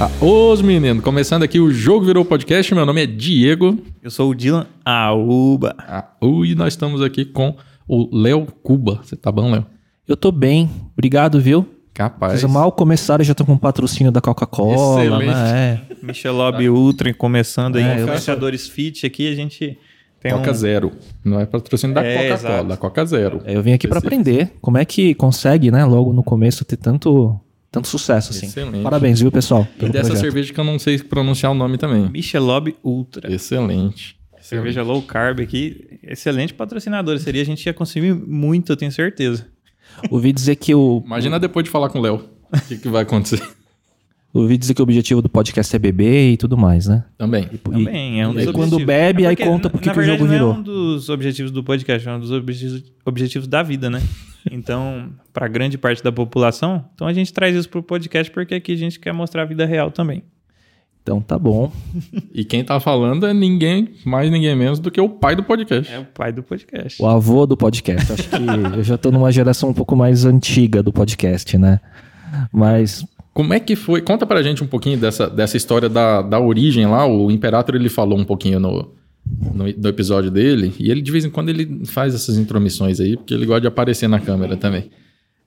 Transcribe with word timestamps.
Ah, 0.00 0.08
os 0.24 0.62
meninos, 0.62 1.02
começando 1.02 1.42
aqui 1.42 1.58
o 1.58 1.72
Jogo 1.72 2.06
Virou 2.06 2.24
Podcast, 2.24 2.72
meu 2.74 2.86
nome 2.86 3.02
é 3.02 3.06
Diego. 3.06 3.78
Eu 4.02 4.10
sou 4.10 4.30
o 4.30 4.34
Dylan 4.34 4.66
Aúba. 4.84 5.74
Ah, 5.78 6.06
e 6.22 6.54
nós 6.54 6.74
estamos 6.74 7.02
aqui 7.02 7.24
com 7.24 7.56
o 7.88 8.08
Léo 8.16 8.46
Cuba. 8.62 9.00
Você 9.02 9.16
tá 9.16 9.32
bom, 9.32 9.50
Léo? 9.50 9.66
Eu 10.06 10.16
tô 10.16 10.30
bem, 10.30 10.70
obrigado, 10.92 11.40
viu? 11.40 11.66
Capaz. 11.92 12.38
Vocês 12.38 12.50
mal 12.52 12.70
começaram 12.70 13.22
e 13.22 13.24
já 13.26 13.32
estão 13.32 13.44
com 13.44 13.58
patrocínio 13.58 14.12
da 14.12 14.20
Coca-Cola, 14.20 15.04
Excelente. 15.04 15.26
né? 15.26 15.80
É. 15.90 16.06
Michelob 16.06 16.68
Ultra 16.68 17.12
começando 17.12 17.76
aí. 17.76 17.82
É, 17.82 18.00
Influenciadores 18.00 18.68
Fit 18.68 19.04
aqui, 19.04 19.30
a 19.30 19.34
gente 19.34 19.76
tem 20.20 20.30
Coca 20.32 20.52
um... 20.52 20.54
Zero. 20.54 20.92
Não 21.24 21.40
é 21.40 21.46
patrocínio 21.46 21.92
da 21.96 22.04
É, 22.04 22.28
Coca-Cola, 22.30 22.64
da 22.64 22.76
Coca 22.76 23.04
Zero. 23.04 23.42
É, 23.44 23.56
Eu 23.56 23.62
vim 23.64 23.72
aqui 23.72 23.88
pra 23.88 23.98
Específico. 23.98 24.30
aprender 24.30 24.52
como 24.60 24.78
é 24.78 24.84
que 24.84 25.12
consegue, 25.16 25.72
né, 25.72 25.84
logo 25.84 26.12
no 26.12 26.22
começo 26.22 26.64
ter 26.64 26.76
tanto, 26.76 27.38
tanto 27.70 27.88
sucesso 27.88 28.30
assim. 28.30 28.46
Excelente. 28.46 28.82
Parabéns, 28.82 29.20
viu, 29.20 29.30
pessoal? 29.30 29.66
E 29.76 29.86
dessa 29.86 30.08
projeto. 30.08 30.16
cerveja 30.20 30.52
que 30.52 30.60
eu 30.60 30.64
não 30.64 30.78
sei 30.78 30.98
pronunciar 30.98 31.52
o 31.52 31.54
nome 31.54 31.78
também. 31.78 32.08
Michelob 32.08 32.74
Ultra. 32.82 33.32
Excelente. 33.32 34.16
Cerveja 34.40 34.82
low 34.82 35.02
carb 35.02 35.40
aqui. 35.40 35.98
Excelente 36.02 36.54
patrocinador. 36.54 37.18
Seria, 37.18 37.42
a 37.42 37.44
gente 37.44 37.64
ia 37.66 37.74
consumir 37.74 38.14
muito, 38.14 38.72
eu 38.72 38.76
tenho 38.76 38.90
certeza. 38.90 39.46
Ouvi 40.10 40.32
dizer 40.32 40.56
que 40.56 40.74
o 40.74 41.02
Imagina 41.04 41.38
depois 41.38 41.64
de 41.64 41.70
falar 41.70 41.90
com 41.90 41.98
o 41.98 42.02
Léo. 42.02 42.24
O 42.50 42.60
que, 42.66 42.78
que 42.78 42.88
vai 42.88 43.02
acontecer? 43.02 43.42
ouvi 44.32 44.56
dizer 44.56 44.74
que 44.74 44.80
o 44.80 44.84
objetivo 44.84 45.20
do 45.20 45.28
podcast 45.28 45.74
é 45.74 45.78
beber 45.78 46.32
e 46.32 46.36
tudo 46.36 46.56
mais, 46.56 46.86
né? 46.86 47.04
Também. 47.16 47.44
Também, 47.44 48.20
é 48.20 48.28
um 48.28 48.32
e 48.32 48.34
dos 48.34 48.46
aí 48.46 48.52
quando 48.52 48.78
bebe, 48.78 49.26
aí 49.26 49.36
porque, 49.36 49.50
conta 49.50 49.70
por 49.70 49.80
que 49.80 49.88
na 49.88 49.94
que 49.94 50.00
o 50.00 50.02
jogo 50.02 50.24
não 50.24 50.30
virou. 50.30 50.54
é 50.54 50.58
um 50.58 50.62
dos 50.62 51.08
objetivos 51.08 51.50
do 51.50 51.64
podcast, 51.64 52.08
é 52.08 52.12
um 52.12 52.20
dos 52.20 52.30
objetivos, 52.30 52.84
objetivos 53.04 53.48
da 53.48 53.62
vida, 53.62 53.90
né? 53.90 54.02
Então, 54.50 55.10
para 55.32 55.48
grande 55.48 55.76
parte 55.76 56.02
da 56.02 56.12
população, 56.12 56.84
então 56.94 57.06
a 57.06 57.12
gente 57.12 57.32
traz 57.32 57.54
isso 57.54 57.68
pro 57.68 57.82
podcast 57.82 58.32
porque 58.32 58.54
aqui 58.54 58.72
a 58.72 58.76
gente 58.76 58.98
quer 58.98 59.12
mostrar 59.12 59.42
a 59.42 59.44
vida 59.44 59.66
real 59.66 59.90
também. 59.90 60.22
Então 61.02 61.20
tá 61.22 61.38
bom. 61.38 61.72
E 62.34 62.44
quem 62.44 62.62
tá 62.62 62.78
falando 62.78 63.26
é 63.26 63.32
ninguém, 63.32 63.88
mais 64.04 64.30
ninguém 64.30 64.54
menos 64.54 64.78
do 64.78 64.90
que 64.90 65.00
o 65.00 65.08
pai 65.08 65.34
do 65.34 65.42
podcast. 65.42 65.90
É 65.90 65.98
o 65.98 66.04
pai 66.04 66.32
do 66.32 66.42
podcast. 66.42 67.02
O 67.02 67.06
avô 67.06 67.46
do 67.46 67.56
podcast. 67.56 68.12
Acho 68.12 68.28
que 68.28 68.76
eu 68.76 68.82
já 68.82 68.98
tô 68.98 69.10
numa 69.10 69.32
geração 69.32 69.70
um 69.70 69.74
pouco 69.74 69.96
mais 69.96 70.26
antiga 70.26 70.82
do 70.82 70.92
podcast, 70.92 71.56
né? 71.56 71.80
Mas 72.52 73.06
Como 73.32 73.54
é 73.54 73.60
que 73.60 73.74
foi? 73.74 74.02
Conta 74.02 74.26
pra 74.26 74.42
gente 74.42 74.62
um 74.62 74.66
pouquinho 74.66 74.98
dessa, 74.98 75.30
dessa 75.30 75.56
história 75.56 75.88
da, 75.88 76.20
da 76.20 76.38
origem 76.38 76.86
lá. 76.86 77.06
O 77.06 77.30
Imperator 77.30 77.74
ele 77.74 77.88
falou 77.88 78.18
um 78.18 78.24
pouquinho 78.24 78.60
no, 78.60 78.92
no, 79.54 79.72
do 79.72 79.88
episódio 79.88 80.30
dele. 80.30 80.72
E 80.78 80.90
ele 80.90 81.00
de 81.02 81.10
vez 81.12 81.24
em 81.24 81.30
quando 81.30 81.48
ele 81.48 81.84
faz 81.86 82.14
essas 82.14 82.36
intromissões 82.38 83.00
aí, 83.00 83.16
porque 83.16 83.34
ele 83.34 83.46
gosta 83.46 83.62
de 83.62 83.66
aparecer 83.66 84.08
na 84.08 84.20
câmera 84.20 84.56
também. 84.56 84.90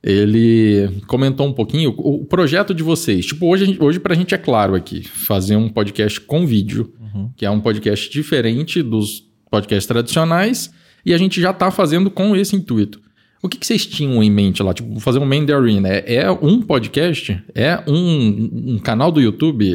Ele 0.03 0.89
comentou 1.07 1.47
um 1.47 1.53
pouquinho 1.53 1.93
o, 1.97 2.21
o 2.21 2.25
projeto 2.25 2.73
de 2.73 2.81
vocês. 2.81 3.25
Tipo, 3.25 3.47
hoje, 3.47 3.65
gente- 3.65 3.83
hoje 3.83 3.99
pra 3.99 4.15
gente 4.15 4.33
é 4.33 4.37
claro 4.37 4.73
aqui, 4.73 5.03
fazer 5.03 5.55
um 5.55 5.69
podcast 5.69 6.19
com 6.21 6.45
vídeo, 6.47 6.91
que 7.37 7.45
é 7.45 7.49
um 7.51 7.59
podcast 7.61 8.09
diferente 8.09 8.81
dos 8.81 9.23
podcasts 9.49 9.85
tradicionais, 9.85 10.71
e 11.05 11.13
a 11.13 11.17
gente 11.17 11.39
já 11.41 11.51
tá 11.53 11.69
fazendo 11.69 12.09
com 12.09 12.35
esse 12.35 12.55
intuito. 12.55 12.99
O 13.41 13.49
que, 13.49 13.57
que 13.57 13.65
vocês 13.65 13.87
tinham 13.87 14.21
em 14.21 14.29
mente 14.29 14.61
lá? 14.61 14.71
Tipo, 14.71 14.99
fazer 14.99 15.17
um 15.17 15.25
Man 15.25 15.45
the 15.45 15.53
Arena. 15.53 15.89
É, 15.89 16.15
é 16.15 16.31
um 16.31 16.61
podcast? 16.61 17.43
É 17.55 17.83
um, 17.87 18.73
um 18.73 18.79
canal 18.79 19.11
do 19.11 19.19
YouTube? 19.19 19.73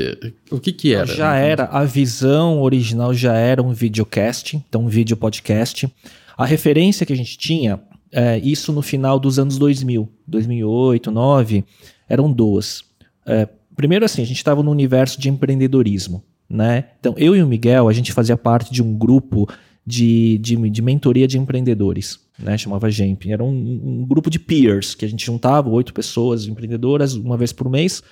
O 0.52 0.60
que 0.60 0.72
que 0.72 0.94
era? 0.94 1.06
Já 1.06 1.34
era, 1.34 1.64
a 1.64 1.84
visão 1.84 2.60
original 2.62 3.12
já 3.12 3.34
era 3.34 3.60
um 3.60 3.72
videocast, 3.72 4.54
então 4.54 4.84
um 4.84 4.88
vídeo 4.88 5.16
podcast. 5.16 5.92
A 6.36 6.46
referência 6.46 7.04
que 7.04 7.12
a 7.12 7.16
gente 7.16 7.36
tinha, 7.36 7.80
é, 8.12 8.38
isso 8.38 8.72
no 8.72 8.82
final 8.82 9.18
dos 9.18 9.36
anos 9.36 9.58
2000, 9.58 10.08
2008, 10.28 11.10
2009, 11.10 11.64
eram 12.08 12.30
duas. 12.30 12.84
É, 13.26 13.48
primeiro 13.74 14.04
assim, 14.04 14.22
a 14.22 14.26
gente 14.26 14.36
estava 14.36 14.62
no 14.62 14.70
universo 14.70 15.20
de 15.20 15.28
empreendedorismo, 15.28 16.22
né? 16.48 16.84
Então 17.00 17.14
eu 17.16 17.34
e 17.34 17.42
o 17.42 17.46
Miguel, 17.48 17.88
a 17.88 17.92
gente 17.92 18.12
fazia 18.12 18.36
parte 18.36 18.72
de 18.72 18.80
um 18.80 18.96
grupo 18.96 19.48
de, 19.84 20.38
de, 20.38 20.56
de 20.70 20.82
mentoria 20.82 21.26
de 21.26 21.36
empreendedores, 21.36 22.20
né? 22.38 22.56
Chamava 22.58 22.90
GEMP. 22.90 23.30
Era 23.30 23.42
um, 23.42 23.50
um 23.50 24.06
grupo 24.06 24.30
de 24.30 24.38
peers, 24.38 24.94
que 24.94 25.04
a 25.04 25.08
gente 25.08 25.24
juntava 25.24 25.68
oito 25.70 25.94
pessoas 25.94 26.46
empreendedoras 26.46 27.14
uma 27.14 27.36
vez 27.36 27.52
por 27.52 27.68
mês, 27.68 28.02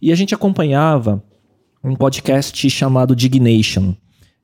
e 0.00 0.12
a 0.12 0.14
gente 0.14 0.34
acompanhava 0.34 1.22
um 1.82 1.94
podcast 1.94 2.68
chamado 2.70 3.14
Dignation, 3.14 3.94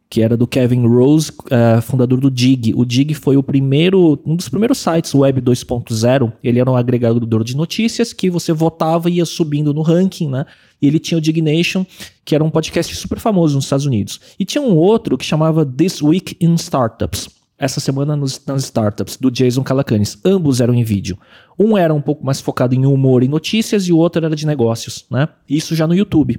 que 0.09 0.23
era 0.23 0.37
do 0.37 0.47
Kevin 0.47 0.87
Rose, 0.87 1.33
eh, 1.51 1.81
fundador 1.81 2.21
do 2.21 2.31
Dig. 2.31 2.73
O 2.77 2.85
Dig 2.85 3.15
foi 3.15 3.37
o 3.37 3.43
primeiro, 3.43 4.21
um 4.25 4.37
dos 4.37 4.49
primeiros 4.49 4.79
sites 4.79 5.15
web 5.15 5.41
2.0. 5.41 6.33
Ele 6.43 6.61
era 6.61 6.71
um 6.71 6.77
agregador 6.77 7.43
de 7.43 7.57
notícias 7.57 8.13
que 8.13 8.31
você 8.31 8.53
votava 8.53 9.11
e 9.11 9.15
ia 9.15 9.25
subindo 9.25 9.75
no 9.75 9.83
ranking, 9.83 10.29
né? 10.29 10.47
E 10.81 10.87
ele 10.87 10.99
tinha 10.99 11.19
o 11.19 11.21
Dignation, 11.21 11.85
que 12.25 12.35
era 12.35 12.45
um 12.45 12.51
podcast 12.51 12.95
super 12.95 13.19
famoso 13.19 13.57
nos 13.57 13.65
Estados 13.65 13.87
Unidos. 13.87 14.21
E 14.39 14.45
tinha 14.45 14.63
um 14.63 14.77
outro 14.77 15.19
que 15.19 15.25
chamava 15.25 15.67
This 15.67 16.01
Week 16.01 16.37
in 16.41 16.55
Startups. 16.55 17.44
Essa 17.65 17.81
semana 17.81 18.15
nos, 18.15 18.39
nas 18.47 18.65
startups, 18.65 19.17
do 19.17 19.31
Jason 19.31 19.63
Calacanis. 19.63 20.19
Ambos 20.23 20.61
eram 20.61 20.75
em 20.75 20.85
vídeo. 20.85 21.19
Um 21.59 21.79
era 21.79 21.95
um 21.95 22.01
pouco 22.01 22.23
mais 22.23 22.39
focado 22.39 22.75
em 22.75 22.85
humor 22.85 23.23
e 23.23 23.29
notícias, 23.29 23.89
e 23.89 23.93
o 23.93 23.97
outro 23.97 24.23
era 24.23 24.37
de 24.37 24.47
negócios, 24.47 25.07
né? 25.11 25.31
Isso 25.49 25.75
já 25.75 25.87
no 25.87 25.95
YouTube. 25.95 26.39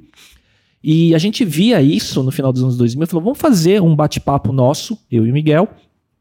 E 0.84 1.16
a 1.16 1.18
gente 1.18 1.44
via 1.44 1.82
isso 1.82 2.22
no 2.22 2.30
final 2.30 2.54
dos 2.54 2.62
anos 2.62 2.78
2000 2.78 3.04
e 3.04 3.08
falou: 3.08 3.24
vamos 3.24 3.40
fazer 3.40 3.82
um 3.82 3.96
bate-papo 3.96 4.54
nosso, 4.54 5.00
eu 5.12 5.26
e 5.26 5.32
o 5.32 5.34
Miguel, 5.34 5.68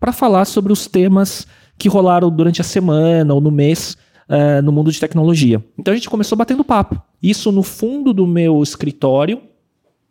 para 0.00 0.10
falar 0.10 0.46
sobre 0.46 0.72
os 0.72 0.86
temas 0.86 1.46
que 1.76 1.86
rolaram 1.86 2.30
durante 2.30 2.62
a 2.62 2.64
semana 2.64 3.34
ou 3.34 3.42
no 3.42 3.50
mês 3.50 3.98
eh, 4.26 4.62
no 4.62 4.72
mundo 4.72 4.90
de 4.90 4.98
tecnologia. 4.98 5.62
Então 5.78 5.92
a 5.92 5.94
gente 5.94 6.08
começou 6.08 6.38
batendo 6.38 6.64
papo. 6.64 6.98
Isso 7.22 7.52
no 7.52 7.62
fundo 7.62 8.14
do 8.14 8.26
meu 8.26 8.62
escritório, 8.62 9.42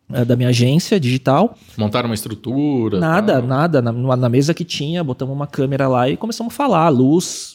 da 0.08 0.36
minha 0.36 0.50
agência 0.50 1.00
digital. 1.00 1.56
Montaram 1.76 2.08
uma 2.08 2.14
estrutura? 2.14 2.98
Nada, 2.98 3.34
tal? 3.34 3.42
nada. 3.42 3.82
Na, 3.82 3.92
na 3.92 4.28
mesa 4.28 4.52
que 4.52 4.64
tinha, 4.64 5.02
botamos 5.02 5.34
uma 5.34 5.46
câmera 5.46 5.88
lá 5.88 6.08
e 6.08 6.16
começamos 6.16 6.52
a 6.52 6.56
falar. 6.56 6.88
Luz 6.90 7.54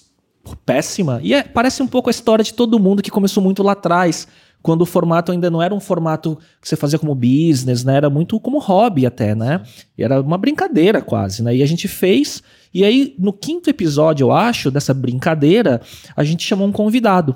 péssima. 0.66 1.20
E 1.22 1.34
é- 1.34 1.44
parece 1.44 1.82
um 1.84 1.88
pouco 1.88 2.10
a 2.10 2.12
história 2.12 2.44
de 2.44 2.54
todo 2.54 2.80
mundo 2.80 3.02
que 3.02 3.12
começou 3.12 3.44
muito 3.44 3.62
lá 3.62 3.74
atrás, 3.74 4.28
quando 4.62 4.82
o 4.82 4.86
formato 4.86 5.32
ainda 5.32 5.50
não 5.50 5.62
era 5.62 5.74
um 5.74 5.80
formato 5.80 6.38
que 6.62 6.68
você 6.68 6.76
fazia 6.76 7.00
como 7.00 7.16
business, 7.16 7.84
né? 7.84 7.96
Era 7.96 8.10
muito 8.10 8.40
como 8.40 8.60
hobby 8.60 9.06
até, 9.06 9.34
né? 9.34 9.62
E 9.98 10.04
era 10.04 10.20
uma 10.22 10.38
brincadeira 10.38 11.02
quase, 11.02 11.42
né? 11.44 11.56
E 11.56 11.64
a 11.64 11.66
gente 11.66 11.88
fez. 11.88 12.44
E 12.74 12.84
aí, 12.84 13.16
no 13.18 13.32
quinto 13.32 13.70
episódio, 13.70 14.26
eu 14.26 14.32
acho, 14.32 14.70
dessa 14.70 14.94
brincadeira, 14.94 15.82
a 16.16 16.24
gente 16.24 16.46
chamou 16.46 16.68
um 16.68 16.72
convidado. 16.72 17.36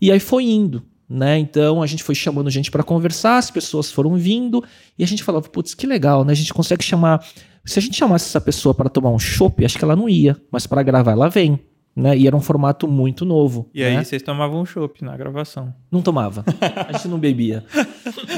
E 0.00 0.10
aí 0.10 0.18
foi 0.18 0.44
indo. 0.44 0.82
Né? 1.08 1.38
Então 1.38 1.82
a 1.82 1.86
gente 1.86 2.02
foi 2.02 2.14
chamando 2.14 2.48
gente 2.48 2.70
para 2.70 2.82
conversar, 2.82 3.36
as 3.36 3.50
pessoas 3.50 3.92
foram 3.92 4.14
vindo 4.16 4.64
e 4.98 5.04
a 5.04 5.06
gente 5.06 5.22
falava, 5.22 5.48
putz, 5.48 5.74
que 5.74 5.86
legal, 5.86 6.24
né? 6.24 6.32
A 6.32 6.36
gente 6.36 6.54
consegue 6.54 6.82
chamar. 6.82 7.24
Se 7.64 7.78
a 7.78 7.82
gente 7.82 7.96
chamasse 7.96 8.26
essa 8.26 8.40
pessoa 8.40 8.74
para 8.74 8.88
tomar 8.88 9.10
um 9.10 9.18
chopp, 9.18 9.64
acho 9.64 9.78
que 9.78 9.84
ela 9.84 9.96
não 9.96 10.08
ia, 10.08 10.36
mas 10.50 10.66
para 10.66 10.82
gravar 10.82 11.12
ela 11.12 11.28
vem, 11.28 11.60
né? 11.96 12.16
E 12.16 12.26
era 12.26 12.36
um 12.36 12.40
formato 12.40 12.88
muito 12.88 13.24
novo. 13.24 13.68
E 13.72 13.84
aí 13.84 13.96
né? 13.96 14.02
vocês 14.02 14.22
tomavam 14.22 14.60
um 14.60 14.66
chopp 14.66 15.04
na 15.04 15.16
gravação. 15.16 15.72
Não 15.90 16.02
tomava. 16.02 16.44
A 16.88 16.92
gente 16.92 17.08
não 17.08 17.18
bebia. 17.18 17.64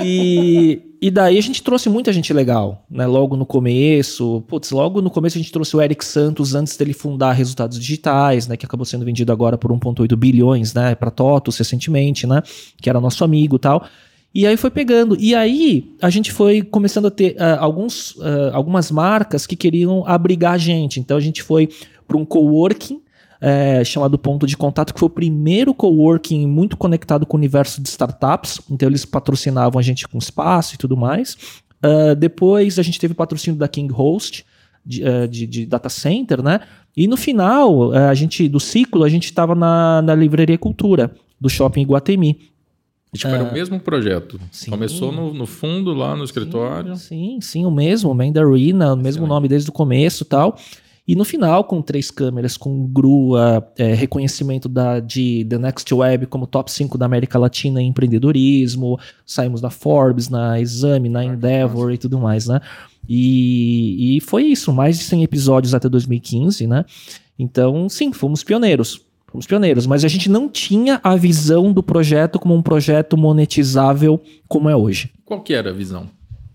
E, 0.05 0.83
e 1.01 1.11
daí 1.11 1.39
a 1.39 1.41
gente 1.41 1.63
trouxe 1.63 1.89
muita 1.89 2.13
gente 2.13 2.33
legal, 2.33 2.85
né? 2.91 3.07
Logo 3.07 3.35
no 3.35 3.47
começo. 3.47 4.43
Putz, 4.47 4.71
logo 4.71 5.01
no 5.01 5.11
começo 5.11 5.39
a 5.39 5.41
gente 5.41 5.53
trouxe 5.53 5.75
o 5.75 5.81
Eric 5.81 6.05
Santos 6.05 6.55
antes 6.55 6.77
dele 6.77 6.93
fundar 6.93 7.33
Resultados 7.33 7.79
Digitais, 7.79 8.47
né? 8.47 8.57
Que 8.57 8.67
acabou 8.67 8.85
sendo 8.85 9.05
vendido 9.05 9.33
agora 9.33 9.57
por 9.57 9.73
1,8 9.73 10.15
bilhões, 10.17 10.75
né? 10.75 10.95
Pra 10.95 11.11
TOTUS 11.11 11.57
recentemente, 11.57 12.27
né? 12.27 12.43
Que 12.81 12.91
era 12.91 13.01
nosso 13.01 13.25
amigo 13.25 13.57
e 13.57 13.61
tal. 13.61 13.87
E 14.35 14.47
aí 14.47 14.59
foi 14.59 14.71
pegando. 14.71 15.17
E 15.19 15.35
aí 15.35 15.95
a 16.03 16.11
gente 16.11 16.31
foi 16.31 16.61
começando 16.61 17.07
a 17.07 17.11
ter 17.11 17.37
ah, 17.39 17.57
alguns, 17.59 18.15
ah, 18.21 18.51
algumas 18.53 18.91
marcas 18.91 19.47
que 19.47 19.57
queriam 19.57 20.07
abrigar 20.07 20.53
a 20.53 20.59
gente. 20.59 21.01
Então 21.01 21.17
a 21.17 21.21
gente 21.21 21.43
foi 21.43 21.71
para 22.07 22.19
um 22.19 22.25
coworking 22.25 23.01
é, 23.41 23.85
chamado 23.85 24.19
Ponto 24.19 24.47
de 24.47 24.57
Contato, 24.57 24.93
que 24.95 25.01
foi 25.01 25.07
o 25.07 25.11
primeiro 25.11 25.75
coworking 25.75 26.47
muito 26.47 26.77
conectado 26.77 27.27
com 27.27 27.37
o 27.37 27.41
universo 27.41 27.83
de 27.83 27.89
startups. 27.89 28.61
Então 28.71 28.89
eles 28.89 29.05
patrocinavam 29.05 29.79
a 29.79 29.83
gente 29.83 30.07
com 30.09 30.19
espaço 30.19 30.75
e 30.75 30.79
tudo 30.79 30.97
mais. 30.97 31.37
Ah, 31.83 32.15
depois 32.15 32.79
a 32.79 32.83
gente 32.83 32.99
teve 32.99 33.13
o 33.13 33.17
patrocínio 33.17 33.59
da 33.59 33.69
King 33.69 33.93
Host, 33.93 34.45
de, 34.85 35.03
eh, 35.05 35.27
de- 35.27 35.47
de 35.47 35.67
data 35.67 35.89
center, 35.89 36.43
né? 36.43 36.61
E 36.97 37.07
no 37.09 37.17
final 37.17 37.93
eh, 37.95 38.09
a 38.09 38.15
gente 38.15 38.49
do 38.49 38.61
ciclo 38.61 39.03
a 39.05 39.09
gente 39.09 39.25
estava 39.25 39.55
na, 39.55 40.01
na 40.01 40.15
livraria 40.15 40.57
Cultura 40.57 41.13
do 41.41 41.49
shopping 41.51 41.83
Iguatemi. 41.83 42.39
Tipo, 43.15 43.29
era 43.35 43.45
o 43.45 43.53
mesmo 43.53 43.81
projeto. 43.81 44.39
Sim. 44.51 44.71
Começou 44.71 45.11
no, 45.11 45.33
no 45.35 45.47
fundo, 45.47 45.93
lá 45.95 46.15
no 46.15 46.23
escritório. 46.25 46.95
Sim, 46.97 47.39
sim, 47.41 47.65
o 47.65 47.71
mesmo, 47.71 48.13
Mandarina, 48.15 48.93
o 48.93 48.97
mesmo 48.97 49.09
Excelente. 49.23 49.29
nome 49.29 49.49
desde 49.49 49.71
o 49.71 49.73
começo 49.73 50.23
e 50.23 50.27
tal. 50.27 50.57
E 51.09 51.15
no 51.15 51.25
final, 51.25 51.63
com 51.65 51.81
três 51.81 52.11
câmeras, 52.11 52.57
com 52.57 52.85
grua, 52.89 53.65
é, 53.79 53.95
reconhecimento 53.95 54.69
da, 54.69 54.99
de 54.99 55.47
The 55.49 55.57
Next 55.59 55.95
Web 55.95 56.27
como 56.27 56.47
top 56.49 56.71
5 56.71 56.99
da 56.99 57.07
América 57.07 57.39
Latina 57.39 57.81
em 57.81 57.87
empreendedorismo, 57.89 58.99
saímos 59.25 59.61
na 59.63 59.71
Forbes, 59.71 60.29
na 60.29 60.61
Exame, 60.61 61.09
na 61.09 61.23
que 61.23 61.31
Endeavor 61.31 61.93
e 61.93 61.99
tudo 61.99 62.19
mais, 62.19 62.49
né? 62.49 62.61
E, 63.09 64.17
e 64.17 64.21
foi 64.21 64.45
isso, 64.45 64.73
mais 64.73 64.99
de 64.99 65.05
100 65.05 65.23
episódios 65.23 65.75
até 65.75 65.89
2015, 65.89 66.67
né? 66.67 66.85
Então, 67.39 67.89
sim, 67.89 68.13
fomos 68.13 68.43
pioneiros. 68.43 69.01
Fomos 69.29 69.47
pioneiros, 69.47 69.87
mas 69.87 70.05
a 70.05 70.09
gente 70.09 70.29
não 70.29 70.49
tinha 70.49 71.01
a 71.05 71.15
visão 71.15 71.73
do 71.73 71.83
projeto 71.83 72.39
como 72.39 72.55
um 72.55 72.63
projeto 72.63 73.17
monetizável 73.17 74.21
como 74.49 74.69
é 74.69 74.75
hoje. 74.77 75.11
Qual 75.25 75.41
que 75.43 75.53
era 75.53 75.71
a 75.71 75.73
visão? 75.73 76.09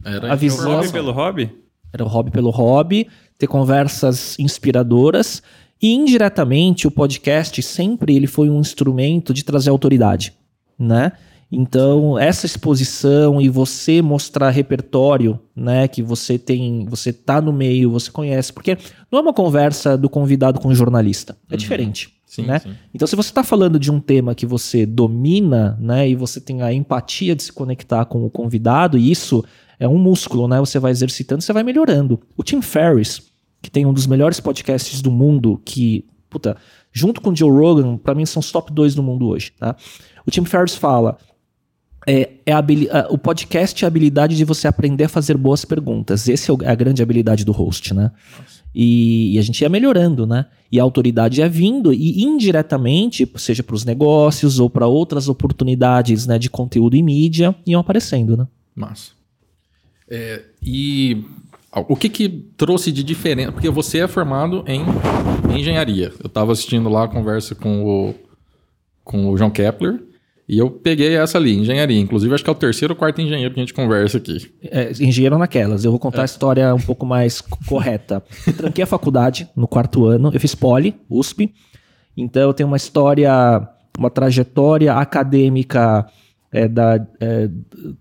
Era 0.03 0.33
A 0.33 0.35
visão- 0.35 0.71
Hobby 0.77 0.91
pelo 0.91 1.11
hobby? 1.11 1.49
Era 1.93 2.03
o 2.05 2.07
hobby 2.07 2.31
pelo 2.31 2.49
hobby, 2.49 3.07
ter 3.41 3.47
conversas 3.47 4.37
inspiradoras 4.37 5.41
e 5.81 5.91
indiretamente 5.91 6.85
o 6.85 6.91
podcast 6.91 7.59
sempre 7.63 8.15
ele 8.15 8.27
foi 8.27 8.51
um 8.51 8.59
instrumento 8.59 9.33
de 9.33 9.43
trazer 9.43 9.71
autoridade, 9.71 10.31
né? 10.77 11.13
Então, 11.51 12.19
essa 12.19 12.45
exposição 12.45 13.41
e 13.41 13.49
você 13.49 13.99
mostrar 13.99 14.51
repertório, 14.51 15.39
né, 15.55 15.87
que 15.87 16.01
você 16.03 16.37
tem, 16.37 16.85
você 16.85 17.11
tá 17.11 17.41
no 17.41 17.51
meio, 17.51 17.91
você 17.91 18.11
conhece, 18.11 18.53
porque 18.53 18.77
não 19.11 19.19
é 19.19 19.21
uma 19.23 19.33
conversa 19.33 19.97
do 19.97 20.07
convidado 20.07 20.59
com 20.61 20.69
o 20.69 20.75
jornalista, 20.75 21.35
é 21.49 21.57
diferente, 21.57 22.13
Sim, 22.25 22.43
né? 22.43 22.59
sim. 22.59 22.69
Então, 22.93 23.05
se 23.05 23.15
você 23.15 23.29
está 23.29 23.43
falando 23.43 23.77
de 23.77 23.91
um 23.91 23.99
tema 23.99 24.33
que 24.33 24.45
você 24.45 24.85
domina, 24.85 25.77
né, 25.81 26.07
e 26.07 26.15
você 26.15 26.39
tem 26.39 26.61
a 26.61 26.71
empatia 26.71 27.35
de 27.35 27.43
se 27.43 27.51
conectar 27.51 28.05
com 28.05 28.23
o 28.23 28.29
convidado, 28.29 28.97
e 28.97 29.11
isso 29.11 29.43
é 29.81 29.87
um 29.87 29.97
músculo, 29.97 30.47
né? 30.47 30.59
Você 30.59 30.77
vai 30.77 30.91
exercitando, 30.91 31.41
você 31.41 31.51
vai 31.51 31.63
melhorando. 31.63 32.21
O 32.37 32.43
Tim 32.43 32.61
Ferriss, 32.61 33.30
que 33.61 33.69
tem 33.69 33.85
um 33.85 33.93
dos 33.93 34.07
melhores 34.07 34.39
podcasts 34.39 35.01
do 35.01 35.11
mundo, 35.11 35.61
que, 35.63 36.05
puta, 36.29 36.57
junto 36.91 37.21
com 37.21 37.29
o 37.29 37.35
Joe 37.35 37.51
Rogan, 37.51 37.97
pra 37.97 38.15
mim 38.15 38.25
são 38.25 38.39
os 38.39 38.51
top 38.51 38.71
2 38.73 38.95
do 38.95 39.03
mundo 39.03 39.27
hoje, 39.27 39.51
tá? 39.59 39.75
O 40.25 40.31
Tim 40.31 40.45
Ferriss 40.45 40.75
fala: 40.75 41.17
é, 42.07 42.31
é 42.45 42.51
a 42.51 42.63
o 43.09 43.17
podcast 43.17 43.83
é 43.83 43.85
a 43.85 43.87
habilidade 43.87 44.35
de 44.35 44.43
você 44.43 44.67
aprender 44.67 45.03
a 45.03 45.09
fazer 45.09 45.37
boas 45.37 45.63
perguntas. 45.63 46.27
Essa 46.27 46.51
é 46.51 46.55
é 46.63 46.69
a 46.69 46.75
grande 46.75 47.03
habilidade 47.03 47.45
do 47.45 47.51
host, 47.51 47.93
né? 47.93 48.11
E, 48.73 49.35
e 49.35 49.39
a 49.39 49.41
gente 49.41 49.61
ia 49.61 49.69
melhorando, 49.69 50.25
né? 50.25 50.45
E 50.71 50.79
a 50.79 50.83
autoridade 50.83 51.41
ia 51.41 51.49
vindo 51.49 51.93
e 51.93 52.23
indiretamente, 52.23 53.29
seja 53.35 53.61
para 53.61 53.75
os 53.75 53.85
negócios 53.85 54.59
ou 54.59 54.69
para 54.69 54.87
outras 54.87 55.27
oportunidades 55.27 56.25
né, 56.25 56.39
de 56.39 56.49
conteúdo 56.49 56.95
e 56.95 57.03
mídia, 57.03 57.53
iam 57.65 57.81
aparecendo, 57.81 58.37
né? 58.37 58.47
Massa. 58.73 59.11
É, 60.09 60.43
e 60.63 61.23
o 61.73 61.95
que 61.95 62.09
que 62.09 62.29
trouxe 62.57 62.91
de 62.91 63.03
diferença? 63.03 63.51
Porque 63.51 63.69
você 63.69 63.99
é 63.99 64.07
formado 64.07 64.63
em 64.67 64.83
engenharia. 65.57 66.11
Eu 66.19 66.27
estava 66.27 66.51
assistindo 66.51 66.89
lá 66.89 67.05
a 67.05 67.07
conversa 67.07 67.55
com 67.55 67.83
o, 67.83 68.15
com 69.03 69.29
o 69.29 69.37
João 69.37 69.49
Kepler 69.49 70.01
e 70.47 70.57
eu 70.57 70.69
peguei 70.69 71.15
essa 71.15 71.37
ali, 71.37 71.55
engenharia. 71.57 71.99
Inclusive, 71.99 72.33
acho 72.33 72.43
que 72.43 72.49
é 72.49 72.53
o 72.53 72.55
terceiro 72.55 72.93
ou 72.93 72.97
quarto 72.97 73.21
engenheiro 73.21 73.53
que 73.53 73.59
a 73.59 73.63
gente 73.63 73.73
conversa 73.73 74.17
aqui. 74.17 74.51
É, 74.63 74.91
engenheiro 74.99 75.37
naquelas. 75.37 75.85
Eu 75.85 75.91
vou 75.91 75.99
contar 75.99 76.23
a 76.23 76.25
história 76.25 76.73
um 76.75 76.79
pouco 76.81 77.05
mais 77.05 77.39
co- 77.39 77.57
correta. 77.65 78.21
Eu 78.45 78.53
tranquei 78.53 78.83
a 78.83 78.87
faculdade 78.87 79.47
no 79.55 79.67
quarto 79.67 80.05
ano. 80.05 80.29
Eu 80.33 80.39
fiz 80.41 80.53
poli, 80.53 80.95
USP. 81.09 81.53
Então 82.17 82.41
eu 82.41 82.53
tenho 82.53 82.67
uma 82.67 82.75
história, 82.77 83.31
uma 83.97 84.09
trajetória 84.09 84.93
acadêmica 84.93 86.05
é, 86.51 86.67
da, 86.67 86.95
é, 87.21 87.49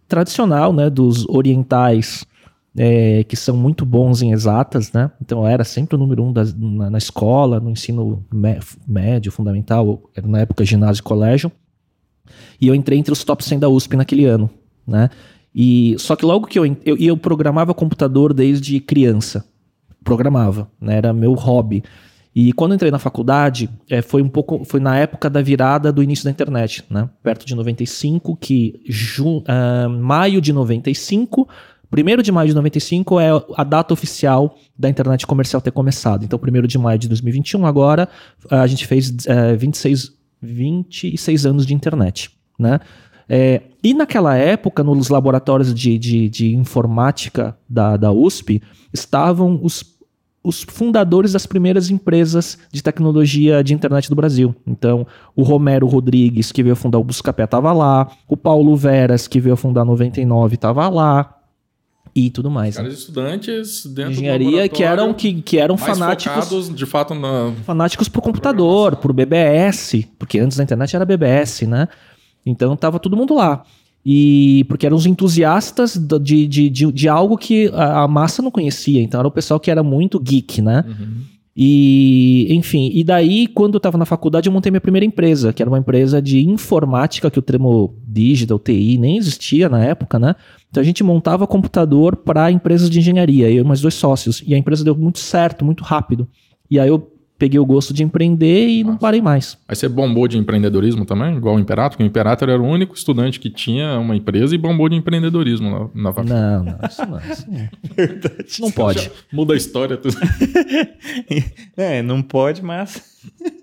tradicional, 0.09 0.73
né, 0.73 0.91
dos 0.91 1.25
orientais, 1.29 2.27
é, 2.77 3.25
que 3.25 3.37
são 3.37 3.57
muito 3.57 3.85
bons 3.85 4.23
em 4.23 4.33
exatas, 4.33 4.93
né? 4.93 5.11
Então 5.21 5.47
era 5.47 5.65
sempre 5.65 5.97
o 5.97 5.99
número 5.99 6.23
um 6.23 6.33
das- 6.33 6.55
na, 6.55 6.91
na 6.91 6.99
escola, 6.99 7.59
no 7.61 7.71
ensino 7.71 8.25
mé- 8.33 8.61
médio, 8.87 9.33
fundamental, 9.33 10.03
na 10.25 10.41
época 10.41 10.65
ginásio 10.65 11.01
e 11.01 11.05
colégio. 11.05 11.51
E 12.61 12.69
eu 12.69 12.75
entrei 12.75 12.99
entre 12.99 13.13
os 13.13 13.25
top 13.25 13.45
100 13.45 13.59
da 13.59 13.69
USP 13.69 13.97
naquele 13.97 14.25
ano, 14.25 14.49
né? 14.87 15.11
E 15.55 15.97
só 15.99 16.15
que 16.15 16.25
logo 16.25 16.47
que 16.47 16.59
eu 16.59 16.65
eu, 16.85 16.97
eu 16.97 17.17
programava 17.17 17.75
computador 17.75 18.33
desde 18.33 18.79
criança, 18.79 19.45
programava, 20.05 20.71
né? 20.81 20.97
Era 20.97 21.13
meu 21.13 21.35
hobby. 21.35 21.83
E 22.33 22.53
quando 22.53 22.75
entrei 22.77 22.93
na 22.93 22.99
faculdade, 23.01 23.69
eh, 23.89 24.01
foi 24.03 24.23
um 24.23 24.29
pouco, 24.29 24.65
foi 24.65 24.79
na 24.79 24.97
época 24.97 25.29
da 25.29 25.43
virada 25.43 25.93
do 25.93 26.01
início 26.01 26.25
da 26.25 26.31
internet, 26.31 26.85
né? 26.89 27.11
Perto 27.25 27.45
de 27.45 27.57
95, 27.57 28.37
que 28.37 28.81
ju, 28.89 29.43
ah, 29.49 29.89
maio 29.89 30.41
de 30.41 30.53
95, 30.53 31.49
primeiro 31.91 32.23
de 32.23 32.31
maio 32.31 32.49
de 32.49 32.55
95 32.55 33.19
é 33.21 33.31
a 33.57 33.65
data 33.65 33.93
oficial 33.93 34.57
da 34.79 34.89
internet 34.89 35.27
comercial 35.27 35.61
ter 35.61 35.73
começado. 35.73 36.25
Então, 36.25 36.39
primeiro 36.39 36.69
de 36.69 36.79
maio 36.79 36.99
de 36.99 37.09
2021, 37.09 37.67
agora 37.67 38.09
a 38.49 38.67
gente 38.67 38.87
fez 38.87 39.13
eh, 39.27 39.57
26, 39.57 40.13
26 40.41 41.47
anos 41.47 41.67
de 41.67 41.75
internet, 41.75 42.31
né? 42.59 42.81
É, 43.33 43.63
e 43.81 43.95
naquela 43.95 44.37
época, 44.37 44.83
nos 44.83 45.09
laboratórios 45.09 45.73
de, 45.73 45.97
de, 45.97 46.29
de 46.29 46.57
informática 46.57 47.57
da, 47.69 47.97
da 47.97 48.11
USP, 48.11 48.61
estavam 48.93 49.61
os, 49.63 49.85
os 50.43 50.63
fundadores 50.65 51.33
das 51.33 51.47
primeiras 51.47 51.91
empresas 51.91 52.59
de 52.73 52.83
tecnologia 52.83 53.63
de 53.63 53.73
internet 53.73 54.09
do 54.09 54.17
Brasil. 54.17 54.53
Então, 54.67 55.07
o 55.37 55.45
Romero 55.45 55.87
Rodrigues, 55.87 56.51
que 56.51 56.61
veio 56.61 56.75
fundar 56.75 56.99
o 56.99 57.05
Buscapé, 57.05 57.45
estava 57.45 57.73
lá. 57.73 58.11
O 58.27 58.37
Paulo 58.37 58.75
Veras, 58.75 59.29
que 59.29 59.39
veio 59.39 59.55
fundar 59.55 59.85
99, 59.85 60.57
estava 60.57 60.89
lá. 60.89 61.40
E 62.15 62.31
tudo 62.31 62.51
mais. 62.51 62.77
né? 62.77 62.83
Caras 62.83 62.99
estudantes 62.99 63.87
dentro 63.87 64.13
Engenharia 64.13 64.69
do 64.69 64.75
que 64.75 64.83
eram, 64.83 65.15
que, 65.15 65.41
que 65.43 65.59
eram 65.59 65.77
fanáticos 65.77 66.45
focados, 66.45 66.75
de 66.75 66.87
fato, 66.87 67.15
na... 67.15 67.53
fanáticos 67.65 68.09
por 68.09 68.21
computador, 68.21 68.97
por 68.97 69.13
BBS, 69.13 70.07
porque 70.19 70.39
antes 70.39 70.57
da 70.57 70.65
internet 70.65 70.95
era 70.97 71.05
BBS, 71.05 71.63
né? 71.67 71.89
Então 72.45 72.77
tava 72.77 72.99
todo 72.99 73.17
mundo 73.17 73.35
lá. 73.35 73.63
E 74.05 74.65
porque 74.69 74.87
eram 74.87 74.97
os 74.97 75.07
entusiastas 75.07 75.97
de, 75.97 76.47
de, 76.47 76.71
de, 76.71 76.93
de 76.93 77.09
algo 77.09 77.37
que 77.37 77.69
a, 77.75 78.03
a 78.03 78.09
massa 78.09 78.43
não 78.43 78.51
conhecia. 78.51 79.01
Então 79.01 79.21
era 79.21 79.29
o 79.29 79.31
pessoal 79.31 79.61
que 79.61 79.71
era 79.71 79.83
muito 79.83 80.19
geek, 80.19 80.63
né? 80.63 80.85
E, 81.55 82.47
enfim, 82.51 82.91
e 82.95 83.05
daí, 83.05 83.47
quando 83.47 83.75
eu 83.75 83.81
tava 83.81 83.99
na 83.99 84.07
faculdade, 84.07 84.49
eu 84.49 84.53
montei 84.53 84.71
minha 84.71 84.81
primeira 84.81 85.05
empresa, 85.05 85.53
que 85.53 85.63
era 85.63 85.71
uma 85.71 85.79
empresa 85.79 86.23
de 86.23 86.41
informática, 86.49 87.31
que 87.31 87.39
o 87.39 87.43
termo 87.43 87.95
digital, 88.07 88.59
TI, 88.59 88.97
nem 88.97 89.19
existia 89.19 89.69
na 89.69 89.85
época, 89.85 90.19
né? 90.19 90.35
Então 90.71 90.81
a 90.81 90.85
gente 90.85 91.03
montava 91.03 91.47
computador 91.47 92.17
para 92.17 92.51
empresas 92.51 92.89
de 92.89 92.99
engenharia, 93.01 93.51
eu 93.51 93.65
e 93.65 93.67
mais 93.67 93.81
dois 93.81 93.95
sócios. 93.95 94.43
E 94.47 94.55
a 94.55 94.59
empresa 94.59 94.85
deu 94.85 94.95
muito 94.97 95.19
certo, 95.19 95.65
muito 95.65 95.83
rápido. 95.83 96.29
E 96.71 96.79
aí 96.79 96.89
eu 96.89 97.11
peguei 97.37 97.59
o 97.59 97.65
gosto 97.65 97.95
de 97.95 98.03
empreender 98.05 98.69
e 98.69 98.85
não 98.85 98.99
parei 98.99 99.23
mais. 99.23 99.57
Aí 99.67 99.75
você 99.75 99.89
bombou 99.89 100.29
de 100.29 100.37
empreendedorismo 100.37 101.07
também, 101.07 101.37
igual 101.39 101.57
o 101.57 101.59
Imperator, 101.59 101.93
porque 101.93 102.05
o 102.05 102.07
Imperator 102.07 102.51
era 102.51 102.61
o 102.61 102.67
único 102.67 102.95
estudante 102.95 103.41
que 103.41 103.49
tinha 103.49 103.99
uma 103.99 104.15
empresa 104.15 104.55
e 104.55 104.59
bombou 104.59 104.89
de 104.91 104.95
empreendedorismo 104.97 105.71
na, 105.95 106.03
na 106.03 106.13
faculdade. 106.13 106.65
Não, 106.65 106.65
não, 106.65 106.79
isso 106.87 107.07
não. 107.07 107.19
Isso 107.19 108.61
não, 108.61 108.67
não 108.69 108.71
pode. 108.73 109.11
Muda 109.33 109.55
a 109.55 109.57
história. 109.57 109.97
tudo. 109.97 110.15
É, 111.77 112.03
não 112.03 112.23
pode, 112.23 112.63
mas. 112.63 113.03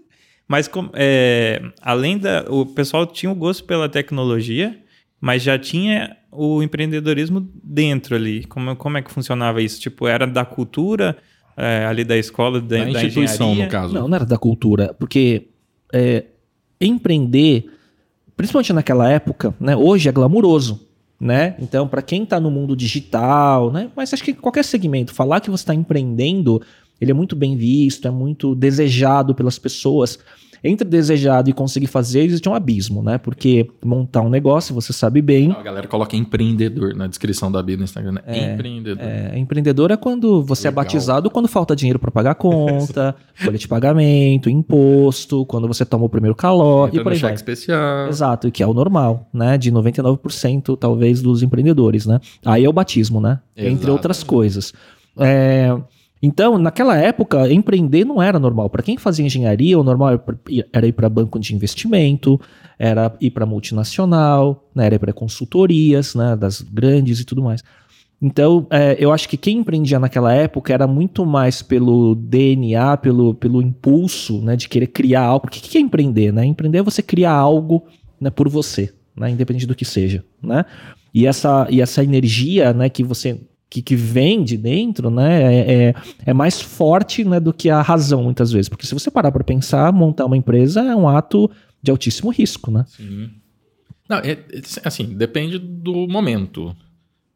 Mas 0.49 0.65
com- 0.65 0.89
é, 0.93 1.61
além 1.81 2.17
da. 2.17 2.45
O 2.49 2.65
pessoal 2.65 3.05
tinha 3.05 3.29
o 3.29 3.35
gosto 3.35 3.65
pela 3.65 3.89
tecnologia, 3.89 4.79
mas 5.19 5.41
já 5.41 5.57
tinha 5.57 6.15
o 6.31 6.61
empreendedorismo 6.61 7.49
dentro 7.63 8.15
ali. 8.15 8.43
Como, 8.45 8.75
como 8.75 8.97
é 8.97 9.01
que 9.01 9.11
funcionava 9.11 9.61
isso? 9.61 9.79
Tipo, 9.79 10.07
era 10.07 10.27
da 10.27 10.45
cultura 10.45 11.17
é, 11.57 11.85
ali 11.85 12.03
da 12.03 12.15
escola, 12.15 12.61
da, 12.61 12.77
Da 12.77 12.83
da 12.83 12.89
instituição, 12.91 13.51
engenharia? 13.51 13.65
no 13.65 13.71
caso. 13.71 13.93
Não, 13.93 14.07
não 14.07 14.15
era 14.15 14.25
da 14.25 14.37
cultura, 14.37 14.95
porque 14.99 15.47
é, 15.91 16.25
empreender, 16.79 17.65
principalmente 18.35 18.71
naquela 18.71 19.09
época, 19.09 19.53
né, 19.59 19.75
hoje 19.75 20.07
é 20.07 20.11
glamuroso, 20.11 20.87
né? 21.19 21.55
Então, 21.59 21.87
para 21.87 22.03
quem 22.03 22.23
está 22.23 22.39
no 22.39 22.51
mundo 22.51 22.75
digital, 22.75 23.71
né, 23.71 23.89
mas 23.95 24.13
acho 24.13 24.23
que 24.23 24.33
qualquer 24.33 24.63
segmento, 24.63 25.13
falar 25.15 25.39
que 25.39 25.49
você 25.49 25.63
está 25.63 25.73
empreendendo, 25.73 26.61
ele 27.01 27.09
é 27.09 27.13
muito 27.13 27.35
bem 27.35 27.57
visto, 27.57 28.07
é 28.07 28.11
muito 28.11 28.53
desejado 28.53 29.33
pelas 29.33 29.57
pessoas. 29.57 30.19
Entre 30.67 30.87
desejado 30.87 31.49
e 31.49 31.53
conseguir 31.53 31.87
fazer, 31.87 32.21
existe 32.21 32.47
um 32.47 32.53
abismo, 32.53 33.01
né? 33.01 33.17
Porque 33.17 33.67
montar 33.83 34.21
um 34.21 34.29
negócio, 34.29 34.73
você 34.73 34.91
sabe 34.91 35.21
bem, 35.21 35.51
A 35.51 35.63
galera 35.63 35.87
coloca 35.87 36.15
empreendedor 36.15 36.93
na 36.95 37.07
descrição 37.07 37.51
da 37.51 37.59
Bíblia 37.61 37.77
no 37.77 37.83
Instagram. 37.85 38.11
Né? 38.13 38.53
empreendedor. 38.53 39.03
É, 39.03 39.37
empreendedor 39.37 39.91
é 39.91 39.97
quando 39.97 40.43
você 40.43 40.67
Legal. 40.67 40.83
é 40.83 40.85
batizado 40.85 41.29
quando 41.29 41.47
falta 41.47 41.75
dinheiro 41.75 41.99
para 41.99 42.11
pagar 42.11 42.31
a 42.31 42.35
conta, 42.35 43.15
folha 43.35 43.57
de 43.57 43.67
pagamento, 43.67 44.49
imposto, 44.49 45.45
quando 45.45 45.67
você 45.67 45.85
toma 45.85 46.05
o 46.05 46.09
primeiro 46.09 46.35
calor 46.35 46.87
Entra 46.87 47.01
e 47.01 47.03
por 47.03 47.11
aí 47.11 47.17
cheque 47.17 47.27
vai. 47.27 47.35
especial. 47.35 48.07
Exato, 48.07 48.51
que 48.51 48.61
é 48.61 48.67
o 48.67 48.73
normal, 48.73 49.29
né? 49.33 49.57
De 49.57 49.71
99% 49.71 50.77
talvez 50.77 51.21
dos 51.21 51.43
empreendedores, 51.43 52.05
né? 52.05 52.19
Aí 52.45 52.65
é 52.65 52.69
o 52.69 52.73
batismo, 52.73 53.19
né? 53.21 53.39
Entre 53.55 53.71
Exato. 53.71 53.91
outras 53.91 54.23
coisas. 54.23 54.73
É, 55.19 55.75
então, 56.21 56.57
naquela 56.57 56.97
época, 56.97 57.51
empreender 57.51 58.05
não 58.05 58.21
era 58.21 58.39
normal. 58.39 58.69
Para 58.69 58.83
quem 58.83 58.97
fazia 58.97 59.25
engenharia, 59.25 59.77
o 59.77 59.83
normal 59.83 60.19
era 60.73 60.87
ir 60.87 60.91
para 60.91 61.09
banco 61.09 61.39
de 61.39 61.53
investimento, 61.53 62.39
era 62.79 63.15
ir 63.21 63.31
para 63.31 63.45
multinacional, 63.45 64.67
né? 64.73 64.85
era 64.85 64.95
ir 64.95 64.99
para 64.99 65.13
consultorias, 65.13 66.15
né? 66.15 66.35
Das 66.35 66.61
grandes 66.61 67.19
e 67.19 67.25
tudo 67.25 67.43
mais. 67.43 67.63
Então, 68.19 68.65
é, 68.71 68.97
eu 68.99 69.11
acho 69.11 69.29
que 69.29 69.37
quem 69.37 69.59
empreendia 69.59 69.99
naquela 69.99 70.33
época 70.33 70.73
era 70.73 70.87
muito 70.87 71.23
mais 71.23 71.61
pelo 71.61 72.15
DNA, 72.15 72.97
pelo, 72.97 73.35
pelo 73.35 73.61
impulso, 73.61 74.41
né, 74.41 74.55
de 74.55 74.67
querer 74.67 74.87
criar 74.87 75.21
algo. 75.21 75.45
O 75.45 75.49
que, 75.51 75.61
que 75.61 75.77
é 75.77 75.81
empreender, 75.81 76.33
né? 76.33 76.43
Empreender 76.43 76.79
é 76.79 76.83
você 76.83 77.03
criar 77.03 77.33
algo 77.33 77.83
né, 78.19 78.31
por 78.31 78.49
você, 78.49 78.91
né, 79.15 79.29
independente 79.29 79.67
do 79.67 79.75
que 79.75 79.85
seja, 79.85 80.23
né? 80.41 80.65
E 81.13 81.27
essa, 81.27 81.67
e 81.69 81.79
essa 81.79 82.03
energia, 82.03 82.73
né, 82.73 82.89
que 82.89 83.03
você 83.03 83.39
que, 83.69 83.81
que 83.81 83.95
vem 83.95 84.43
de 84.43 84.57
dentro, 84.57 85.09
né, 85.09 85.41
é, 85.43 85.73
é, 85.73 85.95
é 86.27 86.33
mais 86.33 86.61
forte 86.61 87.23
né, 87.23 87.39
do 87.39 87.53
que 87.53 87.69
a 87.69 87.81
razão, 87.81 88.23
muitas 88.23 88.51
vezes. 88.51 88.69
Porque 88.69 88.85
se 88.85 88.93
você 88.93 89.11
parar 89.11 89.31
para 89.31 89.43
pensar, 89.43 89.91
montar 89.91 90.25
uma 90.25 90.37
empresa 90.37 90.81
é 90.81 90.95
um 90.95 91.07
ato 91.07 91.49
de 91.81 91.91
altíssimo 91.91 92.31
risco, 92.31 92.71
né? 92.71 92.85
Sim. 92.87 93.29
Não, 94.09 94.17
é, 94.17 94.31
é, 94.31 94.61
assim, 94.85 95.05
depende 95.05 95.59
do 95.59 96.07
momento. 96.07 96.75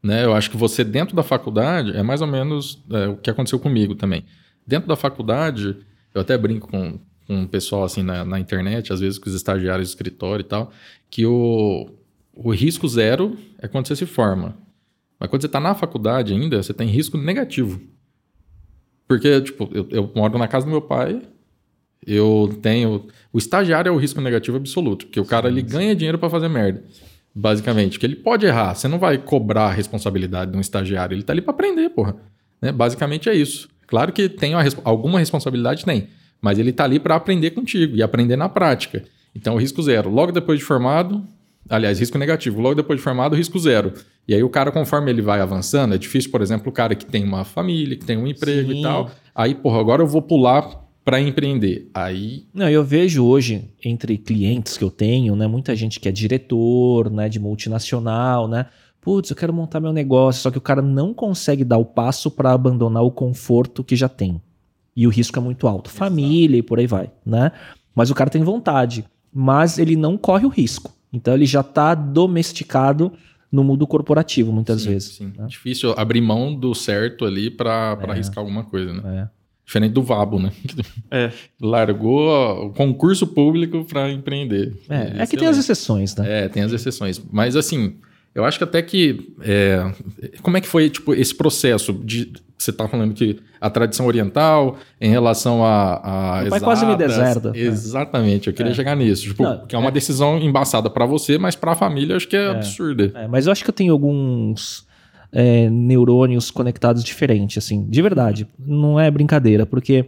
Né? 0.02 0.24
Eu 0.24 0.34
acho 0.34 0.50
que 0.50 0.58
você, 0.58 0.84
dentro 0.84 1.16
da 1.16 1.24
faculdade, 1.24 1.96
é 1.96 2.02
mais 2.02 2.22
ou 2.22 2.28
menos 2.28 2.82
é, 2.90 3.08
o 3.08 3.18
que 3.18 3.30
aconteceu 3.30 3.60
comigo 3.60 3.94
também. 3.94 4.24
Dentro 4.66 4.88
da 4.88 4.96
faculdade, 4.96 5.76
eu 6.14 6.22
até 6.22 6.38
brinco 6.38 6.68
com, 6.70 6.98
com 7.28 7.44
o 7.44 7.48
pessoal 7.48 7.84
assim 7.84 8.04
na, 8.04 8.24
na 8.24 8.40
internet, 8.40 8.94
às 8.94 9.02
vezes 9.02 9.20
com 9.20 9.30
os 9.30 9.36
estagiários 9.36 9.90
de 9.90 9.92
escritório 9.94 10.42
e 10.42 10.48
tal, 10.48 10.72
que 11.10 11.26
o, 11.26 11.90
o 12.34 12.52
risco 12.52 12.88
zero 12.88 13.38
é 13.60 13.68
quando 13.68 13.88
você 13.88 13.96
se 13.96 14.06
forma. 14.06 14.56
Mas 15.22 15.30
quando 15.30 15.42
você 15.42 15.46
está 15.46 15.60
na 15.60 15.76
faculdade 15.76 16.34
ainda, 16.34 16.64
você 16.64 16.74
tem 16.74 16.88
risco 16.88 17.16
negativo. 17.16 17.80
Porque, 19.08 19.40
tipo, 19.42 19.70
eu, 19.72 19.88
eu, 19.92 20.12
moro 20.16 20.36
na 20.40 20.48
casa 20.48 20.66
do 20.66 20.72
meu 20.72 20.82
pai, 20.82 21.22
eu 22.08 22.58
tenho. 22.60 23.06
O 23.32 23.38
estagiário 23.38 23.88
é 23.88 23.92
o 23.92 23.98
risco 23.98 24.20
negativo 24.20 24.58
absoluto, 24.58 25.06
porque 25.06 25.20
o 25.20 25.26
cara 25.26 25.48
ele 25.48 25.62
ganha 25.62 25.96
dinheiro 25.96 26.18
para 26.18 26.28
fazer 26.28 26.48
merda. 26.48 26.84
Basicamente, 27.36 28.00
que 28.00 28.06
ele 28.06 28.16
pode 28.16 28.48
errar. 28.48 28.74
Você 28.74 28.88
não 28.88 28.98
vai 28.98 29.20
cobrar 29.20 29.66
a 29.66 29.72
responsabilidade 29.72 30.52
de 30.52 30.58
um 30.58 30.62
estagiário, 30.62 31.14
ele 31.14 31.22
tá 31.22 31.34
ali 31.34 31.42
para 31.42 31.54
aprender, 31.54 31.90
porra. 31.92 32.16
Né? 32.60 32.72
Basicamente 32.72 33.30
é 33.30 33.36
isso. 33.36 33.70
Claro 33.86 34.12
que 34.12 34.28
tem 34.28 34.56
uma, 34.56 34.64
alguma 34.84 35.20
responsabilidade, 35.20 35.86
tem. 35.86 36.08
Mas 36.42 36.58
ele 36.58 36.74
tá 36.74 36.84
ali 36.84 37.00
para 37.00 37.16
aprender 37.16 37.52
contigo 37.52 37.96
e 37.96 38.02
aprender 38.02 38.38
na 38.38 38.50
prática. 38.50 39.04
Então, 39.36 39.56
risco 39.56 39.84
zero. 39.84 40.10
Logo 40.10 40.32
depois 40.32 40.58
de 40.58 40.66
formado, 40.66 41.24
aliás, 41.70 42.00
risco 42.00 42.18
negativo. 42.18 42.62
Logo 42.62 42.76
depois 42.76 43.00
de 43.00 43.04
formado, 43.04 43.36
risco 43.36 43.60
zero. 43.60 43.94
E 44.28 44.34
aí 44.34 44.44
o 44.44 44.50
cara, 44.50 44.72
conforme 44.72 45.12
ele 45.12 45.22
vai 45.22 45.42
avançando, 45.42 45.96
é 45.96 45.98
difícil, 45.98 46.32
por 46.32 46.42
exemplo, 46.42 46.70
o 46.70 46.72
cara 46.72 46.96
que 46.96 47.06
tem 47.06 47.24
uma 47.24 47.44
família, 47.44 47.98
que 47.98 48.06
tem 48.06 48.18
um 48.18 48.28
emprego 48.28 48.72
Sim. 48.72 48.80
e 48.80 48.82
tal. 48.82 49.12
Aí, 49.34 49.56
porra, 49.56 49.80
agora 49.80 50.02
eu 50.02 50.08
vou 50.08 50.22
pular 50.22 50.82
para 51.04 51.20
empreender. 51.20 51.90
Aí. 51.94 52.46
Não, 52.54 52.70
eu 52.70 52.84
vejo 52.84 53.26
hoje 53.26 53.70
entre 53.84 54.18
clientes 54.18 54.78
que 54.78 54.84
eu 54.84 54.92
tenho, 54.92 55.36
né, 55.36 55.48
muita 55.48 55.76
gente 55.76 56.00
que 56.00 56.08
é 56.08 56.12
diretor, 56.12 57.10
né, 57.10 57.28
de 57.28 57.40
multinacional, 57.40 58.48
né? 58.48 58.68
Putz, 59.02 59.32
eu 59.32 59.36
quero 59.36 59.52
montar 59.52 59.80
meu 59.80 59.92
negócio, 59.92 60.44
só 60.44 60.52
que 60.52 60.60
o 60.60 60.62
cara 60.62 60.82
não 60.82 61.12
consegue 61.12 61.64
dar 61.64 61.80
o 61.80 61.86
passo 61.86 62.30
para 62.30 62.52
abandonar 62.52 63.04
o 63.04 63.10
conforto 63.10 63.84
que 63.84 63.96
já 63.96 64.08
tem. 64.08 64.40
E 64.96 65.08
o 65.08 65.10
risco 65.10 65.40
é 65.40 65.42
muito 65.42 65.68
alto. 65.68 65.90
Exato. 65.90 65.98
Família 65.98 66.58
e 66.58 66.62
por 66.62 66.78
aí 66.78 66.86
vai, 66.86 67.10
né? 67.26 67.52
Mas 67.96 68.12
o 68.12 68.16
cara 68.16 68.30
tem 68.30 68.44
vontade, 68.44 69.04
mas 69.34 69.80
ele 69.80 69.96
não 69.96 70.18
corre 70.18 70.46
o 70.46 70.50
risco. 70.50 70.94
Então 71.12 71.34
ele 71.34 71.46
já 71.46 71.62
está 71.62 71.94
domesticado 71.94 73.12
no 73.52 73.64
mundo 73.64 73.86
corporativo, 73.86 74.52
muitas 74.52 74.82
sim, 74.82 74.90
vezes. 74.90 75.16
Sim. 75.16 75.34
Né? 75.38 75.46
Difícil 75.48 75.94
abrir 75.98 76.22
mão 76.22 76.56
do 76.56 76.74
certo 76.74 77.26
ali 77.26 77.50
para 77.50 77.98
é. 78.02 78.12
arriscar 78.12 78.40
alguma 78.40 78.64
coisa, 78.64 78.94
né? 78.94 79.24
É. 79.24 79.42
Diferente 79.66 79.94
do 79.94 80.02
Vabo, 80.02 80.40
né? 80.40 80.52
É. 81.10 81.32
Largou 81.62 82.68
o 82.68 82.70
concurso 82.72 83.28
público 83.28 83.86
para 83.86 84.12
empreender. 84.12 84.74
É, 84.90 85.24
é 85.24 85.28
que 85.28 85.38
tem 85.38 85.48
as 85.48 85.58
exceções, 85.58 86.16
né? 86.16 86.46
É, 86.46 86.50
tem 86.50 86.64
as 86.64 86.72
exceções. 86.72 87.22
Mas 87.32 87.56
assim, 87.56 87.96
eu 88.34 88.44
acho 88.44 88.58
que 88.58 88.64
até 88.64 88.82
que. 88.82 89.34
É, 89.42 89.94
como 90.42 90.58
é 90.58 90.62
que 90.62 90.68
foi 90.68 90.90
tipo, 90.90 91.14
esse 91.14 91.36
processo 91.36 91.94
de. 91.94 92.34
Você 92.58 92.72
está 92.72 92.88
falando 92.88 93.14
que 93.14 93.40
a 93.62 93.70
tradição 93.70 94.08
oriental 94.08 94.78
em 95.00 95.12
relação 95.12 95.64
a. 95.64 96.40
a 96.40 96.42
Meu 96.42 96.50
pai 96.50 96.60
quase 96.60 96.84
me 96.84 96.96
deserda. 96.96 97.52
Exatamente, 97.56 98.48
eu 98.48 98.54
queria 98.54 98.72
é. 98.72 98.76
chegar 98.76 98.96
nisso. 98.96 99.22
Tipo, 99.22 99.44
Não, 99.44 99.68
que 99.68 99.76
é 99.76 99.78
uma 99.78 99.90
é. 99.90 99.92
decisão 99.92 100.40
embaçada 100.40 100.90
para 100.90 101.06
você, 101.06 101.38
mas 101.38 101.56
para 101.56 101.74
a 101.74 101.76
família 101.76 102.16
acho 102.16 102.28
que 102.28 102.36
é, 102.36 102.46
é. 102.46 102.50
absurda. 102.50 103.12
É, 103.14 103.28
mas 103.28 103.46
eu 103.46 103.52
acho 103.52 103.64
que 103.64 103.70
eu 103.70 103.74
tenho 103.74 103.94
alguns 103.94 104.88
é, 105.32 105.70
neurônios 105.70 106.50
conectados 106.50 107.04
diferentes, 107.04 107.64
assim, 107.64 107.86
de 107.88 108.02
verdade. 108.02 108.48
Não 108.58 109.00
é 109.00 109.12
brincadeira, 109.12 109.64
porque 109.64 110.06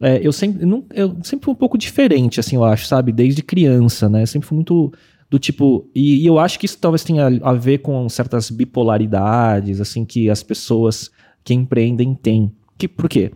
é, 0.00 0.20
eu, 0.20 0.32
sempre, 0.32 0.66
não, 0.66 0.84
eu 0.92 1.16
sempre 1.22 1.44
fui 1.44 1.54
um 1.54 1.56
pouco 1.56 1.78
diferente, 1.78 2.40
assim, 2.40 2.56
eu 2.56 2.64
acho, 2.64 2.86
sabe? 2.86 3.12
Desde 3.12 3.42
criança, 3.42 4.08
né? 4.08 4.22
Eu 4.22 4.26
sempre 4.26 4.48
fui 4.48 4.56
muito 4.56 4.92
do 5.30 5.38
tipo. 5.38 5.88
E, 5.94 6.24
e, 6.24 6.26
eu 6.26 6.38
acho 6.38 6.58
que 6.58 6.66
isso 6.66 6.78
talvez 6.78 7.04
tenha 7.04 7.26
a 7.42 7.52
ver 7.52 7.78
com 7.78 8.08
certas 8.08 8.50
bipolaridades, 8.50 9.80
assim, 9.80 10.04
que 10.04 10.28
as 10.28 10.42
pessoas 10.42 11.10
que 11.44 11.54
empreendem 11.54 12.14
têm. 12.14 12.52
Que, 12.78 12.86
por 12.88 13.08
quê? 13.08 13.32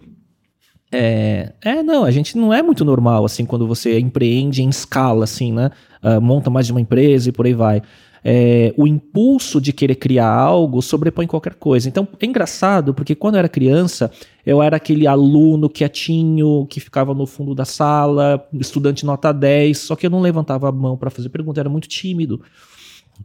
É, 0.90 1.52
é, 1.62 1.82
não, 1.82 2.04
a 2.04 2.10
gente 2.10 2.36
não 2.36 2.52
é 2.52 2.62
muito 2.62 2.84
normal, 2.84 3.24
assim, 3.24 3.44
quando 3.44 3.66
você 3.66 3.98
empreende 3.98 4.62
em 4.62 4.68
escala, 4.68 5.24
assim, 5.24 5.52
né? 5.52 5.70
Uh, 6.02 6.20
monta 6.20 6.50
mais 6.50 6.66
de 6.66 6.72
uma 6.72 6.80
empresa 6.80 7.28
e 7.28 7.32
por 7.32 7.46
aí 7.46 7.54
vai 7.54 7.82
é, 8.24 8.72
o 8.76 8.86
impulso 8.86 9.60
de 9.60 9.72
querer 9.72 9.96
criar 9.96 10.30
algo 10.30 10.80
sobrepõe 10.80 11.26
qualquer 11.26 11.54
coisa. 11.54 11.88
Então 11.88 12.06
é 12.20 12.26
engraçado 12.26 12.94
porque 12.94 13.14
quando 13.14 13.34
eu 13.34 13.40
era 13.40 13.48
criança, 13.48 14.10
eu 14.46 14.62
era 14.62 14.76
aquele 14.76 15.06
aluno 15.06 15.68
quietinho 15.68 16.66
que 16.66 16.78
ficava 16.78 17.14
no 17.14 17.26
fundo 17.26 17.54
da 17.54 17.64
sala, 17.64 18.46
estudante 18.54 19.04
nota 19.04 19.32
10, 19.32 19.76
só 19.76 19.96
que 19.96 20.06
eu 20.06 20.10
não 20.10 20.20
levantava 20.20 20.68
a 20.68 20.72
mão 20.72 20.96
para 20.96 21.10
fazer 21.10 21.28
pergunta, 21.28 21.60
era 21.60 21.68
muito 21.68 21.88
tímido. 21.88 22.40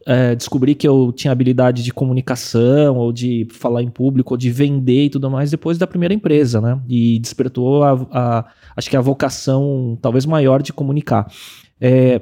É, 0.05 0.35
descobri 0.35 0.75
que 0.75 0.87
eu 0.87 1.11
tinha 1.11 1.31
habilidade 1.31 1.83
de 1.83 1.91
comunicação, 1.93 2.95
ou 2.97 3.11
de 3.11 3.47
falar 3.51 3.81
em 3.81 3.89
público, 3.89 4.33
ou 4.33 4.37
de 4.37 4.49
vender 4.49 5.05
e 5.05 5.09
tudo 5.09 5.29
mais 5.29 5.51
depois 5.51 5.77
da 5.77 5.87
primeira 5.87 6.13
empresa, 6.13 6.61
né? 6.61 6.79
E 6.87 7.19
despertou 7.19 7.83
a, 7.83 8.07
a 8.11 8.45
acho 8.75 8.89
que 8.89 8.95
a 8.95 9.01
vocação 9.01 9.97
talvez 10.01 10.25
maior 10.25 10.61
de 10.61 10.71
comunicar. 10.71 11.31
É, 11.81 12.21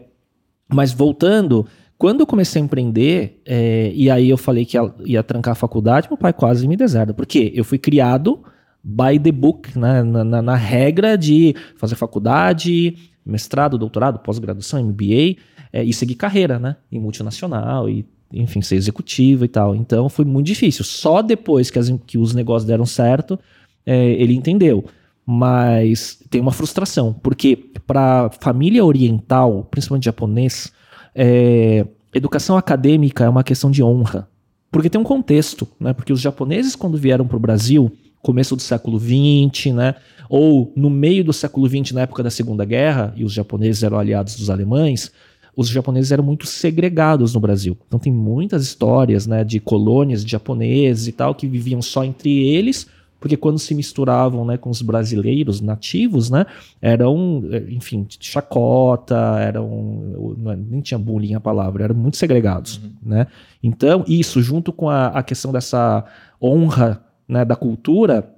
mas 0.74 0.91
voltando, 0.91 1.65
quando 1.98 2.22
eu 2.22 2.27
comecei 2.27 2.62
a 2.62 2.65
empreender, 2.65 3.41
é, 3.45 3.91
e 3.93 4.10
aí 4.10 4.29
eu 4.29 4.38
falei 4.38 4.65
que 4.65 4.77
ia, 4.77 4.93
ia, 5.05 5.24
trancar 5.24 5.53
a 5.53 5.55
faculdade, 5.55 6.07
meu 6.10 6.17
pai 6.17 6.34
quase 6.34 6.67
me 6.67 6.75
deserda. 6.75 7.13
Porque 7.13 7.51
eu 7.55 7.63
fui 7.63 7.77
criado 7.77 8.43
by 8.84 9.19
the 9.19 9.31
book, 9.31 9.77
né, 9.77 10.03
na, 10.03 10.24
na, 10.24 10.41
na 10.41 10.55
regra 10.55 11.17
de 11.17 11.55
fazer 11.77 11.95
faculdade, 11.95 12.95
mestrado, 13.25 13.77
doutorado, 13.77 14.19
pós-graduação, 14.19 14.84
MBA, 14.84 15.38
é, 15.75 15.84
e 15.84 15.91
seguir 15.91 16.15
carreira, 16.15 16.58
né? 16.58 16.77
Em 16.89 16.98
multinacional 16.98 17.89
e, 17.89 18.05
enfim, 18.32 18.62
ser 18.62 18.77
executivo 18.77 19.44
e 19.44 19.48
tal. 19.50 19.75
Então 19.75 20.08
foi 20.08 20.24
muito 20.24 20.48
difícil. 20.48 20.86
Só 20.86 21.22
depois 21.22 21.70
que, 21.70 21.77
as, 21.77 21.94
que 22.08 22.17
os 22.17 22.34
negócios 22.34 22.65
deram 22.65 22.86
certo, 22.86 23.38
é, 23.86 24.12
ele 24.13 24.34
entendeu. 24.34 24.86
Mas 25.25 26.17
tem 26.29 26.39
uma 26.39 26.53
frustração, 26.53 27.12
porque 27.12 27.58
para 27.86 28.29
família 28.39 28.86
oriental, 28.86 29.67
principalmente 29.70 30.05
japonês, 30.05 30.72
é, 31.13 31.86
educação 32.13 32.55
acadêmica 32.55 33.25
é 33.25 33.29
uma 33.29 33.44
questão 33.44 33.70
de 33.70 33.84
honra. 33.84 34.29
Porque 34.72 34.89
tem 34.89 35.01
um 35.01 35.03
contexto, 35.03 35.67
né? 35.77 35.91
Porque 35.91 36.13
os 36.13 36.22
japoneses, 36.22 36.74
quando 36.74 36.98
vieram 36.98 37.27
para 37.27 37.36
o 37.36 37.39
Brasil, 37.39 37.91
começo 38.22 38.55
do 38.55 38.62
século 38.62 38.98
XX, 38.98 39.74
né? 39.74 39.96
Ou 40.29 40.72
no 40.74 40.89
meio 40.89 41.24
do 41.24 41.34
século 41.34 41.67
XX, 41.67 41.91
na 41.91 42.01
época 42.01 42.24
da 42.24 42.29
Segunda 42.29 42.63
Guerra, 42.63 43.13
e 43.17 43.25
os 43.25 43.34
japoneses 43.34 43.84
eram 43.84 44.00
aliados 44.00 44.36
dos 44.38 44.50
alemães, 44.50 45.12
os 45.56 45.70
japoneses 45.70 46.12
eram 46.12 46.24
muito 46.24 46.46
segregados 46.46 47.34
no 47.34 47.40
Brasil. 47.40 47.78
Então 47.88 48.00
tem 48.00 48.12
muitas 48.12 48.64
histórias, 48.64 49.26
né, 49.26 49.44
de 49.44 49.60
colônias 49.60 50.24
de 50.24 50.32
japoneses 50.32 51.08
e 51.08 51.12
tal 51.12 51.34
que 51.34 51.48
viviam 51.48 51.82
só 51.82 52.04
entre 52.04 52.48
eles 52.48 52.88
porque 53.26 53.36
quando 53.36 53.58
se 53.58 53.74
misturavam 53.74 54.46
né, 54.46 54.56
com 54.56 54.70
os 54.70 54.84
brasileiros 54.84 55.60
nativos, 55.60 56.30
né, 56.30 56.46
eram, 56.80 57.42
enfim, 57.70 58.06
chacota, 58.20 59.16
eram, 59.40 60.36
é, 60.46 60.56
nem 60.56 60.80
tinha 60.80 61.00
bullying 61.00 61.34
a 61.34 61.40
palavra, 61.40 61.86
eram 61.86 61.96
muito 61.96 62.18
segregados, 62.18 62.78
uhum. 62.78 62.92
né? 63.02 63.26
Então, 63.64 64.06
isso, 64.08 64.44
junto 64.44 64.72
com 64.72 64.90
a, 64.92 65.08
a 65.08 65.24
questão 65.24 65.52
dessa 65.52 66.06
honra 66.40 67.04
né, 67.28 67.44
da 67.44 67.56
cultura, 67.56 68.32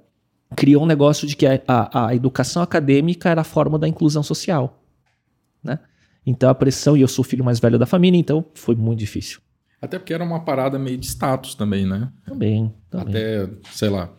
criou 0.56 0.84
um 0.84 0.86
negócio 0.86 1.28
de 1.28 1.36
que 1.36 1.46
a, 1.46 1.60
a, 1.68 2.06
a, 2.06 2.14
educação 2.14 2.62
acadêmica 2.62 3.28
era 3.28 3.42
a 3.42 3.44
forma 3.44 3.78
da 3.78 3.86
inclusão 3.86 4.22
social, 4.22 4.80
né? 5.62 5.80
Então 6.26 6.50
a 6.50 6.54
pressão, 6.54 6.96
e 6.96 7.00
eu 7.00 7.08
sou 7.08 7.24
o 7.24 7.28
filho 7.28 7.44
mais 7.44 7.58
velho 7.58 7.78
da 7.78 7.86
família, 7.86 8.18
então 8.18 8.44
foi 8.54 8.74
muito 8.74 8.98
difícil. 8.98 9.40
Até 9.80 9.98
porque 9.98 10.12
era 10.12 10.24
uma 10.24 10.40
parada 10.40 10.78
meio 10.78 10.98
de 10.98 11.06
status 11.06 11.54
também, 11.54 11.86
né? 11.86 12.10
Também. 12.26 12.72
também. 12.90 13.08
Até, 13.08 13.48
sei 13.70 13.88
lá, 13.88 14.10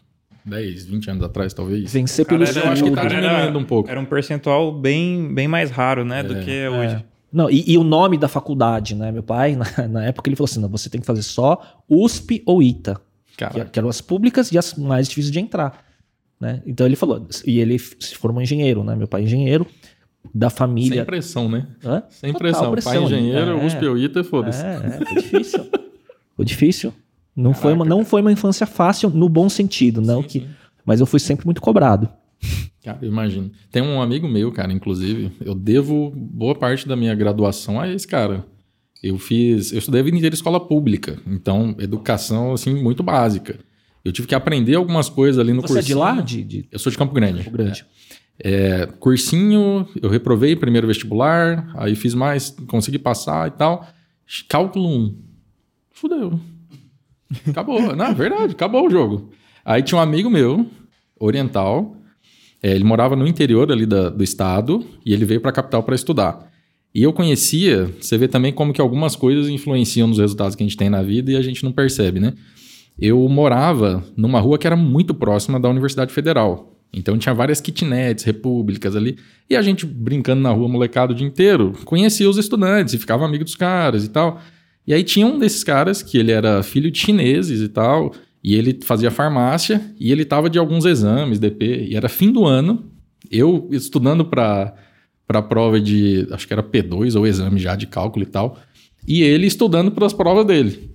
10, 0.45 0.85
20 0.85 1.11
anos 1.11 1.23
atrás, 1.23 1.53
talvez. 1.53 1.91
Vencer 1.91 2.25
pelo 2.25 2.45
cara, 2.45 2.59
Eu 2.59 2.71
acho 2.71 2.83
que 2.83 2.91
tá 2.91 3.05
diminuindo 3.05 3.59
um 3.59 3.65
pouco. 3.65 3.89
Era 3.89 3.99
um 3.99 4.05
percentual 4.05 4.71
bem, 4.71 5.33
bem 5.33 5.47
mais 5.47 5.69
raro, 5.69 6.05
né, 6.05 6.21
é. 6.21 6.23
do 6.23 6.39
que 6.39 6.51
é. 6.51 6.69
hoje. 6.69 7.05
Não, 7.31 7.49
e, 7.49 7.63
e, 7.71 7.77
o 7.77 7.83
nome 7.83 8.17
da 8.17 8.27
faculdade, 8.27 8.95
né? 8.95 9.11
Meu 9.11 9.21
pai, 9.21 9.55
na, 9.77 9.87
na, 9.87 10.05
época, 10.05 10.29
ele 10.29 10.35
falou 10.35 10.49
assim: 10.49 10.59
não, 10.59 10.69
você 10.69 10.89
tem 10.89 10.99
que 10.99 11.05
fazer 11.05 11.21
só 11.21 11.83
USP 11.87 12.41
ou 12.45 12.63
ITA. 12.63 12.99
Que, 13.37 13.65
que, 13.65 13.79
eram 13.79 13.87
as 13.87 14.01
públicas 14.01 14.51
e 14.51 14.57
as 14.57 14.73
mais 14.73 15.07
difíceis 15.07 15.31
de 15.31 15.39
entrar. 15.39 15.85
Né? 16.39 16.61
Então 16.65 16.85
ele 16.85 16.95
falou, 16.95 17.27
e 17.45 17.59
ele 17.59 17.77
se 17.77 18.15
formou 18.15 18.41
engenheiro, 18.41 18.83
né? 18.83 18.95
Meu 18.95 19.07
pai 19.07 19.21
é 19.21 19.23
engenheiro, 19.25 19.67
da 20.33 20.49
família. 20.49 20.97
Sem 20.97 21.05
pressão, 21.05 21.49
né? 21.49 21.67
Hã? 21.83 22.03
Sem 22.09 22.33
pressão. 22.33 22.71
pressão. 22.71 22.93
Pai 22.93 23.03
engenheiro, 23.03 23.51
é, 23.51 23.65
USP 23.65 23.85
ou 23.85 23.97
ITA, 23.97 24.23
foda-se. 24.23 24.63
É, 24.63 24.75
é, 24.75 25.05
foi 25.05 25.21
difícil. 25.21 25.69
foi 26.35 26.45
difícil. 26.45 26.93
Não 27.35 27.53
foi, 27.53 27.73
uma, 27.73 27.85
não 27.85 28.03
foi 28.03 28.21
uma 28.21 28.31
infância 28.31 28.67
fácil 28.67 29.09
no 29.09 29.29
bom 29.29 29.47
sentido, 29.47 30.01
não 30.01 30.21
sim, 30.21 30.27
que. 30.27 30.39
Sim. 30.41 30.49
Mas 30.85 30.99
eu 30.99 31.05
fui 31.05 31.19
sempre 31.19 31.45
muito 31.45 31.61
cobrado. 31.61 32.09
Cara, 32.83 32.99
imagino. 33.01 33.51
Tem 33.71 33.81
um 33.81 34.01
amigo 34.01 34.27
meu, 34.27 34.51
cara, 34.51 34.71
inclusive, 34.71 35.31
eu 35.41 35.53
devo 35.53 36.11
boa 36.15 36.55
parte 36.55 36.87
da 36.87 36.95
minha 36.95 37.13
graduação 37.13 37.79
a 37.79 37.87
esse 37.87 38.07
cara. 38.07 38.45
Eu 39.01 39.17
fiz, 39.17 39.71
eu 39.71 39.79
estudei 39.79 40.01
a 40.01 40.03
vida 40.03 40.17
inteira 40.17 40.35
escola 40.35 40.59
pública, 40.59 41.17
então 41.25 41.75
educação 41.79 42.53
assim 42.53 42.73
muito 42.73 43.01
básica. 43.03 43.59
Eu 44.03 44.11
tive 44.11 44.27
que 44.27 44.35
aprender 44.35 44.75
algumas 44.75 45.09
coisas 45.09 45.39
ali 45.39 45.53
no 45.53 45.61
Você 45.61 45.73
cursinho. 45.73 45.79
é 45.83 45.87
de 45.87 45.93
lá? 45.93 46.21
De, 46.21 46.43
de 46.43 46.67
Eu 46.71 46.79
sou 46.79 46.91
de 46.91 46.97
Campo 46.97 47.13
Grande. 47.13 47.43
Campo 47.43 47.57
Grande. 47.57 47.81
É, 47.81 48.08
cursinho, 48.99 49.87
eu 50.01 50.09
reprovei 50.09 50.55
primeiro 50.55 50.87
vestibular, 50.87 51.71
aí 51.75 51.95
fiz 51.95 52.13
mais, 52.13 52.49
consegui 52.67 52.97
passar 52.99 53.47
e 53.47 53.51
tal. 53.51 53.85
Cálculo 54.47 54.87
1. 54.87 55.17
Fudeu. 55.91 56.39
Acabou. 57.47 57.79
É 57.99 58.13
verdade, 58.13 58.53
acabou 58.53 58.87
o 58.87 58.89
jogo. 58.89 59.29
Aí 59.65 59.83
tinha 59.83 59.97
um 59.99 60.01
amigo 60.01 60.29
meu, 60.29 60.65
oriental, 61.19 61.95
é, 62.63 62.73
ele 62.73 62.83
morava 62.83 63.15
no 63.15 63.27
interior 63.27 63.71
ali 63.71 63.85
da- 63.85 64.09
do 64.09 64.23
estado 64.23 64.83
e 65.05 65.13
ele 65.13 65.25
veio 65.25 65.41
para 65.41 65.49
a 65.49 65.53
capital 65.53 65.83
para 65.83 65.95
estudar. 65.95 66.49
E 66.95 67.03
eu 67.03 67.13
conhecia, 67.13 67.85
você 68.01 68.17
vê 68.17 68.27
também 68.27 68.51
como 68.51 68.73
que 68.73 68.81
algumas 68.81 69.15
coisas 69.15 69.47
influenciam 69.47 70.07
nos 70.07 70.17
resultados 70.17 70.55
que 70.55 70.63
a 70.63 70.65
gente 70.65 70.77
tem 70.77 70.89
na 70.89 71.03
vida 71.03 71.31
e 71.31 71.35
a 71.35 71.41
gente 71.41 71.63
não 71.63 71.71
percebe, 71.71 72.19
né? 72.19 72.33
Eu 72.97 73.27
morava 73.29 74.03
numa 74.17 74.39
rua 74.39 74.57
que 74.57 74.65
era 74.65 74.75
muito 74.75 75.13
próxima 75.13 75.59
da 75.59 75.69
Universidade 75.69 76.11
Federal. 76.11 76.78
Então 76.91 77.17
tinha 77.17 77.33
várias 77.33 77.61
kitnets, 77.61 78.23
repúblicas 78.23 78.95
ali. 78.95 79.17
E 79.49 79.55
a 79.55 79.61
gente 79.61 79.85
brincando 79.85 80.41
na 80.41 80.51
rua, 80.51 80.67
molecado 80.67 81.13
o 81.13 81.15
dia 81.15 81.27
inteiro, 81.27 81.73
conhecia 81.85 82.29
os 82.29 82.37
estudantes 82.37 82.93
e 82.93 82.97
ficava 82.97 83.25
amigo 83.25 83.43
dos 83.43 83.55
caras 83.55 84.05
e 84.05 84.09
tal. 84.09 84.41
E 84.85 84.93
aí 84.93 85.03
tinha 85.03 85.25
um 85.25 85.37
desses 85.37 85.63
caras 85.63 86.01
que 86.01 86.17
ele 86.17 86.31
era 86.31 86.63
filho 86.63 86.89
de 86.89 86.97
chineses 86.97 87.61
e 87.61 87.69
tal, 87.69 88.11
e 88.43 88.55
ele 88.55 88.79
fazia 88.83 89.11
farmácia 89.11 89.81
e 89.99 90.11
ele 90.11 90.25
tava 90.25 90.49
de 90.49 90.57
alguns 90.57 90.85
exames, 90.85 91.39
DP, 91.39 91.87
e 91.89 91.95
era 91.95 92.09
fim 92.09 92.31
do 92.31 92.45
ano. 92.45 92.91
Eu 93.29 93.67
estudando 93.71 94.25
para 94.25 94.75
para 95.27 95.43
prova 95.43 95.79
de, 95.79 96.27
acho 96.31 96.47
que 96.47 96.53
era 96.53 96.63
P2 96.63 97.15
ou 97.15 97.27
exame 97.27 97.59
já 97.59 97.75
de 97.75 97.85
cálculo 97.85 98.23
e 98.23 98.25
tal, 98.25 98.57
e 99.07 99.21
ele 99.21 99.45
estudando 99.45 99.91
para 99.91 100.07
as 100.07 100.11
provas 100.13 100.43
dele. 100.43 100.89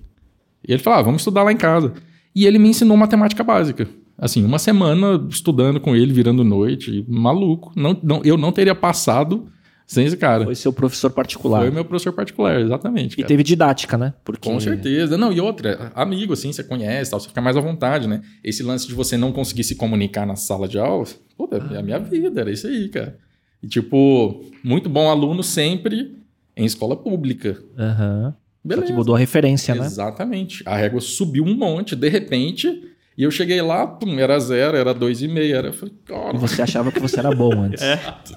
E 0.67 0.73
ele 0.73 0.83
falou: 0.83 0.99
ah, 0.99 1.01
vamos 1.03 1.21
estudar 1.21 1.43
lá 1.43 1.53
em 1.53 1.57
casa. 1.57 1.93
E 2.35 2.45
ele 2.45 2.59
me 2.59 2.67
ensinou 2.67 2.97
matemática 2.97 3.45
básica. 3.45 3.87
Assim, 4.17 4.43
uma 4.43 4.59
semana 4.59 5.25
estudando 5.29 5.79
com 5.79 5.95
ele, 5.95 6.13
virando 6.13 6.43
noite, 6.43 7.03
maluco. 7.07 7.71
Não, 7.75 7.99
não, 8.01 8.21
eu 8.23 8.37
não 8.37 8.51
teria 8.51 8.73
passado 8.73 9.47
sem 9.85 10.05
esse 10.05 10.17
cara. 10.17 10.45
Foi 10.45 10.55
seu 10.55 10.73
professor 10.73 11.11
particular. 11.11 11.61
Foi 11.61 11.71
meu 11.71 11.85
professor 11.85 12.13
particular, 12.13 12.59
exatamente. 12.59 13.13
E 13.13 13.17
cara. 13.17 13.27
teve 13.27 13.43
didática, 13.43 13.97
né? 13.97 14.13
Porque 14.23 14.49
Com 14.49 14.59
certeza. 14.59 15.17
Não, 15.17 15.31
e 15.31 15.39
outra, 15.39 15.91
amigo, 15.93 16.33
assim, 16.33 16.51
você 16.51 16.63
conhece, 16.63 17.11
tal, 17.11 17.19
você 17.19 17.27
fica 17.27 17.41
mais 17.41 17.57
à 17.57 17.61
vontade, 17.61 18.07
né? 18.07 18.21
Esse 18.43 18.63
lance 18.63 18.87
de 18.87 18.93
você 18.93 19.17
não 19.17 19.31
conseguir 19.31 19.63
se 19.63 19.75
comunicar 19.75 20.25
na 20.25 20.35
sala 20.35 20.67
de 20.67 20.79
aula, 20.79 21.05
pô, 21.37 21.49
é 21.51 21.77
a 21.77 21.83
minha 21.83 21.99
vida, 21.99 22.41
era 22.41 22.51
isso 22.51 22.67
aí, 22.67 22.89
cara. 22.89 23.17
E, 23.61 23.67
tipo, 23.67 24.43
muito 24.63 24.89
bom 24.89 25.09
aluno 25.09 25.43
sempre 25.43 26.17
em 26.55 26.65
escola 26.65 26.95
pública. 26.95 27.61
Aham. 27.77 28.33
Só 28.33 28.69
Beleza. 28.69 28.87
que 28.87 28.93
mudou 28.93 29.13
a 29.13 29.19
referência, 29.19 29.75
né? 29.75 29.85
Exatamente. 29.85 30.63
A 30.65 30.75
régua 30.75 30.99
subiu 30.99 31.43
um 31.43 31.55
monte, 31.55 31.95
de 31.95 32.09
repente, 32.09 32.81
e 33.17 33.23
eu 33.23 33.31
cheguei 33.31 33.61
lá, 33.61 33.85
pum, 33.87 34.19
era 34.19 34.39
zero, 34.39 34.75
era 34.77 34.93
dois 34.93 35.21
e 35.21 35.27
meio, 35.27 35.55
era... 35.55 35.67
eu 35.69 35.73
falei, 35.73 35.93
E 35.93 36.07
cara... 36.07 36.37
você 36.37 36.61
achava 36.61 36.91
que 36.91 36.99
você 36.99 37.19
era 37.19 37.33
bom 37.33 37.51
antes, 37.63 37.81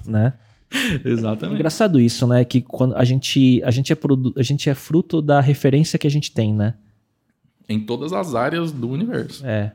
né? 0.07 0.35
É 1.05 1.09
Exatamente. 1.09 1.55
engraçado 1.55 1.99
isso, 1.99 2.27
né? 2.27 2.45
Que 2.45 2.61
quando 2.61 2.95
a 2.95 3.03
gente, 3.05 3.63
a 3.65 3.71
gente 3.71 3.91
é 3.93 3.97
produ- 3.97 4.35
a 4.37 4.43
gente 4.43 4.69
é 4.69 4.75
fruto 4.75 5.23
da 5.23 5.41
referência 5.41 5.99
que 5.99 6.07
a 6.07 6.11
gente 6.11 6.31
tem, 6.31 6.53
né? 6.53 6.75
Em 7.69 7.81
todas 7.81 8.13
as 8.13 8.35
áreas 8.35 8.71
do 8.71 8.89
universo. 8.91 9.47
É. 9.47 9.73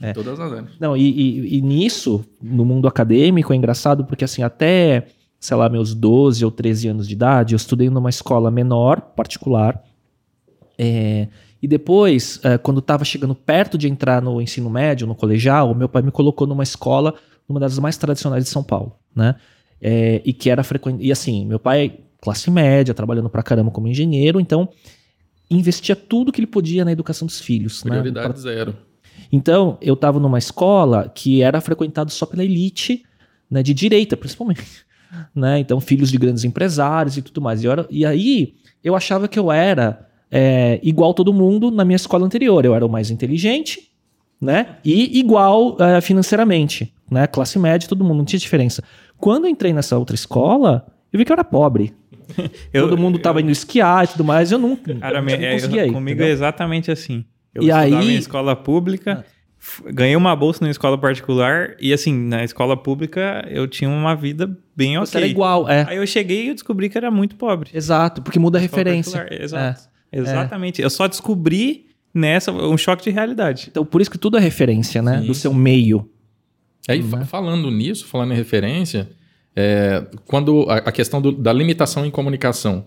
Em 0.00 0.12
todas 0.12 0.38
as 0.38 0.52
áreas. 0.52 0.70
Não, 0.78 0.96
e, 0.96 1.02
e- 1.10 1.56
e 1.56 1.60
nisso, 1.62 2.24
no 2.42 2.64
mundo 2.64 2.86
acadêmico, 2.86 3.52
é 3.52 3.56
engraçado 3.56 4.04
porque, 4.04 4.22
assim, 4.24 4.42
até, 4.42 5.06
sei 5.40 5.56
lá, 5.56 5.68
meus 5.68 5.94
12 5.94 6.44
ou 6.44 6.50
13 6.50 6.88
anos 6.88 7.08
de 7.08 7.14
idade, 7.14 7.54
eu 7.54 7.56
estudei 7.56 7.88
numa 7.90 8.10
escola 8.10 8.50
menor, 8.50 9.00
particular. 9.00 9.82
É, 10.78 11.26
e 11.62 11.66
depois, 11.68 12.40
é, 12.44 12.56
quando 12.58 12.78
estava 12.78 13.04
chegando 13.04 13.34
perto 13.34 13.76
de 13.76 13.88
entrar 13.88 14.22
no 14.22 14.40
ensino 14.40 14.70
médio, 14.70 15.06
no 15.06 15.14
colegial, 15.14 15.74
meu 15.74 15.88
pai 15.88 16.02
me 16.02 16.10
colocou 16.10 16.46
numa 16.46 16.62
escola, 16.62 17.14
numa 17.48 17.58
das 17.60 17.78
mais 17.78 17.96
tradicionais 17.96 18.44
de 18.44 18.50
São 18.50 18.62
Paulo, 18.62 18.96
né? 19.14 19.34
É, 19.80 20.20
e 20.24 20.32
que 20.32 20.50
era 20.50 20.62
frequente. 20.62 21.04
E 21.04 21.10
assim, 21.12 21.46
meu 21.46 21.58
pai, 21.58 21.98
classe 22.20 22.50
média, 22.50 22.92
trabalhando 22.94 23.28
pra 23.30 23.42
caramba 23.42 23.70
como 23.70 23.88
engenheiro, 23.88 24.40
então 24.40 24.68
investia 25.50 25.96
tudo 25.96 26.30
que 26.32 26.40
ele 26.40 26.46
podia 26.46 26.84
na 26.84 26.92
educação 26.92 27.26
dos 27.26 27.40
filhos. 27.40 27.82
né? 27.84 27.90
Prioridade 27.90 28.38
zero. 28.40 28.76
Então, 29.32 29.76
eu 29.80 29.94
estava 29.94 30.18
numa 30.20 30.38
escola 30.38 31.10
que 31.14 31.42
era 31.42 31.60
frequentada 31.60 32.10
só 32.10 32.24
pela 32.26 32.44
elite, 32.44 33.02
né, 33.50 33.62
de 33.62 33.74
direita, 33.74 34.16
principalmente. 34.16 34.62
Né? 35.34 35.58
Então, 35.60 35.80
filhos 35.80 36.10
de 36.10 36.18
grandes 36.18 36.44
empresários 36.44 37.16
e 37.16 37.22
tudo 37.22 37.40
mais. 37.40 37.62
E, 37.62 37.66
eu 37.66 37.72
era- 37.72 37.86
e 37.88 38.04
aí, 38.04 38.56
eu 38.84 38.94
achava 38.94 39.26
que 39.26 39.38
eu 39.38 39.50
era 39.50 40.06
é, 40.30 40.78
igual 40.82 41.14
todo 41.14 41.32
mundo 41.32 41.70
na 41.70 41.84
minha 41.84 41.96
escola 41.96 42.24
anterior. 42.26 42.64
Eu 42.64 42.74
era 42.74 42.84
o 42.84 42.88
mais 42.88 43.10
inteligente, 43.10 43.88
né? 44.40 44.76
E 44.84 45.18
igual 45.18 45.76
é, 45.80 46.00
financeiramente, 46.00 46.92
né? 47.10 47.26
Classe 47.26 47.58
média, 47.58 47.88
todo 47.88 48.04
mundo, 48.04 48.18
não 48.18 48.24
tinha 48.24 48.38
diferença. 48.38 48.82
Quando 49.16 49.44
eu 49.46 49.50
entrei 49.50 49.72
nessa 49.72 49.98
outra 49.98 50.14
escola, 50.14 50.86
eu 51.12 51.18
vi 51.18 51.24
que 51.24 51.32
eu 51.32 51.34
era 51.34 51.44
pobre. 51.44 51.92
Eu- 52.72 52.88
todo 52.88 52.98
mundo 52.98 53.18
tava 53.18 53.40
indo 53.40 53.50
esquiar 53.50 54.04
e 54.04 54.08
tudo 54.08 54.22
mais, 54.22 54.52
eu 54.52 54.58
nunca, 54.58 54.94
Cara, 54.96 55.18
eu 55.18 55.22
não 55.22 55.30
é, 55.32 55.52
conseguia 55.54 55.86
ir. 55.86 55.92
comigo 55.92 56.10
entendeu? 56.16 56.26
é 56.26 56.30
exatamente 56.30 56.90
assim. 56.90 57.24
Eu 57.54 57.62
E 57.62 57.68
estudava 57.70 57.86
aí- 58.02 58.10
em 58.14 58.16
escola 58.18 58.54
pública, 58.54 59.24
f- 59.58 59.82
ganhei 59.90 60.14
uma 60.14 60.36
bolsa 60.36 60.62
na 60.62 60.70
escola 60.70 60.98
particular 60.98 61.74
e 61.80 61.90
assim, 61.90 62.12
na 62.12 62.44
escola 62.44 62.76
pública 62.76 63.44
eu 63.50 63.66
tinha 63.66 63.88
uma 63.88 64.14
vida 64.14 64.46
bem 64.76 64.98
Você 64.98 65.16
ok. 65.16 65.20
era 65.22 65.26
igual, 65.30 65.66
é. 65.70 65.86
Aí 65.88 65.96
eu 65.96 66.06
cheguei 66.06 66.44
e 66.44 66.48
eu 66.48 66.54
descobri 66.54 66.90
que 66.90 66.98
era 66.98 67.10
muito 67.10 67.34
pobre. 67.34 67.70
Exato, 67.72 68.20
porque 68.20 68.38
muda 68.38 68.58
a 68.58 68.60
referência. 68.60 69.18
particular, 69.20 69.42
Exato. 69.42 69.88
Exatamente. 70.12 70.80
Eu 70.82 70.90
só 70.90 71.06
descobri 71.06 71.86
nessa 72.14 72.50
um 72.52 72.76
choque 72.78 73.04
de 73.04 73.10
realidade. 73.10 73.68
Então, 73.70 73.84
por 73.84 74.00
isso 74.00 74.10
que 74.10 74.18
tudo 74.18 74.36
é 74.36 74.40
referência, 74.40 75.02
né? 75.02 75.20
Sim, 75.20 75.26
Do 75.26 75.34
seu 75.34 75.52
meio. 75.54 76.08
Aí, 76.88 77.02
fa- 77.02 77.24
falando 77.24 77.70
nisso, 77.70 78.06
falando 78.06 78.32
em 78.32 78.36
referência, 78.36 79.10
é, 79.54 80.04
quando 80.26 80.64
a, 80.70 80.76
a 80.76 80.92
questão 80.92 81.20
do- 81.20 81.32
da 81.32 81.52
limitação 81.52 82.06
em 82.06 82.10
comunicação. 82.10 82.86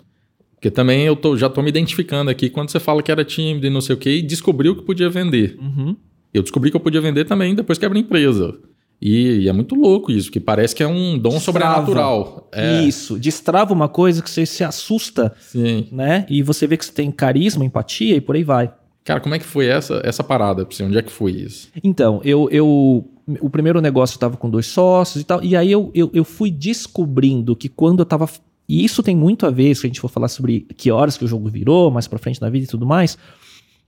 Porque 0.55 0.71
também 0.71 1.03
eu 1.05 1.15
tô- 1.15 1.38
já 1.38 1.47
estou 1.47 1.63
me 1.63 1.69
identificando 1.69 2.29
aqui 2.31 2.49
quando 2.49 2.69
você 2.69 2.79
fala 2.79 3.01
que 3.03 3.12
era 3.12 3.23
tímido 3.25 3.65
e 3.67 3.69
não 3.69 3.81
sei 3.81 3.95
o 3.95 3.97
quê, 3.97 4.17
e 4.17 4.21
descobriu 4.21 4.75
que 4.75 4.84
podia 4.84 5.10
vender. 5.10 5.57
Uhum. 5.60 5.95
Eu 6.34 6.41
descobri 6.41 6.71
que 6.71 6.77
eu 6.77 6.81
podia 6.81 7.01
vender 7.01 7.25
também 7.25 7.53
depois 7.53 7.77
que 7.77 7.86
abri 7.86 7.99
empresa. 7.99 8.57
E, 9.01 9.39
e 9.39 9.49
é 9.49 9.53
muito 9.53 9.73
louco 9.73 10.11
isso, 10.11 10.29
que 10.31 10.39
parece 10.39 10.75
que 10.75 10.83
é 10.83 10.87
um 10.87 11.17
dom 11.17 11.31
Destrava. 11.31 11.81
sobrenatural. 11.81 12.47
É, 12.51 12.83
Isso. 12.83 13.17
Destrava 13.17 13.73
uma 13.73 13.89
coisa 13.89 14.21
que 14.21 14.29
você 14.29 14.45
se 14.45 14.63
assusta, 14.63 15.33
sim. 15.39 15.87
né? 15.91 16.25
E 16.29 16.43
você 16.43 16.67
vê 16.67 16.77
que 16.77 16.85
você 16.85 16.91
tem 16.91 17.09
carisma, 17.09 17.65
empatia 17.65 18.15
e 18.15 18.21
por 18.21 18.35
aí 18.35 18.43
vai. 18.43 18.71
Cara, 19.03 19.19
como 19.19 19.33
é 19.33 19.39
que 19.39 19.45
foi 19.45 19.65
essa, 19.65 19.99
essa 20.03 20.23
parada 20.23 20.63
pra 20.63 20.75
você? 20.75 20.83
Onde 20.83 20.99
é 20.99 21.01
que 21.01 21.11
foi 21.11 21.31
isso? 21.31 21.69
Então, 21.83 22.21
eu, 22.23 22.47
eu. 22.51 23.09
O 23.39 23.49
primeiro 23.49 23.81
negócio 23.81 24.15
eu 24.15 24.19
tava 24.19 24.37
com 24.37 24.47
dois 24.47 24.67
sócios 24.67 25.23
e 25.23 25.25
tal. 25.25 25.43
E 25.43 25.55
aí 25.55 25.71
eu, 25.71 25.89
eu, 25.95 26.11
eu 26.13 26.23
fui 26.23 26.51
descobrindo 26.51 27.55
que 27.55 27.67
quando 27.67 27.99
eu 28.01 28.05
tava. 28.05 28.29
E 28.69 28.85
isso 28.85 29.01
tem 29.01 29.15
muito 29.15 29.47
a 29.47 29.49
ver, 29.49 29.75
se 29.75 29.87
a 29.87 29.89
gente 29.89 29.99
for 29.99 30.09
falar 30.09 30.27
sobre 30.27 30.67
que 30.77 30.91
horas 30.91 31.17
que 31.17 31.25
o 31.25 31.27
jogo 31.27 31.49
virou, 31.49 31.89
mais 31.89 32.07
pra 32.07 32.19
frente 32.19 32.39
na 32.39 32.49
vida 32.49 32.65
e 32.65 32.69
tudo 32.69 32.85
mais. 32.85 33.17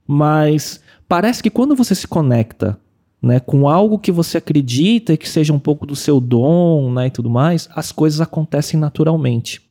Mas 0.06 0.80
parece 1.08 1.40
que 1.40 1.50
quando 1.50 1.76
você 1.76 1.94
se 1.94 2.08
conecta 2.08 2.78
né, 3.24 3.40
com 3.40 3.66
algo 3.66 3.98
que 3.98 4.12
você 4.12 4.36
acredita 4.36 5.16
que 5.16 5.26
seja 5.26 5.50
um 5.50 5.58
pouco 5.58 5.86
do 5.86 5.96
seu 5.96 6.20
dom 6.20 6.92
né, 6.92 7.06
e 7.06 7.10
tudo 7.10 7.30
mais, 7.30 7.70
as 7.74 7.90
coisas 7.90 8.20
acontecem 8.20 8.78
naturalmente. 8.78 9.62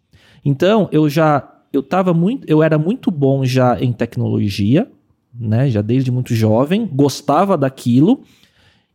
Então, 0.44 0.89
eu 0.92 1.08
já. 1.08 1.48
Eu 1.72 1.84
tava 1.84 2.13
muito. 2.13 2.50
Eu 2.50 2.63
era 2.63 2.80
muito 2.80 3.12
bom 3.12 3.46
já 3.46 3.80
em 3.80 3.94
tecnologia, 3.94 4.92
né? 5.34 5.70
Já 5.70 5.82
desde 5.82 6.12
muito 6.12 6.36
jovem, 6.36 6.88
gostava 6.92 7.58
daquilo. 7.58 8.24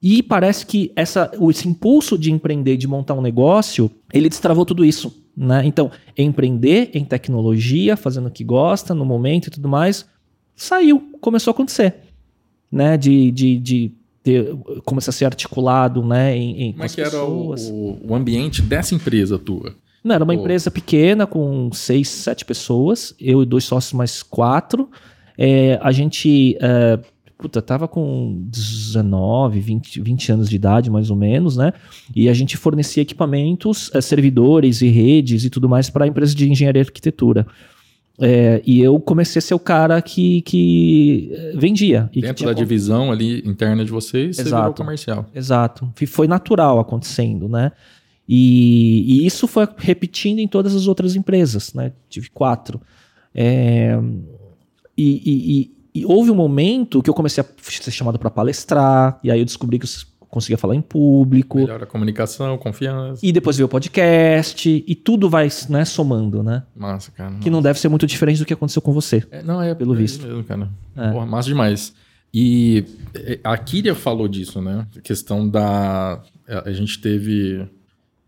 E 0.03 0.23
parece 0.23 0.67
que 0.67 0.93
essa, 0.95 1.31
esse 1.51 1.69
impulso 1.69 2.19
de 2.19 2.31
empreender, 2.31 2.77
de 2.77 2.87
montar 2.87 3.15
um 3.15 3.23
negócio, 3.23 3.91
ele 4.13 4.29
destravou 4.29 4.65
tudo 4.65 4.85
isso. 4.85 5.25
Né? 5.37 5.63
Então, 5.65 5.91
empreender 6.17 6.91
em 6.95 7.05
tecnologia, 7.05 7.97
fazendo 7.97 8.27
o 8.27 8.31
que 8.31 8.45
gosta, 8.45 8.95
no 8.95 9.05
momento 9.05 9.49
e 9.49 9.51
tudo 9.51 9.69
mais, 9.69 10.07
saiu, 10.55 11.13
começou 11.21 11.51
a 11.51 11.55
acontecer. 11.55 11.97
Né? 12.71 12.97
De, 12.97 13.33
de, 13.33 13.59
de 13.59 13.98
ter, 14.23 14.55
começar 14.85 15.11
a 15.11 15.13
ser 15.13 15.25
articulado 15.25 16.05
né? 16.05 16.37
em, 16.37 16.63
em 16.69 16.73
Como 16.73 16.85
é 16.85 16.89
que 16.89 17.01
as 17.01 17.15
era 17.15 17.23
o, 17.25 17.51
pessoas. 17.51 17.71
o- 17.73 18.15
ambiente 18.15 18.61
dessa 18.63 18.95
empresa 18.95 19.39
tua? 19.39 19.75
Não, 20.05 20.15
era 20.15 20.25
uma 20.25 20.35
empresa 20.35 20.71
pequena, 20.71 21.27
com 21.27 21.71
seis, 21.73 22.09
sete 22.09 22.45
pessoas, 22.45 23.15
eu 23.21 23.43
e 23.43 23.47
dois 23.47 23.65
sócios 23.65 23.93
mais 23.93 24.23
quatro. 24.23 24.89
É, 25.37 25.79
a 25.83 25.91
gente, 25.93 26.57
é, 26.61 26.99
puta, 27.37 27.61
tava 27.61 27.87
com 27.89 28.43
19, 28.47 29.61
20, 29.61 30.01
20 30.01 30.33
anos 30.33 30.49
de 30.49 30.57
idade, 30.57 30.89
mais 30.91 31.11
ou 31.11 31.17
menos, 31.17 31.57
né? 31.57 31.73
E 32.15 32.29
a 32.29 32.33
gente 32.35 32.57
fornecia 32.57 33.03
equipamentos, 33.03 33.91
é, 33.95 34.01
servidores 34.01 34.83
e 34.83 34.89
redes 34.89 35.45
e 35.45 35.51
tudo 35.51 35.69
mais 35.69 35.91
para 35.91 36.05
a 36.05 36.09
empresa 36.09 36.35
de 36.35 36.49
engenharia 36.51 36.81
e 36.81 36.85
arquitetura. 36.85 37.47
É, 38.21 38.61
e 38.67 38.81
eu 38.81 38.99
comecei 38.99 39.39
a 39.39 39.43
ser 39.43 39.55
o 39.55 39.59
cara 39.61 40.03
que, 40.03 40.43
que 40.43 41.31
é, 41.33 41.53
vendia. 41.57 42.09
E 42.11 42.15
que 42.15 42.21
Dentro 42.23 42.37
tinha 42.39 42.49
da 42.49 42.53
divisão 42.53 43.13
ali 43.13 43.43
interna 43.49 43.85
de 43.85 43.91
vocês, 43.93 44.37
você 44.37 44.43
virou 44.45 44.59
Exato. 44.59 44.83
comercial. 44.83 45.27
Exato. 45.35 45.93
F- 45.95 46.07
Foi 46.07 46.27
natural 46.27 46.81
acontecendo, 46.81 47.49
né? 47.49 47.71
E, 48.29 49.05
e 49.23 49.27
isso 49.27 49.47
foi 49.47 49.67
repetindo 49.77 50.39
em 50.41 50.49
todas 50.49 50.75
as 50.75 50.87
outras 50.89 51.15
empresas, 51.17 51.73
né? 51.75 51.93
Tive 52.11 52.29
quatro. 52.31 52.81
É, 53.35 53.97
e, 54.97 55.23
e- 55.25 55.61
e 55.75 55.79
e 55.95 56.05
houve 56.07 56.31
um 56.31 56.35
momento 56.35 57.03
que 57.03 57.11
eu 57.11 57.15
comecei 57.15 57.43
a 57.43 57.47
ser 57.61 57.91
chamado 57.91 58.19
para 58.21 58.31
palestrar, 58.31 59.19
e 59.25 59.33
aí 59.33 59.41
eu 59.41 59.45
descobri 59.45 59.79
que 59.81 59.85
eu 59.85 59.89
conseguia 60.29 60.59
falar 60.59 60.75
em 60.75 60.81
público. 60.83 61.59
Melhora 61.59 61.85
a 61.85 61.87
comunicação, 61.87 62.57
confiança. 62.59 63.25
E 63.25 63.33
depois 63.33 63.57
veio 63.57 63.67
o 63.67 63.69
podcast, 63.69 64.85
e 64.87 64.95
tudo 64.95 65.29
vai 65.29 65.49
né, 65.69 65.85
somando, 65.85 66.43
né? 66.43 66.63
Massa, 66.77 67.11
cara. 67.11 67.35
Que 67.41 67.51
não 67.51 67.63
deve 67.63 67.79
ser 67.79 67.89
muito 67.89 68.07
diferente 68.07 68.39
do 68.39 68.45
que 68.45 68.53
aconteceu 68.53 68.83
com 68.83 68.93
você. 68.93 69.25
É, 69.31 69.43
não, 69.43 69.61
é 69.63 69.75
Pelo 69.75 69.95
é 69.95 69.97
visto. 69.99 70.27
mesmo, 70.27 70.45
cara. 70.45 70.69
É. 70.97 71.11
Porra, 71.11 71.27
massa 71.27 71.49
demais. 71.49 71.95
E 72.33 72.85
é, 73.15 73.41
a 73.43 73.57
Kyria 73.57 73.95
falou 73.95 74.29
disso, 74.29 74.61
né? 74.61 74.87
A 74.97 75.01
questão 75.01 75.49
da. 75.49 76.21
A 76.47 76.69
a 76.69 76.73
gente 76.73 77.01
teve. 77.01 77.67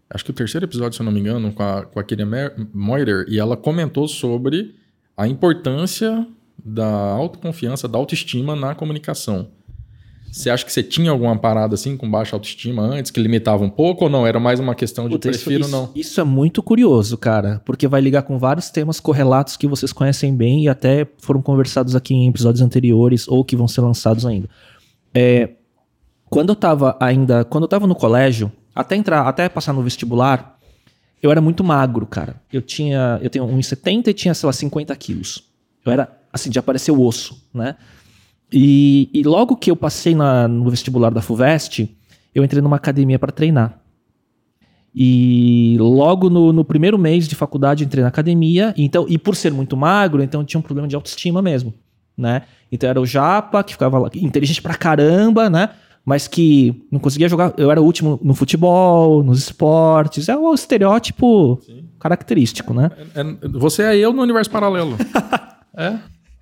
Acho 0.09 0.25
que 0.25 0.31
o 0.31 0.35
terceiro 0.35 0.67
episódio, 0.67 0.95
se 0.97 1.03
eu 1.03 1.05
não 1.05 1.13
me 1.13 1.21
engano, 1.21 1.53
com 1.53 1.63
a, 1.63 1.83
com 1.85 2.01
a 2.01 2.03
Kyria 2.05 2.27
Mer- 2.27 2.55
Moiter, 2.75 3.27
e 3.29 3.39
ela 3.39 3.57
comentou 3.57 4.09
sobre 4.09 4.75
a 5.17 5.29
importância 5.29 6.27
da 6.65 6.87
autoconfiança, 6.87 7.87
da 7.87 7.97
autoestima 7.99 8.57
na 8.57 8.75
comunicação. 8.75 9.49
Você 10.31 10.49
acha 10.49 10.65
que 10.65 10.73
você 10.73 10.83
tinha 10.83 11.11
alguma 11.11 11.37
parada 11.37 11.75
assim 11.75 11.97
com 11.97 12.09
baixa 12.09 12.37
autoestima 12.37 12.83
antes, 12.83 13.11
que 13.11 13.21
limitava 13.21 13.65
um 13.65 13.71
pouco, 13.71 14.05
ou 14.05 14.11
não? 14.11 14.27
Era 14.27 14.39
mais 14.39 14.61
uma 14.61 14.75
questão 14.75 15.09
de 15.09 15.17
Puta, 15.17 15.29
prefiro 15.29 15.63
isso, 15.63 15.71
não? 15.71 15.91
Isso 15.95 16.21
é 16.21 16.25
muito 16.25 16.63
curioso, 16.63 17.19
cara, 17.19 17.61
porque 17.65 17.89
vai 17.89 18.01
ligar 18.01 18.23
com 18.23 18.39
vários 18.39 18.71
temas 18.71 19.01
correlatos 19.01 19.57
que 19.57 19.67
vocês 19.67 19.93
conhecem 19.93 20.35
bem 20.35 20.65
e 20.65 20.69
até 20.69 21.07
foram 21.19 21.43
conversados 21.43 21.97
aqui 21.97 22.15
em 22.15 22.29
episódios 22.29 22.63
anteriores 22.63 23.27
ou 23.27 23.45
que 23.45 23.57
vão 23.57 23.67
ser 23.67 23.81
lançados 23.81 24.25
ainda. 24.25 24.49
É, 25.13 25.51
quando 26.29 26.51
eu 26.51 26.57
tava 26.57 26.97
ainda, 27.01 27.45
quando 27.45 27.65
eu 27.65 27.69
tava 27.69 27.87
no 27.87 27.95
colégio, 27.95 28.53
até 28.75 28.95
entrar, 28.95 29.27
até 29.27 29.49
passar 29.49 29.73
no 29.73 29.83
vestibular, 29.83 30.59
eu 31.23 31.31
era 31.31 31.41
muito 31.41 31.65
magro, 31.65 32.07
cara. 32.07 32.37
Eu 32.53 32.63
tinha, 32.63 33.19
eu 33.21 33.29
tenho 33.29 33.45
1,70 33.47 34.09
e 34.09 34.15
tinha, 34.15 34.33
sei 34.33 34.47
lá, 34.47 34.53
50 34.53 34.95
quilos. 34.97 35.43
Eu 35.85 35.93
era, 35.93 36.09
assim, 36.33 36.49
de 36.49 36.59
aparecer 36.59 36.93
o 36.93 37.03
osso, 37.03 37.47
né? 37.53 37.77
E, 38.53 39.09
e 39.13 39.23
logo 39.23 39.57
que 39.57 39.71
eu 39.71 39.77
passei 39.77 40.15
na- 40.15 40.49
no 40.49 40.69
vestibular 40.71 41.11
da 41.11 41.21
FUVEST, 41.23 41.89
eu 42.35 42.43
entrei 42.45 42.61
numa 42.63 42.77
academia 42.77 43.19
para 43.19 43.31
treinar. 43.33 43.79
E 44.95 45.77
logo 45.79 46.29
no, 46.29 46.53
no 46.53 46.65
primeiro 46.65 46.99
mês 46.99 47.29
de 47.29 47.37
faculdade 47.37 47.85
entrei 47.85 48.03
na 48.03 48.09
academia, 48.09 48.75
então 48.77 49.07
e 49.09 49.17
por 49.17 49.37
ser 49.37 49.53
muito 49.53 49.77
magro, 49.77 50.21
então 50.23 50.41
eu 50.41 50.45
tinha 50.47 50.59
um 50.59 50.63
problema 50.63 50.89
de 50.89 50.97
autoestima 50.97 51.41
mesmo, 51.41 51.73
né? 52.19 52.43
Então 52.73 52.91
era 52.91 53.01
o 53.01 53.07
japa 53.07 53.63
que 53.63 53.73
ficava 53.73 53.99
lá, 54.01 54.11
inteligente 54.17 54.61
pra 54.61 54.75
caramba, 54.75 55.49
né? 55.49 55.69
Mas 56.05 56.27
que 56.27 56.83
não 56.91 56.99
conseguia 56.99 57.29
jogar, 57.29 57.53
eu 57.57 57.71
era 57.71 57.81
o 57.81 57.85
último 57.85 58.19
no 58.23 58.35
futebol, 58.35 59.23
nos 59.23 59.39
esportes, 59.39 60.29
é 60.29 60.37
o 60.37 60.53
estereótipo 60.53 61.61
característico, 62.01 62.75
né? 62.75 62.91
É- 63.15 63.21
é- 63.21 63.49
você 63.59 63.83
é 63.85 63.97
eu 63.97 64.13
no 64.13 64.23
universo 64.23 64.51
paralelo. 64.51 64.97
é. 65.77 65.99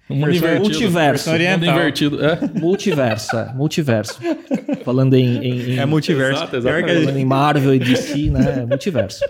Multiverso. 0.09 1.29
O 1.29 1.33
mundo 1.33 1.35
Oriental. 1.35 1.69
invertido. 1.77 2.25
É. 2.25 2.39
Multiversa, 2.59 3.53
multiverso. 3.57 4.19
Falando 4.85 5.15
em, 5.15 5.37
em- 5.39 5.71
em- 5.73 5.79
É 5.79 5.85
multiverso. 5.87 6.43
Exato, 6.45 6.57
a 6.57 6.61
Falando 6.63 7.19
em 7.19 7.25
Marvel 7.25 7.75
e 7.75 7.79
DC, 7.79 8.31
né? 8.31 8.65
Multiverso. 8.67 9.25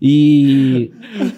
E, 0.00 0.90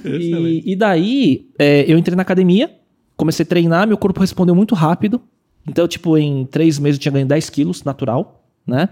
e, 0.04 0.72
e 0.72 0.76
daí, 0.76 1.46
é, 1.58 1.84
eu 1.90 1.98
entrei 1.98 2.14
na 2.14 2.22
academia, 2.22 2.70
comecei 3.16 3.42
a 3.44 3.46
treinar, 3.46 3.88
meu 3.88 3.96
corpo 3.98 4.20
respondeu 4.20 4.54
muito 4.54 4.74
rápido. 4.74 5.20
Então, 5.66 5.88
tipo, 5.88 6.16
em 6.18 6.44
três 6.46 6.78
meses 6.78 6.98
eu 6.98 7.02
tinha 7.02 7.12
ganho 7.12 7.26
10 7.26 7.50
quilos, 7.50 7.82
natural, 7.84 8.44
né? 8.66 8.88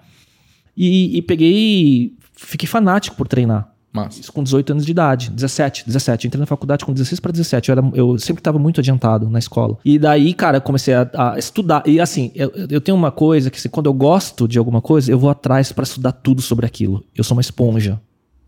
E, 0.77 1.17
e 1.19 1.23
peguei. 1.23 2.15
Fiquei 2.35 2.67
fanático 2.67 3.17
por 3.17 3.29
treinar. 3.29 3.70
Massa. 3.93 4.21
Isso 4.21 4.33
com 4.33 4.43
18 4.43 4.71
anos 4.71 4.87
de 4.87 4.93
idade, 4.93 5.31
17, 5.31 5.85
17. 5.85 6.25
Eu 6.25 6.29
entrei 6.29 6.41
na 6.41 6.47
faculdade 6.47 6.85
com 6.85 6.93
16 6.93 7.19
para 7.19 7.33
17. 7.33 7.69
Eu, 7.69 7.73
era, 7.73 7.91
eu 7.95 8.19
sempre 8.19 8.41
estava 8.41 8.59
muito 8.59 8.81
adiantado 8.81 9.29
na 9.29 9.39
escola. 9.39 9.77
E 9.85 9.99
daí, 9.99 10.33
cara, 10.33 10.61
comecei 10.61 10.95
a, 10.95 11.11
a 11.13 11.39
estudar. 11.39 11.83
E 11.87 12.01
assim, 12.01 12.31
eu, 12.35 12.53
eu 12.71 12.81
tenho 12.81 12.97
uma 12.97 13.11
coisa 13.11 13.51
que, 13.51 13.59
assim, 13.59 13.69
quando 13.69 13.87
eu 13.87 13.93
gosto 13.93 14.47
de 14.47 14.59
alguma 14.59 14.81
coisa, 14.81 15.11
eu 15.11 15.19
vou 15.19 15.29
atrás 15.29 15.73
para 15.73 15.83
estudar 15.83 16.13
tudo 16.13 16.41
sobre 16.41 16.67
aquilo. 16.67 17.05
Eu 17.17 17.25
sou 17.25 17.37
uma 17.37 17.41
esponja. 17.41 18.01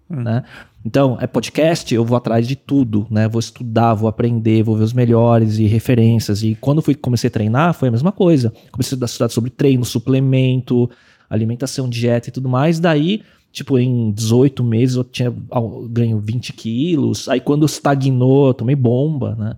Né? 0.08 0.44
Então, 0.84 1.16
é 1.20 1.26
podcast, 1.26 1.92
eu 1.92 2.04
vou 2.04 2.16
atrás 2.16 2.46
de 2.46 2.54
tudo, 2.54 3.06
né? 3.10 3.26
Vou 3.26 3.40
estudar, 3.40 3.94
vou 3.94 4.08
aprender, 4.08 4.62
vou 4.62 4.76
ver 4.76 4.84
os 4.84 4.92
melhores 4.92 5.58
e 5.58 5.66
referências. 5.66 6.42
E 6.42 6.56
quando 6.60 6.82
fui, 6.82 6.94
comecei 6.94 7.28
a 7.28 7.30
treinar, 7.30 7.72
foi 7.72 7.88
a 7.88 7.90
mesma 7.90 8.12
coisa. 8.12 8.52
Comecei 8.70 8.98
a 9.00 9.04
estudar 9.04 9.28
sobre 9.30 9.50
treino, 9.50 9.84
suplemento, 9.84 10.90
alimentação, 11.30 11.88
dieta 11.88 12.28
e 12.28 12.32
tudo 12.32 12.48
mais. 12.48 12.78
Daí, 12.78 13.22
tipo, 13.52 13.78
em 13.78 14.10
18 14.10 14.64
meses 14.64 14.96
eu 14.96 15.04
tinha 15.04 15.32
ganho 15.90 16.18
20 16.18 16.52
quilos. 16.54 17.28
Aí 17.28 17.40
quando 17.40 17.66
estagnou, 17.66 18.48
eu 18.48 18.54
tomei 18.54 18.74
bomba, 18.74 19.36
né? 19.36 19.56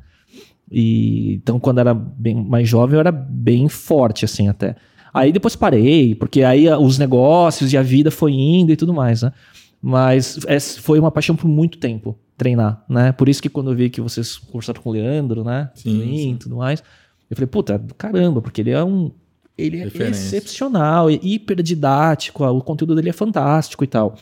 E, 0.70 1.34
então, 1.34 1.60
quando 1.60 1.78
era 1.78 1.94
bem 1.94 2.34
mais 2.34 2.68
jovem, 2.68 2.94
eu 2.94 3.00
era 3.00 3.12
bem 3.12 3.68
forte, 3.68 4.24
assim, 4.24 4.48
até. 4.48 4.74
Aí 5.12 5.30
depois 5.30 5.54
parei, 5.54 6.14
porque 6.14 6.42
aí 6.42 6.68
ah, 6.68 6.76
os 6.76 6.98
negócios 6.98 7.72
e 7.72 7.76
a 7.76 7.82
vida 7.82 8.10
foi 8.10 8.32
indo 8.32 8.72
e 8.72 8.76
tudo 8.76 8.92
mais, 8.92 9.22
né? 9.22 9.32
Mas 9.80 10.38
foi 10.80 10.98
uma 10.98 11.12
paixão 11.12 11.36
por 11.36 11.46
muito 11.46 11.78
tempo, 11.78 12.18
treinar, 12.36 12.84
né? 12.88 13.12
Por 13.12 13.28
isso 13.28 13.40
que 13.40 13.48
quando 13.48 13.70
eu 13.70 13.76
vi 13.76 13.90
que 13.90 14.00
vocês 14.00 14.36
conversaram 14.36 14.82
com 14.82 14.90
o 14.90 14.92
Leandro, 14.92 15.44
né? 15.44 15.70
Sim. 15.74 16.32
e 16.32 16.36
tudo 16.36 16.56
mais, 16.56 16.82
eu 17.30 17.36
falei, 17.36 17.46
puta, 17.46 17.80
caramba, 17.96 18.42
porque 18.42 18.62
ele 18.62 18.70
é 18.70 18.82
um... 18.82 19.12
Ele 19.56 19.78
é 19.78 19.84
Referência. 19.84 20.36
excepcional, 20.36 21.08
é 21.08 21.14
hiper 21.14 21.62
didático, 21.62 22.44
o 22.44 22.60
conteúdo 22.60 22.94
dele 22.94 23.10
é 23.10 23.12
fantástico 23.12 23.84
e 23.84 23.86
tal. 23.86 24.16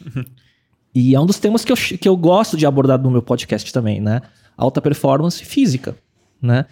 E 0.95 1.15
é 1.15 1.21
um 1.21 1.25
dos 1.25 1.39
temas 1.39 1.65
que 1.65 1.73
eu, 1.73 1.77
que 1.77 2.09
eu 2.09 2.17
gosto 2.17 2.57
de 2.57 2.67
abordar 2.67 3.01
no 3.01 3.11
meu 3.11 3.23
podcast 3.23 3.73
também, 3.73 4.01
né? 4.01 4.21
Alta 4.57 4.81
performance 4.81 5.43
física, 5.43 5.97
né? 6.41 6.67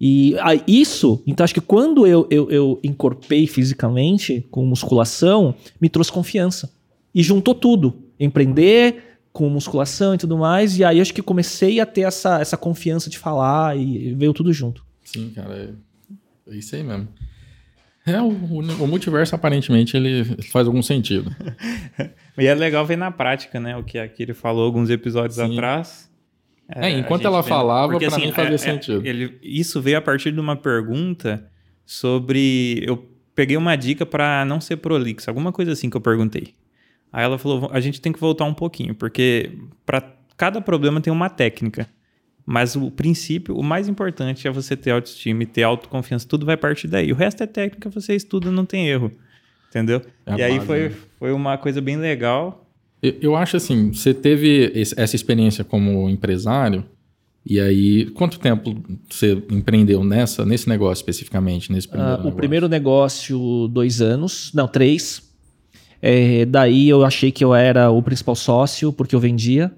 E 0.00 0.36
isso, 0.66 1.22
então 1.26 1.42
acho 1.42 1.54
que 1.54 1.60
quando 1.60 2.06
eu, 2.06 2.26
eu, 2.30 2.50
eu 2.50 2.80
encorpei 2.84 3.46
fisicamente 3.46 4.46
com 4.50 4.64
musculação, 4.64 5.54
me 5.80 5.88
trouxe 5.88 6.12
confiança. 6.12 6.72
E 7.14 7.22
juntou 7.22 7.54
tudo. 7.54 7.94
Empreender 8.18 9.18
com 9.32 9.48
musculação 9.48 10.14
e 10.14 10.18
tudo 10.18 10.36
mais. 10.36 10.78
E 10.78 10.84
aí 10.84 11.00
acho 11.00 11.14
que 11.14 11.22
comecei 11.22 11.80
a 11.80 11.86
ter 11.86 12.02
essa, 12.02 12.40
essa 12.40 12.56
confiança 12.56 13.08
de 13.08 13.18
falar 13.18 13.76
e 13.76 14.14
veio 14.14 14.32
tudo 14.32 14.52
junto. 14.52 14.84
Sim, 15.02 15.30
cara. 15.34 15.74
É, 16.48 16.52
é 16.52 16.56
isso 16.56 16.74
aí 16.76 16.82
mesmo. 16.82 17.08
É, 18.06 18.20
o, 18.20 18.28
o- 18.28 18.86
multiverso, 18.86 19.34
aparentemente, 19.34 19.96
ele 19.96 20.24
faz 20.52 20.66
algum 20.66 20.82
sentido. 20.82 21.34
E 22.36 22.46
é 22.48 22.54
legal 22.54 22.84
ver 22.84 22.96
na 22.98 23.12
prática, 23.12 23.60
né? 23.60 23.76
O 23.76 23.84
que 23.84 23.96
a 23.96 24.08
Kiri 24.08 24.34
falou 24.34 24.64
alguns 24.64 24.90
episódios 24.90 25.36
Sim. 25.36 25.52
atrás. 25.52 26.10
É, 26.68 26.86
a 26.86 26.90
enquanto 26.90 27.24
ela 27.26 27.44
falava, 27.44 27.96
pra 27.96 28.08
assim, 28.08 28.26
mim 28.26 28.32
fazia 28.32 28.50
é- 28.50 28.54
é- 28.54 28.58
sentido. 28.58 29.06
ele- 29.06 29.38
isso 29.40 29.80
veio 29.80 29.98
a 29.98 30.00
partir 30.00 30.32
de 30.32 30.40
uma 30.40 30.56
pergunta 30.56 31.48
sobre. 31.86 32.82
Eu 32.84 33.08
peguei 33.36 33.56
uma 33.56 33.76
dica 33.76 34.04
para 34.04 34.44
não 34.44 34.60
ser 34.60 34.78
prolixo, 34.78 35.30
alguma 35.30 35.52
coisa 35.52 35.70
assim 35.72 35.88
que 35.88 35.96
eu 35.96 36.00
perguntei. 36.00 36.54
Aí 37.12 37.22
ela 37.24 37.38
falou: 37.38 37.70
a 37.72 37.78
gente 37.80 38.00
tem 38.00 38.12
que 38.12 38.18
voltar 38.18 38.44
um 38.46 38.54
pouquinho, 38.54 38.96
porque 38.96 39.52
para 39.86 40.02
cada 40.36 40.60
problema 40.60 41.00
tem 41.00 41.12
uma 41.12 41.28
técnica. 41.30 41.86
Mas 42.46 42.76
o 42.76 42.90
princípio, 42.90 43.56
o 43.56 43.62
mais 43.62 43.88
importante 43.88 44.46
é 44.46 44.50
você 44.50 44.76
ter 44.76 44.90
autoestima 44.90 45.42
e 45.42 45.46
ter 45.46 45.62
autoconfiança. 45.62 46.26
Tudo 46.28 46.44
vai 46.44 46.56
partir 46.56 46.88
daí. 46.88 47.10
O 47.10 47.14
resto 47.14 47.42
é 47.42 47.46
técnica, 47.46 47.88
você 47.88 48.14
estuda, 48.14 48.50
não 48.50 48.66
tem 48.66 48.86
erro. 48.88 49.10
Entendeu? 49.70 50.02
É 50.26 50.36
e 50.36 50.42
aí 50.42 50.54
base, 50.54 50.66
foi, 50.66 50.88
né? 50.90 50.94
foi 51.18 51.32
uma 51.32 51.56
coisa 51.56 51.80
bem 51.80 51.96
legal. 51.96 52.68
Eu, 53.02 53.14
eu 53.20 53.36
acho 53.36 53.56
assim, 53.56 53.92
você 53.92 54.12
teve 54.12 54.70
esse- 54.74 54.94
essa 54.98 55.16
experiência 55.16 55.64
como 55.64 56.08
empresário, 56.08 56.84
e 57.46 57.58
aí, 57.60 58.06
quanto 58.10 58.38
tempo 58.38 58.74
você 59.10 59.32
empreendeu 59.50 60.02
nessa, 60.04 60.44
nesse 60.46 60.68
negócio 60.68 61.02
especificamente, 61.02 61.70
nesse 61.72 61.88
primeiro 61.88 62.10
Ah, 62.10 62.14
o 62.14 62.18
negócio? 62.18 62.36
primeiro 62.36 62.68
negócio, 62.68 63.68
dois 63.68 64.00
anos, 64.00 64.50
não, 64.54 64.66
três. 64.68 65.22
É, 66.00 66.44
daí 66.44 66.88
eu 66.88 67.04
achei 67.04 67.32
que 67.32 67.42
eu 67.44 67.54
era 67.54 67.90
o 67.90 68.02
principal 68.02 68.34
sócio 68.34 68.92
porque 68.92 69.14
eu 69.14 69.20
vendia, 69.20 69.72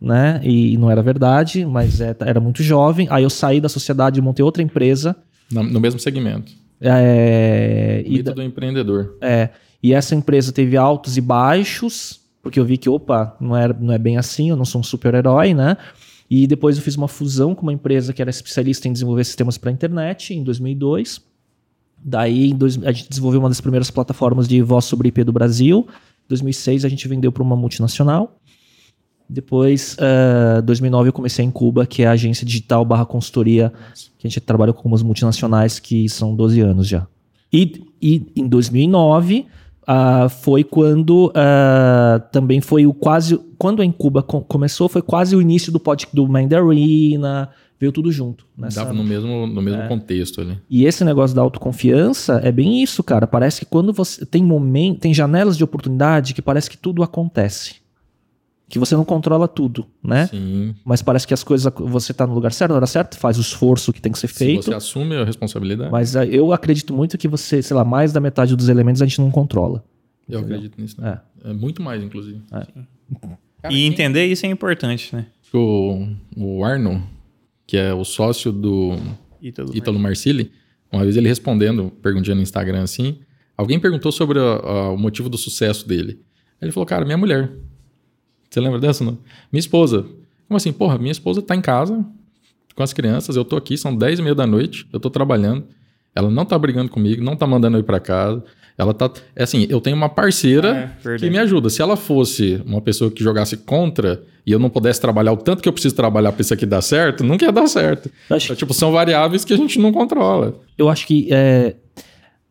né? 0.00 0.40
E 0.42 0.76
não 0.78 0.90
era 0.90 1.02
verdade, 1.02 1.64
mas 1.64 2.00
é- 2.00 2.14
era 2.20 2.40
muito 2.40 2.62
jovem. 2.62 3.06
Aí 3.10 3.22
eu 3.24 3.30
saí 3.30 3.60
da 3.60 3.68
sociedade 3.68 4.18
e 4.18 4.22
montei 4.22 4.44
outra 4.44 4.62
empresa. 4.62 5.16
Na- 5.50 5.62
no 5.62 5.80
mesmo 5.80 5.98
segmento. 6.00 6.52
É, 6.80 8.04
O 8.06 8.12
e, 8.12 8.22
da- 8.22 8.32
do 8.32 8.42
empreendedor. 8.42 9.16
é, 9.20 9.50
e 9.82 9.92
essa 9.94 10.14
empresa 10.14 10.52
teve 10.52 10.76
altos 10.76 11.16
e 11.16 11.20
baixos, 11.20 12.20
porque 12.42 12.60
eu 12.60 12.64
vi 12.64 12.76
que, 12.76 12.88
opa, 12.88 13.36
não 13.40 13.56
é, 13.56 13.68
não 13.80 13.92
é 13.94 13.98
bem 13.98 14.16
assim, 14.18 14.50
eu 14.50 14.56
não 14.56 14.64
sou 14.64 14.80
um 14.80 14.84
super-herói, 14.84 15.54
né? 15.54 15.76
E 16.28 16.46
depois 16.46 16.76
eu 16.76 16.82
fiz 16.82 16.96
uma 16.96 17.08
fusão 17.08 17.54
com 17.54 17.62
uma 17.62 17.72
empresa 17.72 18.12
que 18.12 18.20
era 18.20 18.30
especialista 18.30 18.88
em 18.88 18.92
desenvolver 18.92 19.24
sistemas 19.24 19.56
para 19.56 19.70
internet, 19.70 20.34
em 20.34 20.42
2002. 20.42 21.20
Daí, 22.04 22.50
em 22.50 22.54
dois, 22.56 22.76
a 22.84 22.92
gente 22.92 23.08
desenvolveu 23.08 23.40
uma 23.40 23.48
das 23.48 23.60
primeiras 23.60 23.90
plataformas 23.90 24.46
de 24.48 24.60
voz 24.60 24.84
sobre 24.84 25.08
IP 25.08 25.24
do 25.24 25.32
Brasil. 25.32 25.86
Em 25.88 26.28
2006, 26.28 26.84
a 26.84 26.88
gente 26.88 27.06
vendeu 27.08 27.30
para 27.32 27.42
uma 27.42 27.56
multinacional. 27.56 28.38
Depois, 29.28 29.96
em 29.98 30.62
2009, 30.64 31.08
eu 31.08 31.12
comecei 31.12 31.44
em 31.44 31.50
Cuba, 31.50 31.84
que 31.86 32.02
é 32.02 32.06
a 32.06 32.12
agência 32.12 32.46
digital 32.46 32.84
barra 32.84 33.04
consultoria, 33.04 33.72
que 34.18 34.26
a 34.26 34.30
gente 34.30 34.40
trabalha 34.40 34.72
com 34.72 34.78
algumas 34.78 35.02
multinacionais 35.02 35.78
que 35.78 36.08
são 36.08 36.34
12 36.34 36.60
anos 36.60 36.86
já. 36.86 37.06
E, 37.52 37.84
e 38.00 38.26
em 38.36 38.46
2009, 38.46 39.46
ah, 39.86 40.28
foi 40.28 40.62
quando 40.64 41.32
ah, 41.34 42.20
também 42.30 42.60
foi 42.60 42.86
o 42.86 42.94
quase... 42.94 43.38
Quando 43.58 43.82
a 43.82 43.84
Incuba 43.84 44.22
co- 44.22 44.42
começou, 44.42 44.88
foi 44.88 45.02
quase 45.02 45.34
o 45.34 45.40
início 45.40 45.72
do 45.72 45.80
pod, 45.80 46.06
do 46.12 46.26
Mandarina 46.28 47.48
veio 47.78 47.92
tudo 47.92 48.10
junto. 48.10 48.46
Nessa... 48.56 48.80
Dava 48.80 48.92
no 48.92 49.04
mesmo, 49.04 49.46
no 49.46 49.60
mesmo 49.60 49.86
contexto 49.88 50.40
ali. 50.40 50.58
E 50.68 50.84
esse 50.86 51.04
negócio 51.04 51.36
da 51.36 51.42
autoconfiança 51.42 52.40
é 52.42 52.50
bem 52.50 52.82
isso, 52.82 53.02
cara. 53.02 53.26
Parece 53.26 53.60
que 53.60 53.66
quando 53.66 53.92
você 53.92 54.24
tem 54.24 54.42
momento, 54.42 55.00
tem 55.00 55.12
janelas 55.12 55.56
de 55.56 55.64
oportunidade 55.64 56.32
que 56.34 56.42
parece 56.42 56.70
que 56.70 56.76
tudo 56.78 57.02
acontece. 57.02 57.76
Que 58.68 58.78
você 58.80 58.96
não 58.96 59.04
controla 59.04 59.46
tudo, 59.46 59.86
né? 60.02 60.26
Sim. 60.26 60.74
Mas 60.84 61.00
parece 61.00 61.24
que 61.26 61.32
as 61.32 61.44
coisas 61.44 61.72
você 61.76 62.12
tá 62.12 62.26
no 62.26 62.34
lugar 62.34 62.52
certo, 62.52 62.70
na 62.70 62.76
hora 62.78 62.86
certa, 62.86 63.16
faz 63.16 63.38
o 63.38 63.40
esforço 63.40 63.92
que 63.92 64.00
tem 64.00 64.10
que 64.10 64.18
ser 64.18 64.26
Se 64.26 64.34
feito. 64.34 64.64
você 64.64 64.74
assume 64.74 65.14
a 65.14 65.24
responsabilidade, 65.24 65.90
Mas 65.92 66.16
ah, 66.16 66.26
eu 66.26 66.52
acredito 66.52 66.92
muito 66.92 67.16
que 67.16 67.28
você, 67.28 67.62
sei 67.62 67.76
lá, 67.76 67.84
mais 67.84 68.12
da 68.12 68.18
metade 68.20 68.56
dos 68.56 68.68
elementos 68.68 69.00
a 69.00 69.06
gente 69.06 69.20
não 69.20 69.30
controla. 69.30 69.84
eu 70.28 70.40
acredito 70.40 70.80
nisso. 70.80 71.00
Né? 71.00 71.20
É. 71.44 71.52
muito 71.52 71.80
mais, 71.80 72.02
inclusive. 72.02 72.42
Cara, 72.50 72.66
E 73.64 73.68
quem- 73.68 73.86
entender 73.86 74.26
isso 74.26 74.44
é 74.44 74.48
importante, 74.48 75.14
né? 75.14 75.26
O, 75.54 76.06
o 76.36 76.64
Arno, 76.64 77.02
que 77.66 77.76
é 77.76 77.94
o 77.94 78.04
sócio 78.04 78.50
do 78.52 78.96
Ítalo. 79.40 79.76
Ítalo 79.76 79.98
Marcilli, 79.98 80.50
uma 80.92 81.02
vez 81.04 81.16
ele 81.16 81.28
respondendo, 81.28 81.90
perguntinha 82.02 82.34
no 82.34 82.42
Instagram 82.42 82.82
assim, 82.82 83.20
alguém 83.56 83.78
perguntou 83.78 84.10
sobre 84.12 84.38
a- 84.40 84.42
a- 84.56 84.90
o 84.90 84.98
motivo 84.98 85.28
do 85.28 85.38
sucesso 85.38 85.86
dele. 85.86 86.20
Ele 86.60 86.72
falou, 86.72 86.84
cara, 86.86 87.04
minha 87.04 87.16
mulher. 87.16 87.50
Você 88.56 88.60
lembra 88.62 88.78
dessa, 88.78 89.04
não? 89.04 89.18
Minha 89.52 89.60
esposa. 89.60 90.06
Como 90.48 90.56
assim? 90.56 90.72
Porra, 90.72 90.96
minha 90.96 91.12
esposa 91.12 91.42
tá 91.42 91.54
em 91.54 91.60
casa 91.60 92.02
com 92.74 92.82
as 92.82 92.94
crianças, 92.94 93.36
eu 93.36 93.44
tô 93.44 93.54
aqui, 93.54 93.76
são 93.76 93.94
10 93.94 94.18
e 94.18 94.22
meia 94.22 94.34
da 94.34 94.46
noite, 94.46 94.86
eu 94.94 94.98
tô 94.98 95.10
trabalhando. 95.10 95.64
Ela 96.14 96.30
não 96.30 96.42
tá 96.46 96.58
brigando 96.58 96.90
comigo, 96.90 97.22
não 97.22 97.36
tá 97.36 97.46
mandando 97.46 97.76
eu 97.76 97.80
ir 97.80 97.84
pra 97.84 98.00
casa. 98.00 98.42
Ela 98.78 98.94
tá. 98.94 99.10
É 99.34 99.42
assim, 99.42 99.66
eu 99.68 99.78
tenho 99.78 99.94
uma 99.94 100.08
parceira 100.08 100.68
É, 100.68 101.02
verdade. 101.02 101.24
que 101.24 101.30
me 101.30 101.38
ajuda. 101.38 101.68
Se 101.68 101.82
ela 101.82 101.96
fosse 101.96 102.62
uma 102.64 102.80
pessoa 102.80 103.10
que 103.10 103.22
jogasse 103.22 103.58
contra 103.58 104.22
e 104.46 104.52
eu 104.52 104.58
não 104.58 104.70
pudesse 104.70 105.00
trabalhar 105.02 105.32
o 105.32 105.36
tanto 105.36 105.62
que 105.62 105.68
eu 105.68 105.72
preciso 105.74 105.94
trabalhar 105.94 106.32
pra 106.32 106.40
isso 106.40 106.54
aqui 106.54 106.64
dar 106.64 106.80
certo, 106.80 107.22
nunca 107.22 107.44
ia 107.44 107.52
dar 107.52 107.66
certo. 107.66 108.10
Acho, 108.30 108.46
Então, 108.46 108.56
tipo, 108.56 108.72
são 108.72 108.90
variáveis 108.90 109.44
que 109.44 109.52
a 109.52 109.56
gente 109.58 109.78
não 109.78 109.92
controla. 109.92 110.54
eu 110.78 110.88
acho 110.88 111.06
que 111.06 111.28
é, 111.30 111.76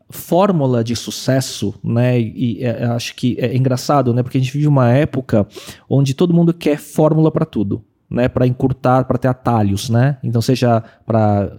fórmula 0.10 0.84
de 0.84 0.96
sucesso, 0.96 1.74
né? 1.84 2.20
E 2.20 2.64
é, 2.64 2.86
acho 2.86 3.16
que 3.16 3.38
é 3.40 3.56
engraçado, 3.56 4.14
né? 4.14 4.22
Porque 4.22 4.38
a 4.38 4.42
gente 4.42 4.54
vive 4.54 4.68
uma 4.68 4.92
época 4.92 5.48
onde 5.90 6.14
todo 6.14 6.34
mundo 6.34 6.54
quer 6.54 6.78
fórmula 6.78 7.32
para 7.32 7.46
tudo, 7.46 7.84
né? 8.10 8.28
Para 8.28 8.46
encurtar, 8.46 9.06
para 9.06 9.18
ter 9.18 9.28
atalhos, 9.28 9.90
né? 9.90 10.18
Então 10.24 10.42
seja 10.42 10.84
para 11.06 11.52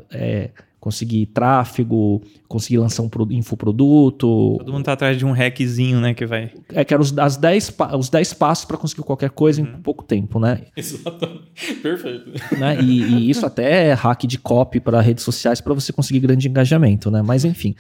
conseguir 0.87 1.27
tráfego, 1.27 2.23
conseguir 2.47 2.79
lançar 2.79 3.03
um 3.03 3.09
pro- 3.09 3.27
infoproduto, 3.33 4.55
Todo 4.59 4.73
mundo 4.73 4.85
tá 4.85 4.93
atrás 4.93 5.19
de 5.19 5.25
um 5.27 5.33
hackzinho, 5.33 6.01
né? 6.01 6.15
Que 6.15 6.25
vai. 6.25 6.53
é 6.73 6.85
que 6.85 6.95
eram 6.95 7.03
os, 7.03 7.17
as 7.19 7.37
10 7.37 7.71
pa- 7.71 7.97
os 7.97 8.09
10 8.09 8.33
passos 8.35 8.65
para 8.65 8.77
conseguir 8.77 9.03
qualquer 9.03 9.31
coisa 9.31 9.61
em 9.61 9.65
pouco 9.65 10.05
tempo, 10.05 10.39
né? 10.39 10.63
Exatamente. 10.77 11.43
Perfeito. 11.83 12.31
né? 12.57 12.81
E, 12.81 13.03
e 13.03 13.31
isso 13.31 13.45
até 13.45 13.89
é 13.89 13.93
hack 13.95 14.23
de 14.27 14.39
copy 14.39 14.79
para 14.79 15.01
redes 15.01 15.25
sociais 15.25 15.61
para 15.61 15.75
você 15.75 15.93
conseguir 15.93 16.21
grande 16.21 16.49
engajamento, 16.49 17.11
né? 17.11 17.21
Mas 17.21 17.45
enfim, 17.45 17.75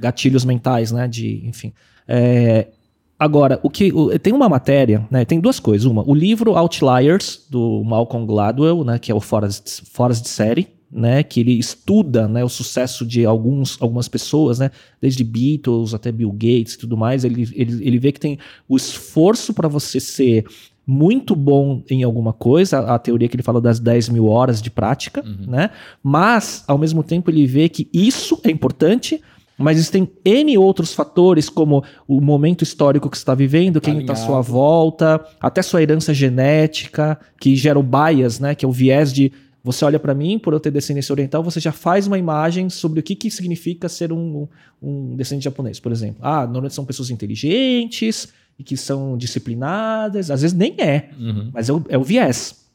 gatilhos 0.00 0.44
mentais, 0.44 0.90
né? 0.90 1.06
De, 1.06 1.46
enfim. 1.46 1.72
É, 2.08 2.66
agora, 3.16 3.60
o 3.62 3.70
que 3.70 3.92
o- 3.92 4.18
tem 4.18 4.32
uma 4.32 4.48
matéria, 4.48 5.06
né? 5.12 5.24
Tem 5.24 5.38
duas 5.38 5.60
coisas. 5.60 5.84
Uma, 5.84 6.02
o 6.04 6.12
livro 6.12 6.56
Outliers 6.56 7.46
do 7.48 7.84
Malcolm 7.84 8.26
Gladwell, 8.26 8.82
né? 8.82 8.98
Que 8.98 9.12
é 9.12 9.14
o 9.14 9.20
Fora, 9.20 9.46
de- 9.48 9.62
Fora 9.92 10.12
de 10.12 10.28
série. 10.28 10.76
Né, 10.90 11.22
que 11.22 11.40
ele 11.40 11.52
estuda 11.52 12.26
né, 12.26 12.42
o 12.42 12.48
sucesso 12.48 13.04
de 13.04 13.26
alguns, 13.26 13.76
algumas 13.78 14.08
pessoas, 14.08 14.58
né, 14.58 14.70
desde 14.98 15.22
Beatles 15.22 15.92
até 15.92 16.10
Bill 16.10 16.32
Gates 16.32 16.72
e 16.72 16.78
tudo 16.78 16.96
mais. 16.96 17.24
Ele, 17.24 17.46
ele, 17.52 17.86
ele 17.86 17.98
vê 17.98 18.10
que 18.10 18.18
tem 18.18 18.38
o 18.66 18.74
esforço 18.74 19.52
para 19.52 19.68
você 19.68 20.00
ser 20.00 20.46
muito 20.90 21.36
bom 21.36 21.82
em 21.90 22.02
alguma 22.02 22.32
coisa, 22.32 22.78
a, 22.78 22.94
a 22.94 22.98
teoria 22.98 23.28
que 23.28 23.36
ele 23.36 23.42
fala 23.42 23.60
das 23.60 23.78
10 23.78 24.08
mil 24.08 24.26
horas 24.26 24.62
de 24.62 24.70
prática, 24.70 25.22
né? 25.46 25.68
Mas, 26.02 26.64
ao 26.66 26.78
mesmo 26.78 27.02
tempo, 27.02 27.30
ele 27.30 27.46
vê 27.46 27.68
que 27.68 27.90
isso 27.92 28.40
é 28.42 28.50
importante, 28.50 29.20
mas 29.58 29.76
existem 29.76 30.08
N 30.24 30.56
outros 30.56 30.94
fatores, 30.94 31.50
como 31.50 31.84
o 32.06 32.22
momento 32.22 32.62
histórico 32.62 33.10
que 33.10 33.18
você 33.18 33.22
está 33.22 33.34
vivendo, 33.34 33.82
quem 33.82 34.00
está 34.00 34.14
à 34.14 34.16
sua 34.16 34.40
volta, 34.40 35.22
até 35.38 35.60
sua 35.60 35.82
herança 35.82 36.14
genética, 36.14 37.18
que 37.38 37.54
gera 37.54 37.78
o 37.78 37.82
bias, 37.82 38.40
né? 38.40 38.54
Que 38.54 38.64
é 38.64 38.68
o 38.68 38.72
viés 38.72 39.12
de 39.12 39.30
você 39.72 39.84
olha 39.84 39.98
para 39.98 40.14
mim, 40.14 40.38
por 40.38 40.52
eu 40.52 40.60
ter 40.60 40.70
descendência 40.70 41.12
oriental, 41.12 41.42
você 41.42 41.60
já 41.60 41.72
faz 41.72 42.06
uma 42.06 42.18
imagem 42.18 42.68
sobre 42.70 43.00
o 43.00 43.02
que, 43.02 43.14
que 43.14 43.30
significa 43.30 43.88
ser 43.88 44.12
um, 44.12 44.48
um 44.82 45.14
descendente 45.16 45.44
japonês, 45.44 45.78
por 45.80 45.92
exemplo. 45.92 46.18
Ah, 46.22 46.42
normalmente 46.44 46.74
são 46.74 46.84
pessoas 46.84 47.10
inteligentes 47.10 48.28
e 48.58 48.64
que 48.64 48.76
são 48.76 49.16
disciplinadas, 49.16 50.30
às 50.30 50.42
vezes 50.42 50.56
nem 50.56 50.74
é, 50.78 51.10
Uhum. 51.18 51.50
mas 51.52 51.68
é 51.68 51.72
o, 51.72 51.84
é 51.88 51.98
o 51.98 52.02
viés. 52.02 52.66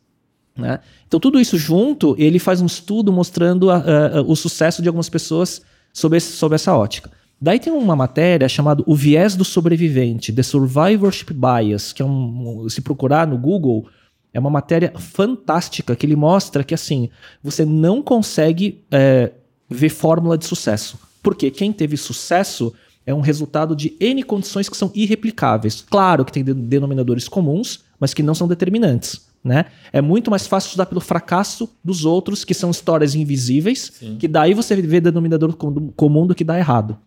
Né? 0.58 0.80
Então, 1.08 1.20
tudo 1.20 1.40
isso 1.40 1.58
junto, 1.58 2.16
ele 2.20 2.38
faz 2.40 2.62
um 2.62 2.66
estudo 2.68 3.12
mostrando 3.12 3.72
a- 3.72 3.78
a- 3.78 4.18
a- 4.20 4.22
o 4.22 4.36
sucesso 4.36 4.82
de 4.82 4.88
algumas 4.88 5.10
pessoas 5.10 5.62
sob, 5.92 6.16
esse- 6.16 6.34
sob 6.34 6.54
essa 6.56 6.76
ótica. 6.76 7.10
Daí 7.42 7.60
tem 7.60 7.74
uma 7.74 7.96
matéria 7.96 8.48
chamada 8.48 8.84
O 8.88 8.96
Viés 8.96 9.36
do 9.36 9.44
Sobrevivente, 9.44 10.32
The 10.32 10.44
Survivorship 10.44 11.34
Bias, 11.34 11.92
que 11.92 12.02
é 12.02 12.06
um, 12.06 12.68
se 12.70 12.80
procurar 12.82 13.28
no 13.28 13.38
Google, 13.38 13.88
é 14.34 14.40
uma 14.40 14.50
matéria 14.50 14.92
fantástica 14.98 15.96
que 15.96 16.06
ele 16.06 16.16
mostra 16.16 16.64
que 16.64 16.74
assim, 16.74 17.10
você 17.44 17.64
não 17.66 18.02
consegue 18.02 18.84
é, 18.92 19.32
ver 19.70 19.90
fórmula 19.90 20.38
de 20.38 20.46
sucesso. 20.46 20.98
Porque 21.22 21.50
quem 21.52 21.72
teve 21.72 21.96
sucesso 21.96 22.74
é 23.06 23.14
um 23.14 23.22
resultado 23.22 23.76
de 23.76 23.96
N 24.00 24.24
condições 24.24 24.68
que 24.68 24.76
são 24.78 24.92
irreplicáveis. 24.96 25.82
Claro 25.90 26.26
que 26.26 26.32
tem 26.32 26.44
de- 26.44 26.54
denominadores 26.54 27.28
comuns, 27.28 27.82
mas 28.00 28.14
que 28.14 28.24
não 28.24 28.34
são 28.34 28.48
determinantes. 28.48 29.28
Né? 29.44 29.66
É 29.92 30.02
muito 30.02 30.32
mais 30.32 30.48
fácil 30.48 30.68
estudar 30.68 30.86
pelo 30.86 31.02
fracasso 31.02 31.70
dos 31.84 32.06
outros, 32.06 32.46
que 32.46 32.54
são 32.54 32.72
histórias 32.72 33.14
invisíveis, 33.14 33.92
Sim. 34.00 34.16
que 34.18 34.26
daí 34.28 34.54
você 34.54 34.74
vê 34.82 35.02
denominador 35.02 35.54
com- 35.58 35.90
comum 35.90 36.26
do 36.26 36.34
que 36.34 36.46
dá 36.46 36.58
errado. 36.58 36.98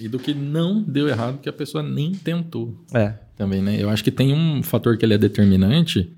E 0.00 0.06
do 0.08 0.20
que 0.20 0.32
não 0.32 0.80
deu 0.80 1.08
errado, 1.08 1.38
que 1.40 1.48
a 1.48 1.52
pessoa 1.52 1.82
nem 1.82 2.12
tentou 2.12 2.76
É. 2.94 3.14
também, 3.36 3.60
né? 3.60 3.76
Eu 3.82 3.90
acho 3.90 4.04
que 4.04 4.12
tem 4.12 4.32
um 4.32 4.62
fator 4.62 4.96
que 4.96 5.04
ele 5.04 5.14
é 5.14 5.18
determinante 5.18 6.12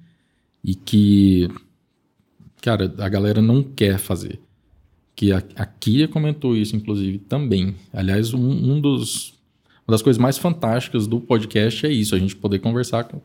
e 0.62 0.74
que, 0.74 1.48
cara, 2.60 2.92
a 2.98 3.08
galera 3.08 3.40
não 3.40 3.62
quer 3.62 3.98
fazer. 3.98 4.38
Que 5.14 5.32
a, 5.32 5.42
a 5.56 5.66
Kia 5.66 6.08
comentou 6.08 6.56
isso, 6.56 6.76
inclusive, 6.76 7.18
também. 7.18 7.74
Aliás, 7.92 8.32
um, 8.32 8.40
um 8.40 8.80
dos, 8.80 9.34
uma 9.86 9.92
das 9.92 10.02
coisas 10.02 10.20
mais 10.20 10.38
fantásticas 10.38 11.06
do 11.06 11.20
podcast 11.20 11.86
é 11.86 11.90
isso, 11.90 12.14
a 12.14 12.18
gente 12.18 12.36
poder 12.36 12.58
conversar 12.58 13.04
com, 13.04 13.20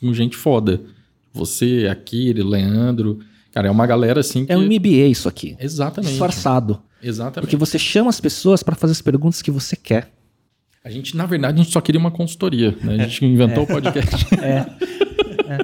com 0.00 0.12
gente 0.12 0.36
foda. 0.36 0.80
Você, 1.32 1.88
a 1.90 1.94
Kira, 1.94 2.44
Leandro. 2.44 3.20
Cara, 3.52 3.68
é 3.68 3.70
uma 3.70 3.86
galera 3.86 4.20
assim 4.20 4.44
que... 4.44 4.52
É 4.52 4.56
um 4.56 4.66
MBA 4.66 5.08
isso 5.10 5.28
aqui. 5.28 5.56
Exatamente. 5.58 6.10
Disfarçado. 6.10 6.82
Exatamente. 7.02 7.46
Porque 7.46 7.56
você 7.56 7.78
chama 7.78 8.10
as 8.10 8.20
pessoas 8.20 8.62
para 8.62 8.76
fazer 8.76 8.92
as 8.92 9.02
perguntas 9.02 9.42
que 9.42 9.50
você 9.50 9.74
quer. 9.74 10.10
A 10.84 10.90
gente, 10.90 11.16
na 11.16 11.26
verdade, 11.26 11.60
a 11.60 11.62
gente 11.62 11.72
só 11.72 11.80
queria 11.80 11.98
uma 12.00 12.10
consultoria, 12.10 12.76
né? 12.82 12.94
A 12.94 13.08
gente 13.08 13.24
inventou 13.24 13.64
o 13.64 13.66
podcast. 13.68 14.26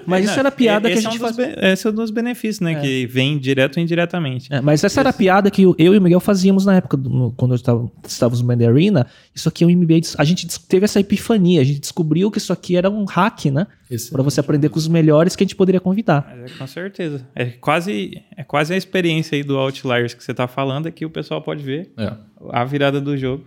Mas 0.07 0.24
isso 0.29 0.38
era 0.38 0.48
a 0.48 0.53
piada 0.53 0.88
que 0.88 0.94
a 0.94 0.98
Esse 0.98 1.07
é 1.07 1.11
gente 1.11 1.20
um 1.22 1.27
fazia. 1.27 1.55
Esse 1.72 1.87
é 1.87 1.90
um 1.90 1.92
dos 1.92 2.11
benefícios, 2.11 2.61
né? 2.61 2.81
Que 2.81 3.07
vem 3.07 3.38
direto 3.38 3.77
ou 3.77 3.83
indiretamente. 3.83 4.53
É, 4.53 4.61
mas 4.61 4.83
essa 4.85 5.01
era 5.01 5.11
a 5.11 5.12
piada 5.12 5.51
que 5.51 5.62
eu 5.62 5.74
eu 5.79 5.94
e 5.94 5.98
o 5.98 6.03
Miguel 6.03 6.20
fazíamos 6.20 6.64
na 6.64 6.77
época, 6.77 6.96
do- 6.96 7.33
quando 7.37 7.59
tava- 7.61 7.90
estávamos 8.07 8.40
no 8.40 8.46
Mandy 8.48 8.66
Arena. 8.66 9.07
Isso 9.35 9.48
aqui 9.48 9.64
é 9.64 9.66
um 9.66 9.70
MBA. 9.70 10.01
A 10.18 10.24
gente 10.24 10.46
teve 10.66 10.85
essa 10.85 11.01
epifania, 11.01 11.61
a 11.61 11.64
gente 11.64 11.81
descobriu 11.81 12.31
que 12.31 12.38
isso 12.38 12.53
aqui 12.53 12.77
era 12.77 12.88
um 12.90 13.05
hack, 13.05 13.46
né? 13.46 13.66
Para 14.11 14.22
você 14.22 14.40
aprender 14.40 14.68
com 14.68 14.79
os 14.79 14.87
melhores 14.88 15.35
que 15.35 15.42
a 15.42 15.46
gente 15.46 15.57
poderia 15.57 15.81
convidar. 15.81 16.31
É, 16.44 16.59
com 16.59 16.66
certeza. 16.66 17.27
É 17.35 17.46
quase, 17.46 18.22
é 18.37 18.44
quase 18.44 18.74
a 18.74 18.77
experiência 18.77 19.37
aí 19.37 19.42
do 19.42 19.57
Outliers 19.57 20.12
que 20.14 20.22
você 20.22 20.35
tá 20.35 20.46
falando, 20.46 20.88
é 20.88 20.90
que 20.90 21.07
o 21.07 21.11
pessoal 21.11 21.40
pode 21.40 21.62
ver 21.62 21.90
É. 21.96 22.12
a 22.51 22.64
virada 22.64 23.01
do 23.01 23.16
jogo. 23.16 23.46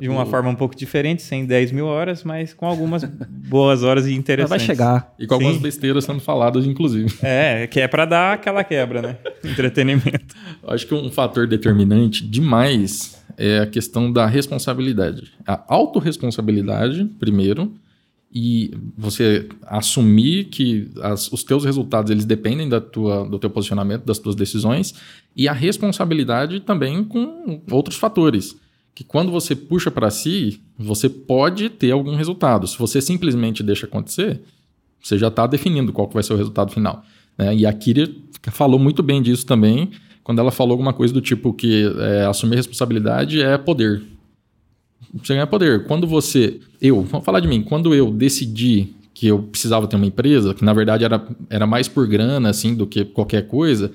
De 0.00 0.08
uma 0.08 0.24
forma 0.26 0.48
um 0.50 0.54
pouco 0.54 0.74
diferente, 0.76 1.22
sem 1.22 1.44
10 1.46 1.72
mil 1.72 1.86
horas, 1.86 2.22
mas 2.24 2.52
com 2.54 2.66
algumas 2.66 3.04
boas 3.48 3.82
horas 3.82 4.04
e 4.06 4.10
Mas 4.10 4.18
interessantes. 4.18 4.48
vai 4.50 4.58
chegar. 4.76 5.14
E 5.18 5.26
com 5.26 5.34
algumas 5.34 5.56
Sim. 5.56 5.62
besteiras 5.62 6.04
sendo 6.04 6.20
faladas, 6.20 6.64
inclusive. 6.66 7.12
É, 7.22 7.66
que 7.66 7.80
é 7.80 7.88
pra 7.88 8.04
dar 8.04 8.34
aquela 8.34 8.62
quebra, 8.64 9.02
né? 9.02 9.16
Entretenimento. 9.44 10.34
Eu 10.62 10.70
Acho 10.70 10.86
que 10.86 10.94
um 10.94 11.10
fator 11.10 11.46
determinante 11.46 12.26
demais 12.26 13.22
é 13.36 13.60
a 13.60 13.66
questão 13.66 14.12
da 14.12 14.26
responsabilidade. 14.26 15.32
A 15.46 15.62
autorresponsabilidade, 16.22 17.04
primeiro, 17.18 17.72
e 18.34 18.72
você 18.96 19.48
assumir 19.62 20.44
que 20.44 20.90
as- 21.00 21.32
os 21.32 21.42
teus 21.42 21.64
resultados 21.64 22.10
eles 22.10 22.24
dependem 22.26 22.68
da 22.68 22.80
tua, 22.80 23.24
do 23.26 23.38
teu 23.38 23.48
posicionamento, 23.48 24.04
das 24.04 24.18
tuas 24.18 24.34
decisões, 24.34 24.94
e 25.34 25.48
a 25.48 25.52
responsabilidade 25.52 26.60
também 26.60 27.02
com 27.04 27.62
outros 27.70 27.96
fatores. 27.96 28.54
Que 28.98 29.04
quando 29.04 29.30
você 29.30 29.54
puxa 29.54 29.92
para 29.92 30.10
si, 30.10 30.60
você 30.76 31.08
pode 31.08 31.68
ter 31.68 31.92
algum 31.92 32.16
resultado. 32.16 32.66
Se 32.66 32.76
você 32.76 33.00
simplesmente 33.00 33.62
deixa 33.62 33.86
acontecer, 33.86 34.40
você 35.00 35.16
já 35.16 35.28
está 35.28 35.46
definindo 35.46 35.92
qual 35.92 36.10
vai 36.12 36.20
ser 36.20 36.32
o 36.32 36.36
resultado 36.36 36.72
final. 36.72 37.04
né? 37.38 37.54
E 37.54 37.64
a 37.64 37.72
Kira 37.72 38.10
falou 38.50 38.76
muito 38.76 39.00
bem 39.00 39.22
disso 39.22 39.46
também, 39.46 39.92
quando 40.24 40.40
ela 40.40 40.50
falou 40.50 40.72
alguma 40.72 40.92
coisa 40.92 41.14
do 41.14 41.20
tipo 41.20 41.52
que 41.54 41.84
é, 41.96 42.26
assumir 42.26 42.56
responsabilidade 42.56 43.40
é 43.40 43.56
poder. 43.56 44.02
Você 45.14 45.34
ganha 45.34 45.46
poder. 45.46 45.84
Quando 45.86 46.04
você. 46.04 46.58
Eu, 46.82 47.00
vamos 47.02 47.24
falar 47.24 47.38
de 47.38 47.46
mim. 47.46 47.62
Quando 47.62 47.94
eu 47.94 48.10
decidi 48.10 48.94
que 49.14 49.28
eu 49.28 49.44
precisava 49.44 49.86
ter 49.86 49.94
uma 49.94 50.06
empresa, 50.06 50.54
que 50.54 50.64
na 50.64 50.72
verdade 50.72 51.04
era, 51.04 51.24
era 51.48 51.68
mais 51.68 51.86
por 51.86 52.04
grana, 52.08 52.50
assim, 52.50 52.74
do 52.74 52.84
que 52.84 53.04
qualquer 53.04 53.46
coisa, 53.46 53.92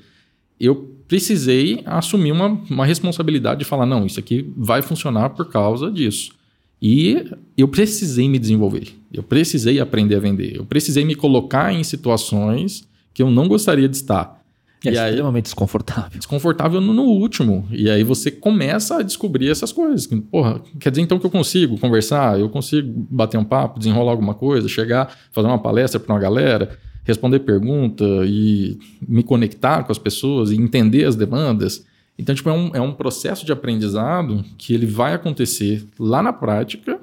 eu 0.58 0.96
precisei 1.08 1.82
assumir 1.84 2.32
uma, 2.32 2.48
uma 2.68 2.86
responsabilidade 2.86 3.60
de 3.60 3.64
falar: 3.64 3.86
não, 3.86 4.06
isso 4.06 4.20
aqui 4.20 4.52
vai 4.56 4.82
funcionar 4.82 5.30
por 5.30 5.48
causa 5.48 5.90
disso. 5.90 6.32
E 6.80 7.24
eu 7.56 7.66
precisei 7.66 8.28
me 8.28 8.38
desenvolver, 8.38 8.88
eu 9.12 9.22
precisei 9.22 9.80
aprender 9.80 10.16
a 10.16 10.20
vender, 10.20 10.56
eu 10.56 10.66
precisei 10.66 11.04
me 11.04 11.14
colocar 11.14 11.72
em 11.72 11.82
situações 11.82 12.86
que 13.14 13.22
eu 13.22 13.30
não 13.30 13.48
gostaria 13.48 13.88
de 13.88 13.96
estar. 13.96 14.44
É 14.84 14.92
e 14.92 14.98
aí, 14.98 15.10
extremamente 15.10 15.44
desconfortável. 15.44 16.18
desconfortável 16.18 16.80
no, 16.80 16.92
no 16.92 17.04
último. 17.04 17.66
E 17.70 17.88
aí 17.88 18.04
você 18.04 18.30
começa 18.30 18.98
a 18.98 19.02
descobrir 19.02 19.48
essas 19.48 19.72
coisas. 19.72 20.06
Porra, 20.30 20.60
quer 20.78 20.90
dizer 20.90 21.02
então 21.02 21.18
que 21.18 21.24
eu 21.24 21.30
consigo 21.30 21.78
conversar, 21.78 22.38
eu 22.38 22.50
consigo 22.50 23.06
bater 23.10 23.38
um 23.38 23.44
papo, 23.44 23.78
desenrolar 23.78 24.10
alguma 24.10 24.34
coisa, 24.34 24.68
chegar, 24.68 25.16
fazer 25.32 25.48
uma 25.48 25.58
palestra 25.58 25.98
para 25.98 26.14
uma 26.14 26.20
galera, 26.20 26.78
responder 27.04 27.40
pergunta 27.40 28.04
e 28.24 28.78
me 29.06 29.22
conectar 29.22 29.84
com 29.84 29.92
as 29.92 29.98
pessoas 29.98 30.50
e 30.50 30.56
entender 30.56 31.04
as 31.04 31.14
demandas. 31.14 31.84
Então, 32.18 32.34
tipo, 32.34 32.48
é 32.48 32.52
um, 32.52 32.70
é 32.74 32.80
um 32.80 32.92
processo 32.92 33.44
de 33.44 33.52
aprendizado 33.52 34.44
que 34.56 34.72
ele 34.72 34.86
vai 34.86 35.14
acontecer 35.14 35.84
lá 35.98 36.22
na 36.22 36.32
prática 36.32 36.98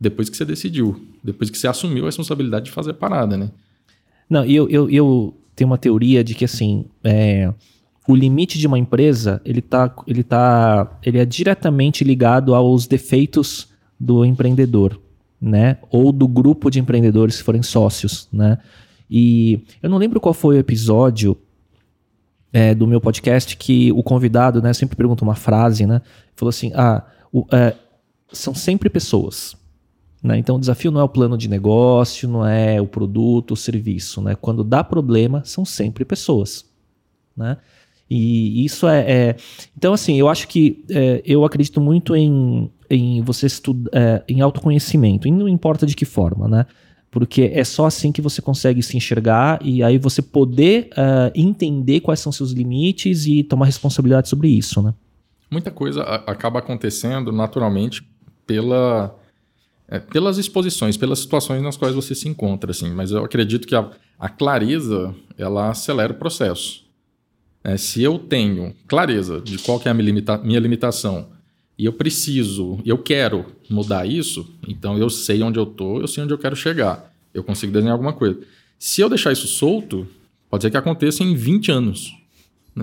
depois 0.00 0.30
que 0.30 0.36
você 0.36 0.44
decidiu, 0.44 1.00
depois 1.22 1.50
que 1.50 1.58
você 1.58 1.68
assumiu 1.68 2.04
a 2.04 2.06
responsabilidade 2.06 2.66
de 2.66 2.70
fazer 2.70 2.92
a 2.92 2.94
parada, 2.94 3.36
né? 3.36 3.50
Não, 4.28 4.44
eu, 4.44 4.68
eu, 4.68 4.88
eu 4.88 5.34
tenho 5.54 5.68
uma 5.68 5.76
teoria 5.76 6.24
de 6.24 6.34
que 6.34 6.44
assim, 6.44 6.86
é, 7.04 7.52
o 8.08 8.14
limite 8.14 8.58
de 8.58 8.66
uma 8.66 8.78
empresa 8.78 9.42
ele 9.44 9.60
tá, 9.60 9.94
ele 10.06 10.22
tá, 10.22 10.98
ele 11.04 11.18
é 11.18 11.24
diretamente 11.24 12.02
ligado 12.02 12.54
aos 12.54 12.86
defeitos 12.86 13.68
do 13.98 14.24
empreendedor, 14.24 14.98
né? 15.40 15.76
Ou 15.90 16.12
do 16.12 16.26
grupo 16.26 16.70
de 16.70 16.80
empreendedores 16.80 17.34
se 17.34 17.42
forem 17.42 17.62
sócios, 17.62 18.26
né? 18.32 18.58
E 19.10 19.64
eu 19.82 19.90
não 19.90 19.98
lembro 19.98 20.20
qual 20.20 20.32
foi 20.32 20.56
o 20.56 20.58
episódio 20.58 21.36
é, 22.52 22.74
do 22.74 22.86
meu 22.86 23.00
podcast 23.00 23.56
que 23.56 23.90
o 23.92 24.02
convidado, 24.02 24.62
né, 24.62 24.72
sempre 24.72 24.96
pergunta 24.96 25.24
uma 25.24 25.34
frase, 25.34 25.86
né? 25.86 26.00
Falou 26.36 26.50
assim: 26.50 26.70
ah, 26.74 27.04
o, 27.32 27.44
é, 27.52 27.74
são 28.32 28.54
sempre 28.54 28.88
pessoas. 28.88 29.56
Né? 30.22 30.38
Então 30.38 30.56
o 30.56 30.60
desafio 30.60 30.90
não 30.90 31.00
é 31.00 31.04
o 31.04 31.08
plano 31.08 31.36
de 31.36 31.48
negócio, 31.48 32.28
não 32.28 32.46
é 32.46 32.80
o 32.80 32.86
produto, 32.86 33.52
o 33.52 33.56
serviço. 33.56 34.20
Né? 34.20 34.34
Quando 34.34 34.62
dá 34.62 34.84
problema, 34.84 35.42
são 35.44 35.64
sempre 35.64 36.04
pessoas. 36.04 36.66
Né? 37.36 37.56
E 38.08 38.64
isso 38.64 38.88
é, 38.88 39.00
é, 39.10 39.36
Então, 39.76 39.92
assim, 39.92 40.16
eu 40.16 40.28
acho 40.28 40.48
que 40.48 40.84
é, 40.90 41.22
eu 41.24 41.44
acredito 41.44 41.80
muito 41.80 42.14
em, 42.16 42.70
em 42.88 43.22
você 43.22 43.46
estudar 43.46 43.90
é, 43.94 44.22
em 44.28 44.40
autoconhecimento, 44.40 45.28
e 45.28 45.30
não 45.30 45.48
importa 45.48 45.86
de 45.86 45.94
que 45.94 46.04
forma, 46.04 46.48
né? 46.48 46.66
Porque 47.10 47.50
é 47.52 47.64
só 47.64 47.86
assim 47.86 48.12
que 48.12 48.22
você 48.22 48.40
consegue 48.40 48.82
se 48.82 48.96
enxergar 48.96 49.58
e 49.64 49.82
aí 49.82 49.98
você 49.98 50.22
poder 50.22 50.90
é, 50.96 51.32
entender 51.34 52.00
quais 52.00 52.20
são 52.20 52.30
seus 52.30 52.52
limites 52.52 53.26
e 53.26 53.42
tomar 53.42 53.66
responsabilidade 53.66 54.28
sobre 54.28 54.48
isso, 54.48 54.80
né? 54.80 54.94
Muita 55.50 55.72
coisa 55.72 56.02
acaba 56.02 56.60
acontecendo 56.60 57.32
naturalmente 57.32 58.06
pela, 58.46 59.12
é, 59.88 59.98
pelas 59.98 60.38
exposições, 60.38 60.96
pelas 60.96 61.18
situações 61.18 61.60
nas 61.60 61.76
quais 61.76 61.94
você 61.94 62.14
se 62.14 62.28
encontra, 62.28 62.70
assim. 62.70 62.90
Mas 62.90 63.10
eu 63.10 63.24
acredito 63.24 63.66
que 63.66 63.74
a, 63.74 63.90
a 64.16 64.28
clareza, 64.28 65.12
ela 65.36 65.70
acelera 65.70 66.12
o 66.12 66.16
processo. 66.16 66.84
É, 67.64 67.76
se 67.76 68.00
eu 68.02 68.20
tenho 68.20 68.72
clareza 68.86 69.40
de 69.40 69.58
qual 69.58 69.80
que 69.80 69.88
é 69.88 69.90
a 69.90 69.94
minha, 69.94 70.06
limita- 70.06 70.38
minha 70.38 70.60
limitação 70.60 71.28
e 71.80 71.86
eu 71.86 71.94
preciso, 71.94 72.78
eu 72.84 72.98
quero 72.98 73.46
mudar 73.70 74.04
isso, 74.04 74.46
então 74.68 74.98
eu 74.98 75.08
sei 75.08 75.42
onde 75.42 75.58
eu 75.58 75.64
tô, 75.64 75.98
eu 75.98 76.06
sei 76.06 76.22
onde 76.22 76.34
eu 76.34 76.36
quero 76.36 76.54
chegar. 76.54 77.10
Eu 77.32 77.42
consigo 77.42 77.72
desenhar 77.72 77.94
alguma 77.94 78.12
coisa. 78.12 78.38
Se 78.78 79.00
eu 79.00 79.08
deixar 79.08 79.32
isso 79.32 79.46
solto, 79.46 80.06
pode 80.50 80.62
ser 80.62 80.70
que 80.70 80.76
aconteça 80.76 81.24
em 81.24 81.34
20 81.34 81.72
anos. 81.72 82.14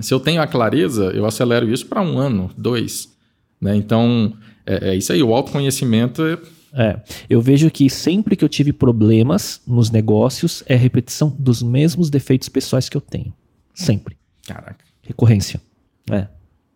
Se 0.02 0.12
eu 0.12 0.18
tenho 0.18 0.42
a 0.42 0.48
clareza, 0.48 1.12
eu 1.12 1.24
acelero 1.26 1.72
isso 1.72 1.86
para 1.86 2.02
um 2.02 2.18
ano, 2.18 2.50
dois. 2.58 3.16
Né? 3.60 3.76
Então, 3.76 4.36
é, 4.66 4.90
é 4.90 4.96
isso 4.96 5.12
aí. 5.12 5.22
O 5.22 5.32
autoconhecimento 5.32 6.22
é 6.24 6.36
É, 6.72 7.00
eu 7.30 7.40
vejo 7.40 7.70
que 7.70 7.88
sempre 7.88 8.34
que 8.34 8.44
eu 8.44 8.48
tive 8.48 8.72
problemas 8.72 9.60
nos 9.64 9.92
negócios 9.92 10.64
é 10.66 10.74
repetição 10.74 11.32
dos 11.38 11.62
mesmos 11.62 12.10
defeitos 12.10 12.48
pessoais 12.48 12.88
que 12.88 12.96
eu 12.96 13.00
tenho. 13.00 13.32
Sempre. 13.72 14.16
Caraca. 14.44 14.84
Recorrência. 15.04 15.62
É. 16.10 16.26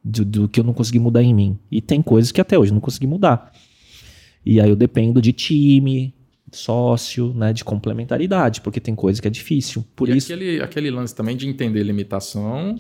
Do, 0.05 0.25
do 0.25 0.49
que 0.49 0.59
eu 0.59 0.65
não 0.65 0.73
consegui 0.73 0.99
mudar 0.99 1.23
em 1.23 1.33
mim. 1.33 1.59
E 1.71 1.81
tem 1.81 2.03
coisas 2.03 2.33
que 2.33 2.41
até 2.41 2.59
hoje 2.59 2.71
eu 2.71 2.75
não 2.75 2.81
consegui 2.81 3.07
mudar. 3.07 3.53
E 4.45 4.61
aí 4.61 4.69
eu 4.69 4.75
dependo 4.75 5.23
de 5.23 5.33
time, 5.33 6.13
sócio, 6.51 7.33
né, 7.35 7.53
de 7.53 7.65
complementaridade, 7.65 8.61
porque 8.61 8.81
tem 8.81 8.95
coisa 8.95 9.21
que 9.21 9.29
é 9.29 9.31
difícil. 9.31 9.85
Por 9.95 10.09
e 10.09 10.17
isso. 10.17 10.33
aquele, 10.33 10.61
aquele 10.61 10.91
lance 10.91 11.15
também 11.15 11.37
de 11.37 11.49
entender 11.49 11.83
limitação, 11.83 12.79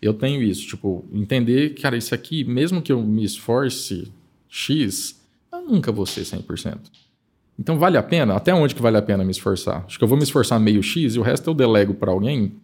eu 0.00 0.12
tenho 0.12 0.42
isso. 0.42 0.66
Tipo, 0.66 1.04
entender, 1.12 1.74
cara, 1.74 1.96
isso 1.96 2.14
aqui, 2.14 2.44
mesmo 2.44 2.82
que 2.82 2.92
eu 2.92 3.02
me 3.02 3.24
esforce 3.24 4.12
X, 4.48 5.20
eu 5.52 5.62
nunca 5.62 5.90
vou 5.90 6.06
ser 6.06 6.22
100%. 6.22 6.78
Então 7.58 7.78
vale 7.78 7.96
a 7.96 8.02
pena? 8.02 8.34
Até 8.34 8.52
onde 8.52 8.74
que 8.74 8.82
vale 8.82 8.96
a 8.96 9.02
pena 9.02 9.24
me 9.24 9.30
esforçar? 9.30 9.84
Acho 9.86 9.96
que 9.96 10.04
eu 10.04 10.08
vou 10.08 10.18
me 10.18 10.24
esforçar 10.24 10.58
meio 10.58 10.82
X 10.82 11.14
e 11.14 11.18
o 11.18 11.22
resto 11.22 11.48
eu 11.48 11.54
delego 11.54 11.94
para 11.94 12.10
alguém 12.10 12.56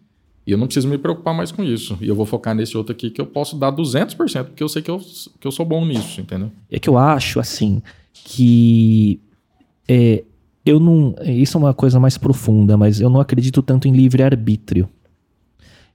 e 0.46 0.52
eu 0.52 0.58
não 0.58 0.66
preciso 0.66 0.88
me 0.88 0.98
preocupar 0.98 1.34
mais 1.34 1.52
com 1.52 1.62
isso. 1.62 1.98
E 2.00 2.08
eu 2.08 2.14
vou 2.14 2.26
focar 2.26 2.54
nesse 2.54 2.76
outro 2.76 2.92
aqui 2.92 3.10
que 3.10 3.20
eu 3.20 3.26
posso 3.26 3.56
dar 3.56 3.72
200%, 3.72 4.46
porque 4.46 4.62
eu 4.62 4.68
sei 4.68 4.82
que 4.82 4.90
eu, 4.90 4.98
que 5.38 5.46
eu 5.46 5.52
sou 5.52 5.66
bom 5.66 5.84
nisso, 5.84 6.20
entendeu? 6.20 6.50
É 6.70 6.78
que 6.78 6.88
eu 6.88 6.96
acho, 6.96 7.38
assim, 7.38 7.82
que 8.12 9.20
é, 9.86 10.24
eu 10.64 10.80
não. 10.80 11.14
Isso 11.24 11.56
é 11.56 11.60
uma 11.60 11.74
coisa 11.74 12.00
mais 12.00 12.16
profunda, 12.16 12.76
mas 12.76 13.00
eu 13.00 13.10
não 13.10 13.20
acredito 13.20 13.62
tanto 13.62 13.88
em 13.88 13.92
livre-arbítrio. 13.92 14.88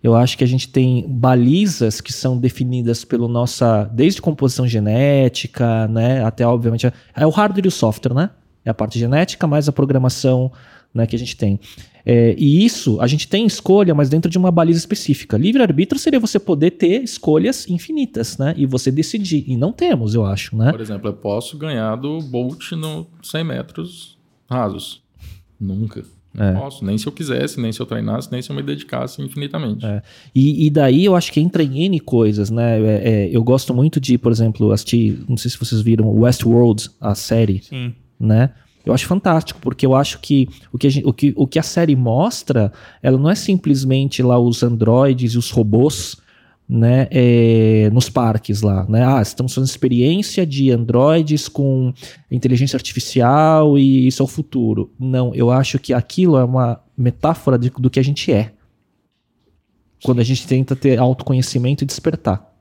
Eu 0.01 0.15
acho 0.15 0.37
que 0.37 0.43
a 0.43 0.47
gente 0.47 0.69
tem 0.69 1.03
balizas 1.07 1.99
que 1.99 2.13
são 2.13 2.37
definidas 2.37 3.03
pelo 3.03 3.27
nossa. 3.27 3.85
Desde 3.85 4.21
composição 4.21 4.67
genética, 4.67 5.87
né? 5.87 6.23
Até, 6.23 6.45
obviamente, 6.45 6.85
é 6.85 7.25
o 7.25 7.31
hardware 7.31 7.65
e 7.65 7.67
o 7.67 7.71
software, 7.71 8.13
né? 8.13 8.29
É 8.63 8.69
a 8.69 8.73
parte 8.73 8.99
genética 8.99 9.47
mais 9.47 9.67
a 9.67 9.71
programação 9.71 10.51
né, 10.95 11.05
que 11.05 11.15
a 11.15 11.19
gente 11.19 11.35
tem. 11.35 11.59
É, 12.05 12.35
e 12.37 12.63
isso, 12.63 13.01
a 13.01 13.07
gente 13.07 13.27
tem 13.27 13.45
escolha, 13.45 13.93
mas 13.93 14.09
dentro 14.09 14.29
de 14.31 14.37
uma 14.37 14.51
baliza 14.51 14.79
específica. 14.79 15.37
Livre-arbítrio 15.37 15.99
seria 15.99 16.19
você 16.19 16.39
poder 16.39 16.71
ter 16.71 17.03
escolhas 17.03 17.67
infinitas, 17.69 18.37
né? 18.37 18.53
E 18.55 18.65
você 18.65 18.89
decidir. 18.91 19.43
E 19.47 19.57
não 19.57 19.71
temos, 19.73 20.13
eu 20.15 20.23
acho, 20.25 20.55
né? 20.55 20.71
Por 20.71 20.79
exemplo, 20.81 21.09
eu 21.09 21.13
posso 21.13 21.57
ganhar 21.57 21.95
do 21.95 22.19
Bolt 22.21 22.71
no 22.73 23.07
100 23.23 23.43
metros 23.43 24.17
rasos. 24.49 25.01
Nunca. 25.59 26.05
Não 26.31 26.45
É. 26.45 26.53
posso. 26.53 26.85
Nem 26.85 26.95
se 26.97 27.07
eu 27.07 27.11
quisesse, 27.11 27.59
nem 27.59 27.71
se 27.71 27.79
eu 27.79 27.85
treinasse, 27.87 28.31
nem 28.31 28.39
se 28.41 28.51
eu 28.51 28.55
me 28.55 28.61
dedicasse 28.61 29.21
infinitamente. 29.21 29.83
É. 29.85 30.03
E, 30.35 30.67
e 30.67 30.69
daí 30.69 31.05
eu 31.05 31.15
acho 31.15 31.31
que 31.31 31.39
entra 31.39 31.63
em 31.63 31.85
N 31.85 31.99
coisas, 32.01 32.51
né? 32.51 32.79
É, 32.79 33.09
é, 33.09 33.29
eu 33.35 33.43
gosto 33.43 33.73
muito 33.73 33.99
de, 33.99 34.15
por 34.17 34.31
exemplo, 34.31 34.71
assistir, 34.71 35.23
não 35.27 35.37
sei 35.37 35.49
se 35.49 35.57
vocês 35.57 35.81
viram, 35.81 36.07
Westworld, 36.09 36.89
a 37.01 37.15
série, 37.15 37.63
Sim. 37.63 37.93
né? 38.19 38.51
Eu 38.85 38.93
acho 38.93 39.07
fantástico, 39.07 39.59
porque 39.61 39.85
eu 39.85 39.95
acho 39.95 40.19
que 40.19 40.47
o 40.71 40.77
que, 40.77 40.87
a 40.87 40.89
gente- 40.89 41.07
o 41.07 41.11
que 41.13 41.33
o 41.35 41.47
que 41.47 41.57
a 41.57 41.63
série 41.63 41.95
mostra, 41.95 42.71
ela 43.01 43.17
não 43.17 43.29
é 43.29 43.35
simplesmente 43.35 44.21
lá 44.21 44.37
os 44.37 44.61
androides 44.61 45.33
e 45.33 45.37
os 45.37 45.49
robôs, 45.49 46.17
né, 46.67 47.07
é, 47.11 47.89
nos 47.91 48.09
parques 48.09 48.61
lá, 48.61 48.85
né? 48.89 49.05
Ah, 49.05 49.21
estamos 49.21 49.53
fazendo 49.53 49.69
experiência 49.69 50.45
de 50.45 50.71
androides 50.71 51.47
com 51.47 51.93
inteligência 52.31 52.75
artificial 52.77 53.77
e 53.77 54.07
isso 54.07 54.21
é 54.21 54.25
o 54.25 54.27
futuro. 54.27 54.91
Não, 54.99 55.33
eu 55.35 55.51
acho 55.51 55.77
que 55.79 55.93
aquilo 55.93 56.37
é 56.37 56.43
uma 56.43 56.79
metáfora 56.97 57.57
de- 57.57 57.69
do 57.71 57.89
que 57.89 57.99
a 57.99 58.03
gente 58.03 58.31
é 58.31 58.51
quando 60.03 60.19
a 60.19 60.23
gente 60.23 60.45
tenta 60.47 60.75
ter 60.75 60.99
autoconhecimento 60.99 61.83
e 61.83 61.87
despertar. 61.87 62.51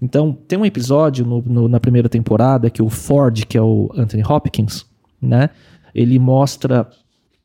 Então, 0.00 0.32
tem 0.46 0.58
um 0.58 0.64
episódio 0.66 1.24
no- 1.24 1.42
no- 1.42 1.68
na 1.68 1.80
primeira 1.80 2.08
temporada 2.08 2.68
que 2.70 2.82
o 2.82 2.88
Ford, 2.90 3.44
que 3.46 3.56
é 3.56 3.62
o 3.62 3.90
Anthony 3.96 4.22
Hopkins, 4.22 4.84
né? 5.20 5.50
Ele 5.94 6.18
mostra 6.18 6.88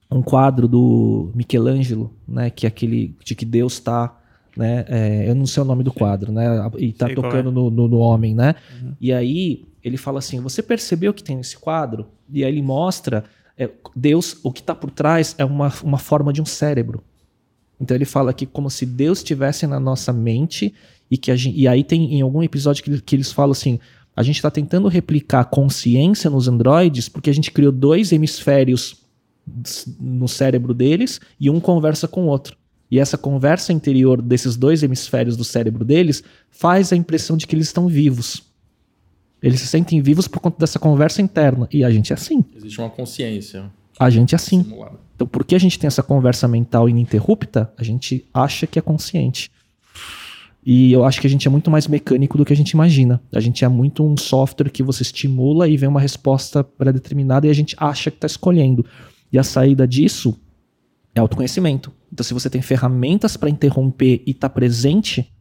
um 0.10 0.22
quadro 0.22 0.68
do 0.68 1.32
Michelangelo, 1.34 2.14
né? 2.28 2.50
Que 2.50 2.66
é 2.66 2.70
aquele 2.70 3.16
de 3.24 3.34
que 3.36 3.46
Deus 3.46 3.74
está, 3.74 4.18
né? 4.58 4.86
é, 4.90 5.30
eu 5.30 5.36
não 5.36 5.46
sei 5.46 5.64
o 5.64 5.66
nome 5.66 5.84
do 5.84 5.94
quadro, 5.94 6.32
né? 6.32 6.46
E 6.78 6.92
tá 6.92 7.06
Sei 7.06 7.16
tocando 7.16 7.50
é. 7.50 7.54
no, 7.54 7.70
no- 7.72 7.88
no 7.88 7.98
homem, 7.98 8.36
né? 8.36 8.56
E 9.00 9.14
aí 9.14 9.64
ele 9.84 9.98
fala 9.98 10.20
assim: 10.20 10.40
você 10.42 10.62
percebeu 10.62 11.12
o 11.12 11.14
que 11.14 11.24
tem 11.24 11.38
nesse 11.38 11.58
quadro? 11.58 12.08
E 12.30 12.44
aí 12.44 12.52
ele 12.52 12.62
mostra 12.62 13.24
é, 13.58 13.70
Deus, 13.96 14.38
o 14.44 14.52
que 14.52 14.60
está 14.62 14.76
por 14.76 14.92
trás 14.92 15.34
é 15.38 15.46
uma, 15.46 15.72
uma 15.84 15.98
forma 15.98 16.34
de 16.34 16.42
um 16.42 16.46
cérebro. 16.46 17.04
Então 17.80 17.96
ele 17.96 18.06
fala 18.06 18.34
que 18.34 18.46
como 18.46 18.70
se 18.70 18.86
Deus 18.86 19.20
estivesse 19.20 19.66
na 19.66 19.80
nossa 19.80 20.12
mente 20.14 20.74
e 21.10 21.18
que 21.18 21.32
a 21.32 21.36
gente, 21.36 21.58
e 21.60 21.68
aí 21.68 21.84
tem 21.84 22.14
em 22.16 22.22
algum 22.22 22.44
episódio 22.44 22.84
que, 22.84 23.02
que 23.02 23.16
eles 23.16 23.32
falam 23.32 23.52
assim, 23.52 23.80
a 24.16 24.24
gente 24.24 24.36
está 24.36 24.52
tentando 24.52 24.88
replicar 24.88 25.46
consciência 25.46 26.30
nos 26.30 26.48
androides 26.48 27.08
porque 27.08 27.30
a 27.30 27.34
gente 27.34 27.52
criou 27.52 27.72
dois 27.72 28.12
hemisférios 28.12 29.02
no 30.00 30.28
cérebro 30.28 30.74
deles 30.74 31.20
e 31.40 31.50
um 31.50 31.60
conversa 31.60 32.08
com 32.08 32.24
o 32.24 32.28
outro. 32.28 32.58
E 32.90 33.00
essa 33.00 33.18
conversa 33.18 33.72
interior 33.72 34.22
desses 34.22 34.58
dois 34.58 34.84
hemisférios 34.84 35.38
do 35.38 35.44
cérebro 35.44 35.86
deles 35.86 36.24
faz 36.50 36.92
a 36.92 36.96
impressão 36.96 37.38
de 37.38 37.48
que 37.48 37.56
eles 37.56 37.68
estão 37.68 37.88
vivos. 37.88 38.44
Eles 39.42 39.62
se 39.62 39.68
sentem 39.68 40.02
vivos 40.02 40.28
por 40.28 40.40
conta 40.40 40.60
dessa 40.60 40.78
conversa 40.78 41.22
interna. 41.22 41.68
E 41.72 41.84
a 41.84 41.90
gente 41.90 42.12
é 42.12 42.16
assim. 42.16 42.44
Existe 42.56 42.80
uma 42.80 42.90
consciência 42.90 43.72
A 43.98 44.10
gente 44.10 44.34
é 44.34 44.36
assim. 44.36 44.64
simulada. 44.64 45.00
Então, 45.16 45.26
porque 45.26 45.56
a 45.56 45.60
gente 45.60 45.80
tem 45.80 45.88
essa 45.88 46.04
conversa 46.04 46.48
mental 46.48 46.90
ininterrupta, 46.90 47.72
a 47.78 47.84
gente 47.84 48.26
acha 48.34 48.68
que 48.68 48.78
é 48.78 48.82
consciente. 48.82 49.50
E 50.64 50.92
eu 50.92 51.04
acho 51.04 51.20
que 51.20 51.26
a 51.26 51.30
gente 51.30 51.48
é 51.48 51.52
muito 51.52 51.72
mais 51.72 51.88
mecânico 51.88 52.38
do 52.38 52.46
que 52.46 52.54
a 52.54 52.56
gente 52.56 52.72
imagina. 52.72 53.22
A 53.34 53.40
gente 53.40 53.66
é 53.66 53.68
muito 53.68 54.06
um 54.06 54.16
software 54.16 54.70
que 54.70 54.84
você 54.84 55.02
estimula 55.02 55.68
e 55.68 55.76
vem 55.76 55.90
uma 55.90 56.00
resposta 56.00 56.64
pré-determinada 56.64 57.48
e 57.48 57.50
a 57.50 57.54
gente 57.54 57.76
acha 57.80 58.12
que 58.12 58.18
está 58.18 58.28
escolhendo. 58.28 58.86
E 59.32 59.40
a 59.40 59.44
saída 59.44 59.88
disso 59.88 60.40
é 61.16 61.20
autoconhecimento. 61.20 61.92
Então, 62.12 62.24
se 62.24 62.34
você 62.34 62.50
tem 62.50 62.62
ferramentas 62.62 63.36
para 63.36 63.50
interromper 63.50 64.22
e 64.26 64.34
tá 64.34 64.50
presente, 64.50 65.34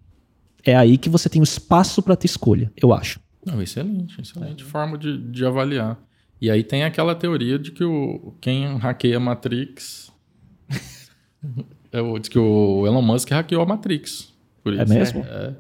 é 0.65 0.75
aí 0.75 0.97
que 0.97 1.09
você 1.09 1.29
tem 1.29 1.41
o 1.41 1.45
espaço 1.45 2.03
para 2.03 2.17
ter 2.17 2.27
escolha, 2.27 2.73
eu 2.81 2.93
acho. 2.93 3.21
Não, 3.45 3.61
excelente, 3.61 4.21
excelente 4.21 4.65
forma 4.65 4.97
de, 4.97 5.19
de 5.19 5.45
avaliar. 5.45 5.99
E 6.41 6.51
aí 6.51 6.63
tem 6.63 6.85
aquela 6.85 7.15
teoria 7.15 7.59
de 7.59 7.71
que 7.71 7.85
o, 7.85 8.35
quem 8.41 8.79
hackeia 8.79 9.19
a 9.19 9.21
Matrix. 9.21 10.11
é 11.93 12.19
diz 12.19 12.29
que 12.29 12.39
o 12.39 12.87
Elon 12.87 13.03
Musk 13.03 13.31
hackeou 13.31 13.63
a 13.63 13.67
Matrix. 13.67 14.30
Por 14.63 14.75
É 14.79 14.83
isso. 14.83 14.93
mesmo? 14.93 15.25
É, 15.25 15.55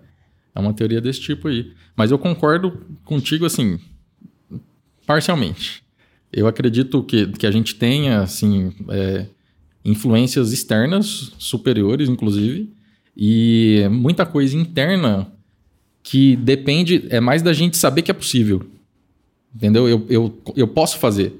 é 0.54 0.60
uma 0.60 0.72
teoria 0.72 1.00
desse 1.00 1.20
tipo 1.20 1.48
aí. 1.48 1.72
Mas 1.96 2.10
eu 2.10 2.18
concordo 2.18 2.80
contigo, 3.04 3.44
assim, 3.44 3.78
parcialmente. 5.06 5.82
Eu 6.32 6.46
acredito 6.46 7.02
que, 7.02 7.26
que 7.26 7.46
a 7.46 7.50
gente 7.50 7.74
tenha, 7.74 8.20
assim, 8.20 8.72
é, 8.88 9.26
influências 9.84 10.52
externas, 10.52 11.32
superiores, 11.38 12.08
inclusive, 12.08 12.72
e 13.16 13.86
muita 13.90 14.24
coisa 14.24 14.56
interna 14.56 15.26
que 16.02 16.36
depende, 16.36 17.06
é 17.10 17.20
mais 17.20 17.42
da 17.42 17.52
gente 17.52 17.76
saber 17.76 18.02
que 18.02 18.10
é 18.10 18.14
possível. 18.14 18.64
Entendeu? 19.54 19.88
Eu, 19.88 20.06
eu, 20.08 20.42
eu 20.56 20.68
posso 20.68 20.98
fazer, 20.98 21.34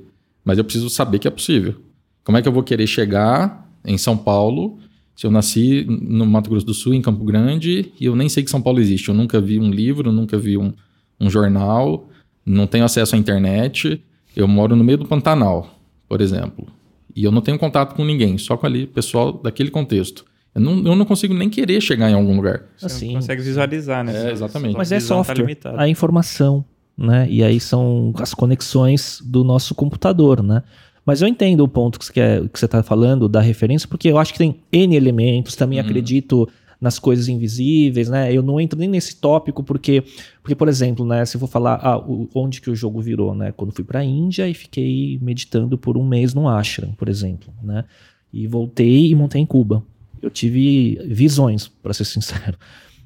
mas 0.45 0.59
eu 0.59 0.65
preciso 0.65 0.91
saber 0.91 1.21
que 1.21 1.29
é 1.29 1.31
possível. 1.31 1.77
Como 2.25 2.37
é 2.37 2.43
que 2.43 2.49
eu 2.49 2.53
vou 2.53 2.65
querer 2.65 2.87
chegar 2.87 3.71
em 3.85 3.97
São 3.97 4.17
Paulo 4.17 4.80
se 5.21 5.27
eu 5.27 5.31
nasci 5.31 5.85
no 5.87 6.25
Mato 6.25 6.49
Grosso 6.49 6.65
do 6.65 6.73
Sul, 6.73 6.95
em 6.95 7.03
Campo 7.03 7.23
Grande, 7.27 7.93
e 8.01 8.07
eu 8.07 8.17
nem 8.17 8.27
sei 8.27 8.43
que 8.43 8.49
São 8.49 8.63
Paulo 8.63 8.81
existe? 8.81 9.11
Eu 9.11 9.15
nunca 9.15 9.39
vi 9.39 9.59
um 9.59 9.71
livro, 9.71 10.11
nunca 10.11 10.39
vi 10.39 10.57
um, 10.57 10.73
um 11.21 11.29
jornal, 11.29 12.09
não 12.43 12.67
tenho 12.67 12.87
acesso 12.87 13.15
à 13.15 13.19
internet. 13.19 14.03
Eu 14.35 14.49
moro 14.49 14.75
no 14.75 14.83
meio 14.83 14.97
do 14.97 15.05
Pantanal, 15.05 15.79
por 16.09 16.23
exemplo. 16.23 16.67
E 17.15 17.23
eu 17.23 17.31
não 17.31 17.43
tenho 17.43 17.59
contato 17.59 17.95
com 17.95 18.03
ninguém, 18.03 18.39
só 18.39 18.57
com 18.57 18.65
ali 18.65 18.87
pessoal 18.87 19.31
daquele 19.31 19.71
contexto. 19.71 20.25
Eu 20.55 20.63
não, 20.63 20.79
eu 20.87 20.97
não 20.97 21.05
consigo 21.05 21.35
nem 21.35 21.51
querer 21.51 21.83
chegar 21.83 22.09
em 22.09 22.15
algum 22.15 22.35
lugar. 22.35 22.63
Você 22.79 22.87
Assim. 22.87 23.07
não 23.09 23.17
consegue 23.17 23.43
visualizar, 23.43 24.03
né? 24.03 24.31
É, 24.31 24.33
exatamente. 24.33 24.75
Mas 24.75 24.91
é 24.91 24.95
tá 24.95 25.01
software, 25.03 25.37
limitada. 25.37 25.83
a 25.83 25.87
informação, 25.87 26.65
né? 26.97 27.27
E 27.29 27.45
aí 27.45 27.61
são 27.61 28.15
as 28.17 28.33
conexões 28.33 29.21
do 29.23 29.45
nosso 29.45 29.75
computador, 29.75 30.43
né? 30.43 30.63
Mas 31.05 31.23
eu 31.23 31.29
entendo 31.29 31.63
o 31.65 31.69
ponto 31.69 31.99
que 31.99 32.05
você, 32.05 32.13
quer, 32.13 32.49
que 32.49 32.59
você 32.59 32.69
tá 32.69 32.83
falando 32.83 33.29
da 33.29 33.41
referência, 33.41 33.89
porque 33.89 34.09
eu 34.09 34.19
acho 34.19 34.33
que 34.33 34.39
tem 34.39 34.57
N 34.73 34.95
elementos, 34.95 35.57
também 35.57 35.79
acredito 35.81 36.49
nas 36.81 36.99
coisas 36.99 37.29
invisíveis, 37.29 38.09
né? 38.09 38.33
Eu 38.33 38.43
não 38.43 38.59
entro 38.61 38.79
nem 38.79 38.89
nesse 38.89 39.17
tópico 39.17 39.63
porque, 39.63 40.03
porque 40.43 40.55
por 40.55 40.67
exemplo, 40.69 41.05
né, 41.05 41.25
se 41.27 41.37
eu 41.37 41.41
for 41.41 41.47
falar 41.47 41.79
ah, 41.83 41.99
o- 41.99 42.29
onde 42.35 42.61
que 42.61 42.71
o 42.71 42.75
jogo 42.75 43.01
virou, 43.03 43.35
né? 43.35 43.53
Quando 43.53 43.73
fui 43.73 43.85
para 43.85 44.01
a 44.01 44.05
Índia 44.05 44.49
e 44.49 44.55
fiquei 44.55 45.19
meditando 45.21 45.77
por 45.77 45.99
um 45.99 46.07
mês 46.07 46.33
num 46.33 46.49
ashram, 46.49 46.93
por 46.93 47.09
exemplo, 47.09 47.53
né? 47.63 47.85
E 48.33 48.47
voltei 48.47 49.11
e 49.11 49.15
montei 49.15 49.41
em 49.43 49.47
Cuba. 49.47 49.83
Eu 50.23 50.31
tive 50.31 50.99
visões, 51.07 51.69
para 51.69 51.93
ser 51.93 52.05
sincero. 52.05 52.57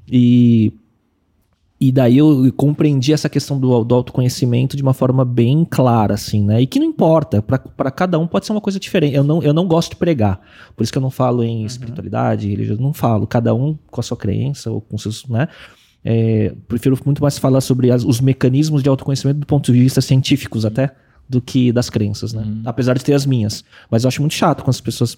E 0.07 0.73
e 1.89 1.93
daí 1.93 2.18
eu 2.18 2.53
compreendi 2.57 3.12
essa 3.12 3.28
questão 3.28 3.59
do, 3.59 3.85
do 3.85 3.95
autoconhecimento 3.95 4.76
de 4.76 4.82
uma 4.82 4.95
forma 4.95 5.24
bem 5.24 5.66
clara, 5.68 6.14
assim, 6.14 6.43
né? 6.45 6.62
E 6.62 6.66
que 6.66 6.78
não 6.78 6.87
importa, 6.87 7.43
para 7.43 7.91
cada 7.91 8.18
um 8.18 8.26
pode 8.26 8.47
ser 8.47 8.53
uma 8.53 8.61
coisa 8.61 8.80
diferente. 8.80 9.14
Eu 9.14 9.24
não, 9.24 9.43
eu 9.43 9.53
não 9.53 9.66
gosto 9.66 9.91
de 9.91 9.97
pregar, 9.97 10.41
por 10.76 10.82
isso 10.82 10.93
que 10.93 10.99
eu 10.99 11.03
não 11.03 11.11
falo 11.11 11.43
em 11.43 11.64
espiritualidade, 11.64 12.49
religião, 12.49 12.76
não 12.78 12.93
falo. 12.95 13.26
Cada 13.26 13.55
um 13.55 13.76
com 13.91 14.01
a 14.01 14.03
sua 14.03 14.16
crença 14.16 14.70
ou 14.70 14.80
com 14.80 14.97
seus, 14.97 15.26
né? 15.28 15.49
É, 16.05 16.55
prefiro 16.68 16.99
muito 17.05 17.22
mais 17.22 17.39
falar 17.39 17.61
sobre 17.61 17.91
as- 17.91 18.05
os 18.05 18.20
mecanismos 18.20 18.82
de 18.82 18.89
autoconhecimento 18.89 19.41
do 19.41 19.47
ponto 19.47 19.72
de 19.72 19.78
vista 19.78 20.01
científicos 20.01 20.64
até, 20.64 20.95
do 21.28 21.41
que 21.41 21.72
das 21.72 21.89
crenças, 21.89 22.32
né? 22.32 22.45
Apesar 22.64 22.97
de 22.99 23.05
ter 23.05 23.14
as 23.14 23.24
minhas. 23.24 23.64
Mas 23.91 24.05
eu 24.05 24.09
acho 24.09 24.20
muito 24.20 24.35
chato 24.35 24.59
quando 24.62 24.70
as 24.74 24.80
pessoas 24.80 25.16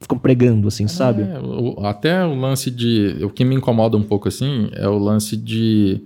ficam 0.00 0.18
pregando, 0.18 0.68
assim, 0.68 0.86
sabe? 0.88 1.22
É, 1.22 1.38
o- 1.38 1.84
até 1.86 2.24
o 2.24 2.34
lance 2.34 2.70
de. 2.70 3.16
O 3.22 3.30
que 3.30 3.44
me 3.44 3.54
incomoda 3.54 3.96
um 3.96 4.02
pouco 4.02 4.28
assim 4.28 4.70
é 4.74 4.88
o 4.88 4.98
lance 4.98 5.36
de 5.36 6.00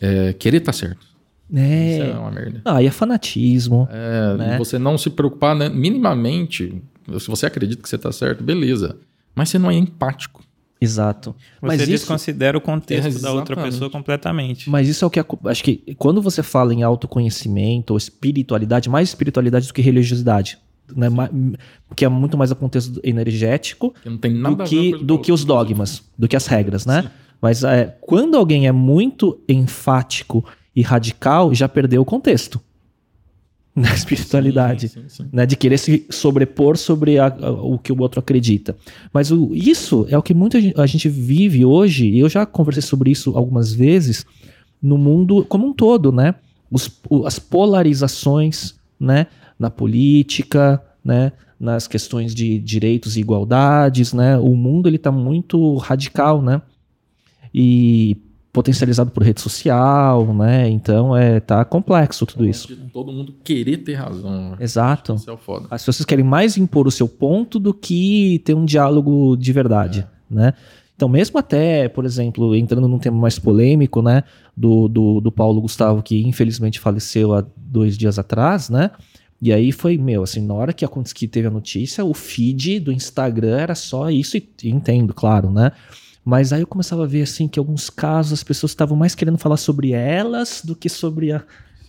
é, 0.00 0.32
querer 0.34 0.58
estar 0.58 0.72
certo. 0.72 1.06
Isso 1.50 1.58
É. 2.02 2.10
é 2.10 2.18
uma 2.18 2.30
merda. 2.30 2.60
Ah, 2.64 2.82
e 2.82 2.86
é 2.86 2.90
fanatismo. 2.90 3.88
É, 3.90 4.36
Né? 4.36 4.58
Você 4.58 4.78
não 4.78 4.98
se 4.98 5.08
preocupar 5.10 5.54
né, 5.56 5.68
minimamente. 5.68 6.82
Se 7.18 7.28
você 7.28 7.46
acredita 7.46 7.80
que 7.82 7.88
você 7.88 7.96
está 7.96 8.10
certo, 8.10 8.42
beleza. 8.42 8.96
Mas 9.34 9.48
você 9.48 9.58
não 9.58 9.70
é 9.70 9.74
empático. 9.74 10.42
Exato. 10.80 11.30
Você 11.60 11.66
Mas 11.66 11.80
isso, 11.82 11.90
desconsidera 11.90 12.58
o 12.58 12.60
contexto 12.60 13.16
É, 13.18 13.22
da 13.22 13.32
outra 13.32 13.56
pessoa 13.56 13.88
completamente. 13.88 14.68
mas 14.68 14.88
isso 14.88 15.04
é 15.04 15.08
o 15.08 15.10
que 15.10 15.18
acho 15.46 15.64
que 15.64 15.94
quando 15.96 16.20
você 16.20 16.42
fala 16.42 16.74
em 16.74 16.82
autoconhecimento 16.82 17.92
ou 17.92 17.96
espiritualidade, 17.96 18.90
mais 18.90 19.08
espiritualidade 19.08 19.68
do 19.68 19.72
que 19.72 19.80
religiosidade, 19.80 20.58
né? 20.94 21.08
Que 21.94 22.04
é 22.04 22.08
muito 22.08 22.36
mais 22.36 22.52
a 22.52 22.54
contexto 22.54 23.00
energético 23.02 23.94
Que 24.02 24.08
do 24.10 24.56
que, 24.64 25.04
do 25.04 25.18
que 25.18 25.32
os 25.32 25.40
outra. 25.42 25.54
dogmas, 25.56 26.02
do 26.18 26.28
que 26.28 26.36
as 26.36 26.46
regras, 26.46 26.84
né? 26.86 27.10
Mas 27.40 27.64
é, 27.64 27.96
quando 28.00 28.36
alguém 28.36 28.66
é 28.66 28.72
muito 28.72 29.38
enfático 29.48 30.44
e 30.74 30.82
radical, 30.82 31.54
já 31.54 31.68
perdeu 31.68 32.02
o 32.02 32.04
contexto 32.04 32.60
na 33.76 33.92
espiritualidade. 33.94 34.88
Sim, 34.88 35.02
sim, 35.02 35.08
sim. 35.24 35.28
né, 35.32 35.44
de 35.44 35.54
querer 35.56 35.76
se 35.78 36.06
sobrepor 36.10 36.76
sobre 36.78 37.18
a- 37.18 37.26
a- 37.26 37.50
o 37.52 37.78
que 37.78 37.92
o 37.92 38.00
outro 38.00 38.20
acredita. 38.20 38.74
Mas 39.12 39.30
o- 39.30 39.50
isso 39.54 40.06
é 40.08 40.16
o 40.16 40.22
que 40.22 40.32
muita 40.32 40.60
gente, 40.60 40.80
a 40.80 40.86
gente 40.86 41.08
vive 41.10 41.64
hoje, 41.64 42.06
e 42.08 42.18
eu 42.20 42.28
já 42.28 42.46
conversei 42.46 42.82
sobre 42.82 43.10
isso 43.10 43.36
algumas 43.36 43.72
vezes, 43.72 44.24
no 44.82 44.96
mundo 44.96 45.44
como 45.46 45.66
um 45.66 45.72
todo, 45.74 46.10
né? 46.10 46.34
Os- 46.70 46.90
as 47.26 47.38
polarizações, 47.38 48.74
né? 48.98 49.26
Na 49.58 49.70
política, 49.70 50.82
né? 51.04 51.32
Nas 51.58 51.86
questões 51.86 52.34
de 52.34 52.58
direitos 52.58 53.16
e 53.16 53.20
igualdades, 53.20 54.12
né? 54.12 54.38
O 54.38 54.54
mundo 54.54 54.88
ele 54.88 54.96
está 54.96 55.10
muito 55.10 55.76
radical, 55.76 56.42
né? 56.42 56.60
E 57.54 58.16
potencializado 58.52 59.10
por 59.10 59.22
rede 59.22 59.40
social, 59.40 60.32
né? 60.34 60.68
Então 60.68 61.14
é 61.16 61.40
tá 61.40 61.64
complexo 61.64 62.24
tudo 62.24 62.46
isso. 62.46 62.74
Todo 62.92 63.12
mundo 63.12 63.34
querer 63.44 63.78
ter 63.78 63.94
razão. 63.94 64.50
né? 64.50 64.56
Exato. 64.60 65.14
Isso 65.14 65.30
é 65.30 65.36
foda. 65.36 65.66
As 65.70 65.84
pessoas 65.84 66.06
querem 66.06 66.24
mais 66.24 66.56
impor 66.56 66.86
o 66.86 66.90
seu 66.90 67.06
ponto 67.06 67.58
do 67.58 67.74
que 67.74 68.40
ter 68.44 68.54
um 68.54 68.64
diálogo 68.64 69.36
de 69.36 69.52
verdade, 69.52 70.06
né? 70.30 70.54
Então, 70.94 71.06
mesmo 71.10 71.38
até, 71.38 71.86
por 71.90 72.06
exemplo, 72.06 72.56
entrando 72.56 72.88
num 72.88 72.98
tema 72.98 73.18
mais 73.18 73.38
polêmico, 73.38 74.00
né, 74.00 74.22
do, 74.56 74.88
do, 74.88 75.20
do 75.20 75.30
Paulo 75.30 75.60
Gustavo, 75.60 76.02
que 76.02 76.26
infelizmente 76.26 76.80
faleceu 76.80 77.34
há 77.34 77.44
dois 77.54 77.98
dias 77.98 78.18
atrás, 78.18 78.70
né? 78.70 78.90
E 79.40 79.52
aí 79.52 79.70
foi, 79.70 79.98
meu, 79.98 80.22
assim, 80.22 80.40
na 80.40 80.54
hora 80.54 80.72
que, 80.72 80.84
aconteceu, 80.84 81.16
que 81.16 81.28
teve 81.28 81.46
a 81.46 81.50
notícia, 81.50 82.04
o 82.04 82.14
feed 82.14 82.80
do 82.80 82.90
Instagram 82.92 83.58
era 83.58 83.74
só 83.74 84.10
isso, 84.10 84.36
e 84.36 84.48
entendo, 84.64 85.12
claro, 85.12 85.50
né? 85.50 85.72
Mas 86.24 86.52
aí 86.52 86.60
eu 86.60 86.66
começava 86.66 87.04
a 87.04 87.06
ver, 87.06 87.22
assim, 87.22 87.46
que 87.46 87.60
em 87.60 87.62
alguns 87.62 87.88
casos 87.88 88.32
as 88.32 88.42
pessoas 88.42 88.72
estavam 88.72 88.96
mais 88.96 89.14
querendo 89.14 89.38
falar 89.38 89.56
sobre 89.56 89.92
elas 89.92 90.62
do 90.64 90.74
que 90.74 90.88
sobre 90.88 91.32
a, 91.32 91.42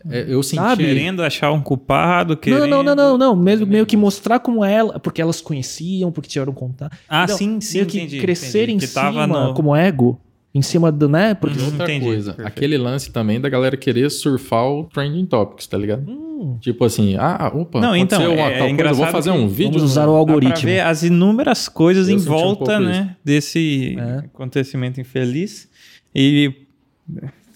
É, 0.10 0.26
eu 0.28 0.44
senti. 0.44 0.62
Sabe? 0.62 0.86
Querendo 0.86 1.24
achar 1.24 1.52
um 1.52 1.62
culpado, 1.62 2.38
querendo... 2.38 2.68
não, 2.68 2.84
não, 2.84 2.96
não, 2.96 2.96
não, 2.96 3.18
não. 3.18 3.36
Mesmo, 3.36 3.66
meio 3.66 3.86
que 3.86 3.98
mostrar 3.98 4.40
como 4.40 4.64
ela, 4.64 5.00
porque 5.00 5.22
elas 5.22 5.42
conheciam, 5.42 6.12
porque 6.12 6.30
tiveram 6.30 6.54
contato. 6.54 6.96
Ah, 7.10 7.24
Então, 7.24 7.38
sim, 7.38 7.60
sim, 7.60 7.78
meio 7.78 7.88
que 7.88 8.20
crescer 8.20 8.70
em 8.70 8.80
cima, 8.80 9.54
como 9.56 9.76
ego, 9.76 10.20
em 10.58 10.62
cima 10.62 10.92
do, 10.92 11.08
né? 11.08 11.34
Porque 11.34 11.60
E 11.60 11.64
outra 11.64 11.86
Entendi, 11.86 12.06
coisa, 12.06 12.34
perfeito. 12.34 12.48
aquele 12.48 12.78
lance 12.78 13.12
também 13.12 13.40
da 13.40 13.48
galera 13.50 13.78
querer 13.78 14.10
surfar 14.10 14.66
o 14.66 14.84
trending 14.86 15.26
topics, 15.26 15.68
tá 15.68 15.78
ligado? 15.78 16.10
Hum. 16.10 16.58
Tipo 16.62 16.86
assim, 16.86 17.16
ah, 17.18 17.52
opa, 17.54 17.80
Não, 17.82 17.96
então, 17.96 18.20
aconteceu 18.20 18.34
uma 18.44 18.52
é 18.52 18.58
tal 18.58 18.60
coisa, 18.60 18.60
eu 18.60 18.66
vou 18.66 18.70
engraçado 18.74 19.12
fazer 19.12 19.32
um 19.32 19.48
vídeo. 19.48 19.74
vamos 19.74 19.84
usar 19.92 20.02
o 20.02 20.06
Dá 20.06 20.12
pra 20.12 20.18
algoritmo. 20.20 20.66
ver 20.70 20.80
as 20.82 21.04
inúmeras 21.04 21.68
coisas 21.68 22.08
Eu 22.10 22.16
em 22.16 22.18
um 22.18 22.24
volta, 22.24 22.66
pouco 22.66 22.80
né, 22.84 23.16
desse 23.24 23.96
É. 24.00 24.18
acontecimento 24.20 25.02
infeliz 25.02 25.68
e 26.14 26.54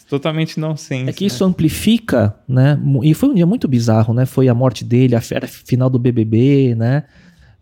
totalmente 0.10 0.60
nonsense. 0.60 1.10
É 1.10 1.14
que 1.14 1.26
isso 1.26 1.44
amplifica, 1.46 2.36
né? 2.48 2.78
E 3.04 3.14
foi 3.14 3.30
um 3.30 3.34
dia 3.34 3.46
muito 3.46 3.68
bizarro, 3.68 4.14
né? 4.14 4.26
Foi 4.26 4.50
a 4.50 4.54
morte 4.54 4.84
dele, 4.84 5.16
a 5.16 5.22
final 5.22 5.90
do 5.90 5.98
BBB, 6.00 6.76
né? 6.76 7.04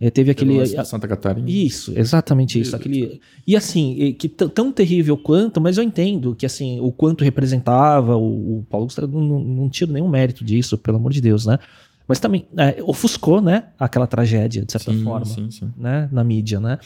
É, 0.02 0.10
teve 0.10 0.32
Aquele 0.32 0.64
de 0.64 0.86
Santa 0.86 1.08
Catarina. 1.08 1.50
Isso, 1.50 1.92
exatamente 1.94 2.58
isso. 2.58 2.74
Aquele, 2.74 3.20
e 3.46 3.56
assim, 3.56 4.16
que 4.18 4.30
tão 4.30 4.72
terrível 4.72 5.18
quanto, 5.18 5.60
mas 5.60 5.78
eu 5.78 5.84
entendo 5.84 6.34
que 6.34 6.46
assim, 6.46 6.80
o 6.80 6.90
quanto 6.90 7.24
representava, 7.24 8.16
o, 8.16 8.60
o 8.60 8.66
Paulo 8.70 8.86
Gustavo 8.86 9.20
não, 9.20 9.40
não, 9.40 9.70
tiro 9.70 9.92
nenhum 9.92 10.08
mérito 10.08 10.46
disso, 10.46 10.78
pelo 10.78 10.98
amor 10.98 11.12
de 11.12 11.20
Deus, 11.20 11.46
né? 11.46 11.60
Mas 12.08 12.18
também 12.20 12.48
é, 12.58 12.82
ofuscou, 12.82 13.42
né? 13.42 13.66
Aquela 13.78 14.08
tragédia, 14.08 14.64
de 14.64 14.72
certa 14.72 14.94
sim, 14.94 15.04
forma, 15.04 15.26
sim, 15.26 15.52
sim. 15.52 15.70
né? 15.78 16.08
Na 16.14 16.24
mídia, 16.24 16.62
né? 16.62 16.80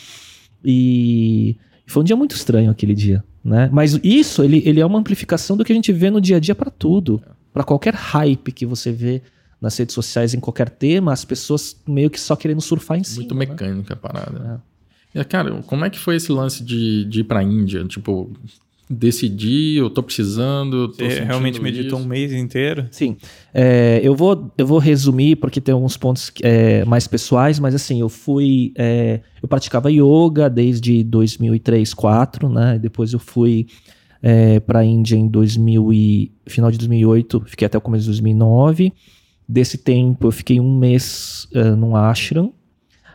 E 0.65 1.55
foi 1.85 2.01
um 2.01 2.05
dia 2.05 2.15
muito 2.15 2.35
estranho 2.35 2.71
aquele 2.71 2.95
dia, 2.95 3.23
né? 3.43 3.69
Mas 3.71 3.99
isso, 4.03 4.43
ele, 4.43 4.63
ele 4.65 4.79
é 4.79 4.85
uma 4.85 4.97
amplificação 4.97 5.55
do 5.55 5.63
que 5.63 5.71
a 5.71 5.75
gente 5.75 5.93
vê 5.93 6.09
no 6.09 6.19
dia 6.19 6.37
a 6.37 6.39
dia 6.39 6.55
para 6.55 6.71
tudo. 6.71 7.21
Para 7.53 7.63
qualquer 7.63 7.93
hype 7.93 8.51
que 8.51 8.65
você 8.65 8.91
vê 8.91 9.21
nas 9.63 9.77
redes 9.77 9.95
sociais 9.95 10.33
em 10.33 10.41
qualquer 10.41 10.69
tema, 10.69 11.13
as 11.13 11.23
pessoas 11.23 11.73
meio 11.87 12.09
que 12.09 12.19
só 12.19 12.35
querendo 12.35 12.59
surfar 12.59 12.99
em 12.99 13.03
cima. 13.03 13.21
Muito 13.21 13.33
né? 13.33 13.45
mecânica 13.45 13.93
a 13.93 13.97
parada. 13.97 14.61
E, 15.15 15.23
cara, 15.23 15.63
como 15.65 15.85
é 15.85 15.89
que 15.89 15.97
foi 15.97 16.17
esse 16.17 16.33
lance 16.33 16.61
de, 16.61 17.05
de 17.05 17.21
ir 17.21 17.23
pra 17.23 17.41
Índia? 17.41 17.85
Tipo, 17.85 18.29
decidi, 18.89 19.77
eu 19.77 19.89
tô 19.89 20.03
precisando. 20.03 20.89
Tô 20.89 21.05
Você 21.05 21.23
realmente 21.23 21.61
meditou 21.61 21.97
isso. 21.97 22.05
um 22.05 22.09
mês 22.09 22.33
inteiro? 22.33 22.89
Sim. 22.91 23.15
É, 23.53 24.01
eu, 24.03 24.13
vou, 24.17 24.51
eu 24.57 24.67
vou 24.67 24.79
resumir 24.79 25.37
porque 25.37 25.61
tem 25.61 25.71
alguns 25.71 25.95
pontos 25.95 26.29
é, 26.41 26.83
mais 26.83 27.07
pessoais, 27.07 27.57
mas 27.57 27.73
assim, 27.73 28.01
eu 28.01 28.09
fui. 28.09 28.73
é, 28.77 29.21
eu 29.41 29.47
praticava 29.47 29.89
yoga 29.89 30.49
desde 30.49 31.05
2003, 31.05 31.89
2004, 31.93 32.49
né? 32.49 32.77
Depois 32.77 33.13
eu 33.13 33.19
fui 33.19 33.67
é, 34.21 34.59
para 34.59 34.79
a 34.79 34.85
Índia 34.85 35.15
em 35.15 35.29
2000 35.29 35.93
e, 35.93 36.31
final 36.47 36.69
de 36.69 36.77
2008, 36.79 37.43
fiquei 37.45 37.65
até 37.65 37.77
o 37.77 37.81
começo 37.81 38.03
de 38.03 38.09
2009. 38.09 38.91
Desse 39.47 39.77
tempo 39.77 40.27
eu 40.27 40.31
fiquei 40.31 40.59
um 40.59 40.77
mês 40.77 41.47
é, 41.53 41.63
num 41.71 41.95
ashram 41.95 42.53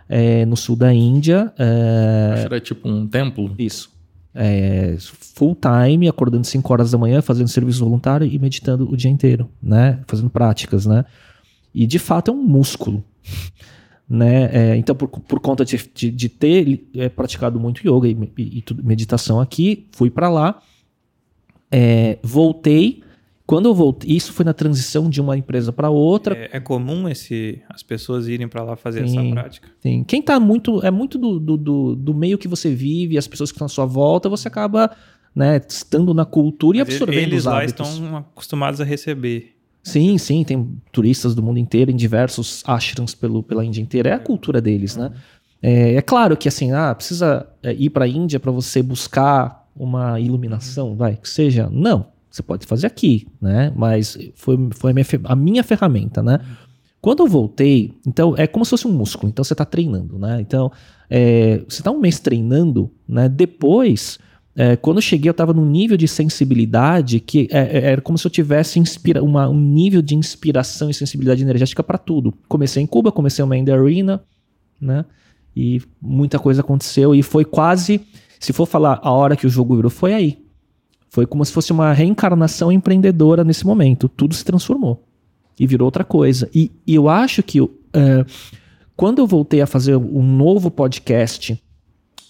é, 0.08 0.44
no 0.46 0.56
sul 0.56 0.76
da 0.76 0.92
Índia. 0.92 1.52
é, 1.58 2.34
que 2.38 2.44
era 2.46 2.60
tipo 2.60 2.88
um 2.88 3.06
templo. 3.06 3.54
isso. 3.58 3.96
É, 4.34 4.94
full 5.00 5.56
time, 5.56 6.06
acordando 6.08 6.46
5 6.46 6.72
horas 6.72 6.90
da 6.92 6.98
manhã, 6.98 7.20
fazendo 7.20 7.48
serviço 7.48 7.80
voluntário 7.84 8.26
e 8.26 8.38
meditando 8.38 8.88
o 8.88 8.96
dia 8.96 9.10
inteiro, 9.10 9.50
né? 9.60 10.00
Fazendo 10.06 10.30
práticas, 10.30 10.86
né? 10.86 11.04
E 11.74 11.86
de 11.86 11.98
fato 11.98 12.30
é 12.30 12.34
um 12.34 12.42
músculo. 12.42 13.02
Né? 14.08 14.48
É, 14.72 14.76
então, 14.76 14.94
por, 14.94 15.08
por 15.08 15.40
conta 15.40 15.64
de, 15.64 15.76
de, 15.94 16.10
de 16.10 16.28
ter 16.28 16.86
é, 16.94 17.08
praticado 17.08 17.58
muito 17.60 17.80
yoga 17.86 18.08
e, 18.08 18.12
e- 18.38 18.58
e 18.58 18.64
meditação 18.82 19.38
aqui, 19.40 19.86
fui 19.92 20.08
para 20.10 20.28
lá, 20.30 20.62
é, 21.70 22.18
voltei. 22.22 23.02
Quando 23.49 23.64
eu 23.64 23.74
voltei, 23.74 24.14
isso 24.14 24.34
foi 24.34 24.44
na 24.44 24.53
transição 24.53 25.09
de 25.09 25.22
uma 25.22 25.34
empresa 25.34 25.72
para 25.72 25.88
outra. 25.88 26.36
É, 26.36 26.59
é 26.59 26.61
comum 26.61 27.09
esse, 27.09 27.62
as 27.70 27.82
pessoas 27.82 28.28
irem 28.28 28.46
pra 28.46 28.62
lá 28.62 28.76
fazer 28.76 29.09
Sim. 29.09 29.18
essa 29.18 29.32
prática? 29.32 29.68
Sim. 29.80 30.05
Quem 30.05 30.20
tá 30.20 30.38
muito. 30.38 30.84
É 30.84 30.90
muito 30.90 31.16
do, 31.16 31.40
do, 31.40 31.96
do, 31.96 32.14
meio 32.14 32.36
que 32.36 32.46
você 32.46 32.74
vive, 32.74 33.16
as 33.16 33.26
pessoas 33.26 33.51
que 33.51 33.55
estão 33.55 33.64
à 33.64 33.68
sua 33.70 33.86
volta, 33.86 34.28
você 34.28 34.49
acaba 34.49 34.94
né, 35.34 35.59
estando 35.66 36.12
na 36.12 36.26
cultura 36.26 36.76
e 36.76 36.80
absorvendo 36.82 37.28
eles 37.28 37.38
os 37.38 37.44
lá 37.46 37.62
hábitos. 37.62 37.88
estão 37.88 38.16
acostumados 38.18 38.82
a 38.82 38.84
receber. 38.84 39.55
Sim, 39.82 40.18
sim, 40.18 40.44
tem 40.44 40.78
turistas 40.92 41.34
do 41.34 41.42
mundo 41.42 41.59
inteiro 41.59 41.90
em 41.90 41.96
diversos 41.96 42.62
ashrams 42.66 43.14
pelo, 43.14 43.42
pela 43.42 43.64
Índia 43.64 43.80
inteira. 43.80 44.11
É 44.11 44.12
a 44.12 44.18
cultura 44.18 44.61
deles, 44.61 44.94
né? 44.94 45.11
É, 45.62 45.94
é 45.94 46.03
claro 46.03 46.36
que 46.36 46.49
assim, 46.49 46.72
ah, 46.72 46.94
precisa 46.94 47.49
é, 47.62 47.72
ir 47.72 47.88
para 47.88 48.05
a 48.05 48.09
Índia 48.09 48.38
para 48.38 48.53
você 48.53 48.82
buscar 48.82 49.66
uma 49.74 50.20
iluminação, 50.20 50.94
vai, 50.94 51.16
que 51.16 51.30
seja. 51.30 51.70
Não, 51.72 52.09
você 52.30 52.42
pode 52.42 52.66
fazer 52.66 52.86
aqui, 52.86 53.26
né? 53.40 53.72
Mas 53.76 54.18
foi, 54.34 54.56
foi 54.72 54.90
a, 54.90 54.94
minha, 54.94 55.06
a 55.24 55.36
minha 55.36 55.62
ferramenta, 55.64 56.22
né? 56.22 56.40
Quando 57.00 57.20
eu 57.22 57.28
voltei, 57.28 57.94
então 58.06 58.34
é 58.36 58.46
como 58.46 58.64
se 58.64 58.70
fosse 58.70 58.86
um 58.88 58.92
músculo, 58.92 59.28
então 59.30 59.44
você 59.44 59.54
está 59.54 59.64
treinando, 59.64 60.18
né? 60.18 60.40
Então, 60.40 60.70
é, 61.08 61.58
você 61.68 61.80
está 61.80 61.90
um 61.90 62.00
mês 62.00 62.18
treinando, 62.18 62.90
né? 63.08 63.28
Depois, 63.28 64.18
é, 64.56 64.74
quando 64.74 64.96
eu 64.96 65.02
cheguei, 65.02 65.28
eu 65.28 65.32
estava 65.32 65.54
num 65.54 65.64
nível 65.64 65.96
de 65.96 66.08
sensibilidade 66.08 67.20
que 67.20 67.48
é, 67.52 67.58
é, 67.78 67.92
era 67.92 68.00
como 68.00 68.18
se 68.18 68.26
eu 68.26 68.30
tivesse 68.30 68.80
inspira 68.80 69.22
uma- 69.22 69.48
um 69.48 69.58
nível 69.58 70.02
de 70.02 70.16
inspiração 70.16 70.90
e 70.90 70.94
sensibilidade 70.94 71.40
energética 71.42 71.82
para 71.84 71.98
tudo. 71.98 72.34
Comecei 72.48 72.82
em 72.82 72.86
Cuba, 72.86 73.12
comecei 73.12 73.44
uma 73.44 73.56
End 73.56 73.70
Arena, 73.70 74.20
né? 74.80 75.04
E 75.54 75.80
muita 76.02 76.38
coisa 76.38 76.60
aconteceu 76.62 77.14
e 77.14 77.22
foi 77.22 77.44
quase, 77.44 78.00
se 78.40 78.52
for 78.52 78.66
falar 78.66 78.98
a 79.02 79.10
hora 79.12 79.36
que 79.36 79.46
o 79.46 79.50
jogo 79.50 79.76
virou, 79.76 79.90
foi 79.90 80.14
aí. 80.14 80.47
Foi 81.18 81.26
como 81.26 81.44
se 81.44 81.52
fosse 81.52 81.72
uma 81.72 81.92
reencarnação 81.92 82.70
empreendedora 82.70 83.42
nesse 83.42 83.66
momento. 83.66 84.08
Tudo 84.08 84.36
se 84.36 84.44
transformou 84.44 85.02
e 85.58 85.66
virou 85.66 85.84
outra 85.84 86.04
coisa. 86.04 86.48
E, 86.54 86.70
e 86.86 86.94
eu 86.94 87.08
acho 87.08 87.42
que 87.42 87.58
é, 87.60 88.24
quando 88.94 89.18
eu 89.18 89.26
voltei 89.26 89.60
a 89.60 89.66
fazer 89.66 89.96
um 89.96 90.22
novo 90.22 90.70
podcast 90.70 91.60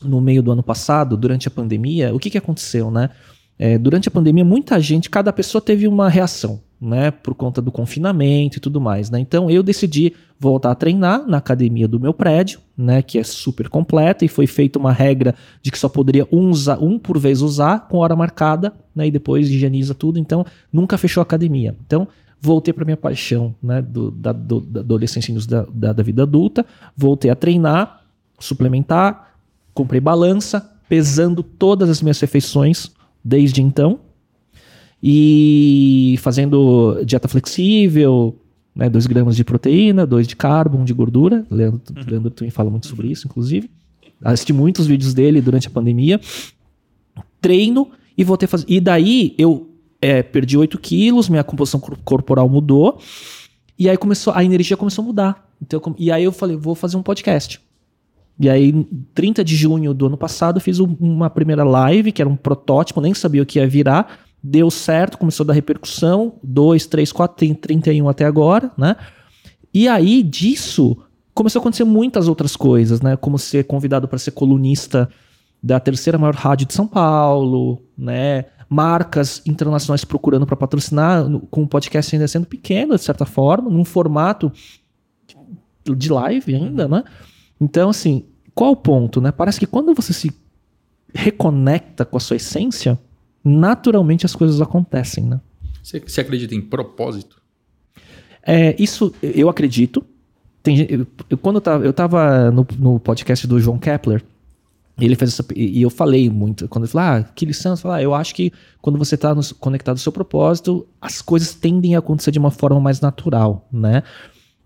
no 0.03 0.23
meio 0.23 0.43
do 0.43 0.51
ano 0.53 0.63
passado, 0.63 1.19
durante 1.19 1.49
a 1.49 1.51
pandemia, 1.51 2.15
o 2.15 2.19
que, 2.19 2.31
que 2.31 2.39
aconteceu, 2.39 2.91
né? 2.91 3.11
É, 3.59 3.77
durante 3.77 4.09
a 4.09 4.11
pandemia, 4.11 4.43
muita 4.43 4.81
gente, 4.81 5.11
cada 5.11 5.35
pessoa 5.35 5.61
teve 5.61 5.87
uma 5.87 6.09
reação, 6.09 6.59
né? 6.81 7.11
Por 7.11 7.35
conta 7.35 7.61
do 7.61 7.73
confinamento 7.73 8.59
e 8.59 8.61
tudo 8.61 8.81
mais, 8.81 9.11
né? 9.11 9.19
Então 9.19 9.51
eu 9.51 9.63
decidi 9.63 10.15
voltar 10.39 10.71
a 10.71 10.75
treinar 10.75 11.27
na 11.27 11.39
academia 11.39 11.89
do 11.89 11.99
meu 11.99 12.15
prédio, 12.15 12.61
né? 12.77 13.03
Que 13.03 13.19
é 13.19 13.25
super 13.25 13.69
completa 13.69 14.25
e 14.25 14.29
foi 14.29 14.47
feita 14.47 14.79
uma 14.79 14.93
regra 14.93 15.35
de 15.61 15.71
que 15.71 15.79
só 15.79 15.89
poderia 15.89 16.27
um, 16.31 16.51
usar, 16.51 16.79
um 16.79 16.99
por 16.99 17.19
vez 17.19 17.43
usar, 17.43 17.89
com 17.89 17.99
hora 17.99 18.15
marcada, 18.15 18.73
né? 18.95 19.07
E 19.09 19.11
depois 19.11 19.49
higieniza 19.49 19.95
tudo. 19.95 20.19
Então 20.19 20.45
nunca 20.73 20.97
fechou 20.97 21.21
a 21.21 21.23
academia. 21.23 21.75
Então 21.87 22.07
voltei 22.41 22.73
para 22.73 22.85
minha 22.85 22.97
paixão, 22.97 23.55
né? 23.63 23.83
Do, 23.83 24.11
da, 24.11 24.33
do, 24.33 24.61
da 24.61 24.81
adolescência 24.81 25.33
e 25.33 25.47
da, 25.47 25.67
da, 25.73 25.93
da 25.93 26.03
vida 26.03 26.23
adulta, 26.23 26.65
voltei 26.97 27.31
a 27.31 27.35
treinar, 27.35 28.05
suplementar, 28.39 29.35
comprei 29.75 30.01
balança, 30.01 30.71
pesando 30.89 31.43
todas 31.43 31.91
as 31.91 32.01
minhas 32.01 32.21
refeições 32.21 32.93
desde 33.25 33.61
então. 33.61 34.01
E 35.03 36.17
fazendo 36.21 37.03
dieta 37.05 37.29
flexível, 37.29 38.37
né, 38.75 38.89
2 38.89 39.07
gramas 39.07 39.37
de 39.37 39.45
proteína, 39.45 40.07
2 40.07 40.27
de 40.27 40.35
carbo, 40.37 40.79
1 40.79 40.85
de 40.85 40.93
gordura. 40.93 41.47
Leandro, 41.51 41.81
Leandro 42.07 42.31
também 42.31 42.51
fala 42.51 42.71
muito 42.71 42.87
sobre 42.87 43.09
isso, 43.09 43.27
inclusive. 43.27 43.71
Assisti 44.25 44.53
muitos 44.53 44.87
vídeos 44.87 45.15
dele 45.15 45.41
durante 45.41 45.69
a 45.69 45.71
pandemia. 45.71 46.21
Treino 47.41 47.89
e 48.17 48.25
voltei 48.25 48.47
a 48.47 48.49
fazer. 48.49 48.65
E 48.69 48.81
daí 48.81 49.35
eu 49.39 49.71
é, 50.01 50.23
perdi 50.23 50.57
8 50.57 50.79
quilos, 50.79 51.29
minha 51.29 51.45
composição 51.45 51.79
cor- 51.79 51.99
corporal 52.05 52.49
mudou. 52.49 52.99
E 53.79 53.89
aí 53.89 53.97
começou, 53.97 54.33
a 54.35 54.45
energia 54.45 54.77
começou 54.77 55.03
a 55.03 55.07
mudar. 55.07 55.49
Então, 55.63 55.81
e 55.99 56.11
aí 56.11 56.25
eu 56.25 56.33
falei, 56.33 56.57
vou 56.57 56.75
fazer 56.75 56.97
um 56.97 57.03
podcast. 57.03 57.61
E 58.41 58.49
aí, 58.49 58.87
30 59.15 59.45
de 59.45 59.57
junho 59.57 59.93
do 59.93 60.07
ano 60.07 60.17
passado, 60.17 60.59
eu 60.59 60.61
fiz 60.61 60.79
um- 60.79 60.97
uma 61.01 61.29
primeira 61.29 61.65
live, 61.65 62.13
que 62.13 62.23
era 62.23 62.29
um 62.29 62.37
protótipo, 62.37 63.01
nem 63.01 63.13
sabia 63.15 63.43
o 63.43 63.47
que 63.47 63.59
ia 63.59 63.67
virar. 63.69 64.21
Deu 64.51 64.71
certo, 64.71 65.19
começou 65.19 65.45
a 65.45 65.49
dar 65.49 65.53
repercussão. 65.53 66.37
2, 66.43 66.87
3, 66.87 67.13
4, 67.13 67.37
tem 67.37 67.53
31 67.53 68.09
até 68.09 68.25
agora, 68.25 68.71
né? 68.79 68.97
E 69.75 69.87
aí, 69.87 70.23
disso, 70.23 70.97
começou 71.35 71.61
a 71.61 71.63
acontecer 71.63 71.85
muitas 71.85 72.29
outras 72.29 72.57
coisas, 72.57 73.03
né? 73.03 73.15
Como 73.15 73.39
ser 73.39 73.65
convidado 73.65 74.09
para 74.09 74.19
ser 74.19 74.31
colunista 74.31 75.07
da 75.63 75.79
terceira 75.79 76.17
maior 76.17 76.35
rádio 76.35 76.67
de 76.67 76.73
São 76.73 76.87
Paulo, 76.87 77.83
né? 77.97 78.47
Marcas 78.71 79.43
internacionais 79.45 80.03
procurando 80.03 80.47
para 80.47 80.57
patrocinar, 80.57 81.27
com 81.51 81.65
o 81.65 81.69
podcast 81.69 82.17
ainda 82.17 82.27
sendo 82.27 82.47
pequeno, 82.47 82.97
de 82.97 83.03
certa 83.03 83.27
forma, 83.27 83.69
num 83.69 83.85
formato 83.85 84.51
de 85.85 86.11
live 86.11 86.55
ainda, 86.55 86.89
né? 86.89 87.05
Então, 87.61 87.91
assim, 87.91 88.25
qual 88.55 88.73
o 88.73 88.77
ponto, 88.77 89.21
né? 89.21 89.31
Parece 89.31 89.61
que 89.61 89.67
quando 89.67 89.95
você 89.95 90.15
se 90.15 90.33
reconecta 91.13 92.07
com 92.07 92.17
a 92.17 92.21
sua 92.21 92.37
essência, 92.37 92.99
naturalmente 93.45 94.27
as 94.27 94.35
coisas 94.35 94.61
acontecem, 94.61 95.25
né? 95.25 95.41
Você, 95.83 96.01
você 96.01 96.21
acredita 96.21 96.55
em 96.55 96.61
propósito? 96.61 97.41
É, 98.43 98.75
isso 98.79 99.15
eu 99.23 99.49
acredito. 99.49 100.05
Tem, 100.63 100.87
eu, 100.91 101.07
eu- 101.31 101.39
quando 101.39 101.57
eu 101.57 101.61
tava, 101.61 101.85
eu 101.85 101.93
tava 101.93 102.51
no, 102.51 102.67
no 102.79 103.01
podcast 103.01 103.47
do 103.47 103.59
João 103.61 103.79
Kepler, 103.79 104.23
ele 105.01 105.15
fez 105.15 105.33
essa. 105.33 105.45
E 105.55 105.79
e 105.79 105.83
eu 105.83 105.91
falei 105.91 106.29
muito. 106.29 106.67
Quando 106.69 106.85
ele 106.85 106.93
falou, 106.93 107.09
ah, 107.09 107.23
que 107.35 107.47
lição? 107.47 107.73
Eu 107.73 107.77
falei, 107.77 107.99
ah, 107.99 108.03
eu 108.03 108.15
acho 108.15 108.35
que 108.35 108.53
quando 108.83 108.99
você 108.99 109.15
está 109.15 109.35
conectado 109.61 109.95
ao 109.97 109.99
seu 109.99 110.13
propósito, 110.13 110.87
as 111.01 111.23
coisas 111.23 111.55
tendem 111.55 111.95
a 111.95 112.01
acontecer 112.01 112.31
de 112.31 112.39
uma 112.39 112.51
forma 112.51 112.81
mais 112.81 113.01
natural, 113.01 113.69
né? 113.73 114.03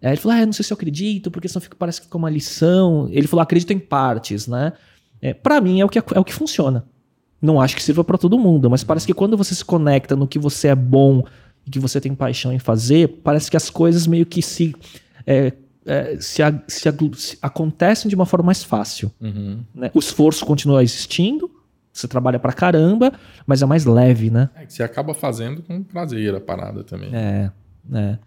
Aí 0.02 0.10
ele 0.10 0.16
falou, 0.16 0.36
ah, 0.38 0.46
não 0.46 0.52
sei 0.52 0.64
se 0.64 0.72
eu 0.72 0.74
acredito, 0.74 1.30
porque 1.30 1.46
senão 1.48 1.60
fica, 1.60 1.76
parece 1.78 2.00
que 2.00 2.06
fica 2.06 2.16
uma 2.18 2.30
lição. 2.30 3.08
Ele 3.10 3.28
falou, 3.28 3.42
acredito 3.42 3.72
em 3.72 3.78
partes, 3.78 4.48
né? 4.48 4.72
É, 5.20 5.32
para 5.34 5.60
mim 5.60 5.80
é 5.80 5.84
o, 5.84 5.88
que, 5.88 5.98
é 5.98 6.02
o 6.18 6.24
que 6.24 6.32
funciona. 6.34 6.84
Não 7.42 7.60
acho 7.60 7.74
que 7.74 7.82
sirva 7.82 8.04
para 8.04 8.16
todo 8.16 8.38
mundo, 8.38 8.70
mas 8.70 8.84
parece 8.84 9.04
que 9.06 9.12
quando 9.12 9.36
você 9.36 9.52
se 9.54 9.64
conecta 9.64 10.14
no 10.14 10.28
que 10.28 10.38
você 10.38 10.68
é 10.68 10.74
bom 10.76 11.24
e 11.66 11.70
que 11.70 11.78
você 11.80 12.00
tem 12.00 12.14
paixão 12.14 12.52
em 12.52 12.58
fazer, 12.60 13.08
parece 13.24 13.50
que 13.50 13.56
as 13.56 13.68
coisas 13.68 14.06
meio 14.06 14.24
que 14.24 14.40
se, 14.40 14.72
é, 15.26 15.52
é, 15.84 16.16
se, 16.20 16.40
a- 16.42 16.62
se 16.68 16.88
aglu- 16.88 17.14
se 17.16 17.36
acontecem 17.42 18.08
de 18.08 18.14
uma 18.14 18.26
forma 18.26 18.46
mais 18.46 18.62
fácil. 18.62 19.10
Uhum. 19.20 19.58
né? 19.74 19.90
O 19.92 19.98
esforço 19.98 20.46
continua 20.46 20.82
existindo, 20.84 21.50
você 21.92 22.06
trabalha 22.06 22.38
pra 22.38 22.52
caramba, 22.52 23.12
mas 23.44 23.60
é 23.60 23.66
mais 23.66 23.84
leve, 23.84 24.30
né? 24.30 24.48
É 24.54 24.64
que 24.64 24.72
você 24.72 24.82
acaba 24.84 25.12
fazendo 25.12 25.62
com 25.62 25.82
prazer 25.82 26.34
a 26.34 26.40
parada 26.40 26.84
também. 26.84 27.10
É, 27.12 27.50
é. 27.92 28.18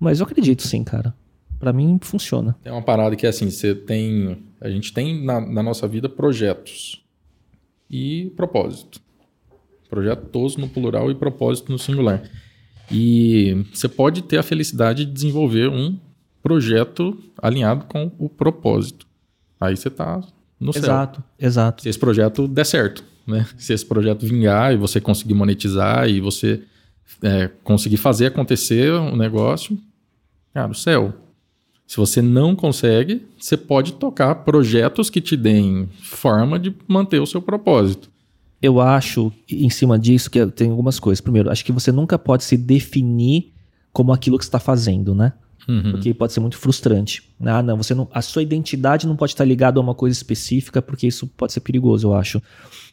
Mas 0.00 0.18
eu 0.20 0.26
acredito 0.26 0.62
sim, 0.66 0.82
cara. 0.82 1.14
Pra 1.60 1.72
mim 1.72 1.98
funciona. 2.02 2.56
Tem 2.64 2.72
uma 2.72 2.82
parada 2.82 3.14
que 3.14 3.24
é 3.24 3.28
assim, 3.28 3.48
você 3.48 3.72
tem. 3.74 4.42
A 4.60 4.68
gente 4.68 4.92
tem 4.92 5.24
na, 5.24 5.40
na 5.40 5.62
nossa 5.62 5.86
vida 5.86 6.08
projetos 6.08 7.01
e 7.92 8.32
propósito. 8.34 9.00
Projetos 9.90 10.56
no 10.56 10.68
plural 10.68 11.10
e 11.10 11.14
propósito 11.14 11.70
no 11.70 11.78
singular. 11.78 12.22
E 12.90 13.66
você 13.72 13.88
pode 13.88 14.22
ter 14.22 14.38
a 14.38 14.42
felicidade 14.42 15.04
de 15.04 15.12
desenvolver 15.12 15.68
um 15.68 15.98
projeto 16.42 17.16
alinhado 17.36 17.84
com 17.84 18.10
o 18.18 18.28
propósito. 18.28 19.06
Aí 19.60 19.76
você 19.76 19.90
tá 19.90 20.20
no 20.58 20.72
céu. 20.72 20.82
Exato, 20.82 21.22
exato. 21.38 21.82
Se 21.82 21.88
esse 21.88 21.98
projeto 21.98 22.48
der 22.48 22.64
certo, 22.64 23.04
né? 23.26 23.46
Se 23.56 23.72
esse 23.72 23.84
projeto 23.84 24.26
vingar 24.26 24.72
e 24.72 24.76
você 24.76 25.00
conseguir 25.00 25.34
monetizar 25.34 26.08
e 26.08 26.20
você 26.20 26.62
é, 27.22 27.48
conseguir 27.62 27.98
fazer 27.98 28.26
acontecer 28.26 28.92
um 28.92 29.16
negócio, 29.16 29.78
cara, 30.54 30.72
o 30.72 30.74
céu. 30.74 31.14
Se 31.92 31.98
você 31.98 32.22
não 32.22 32.56
consegue, 32.56 33.20
você 33.38 33.54
pode 33.54 33.92
tocar 33.92 34.34
projetos 34.36 35.10
que 35.10 35.20
te 35.20 35.36
deem 35.36 35.90
forma 36.00 36.58
de 36.58 36.74
manter 36.88 37.20
o 37.20 37.26
seu 37.26 37.42
propósito. 37.42 38.10
Eu 38.62 38.80
acho, 38.80 39.30
em 39.46 39.68
cima 39.68 39.98
disso, 39.98 40.30
que 40.30 40.46
tem 40.46 40.70
algumas 40.70 40.98
coisas. 40.98 41.20
Primeiro, 41.20 41.50
acho 41.50 41.62
que 41.62 41.70
você 41.70 41.92
nunca 41.92 42.18
pode 42.18 42.44
se 42.44 42.56
definir 42.56 43.52
como 43.92 44.10
aquilo 44.10 44.38
que 44.38 44.44
está 44.44 44.58
fazendo, 44.58 45.14
né? 45.14 45.34
Uhum. 45.68 45.90
Porque 45.90 46.14
pode 46.14 46.32
ser 46.32 46.40
muito 46.40 46.56
frustrante. 46.56 47.28
Ah, 47.44 47.62
não, 47.62 47.76
você 47.76 47.94
não, 47.94 48.08
a 48.14 48.22
sua 48.22 48.42
identidade 48.42 49.06
não 49.06 49.14
pode 49.14 49.32
estar 49.32 49.44
ligada 49.44 49.78
a 49.78 49.82
uma 49.82 49.94
coisa 49.94 50.16
específica, 50.16 50.80
porque 50.80 51.06
isso 51.06 51.26
pode 51.26 51.52
ser 51.52 51.60
perigoso, 51.60 52.08
eu 52.08 52.14
acho. 52.14 52.40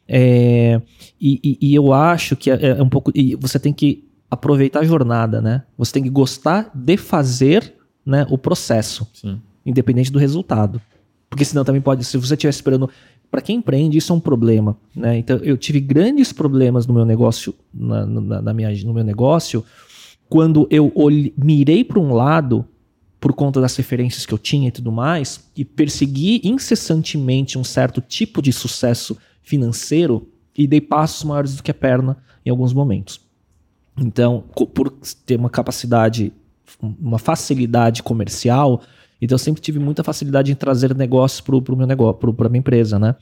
É, 0.09 0.81
e, 1.21 1.39
e, 1.41 1.69
e, 1.69 1.73
eu 1.73 1.93
acho 1.93 2.35
que 2.35 2.51
é, 2.51 2.65
é 2.77 2.83
um 2.83 2.89
pouco. 2.89 3.13
E 3.15 3.33
você 3.35 3.57
tem 3.57 3.71
que 3.71 4.09
aproveitar 4.29 4.81
a 4.81 4.85
jornada, 4.85 5.41
né? 5.41 5.63
Você 5.77 5.93
tem 5.93 6.03
que 6.03 6.09
gostar 6.09 6.69
de 6.75 6.97
fazer 6.97 7.78
né, 8.09 8.25
o 8.29 8.37
processo, 8.37 9.07
Sim. 9.13 9.39
independente 9.63 10.11
do 10.11 10.17
resultado. 10.17 10.81
Porque 11.29 11.45
senão 11.45 11.63
também 11.63 11.81
pode, 11.81 12.03
se 12.03 12.17
você 12.17 12.33
estiver 12.33 12.49
esperando. 12.49 12.89
Para 13.29 13.41
quem 13.41 13.57
empreende, 13.57 13.95
isso 13.95 14.11
é 14.11 14.15
um 14.15 14.19
problema. 14.19 14.75
Né? 14.95 15.19
Então, 15.19 15.37
eu 15.37 15.55
tive 15.55 15.79
grandes 15.79 16.33
problemas 16.33 16.87
no 16.87 16.95
meu 16.95 17.05
negócio, 17.05 17.53
na, 17.71 18.03
na, 18.03 18.41
na 18.41 18.53
minha, 18.55 18.71
no 18.83 18.91
meu 18.91 19.03
negócio, 19.03 19.63
quando 20.27 20.67
eu 20.71 20.91
mirei 21.37 21.83
para 21.83 21.99
um 21.99 22.11
lado 22.11 22.65
por 23.19 23.33
conta 23.33 23.61
das 23.61 23.75
referências 23.75 24.25
que 24.25 24.33
eu 24.33 24.37
tinha 24.39 24.69
e 24.69 24.71
tudo 24.71 24.91
mais, 24.91 25.47
e 25.55 25.63
persegui 25.63 26.41
incessantemente 26.43 27.59
um 27.59 27.63
certo 27.63 28.01
tipo 28.01 28.41
de 28.41 28.51
sucesso 28.51 29.15
financeiro 29.43 30.27
e 30.57 30.65
dei 30.65 30.81
passos 30.81 31.23
maiores 31.23 31.55
do 31.55 31.61
que 31.61 31.69
a 31.69 31.73
perna 31.73 32.17
em 32.43 32.49
alguns 32.49 32.73
momentos. 32.73 33.21
Então, 33.95 34.45
por 34.73 34.89
ter 35.25 35.35
uma 35.35 35.49
capacidade, 35.49 36.33
uma 36.81 37.19
facilidade 37.19 38.03
comercial, 38.03 38.81
então 39.21 39.35
eu 39.35 39.39
sempre 39.39 39.61
tive 39.61 39.79
muita 39.79 40.03
facilidade 40.03 40.51
em 40.51 40.55
trazer 40.55 40.95
negócios 40.95 41.41
para 41.41 41.55
o 41.55 41.77
meu 41.77 41.87
negócio, 41.87 42.33
para 42.33 42.47
a 42.47 42.49
minha 42.49 42.59
empresa, 42.59 42.97
né? 42.97 43.15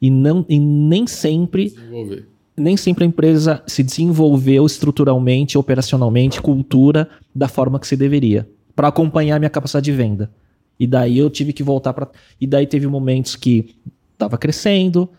E, 0.00 0.10
não, 0.10 0.44
e 0.48 0.58
nem 0.58 1.06
sempre. 1.06 1.70
Desenvolver. 1.70 2.28
Nem 2.56 2.76
sempre 2.76 3.02
a 3.02 3.06
empresa 3.06 3.62
se 3.66 3.82
desenvolveu 3.82 4.64
estruturalmente, 4.64 5.58
operacionalmente, 5.58 6.40
cultura 6.40 7.08
da 7.34 7.48
forma 7.48 7.80
que 7.80 7.86
se 7.86 7.96
deveria, 7.96 8.48
para 8.76 8.86
acompanhar 8.86 9.36
a 9.36 9.38
minha 9.40 9.50
capacidade 9.50 9.84
de 9.84 9.92
venda. 9.92 10.30
E 10.78 10.86
daí 10.86 11.18
eu 11.18 11.28
tive 11.28 11.52
que 11.52 11.64
voltar 11.64 11.92
para. 11.92 12.08
E 12.40 12.46
daí 12.46 12.66
teve 12.66 12.86
momentos 12.86 13.34
que 13.34 13.74
estava 14.12 14.38
crescendo, 14.38 15.10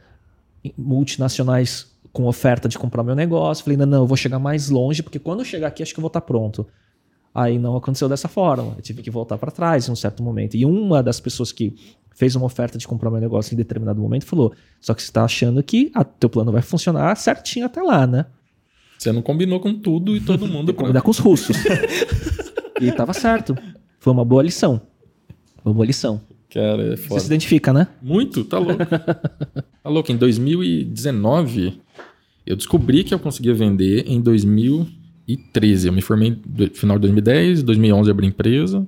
multinacionais 0.77 1.93
com 2.13 2.25
oferta 2.25 2.69
de 2.69 2.79
comprar 2.79 3.03
meu 3.03 3.15
negócio. 3.15 3.63
Falei, 3.65 3.77
não, 3.77 3.85
não, 3.85 4.03
eu 4.03 4.07
vou 4.07 4.15
chegar 4.15 4.39
mais 4.39 4.69
longe, 4.69 5.03
porque 5.03 5.19
quando 5.19 5.39
eu 5.39 5.45
chegar 5.45 5.67
aqui, 5.67 5.83
acho 5.83 5.93
que 5.93 5.99
eu 5.99 6.03
vou 6.03 6.07
estar 6.07 6.21
pronto. 6.21 6.65
Aí 7.35 7.59
não 7.59 7.75
aconteceu 7.75 8.07
dessa 8.07 8.29
forma. 8.29 8.75
Eu 8.77 8.81
tive 8.81 9.03
que 9.03 9.11
voltar 9.11 9.37
para 9.37 9.51
trás 9.51 9.89
em 9.89 9.91
um 9.91 9.95
certo 9.95 10.23
momento. 10.23 10.55
E 10.55 10.65
uma 10.65 11.03
das 11.03 11.19
pessoas 11.19 11.51
que 11.51 11.75
fez 12.15 12.33
uma 12.33 12.45
oferta 12.45 12.77
de 12.77 12.87
comprar 12.87 13.11
meu 13.11 13.19
negócio 13.19 13.53
em 13.53 13.57
determinado 13.57 14.01
momento 14.01 14.25
falou: 14.25 14.53
Só 14.79 14.93
que 14.93 15.01
você 15.01 15.09
está 15.09 15.25
achando 15.25 15.61
que 15.61 15.91
o 15.93 16.03
teu 16.05 16.29
plano 16.29 16.53
vai 16.53 16.61
funcionar 16.61 17.13
certinho 17.17 17.65
até 17.65 17.81
lá, 17.81 18.07
né? 18.07 18.25
Você 18.97 19.11
não 19.11 19.21
combinou 19.21 19.59
com 19.59 19.73
tudo 19.73 20.15
e 20.15 20.21
todo 20.21 20.47
mundo. 20.47 20.71
Combinar 20.73 21.01
com 21.01 21.11
os 21.11 21.19
russos. 21.19 21.57
e 22.79 22.87
estava 22.87 23.11
certo. 23.11 23.53
Foi 23.99 24.13
uma 24.13 24.23
boa 24.23 24.41
lição. 24.41 24.81
Uma 25.65 25.73
boa 25.73 25.85
lição. 25.85 26.21
Cara, 26.49 26.93
é 26.93 26.95
foda. 26.95 27.19
Você 27.19 27.25
se 27.25 27.25
identifica, 27.25 27.73
né? 27.73 27.89
Muito, 28.01 28.45
tá 28.45 28.57
louco. 28.57 28.85
tá 28.87 29.89
louco. 29.89 30.09
Em 30.09 30.15
2019, 30.15 31.81
eu 32.45 32.55
descobri 32.55 33.03
que 33.03 33.13
eu 33.13 33.19
conseguia 33.19 33.53
vender 33.53 34.05
em 34.07 34.21
2013. 35.27 35.87
Eu 35.87 35.93
me 35.93 36.01
formei 36.01 36.31
no 36.31 36.69
final 36.71 36.97
de 36.97 37.01
2010, 37.01 37.63
2011 37.63 38.11
abri 38.11 38.27
empresa. 38.27 38.87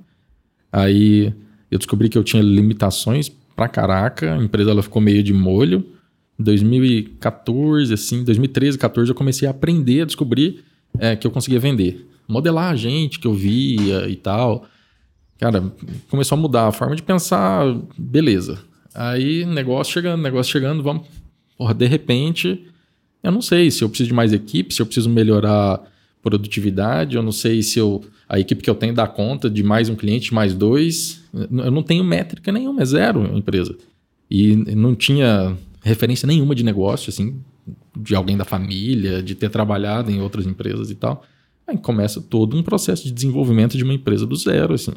Aí 0.72 1.32
eu 1.70 1.78
descobri 1.78 2.08
que 2.08 2.16
eu 2.16 2.24
tinha 2.24 2.42
limitações 2.42 3.30
pra 3.54 3.68
caraca. 3.68 4.34
A 4.34 4.42
empresa 4.42 4.70
ela 4.70 4.82
ficou 4.82 5.02
meio 5.02 5.22
de 5.22 5.32
molho. 5.32 5.84
Em 6.38 6.44
2014, 6.44 7.92
assim, 7.92 8.22
2013, 8.22 8.78
14, 8.78 9.10
eu 9.10 9.14
comecei 9.14 9.48
a 9.48 9.50
aprender, 9.50 10.02
a 10.02 10.04
descobrir 10.04 10.64
é, 10.98 11.16
que 11.16 11.26
eu 11.26 11.30
conseguia 11.30 11.58
vender. 11.58 12.06
Modelar 12.28 12.72
a 12.72 12.76
gente 12.76 13.18
que 13.18 13.26
eu 13.26 13.34
via 13.34 14.08
e 14.08 14.14
tal. 14.14 14.66
Cara, 15.38 15.72
começou 16.08 16.36
a 16.36 16.40
mudar 16.40 16.68
a 16.68 16.72
forma 16.72 16.94
de 16.94 17.02
pensar, 17.02 17.64
beleza. 17.96 18.58
Aí, 18.94 19.44
negócio 19.44 19.92
chegando, 19.92 20.22
negócio 20.22 20.52
chegando, 20.52 20.82
vamos. 20.82 21.06
Porra, 21.56 21.74
de 21.74 21.86
repente, 21.86 22.66
eu 23.22 23.32
não 23.32 23.42
sei 23.42 23.70
se 23.70 23.82
eu 23.82 23.88
preciso 23.88 24.08
de 24.08 24.14
mais 24.14 24.32
equipe, 24.32 24.72
se 24.72 24.80
eu 24.80 24.86
preciso 24.86 25.08
melhorar 25.08 25.80
produtividade, 26.28 27.16
eu 27.16 27.22
não 27.22 27.32
sei 27.32 27.62
se 27.62 27.78
eu, 27.78 28.04
a 28.28 28.38
equipe 28.38 28.62
que 28.62 28.68
eu 28.68 28.74
tenho 28.74 28.92
dá 28.92 29.06
conta 29.06 29.48
de 29.48 29.62
mais 29.62 29.88
um 29.88 29.96
cliente, 29.96 30.34
mais 30.34 30.52
dois. 30.52 31.24
Eu 31.32 31.70
não 31.70 31.82
tenho 31.82 32.04
métrica 32.04 32.52
nenhuma, 32.52 32.82
é 32.82 32.84
zero 32.84 33.22
a 33.22 33.36
empresa. 33.36 33.74
E 34.30 34.54
não 34.54 34.94
tinha 34.94 35.56
referência 35.82 36.26
nenhuma 36.26 36.54
de 36.54 36.62
negócio, 36.62 37.08
assim, 37.08 37.40
de 37.96 38.14
alguém 38.14 38.36
da 38.36 38.44
família, 38.44 39.22
de 39.22 39.34
ter 39.34 39.48
trabalhado 39.48 40.10
em 40.10 40.20
outras 40.20 40.46
empresas 40.46 40.90
e 40.90 40.94
tal. 40.94 41.24
Aí 41.66 41.78
começa 41.78 42.20
todo 42.20 42.56
um 42.56 42.62
processo 42.62 43.04
de 43.04 43.10
desenvolvimento 43.10 43.76
de 43.76 43.84
uma 43.84 43.94
empresa 43.94 44.26
do 44.26 44.36
zero, 44.36 44.74
assim. 44.74 44.92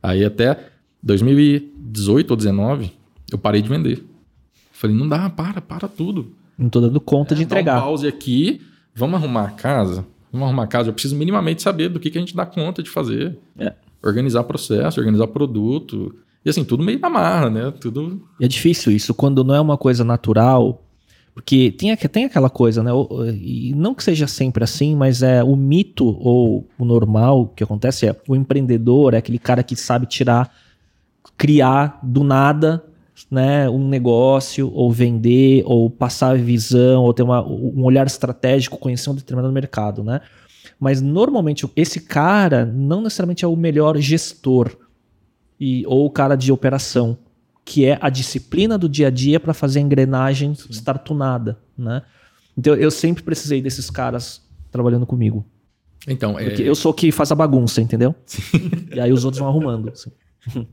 Aí 0.00 0.24
até 0.24 0.70
2018 1.02 2.30
ou 2.30 2.36
2019, 2.36 2.92
eu 3.32 3.38
parei 3.38 3.60
de 3.60 3.68
vender. 3.68 4.04
Falei, 4.70 4.94
não 4.94 5.08
dá, 5.08 5.28
para, 5.28 5.60
para 5.60 5.88
tudo. 5.88 6.32
Não 6.56 6.68
tô 6.68 6.80
dando 6.80 7.00
conta 7.00 7.34
é, 7.34 7.36
de 7.36 7.42
entregar. 7.42 7.74
Dá 7.74 7.80
um 7.80 7.88
pause 7.88 8.06
aqui, 8.06 8.60
vamos 8.94 9.16
arrumar 9.16 9.44
a 9.44 9.50
casa. 9.50 10.06
Vamos 10.32 10.48
arrumar 10.48 10.66
casa. 10.66 10.88
Eu 10.88 10.92
preciso 10.92 11.16
minimamente 11.16 11.62
saber 11.62 11.88
do 11.88 11.98
que, 12.00 12.10
que 12.10 12.18
a 12.18 12.20
gente 12.20 12.36
dá 12.36 12.46
conta 12.46 12.82
de 12.82 12.90
fazer. 12.90 13.38
É. 13.58 13.72
Organizar 14.02 14.44
processo, 14.44 15.00
organizar 15.00 15.26
produto. 15.28 16.14
E 16.44 16.50
assim, 16.50 16.64
tudo 16.64 16.84
meio 16.84 16.98
na 16.98 17.10
marra, 17.10 17.50
né? 17.50 17.72
Tudo. 17.80 18.22
É 18.40 18.46
difícil 18.46 18.92
isso, 18.92 19.14
quando 19.14 19.42
não 19.42 19.54
é 19.54 19.60
uma 19.60 19.76
coisa 19.76 20.04
natural. 20.04 20.82
Porque 21.34 21.70
tem, 21.70 21.94
tem 21.96 22.24
aquela 22.24 22.50
coisa, 22.50 22.82
né? 22.82 22.90
E 23.40 23.72
não 23.76 23.94
que 23.94 24.02
seja 24.02 24.26
sempre 24.26 24.64
assim, 24.64 24.96
mas 24.96 25.22
é 25.22 25.42
o 25.42 25.54
mito 25.54 26.04
ou 26.04 26.66
o 26.76 26.84
normal 26.84 27.52
que 27.54 27.62
acontece 27.62 28.08
é 28.08 28.16
o 28.26 28.34
empreendedor 28.34 29.14
é 29.14 29.18
aquele 29.18 29.38
cara 29.38 29.62
que 29.62 29.76
sabe 29.76 30.06
tirar, 30.06 30.52
criar 31.36 32.00
do 32.02 32.24
nada 32.24 32.84
né, 33.30 33.68
um 33.68 33.88
negócio, 33.88 34.72
ou 34.72 34.92
vender, 34.92 35.62
ou 35.66 35.90
passar 35.90 36.30
a 36.30 36.34
visão, 36.34 37.02
ou 37.02 37.12
ter 37.12 37.22
uma, 37.22 37.44
um 37.46 37.84
olhar 37.84 38.06
estratégico, 38.06 38.78
conhecer 38.78 39.10
um 39.10 39.14
determinado 39.14 39.52
mercado, 39.52 40.04
né? 40.04 40.20
Mas 40.78 41.00
normalmente 41.00 41.68
esse 41.74 42.00
cara 42.00 42.64
não 42.64 43.02
necessariamente 43.02 43.44
é 43.44 43.48
o 43.48 43.56
melhor 43.56 43.98
gestor 43.98 44.76
e, 45.58 45.84
ou 45.86 46.06
o 46.06 46.10
cara 46.10 46.36
de 46.36 46.52
operação, 46.52 47.18
que 47.64 47.84
é 47.84 47.98
a 48.00 48.08
disciplina 48.08 48.78
do 48.78 48.88
dia 48.88 49.08
a 49.08 49.10
dia 49.10 49.40
para 49.40 49.52
fazer 49.52 49.80
a 49.80 49.82
engrenagem 49.82 50.54
Sim. 50.54 50.66
estar 50.70 50.98
tunada, 50.98 51.58
né? 51.76 52.02
Então 52.56 52.74
eu 52.74 52.90
sempre 52.90 53.22
precisei 53.22 53.60
desses 53.60 53.90
caras 53.90 54.42
trabalhando 54.70 55.06
comigo. 55.06 55.44
Então, 56.06 56.34
Porque 56.34 56.62
é... 56.62 56.68
eu 56.68 56.74
sou 56.74 56.92
o 56.92 56.94
que 56.94 57.10
faz 57.10 57.32
a 57.32 57.34
bagunça, 57.34 57.80
entendeu? 57.80 58.14
e 58.94 59.00
aí 59.00 59.12
os 59.12 59.24
outros 59.24 59.40
vão 59.40 59.48
arrumando. 59.48 59.90
Assim. 59.90 60.12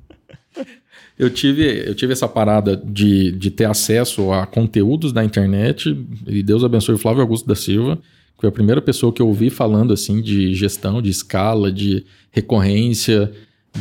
Eu 1.17 1.29
tive, 1.29 1.87
eu 1.87 1.95
tive 1.95 2.11
essa 2.11 2.27
parada 2.27 2.75
de, 2.75 3.31
de 3.31 3.49
ter 3.49 3.65
acesso 3.65 4.31
a 4.31 4.45
conteúdos 4.45 5.13
da 5.13 5.23
internet, 5.23 5.97
e 6.27 6.43
Deus 6.43 6.63
abençoe 6.63 6.95
o 6.95 6.97
Flávio 6.97 7.21
Augusto 7.21 7.47
da 7.47 7.55
Silva, 7.55 7.95
que 7.95 8.41
foi 8.41 8.49
a 8.49 8.51
primeira 8.51 8.81
pessoa 8.81 9.13
que 9.13 9.21
eu 9.21 9.27
ouvi 9.27 9.49
falando 9.49 9.93
assim 9.93 10.21
de 10.21 10.53
gestão, 10.53 11.01
de 11.01 11.09
escala, 11.09 11.71
de 11.71 12.03
recorrência, 12.31 13.31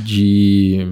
de 0.05 0.87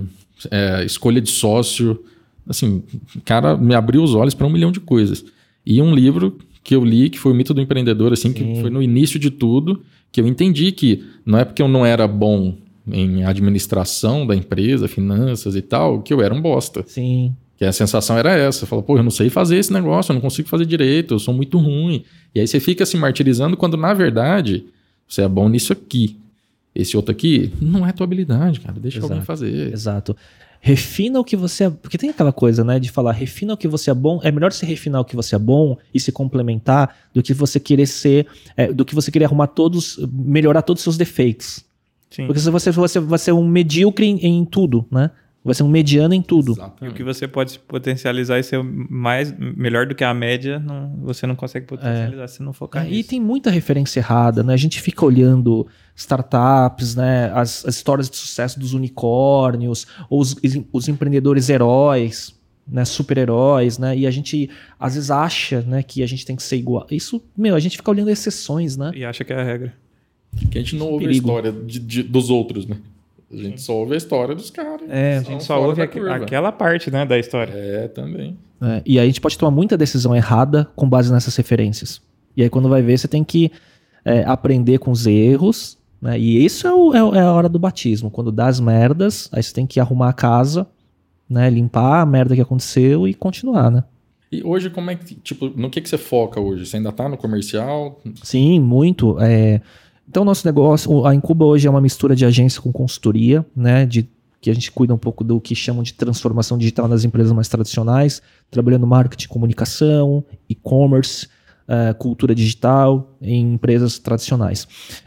é, 0.51 0.85
escolha 0.85 1.21
de 1.21 1.31
sócio. 1.31 2.03
Assim, 2.49 2.83
o 3.15 3.21
cara 3.21 3.57
me 3.57 3.75
abriu 3.75 4.03
os 4.03 4.15
olhos 4.15 4.35
para 4.35 4.47
um 4.47 4.51
milhão 4.51 4.73
de 4.73 4.81
coisas. 4.81 5.25
E 5.65 5.81
um 5.81 5.95
livro 5.95 6.39
que 6.65 6.75
eu 6.75 6.85
li, 6.85 7.09
que 7.09 7.21
foi 7.21 7.31
o 7.31 7.35
Mito 7.35 7.55
do 7.55 7.61
Empreendedor, 7.61 8.13
assim, 8.13 8.29
Sim. 8.29 8.35
que 8.35 8.61
foi 8.61 8.71
no 8.71 8.83
início 8.83 9.19
de 9.19 9.31
tudo, 9.31 9.81
que 10.11 10.21
eu 10.21 10.27
entendi 10.27 10.73
que 10.73 11.05
não 11.25 11.39
é 11.39 11.45
porque 11.45 11.63
eu 11.63 11.69
não 11.69 11.87
era 11.87 12.09
bom 12.09 12.57
em 12.87 13.25
administração 13.25 14.27
da 14.27 14.35
empresa, 14.35 14.89
finanças 14.89 15.55
e 15.55 15.63
tal, 15.63 16.03
que 16.03 16.13
eu 16.13 16.21
era 16.21 16.35
um 16.35 16.41
bosta. 16.41 16.85
Sim. 16.87 17.35
Que 17.57 17.65
a 17.65 17.73
sensação 17.73 18.19
era 18.19 18.33
essa. 18.33 18.67
Fala, 18.67 18.83
pô, 18.83 18.97
eu 18.97 19.03
não 19.03 19.11
sei 19.11 19.31
fazer 19.31 19.57
esse 19.57 19.73
negócio, 19.73 20.11
eu 20.11 20.15
não 20.15 20.21
consigo 20.21 20.49
fazer 20.49 20.67
direito, 20.67 21.15
eu 21.15 21.19
sou 21.19 21.33
muito 21.33 21.59
ruim. 21.59 22.05
E 22.35 22.41
aí 22.41 22.47
você 22.47 22.59
fica 22.59 22.85
se 22.85 22.97
martirizando 22.97 23.57
quando, 23.57 23.77
na 23.77 23.95
verdade, 23.95 24.65
você 25.07 25.23
é 25.23 25.29
bom 25.29 25.49
nisso 25.49 25.73
aqui. 25.73 26.17
Esse 26.75 26.97
outro 26.97 27.13
aqui 27.13 27.53
não 27.61 27.87
é 27.87 27.93
tua 27.93 28.05
habilidade, 28.05 28.59
cara. 28.61 28.81
Deixa 28.81 28.99
Exato. 28.99 29.13
alguém 29.13 29.25
fazer. 29.25 29.73
Exato. 29.73 30.17
Refina 30.65 31.21
o 31.21 31.25
que 31.25 31.37
você 31.37 31.65
é. 31.65 31.71
Porque 31.71 31.99
tem 31.99 32.11
aquela 32.11 32.33
coisa, 32.33 32.65
né, 32.65 32.79
de 32.79 32.91
falar, 32.91 33.13
refina 33.13 33.53
o 33.53 33.57
que 33.57 33.69
você 33.69 33.91
é 33.91 33.95
bom. 33.95 34.21
É 34.23 34.31
melhor 34.31 34.53
você 34.53 34.65
refinar 34.65 35.01
o 35.01 35.05
que 35.05 35.15
você 35.15 35.35
é 35.35 35.39
bom 35.39 35.77
e 35.93 36.01
se 36.01 36.11
complementar 36.13 36.97
do 37.13 37.23
que 37.23 37.35
você 37.35 37.61
querer 37.61 37.87
ser. 37.87 38.27
É, 38.57 38.73
do 38.73 38.85
que 38.85 38.95
você 38.95 39.11
querer 39.11 39.27
arrumar 39.27 39.49
todos. 39.49 39.99
melhorar 40.11 40.63
todos 40.63 40.81
os 40.81 40.85
seus 40.85 40.97
defeitos. 40.97 41.65
Sim. 42.13 42.27
Porque 42.27 42.41
você, 42.41 42.71
você 42.71 43.01
vai 43.01 43.19
ser 43.19 43.33
um 43.33 43.47
medíocre 43.47 44.07
em, 44.07 44.19
em 44.25 44.45
tudo, 44.45 44.87
né? 44.91 45.11
Vai 45.45 45.55
ser 45.57 45.65
um 45.65 45.69
mediano 45.69 46.15
em 46.15 46.23
tudo. 46.23 46.51
E 46.51 46.55
o 46.55 46.55
Exatamente. 46.55 46.95
que 46.95 47.03
você 47.03 47.27
pode 47.27 47.59
potencializar 47.59 48.39
e 48.39 48.45
ser 48.45 48.63
mais, 48.63 49.35
melhor 49.37 49.87
do 49.87 49.95
que 49.95 50.05
a 50.05 50.15
média, 50.15 50.61
não, 50.61 50.95
você 51.03 51.27
não 51.27 51.35
consegue 51.35 51.67
potencializar 51.67 52.29
se 52.29 52.43
não 52.45 52.53
focar 52.53 52.85
É, 52.85 52.89
e 52.89 52.91
nisso. 52.99 53.09
tem 53.09 53.21
muita 53.21 53.51
referência 53.51 53.99
errada, 53.99 54.45
né? 54.45 54.55
A 54.55 54.57
gente 54.57 54.81
fica 54.81 55.05
olhando 55.05 55.67
startups, 55.97 56.95
né? 56.95 57.33
As, 57.35 57.65
as 57.67 57.75
histórias 57.75 58.09
de 58.09 58.17
sucesso 58.17 58.61
dos 58.61 58.73
unicórnios, 58.73 59.87
ou 60.09 60.21
os, 60.21 60.37
os 60.73 60.89
empreendedores 60.89 61.49
heróis, 61.49 62.39
né? 62.67 62.85
Super-heróis, 62.85 63.79
né? 63.79 63.97
E 63.97 64.07
a 64.07 64.11
gente 64.13 64.49
às 64.79 64.95
vezes 64.95 65.11
acha, 65.11 65.61
né, 65.63 65.83
que 65.83 66.05
a 66.05 66.07
gente 66.07 66.25
tem 66.25 66.37
que 66.37 66.43
ser 66.45 66.57
igual. 66.57 66.87
Isso, 66.89 67.21
meu, 67.37 67.57
a 67.57 67.61
gente 67.61 67.77
fica 67.77 67.91
olhando 67.91 68.11
exceções, 68.11 68.77
né? 68.77 68.93
E 68.95 69.05
acha 69.05 69.25
que 69.25 69.33
é 69.33 69.41
a 69.41 69.43
regra. 69.45 69.75
Que 70.51 70.59
a 70.59 70.61
gente 70.61 70.77
não 70.77 70.87
ouve 70.91 71.07
Perigo. 71.07 71.29
a 71.29 71.33
história 71.33 71.53
de- 71.53 71.79
de- 71.79 72.03
dos 72.03 72.31
outros, 72.31 72.67
né? 72.67 72.77
A 73.31 73.37
gente 73.37 73.61
só 73.63 73.75
ouve 73.75 73.95
a 73.95 73.97
história 73.97 74.35
dos 74.35 74.51
caras. 74.51 74.83
É, 74.91 75.19
A 75.19 75.23
gente 75.23 75.45
só 75.45 75.63
ouve 75.63 75.81
aqu- 75.83 75.95
curva. 76.01 76.17
aquela 76.17 76.53
parte, 76.53 76.91
né, 76.91 77.05
da 77.07 77.19
história. 77.19 77.53
É, 77.53 77.89
também. 77.89 78.37
É, 78.61 78.83
e 78.85 78.99
aí 78.99 79.05
a 79.05 79.07
gente 79.07 79.21
pode 79.21 79.37
tomar 79.39 79.51
muita 79.51 79.77
decisão 79.77 80.15
errada 80.15 80.69
com 80.77 80.89
base 80.89 81.11
nessas 81.13 81.35
referências. 81.37 82.01
E 82.37 82.43
aí 82.43 82.51
quando 82.51 82.69
vai 82.69 82.83
ver, 82.83 82.99
você 82.99 83.09
tem 83.09 83.25
que 83.25 83.51
é, 84.05 84.25
aprender 84.25 84.79
com 84.79 84.91
os 84.91 85.07
erros, 85.07 85.79
né? 86.01 86.19
E 86.19 86.45
isso 86.45 86.67
é, 86.67 86.75
o- 86.75 86.93
é 86.93 87.03
o- 87.05 87.15
é 87.15 87.21
a 87.21 87.33
hora 87.33 87.49
do 87.49 87.59
batismo. 87.59 88.11
Quando 88.11 88.33
dá 88.33 88.49
as 88.49 88.59
merdas, 88.59 89.29
aí 89.33 89.41
você 89.43 89.53
tem 89.55 89.65
que 89.67 89.79
arrumar 89.79 90.09
a 90.09 90.13
casa, 90.13 90.67
né? 91.31 91.49
Limpar 91.49 92.01
a 92.03 92.07
merda 92.07 92.35
que 92.35 92.41
aconteceu 92.41 93.07
e 93.07 93.15
continuar, 93.15 93.71
né? 93.71 93.85
E 94.31 94.43
hoje, 94.43 94.71
como 94.71 94.91
é 94.91 94.97
que, 94.97 95.15
tipo, 95.15 95.49
no 95.57 95.71
que, 95.71 95.81
que 95.81 95.89
você 95.89 95.97
foca 95.99 96.41
hoje? 96.41 96.67
Você 96.67 96.79
ainda 96.79 96.91
tá 96.91 97.09
no 97.09 97.17
comercial? 97.17 98.01
Sim, 98.25 98.59
muito. 98.61 99.17
é. 99.21 99.61
Então, 100.09 100.25
nosso 100.25 100.47
negócio, 100.47 101.07
a 101.07 101.15
Incuba 101.15 101.45
hoje 101.45 101.67
é 101.67 101.71
uma 101.71 101.81
mistura 101.81 102.15
de 102.15 102.25
agência 102.25 102.61
com 102.61 102.73
consultoria, 102.73 103.45
né? 103.55 103.87
De, 103.87 104.09
que 104.41 104.51
a 104.51 104.55
gente 104.55 104.73
cuida 104.73 104.93
um 104.93 104.99
pouco 104.99 105.23
do 105.23 105.41
que 105.41 105.55
chamam 105.55 105.83
de 105.83 105.95
transformação 105.95 106.59
digital 106.59 106.89
nas 106.89 107.05
empresas 107.05 107.33
mais 107.33 107.49
tradicionais, 107.49 108.21
trabalhando 108.51 108.87
marketing, 108.87 109.29
comunicação, 109.29 110.25
e-commerce, 110.49 111.29
eh, 111.69 111.95
cultura 111.95 112.35
digital 112.35 113.17
em 113.23 113.55
empresas 113.55 114.01
tradicionais. 114.01 114.67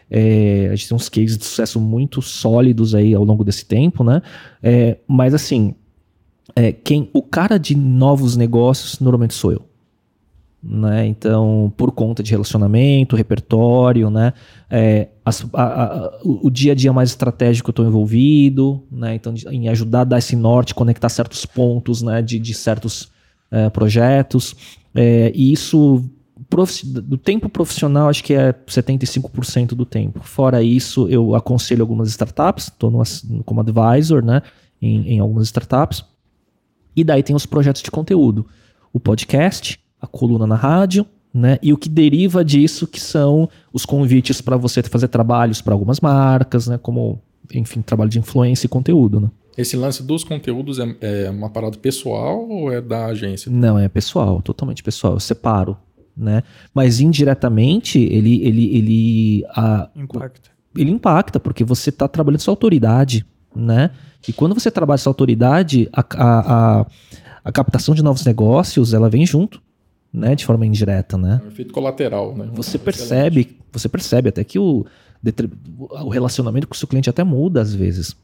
É, 0.10 0.70
a 0.72 0.76
gente 0.76 0.88
tem 0.88 0.96
uns 0.96 1.10
cases 1.10 1.38
de 1.38 1.44
sucesso 1.44 1.82
muito 1.82 2.22
sólidos 2.22 2.96
aí 2.96 3.14
ao 3.14 3.26
longo 3.26 3.44
desse 3.44 3.66
tempo, 3.66 4.06
né? 4.06 4.22
É, 4.64 4.98
mas 5.06 5.34
assim, 5.34 5.76
é, 6.56 6.72
quem, 6.72 7.10
o 7.12 7.22
cara 7.22 7.58
de 7.58 7.76
novos 7.76 8.38
negócios 8.38 9.02
normalmente 9.02 9.34
sou 9.34 9.52
eu 9.52 9.66
né? 10.68 11.06
Então, 11.06 11.72
por 11.78 11.92
conta 11.92 12.24
de 12.24 12.32
relacionamento, 12.32 13.16
repertório, 13.16 14.10
né? 14.10 14.34
É, 14.70 15.10
as- 15.24 15.46
a- 15.54 15.84
a- 15.84 16.20
o, 16.24 16.50
dia 16.50 16.72
a 16.72 16.76
dia 16.76 16.92
mais 16.92 17.10
estratégico 17.12 17.70
eu 17.70 17.72
estou 17.72 17.86
envolvido, 17.86 18.84
né? 18.92 19.14
Então, 19.14 19.32
de- 19.34 19.48
em 19.48 19.70
ajudar 19.70 20.02
a 20.02 20.06
dar 20.06 20.18
esse 20.18 20.36
norte, 20.36 20.74
conectar 20.74 21.10
certos 21.10 21.46
pontos, 21.46 22.02
né? 22.02 22.22
De, 22.22 22.40
de 22.40 22.54
certos 22.54 23.12
é, 23.52 23.70
projetos. 23.70 24.56
É, 24.96 25.32
e 25.36 25.54
isso, 25.54 26.04
profi- 26.50 26.86
do 26.88 27.18
tempo 27.18 27.48
profissional, 27.48 28.10
acho 28.10 28.24
que 28.24 28.34
é 28.34 28.52
75% 28.68 29.76
do 29.76 29.86
tempo. 29.86 30.20
Fora 30.24 30.64
isso, 30.64 31.08
eu 31.10 31.36
aconselho 31.36 31.84
algumas 31.84 32.10
startups, 32.10 32.66
estou 32.66 32.92
como 33.46 33.62
advisor, 33.62 34.24
né? 34.26 34.42
Em, 34.82 35.14
em 35.14 35.20
algumas 35.20 35.46
startups. 35.46 36.04
E 36.96 37.04
daí 37.04 37.22
tem 37.22 37.36
os 37.36 37.46
projetos 37.46 37.82
de 37.84 37.92
conteúdo. 37.92 38.48
O 38.92 39.00
podcast, 39.00 39.80
a 40.06 40.08
coluna 40.08 40.48
na 40.48 40.56
rádio, 40.56 41.06
né? 41.34 41.58
E 41.62 41.74
o 41.74 41.78
que 41.78 41.90
deriva 41.90 42.46
disso, 42.46 42.88
que 42.88 43.00
são 43.00 43.50
os 43.74 43.86
convites 43.86 44.40
para 44.40 44.56
você 44.56 44.82
fazer 44.82 45.10
trabalhos 45.10 45.62
para 45.62 45.74
algumas 45.74 46.00
marcas, 46.00 46.68
né? 46.68 46.78
Como, 46.78 47.22
enfim, 47.54 47.82
trabalho 47.82 48.10
de 48.10 48.20
influência 48.20 48.68
e 48.68 48.70
conteúdo, 48.70 49.20
né? 49.20 49.30
Esse 49.58 49.76
lance 49.78 50.04
dos 50.04 50.24
conteúdos 50.24 50.80
é, 50.80 50.96
é 51.02 51.30
uma 51.30 51.50
parada 51.50 51.78
pessoal 51.78 52.48
ou 52.48 52.72
é 52.72 52.82
da 52.82 53.06
agência? 53.06 53.50
Não, 53.52 53.80
é 53.80 53.88
pessoal, 53.88 54.42
totalmente 54.42 54.84
pessoal. 54.84 55.14
Eu 55.14 55.20
separo, 55.20 55.78
né? 56.16 56.44
Mas 56.74 57.00
indiretamente, 57.00 58.00
ele, 58.00 58.46
ele, 58.46 58.78
ele, 58.78 59.46
a, 59.50 59.90
Impacta. 59.96 60.50
ele 60.78 60.92
impacta, 60.92 61.40
porque 61.40 61.64
você 61.64 61.90
está 61.90 62.08
trabalhando 62.08 62.42
sua 62.42 62.52
autoridade, 62.52 63.26
né? 63.56 63.92
E 64.28 64.34
quando 64.34 64.54
você 64.54 64.70
trabalha 64.72 64.98
sua 64.98 65.12
autoridade, 65.12 65.88
a, 65.94 66.02
a, 66.02 66.80
a, 66.82 66.86
a 67.46 67.52
captação 67.52 67.96
de 67.96 68.04
novos 68.04 68.26
negócios, 68.26 68.94
ela 68.94 69.10
vem 69.10 69.26
junto, 69.26 69.62
né? 70.16 70.36
De 70.36 70.46
forma 70.46 70.66
indireta, 70.66 71.18
né? 71.18 71.42
É 71.42 71.46
um 71.46 71.50
efeito 71.50 71.74
colateral, 71.74 72.36
né? 72.36 72.50
Você 72.54 72.78
percebe, 72.78 73.58
você 73.72 73.90
percebe 73.90 74.30
até 74.30 74.44
que 74.44 74.58
o, 74.58 74.86
o 75.80 76.10
relacionamento 76.10 76.68
com 76.68 76.74
o 76.74 76.78
seu 76.78 76.88
cliente 76.88 77.10
até 77.10 77.24
muda 77.24 77.62
às 77.62 77.74
vezes, 77.74 78.16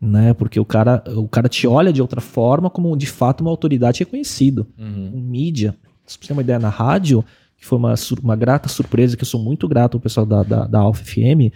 né? 0.00 0.32
Porque 0.34 0.58
o 0.58 0.64
cara, 0.64 1.02
o 1.16 1.28
cara 1.28 1.48
te 1.48 1.66
olha 1.66 1.92
de 1.92 2.00
outra 2.00 2.20
forma 2.20 2.70
como 2.70 2.96
de 2.96 3.06
fato 3.06 3.42
uma 3.42 3.50
autoridade 3.50 4.00
reconhecido. 4.00 4.66
Uhum. 4.78 5.10
Com 5.12 5.18
mídia, 5.18 5.76
se 6.06 6.16
você 6.18 6.28
tem 6.28 6.36
uma 6.36 6.42
ideia 6.42 6.58
na 6.58 6.68
rádio, 6.68 7.24
que 7.56 7.66
foi 7.66 7.78
uma, 7.78 7.94
uma 8.22 8.36
grata 8.36 8.68
surpresa, 8.68 9.16
que 9.16 9.22
eu 9.22 9.28
sou 9.28 9.40
muito 9.40 9.68
grato 9.68 9.96
ao 9.96 10.00
pessoal 10.00 10.26
da, 10.26 10.42
da, 10.42 10.66
da 10.66 10.78
Alfa 10.78 11.04
FM, 11.04 11.52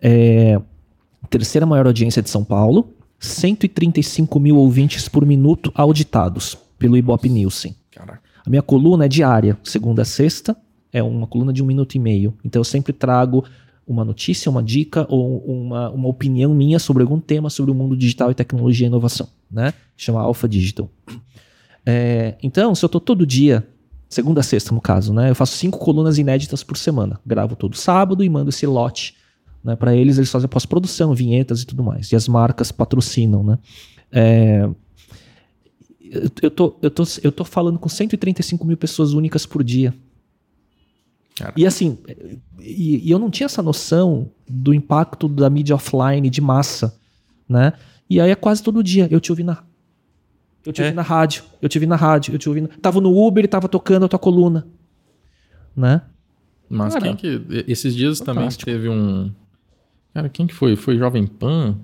é, 0.00 0.60
terceira 1.28 1.66
maior 1.66 1.86
audiência 1.86 2.22
de 2.22 2.28
São 2.28 2.44
Paulo, 2.44 2.88
135 3.18 4.40
mil 4.40 4.56
ouvintes 4.56 5.08
por 5.08 5.24
minuto 5.24 5.72
auditados 5.74 6.56
pelo 6.78 6.96
Ibope 6.96 7.28
Nielsen. 7.28 7.76
Caraca. 7.90 8.21
A 8.44 8.50
minha 8.50 8.62
coluna 8.62 9.04
é 9.04 9.08
diária, 9.08 9.56
segunda 9.62 10.02
a 10.02 10.04
sexta, 10.04 10.56
é 10.92 11.02
uma 11.02 11.26
coluna 11.26 11.52
de 11.52 11.62
um 11.62 11.66
minuto 11.66 11.94
e 11.94 11.98
meio. 11.98 12.34
Então 12.44 12.60
eu 12.60 12.64
sempre 12.64 12.92
trago 12.92 13.44
uma 13.86 14.04
notícia, 14.04 14.50
uma 14.50 14.62
dica 14.62 15.06
ou 15.08 15.38
uma, 15.38 15.90
uma 15.90 16.08
opinião 16.08 16.54
minha 16.54 16.78
sobre 16.78 17.02
algum 17.02 17.20
tema 17.20 17.50
sobre 17.50 17.70
o 17.70 17.74
mundo 17.74 17.96
digital 17.96 18.30
e 18.30 18.34
tecnologia 18.34 18.86
e 18.86 18.88
inovação, 18.88 19.28
né? 19.50 19.72
Chama 19.96 20.20
Alpha 20.20 20.48
Digital. 20.48 20.88
É, 21.84 22.36
então, 22.42 22.74
se 22.74 22.84
eu 22.84 22.88
tô 22.88 23.00
todo 23.00 23.26
dia, 23.26 23.66
segunda 24.08 24.40
a 24.40 24.42
sexta 24.42 24.74
no 24.74 24.80
caso, 24.80 25.12
né? 25.12 25.30
Eu 25.30 25.34
faço 25.34 25.56
cinco 25.56 25.78
colunas 25.78 26.18
inéditas 26.18 26.62
por 26.62 26.76
semana. 26.76 27.18
Gravo 27.26 27.56
todo 27.56 27.76
sábado 27.76 28.22
e 28.22 28.28
mando 28.28 28.50
esse 28.50 28.66
lote 28.66 29.14
né, 29.64 29.74
para 29.74 29.94
eles. 29.94 30.16
Eles 30.18 30.30
fazem 30.30 30.48
pós-produção, 30.48 31.14
vinhetas 31.14 31.62
e 31.62 31.66
tudo 31.66 31.82
mais. 31.82 32.12
E 32.12 32.16
as 32.16 32.28
marcas 32.28 32.70
patrocinam, 32.70 33.42
né? 33.42 33.58
É, 34.12 34.68
eu, 36.42 36.50
tô, 36.50 36.76
eu, 36.82 36.90
tô, 36.90 37.02
eu 37.22 37.32
tô 37.32 37.44
falando 37.44 37.78
com 37.78 37.88
135 37.88 38.66
mil 38.66 38.76
pessoas 38.76 39.12
únicas 39.12 39.46
por 39.46 39.64
dia. 39.64 39.94
Cara. 41.36 41.54
E 41.56 41.66
assim, 41.66 41.98
e, 42.60 43.08
e 43.08 43.10
eu 43.10 43.18
não 43.18 43.30
tinha 43.30 43.46
essa 43.46 43.62
noção 43.62 44.30
do 44.48 44.74
impacto 44.74 45.28
da 45.28 45.48
mídia 45.48 45.74
offline 45.74 46.28
de 46.28 46.40
massa, 46.40 46.94
né? 47.48 47.72
E 48.08 48.20
aí 48.20 48.30
é 48.30 48.34
quase 48.34 48.62
todo 48.62 48.82
dia 48.82 49.08
eu 49.10 49.18
te 49.20 49.32
ouvi 49.32 49.42
na 49.42 49.64
eu 50.64 50.72
te 50.72 50.80
É. 50.80 50.84
ouvi 50.84 50.94
na 50.94 51.02
rádio, 51.02 51.42
eu 51.60 51.68
te 51.68 51.78
ouvi 51.78 51.86
na 51.86 51.96
rádio, 51.96 52.34
eu 52.34 52.38
te 52.38 52.48
ouvi 52.48 52.60
na... 52.60 52.68
Tava 52.68 53.00
no 53.00 53.10
Uber 53.26 53.44
e 53.44 53.48
tava 53.48 53.68
tocando 53.68 54.04
a 54.04 54.08
tua 54.08 54.18
coluna, 54.18 54.66
né? 55.74 56.02
Mas 56.68 56.94
Cara, 56.94 57.06
quem 57.06 57.16
que. 57.16 57.64
Esses 57.66 57.94
dias 57.94 58.18
também 58.20 58.44
fantástico. 58.44 58.70
teve 58.70 58.88
um. 58.88 59.30
Cara, 60.14 60.28
quem 60.28 60.46
que 60.46 60.54
foi? 60.54 60.76
Foi 60.76 60.96
Jovem 60.96 61.26
Pan? 61.26 61.76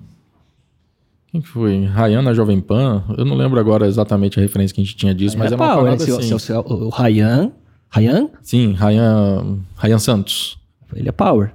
Quem 1.31 1.41
que 1.41 1.47
foi? 1.47 1.85
Rayana 1.85 2.33
Jovem 2.33 2.59
Pan? 2.59 3.03
Eu 3.17 3.23
não 3.25 3.35
lembro 3.35 3.59
agora 3.59 3.85
exatamente 3.85 4.39
a 4.39 4.41
referência 4.41 4.73
que 4.73 4.81
a 4.81 4.83
gente 4.83 4.95
tinha 4.95 5.13
disso, 5.13 5.37
mas 5.37 5.51
é 5.51 5.55
era 5.55 5.61
uma 5.63 5.67
pau, 5.69 5.83
parada 5.83 6.01
esse- 6.01 6.11
assim. 6.11 6.21
esse- 6.21 6.35
esse- 6.35 6.53
o, 6.53 6.85
o 6.85 6.89
Ryan, 6.89 7.51
Ryan, 7.91 8.29
Sim, 8.41 8.73
Rayan, 8.73 9.59
Rayan 9.75 9.99
Santos. 9.99 10.57
ele 10.95 11.07
é 11.09 11.11
power. 11.11 11.51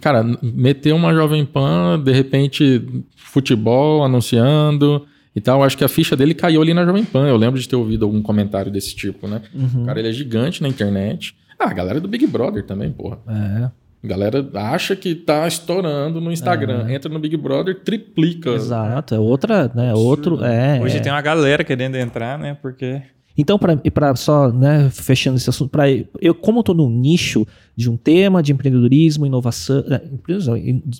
Cara, 0.00 0.24
meteu 0.42 0.96
uma 0.96 1.12
Jovem 1.14 1.44
Pan, 1.44 2.00
de 2.02 2.10
repente, 2.12 2.82
futebol 3.16 4.02
anunciando 4.02 5.04
e 5.34 5.40
tal. 5.40 5.62
Acho 5.62 5.76
que 5.76 5.84
a 5.84 5.88
ficha 5.88 6.16
dele 6.16 6.32
caiu 6.34 6.62
ali 6.62 6.72
na 6.72 6.84
Jovem 6.86 7.04
Pan. 7.04 7.26
Eu 7.28 7.36
lembro 7.36 7.60
de 7.60 7.68
ter 7.68 7.76
ouvido 7.76 8.04
algum 8.04 8.22
comentário 8.22 8.70
desse 8.72 8.94
tipo, 8.96 9.28
né? 9.28 9.42
Uhum. 9.54 9.84
Cara, 9.84 9.98
ele 9.98 10.08
é 10.08 10.12
gigante 10.12 10.62
na 10.62 10.68
internet. 10.68 11.36
Ah, 11.58 11.68
a 11.70 11.72
galera 11.74 12.00
do 12.00 12.08
Big 12.08 12.26
Brother 12.26 12.64
também, 12.64 12.90
porra. 12.90 13.18
É, 13.28 13.70
A 14.04 14.06
galera 14.06 14.46
acha 14.52 14.94
que 14.94 15.14
tá 15.14 15.48
estourando 15.48 16.20
no 16.20 16.30
Instagram. 16.30 16.92
Entra 16.92 17.10
no 17.10 17.18
Big 17.18 17.38
Brother, 17.38 17.80
triplica. 17.82 18.50
exato, 18.50 19.14
é 19.14 19.18
outra, 19.18 19.72
né? 19.74 19.92
Absurdo. 19.92 20.30
Outro, 20.30 20.44
é. 20.44 20.78
Hoje 20.82 20.98
é. 20.98 21.00
tem 21.00 21.10
uma 21.10 21.22
galera 21.22 21.64
querendo 21.64 21.96
entrar, 21.96 22.38
né? 22.38 22.54
Porque 22.60 23.00
Então, 23.34 23.58
para 23.58 24.14
só, 24.14 24.52
né, 24.52 24.90
fechando 24.90 25.38
esse 25.38 25.48
assunto, 25.48 25.70
para 25.70 25.84
eu, 26.20 26.34
como 26.34 26.58
eu 26.58 26.60
estou 26.60 26.74
num 26.74 26.90
nicho 26.90 27.46
de 27.74 27.88
um 27.88 27.96
tema 27.96 28.42
de 28.42 28.52
empreendedorismo, 28.52 29.24
inovação, 29.24 29.82
é, 29.88 30.02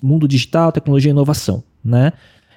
mundo 0.01 0.27
digital, 0.27 0.71
tecnologia 0.71 1.11
e 1.11 1.13
inovação, 1.13 1.63
né? 1.83 2.11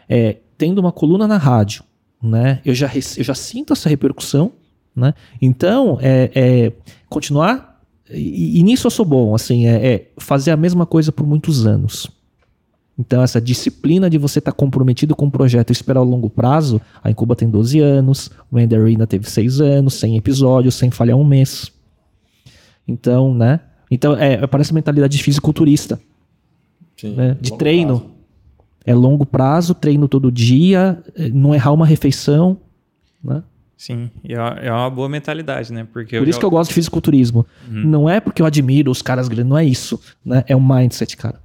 É, 0.09 0.39
tendo 0.57 0.79
uma 0.79 0.91
coluna 0.91 1.29
na 1.29 1.37
rádio, 1.37 1.85
né? 2.23 2.63
Eu 2.65 2.75
já, 2.75 2.91
eu 2.95 3.25
já 3.25 3.35
sinto 3.35 3.75
essa 3.75 3.87
repercussão, 3.91 4.53
né? 4.97 5.13
Então, 5.43 5.99
é, 6.01 6.31
é 6.35 6.73
continuar 7.11 7.78
e, 8.11 8.59
e 8.59 8.63
nisso 8.63 8.87
eu 8.87 8.91
sou 8.91 9.05
bom, 9.05 9.35
assim, 9.35 9.67
é, 9.67 9.95
é 9.95 10.11
fazer 10.19 10.51
a 10.51 10.57
mesma 10.57 10.87
coisa 10.87 11.13
por 11.13 11.27
muitos 11.27 11.67
anos. 11.67 12.11
Então, 12.99 13.23
essa 13.23 13.41
disciplina 13.41 14.11
de 14.11 14.19
você 14.19 14.41
estar 14.41 14.51
comprometido 14.51 15.15
com 15.15 15.27
o 15.27 15.31
projeto 15.31 15.71
e 15.71 15.73
esperar 15.73 16.01
o 16.01 16.05
longo 16.05 16.29
prazo, 16.29 16.81
a 17.03 17.09
Incuba 17.09 17.37
tem 17.37 17.49
12 17.49 17.79
anos, 17.79 18.29
o 18.51 18.57
Mandarina 18.57 19.07
teve 19.07 19.31
6 19.31 19.61
anos, 19.61 19.95
100 19.95 20.17
episódios, 20.17 20.75
sem 20.75 20.91
falhar 20.91 21.17
um 21.17 21.25
mês. 21.25 21.71
Então, 22.89 23.33
né? 23.33 23.61
Então, 23.89 24.17
é, 24.17 24.45
parece 24.49 24.75
mentalidade 24.75 25.17
de 25.17 25.23
fisiculturista, 25.23 26.01
Sim, 26.97 27.15
né? 27.15 27.37
De 27.41 27.57
treino. 27.57 28.01
prazo. 28.01 28.19
É 28.85 28.95
longo 28.95 29.25
prazo, 29.25 29.75
treino 29.75 30.09
todo 30.09 30.33
dia, 30.33 31.01
eh, 31.15 31.29
não 31.29 31.55
errar 31.55 31.73
uma 31.73 31.85
refeição, 31.85 32.57
né? 33.23 33.43
Sim, 33.79 34.11
e 34.25 34.35
é 34.35 34.39
uma- 34.39 34.59
é 34.61 34.73
uma 34.73 34.91
boa 34.91 35.09
mentalidade, 35.09 35.73
né? 35.73 35.87
Porque 35.93 36.19
Por 36.19 36.27
isso 36.29 36.39
que 36.39 36.45
eu 36.45 36.51
gosto 36.51 36.69
de 36.71 36.75
fisiculturismo. 36.75 37.47
Uhum. 37.71 37.85
Não 37.87 38.11
é 38.11 38.19
porque 38.21 38.43
eu 38.43 38.47
admiro 38.47 38.91
os 38.91 39.01
caras 39.01 39.29
grandes, 39.29 39.49
não 39.49 39.57
é 39.57 39.65
isso, 39.65 39.99
né? 40.25 40.43
É 40.49 40.57
um 40.57 40.61
mindset, 40.61 41.17
cara. 41.17 41.41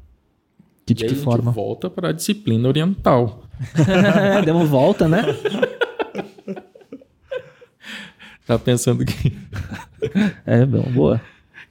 Que, 0.85 0.93
de 0.95 1.03
E 1.03 1.05
aí 1.05 1.09
que 1.09 1.13
a 1.13 1.17
gente 1.17 1.23
forma? 1.23 1.51
volta 1.51 1.89
para 1.91 2.09
a 2.09 2.11
disciplina 2.11 2.67
oriental. 2.67 3.43
Demos 4.43 4.67
volta, 4.67 5.07
né? 5.07 5.21
Tá 8.45 8.59
pensando 8.59 9.05
que. 9.05 9.33
É, 10.45 10.65
bom, 10.65 10.81
boa. 10.91 11.21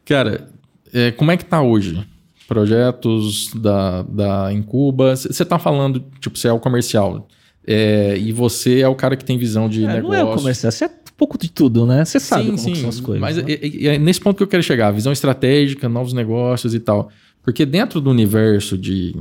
Cara, 0.07 0.49
é, 0.91 1.11
como 1.11 1.31
é 1.31 1.37
que 1.37 1.45
tá 1.45 1.61
hoje? 1.61 2.03
Projetos 2.49 3.53
da, 3.55 4.01
da 4.03 4.51
Incuba. 4.51 5.15
Você 5.15 5.45
tá 5.45 5.59
falando, 5.59 6.03
tipo, 6.19 6.39
você 6.39 6.49
é 6.49 6.53
o 6.53 6.59
comercial. 6.59 7.29
É, 7.67 8.17
e 8.19 8.33
você 8.33 8.81
é 8.81 8.89
o 8.89 8.95
cara 8.95 9.17
que 9.17 9.25
tem 9.25 9.37
visão 9.39 9.69
de 9.69 9.85
É, 9.85 9.87
negócio. 9.87 10.09
não 10.09 10.15
é 10.15 10.25
o 10.25 10.37
comercial, 10.37 10.71
você 10.73 10.85
é 10.85 10.89
um 10.89 11.15
pouco 11.17 11.39
de 11.39 11.51
tudo, 11.51 11.87
né? 11.87 12.05
Você 12.05 12.19
sabe 12.19 12.45
sim, 12.45 12.49
como 12.51 12.59
sim, 12.59 12.73
que 12.73 12.81
são 12.81 12.89
as 12.89 13.01
coisas. 13.01 13.21
Mas 13.21 13.37
né? 13.37 13.45
é, 13.47 13.53
é- 13.93 13.95
é 13.95 13.99
nesse 13.99 14.21
ponto 14.21 14.37
que 14.37 14.43
eu 14.43 14.49
quero 14.49 14.63
chegar, 14.63 14.91
visão 14.91 15.13
estratégica, 15.13 15.89
novos 15.89 16.13
negócios 16.13 16.75
e 16.75 16.81
tal. 16.81 17.09
Porque 17.43 17.65
dentro 17.67 18.01
do 18.01 18.11
universo 18.11 18.77
de 18.79 19.15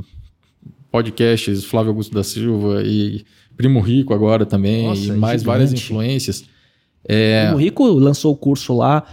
podcasts, 0.90 1.64
Flávio 1.64 1.90
Augusto 1.90 2.14
da 2.14 2.22
Silva 2.22 2.82
e 2.84 3.24
Primo 3.56 3.80
Rico 3.80 4.12
agora 4.14 4.44
também, 4.44 4.86
Nossa, 4.88 5.00
e 5.02 5.10
é 5.10 5.14
mais 5.14 5.40
gigante. 5.40 5.46
várias 5.46 5.72
influências. 5.72 6.44
É, 7.08 7.50
O 7.52 7.56
Rico 7.56 7.84
lançou 7.86 8.32
o 8.32 8.36
curso 8.36 8.76
lá, 8.76 9.04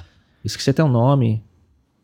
esqueci 0.44 0.70
até 0.70 0.84
o 0.84 0.88
nome, 0.88 1.42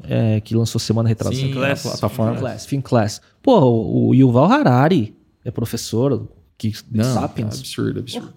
é, 0.03 0.39
que 0.41 0.55
lançou 0.55 0.79
semana 0.79 1.07
retrasada. 1.09 1.39
sim, 1.41 1.47
Finclass. 1.47 1.99
Finclass, 2.01 2.65
Finclass. 2.65 3.21
Pô, 3.41 3.59
o 3.61 4.09
o 4.09 4.15
Yuval 4.15 4.45
Harari 4.51 5.15
é 5.43 5.51
professor 5.51 6.27
que, 6.57 6.73
Não, 6.91 7.03
Sapiens. 7.03 7.59
absurdo, 7.59 7.99
absurdo. 7.99 8.33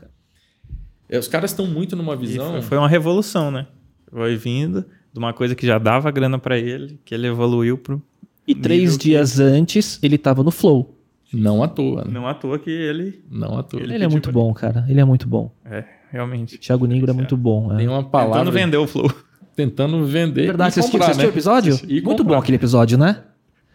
É, 1.08 1.18
os 1.18 1.28
caras 1.28 1.50
estão 1.50 1.66
muito 1.66 1.96
numa 1.96 2.14
E 2.14 2.16
visão. 2.18 2.52
foi- 2.52 2.62
foi 2.62 2.78
uma 2.78 2.88
revolução, 2.88 3.50
né? 3.50 3.66
Foi 4.10 4.36
vindo 4.36 4.84
de 5.12 5.18
uma 5.18 5.32
coisa 5.32 5.54
que 5.54 5.66
já 5.66 5.78
dava 5.78 6.10
grana 6.10 6.38
pra 6.38 6.58
ele, 6.58 7.00
que 7.04 7.14
ele 7.14 7.26
evoluiu 7.26 7.78
pro. 7.78 8.02
E 8.46 8.54
três 8.54 8.80
nível 8.82 8.98
que- 8.98 9.04
dias 9.08 9.38
antes, 9.40 9.98
ele 10.02 10.16
tava 10.18 10.42
no 10.42 10.50
Flow. 10.50 10.94
Não 11.32 11.62
à 11.62 11.68
toa, 11.68 12.04
né? 12.04 12.10
Não 12.10 12.26
à 12.26 12.32
toa 12.34 12.58
que 12.58 12.70
ele. 12.70 13.22
Não 13.30 13.58
à 13.58 13.62
toa. 13.62 13.80
Ele 13.82 13.94
Ele, 13.94 14.04
é 14.04 14.08
muito 14.08 14.24
pra- 14.30 14.32
bom, 14.32 14.52
cara. 14.54 14.86
Ele 14.88 14.98
é 15.00 15.04
muito 15.04 15.28
bom. 15.28 15.54
É, 15.64 15.84
realmente. 16.10 16.56
Thiago 16.56 16.86
Negro 16.86 17.10
é 17.10 17.14
muito 17.14 17.36
bom. 17.36 17.74
Tem 17.76 17.84
É. 17.86 17.90
uma 17.90 18.02
palavra 18.02 18.38
Tentando 18.38 18.52
vender 18.52 18.76
o 18.78 18.86
Flow. 18.86 19.12
tentando 19.54 20.06
vender. 20.06 20.46
Verdade, 20.46 20.70
e 20.70 20.74
você 20.74 20.80
assistiu, 20.80 20.98
comprar, 20.98 21.10
assistiu 21.10 21.28
o 21.28 21.30
né? 21.30 21.34
episódio? 21.34 21.74
E 21.86 22.00
muito 22.00 22.18
comprar. 22.22 22.24
bom 22.24 22.40
aquele 22.40 22.56
episódio, 22.56 22.96
né? 22.96 23.24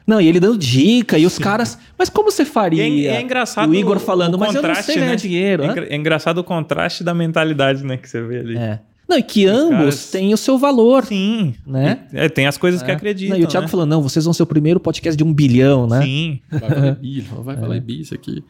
Não, 0.06 0.20
e 0.20 0.28
ele 0.28 0.40
dando 0.40 0.58
dica, 0.58 1.18
e 1.18 1.26
os 1.26 1.38
caras. 1.40 1.78
Mas 1.98 2.10
como 2.10 2.30
você 2.30 2.44
faria? 2.44 2.86
E 2.88 3.08
é, 3.08 3.16
é 3.18 3.22
engraçado. 3.22 3.70
O 3.70 3.76
Igor 3.76 4.00
falando, 4.00 4.38
mas 4.38 4.54
eu 4.54 4.62
não 4.62 4.76
sei 4.76 4.96
ganhar 4.96 5.10
né? 5.12 5.16
dinheiro. 5.16 5.64
É, 5.64 5.68
né? 5.68 5.72
engra- 5.74 5.88
é 5.90 5.96
engraçado 5.96 6.38
o 6.40 6.44
contraste 6.44 7.04
da 7.04 7.14
mentalidade, 7.14 7.84
né? 7.86 7.96
Que 7.98 8.10
você 8.10 8.22
vê 8.22 8.40
ali. 8.40 8.58
É. 8.58 8.80
Não, 9.08 9.18
e 9.18 9.24
que 9.24 9.46
ambos 9.46 9.70
caras- 9.78 10.12
têm 10.12 10.34
o 10.34 10.38
seu 10.38 10.58
valor, 10.58 11.06
Sim. 11.06 11.54
né? 11.68 12.00
É, 12.14 12.28
tem 12.30 12.48
as 12.48 12.58
coisas 12.58 12.82
que 12.82 12.90
É. 12.90 12.94
acreditam. 12.94 13.36
Não, 13.38 13.42
e 13.42 13.46
o 13.46 13.48
Thiago 13.48 13.66
né? 13.66 13.70
falou: 13.72 13.86
não, 13.86 14.02
vocês 14.02 14.24
vão 14.26 14.34
ser 14.34 14.44
o 14.44 14.46
primeiro 14.46 14.80
podcast 14.80 15.16
de 15.18 15.24
um 15.24 15.34
bilhão, 15.34 15.88
né? 15.88 16.02
Sim. 16.02 16.40
Vai 16.50 16.60
falar 16.60 16.92
bi, 17.02 17.22
vai 17.44 17.58
falar 17.58 17.80
bi 17.80 18.02
isso 18.02 18.14
aqui. 18.14 18.44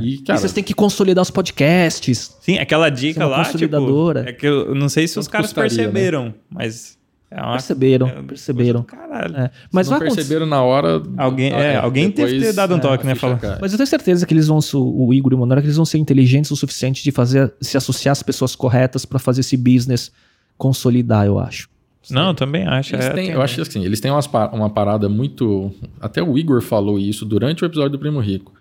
E, 0.00 0.14
E 0.14 0.18
cara, 0.18 0.38
vocês 0.38 0.52
têm 0.52 0.62
que 0.62 0.74
consolidar 0.74 1.22
os 1.22 1.30
podcasts. 1.30 2.36
Sim, 2.40 2.58
aquela 2.58 2.88
dica 2.90 3.22
é 3.22 3.26
lá, 3.26 3.44
consolidadora. 3.44 4.20
tipo, 4.24 4.30
é 4.30 4.32
que 4.34 4.46
eu 4.46 4.74
não 4.74 4.88
sei 4.88 5.08
se 5.08 5.18
os 5.18 5.26
caras 5.26 5.46
custaria, 5.48 5.70
perceberam, 5.70 6.34
mas 6.50 6.98
é 7.30 7.40
uma 7.40 7.52
Perceberam, 7.52 8.08
é 8.08 8.22
perceberam. 8.22 8.82
Caralho. 8.82 9.36
É. 9.36 9.50
Mas 9.72 9.88
não 9.88 9.96
acontecer. 9.96 10.16
perceberam 10.16 10.46
na 10.46 10.62
hora. 10.62 11.00
Alguém- 11.16 11.52
Ah, 11.52 11.60
é, 11.60 11.76
alguém 11.76 12.10
teve 12.10 12.34
que 12.38 12.40
ter 12.40 12.52
dado 12.52 12.74
um 12.74 12.78
toque, 12.80 13.04
a 13.04 13.06
né, 13.06 13.14
cai. 13.40 13.58
Mas 13.60 13.72
eu 13.72 13.78
tenho 13.78 13.86
certeza 13.86 14.26
que 14.26 14.34
eles 14.34 14.48
vão, 14.48 14.58
o 14.74 15.14
Igor 15.14 15.32
e 15.32 15.34
o 15.36 15.38
Monora, 15.38 15.60
que 15.60 15.66
eles 15.66 15.76
vão 15.76 15.84
ser 15.84 15.98
inteligentes 15.98 16.50
o 16.50 16.56
suficiente 16.56 17.02
de 17.04 17.12
fazer, 17.12 17.52
se 17.60 17.76
associar 17.76 18.12
às 18.12 18.22
pessoas 18.22 18.56
corretas 18.56 19.04
para 19.04 19.18
fazer 19.18 19.40
esse 19.42 19.56
business 19.56 20.10
consolidar, 20.58 21.26
eu 21.26 21.38
acho. 21.38 21.68
Não, 22.10 22.28
eu 22.28 22.34
também 22.34 22.66
acho. 22.66 22.94
Eles 22.96 23.04
é, 23.06 23.10
têm- 23.12 23.26
tem- 23.26 23.34
eu 23.34 23.42
acho 23.42 23.54
que 23.56 23.60
assim, 23.60 23.84
eles 23.84 24.00
têm 24.00 24.10
umas 24.10 24.26
uma 24.52 24.70
parada 24.70 25.08
muito. 25.08 25.70
Até 26.00 26.22
o 26.22 26.36
Igor 26.36 26.60
falou 26.62 26.98
isso 26.98 27.24
durante 27.24 27.62
o 27.62 27.66
episódio 27.66 27.90
do 27.92 27.98
Primo 27.98 28.20
Rico. 28.20 28.52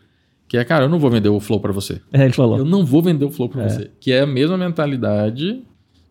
Que 0.48 0.58
é, 0.58 0.64
cara, 0.64 0.86
eu 0.86 0.90
não 0.90 1.00
vou 1.00 1.10
vender 1.10 1.30
o 1.30 1.40
Flow 1.40 1.60
pra 1.60 1.72
você. 1.72 2.02
É, 2.12 2.24
ele 2.26 2.34
falou. 2.34 2.58
Eu 2.58 2.66
não 2.66 2.84
vou 2.86 3.02
vender 3.02 3.24
o 3.24 3.30
Flow 3.32 3.48
pra 3.48 3.68
você. 3.70 3.90
Que 4.00 4.12
é 4.12 4.22
a 4.22 4.28
mesma 4.28 4.58
mentalidade 4.58 5.62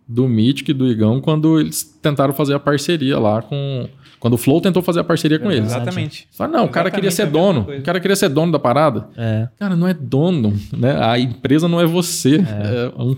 do 0.09 0.27
Mythic 0.27 0.71
e 0.71 0.75
do 0.75 0.87
Igão 0.89 1.21
quando 1.21 1.61
eles 1.61 1.83
tentaram 2.01 2.33
fazer 2.33 2.55
a 2.55 2.59
parceria 2.61 3.19
lá 3.19 3.43
com. 3.43 3.89
Quando 4.19 4.35
o 4.35 4.37
Flow 4.37 4.61
tentou 4.61 4.83
fazer 4.83 4.99
a 4.99 5.05
parceria 5.05 5.39
com 5.39 5.49
eles. 5.49 5.67
Exatamente. 5.71 6.27
Fala, 6.33 6.51
não, 6.51 6.65
o 6.65 6.69
cara 6.69 6.91
queria 6.91 7.09
ser 7.11 7.23
Exatamente 7.23 7.47
a 7.47 7.53
mesma 7.53 7.63
dono. 7.63 7.79
O 7.79 7.83
cara 7.85 8.01
queria 8.01 8.17
ser 8.17 8.29
dono 8.29 8.51
da 8.51 8.59
parada. 8.59 9.07
É. 9.17 9.49
Cara, 9.57 9.77
não 9.77 9.87
é 9.87 9.95
dono, 9.95 10.59
né? 10.77 10.99
A 11.01 11.17
empresa 11.21 11.69
não 11.69 11.81
é 11.81 11.87
você. 11.87 12.37
É, 12.37 12.93
um- 13.01 13.15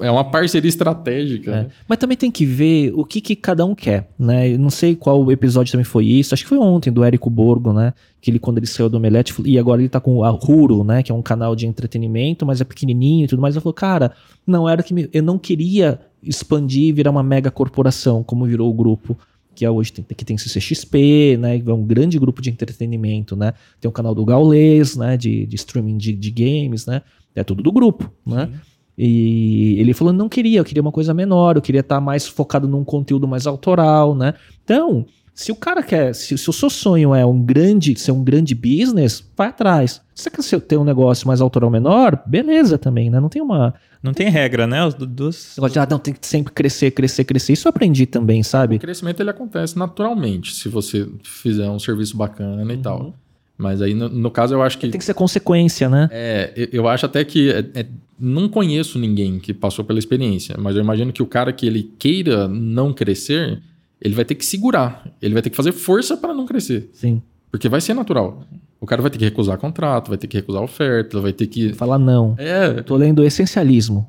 é 0.00 0.10
uma 0.10 0.24
parceria 0.24 0.68
estratégica. 0.68 1.50
É. 1.50 1.54
né? 1.62 1.68
Mas 1.88 1.98
também 1.98 2.16
tem 2.16 2.30
que 2.30 2.44
ver 2.44 2.92
o 2.94 3.04
que, 3.04 3.20
que 3.20 3.36
cada 3.36 3.64
um 3.64 3.74
quer, 3.74 4.08
né? 4.18 4.52
Eu 4.52 4.58
não 4.58 4.70
sei 4.70 4.94
qual 4.96 5.30
episódio 5.30 5.70
também 5.72 5.84
foi 5.84 6.06
isso. 6.06 6.34
Acho 6.34 6.42
que 6.42 6.48
foi 6.48 6.58
ontem, 6.58 6.90
do 6.90 7.04
Érico 7.04 7.30
Borgo, 7.30 7.72
né? 7.72 7.92
Que 8.20 8.30
ele, 8.30 8.38
quando 8.38 8.58
ele 8.58 8.66
saiu 8.66 8.88
do 8.88 8.96
Omelete, 8.96 9.34
e 9.44 9.58
agora 9.58 9.80
ele 9.80 9.88
tá 9.88 10.00
com 10.00 10.24
a 10.24 10.30
Huro, 10.32 10.82
né? 10.84 11.02
Que 11.02 11.12
é 11.12 11.14
um 11.14 11.22
canal 11.22 11.54
de 11.54 11.66
entretenimento, 11.66 12.44
mas 12.46 12.60
é 12.60 12.64
pequenininho 12.64 13.24
e 13.24 13.28
tudo 13.28 13.40
mais. 13.40 13.54
Ele 13.54 13.62
falou, 13.62 13.74
cara, 13.74 14.12
não 14.46 14.68
era 14.68 14.82
que 14.82 14.92
me- 14.94 15.08
eu 15.12 15.22
não 15.22 15.38
queria 15.38 16.00
expandir 16.22 16.84
e 16.84 16.92
virar 16.92 17.10
uma 17.10 17.22
mega 17.22 17.50
corporação, 17.50 18.22
como 18.22 18.44
virou 18.46 18.68
o 18.70 18.74
grupo. 18.74 19.16
Que 19.54 19.64
é 19.64 19.70
hoje 19.70 19.90
tem, 19.92 20.04
que 20.04 20.22
tem 20.24 20.36
CCXP, 20.36 21.38
né? 21.40 21.58
que 21.58 21.70
É 21.70 21.72
um 21.72 21.82
grande 21.84 22.18
grupo 22.18 22.42
de 22.42 22.50
entretenimento, 22.50 23.34
né? 23.34 23.54
Tem 23.80 23.88
o 23.88 23.92
canal 23.92 24.14
do 24.14 24.24
Gaulês, 24.24 24.96
né? 24.96 25.16
De, 25.16 25.46
de 25.46 25.56
streaming 25.56 25.96
de, 25.96 26.12
de 26.12 26.30
games, 26.30 26.84
né? 26.86 27.00
É 27.34 27.42
tudo 27.44 27.62
do 27.62 27.72
grupo, 27.72 28.10
né? 28.26 28.50
E 28.98 29.76
ele 29.78 29.92
falou, 29.92 30.12
não 30.12 30.28
queria, 30.28 30.58
eu 30.60 30.64
queria 30.64 30.80
uma 30.82 30.92
coisa 30.92 31.12
menor, 31.12 31.56
eu 31.56 31.62
queria 31.62 31.80
estar 31.82 32.00
mais 32.00 32.26
focado 32.26 32.66
num 32.66 32.82
conteúdo 32.84 33.28
mais 33.28 33.46
autoral, 33.46 34.14
né? 34.14 34.34
Então, 34.64 35.04
se 35.34 35.52
o 35.52 35.54
cara 35.56 35.82
quer, 35.82 36.14
se, 36.14 36.38
se 36.38 36.48
o 36.48 36.52
seu 36.52 36.70
sonho 36.70 37.14
é 37.14 37.24
um 37.26 37.38
grande, 37.38 37.94
ser 37.98 38.12
um 38.12 38.24
grande 38.24 38.54
business, 38.54 39.22
vai 39.36 39.48
atrás. 39.48 40.00
Se 40.14 40.30
você 40.30 40.30
quer 40.56 40.60
ter 40.66 40.76
um 40.78 40.84
negócio 40.84 41.28
mais 41.28 41.42
autoral 41.42 41.70
menor, 41.70 42.22
beleza 42.26 42.78
também, 42.78 43.10
né? 43.10 43.20
Não 43.20 43.28
tem 43.28 43.42
uma. 43.42 43.74
Não 44.02 44.14
tem 44.14 44.30
regra, 44.30 44.66
né? 44.66 44.82
Os 44.86 44.94
do- 44.94 45.06
dos. 45.06 45.52
Negócio 45.58 45.74
de, 45.74 45.78
ah, 45.78 45.86
não, 45.90 45.98
tem 45.98 46.14
que 46.14 46.26
sempre 46.26 46.52
crescer, 46.54 46.90
crescer, 46.92 47.24
crescer. 47.24 47.52
Isso 47.52 47.68
eu 47.68 47.70
aprendi 47.70 48.06
também, 48.06 48.40
O 48.40 48.44
sabe? 48.44 48.78
crescimento 48.78 49.20
ele 49.20 49.28
acontece 49.28 49.78
naturalmente, 49.78 50.54
se 50.54 50.70
você 50.70 51.06
fizer 51.22 51.68
um 51.68 51.78
serviço 51.78 52.16
bacana 52.16 52.72
e 52.72 52.78
tal. 52.78 53.12
Mas 53.58 53.80
aí, 53.80 53.94
no, 53.94 54.08
no 54.08 54.30
caso, 54.30 54.54
eu 54.54 54.62
acho 54.62 54.78
que. 54.78 54.88
Tem 54.88 54.98
que 54.98 55.04
ser 55.04 55.14
consequência, 55.14 55.88
né? 55.88 56.08
É, 56.12 56.52
eu- 56.56 56.68
eu 56.72 56.88
acho 56.88 57.06
até 57.06 57.24
que. 57.24 57.50
é- 57.50 57.64
é- 57.74 57.86
não 58.18 58.48
conheço 58.48 58.98
ninguém 58.98 59.38
que 59.38 59.52
passou 59.52 59.84
pela 59.84 59.98
experiência, 59.98 60.56
mas 60.58 60.74
eu 60.76 60.82
imagino 60.82 61.12
que 61.12 61.22
o 61.22 61.26
cara 61.26 61.52
que 61.52 61.66
ele 61.66 61.92
queira 61.98 62.48
não 62.48 62.92
crescer, 62.92 63.60
ele 64.00 64.14
vai 64.14 64.24
ter 64.24 64.34
que 64.34 64.44
segurar. 64.44 65.06
Ele 65.20 65.34
vai 65.34 65.42
ter 65.42 65.50
que 65.50 65.56
fazer 65.56 65.72
força 65.72 66.16
para 66.16 66.32
não 66.34 66.46
crescer. 66.46 66.88
Sim. 66.94 67.20
Porque 67.50 67.68
vai 67.68 67.80
ser 67.80 67.92
natural. 67.94 68.42
O 68.80 68.86
cara 68.86 69.00
vai 69.02 69.10
ter 69.10 69.18
que 69.18 69.24
recusar 69.24 69.56
contrato, 69.58 70.08
vai 70.08 70.18
ter 70.18 70.26
que 70.26 70.36
recusar 70.36 70.62
oferta, 70.62 71.20
vai 71.20 71.32
ter 71.32 71.46
que. 71.46 71.72
Falar 71.74 71.98
não. 71.98 72.34
É, 72.38 72.82
Tô 72.82 72.94
lendo 72.96 73.22
Essencialismo, 73.24 74.08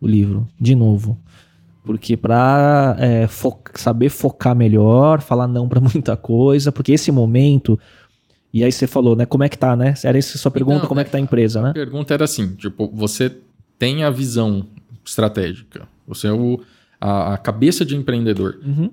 o 0.00 0.06
livro, 0.06 0.46
de 0.60 0.74
novo. 0.76 1.18
Porque 1.84 2.16
pra 2.16 2.96
é, 2.98 3.26
fo- 3.26 3.58
saber 3.74 4.08
focar 4.08 4.54
melhor, 4.54 5.20
falar 5.20 5.48
não 5.48 5.68
pra 5.68 5.80
muita 5.94 6.16
coisa, 6.16 6.70
porque 6.70 6.92
esse 6.92 7.10
momento. 7.10 7.78
E 8.58 8.64
aí 8.64 8.72
você 8.72 8.86
falou, 8.86 9.14
né? 9.16 9.24
Como 9.26 9.42
é 9.44 9.48
que 9.48 9.56
tá, 9.58 9.74
né? 9.76 9.94
Era 10.04 10.18
essa 10.18 10.36
a 10.36 10.40
sua 10.40 10.50
pergunta, 10.50 10.78
Então, 10.78 10.88
como 10.88 11.00
é 11.00 11.04
que 11.04 11.10
tá 11.10 11.18
a 11.18 11.20
empresa, 11.20 11.60
A 11.60 11.62
né? 11.62 11.72
pergunta 11.72 12.12
era 12.14 12.24
assim: 12.24 12.54
tipo, 12.54 12.90
você 12.94 13.34
tem 13.78 14.04
a 14.04 14.10
visão 14.10 14.64
estratégica, 15.04 15.88
você 16.06 16.26
é 16.28 16.32
o, 16.32 16.60
a, 17.00 17.34
a 17.34 17.38
cabeça 17.38 17.84
de 17.84 17.96
empreendedor. 17.96 18.58
Uhum. 18.64 18.90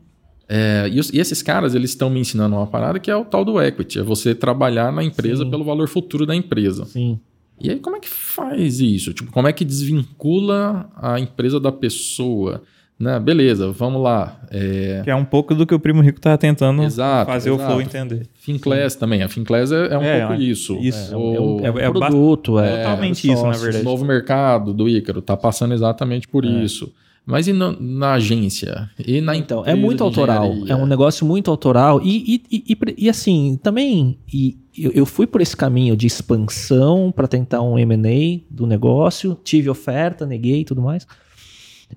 É, 0.47 0.87
e, 0.91 0.99
os- 0.99 1.09
e 1.11 1.17
esses 1.19 1.41
caras, 1.41 1.73
eles 1.73 1.89
estão 1.89 2.09
me 2.09 2.19
ensinando 2.19 2.55
uma 2.55 2.67
parada 2.67 2.99
que 2.99 3.09
é 3.09 3.15
o 3.15 3.25
tal 3.25 3.43
do 3.43 3.59
equity, 3.61 3.99
é 3.99 4.03
você 4.03 4.35
trabalhar 4.35 4.91
na 4.93 5.03
empresa 5.03 5.43
Sim. 5.43 5.49
pelo 5.49 5.63
valor 5.63 5.87
futuro 5.87 6.25
da 6.25 6.35
empresa. 6.35 6.85
Sim. 6.85 7.19
E 7.59 7.69
aí, 7.71 7.79
como 7.79 7.95
é 7.95 7.99
que 7.99 8.09
faz 8.09 8.79
isso? 8.79 9.13
Tipo, 9.13 9.31
como 9.31 9.47
é 9.47 9.53
que 9.53 9.65
desvincula 9.65 10.89
a 10.95 11.19
empresa 11.19 11.59
da 11.59 11.71
pessoa? 11.71 12.61
Né? 12.97 13.19
Beleza, 13.19 13.71
vamos 13.73 14.01
lá. 14.01 14.39
É, 14.49 15.01
Que 15.03 15.09
é 15.09 15.15
um 15.15 15.25
pouco 15.25 15.53
do 15.53 15.65
que 15.67 15.75
o 15.75 15.79
Primo 15.79 16.01
Rico 16.01 16.19
tava 16.21 16.37
tentando 16.37 16.81
Exato, 16.81 17.29
fazer 17.29 17.51
o 17.51 17.55
exato. 17.55 17.69
Flow 17.69 17.81
entender. 17.81 18.27
Finclass 18.35 18.95
também. 18.95 19.21
A 19.21 19.27
Finclass 19.27 19.69
é, 19.71 19.87
é 19.93 19.97
um 19.97 20.01
É, 20.01 20.19
pouco 20.19 20.33
é, 20.33 20.37
isso. 20.45 20.77
isso. 20.79 21.13
É, 21.13 21.17
O- 21.17 21.57
um, 21.59 21.65
é 21.65 21.71
um 21.71 21.77
é- 21.79 21.83
é 21.83 21.91
ba- 21.91 22.07
produto, 22.07 22.57
é, 22.57 22.77
totalmente 22.77 23.29
é 23.29 23.33
isso, 23.33 23.43
na 23.45 23.51
verdade. 23.57 23.81
O 23.81 23.89
novo 23.89 24.05
mercado 24.05 24.73
do 24.73 24.87
Ícaro 24.87 25.21
tá 25.21 25.35
passando 25.35 25.73
exatamente 25.73 26.25
por 26.27 26.45
isso. 26.45 26.89
Mas 27.25 27.47
e 27.47 27.53
na, 27.53 27.75
na 27.79 28.13
agência? 28.13 28.87
E 29.03 29.19
na 29.19 29.35
Então, 29.35 29.65
é 29.65 29.73
muito 29.75 30.01
autoral. 30.03 30.53
É 30.67 30.75
um 30.75 30.85
negócio 30.85 31.25
muito 31.25 31.49
autoral. 31.51 31.99
E, 32.01 32.35
e, 32.51 32.57
e, 32.57 32.63
e- 32.73 32.95
e, 33.05 33.09
assim, 33.09 33.59
também 33.63 34.19
e, 34.31 34.55
eu, 34.77 34.91
eu 34.91 35.05
fui 35.07 35.25
por 35.27 35.41
esse 35.41 35.57
caminho 35.57 35.97
de 35.97 36.05
expansão 36.07 37.11
para 37.13 37.27
tentar 37.27 37.61
um 37.63 37.77
M&A 37.79 38.39
do 38.49 38.67
negócio. 38.67 39.35
Tive 39.43 39.69
oferta, 39.69 40.25
neguei 40.25 40.61
e 40.61 40.65
tudo 40.65 40.81
mais. 40.83 41.05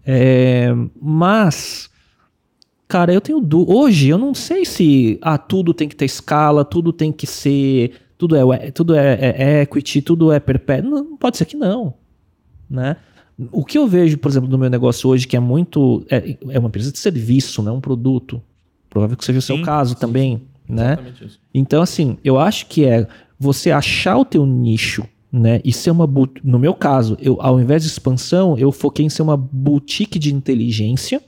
É, 0.05 0.69
mas, 1.01 1.91
cara, 2.87 3.13
eu 3.13 3.21
tenho 3.21 3.41
dúvida. 3.41 3.73
Hoje 3.73 4.09
eu 4.09 4.19
não 4.19 4.35
sei 4.35 4.65
se 4.65 5.19
ah, 5.23 5.39
tudo 5.39 5.75
tem 5.75 5.89
que 5.89 5.97
ter 5.97 6.05
escala, 6.05 6.65
tudo 6.65 6.93
tem 6.93 7.13
que 7.13 7.27
ser 7.27 7.93
tudo 8.19 8.35
é, 8.53 8.71
tudo 8.73 8.95
é, 8.97 9.17
é 9.21 9.63
equity, 9.63 10.03
tudo 10.03 10.33
é 10.33 10.41
perpétuo. 10.41 10.91
Não, 10.91 11.17
pode 11.17 11.37
ser 11.37 11.45
que 11.45 11.57
não. 11.57 11.95
Né? 12.69 12.97
O 13.53 13.65
que 13.65 13.79
eu 13.79 13.87
vejo, 13.87 14.19
por 14.19 14.29
exemplo, 14.29 14.49
no 14.49 14.59
meu 14.59 14.69
negócio 14.69 15.09
hoje, 15.09 15.27
que 15.27 15.37
é 15.37 15.41
muito. 15.41 16.05
É, 16.11 16.37
é 16.51 16.59
uma 16.59 16.69
empresa 16.69 16.91
de 16.91 16.99
serviço, 16.99 17.63
não 17.63 17.75
é 17.75 17.77
um 17.77 17.81
produto. 17.81 18.43
Provável 18.91 19.17
que 19.17 19.25
seja 19.25 19.39
o 19.39 19.43
seu 19.43 19.57
sim, 19.57 19.63
caso 19.63 19.95
também. 19.95 20.43
Né? 20.69 20.99
Então, 21.55 21.81
assim, 21.81 22.19
eu 22.25 22.39
acho 22.39 22.67
que 22.67 22.85
é 22.85 23.07
você 23.39 23.71
achar 23.71 24.19
o 24.19 24.25
teu 24.25 24.45
nicho 24.45 25.07
né? 25.33 25.61
E 25.65 25.73
ser 25.73 25.91
uma 25.91 26.09
no 26.43 26.59
meu 26.59 26.75
caso, 26.75 27.17
eu 27.21 27.37
ao 27.41 27.61
invés 27.61 27.83
de 27.83 27.89
expansão, 27.89 28.57
eu 28.59 28.73
foquei 28.73 29.05
em 29.05 29.11
ser 29.11 29.23
uma 29.23 29.37
boutique 29.37 30.19
de 30.19 30.35
inteligência, 30.35 31.23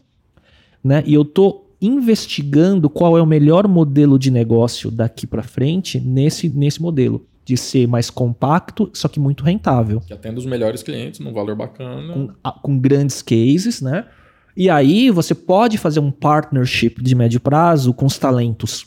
né? 0.82 1.02
E 1.06 1.14
eu 1.14 1.24
tô 1.24 1.64
investigando 1.80 2.90
qual 2.90 3.16
é 3.16 3.22
o 3.22 3.26
melhor 3.26 3.66
modelo 3.66 4.18
de 4.18 4.30
negócio 4.30 4.90
daqui 4.90 5.26
para 5.26 5.42
frente 5.42 5.98
nesse 5.98 6.48
nesse 6.48 6.80
modelo 6.80 7.26
de 7.44 7.56
ser 7.56 7.88
mais 7.88 8.10
compacto, 8.10 8.90
só 8.92 9.08
que 9.08 9.18
muito 9.18 9.42
rentável. 9.42 10.00
Que 10.00 10.12
atenda 10.12 10.38
os 10.38 10.46
melhores 10.46 10.82
clientes 10.82 11.18
num 11.20 11.32
valor 11.32 11.56
bacana. 11.56 12.12
Com, 12.12 12.52
com 12.62 12.78
grandes 12.78 13.22
cases, 13.22 13.80
né? 13.80 14.06
E 14.56 14.68
aí 14.68 15.10
você 15.10 15.34
pode 15.34 15.78
fazer 15.78 16.00
um 16.00 16.10
partnership 16.10 17.02
de 17.02 17.14
médio 17.14 17.40
prazo 17.40 17.92
com 17.94 18.06
os 18.06 18.18
talentos, 18.18 18.86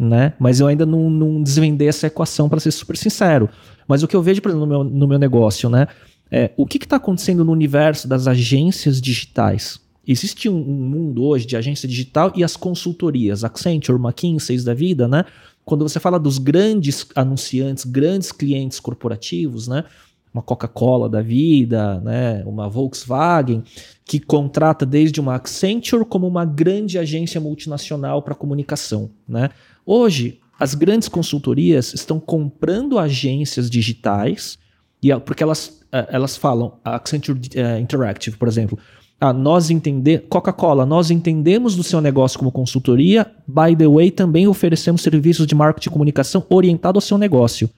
né? 0.00 0.32
Mas 0.38 0.60
eu 0.60 0.66
ainda 0.66 0.86
não, 0.86 1.10
não 1.10 1.42
desvendei 1.42 1.86
essa 1.86 2.06
equação 2.06 2.48
para 2.48 2.58
ser 2.58 2.70
super 2.70 2.96
sincero. 2.96 3.50
Mas 3.86 4.02
o 4.02 4.08
que 4.08 4.16
eu 4.16 4.22
vejo, 4.22 4.40
por 4.40 4.48
exemplo, 4.48 4.66
no 4.66 4.72
meu, 4.72 4.82
no 4.82 5.06
meu 5.06 5.18
negócio, 5.18 5.68
né? 5.68 5.86
É, 6.30 6.52
o 6.56 6.64
que 6.64 6.78
está 6.78 6.96
acontecendo 6.96 7.44
no 7.44 7.52
universo 7.52 8.08
das 8.08 8.26
agências 8.26 8.98
digitais? 8.98 9.78
Existe 10.06 10.48
um, 10.48 10.56
um, 10.56 10.88
mundo 10.88 11.22
hoje 11.24 11.44
de 11.44 11.54
agência 11.54 11.86
digital 11.86 12.32
e 12.34 12.42
as 12.42 12.56
consultorias, 12.56 13.44
Accenture, 13.44 14.00
McKinsey 14.00 14.62
da 14.64 14.72
vida, 14.72 15.06
né? 15.06 15.24
Quando 15.64 15.86
você 15.86 16.00
fala 16.00 16.18
dos 16.18 16.38
grandes 16.38 17.06
anunciantes, 17.14 17.84
grandes 17.84 18.32
clientes 18.32 18.80
corporativos, 18.80 19.68
né? 19.68 19.84
Uma 20.32 20.42
Coca-Cola 20.42 21.10
da 21.10 21.20
vida, 21.20 22.00
né? 22.00 22.42
Uma 22.46 22.70
Volkswagen, 22.70 23.62
que 24.06 24.18
contrata 24.18 24.86
desde 24.86 25.20
uma 25.20 25.34
Accenture 25.34 26.06
como 26.06 26.26
uma 26.26 26.46
grande 26.46 26.98
agência 26.98 27.40
multinacional 27.40 28.22
para 28.22 28.34
comunicação, 28.34 29.10
né? 29.28 29.50
Hoje, 29.84 30.40
as 30.60 30.74
grandes 30.74 31.08
consultorias 31.08 31.94
estão 31.94 32.20
comprando 32.20 32.98
agências 32.98 33.70
digitais, 33.70 34.58
e 35.02 35.14
porque 35.20 35.42
elas, 35.42 35.80
eh, 35.90 36.08
elas 36.10 36.36
falam, 36.36 36.74
a 36.84 36.96
Accenture 36.96 37.38
uh, 37.38 37.80
Interactive, 37.80 38.36
por 38.36 38.46
exemplo, 38.46 38.78
ah, 39.18 39.32
nós 39.32 39.70
entendemos, 39.70 40.26
Coca-Cola, 40.28 40.84
nós 40.84 41.10
entendemos 41.10 41.76
do 41.76 41.82
seu 41.82 42.00
negócio 42.00 42.38
como 42.38 42.52
consultoria, 42.52 43.26
by 43.46 43.74
the 43.76 43.88
way, 43.88 44.10
também 44.10 44.46
oferecemos 44.46 45.02
serviços 45.02 45.46
de 45.46 45.54
marketing 45.54 45.88
e 45.88 45.92
comunicação 45.92 46.44
orientado 46.48 46.98
ao 46.98 47.02
seu 47.02 47.16
negócio. 47.16 47.68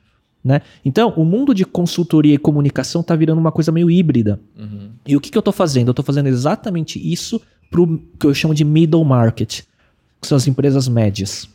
Né? 0.44 0.60
Então, 0.84 1.12
o 1.16 1.24
mundo 1.24 1.54
de 1.54 1.64
consultoria 1.64 2.34
e 2.34 2.38
comunicação 2.38 3.00
está 3.00 3.14
virando 3.14 3.40
uma 3.40 3.52
coisa 3.52 3.70
meio 3.70 3.90
híbrida. 3.90 4.40
Uhum. 4.56 4.90
E 5.06 5.16
o 5.16 5.20
que, 5.20 5.30
que 5.30 5.38
eu 5.38 5.40
estou 5.40 5.52
fazendo? 5.52 5.88
Eu 5.88 5.92
estou 5.92 6.04
fazendo 6.04 6.28
exatamente 6.28 6.98
isso 6.98 7.40
para 7.70 7.80
o 7.80 7.98
que 8.18 8.26
eu 8.26 8.34
chamo 8.34 8.54
de 8.54 8.64
middle 8.64 9.04
market, 9.04 9.62
que 10.20 10.26
são 10.26 10.36
as 10.36 10.46
empresas 10.46 10.88
médias 10.88 11.48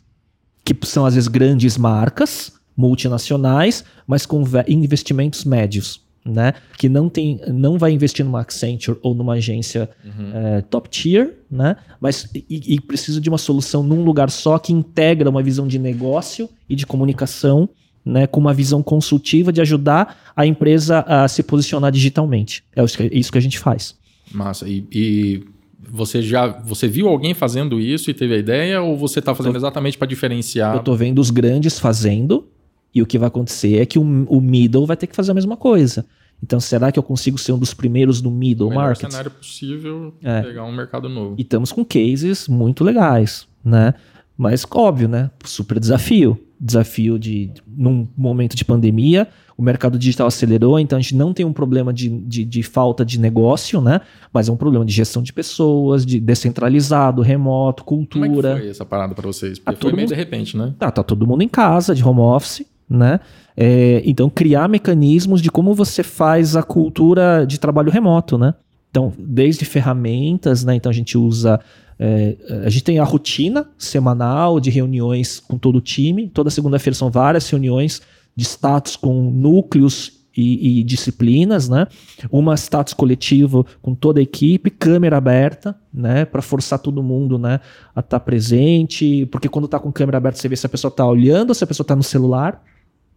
que 0.74 0.86
são 0.86 1.06
às 1.06 1.14
vezes 1.14 1.28
grandes 1.28 1.76
marcas 1.76 2.52
multinacionais, 2.76 3.84
mas 4.06 4.24
com 4.24 4.44
investimentos 4.68 5.44
médios. 5.44 6.06
Né? 6.24 6.52
Que 6.76 6.90
não 6.90 7.08
tem, 7.08 7.40
não 7.48 7.78
vai 7.78 7.90
investir 7.90 8.22
numa 8.22 8.42
Accenture 8.42 8.98
ou 9.02 9.14
numa 9.14 9.34
agência 9.34 9.88
uhum. 10.04 10.30
é, 10.34 10.60
top 10.60 10.90
tier, 10.90 11.38
né? 11.50 11.76
Mas 11.98 12.28
e, 12.34 12.74
e, 12.74 12.80
precisa 12.82 13.18
de 13.18 13.30
uma 13.30 13.38
solução 13.38 13.82
num 13.82 14.04
lugar 14.04 14.28
só 14.28 14.58
que 14.58 14.70
integra 14.70 15.30
uma 15.30 15.42
visão 15.42 15.66
de 15.66 15.78
negócio 15.78 16.46
e 16.68 16.76
de 16.76 16.84
comunicação, 16.84 17.66
né? 18.04 18.26
Com 18.26 18.40
uma 18.40 18.52
visão 18.52 18.82
consultiva 18.82 19.50
de 19.50 19.62
ajudar 19.62 20.18
a 20.36 20.44
empresa 20.44 21.00
a 21.00 21.26
se 21.28 21.42
posicionar 21.42 21.90
digitalmente. 21.90 22.62
É 22.76 22.84
isso 22.84 23.32
que 23.32 23.38
a 23.38 23.42
gente 23.42 23.58
faz. 23.58 23.96
Massa. 24.30 24.68
E, 24.68 24.84
e 24.92 25.44
você 25.78 26.20
já 26.20 26.46
você 26.46 26.88
viu 26.88 27.08
alguém 27.08 27.34
fazendo 27.34 27.80
isso 27.80 28.10
e 28.10 28.14
teve 28.14 28.34
a 28.34 28.38
ideia 28.38 28.82
ou 28.82 28.96
você 28.96 29.20
está 29.20 29.34
fazendo 29.34 29.56
exatamente 29.56 29.96
para 29.96 30.08
diferenciar? 30.08 30.74
Eu 30.74 30.80
estou 30.80 30.96
vendo 30.96 31.20
os 31.20 31.30
grandes 31.30 31.78
fazendo 31.78 32.48
e 32.94 33.02
o 33.02 33.06
que 33.06 33.18
vai 33.18 33.28
acontecer 33.28 33.78
é 33.78 33.86
que 33.86 33.98
o, 33.98 34.02
o 34.02 34.40
middle 34.40 34.86
vai 34.86 34.96
ter 34.96 35.06
que 35.06 35.14
fazer 35.14 35.30
a 35.30 35.34
mesma 35.34 35.56
coisa. 35.56 36.04
Então, 36.42 36.60
será 36.60 36.92
que 36.92 36.98
eu 36.98 37.02
consigo 37.02 37.36
ser 37.36 37.52
um 37.52 37.58
dos 37.58 37.74
primeiros 37.74 38.22
no 38.22 38.30
middle 38.30 38.68
o 38.68 38.74
market? 38.74 39.06
É 39.06 39.10
cenário 39.10 39.30
possível 39.30 40.14
é. 40.22 40.40
pegar 40.42 40.64
um 40.64 40.72
mercado 40.72 41.08
novo. 41.08 41.34
E 41.36 41.42
estamos 41.42 41.72
com 41.72 41.84
cases 41.84 42.46
muito 42.46 42.84
legais, 42.84 43.48
né? 43.64 43.94
Mas 44.36 44.64
óbvio, 44.70 45.08
né? 45.08 45.30
Super 45.44 45.80
desafio. 45.80 46.40
Desafio 46.60 47.18
de 47.18 47.52
num 47.66 48.08
momento 48.16 48.56
de 48.56 48.64
pandemia, 48.64 49.28
o 49.56 49.62
mercado 49.62 49.98
digital 49.98 50.28
acelerou, 50.28 50.78
então 50.78 50.98
a 50.98 51.00
gente 51.00 51.16
não 51.16 51.32
tem 51.32 51.44
um 51.44 51.52
problema 51.52 51.92
de, 51.92 52.08
de, 52.08 52.44
de, 52.44 52.62
falta 52.62 53.04
de 53.04 53.18
negócio, 53.18 53.80
né? 53.80 54.00
Mas 54.32 54.48
é 54.48 54.52
um 54.52 54.56
problema 54.56 54.84
de 54.84 54.92
gestão 54.92 55.22
de 55.22 55.32
pessoas, 55.32 56.06
de 56.06 56.20
descentralizado, 56.20 57.22
remoto, 57.22 57.82
cultura. 57.82 58.28
Como 58.28 58.46
é 58.46 58.54
que 58.54 58.60
foi 58.60 58.70
essa 58.70 58.84
parada 58.84 59.14
para 59.14 59.26
vocês? 59.26 59.58
Porque 59.58 59.76
tá 59.76 59.82
foi 59.82 59.92
meio 59.92 60.02
mundo... 60.02 60.08
de 60.10 60.14
repente, 60.14 60.56
né? 60.56 60.74
Tá, 60.78 60.90
tá 60.90 61.02
todo 61.02 61.26
mundo 61.26 61.42
em 61.42 61.48
casa, 61.48 61.94
de 61.94 62.04
home 62.04 62.20
office, 62.20 62.64
né? 62.88 63.18
É, 63.56 64.00
então, 64.04 64.30
criar 64.30 64.68
mecanismos 64.68 65.42
de 65.42 65.50
como 65.50 65.74
você 65.74 66.04
faz 66.04 66.54
a 66.54 66.62
cultura 66.62 67.44
de 67.44 67.58
trabalho 67.58 67.90
remoto, 67.90 68.38
né? 68.38 68.54
Então, 68.90 69.12
desde 69.18 69.64
ferramentas, 69.64 70.64
né? 70.64 70.74
Então 70.74 70.90
a 70.90 70.94
gente 70.94 71.16
usa. 71.16 71.60
É, 72.00 72.36
a 72.64 72.68
gente 72.68 72.84
tem 72.84 73.00
a 73.00 73.04
rotina 73.04 73.68
semanal 73.76 74.60
de 74.60 74.70
reuniões 74.70 75.40
com 75.40 75.58
todo 75.58 75.76
o 75.76 75.80
time. 75.80 76.28
Toda 76.28 76.50
segunda-feira 76.50 76.94
são 76.94 77.10
várias 77.10 77.48
reuniões 77.50 78.00
de 78.36 78.44
status 78.44 78.94
com 78.94 79.30
núcleos 79.30 80.18
e, 80.36 80.78
e, 80.78 80.84
disciplinas, 80.84 81.68
né? 81.68 81.88
Uma 82.30 82.54
status 82.56 82.94
coletivo 82.94 83.66
com 83.82 83.92
toda 83.92 84.20
a 84.20 84.22
equipe, 84.22 84.70
câmera 84.70 85.16
aberta, 85.16 85.76
né? 85.92 86.24
Para 86.24 86.40
forçar 86.40 86.78
todo 86.78 87.02
mundo, 87.02 87.36
né? 87.36 87.58
A 87.94 87.98
estar 87.98 88.20
tá 88.20 88.20
presente, 88.20 89.26
porque 89.26 89.48
quando 89.48 89.64
está 89.64 89.80
com 89.80 89.90
câmera 89.90 90.18
aberta 90.18 90.38
você 90.38 90.48
vê 90.48 90.54
se 90.54 90.64
a 90.64 90.68
pessoa 90.68 90.90
está 90.90 91.04
olhando 91.04 91.48
ou 91.48 91.54
se 91.56 91.64
a 91.64 91.66
pessoa 91.66 91.82
está 91.82 91.96
no 91.96 92.04
celular, 92.04 92.62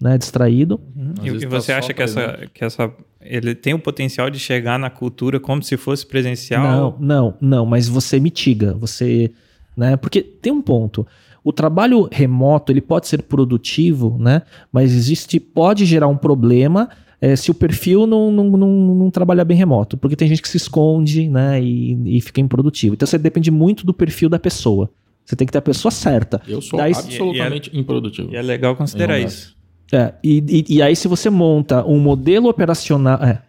né? 0.01 0.17
Distraído. 0.17 0.81
Uhum. 0.95 1.13
E, 1.23 1.29
e 1.29 1.39
tá 1.41 1.49
você 1.49 1.71
tá 1.71 1.77
acha 1.77 1.93
que 1.93 2.01
essa, 2.01 2.49
que 2.53 2.65
essa, 2.65 2.91
ele 3.21 3.53
tem 3.53 3.73
o 3.73 3.79
potencial 3.79 4.29
de 4.29 4.39
chegar 4.39 4.79
na 4.79 4.89
cultura 4.89 5.39
como 5.39 5.61
se 5.61 5.77
fosse 5.77 6.05
presencial? 6.05 6.63
Não, 6.63 6.97
não, 6.99 7.37
não. 7.39 7.65
Mas 7.65 7.87
você 7.87 8.19
mitiga, 8.19 8.73
você, 8.73 9.31
né? 9.77 9.95
Porque 9.95 10.21
tem 10.21 10.51
um 10.51 10.61
ponto. 10.61 11.05
O 11.43 11.53
trabalho 11.53 12.07
remoto 12.11 12.71
ele 12.71 12.81
pode 12.81 13.07
ser 13.07 13.23
produtivo, 13.23 14.17
né? 14.19 14.41
Mas 14.71 14.93
existe, 14.93 15.39
pode 15.39 15.85
gerar 15.85 16.07
um 16.07 16.17
problema 16.17 16.89
é, 17.19 17.35
se 17.35 17.51
o 17.51 17.53
perfil 17.53 18.07
não, 18.07 18.31
não, 18.31 18.49
não, 18.49 18.95
não, 18.95 19.11
trabalha 19.11 19.45
bem 19.45 19.55
remoto, 19.55 19.95
porque 19.95 20.15
tem 20.15 20.27
gente 20.27 20.41
que 20.41 20.49
se 20.49 20.57
esconde, 20.57 21.29
né? 21.29 21.61
E, 21.61 22.17
e 22.17 22.21
fica 22.21 22.41
improdutivo. 22.41 22.95
Então 22.95 23.05
você 23.05 23.17
depende 23.17 23.51
muito 23.51 23.85
do 23.85 23.93
perfil 23.93 24.27
da 24.27 24.39
pessoa. 24.39 24.89
Você 25.23 25.35
tem 25.35 25.45
que 25.45 25.51
ter 25.51 25.59
a 25.59 25.61
pessoa 25.61 25.91
certa. 25.91 26.41
Eu 26.47 26.61
sou 26.61 26.77
Daí, 26.77 26.91
absolutamente 26.91 27.69
e, 27.69 27.75
e 27.75 27.77
é, 27.77 27.81
improdutivo. 27.81 28.33
E 28.33 28.35
é 28.35 28.41
legal 28.41 28.75
considerar 28.75 29.19
isso. 29.19 29.55
É, 29.91 30.13
e, 30.23 30.65
e, 30.69 30.75
e, 30.77 30.81
aí, 30.81 30.95
se 30.95 31.07
você 31.07 31.29
monta 31.29 31.85
um 31.85 31.99
modelo 31.99 32.49
operacional. 32.49 33.19
É, 33.21 33.41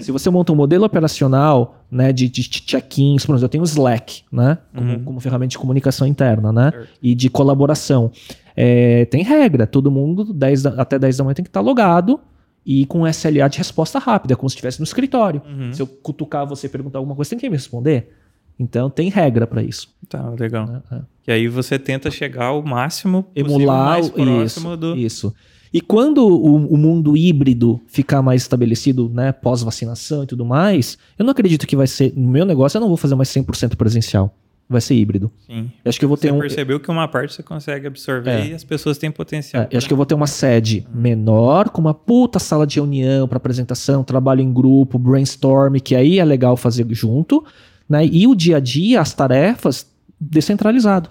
se 0.00 0.12
você 0.12 0.30
monta 0.30 0.52
um 0.52 0.56
modelo 0.56 0.84
operacional 0.84 1.84
né, 1.90 2.12
de, 2.12 2.28
de 2.28 2.42
check-ins, 2.42 3.26
por 3.26 3.32
exemplo, 3.32 3.44
eu 3.46 3.48
tenho 3.48 3.64
o 3.64 3.66
Slack, 3.66 4.22
né, 4.30 4.58
como, 4.74 4.92
uhum. 4.92 5.04
como 5.04 5.20
ferramenta 5.20 5.50
de 5.50 5.58
comunicação 5.58 6.06
interna, 6.06 6.52
né, 6.52 6.70
certo. 6.70 6.88
e 7.02 7.14
de 7.14 7.28
colaboração. 7.28 8.10
É, 8.56 9.04
tem 9.06 9.22
regra, 9.22 9.66
todo 9.66 9.90
mundo 9.90 10.32
10 10.32 10.62
da, 10.62 10.70
até 10.80 10.98
10 10.98 11.16
da 11.16 11.24
manhã 11.24 11.34
tem 11.34 11.42
que 11.42 11.48
estar 11.48 11.60
logado 11.60 12.20
e 12.64 12.86
com 12.86 13.06
SLA 13.06 13.48
de 13.48 13.58
resposta 13.58 13.98
rápida, 13.98 14.36
como 14.36 14.48
se 14.48 14.54
estivesse 14.54 14.78
no 14.78 14.84
escritório. 14.84 15.42
Uhum. 15.46 15.72
Se 15.72 15.82
eu 15.82 15.86
cutucar 15.86 16.46
você 16.46 16.66
e 16.66 16.70
perguntar 16.70 16.98
alguma 16.98 17.16
coisa, 17.16 17.30
tem 17.30 17.38
que 17.38 17.48
me 17.50 17.56
responder. 17.56 18.14
Então 18.58 18.88
tem 18.88 19.08
regra 19.08 19.46
para 19.46 19.62
isso. 19.62 19.88
Tá, 20.08 20.30
legal. 20.38 20.82
É, 20.90 20.96
é. 20.96 21.00
E 21.26 21.32
aí 21.32 21.48
você 21.48 21.78
tenta 21.78 22.10
chegar 22.10 22.46
ao 22.46 22.62
máximo 22.62 23.26
emular 23.34 23.86
mais 23.86 24.08
próximo 24.08 24.42
isso, 24.42 24.76
do 24.76 24.96
isso. 24.96 25.34
E 25.72 25.80
quando 25.80 26.26
o, 26.26 26.56
o 26.66 26.76
mundo 26.76 27.16
híbrido 27.16 27.80
ficar 27.86 28.20
mais 28.20 28.42
estabelecido, 28.42 29.08
né, 29.08 29.32
pós-vacinação 29.32 30.24
e 30.24 30.26
tudo 30.26 30.44
mais, 30.44 30.98
eu 31.18 31.24
não 31.24 31.32
acredito 31.32 31.66
que 31.66 31.74
vai 31.74 31.86
ser. 31.86 32.12
No 32.14 32.28
meu 32.28 32.44
negócio, 32.44 32.76
eu 32.76 32.80
não 32.80 32.88
vou 32.88 32.96
fazer 32.96 33.14
mais 33.14 33.28
100% 33.30 33.76
presencial. 33.76 34.34
Vai 34.68 34.80
ser 34.80 34.94
híbrido. 34.94 35.30
Sim. 35.46 35.70
Eu 35.84 35.88
acho 35.88 35.98
que 35.98 36.04
eu 36.04 36.08
vou 36.08 36.16
ter 36.16 36.28
você 36.28 36.36
um... 36.36 36.40
percebeu 36.40 36.80
que 36.80 36.90
uma 36.90 37.08
parte 37.08 37.34
você 37.34 37.42
consegue 37.42 37.86
absorver 37.86 38.30
é. 38.30 38.48
e 38.48 38.54
as 38.54 38.64
pessoas 38.64 38.96
têm 38.96 39.10
potencial. 39.10 39.64
É, 39.64 39.68
eu 39.70 39.78
acho 39.78 39.86
que 39.86 39.92
eu 39.92 39.96
vou 39.96 40.06
ter 40.06 40.14
uma 40.14 40.26
sede 40.26 40.86
menor, 40.94 41.68
com 41.70 41.80
uma 41.80 41.92
puta 41.92 42.38
sala 42.38 42.66
de 42.66 42.76
reunião 42.76 43.26
para 43.26 43.36
apresentação, 43.36 44.04
trabalho 44.04 44.40
em 44.40 44.52
grupo, 44.52 44.98
brainstorm, 44.98 45.76
que 45.76 45.94
aí 45.94 46.18
é 46.18 46.24
legal 46.24 46.56
fazer 46.56 46.86
junto. 46.90 47.44
Né? 47.88 48.06
E 48.06 48.26
o 48.26 48.34
dia 48.34 48.58
a 48.58 48.60
dia, 48.60 49.00
as 49.00 49.12
tarefas, 49.12 49.86
descentralizado. 50.18 51.10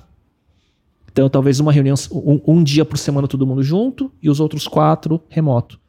Então, 1.12 1.30
talvez 1.30 1.60
uma 1.60 1.72
reunião, 1.72 1.96
um, 2.12 2.40
um, 2.48 2.64
dia 2.64 2.86
por 2.86 2.98
semana 2.98 3.28
todo 3.28 3.46
mundo 3.46 3.62
junto 3.62 4.12
e 4.22 4.30
os 4.30 4.40
outros 4.40 4.68
quatro 4.68 5.22
remoto. 5.30 5.80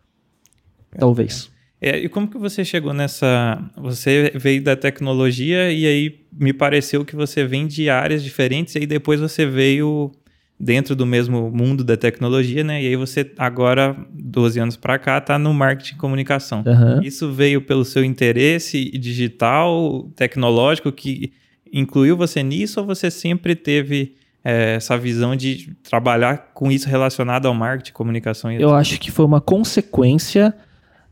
Talvez. 0.98 1.50
É, 1.80 1.98
e 1.98 2.08
como 2.08 2.28
que 2.28 2.38
você 2.38 2.64
chegou 2.64 2.92
nessa. 2.92 3.62
Você 3.76 4.32
veio 4.34 4.62
da 4.62 4.76
tecnologia 4.76 5.72
e 5.72 5.86
aí 5.86 6.20
me 6.32 6.52
pareceu 6.52 7.04
que 7.04 7.16
você 7.16 7.44
vem 7.44 7.66
de 7.66 7.88
áreas 7.88 8.22
diferentes 8.22 8.74
e 8.74 8.78
aí 8.78 8.86
depois 8.86 9.20
você 9.20 9.46
veio 9.46 10.12
dentro 10.58 10.94
do 10.94 11.04
mesmo 11.04 11.50
mundo 11.50 11.82
da 11.82 11.96
tecnologia, 11.96 12.62
né? 12.62 12.82
E 12.82 12.86
aí 12.86 12.94
você 12.94 13.28
agora, 13.36 13.96
12 14.12 14.60
anos 14.60 14.76
para 14.76 14.96
cá, 14.96 15.20
tá 15.20 15.36
no 15.36 15.52
marketing 15.52 15.94
e 15.94 15.98
comunicação. 15.98 16.62
Aham. 16.64 17.00
Isso 17.02 17.32
veio 17.32 17.60
pelo 17.60 17.84
seu 17.84 18.04
interesse 18.04 18.84
digital, 18.96 20.08
tecnológico, 20.14 20.92
que 20.92 21.32
incluiu 21.72 22.16
você 22.16 22.44
nisso 22.44 22.78
ou 22.78 22.86
você 22.86 23.10
sempre 23.10 23.56
teve 23.56 24.14
é, 24.44 24.74
essa 24.74 24.96
visão 24.98 25.36
de 25.36 25.74
trabalhar 25.82 26.50
com 26.54 26.70
isso 26.70 26.88
relacionado 26.88 27.46
ao 27.46 27.54
marketing, 27.54 27.92
comunicação 27.92 28.50
e 28.50 28.60
Eu 28.60 28.74
acho 28.74 28.98
que 28.98 29.10
foi 29.10 29.24
uma 29.24 29.40
consequência 29.40 30.54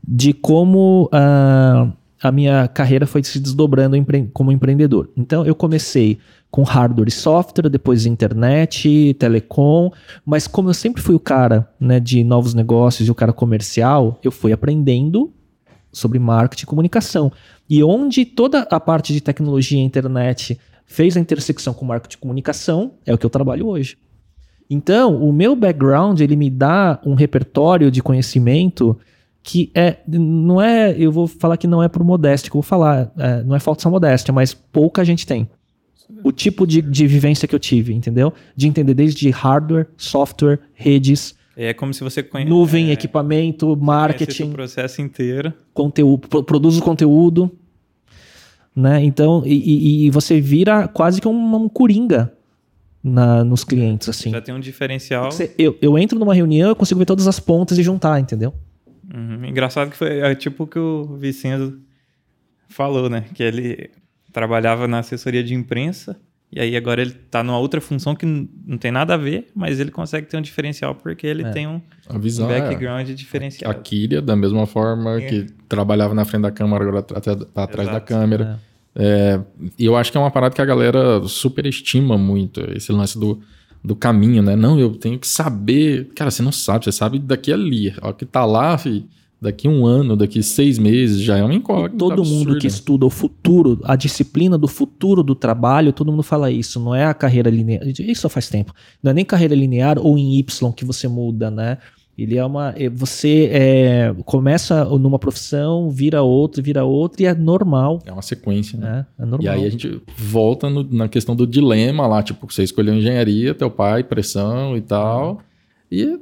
de 0.07 0.33
como 0.33 1.09
ah, 1.11 1.91
a 2.21 2.31
minha 2.31 2.67
carreira 2.67 3.05
foi 3.07 3.23
se 3.23 3.39
desdobrando 3.39 3.95
empre- 3.95 4.29
como 4.33 4.51
empreendedor. 4.51 5.09
Então, 5.15 5.45
eu 5.45 5.55
comecei 5.55 6.19
com 6.49 6.63
hardware 6.63 7.07
e 7.07 7.11
software, 7.11 7.69
depois 7.69 8.05
internet, 8.05 9.15
telecom, 9.17 9.89
mas 10.25 10.47
como 10.47 10.69
eu 10.69 10.73
sempre 10.73 11.01
fui 11.01 11.15
o 11.15 11.19
cara 11.19 11.69
né, 11.79 11.99
de 11.99 12.23
novos 12.23 12.53
negócios 12.53 13.07
e 13.07 13.11
o 13.11 13.15
cara 13.15 13.31
comercial, 13.31 14.19
eu 14.21 14.31
fui 14.31 14.51
aprendendo 14.51 15.31
sobre 15.93 16.19
marketing 16.19 16.63
e 16.63 16.67
comunicação. 16.67 17.31
E 17.69 17.81
onde 17.83 18.25
toda 18.25 18.61
a 18.69 18.79
parte 18.79 19.13
de 19.13 19.21
tecnologia 19.21 19.79
e 19.79 19.81
internet 19.81 20.59
fez 20.91 21.15
a 21.15 21.19
intersecção 21.19 21.73
com 21.73 21.85
marketing 21.85 22.17
e 22.17 22.19
comunicação, 22.19 22.91
é 23.05 23.13
o 23.13 23.17
que 23.17 23.25
eu 23.25 23.29
trabalho 23.29 23.65
hoje. 23.67 23.97
Então, 24.69 25.15
o 25.21 25.33
meu 25.33 25.55
background, 25.55 26.19
ele 26.21 26.35
me 26.35 26.49
dá 26.49 26.99
um 27.05 27.13
repertório 27.13 27.89
de 27.91 28.01
conhecimento 28.01 28.97
que 29.43 29.71
é, 29.73 29.97
não 30.07 30.61
é, 30.61 30.95
eu 30.97 31.11
vou 31.11 31.27
falar 31.27 31.57
que 31.57 31.65
não 31.67 31.81
é 31.81 31.87
por 31.89 32.03
modéstia, 32.03 32.49
que 32.49 32.55
eu 32.55 32.61
vou 32.61 32.67
falar, 32.67 33.11
é, 33.17 33.43
não 33.43 33.55
é 33.55 33.59
falta 33.59 33.81
de 33.83 33.89
modéstia, 33.89 34.31
mas 34.33 34.53
pouca 34.53 35.03
gente 35.03 35.25
tem. 35.25 35.49
O 36.23 36.31
tipo 36.31 36.67
de, 36.67 36.81
de 36.81 37.07
vivência 37.07 37.47
que 37.47 37.55
eu 37.55 37.59
tive, 37.59 37.93
entendeu? 37.93 38.31
De 38.55 38.67
entender 38.67 38.93
desde 38.93 39.29
hardware, 39.31 39.87
software, 39.97 40.59
redes, 40.73 41.33
É 41.57 41.73
como 41.73 41.93
se 41.93 42.03
você 42.03 42.21
conhece 42.21 42.49
nuvem, 42.49 42.91
equipamento, 42.91 43.75
marketing 43.77 44.43
o 44.43 44.49
processo 44.49 45.01
inteiro. 45.01 45.53
conteúdo, 45.73 46.27
pro- 46.27 46.43
produz 46.43 46.77
o 46.77 46.81
conteúdo, 46.81 47.49
né? 48.75 49.03
Então, 49.03 49.43
e, 49.45 49.53
e- 49.53 50.05
e 50.05 50.09
você 50.09 50.39
vira 50.41 50.87
quase 50.87 51.19
que 51.21 51.27
um, 51.27 51.55
um 51.55 51.67
coringa 51.69 52.33
na, 53.03 53.43
nos 53.43 53.63
clientes, 53.63 54.07
assim. 54.09 54.31
Já 54.31 54.41
tem 54.41 54.53
um 54.53 54.59
diferencial. 54.59 55.31
Você- 55.31 55.53
eu, 55.57 55.77
eu 55.81 55.97
entro 55.97 56.17
numa 56.19 56.33
reunião, 56.33 56.69
eu 56.69 56.75
consigo 56.75 56.99
ver 56.99 57.05
todas 57.05 57.27
as 57.27 57.39
pontas 57.39 57.77
e 57.77 57.83
juntar, 57.83 58.19
entendeu? 58.19 58.53
Uhum. 59.13 59.45
Engraçado 59.45 59.89
que 59.91 59.97
foi 59.97 60.19
é, 60.19 60.33
tipo 60.35 60.63
o 60.63 60.67
que 60.67 60.79
o 60.79 61.17
Vicenzo 61.17 61.79
falou, 62.69 63.09
né? 63.09 63.25
Que 63.33 63.43
ele 63.43 63.89
trabalhava 64.31 64.87
na 64.87 64.99
assessoria 64.99 65.43
de 65.43 65.53
imprensa 65.53 66.17
e 66.51 66.59
aí 66.59 66.75
agora 66.75 67.01
ele 67.01 67.11
tá 67.11 67.43
numa 67.43 67.57
outra 67.57 67.79
função 67.79 68.13
que 68.15 68.25
não 68.25 68.77
tem 68.77 68.91
nada 68.91 69.13
a 69.13 69.17
ver, 69.17 69.47
mas 69.55 69.79
ele 69.79 69.89
consegue 69.91 70.27
ter 70.27 70.37
um 70.37 70.41
diferencial 70.41 70.93
porque 70.95 71.25
ele 71.25 71.43
É. 71.43 71.49
tem 71.51 71.67
um 71.67 71.81
A 72.09 72.17
visão 72.17 72.49
é... 72.51 72.59
background 72.59 73.09
A 73.09 73.13
diferenciado. 73.13 73.79
Kíria, 73.81 74.21
da 74.21 74.35
mesma 74.35 74.65
forma 74.65 75.21
É. 75.21 75.25
que 75.25 75.47
trabalhava 75.69 76.13
na 76.13 76.25
frente 76.25 76.41
da 76.43 76.51
câmera, 76.51 76.83
agora 76.83 77.01
tá 77.01 77.17
até 77.17 77.35
tá 77.35 77.63
atrás 77.63 77.87
da 77.87 77.93
Exato. 77.95 78.05
câmera. 78.07 78.59
É, 78.93 79.39
e 79.79 79.85
eu 79.85 79.95
acho 79.95 80.11
que 80.11 80.17
é 80.17 80.19
uma 80.21 80.29
parada 80.31 80.53
que 80.53 80.61
a 80.61 80.65
galera 80.65 81.21
superestima 81.25 82.17
muito, 82.17 82.59
esse 82.75 82.91
lance 82.91 83.17
do, 83.17 83.39
do 83.81 83.95
caminho, 83.95 84.43
né? 84.43 84.55
Não, 84.55 84.77
eu 84.77 84.91
tenho 84.95 85.17
que 85.17 85.27
saber. 85.27 86.09
Cara, 86.13 86.29
você 86.29 86.43
não 86.43 86.51
sabe, 86.51 86.83
você 86.85 86.91
sabe 86.91 87.17
daqui 87.17 87.53
ali. 87.53 87.93
Ó, 88.01 88.11
que 88.11 88.25
tá 88.25 88.43
lá, 88.43 88.77
fi, 88.77 89.05
daqui 89.41 89.67
um 89.67 89.85
ano, 89.85 90.15
daqui 90.15 90.43
seis 90.43 90.77
meses, 90.77 91.19
já 91.21 91.37
é 91.37 91.43
uma 91.43 91.53
incógnita. 91.55 91.97
Todo 91.97 92.23
mundo 92.23 92.41
absurda. 92.41 92.59
que 92.59 92.67
estuda 92.67 93.05
o 93.05 93.09
futuro, 93.09 93.79
a 93.83 93.95
disciplina 93.95 94.57
do 94.57 94.67
futuro 94.67 95.23
do 95.23 95.33
trabalho, 95.33 95.91
todo 95.91 96.11
mundo 96.11 96.21
fala 96.23 96.51
isso. 96.51 96.79
Não 96.79 96.93
é 96.93 97.05
a 97.05 97.13
carreira 97.13 97.49
linear. 97.49 97.81
Isso 97.87 98.29
faz 98.29 98.47
tempo. 98.49 98.71
Não 99.01 99.09
é 99.11 99.13
nem 99.15 99.25
carreira 99.25 99.55
linear 99.55 99.97
ou 99.99 100.17
em 100.17 100.37
Y 100.37 100.71
que 100.73 100.85
você 100.85 101.07
muda, 101.07 101.49
né? 101.49 101.79
Ele 102.17 102.37
é 102.37 102.45
uma. 102.45 102.73
é, 102.77 102.87
Você 102.89 103.49
é, 103.51 104.13
começa 104.25 104.83
numa 104.85 105.17
profissão, 105.17 105.89
vira 105.89 106.21
outra, 106.21 106.61
vira 106.61 106.83
outra, 106.83 107.23
e 107.23 107.25
é 107.25 107.33
normal. 107.33 107.99
É 108.05 108.11
uma 108.11 108.21
sequência, 108.21 108.77
né? 108.77 108.91
Né? 108.91 109.05
É 109.17 109.25
normal. 109.25 109.41
E 109.41 109.47
aí 109.47 109.65
a 109.65 109.69
gente 109.69 109.99
volta 110.17 110.69
no- 110.69 110.83
na 110.91 111.07
questão 111.07 111.35
do 111.35 111.47
dilema 111.47 112.05
lá, 112.05 112.21
tipo, 112.21 112.51
você 112.51 112.63
escolheu 112.63 112.93
engenharia, 112.93 113.55
teu 113.55 113.71
pai, 113.71 114.03
pressão 114.03 114.77
e 114.77 114.81
tal. 114.81 115.39
E 115.91 116.19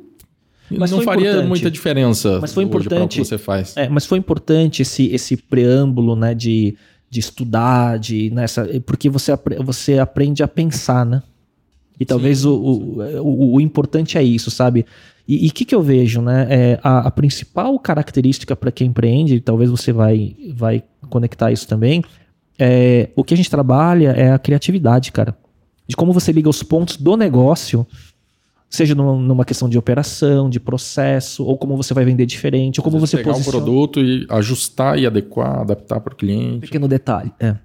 Mas 0.78 0.92
não 0.92 1.02
faria 1.02 1.30
importante. 1.30 1.48
muita 1.48 1.72
diferença 1.72 2.40
Mas 2.40 2.54
foi 2.54 2.66
hoje 2.66 2.72
pra 2.72 2.78
o 2.78 2.82
que 2.82 2.88
importante. 2.88 3.26
você 3.26 3.38
faz. 3.38 3.76
É, 3.76 3.90
mas 3.90 4.06
foi 4.06 4.20
importante 4.20 4.82
esse, 4.82 5.08
esse 5.08 5.38
preâmbulo, 5.38 6.16
né, 6.16 6.34
de, 6.34 6.76
de 7.10 7.20
estudar, 7.20 7.98
de 7.98 8.30
nessa, 8.32 8.68
porque 8.86 9.10
você, 9.10 9.32
você 9.64 10.00
aprende 10.00 10.44
a 10.44 10.48
pensar, 10.48 11.06
né? 11.06 11.24
E 12.00 12.06
talvez 12.06 12.46
o, 12.46 12.54
o, 12.54 13.22
o, 13.22 13.56
o 13.56 13.62
importante 13.62 14.18
é 14.18 14.24
isso, 14.24 14.50
sabe? 14.50 14.86
E 15.28 15.48
o 15.48 15.52
que, 15.54 15.64
que 15.64 15.76
eu 15.76 15.84
vejo, 15.84 16.22
né? 16.22 16.48
É, 16.50 16.80
a, 16.82 17.08
a 17.08 17.12
principal 17.12 17.78
característica 17.78 18.56
para 18.56 18.72
quem 18.72 18.88
empreende, 18.88 19.36
e 19.36 19.40
talvez 19.40 19.70
você 19.70 19.92
vai, 19.92 20.36
vai 20.56 20.84
conectar 21.08 21.52
isso 21.52 21.68
também, 21.68 22.04
é, 22.58 23.10
o 23.16 23.24
que 23.24 23.34
a 23.34 23.38
gente 23.38 23.50
trabalha 23.50 24.10
é 24.10 24.32
a 24.32 24.40
criatividade, 24.40 25.12
cara. 25.12 25.38
De 25.88 25.96
como 25.96 26.12
você 26.12 26.32
liga 26.32 26.50
os 26.50 26.64
pontos 26.64 26.98
do 26.98 27.16
negócio, 27.16 27.86
seja 28.70 28.94
numa, 28.94 29.44
questão 29.44 29.68
de 29.68 29.78
operação, 29.78 30.50
de 30.50 30.60
processo, 30.60 31.44
ou 31.44 31.58
como 31.58 31.76
você 31.76 31.94
vai 31.94 32.06
vender 32.06 32.26
diferente, 32.26 32.80
ou 32.80 32.84
como 32.84 33.00
você 33.00 33.18
pegar 33.18 33.36
um 33.36 33.44
produto 33.44 34.00
e 34.00 34.28
ajustar 34.30 35.00
e 35.00 35.08
adequar, 35.08 35.62
adaptar 35.62 36.00
para 36.00 36.14
o 36.14 36.16
cliente. 36.16 36.62
Pequeno 36.62 36.88
detalhe. 36.88 37.32
É. 37.40 37.56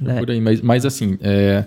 Né? 0.00 0.20
Por 0.20 0.30
aí. 0.30 0.40
Mas, 0.40 0.60
mas 0.60 0.86
assim, 0.86 1.18
é, 1.20 1.64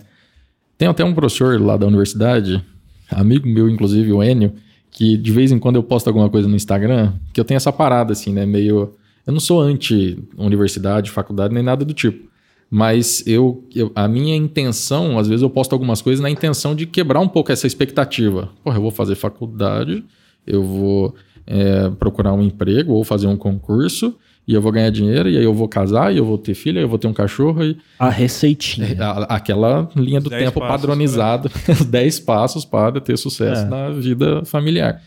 tem 0.77 0.87
até 0.87 1.03
um 1.03 1.13
professor 1.13 1.61
lá 1.61 1.75
da 1.75 1.85
universidade, 1.85 2.63
amigo 3.11 3.47
meu, 3.47 3.69
inclusive, 3.69 4.11
o 4.13 4.23
Enio, 4.23 4.53
que 4.89 5.17
de 5.17 5.31
vez 5.31 5.51
em 5.51 5.59
quando 5.59 5.75
eu 5.75 5.83
posto 5.83 6.07
alguma 6.07 6.29
coisa 6.29 6.47
no 6.47 6.55
Instagram, 6.55 7.13
que 7.33 7.39
eu 7.39 7.45
tenho 7.45 7.57
essa 7.57 7.71
parada, 7.71 8.13
assim, 8.13 8.31
né? 8.31 8.45
Meio. 8.45 8.93
Eu 9.25 9.33
não 9.33 9.39
sou 9.39 9.61
anti-universidade, 9.61 11.09
faculdade, 11.09 11.53
nem 11.53 11.63
nada 11.63 11.83
do 11.83 11.93
tipo. 11.93 12.29
Mas 12.75 13.23
eu, 13.27 13.63
eu- 13.75 13.91
a 13.93 14.07
minha 14.07 14.35
intenção, 14.35 15.19
às 15.19 15.27
vezes 15.27 15.43
eu 15.43 15.49
posto 15.49 15.73
algumas 15.73 16.01
coisas 16.01 16.19
na 16.23 16.27
intenção 16.29 16.73
de 16.73 16.87
quebrar 16.87 17.19
um 17.19 17.27
pouco 17.27 17.51
essa 17.51 17.67
expectativa. 17.67 18.49
Porra, 18.63 18.77
eu 18.77 18.81
vou 18.81 18.89
fazer 18.89 19.13
faculdade, 19.13 20.03
eu 20.47 20.63
vou 20.63 21.13
é, 21.45 21.87
procurar 21.99 22.33
um 22.33 22.41
emprego 22.41 22.93
ou 22.93 23.03
fazer 23.03 23.27
um 23.27 23.37
concurso, 23.37 24.15
e 24.47 24.55
eu 24.55 24.61
vou 24.61 24.71
ganhar 24.71 24.89
dinheiro, 24.89 25.29
e 25.29 25.37
aí 25.37 25.43
eu 25.43 25.53
vou 25.53 25.67
casar, 25.67 26.11
e 26.11 26.17
eu 26.17 26.25
vou 26.25 26.35
ter 26.37 26.55
filho, 26.55 26.79
e 26.79 26.81
eu 26.81 26.87
vou 26.89 26.97
ter 26.97 27.07
um 27.07 27.13
cachorro, 27.13 27.63
e 27.63 27.77
A 27.99 28.09
receitinha. 28.09 28.97
a- 28.99 29.35
aquela 29.35 29.87
linha 29.95 30.19
do 30.19 30.31
tempo 30.31 30.59
passos 30.59 30.81
padronizada, 30.81 31.51
os 31.69 31.85
10 31.85 32.19
passos 32.21 32.65
para 32.65 32.99
ter 32.99 33.17
sucesso 33.19 33.61
É. 33.61 33.65
na 33.69 33.89
vida 33.91 34.43
familiar. 34.45 34.99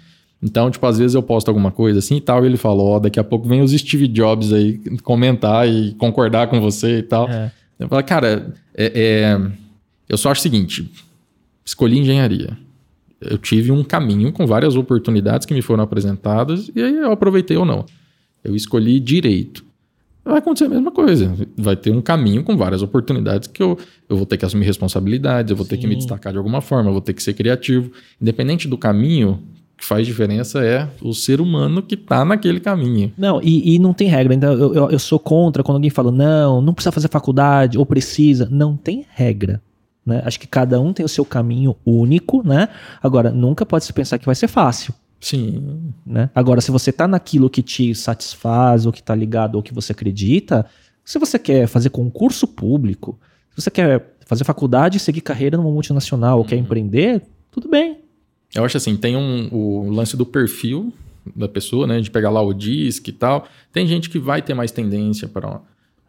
Então, 0.42 0.70
tipo, 0.70 0.84
às 0.86 0.98
vezes 0.98 1.14
eu 1.14 1.22
posto 1.22 1.48
alguma 1.48 1.70
coisa 1.70 1.98
assim 1.98 2.16
e 2.16 2.20
tal, 2.20 2.44
e 2.44 2.46
ele 2.46 2.56
falou, 2.56 2.88
ó, 2.88 2.98
daqui 2.98 3.18
a 3.18 3.24
pouco 3.24 3.48
vem 3.48 3.62
os 3.62 3.72
Steve 3.72 4.06
Jobs 4.06 4.52
aí 4.52 4.78
comentar 5.02 5.68
e 5.68 5.94
concordar 5.94 6.48
com 6.48 6.60
você 6.60 6.98
e 6.98 7.02
tal. 7.02 7.28
É. 7.28 7.50
Eu 7.78 7.88
falo, 7.88 8.02
cara, 8.04 8.54
é, 8.74 8.92
é, 8.94 9.50
eu 10.08 10.16
só 10.16 10.30
acho 10.30 10.40
o 10.40 10.42
seguinte, 10.42 10.90
escolhi 11.64 11.98
engenharia. 11.98 12.56
Eu 13.20 13.38
tive 13.38 13.72
um 13.72 13.82
caminho 13.82 14.30
com 14.30 14.46
várias 14.46 14.76
oportunidades 14.76 15.46
que 15.46 15.54
me 15.54 15.62
foram 15.62 15.82
apresentadas, 15.82 16.70
e 16.74 16.82
aí 16.82 16.96
eu 16.96 17.12
aproveitei 17.12 17.56
ou 17.56 17.64
não. 17.64 17.84
Eu 18.44 18.54
escolhi 18.54 19.00
direito. 19.00 19.64
Vai 20.24 20.38
acontecer 20.38 20.64
a 20.64 20.68
mesma 20.68 20.90
coisa. 20.90 21.32
Vai 21.56 21.76
ter 21.76 21.92
um 21.92 22.02
caminho 22.02 22.42
com 22.42 22.56
várias 22.56 22.82
oportunidades 22.82 23.48
que 23.48 23.62
eu, 23.62 23.78
eu 24.08 24.16
vou 24.16 24.26
ter 24.26 24.36
que 24.36 24.44
assumir 24.44 24.64
responsabilidades, 24.64 25.50
eu 25.50 25.56
vou 25.56 25.64
ter 25.64 25.76
que 25.76 25.86
me 25.86 25.94
Sim. 25.94 25.98
destacar 25.98 26.32
de 26.32 26.38
alguma 26.38 26.60
forma, 26.60 26.88
eu 26.88 26.92
vou 26.92 27.00
ter 27.00 27.14
que 27.14 27.22
ser 27.22 27.32
criativo. 27.32 27.92
Independente 28.20 28.66
do 28.66 28.76
caminho, 28.76 29.40
que 29.76 29.84
faz 29.84 30.06
diferença 30.06 30.64
é 30.64 30.88
o 31.02 31.12
ser 31.12 31.40
humano 31.40 31.82
que 31.82 31.94
está 31.94 32.24
naquele 32.24 32.60
caminho. 32.60 33.12
Não, 33.16 33.40
e, 33.42 33.74
e 33.74 33.78
não 33.78 33.92
tem 33.92 34.08
regra. 34.08 34.34
Então, 34.34 34.52
eu, 34.52 34.74
eu, 34.74 34.90
eu 34.90 34.98
sou 34.98 35.18
contra 35.18 35.62
quando 35.62 35.76
alguém 35.76 35.90
fala, 35.90 36.10
não, 36.10 36.60
não 36.60 36.72
precisa 36.72 36.92
fazer 36.92 37.08
faculdade, 37.08 37.78
ou 37.78 37.84
precisa. 37.84 38.48
Não 38.50 38.76
tem 38.76 39.04
regra. 39.10 39.62
Né? 40.04 40.22
Acho 40.24 40.40
que 40.40 40.46
cada 40.46 40.80
um 40.80 40.92
tem 40.92 41.04
o 41.04 41.08
seu 41.08 41.24
caminho 41.24 41.76
único, 41.84 42.46
né? 42.46 42.68
Agora, 43.02 43.30
nunca 43.30 43.66
pode 43.66 43.84
se 43.84 43.92
pensar 43.92 44.18
que 44.18 44.24
vai 44.26 44.34
ser 44.34 44.48
fácil. 44.48 44.94
Sim, 45.20 45.92
Né? 46.06 46.30
Agora, 46.34 46.60
se 46.60 46.70
você 46.70 46.92
tá 46.92 47.08
naquilo 47.08 47.50
que 47.50 47.62
te 47.62 47.94
satisfaz, 47.94 48.86
ou 48.86 48.92
que 48.92 49.02
tá 49.02 49.14
ligado, 49.14 49.56
ou 49.56 49.62
que 49.62 49.74
você 49.74 49.92
acredita, 49.92 50.64
se 51.04 51.18
você 51.18 51.38
quer 51.38 51.66
fazer 51.66 51.90
concurso 51.90 52.46
público, 52.46 53.18
se 53.50 53.62
você 53.62 53.70
quer 53.70 54.14
fazer 54.24 54.44
faculdade 54.44 54.98
e 54.98 55.00
seguir 55.00 55.22
carreira 55.22 55.56
numa 55.56 55.70
multinacional, 55.70 56.38
ou 56.38 56.44
quer 56.44 56.56
empreender, 56.56 57.22
tudo 57.50 57.68
bem. 57.68 58.05
Eu 58.56 58.64
acho 58.64 58.76
assim, 58.76 58.96
tem 58.96 59.16
um, 59.16 59.48
o 59.52 59.90
lance 59.90 60.16
do 60.16 60.24
perfil 60.26 60.92
da 61.34 61.48
pessoa, 61.48 61.86
né? 61.86 62.00
De 62.00 62.10
pegar 62.10 62.30
lá 62.30 62.40
o 62.40 62.52
disque 62.54 63.10
e 63.10 63.12
tal. 63.12 63.46
Tem 63.72 63.86
gente 63.86 64.08
que 64.08 64.18
vai 64.18 64.40
ter 64.42 64.54
mais 64.54 64.70
tendência 64.70 65.28
para. 65.28 65.60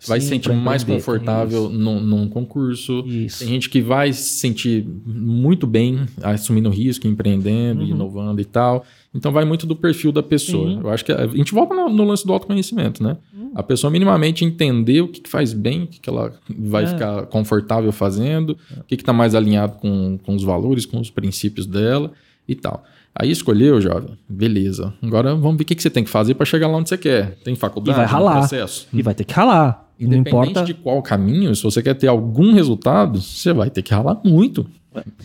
Vai 0.07 0.21
se 0.21 0.27
sentir 0.27 0.53
mais 0.53 0.83
confortável 0.83 1.69
num, 1.69 1.99
num 1.99 2.29
concurso. 2.29 3.03
Isso. 3.07 3.39
Tem 3.39 3.47
gente 3.47 3.67
que 3.67 3.81
vai 3.81 4.13
se 4.13 4.37
sentir 4.37 4.85
muito 5.03 5.65
bem 5.65 6.05
assumindo 6.21 6.69
risco, 6.69 7.07
empreendendo, 7.07 7.81
Uhum. 7.81 7.87
inovando 7.87 8.39
e 8.39 8.45
tal. 8.45 8.85
Então 9.11 9.31
vai 9.31 9.43
muito 9.43 9.65
do 9.65 9.75
perfil 9.75 10.11
da 10.11 10.21
pessoa. 10.21 10.69
Sim. 10.69 10.79
Eu 10.83 10.89
acho 10.91 11.03
que 11.03 11.11
a, 11.11 11.23
a 11.23 11.27
gente 11.27 11.51
volta 11.51 11.73
no, 11.73 11.89
no 11.89 12.03
lance 12.03 12.23
do 12.27 12.31
autoconhecimento, 12.31 13.01
né? 13.01 13.17
Uhum. 13.35 13.51
A 13.55 13.63
pessoa 13.63 13.89
minimamente 13.89 14.45
entender 14.45 15.01
o 15.01 15.07
que, 15.07 15.19
que 15.21 15.29
faz 15.31 15.51
bem, 15.51 15.85
o 15.85 15.87
que, 15.87 15.99
que 15.99 16.07
ela 16.07 16.31
vai 16.47 16.83
É. 16.83 16.87
ficar 16.87 17.25
confortável 17.25 17.91
fazendo, 17.91 18.55
o 18.79 18.83
que 18.83 18.93
está 18.93 19.11
mais 19.11 19.33
alinhado 19.33 19.77
com, 19.77 20.19
com 20.21 20.35
os 20.35 20.43
valores, 20.43 20.85
com 20.85 20.99
os 20.99 21.09
princípios 21.09 21.65
dela 21.65 22.13
e 22.47 22.55
tal. 22.55 22.83
Aí 23.19 23.31
escolheu, 23.31 23.81
jovem, 23.81 24.17
beleza. 24.29 24.93
Agora 25.01 25.33
vamos 25.35 25.57
ver 25.57 25.63
o 25.63 25.65
que, 25.65 25.75
que 25.75 25.81
você 25.81 25.89
tem 25.89 26.03
que 26.03 26.09
fazer 26.09 26.35
para 26.35 26.45
chegar 26.45 26.67
lá 26.67 26.77
onde 26.77 26.89
você 26.89 26.97
quer. 26.97 27.35
Tem 27.43 27.55
faculdade, 27.55 27.95
E 27.95 27.97
vai 27.97 28.05
tem 28.05 28.13
ralar. 28.13 28.39
processo. 28.39 28.87
E 28.93 29.01
vai 29.01 29.13
ter 29.15 29.23
que 29.23 29.33
ralar. 29.33 29.85
Não 29.99 30.07
Independente 30.07 30.49
importa. 30.51 30.63
de 30.63 30.73
qual 30.75 31.01
caminho, 31.01 31.55
se 31.55 31.63
você 31.63 31.81
quer 31.81 31.95
ter 31.95 32.05
algum 32.07 32.53
resultado, 32.53 33.19
você 33.19 33.51
vai 33.51 33.71
ter 33.71 33.81
que 33.81 33.91
ralar 33.91 34.19
muito. 34.23 34.67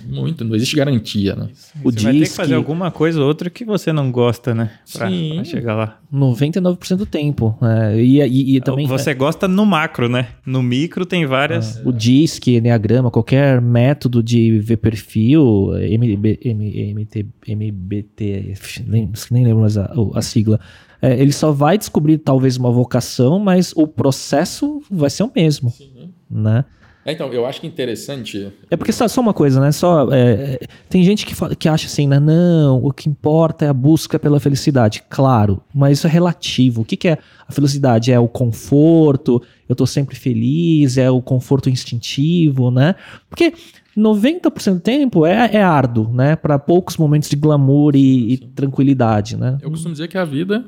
Muito. 0.07 0.45
Não 0.45 0.55
existe 0.57 0.77
garantia, 0.77 1.35
né? 1.37 1.49
O 1.85 1.91
Você 1.91 2.01
vai 2.05 2.13
ter 2.15 2.21
que 2.21 2.31
fazer 2.31 2.55
alguma 2.55 2.91
coisa 2.91 3.21
ou 3.21 3.27
outra 3.27 3.49
que 3.51 3.65
você 3.65 3.93
não 3.93 4.11
gosta, 4.11 4.55
né? 4.55 4.71
Pra, 4.93 5.09
Sim. 5.11 5.35
pra 5.37 5.45
chegar 5.45 5.75
lá. 5.75 5.99
99% 6.13 6.97
do 6.97 7.07
tempo. 7.07 7.57
É, 7.63 8.01
e, 8.01 8.21
e- 8.21 8.57
e 8.57 8.61
também 8.61 8.87
você 8.87 9.15
gosta 9.15 9.47
no 9.49 9.65
macro, 9.65 10.09
né? 10.09 10.29
No 10.45 10.63
micro 10.63 11.07
tem 11.07 11.25
várias. 11.27 11.81
o 11.85 11.93
DISC, 11.93 12.49
Enneagrama, 12.49 13.11
qualquer 13.11 13.61
método 13.61 14.23
de 14.23 14.59
ver 14.61 14.77
perfil, 14.77 15.71
MB, 15.75 16.39
M, 16.45 16.95
MT, 16.95 17.27
MBT, 17.47 18.55
nem, 18.87 19.11
nem 19.31 19.45
lembro 19.45 19.61
mais 19.61 19.77
a, 19.79 19.93
a 20.15 20.23
sigla, 20.23 20.61
é, 21.01 21.21
ele 21.21 21.33
só 21.33 21.51
vai 21.51 21.77
descobrir 21.79 22.19
talvez 22.19 22.57
uma 22.57 22.71
vocação, 22.71 23.39
mas 23.39 23.73
o 23.75 23.87
processo 23.87 24.83
vai 24.91 25.11
ser 25.11 25.25
o 25.25 25.31
mesmo, 25.35 25.73
né? 26.31 26.65
É, 27.05 27.13
Então, 27.13 27.33
eu 27.33 27.45
acho 27.45 27.61
que 27.61 27.67
interessante. 27.67 28.53
É 28.71 28.77
porque 28.77 28.93
só, 28.93 29.09
só 29.09 29.21
uma 29.21 29.35
coisa, 29.35 29.61
né? 29.61 29.73
Só, 29.73 30.13
é, 30.13 30.55
é, 30.55 30.59
tem 30.89 31.03
gente 31.03 31.27
que, 31.27 31.35
fala- 31.35 31.55
que 31.55 31.69
acha 31.69 31.87
assim, 31.87 32.07
né? 32.07 32.21
Não, 32.21 32.83
o 32.85 32.93
que 32.93 33.09
importa 33.09 33.65
é 33.65 33.69
a 33.69 33.73
busca 33.73 34.19
pela 34.19 34.39
felicidade. 34.39 35.03
Claro, 35.11 35.61
mas 35.75 35.99
isso 35.99 36.07
é 36.07 36.11
relativo. 36.11 36.83
O 36.83 36.85
que, 36.85 36.97
que 36.97 37.09
é 37.09 37.19
a 37.49 37.53
felicidade? 37.53 38.13
É 38.13 38.19
o 38.21 38.29
conforto, 38.29 39.43
eu 39.69 39.75
tô 39.75 39.87
sempre 39.87 40.15
feliz, 40.17 40.97
é 40.97 41.11
o 41.11 41.21
conforto 41.21 41.69
instintivo, 41.69 42.71
né? 42.71 42.95
Porque 43.29 43.53
90% 43.97 44.75
do 44.75 44.81
tempo 44.81 45.27
é, 45.27 45.51
é 45.55 45.63
árduo, 45.63 46.13
né? 46.13 46.37
Para 46.37 46.59
poucos 46.59 46.97
momentos 46.97 47.29
de 47.29 47.37
glamour 47.37 47.95
e, 47.97 48.35
e 48.35 48.39
tranquilidade, 48.39 49.37
né? 49.37 49.59
Eu 49.61 49.71
costumo 49.71 49.93
dizer 49.93 50.09
que 50.09 50.17
a 50.17 50.25
vida, 50.25 50.65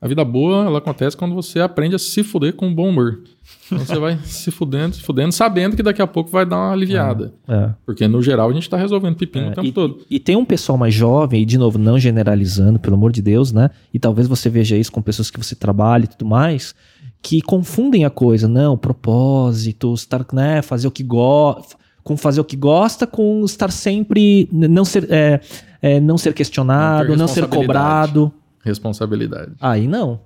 a 0.00 0.06
vida 0.06 0.24
boa, 0.24 0.66
ela 0.66 0.78
acontece 0.78 1.16
quando 1.16 1.34
você 1.34 1.58
aprende 1.58 1.94
a 1.94 1.98
se 1.98 2.22
fuder 2.22 2.54
com 2.54 2.72
bom 2.72 2.90
humor. 2.90 3.20
Então 3.66 3.78
você 3.78 3.98
vai 3.98 4.18
se 4.24 4.50
fudendo, 4.50 4.94
se 4.94 5.02
fudendo, 5.02 5.32
sabendo 5.32 5.74
que 5.74 5.82
daqui 5.82 6.02
a 6.02 6.06
pouco 6.06 6.30
vai 6.30 6.44
dar 6.44 6.56
uma 6.56 6.72
aliviada. 6.72 7.32
É. 7.48 7.70
Porque 7.84 8.06
no 8.06 8.22
geral 8.22 8.50
a 8.50 8.52
gente 8.52 8.68
tá 8.68 8.76
resolvendo 8.76 9.16
pepino 9.16 9.48
o 9.48 9.54
tempo 9.54 9.66
e, 9.66 9.72
todo. 9.72 10.00
e 10.10 10.20
tem 10.20 10.36
um 10.36 10.44
pessoal 10.44 10.76
mais 10.76 10.92
jovem, 10.92 11.42
e 11.42 11.46
de 11.46 11.56
novo, 11.56 11.78
não 11.78 11.98
generalizando, 11.98 12.78
pelo 12.78 12.94
amor 12.94 13.10
de 13.10 13.22
Deus, 13.22 13.52
né? 13.52 13.70
E 13.92 13.98
talvez 13.98 14.28
você 14.28 14.50
veja 14.50 14.76
isso 14.76 14.92
com 14.92 15.00
pessoas 15.00 15.30
que 15.30 15.38
você 15.38 15.54
trabalha 15.54 16.04
e 16.04 16.08
tudo 16.08 16.26
mais, 16.26 16.74
que 17.22 17.40
confundem 17.40 18.04
a 18.04 18.10
coisa. 18.10 18.46
Não, 18.46 18.76
propósito, 18.76 19.94
estar, 19.94 20.26
né, 20.32 20.60
fazer 20.60 20.86
o 20.88 20.90
que 20.90 21.02
gosta, 21.02 21.74
com 22.04 22.16
fazer 22.16 22.40
o 22.40 22.44
que 22.44 22.56
gosta, 22.56 23.06
com 23.06 23.42
estar 23.44 23.72
sempre, 23.72 24.48
não 24.52 24.84
ser, 24.84 25.10
é, 25.10 25.40
é, 25.80 26.00
não 26.00 26.18
ser 26.18 26.34
questionado, 26.34 27.10
Não 27.10 27.16
não 27.16 27.28
ser 27.28 27.46
cobrado. 27.48 28.32
Responsabilidade. 28.66 29.52
Aí 29.60 29.86
não. 29.86 30.20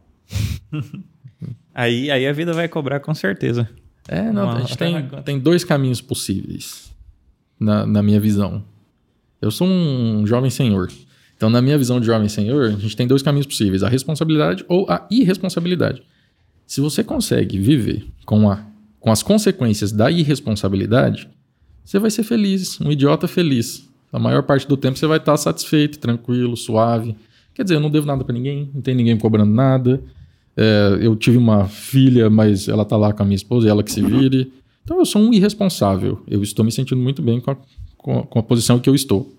Aí, 1.75 2.11
aí 2.11 2.27
a 2.27 2.33
vida 2.33 2.53
vai 2.53 2.69
cobrar 2.69 3.01
com 3.01 3.15
certeza. 3.15 3.69
É, 4.09 4.33
não, 4.33 4.45
Uma- 4.45 4.57
a 4.57 4.61
gente 4.61 4.77
tem, 4.79 5.09
tem 5.25 5.39
dois 5.39 5.63
caminhos 5.63 6.01
possíveis 6.01 6.91
na, 7.59 7.87
na 7.87 8.03
minha 8.03 8.19
visão. 8.19 8.65
Eu 9.41 9.51
sou 9.51 9.67
um 9.67 10.27
jovem 10.27 10.51
senhor. 10.51 10.91
Então, 11.37 11.49
na 11.49 11.63
minha 11.63 11.79
visão 11.79 12.01
de 12.01 12.07
jovem 12.07 12.29
senhor, 12.29 12.65
a 12.67 12.71
gente 12.79 12.97
tem 12.97 13.07
dois 13.07 13.23
caminhos 13.23 13.47
possíveis: 13.47 13.83
a 13.83 13.89
responsabilidade 13.89 14.65
ou 14.69 14.87
a 14.91 15.07
irresponsabilidade. 15.11 16.03
Se 16.67 16.81
você 16.81 17.03
consegue 17.05 17.59
viver 17.59 18.07
com, 18.25 18.51
a, 18.51 18.65
com 18.99 19.11
as 19.11 19.23
consequências 19.23 19.93
da 19.93 20.11
irresponsabilidade, 20.11 21.29
você 21.85 21.99
vai 21.99 22.11
ser 22.11 22.23
feliz, 22.23 22.81
um 22.81 22.91
idiota 22.91 23.27
feliz. 23.29 23.89
A 24.13 24.19
maior 24.19 24.43
parte 24.43 24.67
do 24.67 24.77
tempo 24.77 24.99
você 24.99 25.07
vai 25.07 25.19
estar 25.19 25.37
satisfeito, 25.37 25.99
tranquilo, 25.99 26.57
suave. 26.57 27.17
Quer 27.61 27.65
dizer, 27.65 27.75
eu 27.77 27.81
não 27.81 27.91
devo 27.91 28.07
nada 28.07 28.25
pra 28.25 28.33
ninguém, 28.33 28.71
não 28.73 28.81
tem 28.81 28.95
ninguém 28.95 29.13
me 29.17 29.21
cobrando 29.21 29.53
nada. 29.53 30.03
É, 30.57 30.97
eu 31.03 31.15
tive 31.15 31.37
uma 31.37 31.67
filha, 31.69 32.31
mas 32.31 32.69
ela 32.69 32.87
tá 32.87 32.97
lá 32.97 33.13
com 33.13 33.23
a 33.23 33.27
minha 33.27 33.37
esposa 33.37 33.67
e 33.67 33.71
ela 33.71 33.83
que 33.83 33.93
se 33.93 34.01
vire. 34.01 34.51
Então 34.83 34.99
eu 34.99 35.05
sou 35.05 35.21
um 35.21 35.31
irresponsável. 35.31 36.23
Eu 36.27 36.43
estou 36.43 36.65
me 36.65 36.73
sentindo 36.73 36.99
muito 37.03 37.21
bem 37.21 37.39
com 37.39 37.51
a, 37.51 37.57
com 37.99 38.19
a- 38.21 38.23
com 38.27 38.39
a 38.39 38.43
posição 38.43 38.79
que 38.81 38.89
eu 38.89 38.95
estou. 38.95 39.31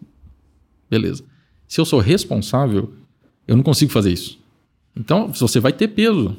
Beleza. 0.88 1.24
Se 1.68 1.82
eu 1.82 1.86
sou 1.86 2.00
responsável, 2.00 2.94
eu 3.48 3.56
não 3.56 3.64
consigo 3.64 3.92
fazer 3.92 4.12
isso. 4.14 4.38
Então 4.96 5.30
você 5.30 5.60
vai 5.60 5.74
ter 5.74 5.88
peso 5.88 6.38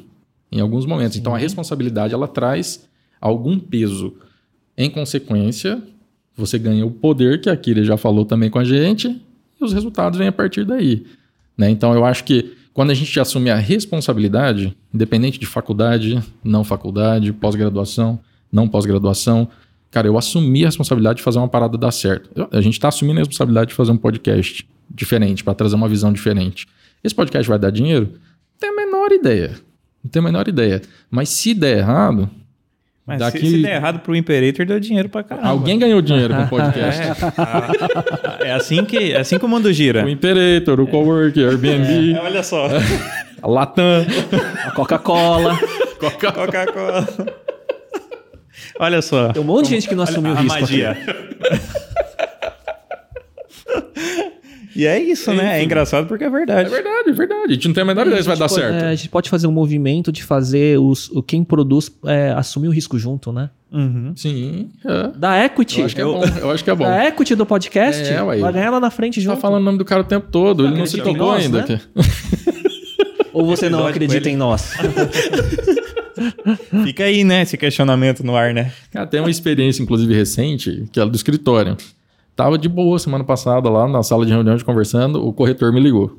em 0.49 0.61
alguns 0.61 0.85
momentos. 0.85 1.17
Então 1.17 1.35
a 1.35 1.37
responsabilidade 1.37 2.13
ela 2.13 2.29
traz 2.29 2.87
algum 3.19 3.59
peso. 3.59 4.13
Em 4.77 4.89
consequência, 4.89 5.83
você 6.33 6.57
ganha 6.57 6.85
o 6.85 6.91
poder 6.91 7.41
que 7.41 7.49
a 7.49 7.57
Kira 7.57 7.83
já 7.83 7.97
falou 7.97 8.23
também 8.23 8.49
com 8.49 8.57
a 8.57 8.63
gente 8.63 9.21
e 9.59 9.63
os 9.65 9.73
resultados 9.73 10.17
vêm 10.17 10.29
a 10.29 10.31
partir 10.31 10.63
daí. 10.63 11.05
Né? 11.57 11.69
Então 11.69 11.93
eu 11.93 12.03
acho 12.05 12.23
que 12.23 12.55
quando 12.73 12.89
a 12.89 12.93
gente 12.93 13.19
assume 13.19 13.49
a 13.49 13.55
responsabilidade, 13.55 14.75
independente 14.93 15.39
de 15.39 15.45
faculdade, 15.45 16.21
não 16.43 16.63
faculdade, 16.63 17.31
pós-graduação, 17.31 18.19
não 18.51 18.67
pós-graduação, 18.67 19.47
cara, 19.91 20.07
eu 20.07 20.17
assumi 20.17 20.63
a 20.63 20.67
responsabilidade 20.67 21.17
de 21.17 21.23
fazer 21.23 21.37
uma 21.37 21.47
parada 21.47 21.77
dar 21.77 21.91
certo. 21.91 22.29
Eu- 22.35 22.47
a 22.51 22.61
gente 22.61 22.73
está 22.73 22.87
assumindo 22.87 23.19
a 23.19 23.21
responsabilidade 23.21 23.69
de 23.69 23.75
fazer 23.75 23.91
um 23.91 23.97
podcast 23.97 24.67
diferente, 24.89 25.43
para 25.43 25.53
trazer 25.53 25.75
uma 25.75 25.87
visão 25.87 26.11
diferente. 26.11 26.67
Esse 27.03 27.13
podcast 27.13 27.47
vai 27.47 27.59
dar 27.59 27.69
dinheiro? 27.71 28.09
Não 28.13 28.59
tenho 28.59 28.73
a 28.73 28.85
menor 28.85 29.11
ideia. 29.11 29.51
Não 30.03 30.09
tenho 30.09 30.25
a 30.25 30.27
menor 30.29 30.47
ideia. 30.47 30.81
Mas 31.11 31.29
se 31.29 31.53
der 31.53 31.77
errado, 31.79 32.29
Mas 33.05 33.19
Daqui- 33.19 33.39
se, 33.39 33.49
se 33.49 33.61
der 33.61 33.75
errado 33.75 33.99
pro 33.99 34.15
Imperator, 34.15 34.65
deu 34.65 34.79
dinheiro 34.79 35.09
pra 35.09 35.23
caramba. 35.23 35.49
alguém 35.49 35.77
ganhou 35.77 36.01
dinheiro 36.01 36.33
com 36.35 36.43
o 36.43 36.47
podcast. 36.61 37.01
É, 38.41 38.47
é 38.47 38.51
assim 38.53 38.85
que, 38.85 39.11
é 39.11 39.19
assim 39.19 39.37
que 39.37 39.43
o 39.43 39.47
mundo 39.49 39.71
gira. 39.73 40.05
O 40.05 40.09
Imperator, 40.09 40.79
o 40.79 40.87
Coworker, 40.87 41.49
Airbnb, 41.49 42.13
É, 42.15 42.19
olha 42.21 42.41
só. 42.43 42.67
a 43.41 43.47
Latam, 43.47 44.05
A 44.65 44.71
Coca-Cola. 44.71 45.59
Coca 45.99 46.31
Coca-Cola. 46.31 47.07
Olha 48.79 49.01
só. 49.01 49.33
Tem 49.33 49.41
um 49.41 49.45
monte 49.45 49.65
de 49.65 49.71
gente 49.75 49.89
que 49.89 49.95
não 49.95 50.03
assumiu 50.03 50.31
o 50.33 50.37
a 50.37 50.39
risco. 50.39 50.61
magia. 50.61 50.97
e 54.75 54.85
é 54.85 54.99
isso, 55.01 55.33
né? 55.33 55.59
É 55.59 55.63
engraçado 55.63 56.07
porque 56.07 56.23
é 56.23 56.29
verdade. 56.29 56.67
É 56.67 56.69
verdade, 56.69 57.09
é 57.09 57.13
verdade. 57.13 57.51
A 57.51 57.53
gente 57.53 57.67
não 57.67 57.73
tem 57.73 57.83
a 57.83 57.85
menor 57.85 58.07
ideia 58.07 58.21
se 58.21 58.27
vai 58.27 58.37
dar 58.37 58.47
pode- 58.47 58.61
certo. 58.61 58.83
é, 58.83 58.89
a 58.89 58.95
gente 58.95 59.09
pode 59.09 59.29
fazer 59.29 59.47
um 59.47 59.51
movimento 59.51 60.11
de 60.11 60.23
fazer 60.23 60.79
os, 60.79 61.09
o 61.09 61.21
quem 61.23 61.43
produz 61.43 61.91
é, 62.05 62.31
assumir 62.35 62.67
o 62.67 62.71
risco 62.71 62.97
junto, 62.97 63.31
né? 63.31 63.49
Uhum. 63.71 64.13
Sim, 64.15 64.69
é. 64.85 65.17
Da 65.17 65.43
equity. 65.45 65.79
Eu 65.79 65.85
acho 65.87 65.95
que 65.95 66.01
é 66.01 66.05
bom. 66.05 66.23
Eu 66.41 66.51
acho 66.51 66.63
que 66.63 66.69
é 66.69 66.75
bom. 66.75 66.83
Da 66.85 67.07
equity 67.07 67.35
do 67.35 67.45
podcast. 67.45 68.03
É, 68.03 68.21
ué. 68.21 68.37
vai 68.39 68.53
ganhar 68.53 68.69
lá 68.69 68.79
na 68.79 68.91
frente 68.91 69.19
Tá 69.19 69.31
junto. 69.31 69.41
falando 69.41 69.61
o 69.61 69.65
nome 69.65 69.77
do 69.79 69.85
cara 69.85 70.01
o 70.01 70.05
tempo 70.05 70.27
todo. 70.31 70.65
Ele 70.67 70.77
não 70.77 70.85
se 70.85 70.97
tocou 70.97 71.15
nós, 71.15 71.43
ainda. 71.45 71.65
né? 71.67 71.81
Ou 73.33 73.45
você 73.47 73.67
não 73.67 73.87
acredita 73.87 74.29
em 74.29 74.35
nós? 74.37 74.73
Fica 76.85 77.03
aí, 77.05 77.23
né? 77.23 77.41
Esse 77.41 77.57
questionamento 77.57 78.23
no 78.23 78.35
ar, 78.35 78.53
né? 78.53 78.71
Cara, 78.91 79.07
tem 79.07 79.19
uma 79.19 79.29
experiência, 79.29 79.81
inclusive, 79.81 80.13
recente, 80.13 80.85
que 80.91 80.99
é 80.99 81.05
do 81.05 81.15
escritório. 81.15 81.75
Tava 82.35 82.57
de 82.57 82.67
boa 82.67 82.97
semana 82.97 83.23
passada 83.23 83.69
lá 83.69 83.87
na 83.87 84.01
sala 84.01 84.25
de 84.25 84.31
reunião 84.31 84.55
de 84.55 84.65
conversando, 84.65 85.25
o 85.25 85.31
corretor 85.31 85.71
me 85.71 85.79
ligou. 85.79 86.17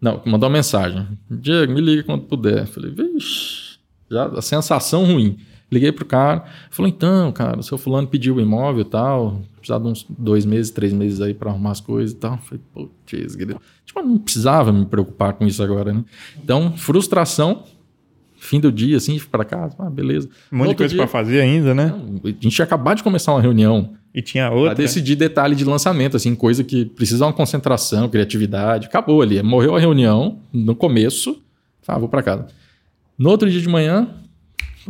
Não, 0.00 0.22
mandou 0.24 0.48
uma 0.48 0.56
mensagem. 0.56 1.06
Diego, 1.28 1.72
me 1.72 1.80
liga 1.80 2.04
quando 2.04 2.22
puder. 2.22 2.66
Falei, 2.66 2.90
vixe, 2.90 3.78
já 4.10 4.26
a 4.26 4.42
sensação 4.42 5.04
ruim. 5.04 5.38
Liguei 5.70 5.92
pro 5.92 6.06
cara, 6.06 6.44
falou, 6.70 6.88
então, 6.88 7.30
cara, 7.30 7.60
o 7.60 7.62
seu 7.62 7.76
fulano 7.76 8.08
pediu 8.08 8.36
o 8.36 8.40
imóvel 8.40 8.80
e 8.80 8.84
tal, 8.84 9.42
precisava 9.56 9.84
de 9.84 9.90
uns 9.90 10.06
dois 10.08 10.46
meses, 10.46 10.70
três 10.70 10.94
meses 10.94 11.20
aí 11.20 11.34
pra 11.34 11.50
arrumar 11.50 11.72
as 11.72 11.80
coisas 11.80 12.12
e 12.12 12.16
tal. 12.16 12.38
Falei, 12.38 12.62
putz, 12.72 13.36
tipo, 13.84 14.00
não 14.00 14.16
precisava 14.16 14.72
me 14.72 14.86
preocupar 14.86 15.34
com 15.34 15.46
isso 15.46 15.62
agora, 15.62 15.92
né? 15.92 16.04
Então, 16.42 16.74
frustração, 16.74 17.64
fim 18.48 18.58
do 18.60 18.72
dia, 18.72 18.96
assim, 18.96 19.18
pra 19.30 19.44
casa, 19.44 19.74
ah, 19.78 19.90
beleza. 19.90 20.28
Um 20.50 20.58
monte 20.58 20.70
de 20.70 20.74
coisa 20.76 20.96
pra 20.96 21.06
fazer 21.06 21.40
ainda, 21.40 21.74
né? 21.74 21.94
a 22.24 22.28
gente 22.28 22.48
tinha 22.50 22.64
acabado 22.64 22.96
de 22.98 23.02
começar 23.02 23.32
uma 23.32 23.40
reunião 23.42 23.94
E 24.14 24.22
tinha 24.22 24.46
para 24.48 24.56
outra. 24.56 24.74
decidir 24.74 25.16
detalhe 25.16 25.54
de 25.54 25.64
lançamento, 25.64 26.16
assim, 26.16 26.34
coisa 26.34 26.64
que 26.64 26.84
precisa 26.86 27.18
de 27.18 27.24
uma 27.24 27.32
concentração, 27.32 28.08
criatividade. 28.08 28.86
Acabou 28.86 29.20
ali. 29.22 29.42
Morreu 29.42 29.76
a 29.76 29.80
reunião 29.80 30.38
no 30.52 30.74
começo. 30.74 31.40
Ah, 31.86 31.98
vou 31.98 32.08
para 32.08 32.22
casa. 32.22 32.46
No 33.16 33.30
outro 33.30 33.50
dia 33.50 33.60
de 33.60 33.68
manhã, 33.68 34.08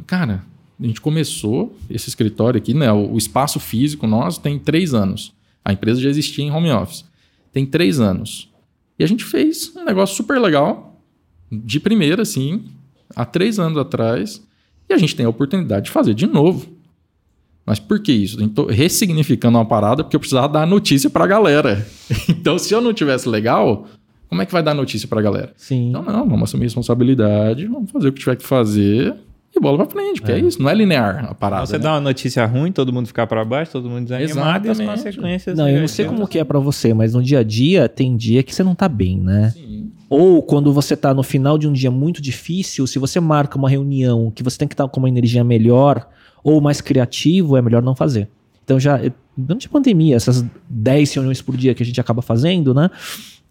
cara, 0.07 0.43
a 0.81 0.87
gente 0.87 1.01
começou 1.01 1.77
esse 1.89 2.09
escritório 2.09 2.59
aqui, 2.59 2.75
né? 2.75 2.91
O, 2.93 3.13
o 3.13 3.19
espaço 3.19 3.59
físico 3.61 4.07
nosso 4.07 4.41
tem 4.41 4.59
três 4.59 4.95
anos. 4.95 5.33
A 5.65 5.73
empresa 5.73 6.01
já 6.01 6.09
existia 6.09 6.45
em 6.45 6.51
home 6.51 6.71
office. 6.71 7.05
Tem 7.53 7.65
três 7.67 8.01
anos. 8.01 8.49
E 8.99 9.05
a 9.05 9.07
gente 9.07 9.25
fez 9.25 9.73
um 9.77 9.85
negócio 9.85 10.17
super 10.17 10.41
legal, 10.41 11.01
de 11.51 11.79
primeira, 11.81 12.23
assim, 12.23 12.65
há 13.15 13.25
três 13.25 13.59
anos 13.59 13.79
atrás. 13.79 14.43
E 14.89 14.95
a 14.95 14.99
gente 14.99 15.15
tem 15.15 15.27
a 15.27 15.29
oportunidade 15.29 15.87
de 15.87 15.91
fazer 15.91 16.15
de 16.15 16.27
novo. 16.27 16.67
Mas 17.67 17.79
por 17.79 18.01
que 18.01 18.13
isso? 18.13 18.47
Tô 18.49 18.67
ressignificando 18.67 19.59
uma 19.59 19.67
parada 19.67 20.03
porque 20.03 20.17
eu 20.17 20.21
precisava 20.21 20.49
dar 20.49 20.63
a 20.63 20.67
notícia 20.67 21.11
pra 21.11 21.27
galera. 21.27 21.87
Então, 22.29 22.59
se 22.59 22.73
eu 22.73 22.81
não 22.81 22.95
tivesse 22.95 23.29
legal, 23.29 23.87
Como 24.29 24.43
é 24.43 24.47
que 24.47 24.53
vai 24.53 24.63
dar 24.63 24.75
notícia 24.75 25.09
pra 25.09 25.23
galera? 25.23 25.53
Sim. 25.57 25.89
Então, 25.89 26.03
não, 26.03 26.29
vamos 26.29 26.49
assumir 26.51 26.65
responsabilidade, 26.65 27.67
vamos 27.67 27.91
fazer 27.91 28.09
o 28.09 28.13
que 28.13 28.21
tiver 28.21 28.37
que 28.37 28.45
fazer 28.45 29.15
e 29.57 29.61
bola 29.61 29.79
pra 29.79 29.87
frente, 29.87 30.21
porque 30.21 30.33
é, 30.33 30.39
isso, 30.39 30.63
não 30.63 30.69
é 30.69 30.75
linear 30.75 31.25
a 31.31 31.35
parada. 31.35 31.67
Você 31.67 31.79
né? 31.79 31.79
dá 31.79 31.95
uma 31.95 32.01
notícia 32.01 32.45
ruim, 32.45 32.71
todo 32.71 32.93
mundo 32.93 33.07
ficar 33.07 33.27
pra 33.27 33.45
baixo, 33.45 33.73
todo 33.73 33.89
mundo 33.89 34.05
desanimado 34.05 34.67
e 34.67 34.71
as 34.71 34.79
Exatamente. 34.79 35.05
consequências. 35.05 35.57
Não, 35.57 35.69
eu 35.69 35.81
não 35.81 35.89
sei 35.89 36.05
como 36.05 36.29
que 36.29 36.39
é 36.39 36.45
pra 36.45 36.59
você, 36.59 36.93
mas 36.93 37.15
no 37.15 37.23
dia 37.23 37.41
a 37.41 37.43
dia 37.43 37.89
tem 37.89 38.17
dia 38.17 38.43
que 38.43 38.55
você 38.55 38.63
não 38.63 38.75
tá 38.75 38.89
bem, 38.89 39.19
né? 39.19 39.51
Sim. 39.51 39.68
Ou 40.09 40.43
quando 40.43 40.73
você 40.73 40.97
tá 40.97 41.13
no 41.13 41.23
final 41.23 41.59
de 41.59 41.69
um 41.69 41.73
dia 41.73 41.91
muito 41.91 42.23
difícil, 42.23 42.87
se 42.87 42.99
você 42.99 43.21
marca 43.21 43.59
uma 43.59 43.69
reunião 43.69 44.31
que 44.31 44.43
você 44.43 44.57
tem 44.57 44.67
que 44.67 44.75
estar 44.75 44.89
com 44.89 45.01
uma 45.01 45.09
energia 45.09 45.45
melhor 45.45 46.09
ou 46.43 46.61
mais 46.61 46.81
criativo, 46.81 47.57
é 47.57 47.63
melhor 47.63 47.83
não 47.83 47.95
fazer. 47.95 48.29
Então 48.65 48.81
já, 48.81 49.05
eh, 49.05 49.13
durante 49.37 49.67
a 49.67 49.71
pandemia, 49.71 50.17
essas 50.17 50.45
10 50.69 51.13
reuniões 51.15 51.43
por 51.43 51.57
dia 51.57 51.75
que 51.75 51.83
a 51.83 51.87
gente 51.87 52.01
acaba 52.01 52.23
fazendo, 52.23 52.73
né? 52.73 52.91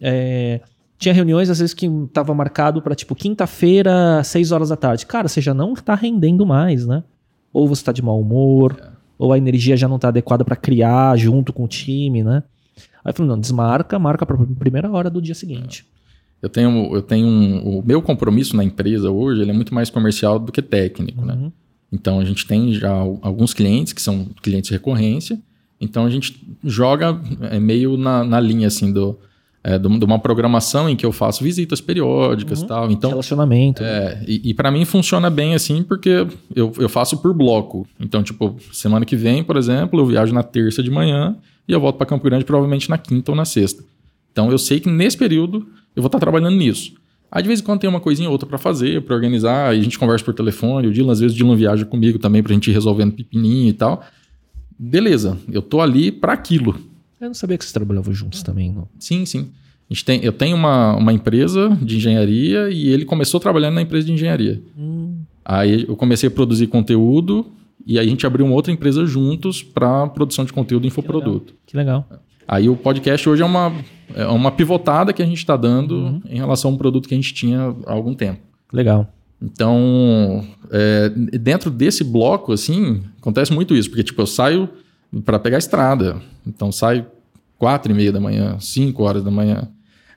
É, 0.00 0.60
tinha 0.98 1.14
reuniões 1.14 1.48
às 1.48 1.60
vezes 1.60 1.74
que 1.74 1.88
tava 2.12 2.34
marcado 2.34 2.82
para 2.82 2.94
tipo 2.94 3.14
quinta-feira, 3.14 4.22
6 4.24 4.50
horas 4.50 4.68
da 4.70 4.76
tarde. 4.76 5.06
Cara, 5.06 5.28
você 5.28 5.40
já 5.40 5.54
não 5.54 5.74
tá 5.74 5.94
rendendo 5.94 6.44
mais, 6.44 6.86
né? 6.86 7.04
Ou 7.52 7.68
você 7.68 7.84
tá 7.84 7.92
de 7.92 8.02
mau 8.02 8.20
humor, 8.20 8.76
ou 9.16 9.32
a 9.32 9.38
energia 9.38 9.76
já 9.76 9.88
não 9.88 9.98
tá 9.98 10.08
adequada 10.08 10.44
para 10.44 10.56
criar 10.56 11.16
junto 11.16 11.52
com 11.52 11.64
o 11.64 11.68
time, 11.68 12.22
né? 12.22 12.42
Aí 13.04 13.10
eu 13.10 13.14
falei, 13.14 13.30
não, 13.30 13.38
desmarca, 13.38 13.98
marca 13.98 14.26
pra 14.26 14.36
primeira 14.58 14.90
hora 14.90 15.08
do 15.08 15.22
dia 15.22 15.34
seguinte. 15.34 15.86
Eu 16.42 16.48
tenho, 16.48 16.94
eu 16.94 17.02
tenho 17.02 17.26
um, 17.26 17.78
o 17.78 17.82
meu 17.84 18.00
compromisso 18.00 18.56
na 18.56 18.62
empresa 18.62 19.10
hoje, 19.10 19.42
ele 19.42 19.50
é 19.50 19.54
muito 19.54 19.74
mais 19.74 19.90
comercial 19.90 20.38
do 20.38 20.52
que 20.52 20.62
técnico, 20.62 21.24
né? 21.24 21.34
Uhum. 21.34 21.52
Então 21.92 22.20
a 22.20 22.24
gente 22.24 22.46
tem 22.46 22.72
já 22.74 22.90
al- 22.90 23.18
alguns 23.22 23.52
clientes 23.54 23.92
que 23.92 24.00
são 24.02 24.26
clientes 24.42 24.68
de 24.68 24.74
recorrência. 24.74 25.38
Então 25.80 26.04
a 26.04 26.10
gente 26.10 26.40
joga 26.64 27.18
é, 27.50 27.58
meio 27.58 27.96
na, 27.96 28.22
na 28.24 28.38
linha 28.40 28.66
assim 28.68 28.92
do, 28.92 29.18
é, 29.64 29.78
de 29.78 29.86
uma 30.04 30.18
programação 30.18 30.88
em 30.88 30.94
que 30.94 31.04
eu 31.06 31.10
faço 31.12 31.42
visitas 31.42 31.80
periódicas 31.80 32.62
e 32.62 32.66
tal. 32.66 32.90
Então 32.90 33.10
Relacionamento. 33.10 33.82
né? 33.82 33.88
é, 33.88 34.24
e, 34.26 34.50
e 34.50 34.54
para 34.54 34.70
mim 34.70 34.84
funciona 34.84 35.30
bem 35.30 35.54
assim 35.54 35.82
porque 35.82 36.26
eu, 36.54 36.72
eu 36.78 36.88
faço 36.88 37.18
por 37.18 37.32
bloco. 37.34 37.86
Então, 37.98 38.22
tipo, 38.22 38.56
semana 38.72 39.04
que 39.04 39.16
vem, 39.16 39.42
por 39.42 39.56
exemplo, 39.56 39.98
eu 39.98 40.06
viajo 40.06 40.32
na 40.32 40.42
terça 40.42 40.82
de 40.82 40.90
manhã 40.90 41.36
e 41.66 41.72
eu 41.72 41.80
volto 41.80 41.96
para 41.96 42.06
Campo 42.06 42.24
Grande 42.24 42.44
provavelmente 42.44 42.88
na 42.90 42.98
quinta 42.98 43.32
ou 43.32 43.36
na 43.36 43.44
sexta. 43.44 43.82
Então, 44.30 44.50
eu 44.52 44.58
sei 44.58 44.78
que 44.78 44.88
nesse 44.90 45.16
período 45.16 45.66
eu 45.98 46.02
vou 46.02 46.06
estar 46.06 46.20
trabalhando 46.20 46.56
nisso. 46.56 46.94
Aí, 47.30 47.42
de 47.42 47.48
vez 47.48 47.60
em 47.60 47.64
quando, 47.64 47.80
tem 47.80 47.90
uma 47.90 48.00
coisinha 48.00 48.28
ou 48.28 48.32
outra 48.32 48.48
para 48.48 48.56
fazer, 48.56 49.02
para 49.02 49.14
organizar, 49.14 49.70
aí 49.70 49.80
a 49.80 49.82
gente 49.82 49.98
conversa 49.98 50.24
por 50.24 50.32
telefone. 50.32 50.86
O 50.86 50.92
Dylan, 50.92 51.12
às 51.12 51.20
vezes, 51.20 51.34
o 51.34 51.38
Dylan 51.38 51.56
viaja 51.56 51.84
comigo 51.84 52.18
também 52.18 52.42
pra 52.42 52.54
gente 52.54 52.70
ir 52.70 52.72
resolvendo 52.72 53.12
pepininho 53.12 53.68
e 53.68 53.72
tal. 53.72 54.02
Beleza, 54.78 55.36
eu 55.50 55.60
tô 55.60 55.80
ali 55.80 56.12
para 56.12 56.32
aquilo. 56.32 56.78
Eu 57.20 57.26
não 57.26 57.34
sabia 57.34 57.58
que 57.58 57.64
vocês 57.64 57.72
trabalhavam 57.72 58.14
juntos 58.14 58.42
também. 58.42 58.72
Não. 58.72 58.88
Sim, 58.98 59.26
sim. 59.26 59.50
A 59.90 59.92
gente 59.92 60.04
tem, 60.04 60.24
eu 60.24 60.32
tenho 60.32 60.56
uma, 60.56 60.94
uma 60.96 61.12
empresa 61.12 61.76
de 61.82 61.96
engenharia 61.96 62.70
e 62.70 62.88
ele 62.88 63.04
começou 63.04 63.40
trabalhando 63.40 63.74
na 63.74 63.82
empresa 63.82 64.06
de 64.06 64.12
engenharia. 64.12 64.62
Aí 65.44 65.84
eu 65.88 65.96
comecei 65.96 66.28
a 66.28 66.30
produzir 66.30 66.68
conteúdo 66.68 67.46
e 67.84 67.98
aí 67.98 68.06
a 68.06 68.08
gente 68.08 68.26
abriu 68.26 68.46
uma 68.46 68.54
outra 68.54 68.70
empresa 68.72 69.04
juntos 69.04 69.62
para 69.62 70.06
produção 70.08 70.44
de 70.44 70.52
conteúdo 70.52 70.84
e 70.84 70.88
infoproduto. 70.88 71.54
Que 71.66 71.76
legal. 71.76 72.06
Aí 72.48 72.68
o 72.68 72.74
podcast 72.76 73.28
hoje 73.28 73.42
é 73.42 73.44
uma, 73.46 73.72
é 74.14 74.26
uma 74.26 74.50
pivotada 74.50 75.12
que 75.12 75.22
a 75.22 75.26
gente 75.26 75.36
está 75.38 75.54
dando 75.54 76.22
em 76.28 76.38
relação 76.38 76.70
a 76.70 76.74
um 76.74 76.78
produto 76.78 77.06
que 77.06 77.14
a 77.14 77.16
gente 77.18 77.34
tinha 77.34 77.76
há 77.86 77.92
algum 77.92 78.14
tempo. 78.14 78.40
Legal. 78.72 79.06
Então, 79.40 80.44
é, 80.70 81.10
dentro 81.38 81.70
desse 81.70 82.02
bloco, 82.02 82.52
assim, 82.52 83.02
acontece 83.20 83.52
muito 83.52 83.74
isso, 83.74 83.88
porque 83.90 84.02
tipo, 84.02 84.20
eu 84.22 84.26
saio 84.26 84.68
para 85.24 85.38
pegar 85.38 85.56
a 85.56 85.58
estrada. 85.58 86.16
Então, 86.46 86.72
saio 86.72 87.06
quatro 87.58 87.92
e 87.92 87.94
meia 87.94 88.10
da 88.10 88.18
manhã, 88.20 88.56
cinco 88.60 89.04
horas 89.04 89.22
da 89.22 89.30
manhã. 89.30 89.68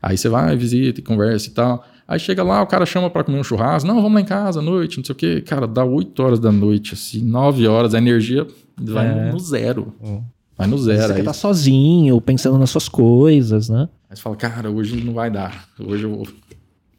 Aí 0.01 0.17
você 0.17 0.29
vai, 0.29 0.55
visita 0.55 0.99
e 0.99 1.03
conversa 1.03 1.49
e 1.49 1.51
tal. 1.51 1.85
Aí 2.07 2.19
chega 2.19 2.43
lá, 2.43 2.61
o 2.61 2.67
cara 2.67 2.85
chama 2.85 3.09
para 3.09 3.23
comer 3.23 3.39
um 3.39 3.43
churrasco. 3.43 3.87
Não, 3.87 3.95
vamos 3.95 4.13
lá 4.13 4.21
em 4.21 4.25
casa 4.25 4.59
à 4.59 4.63
noite, 4.63 4.97
não 4.97 5.03
sei 5.05 5.13
o 5.13 5.15
quê. 5.15 5.41
Cara, 5.41 5.67
dá 5.67 5.83
8 5.85 6.19
horas 6.23 6.39
da 6.39 6.51
noite, 6.51 6.93
assim, 6.93 7.21
9 7.23 7.67
horas, 7.67 7.93
a 7.93 7.97
energia 7.99 8.47
vai 8.77 9.07
É. 9.07 9.31
no 9.31 9.39
zero. 9.39 9.93
Hum. 10.01 10.21
Vai 10.61 10.67
no 10.69 10.77
Você 10.77 10.95
zero. 10.95 11.07
quer 11.09 11.13
Aí, 11.15 11.19
estar 11.21 11.33
sozinho, 11.33 12.19
pensando 12.21 12.57
nas 12.57 12.69
suas 12.69 12.87
coisas, 12.89 13.69
né? 13.69 13.87
aí 14.09 14.15
você 14.15 14.21
fala, 14.21 14.35
cara, 14.35 14.69
hoje 14.69 14.95
não 15.03 15.13
vai 15.13 15.29
dar. 15.31 15.65
Hoje 15.79 16.03
eu 16.03 16.23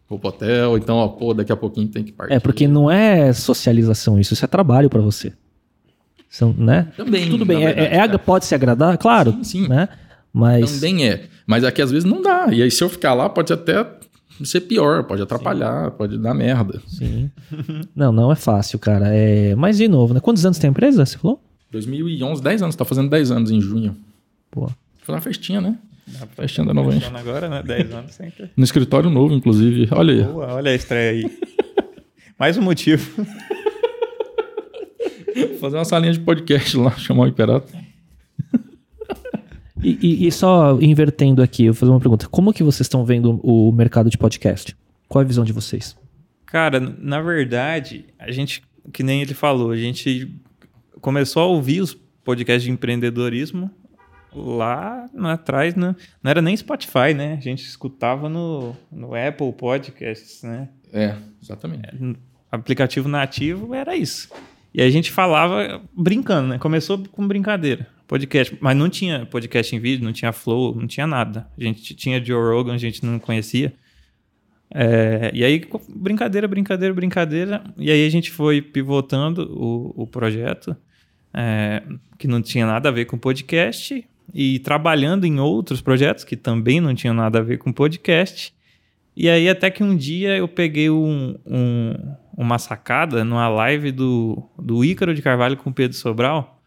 vou, 0.09 0.19
pro 0.19 0.29
hotel, 0.31 0.77
então, 0.77 0.97
ó, 0.97 1.09
pô, 1.09 1.33
daqui 1.35 1.51
a 1.53 1.57
pouquinho 1.57 1.89
tem 1.89 2.05
que 2.05 2.13
partir. 2.13 2.35
É, 2.35 2.39
porque 2.41 2.67
não 2.69 2.91
é 2.91 3.33
socialização 3.33 4.19
isso, 4.21 4.35
isso 4.35 4.45
é 4.45 4.49
trabalho 4.49 4.91
pra 4.91 5.01
você. 5.01 5.33
São, 6.29 6.53
né? 6.57 6.89
Também, 6.97 7.29
Tudo 7.31 7.45
bem, 7.45 7.59
é- 7.63 7.67
verdade, 7.67 7.89
é- 7.89 7.95
é- 7.95 8.07
cara. 8.07 8.19
pode 8.19 8.45
se 8.47 8.55
agradar, 8.55 8.97
claro, 8.99 9.33
Sim, 9.33 9.45
sim. 9.45 9.69
né? 9.69 9.89
Mas 10.33 10.73
Também 10.81 11.07
é. 11.09 11.25
Mas 11.47 11.63
aqui 11.65 11.83
às 11.83 11.91
vezes 11.91 12.09
não 12.09 12.23
dá. 12.23 12.49
E 12.51 12.63
aí, 12.63 12.71
se 12.71 12.83
eu 12.83 12.89
ficar 12.89 13.13
lá, 13.15 13.29
pode 13.29 13.53
até 13.53 13.87
ser 14.43 14.63
pior, 14.63 15.05
pode 15.05 15.21
atrapalhar, 15.21 15.91
pode 15.91 16.17
dar 16.19 16.33
merda. 16.35 16.81
sim. 16.87 17.31
não, 17.95 18.11
não 18.13 18.33
é 18.33 18.35
fácil, 18.35 18.79
cara. 18.79 19.09
É, 19.15 19.55
mas 19.55 19.77
de 19.77 19.87
novo, 19.89 20.15
né? 20.15 20.21
Quantos 20.21 20.45
anos 20.47 20.59
tem 20.59 20.69
a 20.69 20.71
empresa? 20.71 21.05
Você 21.05 21.19
falou? 21.19 21.39
2011, 21.73 22.43
10 22.43 22.63
anos, 22.63 22.77
tá 22.77 22.85
fazendo 22.85 23.09
10 23.11 23.31
anos 23.33 23.51
em 23.51 23.61
junho. 23.61 23.97
Pô. 24.51 24.71
Foi 25.03 25.15
uma 25.15 25.21
festinha, 25.21 25.61
né? 25.61 25.77
Dá 26.07 26.27
Festinha 26.27 26.67
da 26.67 26.75
nova 26.75 26.93
Fechando 26.93 27.17
agora, 27.17 27.49
né? 27.49 27.63
10 27.63 27.93
anos 27.93 28.13
sempre. 28.15 28.51
No 28.57 28.63
escritório 28.65 29.09
novo, 29.09 29.33
inclusive. 29.35 29.89
Olha 29.93 30.13
aí. 30.15 30.23
Boa, 30.25 30.55
olha 30.55 30.71
a 30.71 30.75
estreia 30.75 31.11
aí. 31.25 31.39
Mais 32.39 32.57
um 32.59 32.63
motivo. 32.63 33.25
Vou 35.35 35.59
fazer 35.59 35.77
uma 35.77 35.85
salinha 35.85 36.13
de 36.13 36.21
podcast 36.21 36.77
lá, 36.77 36.91
chamar 36.93 37.25
o 37.25 37.27
Imperato. 37.29 37.73
E, 39.83 39.99
e- 40.01 40.27
e 40.27 40.33
só 40.33 40.79
invertendo 40.81 41.43
aqui, 41.43 41.65
eu 41.65 41.73
vou 41.73 41.81
fazer 41.81 41.91
uma 41.93 42.01
pergunta. 42.01 42.29
Como 42.29 42.53
que 42.53 42.63
vocês 42.63 42.83
estão 42.87 43.05
vendo 43.05 43.41
o 43.43 43.73
mercado 43.73 44.09
de 44.11 44.17
podcast? 44.19 44.77
Qual 45.09 45.23
é 45.23 45.25
a 45.25 45.29
visão 45.29 45.45
de 45.45 45.53
vocês? 45.53 45.97
Cara, 46.47 46.79
na 46.79 47.21
verdade, 47.21 48.05
a 48.19 48.31
gente, 48.31 48.63
que 48.93 49.03
nem 49.03 49.23
ele 49.23 49.35
falou, 49.35 49.71
a 49.71 49.77
gente 49.77 50.31
começou 51.03 51.43
a 51.43 51.47
ouvir 51.47 51.83
os 51.83 51.93
podcasts 52.25 52.63
de 52.63 52.71
empreendedorismo 52.71 53.71
lá 54.35 55.07
atrás, 55.25 55.75
né? 55.75 55.95
não 56.23 56.31
era 56.31 56.41
nem 56.41 56.57
Spotify, 56.57 57.13
né? 57.15 57.35
A 57.35 57.41
gente 57.41 57.65
escutava 57.65 58.31
no, 58.31 58.75
no 58.91 59.15
Apple 59.15 59.53
Podcasts, 59.53 60.43
né? 60.43 60.71
É, 60.91 61.17
exatamente. 61.43 62.17
aplicativo 62.51 63.09
nativo 63.09 63.75
era 63.75 63.95
isso. 63.95 64.31
E 64.73 64.81
a 64.81 64.89
gente 64.89 65.11
falava 65.11 65.83
brincando, 65.95 66.49
né? 66.49 66.59
Começou 66.59 66.99
com 67.13 67.29
brincadeira, 67.29 67.87
podcast, 68.07 68.57
mas 68.59 68.75
não 68.75 68.89
tinha 68.89 69.27
podcast 69.27 69.77
em 69.77 69.81
vídeo, 69.81 70.05
não 70.05 70.13
tinha 70.13 70.33
flow, 70.33 70.75
não 70.75 70.87
tinha 70.87 71.07
nada. 71.07 71.47
A 71.59 71.63
gente 71.63 71.95
tinha 71.95 72.25
Joe 72.25 72.55
Rogan, 72.55 72.75
a 72.75 72.79
gente 72.79 73.05
não 73.05 73.19
conhecia. 73.19 73.75
É, 74.75 75.31
e 75.35 75.45
aí, 75.45 75.63
brincadeira, 75.95 76.49
brincadeira, 76.49 76.95
brincadeira. 76.95 77.63
E 77.77 77.91
aí 77.91 78.07
a 78.07 78.11
gente 78.11 78.31
foi 78.31 78.63
pivotando 78.63 79.43
o, 79.53 80.05
o 80.05 80.07
projeto, 80.07 80.75
é, 81.35 81.83
que 82.19 82.27
não 82.29 82.41
tinha 82.43 82.67
nada 82.67 82.89
a 82.89 82.93
ver 82.93 83.05
com 83.07 83.19
podcast, 83.19 84.05
e 84.35 84.59
trabalhando 84.61 85.25
em 85.27 85.41
outros 85.41 85.81
projetos 85.81 86.25
que 86.25 86.37
também 86.37 86.81
não 86.81 86.95
tinham 86.95 87.15
nada 87.15 87.39
a 87.39 87.43
ver 87.43 87.59
com 87.59 87.73
podcast. 87.73 88.55
E 89.15 89.29
aí, 89.29 89.49
até 89.49 89.71
que 89.71 89.83
um 89.83 89.95
dia 89.95 90.37
eu 90.37 90.49
peguei 90.49 90.89
um, 90.89 91.37
um- 91.45 91.95
uma 92.37 92.59
sacada 92.59 93.25
numa 93.25 93.47
live 93.49 93.93
do, 93.93 94.43
do 94.59 94.83
Ícaro 94.85 95.15
de 95.15 95.21
Carvalho 95.21 95.57
com 95.59 95.69
o 95.69 95.73
Pedro 95.73 95.95
Sobral, 95.97 96.59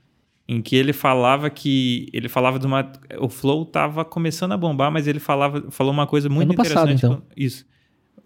em 0.48 0.62
que 0.62 0.76
ele 0.76 0.94
falava 0.94 1.50
que. 1.50 2.08
Ele 2.14 2.30
falava 2.30 2.60
de 2.60 2.68
uma. 2.68 2.92
O 3.20 3.30
Flow 3.30 3.66
tava 3.66 4.06
começando 4.06 4.52
a 4.52 4.58
bombar, 4.58 4.92
mas 4.92 5.08
ele 5.08 5.20
falava, 5.20 5.72
falou 5.72 5.92
uma 5.92 6.06
coisa 6.06 6.30
muito 6.30 6.50
Ano 6.50 6.56
passado, 6.56 6.92
interessante. 6.92 7.06
então. 7.14 7.24
Isso. 7.36 7.66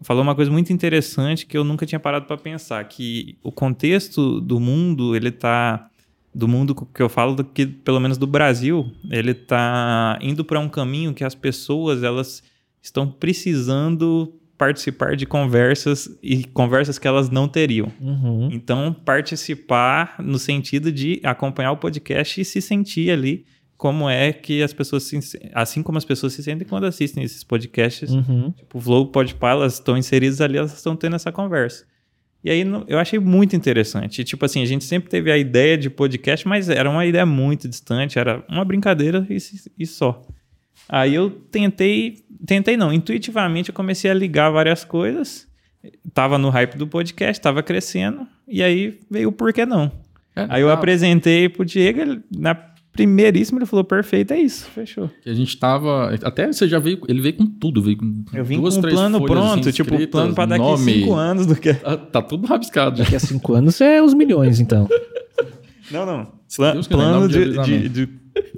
Falou 0.02 0.22
uma 0.22 0.36
coisa 0.36 0.52
muito 0.52 0.74
interessante 0.74 1.45
que 1.45 1.57
eu 1.57 1.64
nunca 1.64 1.86
tinha 1.86 1.99
parado 1.99 2.26
para 2.26 2.36
pensar, 2.38 2.84
que 2.86 3.38
o 3.41 3.53
contexto 3.53 4.41
do 4.41 4.60
mundo, 4.60 5.16
ele 5.16 5.32
tá 5.32 5.89
do 6.40 6.48
mundo 6.48 6.74
que 6.74 7.02
eu 7.02 7.10
falo, 7.10 7.36
do 7.36 7.44
que 7.44 7.66
pelo 7.66 7.99
menos 7.99 8.18
do 8.18 8.26
Brasil, 8.26 8.90
ele 9.11 9.34
tá 9.34 10.18
indo 10.22 10.44
para 10.45 10.60
um 10.60 10.70
caminho 10.70 11.14
que 11.14 11.24
as 11.24 11.36
pessoas 11.36 12.02
elas 12.02 12.41
estão 12.82 13.06
precisando 13.06 14.34
participar 14.57 15.16
de 15.16 15.26
conversas 15.26 16.10
e 16.24 16.44
conversas 16.45 16.98
que 16.98 17.07
elas 17.07 17.30
não 17.30 17.48
teriam. 17.48 17.91
Uhum. 17.99 18.49
Então, 18.52 18.94
participar 18.94 20.16
no 20.20 20.40
sentido 20.40 20.91
de 20.91 21.20
acompanhar 21.24 21.72
o 21.72 21.78
podcast 21.78 22.41
e 22.41 22.45
se 22.45 22.61
sentir 22.61 23.11
ali 23.11 23.45
como 23.78 24.10
é 24.10 24.34
que 24.34 24.61
as 24.61 24.74
pessoas 24.74 25.03
se, 25.03 25.18
assim 25.53 25.82
como 25.82 25.98
as 25.98 26.03
pessoas 26.03 26.34
se 26.34 26.44
sentem 26.44 26.68
quando 26.68 26.86
assistem 26.86 27.24
esses 27.24 27.44
podcasts 27.44 28.11
Uhum. 28.11 28.52
Tipo, 28.52 28.78
o 28.78 28.82
Flow, 28.82 29.07
Podpah, 29.07 29.52
elas 29.52 29.76
estão 29.76 29.98
inseridas 29.98 30.41
ali, 30.41 30.57
elas 30.57 30.76
estão 30.76 30.95
tendo 30.95 31.16
essa 31.16 31.32
conversa. 31.32 31.86
E 32.44 32.49
aí 32.49 32.64
eu 32.88 32.98
achei 32.98 33.20
muito 33.20 33.56
interessante. 33.56 34.24
Tipo 34.24 34.45
assim, 34.45 34.61
a 34.61 34.66
gente 34.66 34.86
sempre 34.86 35.10
teve 35.10 35.32
a 35.32 35.38
ideia 35.38 35.78
de 35.78 35.90
podcast, 35.90 36.48
mas 36.48 36.70
era 36.70 36.90
uma 36.90 37.06
ideia 37.06 37.26
muito 37.26 37.68
distante, 37.68 38.18
era 38.18 38.44
uma 38.49 38.64
brincadeira 38.64 39.26
e, 39.30 39.38
e 39.78 39.86
só. 39.86 40.22
Aí 40.88 41.14
eu 41.14 41.30
tentei, 41.30 42.20
tentei 42.45 42.78
não, 42.78 42.94
intuitivamente 42.94 43.70
eu 43.70 43.76
comecei 43.76 44.10
a 44.10 44.14
ligar 44.14 44.49
várias 44.49 44.86
coisas. 44.86 45.48
Tava 46.14 46.38
no 46.38 46.49
hype 46.49 46.78
do 46.78 46.88
podcast, 46.88 47.41
tava 47.41 47.61
crescendo, 47.64 48.28
e 48.48 48.61
aí 48.64 48.99
veio 49.10 49.30
o 49.30 49.32
porquê 49.32 49.66
não. 49.66 49.91
É, 50.36 50.45
Aí 50.49 50.61
eu 50.61 50.68
tá- 50.68 50.74
apresentei 50.74 51.48
pro 51.49 51.64
Diego, 51.66 52.02
ele, 52.02 52.22
na 52.36 52.56
primeiríssimo, 52.91 53.60
ele 53.60 53.66
falou, 53.66 53.84
perfeito, 53.84 54.34
é 54.34 54.40
isso, 54.40 54.66
fechou. 54.74 55.10
Que 55.22 55.30
a 55.30 55.34
gente 55.34 55.57
tava. 55.57 56.14
Até 56.24 56.48
você 56.52 56.68
já 56.68 56.80
veio. 56.80 56.99
Ele 57.07 57.22
veio 57.22 57.36
com 57.36 57.45
tudo, 57.45 57.82
veio 57.82 57.98
com 57.98 58.24
Eu 58.34 58.44
vim 58.44 58.57
duas, 58.60 58.74
com 58.74 58.80
um 58.80 58.82
três 58.82 58.95
plano 58.95 59.24
pronto, 59.26 59.72
tipo, 59.72 60.07
plano 60.07 60.34
pra 60.34 60.45
daqui 60.45 60.61
nome. 60.64 60.94
cinco 60.94 61.14
anos 61.14 61.45
do 61.45 61.56
que... 61.56 61.74
Tá, 61.74 61.98
tá 61.98 62.22
tudo 62.22 62.45
rabiscado. 62.48 62.98
Daqui 62.98 63.16
a 63.16 63.20
cinco 63.20 63.53
anos 63.53 63.80
é 63.82 64.02
os 64.02 64.14
milhões, 64.14 64.60
então. 64.60 64.88
Não, 65.91 66.06
não. 66.06 66.28
Pla- 66.56 66.74
Deus 66.74 66.88
plano 66.88 67.28
de 67.28 67.57
de, 67.64 67.90
de- 67.90 68.10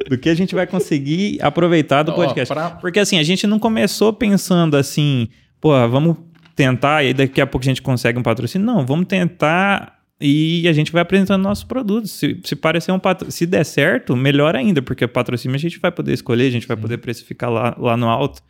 do 0.10 0.18
que 0.18 0.28
a 0.28 0.34
gente 0.34 0.54
vai 0.54 0.68
conseguir 0.68 1.42
aproveitar 1.42 2.04
do 2.04 2.12
Ó, 2.12 2.16
podcast. 2.16 2.54
pra- 2.54 2.72
Porque 2.72 3.00
assim, 3.00 3.18
a 3.20 3.24
gente 3.24 3.48
não 3.48 3.58
começou 3.58 4.12
pensando 4.12 4.76
assim, 4.76 5.30
pô, 5.62 5.70
vamos 5.88 6.18
tentar 6.58 7.06
e 7.06 7.14
daqui 7.14 7.40
a 7.40 7.48
pouco 7.48 7.64
a 7.64 7.70
gente 7.70 7.82
consegue 7.82 8.20
um 8.20 8.24
patrocínio. 8.24 8.68
Não, 8.68 8.86
vamos 8.86 9.06
tentar 9.08 10.01
e 10.22 10.68
a 10.68 10.74
gente 10.74 10.92
vai 10.92 11.02
apresentando 11.02 11.42
nossos 11.42 11.64
produtos. 11.64 12.12
Se, 12.12 12.40
se 12.44 12.56
parecer 12.56 12.92
um 12.92 13.00
patro... 13.00 13.32
se 13.32 13.46
der 13.46 13.66
certo, 13.66 14.16
melhor 14.16 14.56
ainda, 14.56 14.82
porque 14.82 15.08
patrocínio 15.08 15.56
a 15.56 15.60
gente 15.60 15.80
vai 15.80 15.92
poder 15.92 16.14
escolher, 16.14 16.48
a 16.48 16.52
gente 16.52 16.68
vai 16.68 16.78
poder 16.78 16.98
precificar 17.00 17.50
lá, 17.50 17.76
lá 17.78 17.98
no 17.98 18.08
alto. 18.08 18.42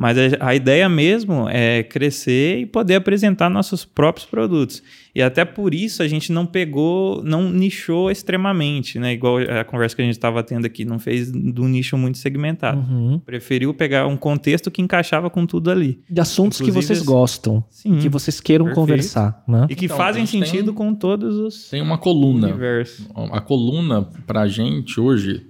Mas 0.00 0.16
a, 0.16 0.46
a 0.50 0.54
ideia 0.54 0.88
mesmo 0.88 1.48
é 1.48 1.82
crescer 1.82 2.60
e 2.60 2.66
poder 2.66 2.94
apresentar 2.94 3.50
nossos 3.50 3.84
próprios 3.84 4.24
produtos. 4.24 4.80
E 5.12 5.20
até 5.20 5.44
por 5.44 5.74
isso 5.74 6.04
a 6.04 6.06
gente 6.06 6.30
não 6.30 6.46
pegou, 6.46 7.20
não 7.24 7.50
nichou 7.50 8.08
extremamente, 8.08 8.96
né? 9.00 9.12
Igual 9.12 9.38
a 9.38 9.64
conversa 9.64 9.96
que 9.96 10.02
a 10.02 10.04
gente 10.04 10.14
estava 10.14 10.40
tendo 10.44 10.64
aqui, 10.66 10.84
não 10.84 11.00
fez 11.00 11.32
do 11.32 11.66
nicho 11.66 11.98
muito 11.98 12.16
segmentado. 12.18 12.78
Uhum. 12.80 13.18
Preferiu 13.18 13.74
pegar 13.74 14.06
um 14.06 14.16
contexto 14.16 14.70
que 14.70 14.80
encaixava 14.80 15.28
com 15.28 15.44
tudo 15.44 15.68
ali. 15.68 15.98
De 16.08 16.20
assuntos 16.20 16.60
Inclusive, 16.60 16.80
que 16.80 16.86
vocês 16.86 17.02
gostam, 17.02 17.64
Sim. 17.68 17.98
que 17.98 18.08
vocês 18.08 18.40
queiram 18.40 18.66
Perfeito. 18.66 18.80
conversar, 18.86 19.42
né? 19.48 19.66
E 19.68 19.74
que 19.74 19.86
Então, 19.86 19.96
fazem 19.96 20.22
a 20.22 20.26
sentido 20.26 20.66
tem- 20.66 20.74
com 20.74 20.94
todos 20.94 21.34
os 21.38 21.68
Tem 21.70 21.82
uma 21.82 21.98
coluna. 21.98 22.46
universos. 22.46 23.08
A 23.32 23.40
coluna 23.40 24.02
pra 24.28 24.46
gente 24.46 25.00
hoje, 25.00 25.44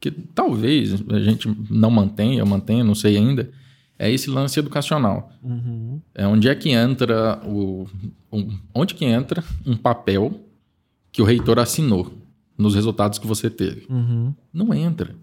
que 0.00 0.10
talvez 0.10 0.94
a 1.10 1.20
gente 1.20 1.54
não 1.70 1.90
mantenha, 1.90 2.42
mantenha, 2.46 2.82
não 2.82 2.94
sei 2.94 3.18
ainda, 3.18 3.50
é 4.00 4.10
esse 4.10 4.30
lance 4.30 4.58
educacional. 4.58 5.30
Uhum. 5.42 6.00
É 6.14 6.26
onde 6.26 6.48
é 6.48 6.54
que 6.54 6.70
entra 6.70 7.40
o. 7.46 7.86
um- 8.32 8.58
onde 8.74 8.94
que 8.94 9.04
entra 9.04 9.44
um 9.66 9.76
papel 9.76 10.40
que 11.12 11.20
o 11.20 11.24
reitor 11.24 11.58
assinou 11.58 12.12
nos 12.56 12.74
resultados 12.74 13.18
que 13.18 13.26
você 13.26 13.50
teve? 13.50 13.86
Uhum. 13.90 14.32
Não 14.52 14.72
entra. 14.74 15.14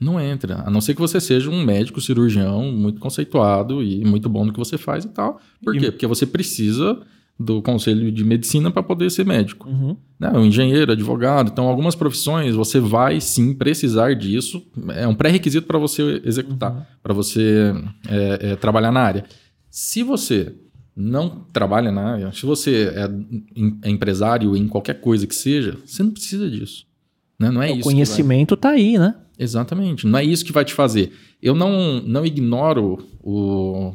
Não 0.00 0.20
entra. 0.20 0.62
A 0.64 0.70
não 0.70 0.80
ser 0.80 0.94
que 0.94 1.00
você 1.00 1.20
seja 1.20 1.50
um 1.50 1.64
médico 1.64 2.00
cirurgião 2.00 2.70
muito 2.70 3.00
conceituado 3.00 3.82
e 3.82 4.04
muito 4.04 4.28
bom 4.28 4.44
no 4.44 4.52
que 4.52 4.58
você 4.58 4.78
faz 4.78 5.04
e 5.04 5.08
tal. 5.08 5.40
Por 5.64 5.74
E- 5.74 5.80
quê? 5.80 5.90
Porque 5.90 6.06
você 6.06 6.24
precisa 6.26 7.00
do 7.38 7.62
conselho 7.62 8.10
de 8.10 8.24
medicina 8.24 8.70
para 8.70 8.82
poder 8.82 9.10
ser 9.10 9.24
médico. 9.24 9.68
Uhum. 9.68 9.96
né, 10.18 10.30
um 10.34 10.44
engenheiro, 10.44 10.90
advogado. 10.92 11.50
Então, 11.52 11.68
algumas 11.68 11.94
profissões 11.94 12.54
você 12.56 12.80
vai 12.80 13.20
sim 13.20 13.54
precisar 13.54 14.14
disso. 14.14 14.60
É 14.90 15.06
um 15.06 15.14
pré-requisito 15.14 15.66
para 15.66 15.78
você 15.78 16.20
executar, 16.24 16.98
para 17.02 17.14
você 17.14 17.72
é, 18.08 18.38
é, 18.52 18.56
trabalhar 18.56 18.90
na 18.90 19.00
área. 19.00 19.24
Se 19.70 20.02
você 20.02 20.52
não 20.96 21.46
trabalha 21.52 21.92
na 21.92 22.02
área, 22.14 22.32
se 22.32 22.44
você 22.44 22.92
é, 22.92 23.08
é 23.82 23.90
empresário 23.90 24.56
em 24.56 24.66
qualquer 24.66 25.00
coisa 25.00 25.24
que 25.26 25.34
seja, 25.34 25.76
você 25.86 26.02
não 26.02 26.10
precisa 26.10 26.50
disso. 26.50 26.84
né? 27.38 27.50
Não 27.52 27.62
é 27.62 27.66
o 27.66 27.76
isso. 27.76 27.84
vai- 27.84 27.92
conhecimento 27.94 28.56
tá 28.56 28.70
aí, 28.70 28.98
né? 28.98 29.14
Exatamente. 29.38 30.04
Não 30.08 30.18
é 30.18 30.24
isso 30.24 30.44
que 30.44 30.50
vai 30.50 30.64
te 30.64 30.74
fazer. 30.74 31.12
Eu 31.40 31.54
não, 31.54 32.02
não 32.02 32.26
ignoro 32.26 32.98
o, 33.22 33.94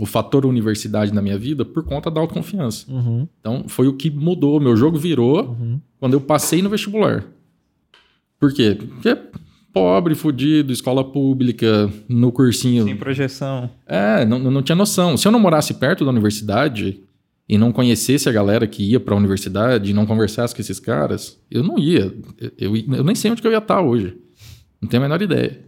o 0.00 0.06
fator 0.06 0.46
universidade 0.46 1.12
na 1.12 1.20
minha 1.22 1.38
vida 1.38 1.64
por 1.64 1.84
conta 1.84 2.10
da 2.10 2.20
autoconfiança. 2.20 2.90
Uhum. 2.90 3.28
Então, 3.40 3.64
foi 3.68 3.86
o 3.88 3.92
que 3.94 4.10
mudou. 4.10 4.58
Meu 4.60 4.76
jogo 4.76 4.98
virou 4.98 5.42
Uhum. 5.50 5.80
quando 5.98 6.14
eu 6.14 6.20
passei 6.20 6.62
no 6.62 6.68
vestibular. 6.70 7.24
Por 8.38 8.52
quê? 8.52 8.76
Porque 8.78 9.16
pobre, 9.72 10.14
fudido, 10.14 10.72
escola 10.72 11.04
pública, 11.04 11.90
no 12.08 12.32
cursinho. 12.32 12.84
Sem 12.84 12.96
projeção. 12.96 13.70
É, 13.86 14.24
não, 14.24 14.38
não 14.38 14.62
tinha 14.62 14.76
noção. 14.76 15.16
Se 15.16 15.28
eu 15.28 15.32
não 15.32 15.38
morasse 15.38 15.74
perto 15.74 16.04
da 16.04 16.10
universidade 16.10 17.00
e 17.48 17.58
não 17.58 17.70
conhecesse 17.72 18.28
a 18.28 18.32
galera 18.32 18.66
que 18.66 18.82
ia 18.82 18.98
pra 18.98 19.14
universidade 19.14 19.90
e 19.90 19.94
não 19.94 20.06
conversasse 20.06 20.54
com 20.54 20.60
esses 20.60 20.80
caras, 20.80 21.38
eu 21.50 21.62
não 21.62 21.78
ia. 21.78 22.12
Eu, 22.58 22.74
eu, 22.74 22.76
eu 22.96 23.04
nem 23.04 23.14
sei 23.14 23.30
onde 23.30 23.44
eu 23.44 23.50
ia 23.52 23.58
estar 23.58 23.80
hoje. 23.80 24.16
Não 24.80 24.88
tenho 24.88 25.02
a 25.02 25.06
menor 25.06 25.20
ideia. 25.20 25.60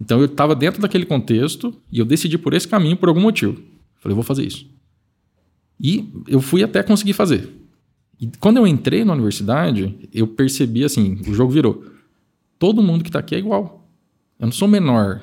Então 0.00 0.18
eu 0.18 0.26
estava 0.26 0.54
dentro 0.54 0.80
daquele 0.80 1.04
contexto 1.04 1.74
e 1.92 1.98
eu 1.98 2.04
decidi 2.04 2.38
por 2.38 2.54
esse 2.54 2.66
caminho 2.66 2.96
por 2.96 3.08
algum 3.08 3.20
motivo. 3.20 3.54
Falei, 3.98 4.12
eu 4.12 4.16
vou 4.16 4.24
fazer 4.24 4.46
isso. 4.46 4.66
E 5.78 6.10
eu 6.26 6.40
fui 6.40 6.62
até 6.62 6.82
conseguir 6.82 7.12
fazer. 7.12 7.48
E 8.18 8.30
quando 8.38 8.58
eu 8.58 8.66
entrei 8.66 9.04
na 9.04 9.12
universidade, 9.12 10.08
eu 10.12 10.26
percebi 10.26 10.84
assim, 10.84 11.20
o 11.26 11.34
jogo 11.34 11.52
virou. 11.52 11.84
Todo 12.58 12.82
mundo 12.82 13.02
que 13.02 13.08
está 13.08 13.18
aqui 13.18 13.34
é 13.34 13.38
igual. 13.38 13.88
Eu 14.38 14.46
não 14.46 14.52
sou 14.52 14.68
menor 14.68 15.22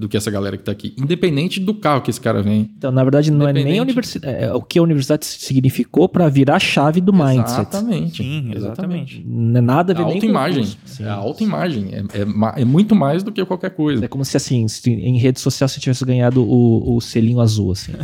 do 0.00 0.08
que 0.08 0.16
essa 0.16 0.30
galera 0.30 0.56
que 0.56 0.62
está 0.62 0.72
aqui, 0.72 0.94
independente 0.98 1.60
do 1.60 1.74
carro 1.74 2.00
que 2.00 2.10
esse 2.10 2.20
cara 2.20 2.42
vem. 2.42 2.70
Então, 2.76 2.90
na 2.90 3.02
verdade, 3.04 3.30
não 3.30 3.46
é 3.46 3.52
nem 3.52 3.78
a 3.78 3.82
universidade. 3.82 4.34
É 4.42 4.52
o 4.52 4.62
que 4.62 4.78
a 4.78 4.82
universidade 4.82 5.26
significou 5.26 6.08
para 6.08 6.28
virar 6.28 6.56
a 6.56 6.58
chave 6.58 7.00
do 7.00 7.12
mindset. 7.12 7.60
Exatamente. 7.60 8.22
Sim, 8.22 8.50
exatamente. 8.54 9.22
Não 9.26 9.58
é 9.58 9.60
nada 9.60 9.92
a 9.92 9.94
A 9.94 9.98
ver 9.98 10.04
o 10.04 10.14
autoimagem. 10.14 10.66
É 11.00 11.04
a 11.04 11.14
autoimagem. 11.14 11.90
É, 11.92 11.98
é, 11.98 12.62
é 12.62 12.64
muito 12.64 12.96
mais 12.96 13.22
do 13.22 13.30
que 13.30 13.44
qualquer 13.44 13.70
coisa. 13.70 14.04
É 14.04 14.08
como 14.08 14.24
se 14.24 14.36
assim, 14.36 14.66
se 14.68 14.90
em 14.90 15.18
rede 15.18 15.38
social 15.38 15.68
você 15.68 15.78
tivesse 15.78 16.04
ganhado 16.04 16.42
o, 16.42 16.96
o 16.96 17.00
selinho 17.00 17.40
azul, 17.40 17.72
assim. 17.72 17.92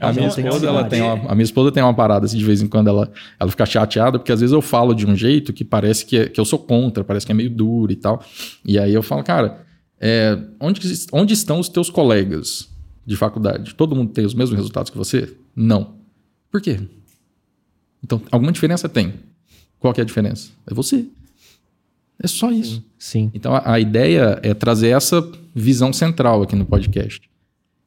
A 0.00 0.12
minha, 0.12 0.28
esposa, 0.28 0.66
ela 0.66 0.84
tem 0.84 1.00
uma, 1.02 1.30
a 1.30 1.34
minha 1.34 1.44
esposa 1.44 1.72
tem 1.72 1.82
uma 1.82 1.94
parada 1.94 2.26
assim, 2.26 2.36
de 2.38 2.44
vez 2.44 2.62
em 2.62 2.66
quando 2.66 2.88
ela, 2.88 3.10
ela 3.38 3.50
fica 3.50 3.64
chateada, 3.66 4.18
porque 4.18 4.32
às 4.32 4.40
vezes 4.40 4.52
eu 4.52 4.62
falo 4.62 4.94
de 4.94 5.06
um 5.06 5.14
jeito 5.16 5.52
que 5.52 5.64
parece 5.64 6.04
que, 6.04 6.16
é- 6.16 6.28
que 6.28 6.40
eu 6.40 6.44
sou 6.44 6.58
contra, 6.58 7.04
parece 7.04 7.24
que 7.26 7.32
é 7.32 7.34
meio 7.34 7.50
duro 7.50 7.92
e 7.92 7.96
tal. 7.96 8.22
E 8.64 8.78
aí 8.78 8.92
eu 8.92 9.02
falo, 9.02 9.22
cara, 9.22 9.62
é, 10.02 10.36
onde, 10.58 10.80
onde 11.12 11.32
estão 11.32 11.60
os 11.60 11.68
teus 11.68 11.88
colegas 11.88 12.68
de 13.06 13.16
faculdade? 13.16 13.72
Todo 13.76 13.94
mundo 13.94 14.12
tem 14.12 14.26
os 14.26 14.34
mesmos 14.34 14.58
resultados 14.58 14.90
que 14.90 14.98
você? 14.98 15.32
Não. 15.54 15.94
Por 16.50 16.60
quê? 16.60 16.80
Então, 18.02 18.20
alguma 18.32 18.50
diferença 18.50 18.88
tem. 18.88 19.14
Qual 19.78 19.94
que 19.94 20.00
é 20.00 20.02
a 20.02 20.06
diferença? 20.06 20.50
É 20.66 20.74
você. 20.74 21.06
É 22.20 22.26
só 22.26 22.50
isso. 22.50 22.84
Sim. 22.98 23.30
Então 23.32 23.54
a, 23.54 23.74
a 23.74 23.80
ideia 23.80 24.40
é 24.42 24.52
trazer 24.54 24.88
essa 24.88 25.22
visão 25.54 25.92
central 25.92 26.42
aqui 26.42 26.56
no 26.56 26.66
podcast. 26.66 27.30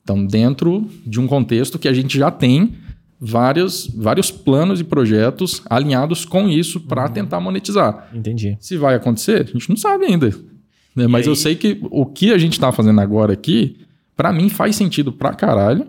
Então, 0.02 0.26
dentro 0.26 0.90
de 1.06 1.20
um 1.20 1.28
contexto 1.28 1.78
que 1.78 1.88
a 1.88 1.94
gente 1.94 2.18
já 2.18 2.32
tem 2.32 2.76
vários, 3.20 3.88
vários 3.88 4.32
planos 4.32 4.80
e 4.80 4.84
projetos 4.84 5.62
alinhados 5.70 6.26
com 6.26 6.48
isso 6.48 6.80
para 6.80 7.10
tentar 7.10 7.40
monetizar. 7.40 8.10
Entendi. 8.14 8.56
Se 8.60 8.78
vai 8.78 8.96
acontecer, 8.96 9.42
a 9.42 9.52
gente 9.52 9.70
não 9.70 9.78
sabe 9.78 10.06
ainda. 10.06 10.34
Né? 10.95 11.07
Mas 11.07 11.26
eu 11.26 11.34
aí- 11.34 11.38
sei 11.38 11.55
que 11.55 11.80
o 11.91 12.05
que 12.05 12.31
a 12.31 12.38
gente 12.38 12.53
está 12.53 12.72
fazendo 12.72 12.99
agora 13.01 13.34
aqui, 13.34 13.77
para 14.15 14.31
mim 14.31 14.49
faz 14.49 14.76
sentido 14.76 15.11
pra 15.11 15.34
caralho 15.34 15.88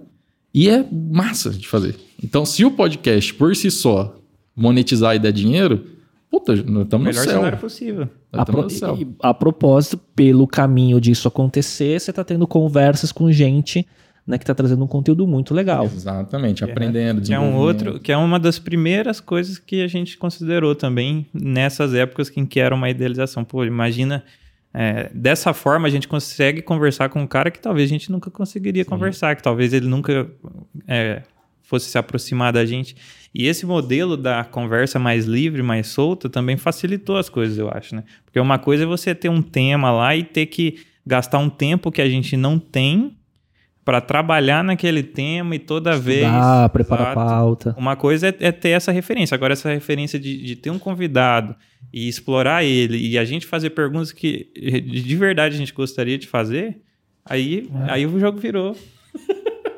e 0.52 0.68
é 0.68 0.84
massa 0.90 1.50
de 1.50 1.66
fazer. 1.68 1.94
Então, 2.22 2.44
se 2.46 2.64
o 2.64 2.70
podcast 2.70 3.32
por 3.34 3.54
si 3.54 3.70
só 3.70 4.16
monetizar 4.54 5.14
e 5.14 5.18
der 5.18 5.32
dinheiro, 5.32 5.84
puta, 6.30 6.54
nós 6.56 6.84
estamos 6.84 6.90
no 6.90 7.10
Melhor 7.12 7.24
céu. 7.24 7.34
cenário 7.36 7.58
possível. 7.58 8.08
A, 8.32 8.44
pro- 8.44 8.62
no 8.62 8.70
céu. 8.70 8.96
e- 9.00 9.06
a 9.22 9.32
propósito, 9.34 9.98
pelo 10.14 10.46
caminho 10.46 11.00
disso 11.00 11.28
acontecer, 11.28 12.00
você 12.00 12.10
está 12.10 12.24
tendo 12.24 12.46
conversas 12.46 13.12
com 13.12 13.30
gente 13.30 13.86
né, 14.26 14.36
que 14.38 14.42
está 14.42 14.54
trazendo 14.56 14.82
um 14.82 14.88
conteúdo 14.88 15.24
muito 15.24 15.54
legal. 15.54 15.84
Exatamente, 15.84 16.64
aprendendo, 16.64 17.20
Que 17.22 17.32
é 17.32 17.38
um 17.38 17.54
outro, 17.54 18.00
que 18.00 18.10
é 18.10 18.16
uma 18.16 18.40
das 18.40 18.58
primeiras 18.58 19.20
coisas 19.20 19.56
que 19.56 19.82
a 19.82 19.86
gente 19.86 20.18
considerou 20.18 20.74
também 20.74 21.26
nessas 21.32 21.94
épocas 21.94 22.32
em 22.36 22.44
que 22.44 22.58
era 22.58 22.74
uma 22.74 22.90
idealização. 22.90 23.44
Pô, 23.44 23.64
imagina, 23.64 24.24
é, 24.78 25.10
dessa 25.14 25.54
forma 25.54 25.88
a 25.88 25.90
gente 25.90 26.06
consegue 26.06 26.60
conversar 26.60 27.08
com 27.08 27.22
um 27.22 27.26
cara 27.26 27.50
que 27.50 27.58
talvez 27.58 27.88
a 27.88 27.92
gente 27.92 28.12
nunca 28.12 28.30
conseguiria 28.30 28.84
conversar, 28.84 29.34
que 29.34 29.42
talvez 29.42 29.72
ele 29.72 29.86
nunca 29.86 30.30
é, 30.86 31.22
fosse 31.62 31.88
se 31.88 31.96
aproximar 31.96 32.52
da 32.52 32.62
gente. 32.66 32.94
E 33.34 33.46
esse 33.46 33.64
modelo 33.64 34.18
da 34.18 34.44
conversa 34.44 34.98
mais 34.98 35.24
livre, 35.24 35.62
mais 35.62 35.86
solta, 35.86 36.28
também 36.28 36.58
facilitou 36.58 37.16
as 37.16 37.30
coisas, 37.30 37.56
eu 37.56 37.70
acho, 37.70 37.96
né? 37.96 38.04
Porque 38.26 38.38
uma 38.38 38.58
coisa 38.58 38.82
é 38.82 38.86
você 38.86 39.14
ter 39.14 39.30
um 39.30 39.40
tema 39.40 39.90
lá 39.90 40.14
e 40.14 40.22
ter 40.22 40.44
que 40.44 40.78
gastar 41.06 41.38
um 41.38 41.48
tempo 41.48 41.90
que 41.90 42.02
a 42.02 42.08
gente 42.08 42.36
não 42.36 42.58
tem 42.58 43.16
para 43.86 44.00
trabalhar 44.02 44.62
naquele 44.64 45.02
tema 45.02 45.54
e 45.54 45.58
toda 45.60 45.96
vez. 45.96 46.22
Dá, 46.22 46.68
prepara 46.68 47.12
a 47.12 47.14
pauta. 47.14 47.72
Uma 47.78 47.94
coisa 47.94 48.28
é, 48.28 48.34
é 48.40 48.50
ter 48.52 48.70
essa 48.70 48.90
referência. 48.90 49.34
Agora, 49.34 49.52
essa 49.52 49.72
referência 49.72 50.18
de, 50.18 50.42
de 50.44 50.56
ter 50.56 50.70
um 50.70 50.78
convidado 50.78 51.54
e 51.92 52.08
explorar 52.08 52.64
ele 52.64 52.98
e 52.98 53.16
a 53.16 53.24
gente 53.24 53.46
fazer 53.46 53.70
perguntas 53.70 54.10
que 54.10 54.50
de 54.54 55.02
de 55.02 55.16
verdade 55.16 55.54
a 55.54 55.58
gente 55.58 55.72
gostaria 55.72 56.18
de 56.18 56.26
fazer, 56.26 56.78
aí, 57.24 57.70
É. 57.86 57.92
aí 57.92 58.06
o 58.06 58.18
jogo 58.18 58.38
virou 58.38 58.76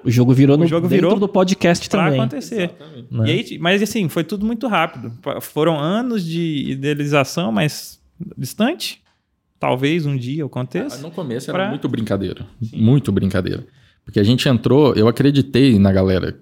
O 0.05 0.11
jogo 0.11 0.33
virou, 0.33 0.57
O 0.57 0.61
no, 0.61 0.67
jogo 0.67 0.89
dentro 0.89 1.07
virou 1.09 1.21
do 1.21 1.29
podcast 1.29 1.87
para 1.91 2.05
também. 2.07 2.21
acontecer. 2.21 2.71
né? 3.11 3.29
E 3.29 3.31
aí, 3.31 3.59
mas 3.61 3.83
assim, 3.83 4.09
foi 4.09 4.25
tudo 4.25 4.47
muito 4.47 4.67
rápido. 4.69 5.13
Foram 5.43 5.79
anos 5.79 6.25
de 6.25 6.71
idealização, 6.71 7.53
mas 7.53 8.01
distante. 8.39 9.03
Talvez 9.61 10.07
um 10.07 10.17
dia 10.17 10.45
Ah, 10.45 10.47
aconteça. 10.47 10.99
No 11.03 11.11
começo 11.11 11.51
era 11.51 11.59
Pra- 11.59 11.69
muito 11.69 11.89
brincadeira. 11.89 12.47
Muito 12.73 13.11
brincadeira. 13.13 13.67
Porque 14.09 14.19
a 14.19 14.25
gente 14.25 14.49
entrou, 14.49 14.95
eu 14.95 15.07
acreditei 15.07 15.79
na 15.79 15.93
galera 15.93 16.35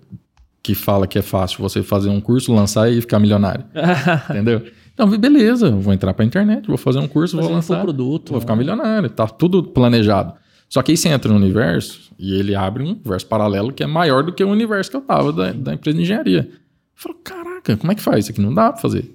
que 0.63 0.73
fala 0.73 1.05
que 1.05 1.19
é 1.19 1.23
fácil 1.23 1.59
você 1.59 1.83
fazer 1.83 2.09
um 2.09 2.21
curso, 2.21 2.55
lançar 2.55 2.89
e 2.89 3.01
ficar 3.01 3.19
milionário. 3.19 3.65
entendeu? 4.31 4.63
Então, 4.95 5.09
beleza, 5.19 5.73
vou 5.73 5.93
entrar 5.93 6.15
pra 6.15 6.25
internet, 6.25 6.69
vou 6.69 6.77
fazer 6.77 7.01
um 7.01 7.09
curso, 7.09 7.35
Fazer 7.35 7.43
vou 7.43 7.53
um 7.53 7.57
lançar. 7.57 7.83
produto, 7.83 8.29
Vou 8.29 8.37
né? 8.37 8.41
ficar 8.43 8.55
milionário, 8.55 9.11
tá 9.11 9.27
tudo 9.27 9.65
planejado. 9.65 10.35
Só 10.69 10.81
que 10.81 10.93
aí 10.93 10.97
você 10.97 11.09
entra 11.09 11.29
no 11.33 11.37
universo 11.39 12.13
e 12.17 12.35
ele 12.39 12.55
abre 12.55 12.85
um 12.85 12.91
universo 12.93 13.27
paralelo 13.27 13.73
que 13.73 13.83
é 13.83 13.87
maior 13.89 14.23
do 14.23 14.33
que 14.33 14.45
o 14.45 14.49
universo 14.49 14.89
que 14.89 14.97
eu 14.97 15.01
tava 15.01 15.33
da, 15.33 15.51
da 15.51 15.75
empresa 15.75 15.97
de 15.97 16.05
engenharia. 16.05 16.49
Eu 16.49 16.59
falo, 16.95 17.17
caraca, 17.17 17.77
como 17.77 17.91
é 17.91 17.97
que 17.97 18.01
faz? 18.01 18.27
Isso 18.27 18.31
aqui 18.31 18.41
não 18.41 18.55
dá 18.55 18.71
pra 18.71 18.81
fazer. 18.81 19.13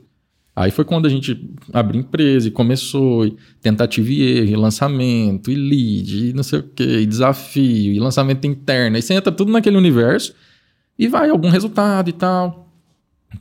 Aí 0.56 0.70
foi 0.70 0.84
quando 0.84 1.06
a 1.06 1.10
gente 1.10 1.50
abriu 1.72 2.02
empresa 2.02 2.48
e 2.48 2.52
começou, 2.52 3.26
e 3.26 3.36
tentativa 3.62 4.12
e 4.12 4.22
erro, 4.22 4.50
e 4.50 4.56
lançamento, 4.56 5.50
e 5.50 5.56
lead, 5.56 6.30
e 6.30 6.34
não 6.34 6.44
sei 6.44 6.60
o 6.60 6.64
quê, 6.64 7.00
e 7.00 7.06
desafio, 7.06 7.94
e 7.94 8.00
lançamento 8.00 8.46
interno. 8.46 8.98
Aí 8.98 9.02
você 9.02 9.14
entra 9.14 9.32
tudo 9.32 9.52
naquele 9.52 9.78
universo 9.78 10.34
e 11.00 11.08
vai 11.08 11.30
algum 11.30 11.50
resultado 11.50 12.10
e 12.10 12.14
tal, 12.14 12.70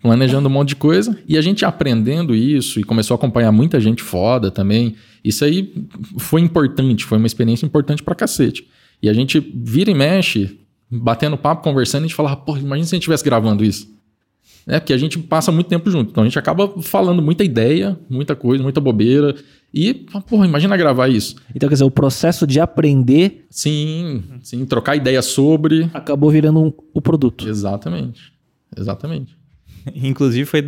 planejando 0.01 0.49
um 0.49 0.53
monte 0.53 0.69
de 0.69 0.77
coisa. 0.77 1.19
E 1.27 1.37
a 1.37 1.43
gente 1.43 1.65
aprendendo 1.65 2.35
isso 2.35 2.79
e 2.79 2.85
começou 2.85 3.15
a 3.15 3.19
acompanhar 3.19 3.51
muita 3.51 3.81
gente 3.81 4.03
foda 4.03 4.51
também. 4.51 4.95
Isso 5.25 5.45
aí 5.45 5.75
foi 6.17 6.41
importante, 6.41 7.05
foi 7.05 7.19
uma 7.19 7.27
experiência 7.27 7.67
importante 7.67 8.05
pra 8.05 8.15
cacete. 8.15 8.69
E 9.03 9.09
a 9.09 9.13
gente 9.13 9.41
vira 9.41 9.91
e 9.91 9.95
mexe, 9.95 10.61
batendo 10.89 11.37
papo, 11.37 11.65
conversando, 11.65 12.05
a 12.05 12.07
gente 12.07 12.15
falava, 12.15 12.37
pô, 12.37 12.57
imagina 12.57 12.87
se 12.87 12.95
a 12.95 12.97
gente 12.97 13.03
estivesse 13.03 13.25
gravando 13.25 13.65
isso. 13.65 13.89
É, 14.71 14.79
porque 14.79 14.93
a 14.93 14.99
gente 14.99 15.19
passa 15.19 15.51
muito 15.51 15.67
tempo 15.67 15.91
junto. 15.91 16.11
Então 16.11 16.23
a 16.23 16.27
gente 16.27 16.39
acaba 16.39 16.69
falando 16.81 17.21
muita 17.21 17.43
ideia, 17.43 17.99
muita 18.09 18.37
coisa, 18.37 18.63
muita 18.63 18.81
bobeira. 18.81 19.35
E, 19.75 19.93
porra, 20.29 20.47
imagina 20.47 20.77
gravar 20.77 21.09
isso. 21.09 21.37
Então, 21.55 21.69
quer 21.69 21.75
dizer, 21.75 21.85
o 21.85 21.91
processo 21.91 22.47
de 22.47 22.59
aprender 22.61 23.47
Sim, 23.51 24.23
sim, 24.43 24.65
trocar 24.65 24.97
ideia 24.97 25.21
sobre. 25.23 25.91
acabou 25.93 26.31
virando 26.31 26.61
um- 26.61 26.73
o 26.95 27.01
produto. 27.01 27.49
Exatamente. 27.49 28.33
Exatamente. 28.77 29.37
Inclusive, 29.95 30.45
foi 30.45 30.63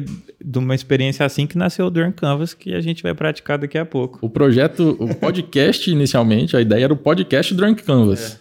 de 0.45 0.59
uma 0.59 0.74
experiência 0.74 1.24
assim 1.27 1.47
que 1.47 1.57
nasceu 1.59 1.87
o 1.87 1.91
Drunk 1.91 2.16
Canvas, 2.16 2.55
que 2.55 2.74
a 2.74 2.81
gente 2.81 3.03
vai 3.03 3.15
praticar 3.15 3.59
daqui 3.59 3.77
a 3.79 3.85
pouco. 3.85 4.19
O 4.20 4.29
projeto, 4.31 4.97
o 4.99 5.15
podcast 5.15 5.89
inicialmente, 5.91 6.57
a 6.57 6.61
ideia 6.61 6.85
era 6.85 6.93
o 6.93 6.97
podcast 6.97 7.55
Drunk 7.55 7.83
Canvas. 7.83 8.41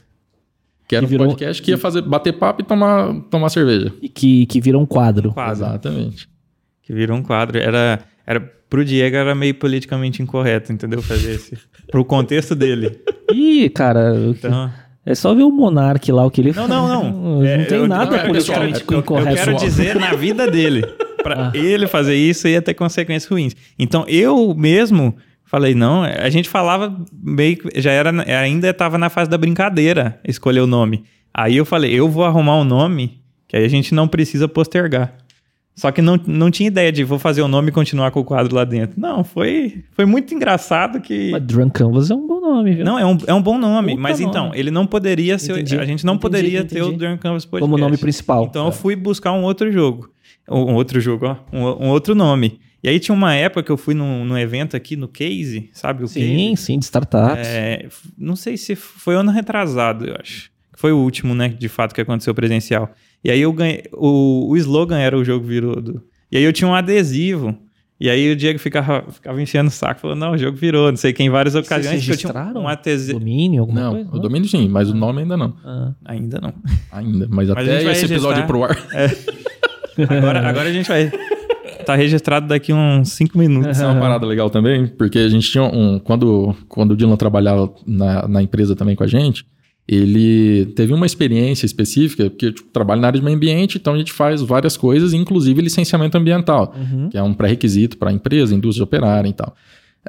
Que 0.92 0.96
era 0.98 1.06
Que 1.06 1.06
um 1.06 1.10
virou- 1.10 1.28
podcast 1.30 1.62
que 1.62 1.72
ia 1.72 1.78
fazer 1.78 2.02
bater 2.02 2.34
papo 2.34 2.62
e 2.62 2.66
tomar, 2.66 3.14
tomar 3.30 3.48
cerveja. 3.48 3.94
E 4.02 4.10
que, 4.10 4.46
que 4.46 4.60
vira 4.60 4.78
um 4.78 4.86
quadro. 4.86 5.32
Quadro. 5.32 5.54
Exatamente. 5.54 6.28
Que 6.84 6.92
virou 6.94 7.16
um 7.18 7.24
quadro. 7.24 7.58
Era, 7.58 8.02
era, 8.28 8.42
pro 8.70 8.84
Diego 8.84 9.16
era 9.16 9.34
meio 9.34 9.56
politicamente 9.56 10.22
incorreto, 10.22 10.74
entendeu? 10.74 11.02
Fazer 11.02 11.36
esse. 11.36 11.58
pro 11.90 12.04
contexto 12.04 12.54
dele. 12.56 13.00
Ih, 13.34 13.70
cara, 13.70 14.14
Então. 14.18 14.70
é 15.06 15.16
só 15.16 15.34
ver 15.34 15.44
o 15.44 15.50
Monark 15.50 16.12
lá, 16.12 16.26
o 16.26 16.30
que 16.30 16.42
ele 16.42 16.52
Não, 16.52 16.68
não, 16.68 16.88
não. 16.90 17.38
Não 17.40 17.46
É, 17.46 17.64
tem 17.64 17.78
eu- 17.78 17.88
nada 17.88 18.18
eu- 18.18 18.28
politicamente 18.28 18.84
eu- 18.86 19.00
incorreto. 19.00 19.30
Eu 19.30 19.36
quero 19.46 19.56
dizer 19.56 19.96
na 19.96 20.14
vida 20.14 20.52
dele. 20.52 20.84
Pra 21.24 21.48
Ah. 21.48 21.52
ele 21.58 21.88
fazer 21.88 22.16
isso 22.16 22.50
ia 22.50 22.62
ter 22.62 22.74
consequências 22.74 23.32
ruins. 23.32 23.56
Então 23.80 24.04
eu 24.10 24.54
mesmo 24.56 25.16
falei, 25.52 25.76
não, 25.76 26.04
a 26.04 26.30
gente 26.30 26.48
falava 26.48 26.98
meio 27.14 27.58
que 27.58 27.82
já 27.82 27.92
era, 27.92 28.10
ainda 28.40 28.70
estava 28.70 28.98
na 28.98 29.10
fase 29.10 29.30
da 29.30 29.38
brincadeira 29.38 30.18
escolher 30.26 30.62
o 30.62 30.68
nome. 30.68 31.04
Aí 31.34 31.58
eu 31.58 31.66
falei, 31.66 31.94
eu 31.94 32.08
vou 32.08 32.24
arrumar 32.24 32.58
um 32.58 32.64
nome 32.64 33.22
que 33.50 33.58
aí 33.58 33.66
a 33.66 33.68
gente 33.68 33.94
não 33.94 34.08
precisa 34.08 34.48
postergar. 34.48 35.14
Só 35.76 35.92
que 35.92 36.02
não, 36.02 36.18
não 36.26 36.50
tinha 36.50 36.68
ideia 36.68 36.92
de 36.92 37.04
vou 37.04 37.20
fazer 37.20 37.42
o 37.42 37.48
nome 37.48 37.70
e 37.70 37.72
continuar 37.72 38.12
com 38.12 38.22
o 38.22 38.24
quadro 38.24 38.56
lá 38.56 38.64
dentro. 38.64 39.00
Não, 39.00 39.24
foi, 39.24 39.84
foi 39.92 40.06
muito 40.06 40.34
engraçado 40.34 41.02
que. 41.02 41.32
Mas 41.32 41.42
Drunk 41.44 41.72
Canvas 41.74 42.12
é 42.12 42.16
um 42.16 42.28
bom 42.28 42.40
nome, 42.40 42.76
viu? 42.76 42.86
Não, 42.86 43.00
é 43.00 43.06
um, 43.06 43.18
é 43.28 43.34
um 43.34 43.42
bom 43.42 43.58
nome, 43.58 43.92
Puta 43.92 44.02
mas 44.02 44.20
nome. 44.20 44.30
então, 44.30 44.52
ele 44.54 44.72
não 44.72 44.86
poderia 44.86 45.38
ser. 45.38 45.54
Entendi, 45.54 45.78
A 45.78 45.86
gente 45.86 46.06
não 46.06 46.14
entendi, 46.14 46.22
poderia 46.22 46.64
ter 46.64 46.82
o 46.82 46.88
entendi. 46.88 46.98
Drunk 46.98 47.22
Canvas 47.22 47.46
Podcast. 47.46 47.70
Como 47.70 47.78
nome 47.82 47.98
principal. 47.98 48.46
Então 48.46 48.66
eu 48.66 48.72
fui 48.72 48.96
buscar 48.96 49.32
um 49.32 49.44
outro 49.44 49.72
jogo. 49.72 50.10
Um 50.50 50.76
outro 50.76 51.00
jogo, 51.00 51.26
ó. 51.26 51.36
Um, 51.52 51.86
um 51.86 51.90
outro 51.90 52.14
nome. 52.14 52.60
E 52.84 52.90
aí 52.90 53.00
tinha 53.00 53.14
uma 53.16 53.34
época 53.36 53.62
que 53.64 53.72
eu 53.72 53.78
fui 53.78 53.94
num, 53.94 54.26
num 54.26 54.38
evento 54.38 54.76
aqui 54.76 54.96
no 54.96 55.08
Case, 55.08 55.70
sabe? 55.74 56.04
O 56.04 56.08
Sim, 56.08 56.50
Case. 56.52 56.64
sim, 56.66 56.80
de 56.80 56.86
startups. 56.86 57.48
É, 57.48 57.88
não 58.18 58.36
sei 58.36 58.58
se 58.58 58.76
foi 58.76 59.16
ano 59.16 59.32
retrasado, 59.32 60.06
eu 60.06 60.16
acho. 60.20 60.50
Foi 60.76 60.92
o 60.92 60.98
último, 60.98 61.36
né, 61.36 61.50
de 61.50 61.70
fato, 61.70 61.94
que 61.94 62.02
aconteceu 62.02 62.34
presencial. 62.34 62.90
E 63.24 63.30
aí 63.30 63.40
eu 63.42 63.54
ganhei. 63.54 63.84
O, 63.94 64.50
o 64.50 64.58
slogan 64.58 64.98
era 64.98 65.16
o 65.16 65.24
jogo 65.24 65.46
virou. 65.46 65.80
do- 65.80 66.02
E 66.32 66.38
aí 66.38 66.44
eu 66.44 66.52
tinha 66.52 66.68
um 66.68 66.74
adesivo. 66.74 67.56
E 68.00 68.10
aí 68.10 68.32
o 68.32 68.36
Diego 68.36 68.58
ficava, 68.58 69.06
ficava 69.12 69.40
enchendo 69.40 69.68
o 69.68 69.72
saco, 69.72 70.02
falou: 70.02 70.16
não, 70.16 70.32
o 70.32 70.38
jogo 70.40 70.58
virou, 70.58 70.90
não 70.90 70.98
sei 70.98 71.14
que 71.14 71.22
em 71.22 71.30
várias 71.30 71.54
Vocês 71.54 71.68
ocasiões. 71.68 72.04
que 72.04 72.12
eu 72.12 72.18
tinha 72.18 72.32
registraram 72.34 72.62
um 72.64 72.68
adesivo. 72.68 73.20
domínio, 73.20 73.62
alguma 73.62 73.80
Não, 73.80 73.92
coisa? 73.94 74.10
o 74.12 74.18
domínio 74.20 74.50
sim, 74.50 74.68
mas 74.68 74.90
o 74.90 74.96
nome 74.96 75.22
ainda 75.22 75.38
não. 75.38 75.56
Ah, 75.64 75.94
Ainda 76.06 76.42
não. 76.42 76.52
Ainda. 76.92 77.28
Mas, 77.30 77.48
Mas 77.48 77.52
a 77.52 77.62
gente 77.64 77.70
até 77.76 77.84
vai 77.84 77.94
esse 77.94 78.06
episódio 78.06 78.42
registrar. 78.42 78.44
ir 78.44 78.48
pro 78.48 78.64
ar. 78.64 80.08
Agora, 80.18 80.48
agora 80.50 80.70
a 80.70 80.74
gente 80.74 80.88
vai. 80.88 81.12
Tá 81.86 81.96
registrado 81.96 82.48
daqui 82.48 82.72
uns 82.74 83.10
5 83.10 83.38
minutos. 83.38 83.78
Isso 83.78 83.84
é 83.84 83.88
uma 83.88 84.00
parada 84.00 84.26
legal 84.26 84.50
também, 84.50 84.88
porque 84.88 85.20
a 85.20 85.30
gente 85.30 85.50
tinha 85.50 85.64
um. 85.64 86.00
Quando, 86.00 86.56
quando 86.68 86.92
o 86.92 86.96
Dylan 86.96 87.16
trabalhava 87.16 87.74
na, 87.86 88.28
na 88.28 88.42
empresa 88.42 88.76
também 88.76 88.96
com 88.96 89.04
a 89.04 89.08
gente, 89.08 89.46
ele 89.88 90.68
teve 90.76 90.94
uma 90.94 91.06
experiência 91.06 91.66
específica, 91.66 92.30
porque 92.30 92.52
tipo, 92.52 92.70
trabalha 92.70 93.02
na 93.02 93.08
área 93.08 93.20
de 93.20 93.26
meio 93.26 93.36
ambiente, 93.36 93.78
então 93.78 93.94
a 93.94 93.98
gente 93.98 94.14
faz 94.14 94.42
várias 94.42 94.78
coisas, 94.78 95.14
inclusive 95.14 95.62
licenciamento 95.62 96.18
ambiental, 96.18 96.74
uhum. 96.76 97.10
que 97.10 97.18
é 97.18 97.24
um 97.24 97.34
pré-requisito 97.34 97.98
para 97.98 98.10
a 98.10 98.14
empresa, 98.14 98.56
indústria 98.56 98.84
operária 98.84 99.28
e 99.28 99.34
tal. 99.34 99.54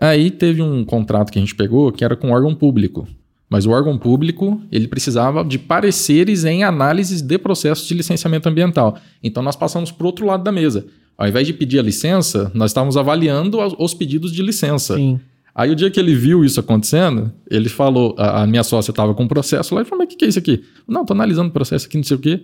Aí 0.01 0.31
teve 0.31 0.63
um 0.63 0.85
contrato 0.85 1.31
que 1.31 1.39
a 1.39 1.43
gente 1.43 1.55
pegou 1.55 1.91
que 1.91 2.05
era 2.05 2.17
com 2.17 2.31
órgão 2.31 2.55
público. 2.55 3.07
Mas 3.53 3.67
o 3.67 3.71
órgão 3.71 3.99
público, 3.99 4.63
ele 4.73 4.89
precisava 4.89 5.45
de 5.45 5.59
pareceres 5.59 6.47
em 6.47 6.65
análises 6.65 7.21
de 7.21 7.37
processos 7.37 7.87
de 7.87 7.93
licenciamento 7.93 8.49
ambiental. 8.49 8.97
Então 9.23 9.43
nós 9.43 9.55
passamos 9.55 9.93
para 9.93 10.05
o 10.05 10.07
outro 10.07 10.25
lado 10.25 10.43
da 10.43 10.51
mesa. 10.51 10.87
Ao 11.17 11.29
invés 11.29 11.47
de 11.47 11.53
pedir 11.53 11.79
a 11.79 11.83
licença, 11.83 12.51
nós 12.55 12.71
estávamos 12.71 12.97
avaliando 12.97 13.59
os 13.79 13.95
pedidos 13.95 14.33
de 14.33 14.43
licença. 14.43 14.97
Sim. 14.97 15.21
Aí 15.55 15.71
o 15.71 15.77
dia 15.77 15.91
que 15.91 16.01
ele 16.01 16.15
viu 16.15 16.45
isso 16.45 16.59
acontecendo, 16.59 17.31
ele 17.51 17.69
falou, 17.69 18.15
a, 18.19 18.43
a 18.43 18.47
minha 18.47 18.63
sócia 18.65 18.91
estava 18.91 19.15
com 19.15 19.25
um 19.25 19.29
processo 19.29 19.75
lá, 19.75 19.83
e 19.83 19.85
falou, 19.85 19.99
mas 19.99 20.07
o 20.07 20.09
que, 20.09 20.17
que 20.17 20.25
é 20.25 20.29
isso 20.29 20.39
aqui? 20.39 20.65
Não, 20.89 21.05
tô 21.05 21.13
analisando 21.13 21.51
o 21.51 21.53
processo 21.53 21.87
aqui, 21.87 21.97
não 21.97 22.05
sei 22.05 22.17
o 22.17 22.21
quê. 22.21 22.41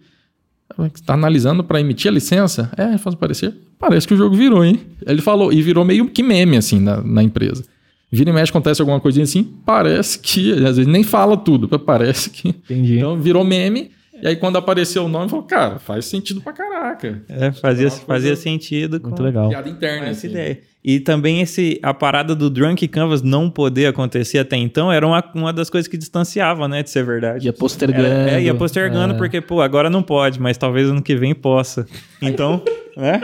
Está 0.94 1.14
analisando 1.14 1.64
para 1.64 1.80
emitir 1.80 2.10
a 2.10 2.14
licença? 2.14 2.70
É, 2.76 2.98
faz 2.98 3.14
parecer. 3.14 3.54
Parece 3.78 4.06
que 4.06 4.12
o 4.12 4.16
jogo 4.16 4.36
virou, 4.36 4.62
hein? 4.62 4.78
Ele 5.06 5.22
falou, 5.22 5.50
e 5.50 5.62
virou 5.62 5.84
meio 5.84 6.10
que 6.10 6.22
meme, 6.22 6.58
assim, 6.58 6.78
na, 6.78 7.00
na 7.00 7.22
empresa. 7.22 7.64
Vira 8.12 8.28
e 8.28 8.32
mexe, 8.32 8.50
acontece 8.50 8.82
alguma 8.82 9.00
coisinha 9.00 9.24
assim, 9.24 9.42
parece 9.64 10.18
que, 10.18 10.52
às 10.52 10.76
vezes 10.76 10.86
nem 10.86 11.02
fala 11.02 11.36
tudo, 11.36 11.66
mas 11.70 11.80
parece 11.80 12.28
que... 12.28 12.48
Entendi. 12.48 12.98
Então 12.98 13.18
virou 13.18 13.42
meme, 13.44 13.90
e 14.22 14.26
aí 14.28 14.36
quando 14.36 14.56
apareceu 14.56 15.04
o 15.04 15.08
nome, 15.08 15.28
falou, 15.28 15.44
cara, 15.44 15.78
faz 15.78 16.04
sentido 16.06 16.40
pra 16.40 16.52
caraca. 16.52 17.22
É, 17.28 17.52
fazia, 17.52 17.90
fazia 17.90 18.36
sentido 18.36 19.00
com, 19.00 19.08
Muito 19.08 19.22
legal. 19.22 19.48
Piada 19.48 19.68
interna, 19.68 20.06
essa 20.08 20.26
assim. 20.26 20.28
ideia. 20.28 20.60
E 20.84 21.00
também 21.00 21.40
esse, 21.40 21.78
a 21.82 21.92
parada 21.92 22.34
do 22.34 22.48
Drunk 22.48 22.86
Canvas 22.88 23.20
não 23.20 23.50
poder 23.50 23.86
acontecer 23.86 24.38
até 24.38 24.56
então 24.56 24.90
era 24.90 25.06
uma, 25.06 25.22
uma 25.34 25.52
das 25.52 25.68
coisas 25.68 25.88
que 25.88 25.96
distanciava, 25.98 26.66
né, 26.68 26.82
de 26.82 26.90
ser 26.90 27.04
verdade. 27.04 27.46
Ia 27.46 27.52
postergando. 27.52 28.06
É, 28.06 28.34
é, 28.36 28.42
ia 28.42 28.54
postergando, 28.54 29.14
É. 29.14 29.16
porque, 29.16 29.40
pô, 29.40 29.60
agora 29.60 29.90
não 29.90 30.02
pode, 30.02 30.40
mas 30.40 30.56
talvez 30.56 30.88
ano 30.88 31.02
que 31.02 31.16
vem 31.16 31.34
possa. 31.34 31.86
Então, 32.22 32.62
né? 32.96 33.20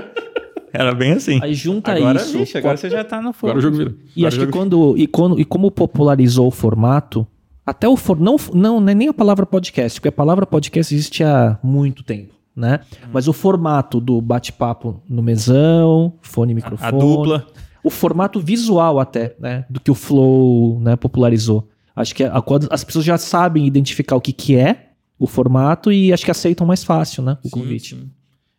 Era 0.73 0.93
bem 0.93 1.13
assim. 1.13 1.39
Aí 1.41 1.55
junta 1.55 1.93
agora, 1.93 2.19
isso. 2.19 2.37
vixe, 2.37 2.59
agora 2.59 2.77
você 2.77 2.91
já 2.91 3.05
tá 3.05 3.23
no 3.23 3.33
fogo. 3.33 3.53
Agora 3.53 3.59
o 3.59 3.63
jogo 3.63 3.77
virou. 3.77 3.95
E 4.17 4.27
Agora 4.27 4.37
acho 4.37 4.47
que 4.47 4.53
quando 4.53 4.95
e, 4.99 5.07
quando. 5.07 5.39
e 5.41 5.45
como 5.45 5.71
popularizou 5.71 6.49
o 6.49 6.51
formato, 6.51 7.25
até 7.67 7.89
o 7.89 7.97
for, 7.97 8.19
não, 8.21 8.37
não, 8.53 8.81
não 8.81 8.89
é 8.89 8.95
nem 8.95 9.09
a 9.09 9.15
palavra 9.15 9.47
podcast, 9.47 9.99
porque 10.01 10.09
a 10.09 10.13
palavra 10.13 10.45
podcast 10.47 10.95
existe 10.95 11.23
há 11.25 11.59
muito 11.63 12.03
tempo, 12.03 12.35
né? 12.55 12.81
Uhum. 13.03 13.09
Mas 13.13 13.27
o 13.29 13.33
formato 13.33 14.01
do 14.01 14.21
bate-papo 14.21 15.03
no 15.09 15.23
mesão, 15.23 16.15
fone 16.23 16.53
e 16.53 16.55
microfone. 16.55 16.89
A 16.89 16.91
dupla. 16.91 17.47
O 17.83 17.91
formato 17.91 18.41
visual 18.41 18.99
até, 18.99 19.35
né? 19.39 19.65
Do 19.69 19.79
que 19.81 19.91
o 19.91 19.95
Flow 19.95 20.81
né, 20.81 20.97
popularizou. 20.97 21.69
Acho 21.95 22.15
que 22.15 22.25
a- 22.25 22.43
as 22.71 22.83
pessoas 22.83 23.05
já 23.05 23.19
sabem 23.19 23.67
identificar 23.67 24.17
o 24.17 24.21
que, 24.21 24.33
que 24.33 24.57
é 24.57 24.89
o 25.19 25.27
formato 25.27 25.93
e 25.93 26.13
acho 26.13 26.25
que 26.25 26.31
aceitam 26.31 26.67
mais 26.67 26.83
fácil, 26.83 27.23
né? 27.23 27.37
O 27.45 27.49
Sim, 27.49 27.51
convite. 27.51 27.95
sim. 27.95 28.11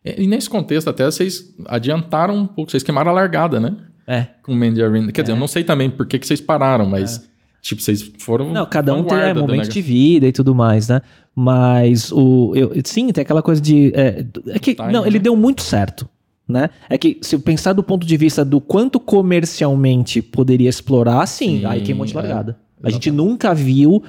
E, 0.04 0.26
nesse 0.28 0.48
contexto, 0.48 0.88
até 0.88 1.04
vocês 1.04 1.52
adiantaram 1.66 2.36
um 2.36 2.46
pouco, 2.46 2.70
vocês 2.70 2.82
queimaram 2.84 3.10
a 3.10 3.14
largada, 3.14 3.58
né? 3.58 3.76
É. 4.06 4.26
Com 4.42 4.52
o 4.52 4.56
Mandy 4.56 4.80
Arena. 4.82 5.10
Quer 5.10 5.22
dizer, 5.22 5.32
eu 5.32 5.36
não 5.40 5.48
sei 5.48 5.64
também 5.64 5.90
por 5.90 6.06
que, 6.06 6.18
que 6.18 6.26
vocês 6.26 6.40
pararam, 6.40 6.86
mas, 6.86 7.28
tipo, 7.66 7.82
vocês 7.82 8.10
foram. 8.18 8.52
Não, 8.52 8.64
cada 8.66 8.94
um 8.94 9.04
tem 9.04 9.18
é, 9.18 9.34
momento 9.34 9.68
de 9.68 9.80
vida 9.82 10.26
e 10.26 10.32
tudo 10.32 10.54
mais, 10.54 10.88
né? 10.88 11.02
Mas 11.34 12.12
o. 12.12 12.52
Eu, 12.54 12.72
sim, 12.84 13.12
tem 13.12 13.22
aquela 13.22 13.42
coisa 13.42 13.60
de. 13.60 13.92
É, 13.94 14.24
é 14.48 14.58
que, 14.58 14.74
Time, 14.74 14.92
não, 14.92 15.04
ele 15.04 15.18
né? 15.18 15.24
deu 15.24 15.36
muito 15.36 15.62
certo. 15.62 16.08
Né? 16.48 16.70
É 16.88 16.96
que 16.96 17.18
se 17.22 17.34
eu 17.34 17.40
pensar 17.40 17.72
do 17.72 17.82
ponto 17.82 18.06
de 18.06 18.16
vista 18.16 18.44
do 18.44 18.60
quanto 18.60 19.00
comercialmente 19.00 20.22
poderia 20.22 20.70
explorar, 20.70 21.26
sim, 21.26 21.58
Sim, 21.58 21.64
aí 21.64 21.80
queimou 21.80 22.06
de 22.06 22.12
é. 22.12 22.16
largada. 22.16 22.56
a 22.80 22.88
gente 22.88 23.10
nunca 23.10 23.52
viu, 23.52 24.00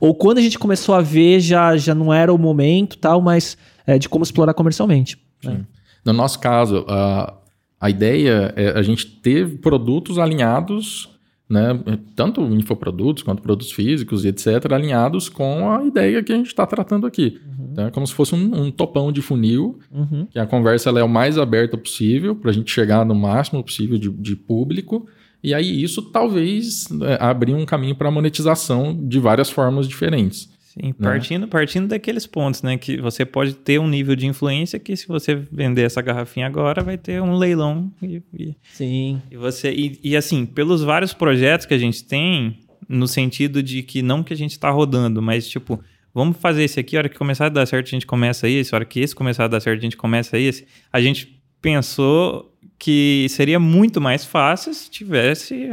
ou 0.00 0.14
quando 0.14 0.38
a 0.38 0.40
gente 0.40 0.58
começou 0.58 0.94
a 0.94 1.02
ver, 1.02 1.38
já, 1.40 1.76
já 1.76 1.94
não 1.94 2.10
era 2.10 2.32
o 2.32 2.38
momento 2.38 2.96
tal, 2.96 3.20
mas 3.20 3.58
é, 3.86 3.98
de 3.98 4.08
como 4.08 4.24
explorar 4.24 4.54
comercialmente. 4.54 5.18
né? 5.44 5.60
No 6.02 6.14
nosso 6.14 6.38
caso, 6.38 6.86
a, 6.88 7.34
a 7.78 7.90
ideia 7.90 8.54
é 8.56 8.70
a 8.70 8.82
gente 8.82 9.06
ter 9.06 9.58
produtos 9.58 10.18
alinhados, 10.18 11.11
né? 11.52 11.78
Tanto 12.16 12.40
infoprodutos 12.40 13.22
quanto 13.22 13.42
produtos 13.42 13.70
físicos 13.72 14.24
e 14.24 14.28
etc., 14.28 14.72
alinhados 14.72 15.28
com 15.28 15.70
a 15.70 15.84
ideia 15.84 16.22
que 16.22 16.32
a 16.32 16.36
gente 16.36 16.46
está 16.46 16.66
tratando 16.66 17.06
aqui. 17.06 17.38
Então 17.70 17.86
é 17.86 17.90
como 17.90 18.06
se 18.06 18.14
fosse 18.14 18.34
um, 18.34 18.62
um 18.64 18.70
topão 18.70 19.12
de 19.12 19.20
funil, 19.20 19.78
Uhum. 19.92 20.26
que 20.30 20.38
a 20.38 20.46
conversa 20.46 20.88
ela 20.88 21.00
é 21.00 21.04
o 21.04 21.08
mais 21.08 21.36
aberta 21.36 21.76
possível, 21.76 22.34
para 22.34 22.50
a 22.50 22.54
gente 22.54 22.70
chegar 22.72 23.04
no 23.04 23.14
máximo 23.14 23.62
possível 23.62 23.98
de, 23.98 24.08
de 24.08 24.34
público. 24.34 25.06
E 25.44 25.52
aí 25.52 25.82
isso 25.82 26.00
talvez 26.02 26.86
é, 27.02 27.18
abrir 27.20 27.54
um 27.54 27.66
caminho 27.66 27.94
para 27.94 28.10
monetização 28.10 28.98
de 29.06 29.18
várias 29.18 29.50
formas 29.50 29.86
diferentes. 29.86 30.48
Sim, 30.72 30.92
partindo, 30.94 31.46
partindo 31.48 31.86
daqueles 31.88 32.26
pontos, 32.26 32.62
né? 32.62 32.78
Que 32.78 32.98
você 33.00 33.26
pode 33.26 33.52
ter 33.54 33.78
um 33.78 33.86
nível 33.86 34.16
de 34.16 34.26
influência 34.26 34.78
que 34.78 34.96
se 34.96 35.06
você 35.06 35.34
vender 35.34 35.82
essa 35.82 36.00
garrafinha 36.00 36.46
agora, 36.46 36.82
vai 36.82 36.96
ter 36.96 37.20
um 37.20 37.34
leilão. 37.36 37.92
E, 38.02 38.22
e- 38.32 38.56
Sim. 38.72 39.20
e 39.30 39.36
você, 39.36 39.70
e, 39.70 39.98
e 40.02 40.16
assim, 40.16 40.46
pelos 40.46 40.82
vários 40.82 41.12
projetos 41.12 41.66
que 41.66 41.74
a 41.74 41.78
gente 41.78 42.02
tem, 42.04 42.58
no 42.88 43.06
sentido 43.06 43.62
de 43.62 43.82
que 43.82 44.00
não 44.00 44.22
que 44.22 44.32
a 44.32 44.36
gente 44.36 44.52
está 44.52 44.70
rodando, 44.70 45.20
mas 45.20 45.46
tipo, 45.46 45.78
vamos 46.14 46.38
fazer 46.38 46.64
esse 46.64 46.80
aqui, 46.80 46.96
a 46.96 47.00
hora 47.00 47.08
que 47.10 47.18
começar 47.18 47.46
a 47.46 47.50
dar 47.50 47.66
certo, 47.66 47.88
a 47.88 47.90
gente 47.90 48.06
começa 48.06 48.48
esse, 48.48 48.74
a 48.74 48.78
hora 48.78 48.84
que 48.86 48.98
esse 49.00 49.14
começar 49.14 49.44
a 49.44 49.48
dar 49.48 49.60
certo, 49.60 49.78
a 49.78 49.82
gente 49.82 49.96
começa 49.96 50.38
esse. 50.38 50.66
A 50.90 51.00
gente 51.02 51.38
pensou 51.60 52.50
que 52.78 53.26
seria 53.28 53.60
muito 53.60 54.00
mais 54.00 54.24
fácil 54.24 54.74
se 54.74 54.90
tivesse 54.90 55.70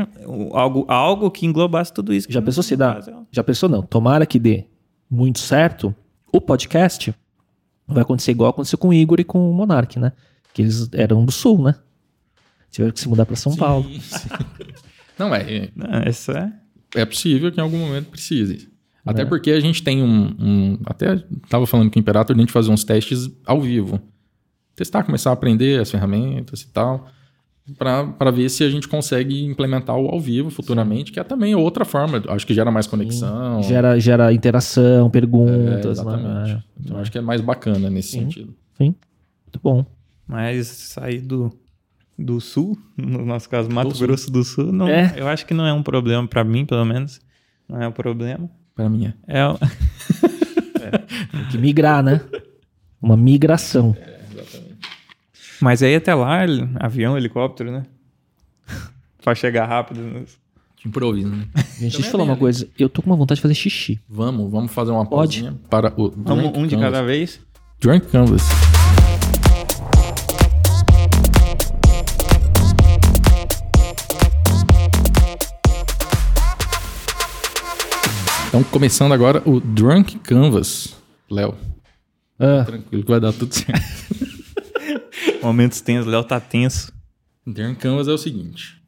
algo, 0.52 0.86
algo 0.88 1.32
que 1.32 1.46
englobasse 1.46 1.92
tudo 1.92 2.14
isso. 2.14 2.28
que 2.28 2.34
Já 2.34 2.42
pensou 2.42 2.62
se 2.62 2.76
dá? 2.76 3.00
é- 3.06 3.14
Já 3.32 3.44
pensou 3.44 3.68
não? 3.68 3.82
Tomara 3.82 4.26
que 4.28 4.38
dê 4.38 4.66
muito 5.10 5.40
certo. 5.40 5.94
O 6.32 6.40
podcast 6.40 7.14
vai 7.88 8.04
acontecer 8.04 8.32
igual 8.32 8.52
aconteceu 8.52 8.78
com 8.78 8.90
o 8.90 8.94
Igor 8.94 9.20
e 9.20 9.24
com 9.24 9.50
o 9.50 9.54
Monark, 9.54 9.98
né? 10.00 10.12
Que 10.54 10.62
eles 10.62 10.90
eram 10.94 11.26
do 11.26 11.32
sul, 11.32 11.62
né? 11.62 11.76
Tiveram 12.72 12.94
que 12.94 13.00
se 13.00 13.10
mudar 13.10 13.26
para 13.26 13.36
São 13.36 13.56
Paulo. 13.56 13.84
Sim, 13.90 14.00
sim. 14.00 14.30
Não, 15.18 15.34
é, 15.36 15.70
Não, 15.76 15.90
essa 16.06 16.54
é. 16.96 17.02
é 17.02 17.06
possível 17.06 17.52
que 17.52 17.60
em 17.60 17.64
algum 17.64 17.78
momento 17.80 18.10
precise. 18.10 18.70
Até 19.06 19.24
É. 19.24 19.26
porque 19.26 19.52
a 19.52 19.60
gente 19.60 19.82
tem 19.84 20.04
um, 20.04 20.36
um- 20.40 20.80
Até 20.86 21.16
estava 21.44 21.66
falando 21.66 21.90
com 21.92 21.98
o 21.98 22.00
Imperator, 22.00 22.36
a 22.36 22.40
gente 22.40 22.52
fazer 22.52 22.70
uns 22.72 22.84
testes 22.84 23.30
ao 23.46 23.60
vivo. 23.60 24.00
Testar, 24.76 25.04
começar 25.04 25.32
a 25.32 25.34
aprender 25.34 25.80
as 25.82 25.90
ferramentas 25.92 26.62
e 26.62 26.68
tal. 26.68 27.08
Para 27.78 28.32
ver 28.32 28.50
se 28.50 28.64
a 28.64 28.70
gente 28.70 28.88
consegue 28.88 29.44
implementar 29.44 29.96
o 29.98 30.08
ao 30.10 30.20
vivo 30.20 30.50
futuramente, 30.50 31.12
que 31.12 31.20
é 31.20 31.24
também 31.24 31.54
outra 31.56 31.86
forma. 31.86 32.22
Acho 32.30 32.46
que 32.48 32.54
gera 32.54 32.72
mais 32.72 32.88
conexão. 32.88 33.62
Gera, 33.64 34.00
gera 34.00 34.34
interação, 34.34 35.08
É, 35.08 35.10
perguntas. 35.10 36.00
exatamente. 36.00 36.54
né? 36.54 36.64
Então 36.80 36.98
acho 36.98 37.12
que 37.12 37.18
é 37.18 37.22
mais 37.22 37.42
bacana 37.42 37.90
nesse 37.90 38.12
Sim. 38.12 38.20
sentido. 38.22 38.56
Muito 38.80 39.60
bom. 39.64 39.86
Mas 40.28 40.68
sair 40.68 41.22
do, 41.22 41.52
do 42.18 42.40
sul, 42.40 42.78
no 42.96 43.26
nosso 43.26 43.50
caso, 43.50 43.70
Mato 43.70 43.90
Do 43.90 43.96
sul. 43.96 44.08
Grosso 44.08 44.32
do 44.32 44.44
Sul, 44.44 44.72
não, 44.72 44.88
É. 44.88 45.14
eu 45.18 45.28
acho 45.28 45.46
que 45.46 45.54
não 45.56 45.66
é 45.66 45.74
um 45.74 45.82
problema 45.82 46.28
para 46.28 46.44
mim, 46.44 46.66
pelo 46.66 46.86
menos. 46.86 47.20
Não 47.68 47.82
é 47.82 47.88
um 47.88 47.92
problema. 47.92 48.50
Para 48.76 48.88
mim 48.90 49.08
é. 49.08 49.14
É, 49.28 49.44
Tem 51.32 51.46
que 51.52 51.58
migrar, 51.58 52.04
né? 52.04 52.22
Uma 53.02 53.18
migração. 53.18 53.96
Mas 55.62 55.82
aí 55.84 55.96
até 55.96 56.14
lá, 56.14 56.44
ele- 56.44 56.70
avião, 56.80 57.18
helicóptero, 57.18 57.72
né? 57.72 57.84
pra 59.24 59.36
chegar 59.36 59.66
rápido. 59.66 60.26
De 60.82 60.88
improviso, 60.88 61.28
né? 61.28 61.46
Gente, 61.78 61.92
deixa 61.98 62.00
eu 62.00 62.04
falar 62.12 62.24
uma 62.24 62.34
ali. 62.34 62.40
coisa. 62.40 62.68
Eu 62.80 62.88
tô 62.88 63.02
com 63.02 63.10
uma 63.10 63.16
vontade 63.18 63.38
de 63.40 63.42
fazer 63.42 63.54
xixi. 63.54 64.00
Vamos, 64.08 64.50
vamos 64.50 64.72
fazer 64.72 64.92
uma 64.92 65.06
Pode. 65.06 65.42
pausinha 65.42 65.60
para 65.70 65.94
o 65.98 66.10
Vamos 66.16 66.46
um 66.58 66.66
de 66.66 66.76
Canvas. 66.76 66.92
cada 66.94 67.04
vez. 67.04 67.40
Drunk 67.82 68.08
Canvas. 68.08 68.42
Então, 78.48 78.64
começando 78.64 79.14
agora 79.14 79.42
o 79.46 79.60
Drunk 79.60 80.18
Canvas. 80.20 80.96
Léo, 81.30 81.54
Ah, 82.40 82.64
tranquilo 82.66 83.04
que 83.04 83.12
vai 83.12 83.20
dar 83.20 83.34
tudo 83.34 83.54
certo. 83.54 83.84
Momentos 85.42 85.82
tensos, 85.82 86.06
Léo 86.12 86.24
tá 86.24 86.40
tenso. 86.40 86.92
Drunk 87.46 87.80
Canvas 87.80 88.08
é 88.08 88.12
o 88.12 88.18
seguinte. 88.18 88.80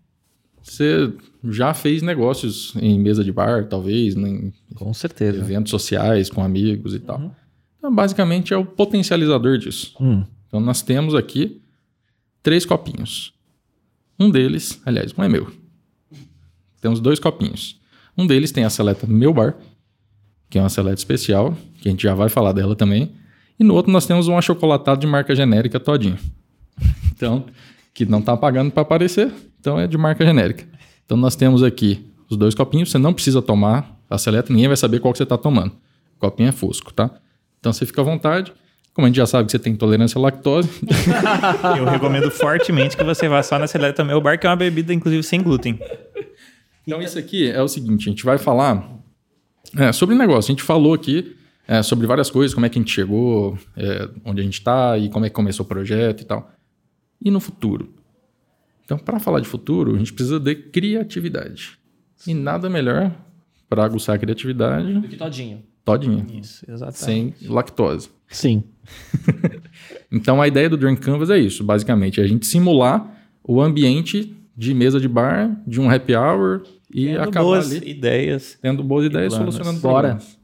Você 0.62 1.12
já 1.49 1.74
fez 1.74 2.02
negócios 2.02 2.74
em 2.80 2.99
mesa 2.99 3.24
de 3.24 3.32
bar, 3.32 3.68
talvez, 3.68 4.16
né, 4.16 4.30
em 4.30 4.53
com 4.76 4.94
certeza. 4.94 5.40
eventos 5.40 5.72
sociais, 5.72 6.30
com 6.30 6.44
amigos 6.44 6.94
e 6.94 6.99
tal. 6.99 7.36
Então, 7.78 7.94
basicamente, 7.94 8.53
é 8.53 8.58
o 8.58 8.66
potencializador 8.66 9.58
disso. 9.58 9.95
Hum, 9.99 10.24
Então 10.48 10.60
nós 10.60 10.82
temos 10.84 11.16
aqui 11.16 11.62
três 12.44 12.64
copinhos. 12.66 13.34
Um 14.20 14.30
deles, 14.30 14.80
aliás, 14.86 15.14
um 15.18 15.24
é 15.24 15.28
meu. 15.30 15.52
Temos 16.80 16.99
dois 16.99 17.20
copinhos. 17.20 17.80
Um 18.18 18.28
deles 18.28 18.52
tem 18.52 18.64
a 18.64 18.70
seleta 18.70 19.08
Meu 19.08 19.34
Bar, 19.34 19.56
que 20.49 20.58
é 20.60 20.62
uma 20.62 20.70
seleta 20.70 20.99
especial, 20.99 21.58
que 21.80 21.88
a 21.88 21.91
gente 21.91 22.03
já 22.03 22.14
vai 22.14 22.30
falar 22.30 22.52
dela 22.52 22.76
também. 22.76 23.12
E 23.62 23.64
no 23.64 23.76
outro 23.76 23.92
nós 23.92 24.08
temos 24.08 24.28
um 24.28 24.36
achocolatado 24.36 25.00
de 25.00 25.06
marca 25.06 25.36
genérica 25.36 25.80
todinho. 25.80 26.18
Então, 27.14 27.46
que 27.94 28.04
não 28.04 28.18
está 28.18 28.36
pagando 28.36 28.72
para 28.72 28.82
aparecer, 28.82 29.32
então 29.60 29.80
é 29.80 29.86
de 29.86 29.96
marca 29.96 30.26
genérica. 30.26 30.66
Então 31.06 31.16
nós 31.16 31.36
temos 31.36 31.62
aqui 31.62 32.12
os 32.28 32.36
dois 32.36 32.56
copinhos, 32.56 32.90
você 32.90 32.98
não 32.98 33.14
precisa 33.14 33.44
tomar 33.44 33.96
a 34.10 34.18
seleta, 34.18 34.52
ninguém 34.52 34.68
vai 34.68 34.76
saber 34.76 35.00
qual 35.00 35.12
que 35.12 35.20
você 35.20 35.24
está 35.24 35.38
tomando. 35.38 35.74
O 36.16 36.20
copinho 36.20 36.50
é 36.50 36.52
fosco, 36.52 36.92
tá? 36.92 37.12
Então 37.60 37.72
você 37.72 37.86
fica 37.86 38.02
à 38.02 38.04
vontade. 38.04 38.52
Como 38.92 39.06
a 39.06 39.10
gente 39.10 39.18
já 39.18 39.28
sabe 39.28 39.46
que 39.46 39.52
você 39.52 39.60
tem 39.60 39.74
intolerância 39.74 40.18
à 40.18 40.22
lactose, 40.24 40.68
Eu 41.78 41.86
recomendo 41.86 42.32
fortemente 42.32 42.98
que 42.98 43.04
você 43.04 43.30
vá 43.30 43.44
só 43.44 43.60
na 43.60 43.68
Seleta 43.68 44.04
Meu 44.04 44.20
Bar, 44.20 44.40
que 44.40 44.48
é 44.48 44.50
uma 44.50 44.56
bebida, 44.56 44.92
inclusive, 44.92 45.22
sem 45.22 45.44
glúten. 45.44 45.80
Então, 46.88 47.00
isso 47.00 47.20
aqui 47.20 47.52
é 47.52 47.62
o 47.62 47.68
seguinte: 47.68 48.10
a 48.10 48.12
gente 48.12 48.26
vai 48.26 48.40
falar 48.40 48.84
é, 49.78 49.92
sobre 49.92 50.16
negócio. 50.16 50.52
A 50.52 50.54
gente 50.54 50.64
falou 50.64 50.96
aqui 50.96 51.36
é, 51.72 51.81
sobre 51.81 52.06
várias 52.06 52.30
coisas, 52.30 52.53
como 52.53 52.65
é 52.65 52.69
que 52.69 52.77
a 52.77 52.81
gente 52.81 52.91
chegou, 52.91 53.57
é, 53.77 54.10
onde 54.26 54.41
a 54.41 54.43
gente 54.43 54.56
está 54.56 54.98
e 54.98 55.07
como 55.10 55.26
é 55.26 55.30
que 55.30 55.35
começou 55.35 55.65
o 55.65 55.69
projeto 55.69 56.19
e 56.22 56.26
tal. 56.26 56.52
E 57.23 57.31
no 57.31 57.39
futuro? 57.39 57.93
Então, 58.84 58.98
para 58.98 59.19
falar 59.22 59.39
de 59.39 59.48
futuro, 59.48 59.95
a 59.95 59.98
gente 59.98 60.11
precisa 60.11 60.38
de 60.38 60.53
criatividade. 60.53 61.77
E 62.27 62.34
nada 62.34 62.69
melhor 62.69 63.10
para 63.69 63.85
aguçar 63.85 64.18
a 64.18 64.19
criatividade, 64.19 65.07
que 65.07 65.15
todinho. 65.15 65.64
todinha, 65.85 66.26
Isso, 66.41 66.69
exatamente. 66.69 67.38
sem 67.39 67.49
lactose. 67.49 68.10
Sim. 68.27 68.64
Então 70.11 70.41
a 70.41 70.48
ideia 70.48 70.69
do 70.69 70.76
Drink 70.76 70.99
Canvas 71.02 71.30
é 71.30 71.38
isso, 71.38 71.64
basicamente, 71.64 72.19
é 72.19 72.23
a 72.23 72.27
gente 72.27 72.45
simular 72.45 73.10
o 73.41 73.61
ambiente 73.61 74.35
de 74.57 74.73
mesa 74.73 74.99
de 74.99 75.07
bar, 75.07 75.57
de 75.65 75.80
um 75.80 75.89
happy 75.89 76.14
hour 76.14 76.64
e 76.93 77.06
Tendo 77.07 77.22
acabar 77.22 77.45
boas 77.45 77.72
ali 77.72 77.89
ideias. 77.91 78.57
tendo 78.61 78.84
boas 78.84 79.06
ideias, 79.06 79.34
planos. 79.34 79.56
solucionando 79.56 79.81
Bora. 79.81 80.10
problemas. 80.10 80.41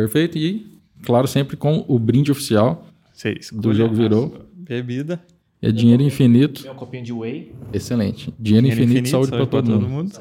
Perfeito 0.00 0.38
e 0.38 0.66
claro 1.02 1.26
sempre 1.26 1.56
com 1.56 1.84
o 1.88 1.98
brinde 1.98 2.30
oficial, 2.32 2.86
Do 3.52 3.74
jogo 3.74 3.94
virou. 3.94 4.46
Bebida. 4.54 5.20
é 5.60 5.70
dinheiro 5.70 6.02
infinito, 6.02 6.62
Meu 6.62 6.74
copinho 6.74 7.04
de 7.04 7.12
whey. 7.12 7.54
excelente, 7.72 8.32
dinheiro, 8.38 8.66
infinito, 8.66 9.08
saúde, 9.08 9.30
para 9.30 9.46
todo, 9.46 9.78
mundo. 9.80 10.12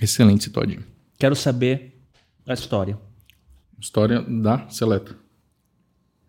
Excelente 0.00 0.40
esse 0.42 0.50
todinho. 0.50 0.84
Quero 1.18 1.34
saber 1.34 1.98
a 2.46 2.52
história. 2.54 2.98
História 3.80 4.20
da 4.22 4.68
Seleta. 4.68 5.16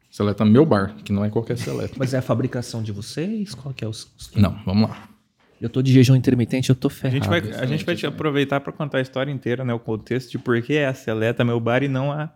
Seleta 0.09 0.45
Meu 0.45 0.65
Bar, 0.65 0.95
que 1.03 1.11
não 1.11 1.23
é 1.23 1.29
qualquer 1.29 1.57
Seleta. 1.57 1.95
Mas 1.97 2.13
é 2.13 2.17
a 2.17 2.21
fabricação 2.21 2.81
de 2.81 2.91
vocês? 2.91 3.53
Qual 3.53 3.73
que 3.73 3.83
é 3.83 3.87
os- 3.87 4.09
Não, 4.35 4.61
vamos 4.65 4.89
lá. 4.89 5.09
Eu 5.59 5.69
tô 5.69 5.81
de 5.81 5.91
jejum 5.91 6.15
intermitente, 6.15 6.69
eu 6.69 6.75
tô 6.75 6.87
A 6.87 6.91
ferrado. 6.91 7.15
gente 7.15 7.27
vai, 7.27 7.39
a 7.61 7.65
gente 7.65 7.83
vai 7.85 7.95
te 7.95 8.05
aproveitar 8.05 8.59
para 8.59 8.71
contar 8.71 8.99
a 8.99 9.01
história 9.01 9.31
inteira, 9.31 9.63
né? 9.65 9.73
O 9.73 9.79
contexto 9.79 10.31
de 10.31 10.37
por 10.37 10.61
que 10.61 10.73
é 10.73 10.85
a 10.87 10.93
Seleta 10.93 11.43
Meu 11.43 11.59
Bar 11.59 11.83
e 11.83 11.87
não 11.87 12.11
a. 12.11 12.29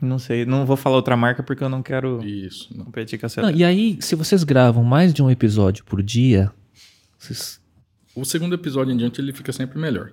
Não 0.00 0.18
sei, 0.18 0.46
não 0.46 0.64
vou 0.64 0.76
falar 0.78 0.96
outra 0.96 1.14
marca 1.14 1.42
porque 1.42 1.62
eu 1.62 1.68
não 1.68 1.82
quero 1.82 2.24
Isso. 2.24 2.74
não. 2.74 2.86
competir 2.86 3.18
com 3.18 3.26
a 3.26 3.28
Não, 3.28 3.30
Seleta. 3.30 3.58
e 3.58 3.62
aí, 3.62 3.98
se 4.00 4.14
vocês 4.14 4.42
gravam 4.44 4.82
mais 4.82 5.12
de 5.12 5.22
um 5.22 5.30
episódio 5.30 5.84
por 5.84 6.02
dia, 6.02 6.50
vocês... 7.18 7.60
O 8.14 8.24
segundo 8.24 8.54
episódio 8.54 8.94
em 8.94 8.96
diante 8.96 9.20
ele 9.20 9.32
fica 9.32 9.52
sempre 9.52 9.78
melhor. 9.78 10.12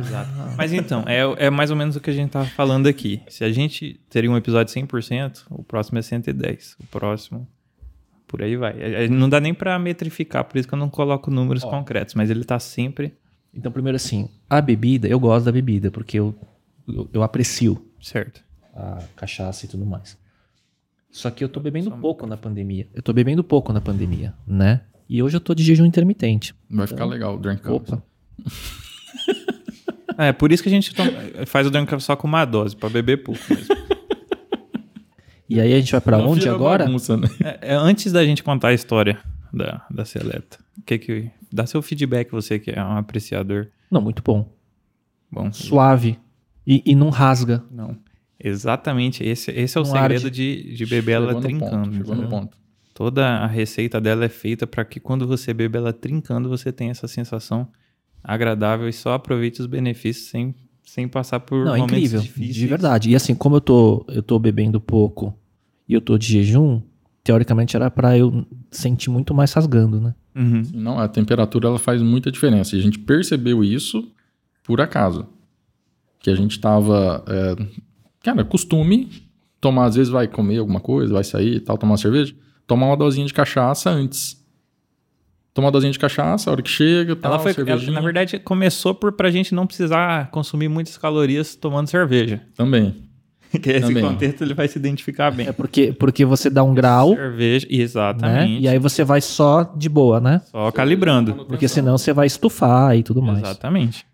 Exato. 0.00 0.30
Mas 0.56 0.72
então, 0.72 1.04
é, 1.06 1.46
é 1.46 1.50
mais 1.50 1.70
ou 1.70 1.76
menos 1.76 1.94
o 1.94 2.00
que 2.00 2.08
a 2.10 2.12
gente 2.12 2.30
tava 2.30 2.46
falando 2.46 2.86
aqui. 2.88 3.22
Se 3.28 3.44
a 3.44 3.52
gente 3.52 4.00
teria 4.10 4.30
um 4.30 4.36
episódio 4.36 4.74
100%, 4.74 5.42
o 5.50 5.62
próximo 5.62 5.98
é 5.98 6.02
110. 6.02 6.76
O 6.80 6.86
próximo, 6.86 7.46
por 8.28 8.40
aí 8.42 8.56
vai. 8.56 8.80
É- 8.80 9.04
é- 9.06 9.08
Não 9.08 9.28
dá 9.28 9.40
nem 9.40 9.52
pra 9.52 9.76
metrificar, 9.78 10.44
por 10.44 10.56
isso 10.58 10.68
que 10.68 10.74
eu 10.74 10.78
não 10.78 10.88
coloco 10.88 11.30
números 11.30 11.64
concretos, 11.64 12.14
mas 12.14 12.30
ele 12.30 12.44
tá 12.44 12.58
sempre 12.60 13.14
Então, 13.52 13.72
primeiro 13.72 13.96
assim, 13.96 14.28
a 14.48 14.60
bebida, 14.60 15.08
eu 15.08 15.18
gosto 15.18 15.46
da 15.46 15.50
bebida, 15.52 15.90
porque 15.90 16.18
eu, 16.20 16.34
eu, 16.86 17.08
eu 17.14 17.22
aprecio 17.24 17.82
certo. 18.00 18.40
a 18.74 19.02
cachaça 19.16 19.64
e 19.64 19.68
tudo 19.68 19.84
mais. 19.86 20.16
Só 21.10 21.30
que 21.30 21.42
eu 21.42 21.48
tô 21.48 21.58
bebendo 21.58 21.90
pouco 21.92 22.26
na 22.26 22.36
pandemia. 22.36 22.86
Eu 22.94 23.02
tô 23.02 23.12
bebendo 23.12 23.42
pouco 23.42 23.72
na 23.72 23.80
pandemia, 23.80 24.34
né? 24.46 24.82
E 25.08 25.22
hoje 25.22 25.36
eu 25.36 25.40
tô 25.40 25.54
de 25.54 25.62
jejum 25.64 25.86
intermitente. 25.86 26.54
Vai 26.70 26.86
ficar 26.86 27.06
legal 27.06 27.34
o 27.36 27.38
Drink. 27.38 27.66
Opa. 27.66 28.02
É, 30.16 30.32
por 30.32 30.50
isso 30.50 30.62
que 30.64 30.68
a 30.68 30.72
gente 30.72 30.92
toma- 30.92 31.12
faz 31.46 31.64
o 31.66 31.70
drink 31.70 32.00
só 32.00 32.16
com 32.16 32.26
uma 32.26 32.44
dose, 32.44 32.74
pra 32.74 32.88
beber 32.88 33.22
pouco 33.22 33.40
mesmo. 33.50 33.72
E 35.48 35.60
aí 35.60 35.72
a 35.72 35.78
gente 35.80 35.92
vai 35.92 36.00
pra 36.00 36.18
Não 36.18 36.28
onde 36.30 36.48
agora? 36.48 36.84
bagunça, 36.84 37.16
né? 37.16 37.28
É, 37.42 37.72
é, 37.72 37.74
antes 37.74 38.12
da 38.12 38.24
gente 38.24 38.42
contar 38.42 38.68
a 38.68 38.74
história 38.74 39.18
da, 39.52 39.84
da 39.90 40.04
Seleta, 40.04 40.58
o 40.78 40.82
que 40.82 40.98
que... 40.98 41.30
Dá 41.50 41.64
seu 41.66 41.80
feedback, 41.80 42.30
você 42.30 42.58
que 42.58 42.70
é 42.70 42.84
um 42.84 42.98
apreciador. 42.98 43.68
Não, 43.90 44.02
muito 44.02 44.22
bom. 44.22 44.52
Bom, 45.32 45.50
suave 45.52 46.18
e, 46.66 46.82
e 46.84 46.94
não 46.94 47.08
rasga. 47.10 47.64
não. 47.70 47.96
Exatamente, 48.40 49.24
esse, 49.24 49.50
esse 49.50 49.76
é 49.76 49.80
o 49.80 49.84
Não 49.84 49.90
segredo 49.90 50.26
arde. 50.26 50.30
de, 50.30 50.74
de 50.74 50.86
beber 50.86 51.12
ela 51.14 51.26
Chegou 51.28 51.42
trincando. 51.42 51.70
ponto, 51.84 51.96
chegou 51.96 52.14
no 52.14 52.28
ponto. 52.28 52.56
Toda 52.94 53.26
a 53.26 53.46
receita 53.48 54.00
dela 54.00 54.24
é 54.26 54.28
feita 54.28 54.64
para 54.64 54.84
que 54.84 55.00
quando 55.00 55.26
você 55.26 55.52
bebe 55.52 55.76
ela 55.76 55.92
trincando, 55.92 56.48
você 56.48 56.70
tenha 56.70 56.92
essa 56.92 57.08
sensação 57.08 57.66
agradável 58.22 58.88
e 58.88 58.92
só 58.92 59.14
aproveite 59.14 59.60
os 59.60 59.66
benefícios 59.66 60.28
sem, 60.30 60.54
sem 60.88 61.06
passar 61.06 61.40
por 61.40 61.64
Não, 61.66 61.74
é 61.74 61.78
momentos 61.78 61.96
incrível, 61.98 62.20
difíceis. 62.20 62.54
de 62.54 62.66
verdade. 62.66 63.10
E 63.10 63.16
assim, 63.16 63.34
como 63.34 63.56
eu 63.56 63.60
tô, 63.60 64.04
eu 64.08 64.22
tô 64.22 64.38
bebendo 64.38 64.80
pouco 64.80 65.34
e 65.86 65.92
eu 65.92 66.00
tô 66.00 66.16
de 66.16 66.26
jejum, 66.26 66.80
teoricamente 67.22 67.76
era 67.76 67.90
pra 67.90 68.16
eu 68.16 68.46
sentir 68.70 69.10
muito 69.10 69.34
mais 69.34 69.52
rasgando, 69.52 70.00
né? 70.00 70.14
Uhum. 70.34 70.62
Não, 70.72 70.98
a 70.98 71.06
temperatura 71.06 71.68
ela 71.68 71.78
faz 71.78 72.00
muita 72.00 72.32
diferença. 72.32 72.74
E 72.74 72.78
a 72.78 72.82
gente 72.82 72.98
percebeu 72.98 73.62
isso 73.62 74.10
por 74.64 74.80
acaso. 74.80 75.26
Que 76.20 76.30
a 76.30 76.34
gente 76.34 76.58
tava. 76.58 77.22
é, 77.28 77.56
cara, 78.22 78.44
costume 78.44 79.10
tomar, 79.60 79.86
às 79.86 79.94
vezes 79.96 80.10
vai 80.10 80.26
comer 80.26 80.58
alguma 80.58 80.80
coisa, 80.80 81.12
vai 81.12 81.24
sair 81.24 81.56
e 81.56 81.60
tal, 81.60 81.76
tomar 81.76 81.92
uma 81.92 81.98
cerveja, 81.98 82.34
tomar 82.66 82.86
uma 82.86 82.96
dosinha 82.96 83.26
de 83.26 83.34
cachaça 83.34 83.90
antes. 83.90 84.37
Tomar 85.58 85.66
uma 85.66 85.72
dosinha 85.72 85.90
de 85.90 85.98
cachaça, 85.98 86.48
a 86.48 86.52
hora 86.52 86.62
que 86.62 86.70
chega, 86.70 87.16
tal, 87.16 87.32
Ela 87.32 87.40
foi, 87.40 87.52
ela, 87.66 87.82
na 87.90 88.00
verdade, 88.00 88.38
começou 88.38 88.94
por 88.94 89.10
pra 89.10 89.28
gente 89.28 89.52
não 89.52 89.66
precisar 89.66 90.30
consumir 90.30 90.68
muitas 90.68 90.96
calorias 90.96 91.56
tomando 91.56 91.88
cerveja. 91.88 92.40
Também. 92.56 92.94
Que 93.50 93.70
esse 93.70 93.80
Também. 93.80 94.04
contexto 94.04 94.42
ele 94.42 94.54
vai 94.54 94.68
se 94.68 94.78
identificar 94.78 95.32
bem. 95.32 95.48
É 95.48 95.52
porque, 95.52 95.90
porque 95.92 96.24
você 96.24 96.48
dá 96.48 96.62
um 96.62 96.74
grau, 96.74 97.14
Cerveja, 97.14 97.66
né? 97.66 97.76
exatamente. 97.76 98.62
E 98.62 98.68
aí 98.68 98.78
você 98.78 99.02
vai 99.02 99.20
só 99.20 99.64
de 99.74 99.88
boa, 99.88 100.20
né? 100.20 100.42
Só 100.44 100.70
calibrando. 100.70 101.46
Porque 101.46 101.66
senão 101.66 101.96
você 101.98 102.12
vai 102.12 102.26
estufar 102.26 102.96
e 102.96 103.02
tudo 103.02 103.20
mais. 103.20 103.40
Exatamente. 103.40 104.06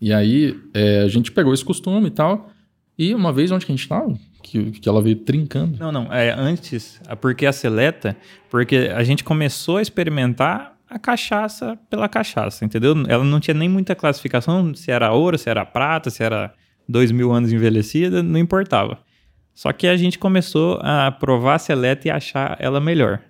E 0.00 0.12
aí, 0.12 0.58
é, 0.74 1.02
a 1.02 1.08
gente 1.08 1.30
pegou 1.32 1.54
esse 1.54 1.64
costume 1.64 2.08
e 2.08 2.10
tal. 2.10 2.50
E 2.98 3.14
uma 3.14 3.32
vez 3.32 3.50
onde 3.50 3.64
que 3.64 3.72
a 3.72 3.76
gente 3.76 3.88
tava, 3.88 4.12
que, 4.42 4.72
que 4.72 4.88
ela 4.88 5.00
veio 5.00 5.16
trincando. 5.16 5.78
Não, 5.78 5.92
não. 5.92 6.12
É 6.12 6.32
antes, 6.32 7.00
porque 7.20 7.46
a 7.46 7.52
seleta, 7.52 8.16
porque 8.50 8.90
a 8.94 9.02
gente 9.04 9.22
começou 9.24 9.76
a 9.76 9.82
experimentar 9.82 10.71
a 10.94 10.98
cachaça 10.98 11.78
pela 11.90 12.08
cachaça, 12.08 12.64
entendeu? 12.64 12.94
Ela 13.08 13.24
não 13.24 13.40
tinha 13.40 13.54
nem 13.54 13.68
muita 13.68 13.94
classificação, 13.94 14.74
se 14.74 14.90
era 14.90 15.12
ouro, 15.12 15.38
se 15.38 15.48
era 15.48 15.64
prata, 15.64 16.10
se 16.10 16.22
era 16.22 16.52
dois 16.88 17.10
mil 17.10 17.32
anos 17.32 17.52
envelhecida, 17.52 18.22
não 18.22 18.38
importava. 18.38 18.98
Só 19.54 19.72
que 19.72 19.86
a 19.86 19.96
gente 19.96 20.18
começou 20.18 20.78
a 20.82 21.10
provar 21.10 21.54
a 21.56 21.58
seleta 21.58 22.08
e 22.08 22.10
achar 22.10 22.56
ela 22.58 22.80
melhor. 22.80 23.20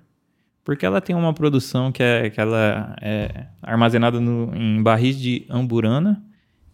Porque 0.64 0.86
ela 0.86 1.00
tem 1.00 1.14
uma 1.16 1.32
produção 1.34 1.90
que, 1.90 2.02
é, 2.02 2.30
que 2.30 2.40
ela 2.40 2.94
é 3.02 3.46
armazenada 3.60 4.20
no- 4.20 4.54
em 4.54 4.80
barris 4.82 5.18
de 5.18 5.44
amburana 5.50 6.22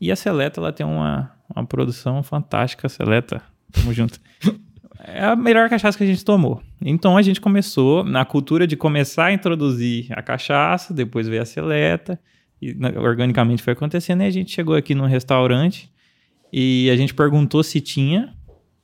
e 0.00 0.12
a 0.12 0.16
seleta 0.16 0.60
ela 0.60 0.72
tem 0.72 0.84
uma, 0.84 1.30
uma 1.54 1.64
produção 1.66 2.22
fantástica, 2.22 2.88
seleta. 2.88 3.40
Tamo 3.72 3.92
junto. 3.94 4.20
É 5.14 5.24
a 5.24 5.36
melhor 5.36 5.68
cachaça 5.68 5.96
que 5.96 6.04
a 6.04 6.06
gente 6.06 6.24
tomou. 6.24 6.62
Então 6.80 7.16
a 7.16 7.22
gente 7.22 7.40
começou 7.40 8.04
na 8.04 8.24
cultura 8.24 8.66
de 8.66 8.76
começar 8.76 9.26
a 9.26 9.32
introduzir 9.32 10.06
a 10.12 10.22
cachaça, 10.22 10.92
depois 10.94 11.28
veio 11.28 11.42
a 11.42 11.44
seleta, 11.44 12.18
e 12.60 12.76
organicamente 12.96 13.62
foi 13.62 13.72
acontecendo, 13.72 14.22
e 14.22 14.26
a 14.26 14.30
gente 14.30 14.50
chegou 14.50 14.74
aqui 14.74 14.94
num 14.94 15.06
restaurante 15.06 15.90
e 16.52 16.90
a 16.90 16.96
gente 16.96 17.14
perguntou 17.14 17.62
se 17.62 17.80
tinha. 17.80 18.34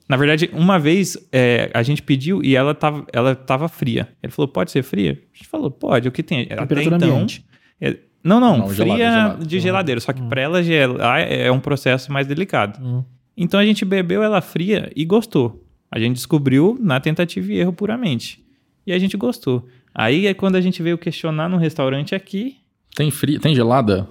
Na 0.08 0.16
verdade, 0.16 0.50
uma 0.52 0.78
vez 0.78 1.16
é, 1.32 1.70
a 1.72 1.82
gente 1.82 2.02
pediu 2.02 2.42
e 2.42 2.54
ela 2.54 2.74
tava, 2.74 3.06
ela 3.12 3.34
tava 3.34 3.68
fria. 3.68 4.08
Ele 4.22 4.30
falou, 4.30 4.46
pode 4.48 4.70
ser 4.70 4.82
fria? 4.82 5.12
A 5.32 5.36
gente 5.36 5.48
falou, 5.48 5.70
pode, 5.70 6.06
o 6.06 6.12
que 6.12 6.22
tem? 6.22 6.42
Até 6.42 6.56
Temperatura 6.56 6.96
então, 6.96 7.12
ambiente. 7.14 7.44
é- 7.80 7.96
não, 8.22 8.40
não, 8.40 8.58
Não, 8.58 8.68
fria 8.68 8.96
gelada, 8.96 8.98
gelada. 8.98 9.46
de 9.46 9.60
geladeira. 9.60 10.00
Só 10.00 10.12
que 10.12 10.22
para 10.22 10.40
ela 10.40 10.62
gelar 10.62 11.20
é 11.20 11.50
um 11.50 11.60
processo 11.60 12.10
mais 12.10 12.26
delicado. 12.26 12.82
Hum. 12.82 13.04
Então 13.36 13.60
a 13.60 13.64
gente 13.66 13.84
bebeu 13.84 14.22
ela 14.22 14.40
fria 14.40 14.90
e 14.96 15.04
gostou. 15.04 15.63
A 15.94 16.00
gente 16.00 16.16
descobriu 16.16 16.76
na 16.80 16.98
tentativa 16.98 17.52
e 17.52 17.58
erro 17.58 17.72
puramente. 17.72 18.42
E 18.84 18.92
a 18.92 18.98
gente 18.98 19.16
gostou. 19.16 19.64
Aí 19.94 20.26
é 20.26 20.34
quando 20.34 20.56
a 20.56 20.60
gente 20.60 20.82
veio 20.82 20.98
questionar 20.98 21.48
num 21.48 21.56
restaurante 21.56 22.16
aqui. 22.16 22.56
Tem 22.96 23.12
fria, 23.12 23.38
tem 23.38 23.54
gelada? 23.54 24.08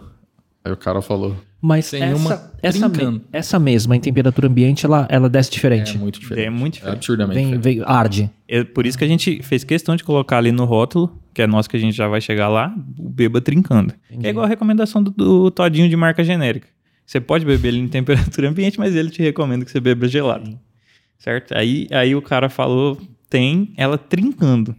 Aí 0.64 0.72
o 0.72 0.77
cara 0.77 1.01
falou. 1.01 1.35
Mas 1.61 1.89
Tem 1.91 2.01
essa, 2.03 2.15
uma 2.15 2.51
essa, 2.61 2.89
me- 2.89 3.22
essa 3.34 3.60
mesma 3.60 3.95
em 3.95 3.99
temperatura 3.99 4.47
ambiente, 4.47 4.85
ela, 4.85 5.05
ela 5.10 5.30
desce 5.30 5.49
É 5.49 5.53
diferente. 5.53 5.97
muito 5.97 6.19
diferente. 6.22 6.45
É 6.45 6.49
muito 6.49 6.73
diferente. 6.76 6.95
absurdamente 6.95 7.35
Vem, 7.35 7.45
diferente. 7.57 7.64
vem, 7.80 7.84
arde. 7.85 8.30
É 8.47 8.64
por 8.64 8.85
isso 8.85 8.97
que 8.97 9.03
a 9.03 9.07
gente 9.07 9.41
fez 9.43 9.64
questão 9.65 9.95
de 9.97 10.03
colocar 10.05 10.38
ali 10.38 10.51
no 10.53 10.64
rótulo, 10.64 11.18
que 11.34 11.41
é 11.41 11.47
nosso 11.47 11.69
que 11.69 11.76
a 11.76 11.80
gente 11.80 11.95
já 11.95 12.07
vai 12.07 12.22
chegar 12.22 12.47
lá, 12.47 12.73
o 12.97 13.10
beba 13.10 13.41
trincando. 13.41 13.93
Entendi. 14.10 14.27
É 14.27 14.30
igual 14.30 14.45
a 14.45 14.49
recomendação 14.49 15.03
do, 15.03 15.11
do 15.11 15.51
todinho 15.51 15.89
de 15.89 15.95
marca 15.97 16.23
genérica. 16.23 16.68
Você 17.05 17.19
pode 17.19 17.45
beber 17.45 17.68
ele 17.69 17.80
em 17.80 17.88
temperatura 17.89 18.47
ambiente, 18.49 18.80
mas 18.80 18.95
ele 18.95 19.10
te 19.10 19.22
recomenda 19.22 19.64
que 19.65 19.72
você 19.72 19.80
beba 19.81 20.07
gelado. 20.07 20.57
Certo? 21.23 21.55
Aí, 21.55 21.87
aí 21.89 22.13
o 22.13 22.21
cara 22.21 22.49
falou, 22.49 22.97
tem 23.29 23.73
ela 23.77 23.97
trincando. 23.97 24.75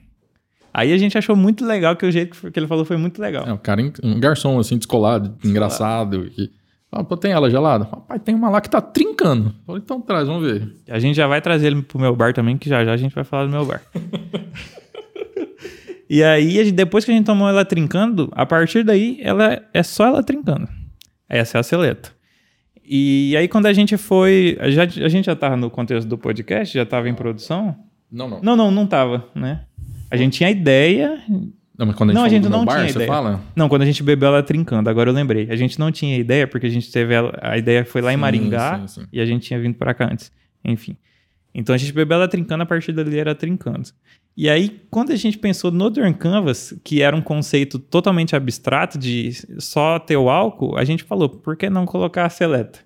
Aí 0.75 0.93
a 0.93 0.99
gente 0.99 1.17
achou 1.17 1.35
muito 1.35 1.65
legal, 1.65 1.97
que 1.97 2.05
o 2.05 2.13
jeito 2.13 2.51
que 2.51 2.59
ele 2.59 2.67
falou 2.67 2.85
foi 2.85 2.99
muito 2.99 3.19
legal. 3.19 3.47
É, 3.47 3.53
um 3.55 3.57
cara, 3.57 3.81
um 4.03 4.21
garçom 4.21 4.59
assim, 4.59 4.77
descolado, 4.77 5.35
engraçado. 5.43 6.29
Que, 6.29 6.51
fala, 6.91 7.03
pô, 7.03 7.17
tem 7.17 7.33
ela 7.33 7.49
gelada? 7.49 7.85
Rapaz, 7.85 8.21
tem 8.23 8.35
uma 8.35 8.51
lá 8.51 8.61
que 8.61 8.69
tá 8.69 8.83
trincando. 8.83 9.55
Falei, 9.67 9.81
então 9.83 10.03
traz, 10.03 10.29
vamos 10.29 10.45
ver. 10.45 10.71
A 10.87 10.99
gente 10.99 11.17
já 11.17 11.27
vai 11.27 11.41
trazer 11.41 11.69
ele 11.69 11.81
pro 11.81 11.99
meu 11.99 12.15
bar 12.15 12.35
também, 12.35 12.59
que 12.59 12.69
já 12.69 12.85
já 12.85 12.93
a 12.93 12.97
gente 12.99 13.15
vai 13.15 13.25
falar 13.25 13.47
do 13.47 13.51
meu 13.51 13.65
bar. 13.65 13.81
e 16.11 16.23
aí, 16.23 16.71
depois 16.73 17.07
que 17.07 17.11
a 17.11 17.15
gente 17.15 17.25
tomou 17.25 17.49
ela 17.49 17.65
trincando, 17.65 18.29
a 18.33 18.45
partir 18.45 18.85
daí, 18.85 19.19
ela 19.23 19.63
é 19.73 19.83
só 19.83 20.09
ela 20.09 20.23
trincando. 20.23 20.69
Essa 21.27 21.57
é 21.57 21.61
a 21.61 21.63
seleta. 21.63 22.13
E 22.87 23.35
aí, 23.37 23.49
quando 23.49 23.67
a 23.67 23.73
gente 23.73 23.97
foi. 23.97 24.59
Já, 24.69 24.83
a 24.83 25.09
gente 25.09 25.25
já 25.27 25.35
tava 25.35 25.57
no 25.57 25.71
contexto 25.71 26.07
do 26.07 26.19
podcast, 26.19 26.75
já 26.75 26.85
tava 26.85 27.09
em 27.09 27.15
produção. 27.15 27.77
Não, 28.11 28.29
não. 28.29 28.41
Não, 28.43 28.57
não, 28.57 28.71
não 28.71 28.87
tava, 28.87 29.27
né? 29.35 29.63
A 30.11 30.17
gente 30.17 30.37
tinha 30.37 30.51
ideia. 30.51 31.19
Não, 31.77 31.87
mas 31.87 31.97
quando 31.97 32.11
a 32.11 32.13
gente 32.13 32.21
Não, 32.21 32.25
a 32.25 32.29
gente 32.29 32.49
não 32.49 32.65
bar, 32.65 32.75
tinha 32.77 32.89
você 32.89 32.99
ideia. 32.99 33.09
fala? 33.09 33.41
Não, 33.57 33.69
quando 33.69 33.83
a 33.83 33.87
gente 33.87 34.03
bebeu 34.03 34.29
ela 34.29 34.43
trincando, 34.43 34.89
agora 34.89 35.11
eu 35.11 35.15
lembrei. 35.15 35.49
A 35.51 35.57
gente 35.57 35.79
não 35.79 35.91
tinha 35.91 36.17
ideia, 36.17 36.47
porque 36.47 36.67
a 36.67 36.71
gente 36.71 36.93
teve 36.93 37.15
ela. 37.15 37.37
A 37.43 37.59
ideia 37.59 37.85
foi 37.85 38.01
lá 38.01 38.13
em 38.13 38.17
Sim, 38.17 38.21
Maringá 38.21 38.87
sim, 38.87 39.01
sim. 39.01 39.07
e 39.13 39.21
a 39.21 39.27
gente 39.27 39.47
tinha 39.47 39.59
vindo 39.59 39.75
pra 39.75 39.93
cá 39.95 40.09
antes. 40.13 40.31
Enfim. 40.65 40.97
Então 41.53 41.75
a 41.75 41.79
gente 41.79 41.93
bebeu 41.93 42.17
ela 42.17 42.29
trincando, 42.29 42.63
a 42.63 42.67
partir 42.67 42.93
dali 42.93 43.19
era 43.19 43.35
trincando. 43.35 43.89
E 44.37 44.51
aí, 44.51 44.81
quando 44.91 45.13
a 45.13 45.17
gente 45.17 45.39
pensou 45.39 45.71
no 45.71 45.89
Dorn 45.89 46.13
Canvas, 46.13 46.75
que 46.83 47.01
era 47.01 47.15
um 47.15 47.23
conceito 47.23 47.79
totalmente 47.79 48.35
abstrato 48.35 48.99
de 48.99 49.33
só 49.59 49.99
ter 49.99 50.17
o 50.17 50.29
álcool, 50.29 50.77
a 50.77 50.85
gente 50.85 51.05
falou, 51.05 51.29
por 51.29 51.57
que 51.57 51.71
não 51.71 51.87
colocar 51.87 52.27
a 52.27 52.31
seleta? 52.31 52.81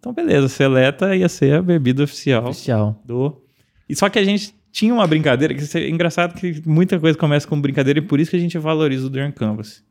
Então, 0.00 0.12
beleza, 0.12 0.48
seleta 0.48 1.14
ia 1.14 1.28
ser 1.28 1.54
a 1.54 1.62
bebida 1.62 2.02
oficial 2.02 2.48
Oficial. 2.48 3.00
do. 3.04 3.40
E 3.88 3.94
só 3.94 4.08
que 4.08 4.18
a 4.18 4.24
gente 4.24 4.52
tinha 4.72 4.92
uma 4.92 5.06
brincadeira, 5.06 5.54
que 5.54 5.78
é 5.78 5.88
engraçado 5.88 6.34
que 6.34 6.60
muita 6.66 6.98
coisa 6.98 7.16
começa 7.16 7.46
com 7.46 7.60
brincadeira 7.60 8.00
e 8.00 8.02
por 8.02 8.18
isso 8.18 8.32
que 8.32 8.36
a 8.36 8.40
gente 8.40 8.58
valoriza 8.58 9.06
o 9.06 9.10
Dorn 9.10 9.30
Canvas. 9.30 9.84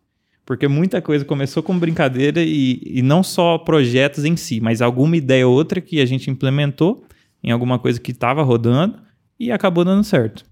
Porque 0.46 0.68
muita 0.68 1.02
coisa 1.02 1.24
começou 1.24 1.64
com 1.64 1.78
brincadeira 1.80 2.42
e, 2.44 2.82
e 2.84 3.02
não 3.02 3.24
só 3.24 3.58
projetos 3.58 4.26
em 4.26 4.36
si, 4.36 4.60
mas 4.60 4.82
alguma 4.82 5.16
ideia 5.16 5.48
ou 5.48 5.54
outra 5.54 5.80
que 5.80 6.02
a 6.02 6.06
gente 6.06 6.30
implementou 6.30 7.06
em 7.42 7.52
alguma 7.52 7.80
coisa 7.80 8.00
que 8.00 8.12
estava 8.12 8.44
rodando 8.44 9.00
e 9.40 9.52
acabou 9.52 9.86
dando 9.86 10.04
certo. 10.04 10.44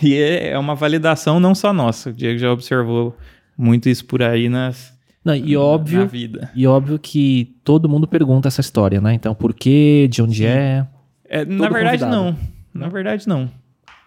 E 0.00 0.14
é 0.14 0.50
é 0.50 0.58
uma 0.58 0.74
validação 0.74 1.38
não 1.40 1.54
só 1.54 1.72
nossa. 1.72 2.10
O 2.10 2.12
Diego 2.12 2.38
já 2.38 2.50
observou 2.52 3.16
muito 3.56 3.88
isso 3.88 4.04
por 4.04 4.22
aí 4.22 4.48
nas, 4.48 4.92
Não, 5.24 5.34
e 5.34 5.54
na 5.54 5.60
óbvio, 5.60 6.06
vida. 6.08 6.50
e 6.54 6.66
óbvio 6.66 6.98
que 6.98 7.54
todo 7.62 7.88
mundo 7.88 8.06
pergunta 8.06 8.48
essa 8.48 8.60
história, 8.60 9.00
né? 9.00 9.12
Então, 9.14 9.34
por 9.34 9.52
quê? 9.54 10.08
De 10.10 10.22
onde 10.22 10.46
é? 10.46 10.86
É, 11.28 11.44
na 11.44 11.68
verdade, 11.68 12.02
convidado. 12.04 12.10
não. 12.16 12.36
Na 12.74 12.88
verdade, 12.88 13.28
não. 13.28 13.50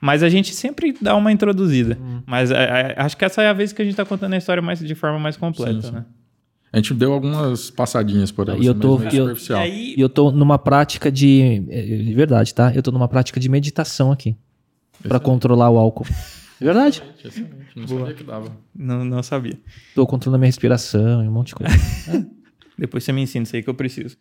Mas 0.01 0.21
a 0.23 0.29
gente 0.29 0.53
sempre 0.53 0.95
dá 1.01 1.15
uma 1.15 1.31
introduzida. 1.31 1.97
Hum. 2.01 2.21
Mas 2.25 2.51
é, 2.51 2.55
é, 2.55 2.95
acho 2.97 3.15
que 3.15 3.23
essa 3.25 3.41
é 3.41 3.47
a 3.47 3.53
vez 3.53 3.71
que 3.71 3.81
a 3.81 3.85
gente 3.85 3.95
tá 3.95 4.03
contando 4.05 4.33
a 4.33 4.37
história 4.37 4.61
mais, 4.61 4.79
de 4.79 4.95
forma 4.95 5.17
mais 5.19 5.37
completa, 5.37 5.81
Sim, 5.81 5.87
sim. 5.87 5.93
né? 5.93 6.05
A 6.73 6.77
gente 6.77 6.93
deu 6.93 7.13
algumas 7.13 7.69
passadinhas 7.69 8.31
por 8.31 8.49
ela, 8.49 8.57
E 8.61 8.65
eu 8.65 8.75
tô- 8.75 8.97
meio 8.97 9.09
eu- 9.13 9.23
superficial. 9.27 9.61
E 9.61 9.63
aí, 9.63 9.93
E 9.97 10.01
eu 10.01 10.09
tô 10.09 10.29
numa 10.31 10.59
prática 10.59 11.09
de. 11.11 11.63
é, 11.69 11.81
De 11.81 12.13
verdade, 12.13 12.53
tá? 12.53 12.73
Eu 12.75 12.83
tô 12.83 12.91
numa 12.91 13.07
prática 13.07 13.39
de 13.39 13.47
meditação 13.47 14.11
aqui. 14.11 14.35
Pra 15.03 15.19
controlar 15.19 15.69
o 15.69 15.77
álcool. 15.77 16.05
É 16.59 16.65
verdade. 16.65 17.03
Excelente, 17.23 17.53
Não 17.75 17.87
sabia 17.87 18.13
que 18.13 18.23
dava. 18.23 18.51
não, 18.73 19.03
não 19.05 19.21
sabia. 19.23 19.57
Tô 19.93 20.05
controlando 20.07 20.37
a 20.37 20.39
minha 20.39 20.47
respiração 20.47 21.23
e 21.23 21.27
um 21.27 21.31
monte 21.31 21.47
de 21.49 21.55
coisa. 21.55 21.73
Depois 22.77 23.03
você 23.03 23.11
me 23.13 23.21
ensina 23.21 23.43
isso 23.43 23.55
aí 23.55 23.63
que 23.63 23.69
eu 23.69 23.73
preciso. 23.73 24.17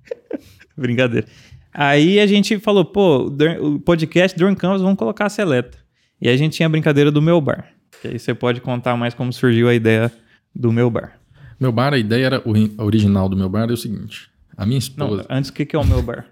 Brincadeira. 0.76 1.26
Aí 1.72 2.20
a 2.20 2.26
gente 2.26 2.58
falou, 2.58 2.84
pô, 2.84 3.26
o 3.60 3.78
podcast 3.80 4.36
Durham 4.38 4.54
Canvas, 4.54 4.80
vamos 4.82 4.96
colocar 4.98 5.26
a 5.26 5.28
seleta. 5.28 5.78
E 6.20 6.28
a 6.28 6.36
gente 6.36 6.54
tinha 6.56 6.66
a 6.66 6.70
brincadeira 6.70 7.10
do 7.10 7.20
meu 7.20 7.40
bar. 7.40 7.68
Que 8.00 8.08
aí 8.08 8.18
você 8.18 8.32
pode 8.34 8.60
contar 8.60 8.96
mais 8.96 9.14
como 9.14 9.32
surgiu 9.32 9.68
a 9.68 9.74
ideia 9.74 10.12
do 10.54 10.72
meu 10.72 10.88
bar. 10.90 11.18
Meu 11.58 11.72
bar, 11.72 11.92
a 11.92 11.98
ideia 11.98 12.26
era, 12.26 12.42
o 12.48 12.52
a 12.78 12.84
original 12.84 13.28
do 13.28 13.36
meu 13.36 13.48
bar 13.48 13.68
é 13.70 13.72
o 13.72 13.76
seguinte. 13.76 14.30
A 14.56 14.64
minha 14.64 14.76
Não, 14.96 15.06
esposa... 15.06 15.26
antes, 15.28 15.50
o 15.50 15.52
que, 15.52 15.66
que 15.66 15.74
é 15.74 15.78
o 15.78 15.84
meu 15.84 16.00
bar? 16.02 16.26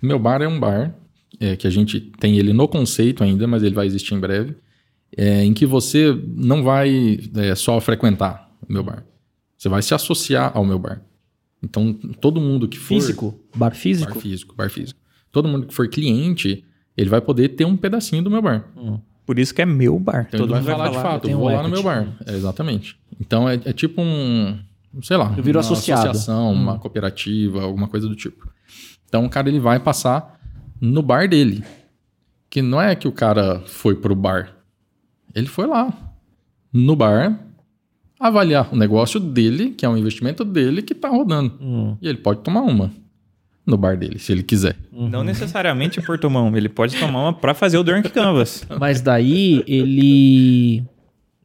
Meu 0.00 0.18
bar 0.18 0.40
é 0.42 0.48
um 0.48 0.58
bar 0.58 0.94
é, 1.42 1.56
que 1.56 1.66
a 1.66 1.70
gente 1.70 2.00
tem 2.20 2.38
ele 2.38 2.52
no 2.52 2.68
conceito 2.68 3.24
ainda, 3.24 3.48
mas 3.48 3.64
ele 3.64 3.74
vai 3.74 3.84
existir 3.84 4.14
em 4.14 4.20
breve, 4.20 4.54
é, 5.16 5.44
em 5.44 5.52
que 5.52 5.66
você 5.66 6.16
não 6.36 6.62
vai 6.62 7.18
é, 7.34 7.54
só 7.56 7.80
frequentar 7.80 8.48
o 8.66 8.72
meu 8.72 8.84
bar. 8.84 9.04
Você 9.58 9.68
vai 9.68 9.82
se 9.82 9.92
associar 9.92 10.52
ao 10.54 10.64
meu 10.64 10.78
bar. 10.78 11.02
Então, 11.60 11.92
todo 12.20 12.40
mundo 12.40 12.68
que 12.68 12.78
for. 12.78 12.94
Físico? 12.94 13.40
Bar 13.54 13.74
físico? 13.74 14.14
Bar 14.14 14.20
físico, 14.20 14.54
bar 14.54 14.70
físico. 14.70 15.00
Todo 15.32 15.48
mundo 15.48 15.66
que 15.66 15.74
for 15.74 15.88
cliente, 15.88 16.64
ele 16.96 17.10
vai 17.10 17.20
poder 17.20 17.50
ter 17.50 17.64
um 17.64 17.76
pedacinho 17.76 18.22
do 18.22 18.30
meu 18.30 18.42
bar. 18.42 18.68
Por 19.26 19.38
isso 19.38 19.52
que 19.54 19.62
é 19.62 19.66
meu 19.66 19.98
bar. 19.98 20.26
Então 20.28 20.40
Todo 20.40 20.54
mundo 20.54 20.64
vai 20.64 20.74
falar 20.74 20.84
vai 20.84 20.90
de 20.90 21.02
falar. 21.02 21.10
fato, 21.14 21.28
eu 21.28 21.38
vou 21.38 21.48
um 21.50 21.54
lá 21.54 21.62
no 21.62 21.68
meu 21.68 21.82
bar. 21.82 22.16
É, 22.26 22.34
exatamente. 22.34 22.96
Então 23.20 23.48
é, 23.48 23.54
é 23.64 23.72
tipo 23.72 24.00
um, 24.00 24.58
sei 25.02 25.16
lá, 25.16 25.32
Eu 25.36 25.42
viro 25.42 25.58
uma 25.58 25.60
associado. 25.60 26.10
associação, 26.10 26.52
uma 26.52 26.78
cooperativa, 26.78 27.62
alguma 27.62 27.88
coisa 27.88 28.08
do 28.08 28.14
tipo. 28.14 28.48
Então 29.08 29.24
o 29.24 29.30
cara 29.30 29.48
ele 29.48 29.60
vai 29.60 29.78
passar 29.78 30.40
no 30.82 31.00
bar 31.00 31.28
dele. 31.28 31.64
Que 32.50 32.60
não 32.60 32.82
é 32.82 32.96
que 32.96 33.06
o 33.06 33.12
cara 33.12 33.60
foi 33.66 33.94
pro 33.94 34.16
bar. 34.16 34.52
Ele 35.32 35.46
foi 35.46 35.66
lá 35.66 35.96
no 36.72 36.96
bar 36.96 37.38
avaliar 38.18 38.68
o 38.72 38.76
negócio 38.76 39.20
dele, 39.20 39.70
que 39.70 39.86
é 39.86 39.88
um 39.88 39.96
investimento 39.96 40.44
dele 40.44 40.82
que 40.82 40.94
tá 40.94 41.08
rodando. 41.08 41.54
Hum. 41.60 41.96
E 42.02 42.08
ele 42.08 42.18
pode 42.18 42.40
tomar 42.40 42.62
uma 42.62 42.90
no 43.64 43.76
bar 43.76 43.96
dele, 43.96 44.18
se 44.18 44.32
ele 44.32 44.42
quiser. 44.42 44.76
Não 44.92 45.22
necessariamente 45.22 46.00
por 46.00 46.18
tomar 46.18 46.42
uma. 46.42 46.56
Ele 46.56 46.68
pode 46.68 46.98
tomar 46.98 47.22
uma 47.22 47.32
pra 47.32 47.54
fazer 47.54 47.78
o 47.78 47.84
Drunk 47.84 48.10
Canvas. 48.10 48.66
Mas 48.78 49.00
daí 49.00 49.62
ele. 49.66 50.84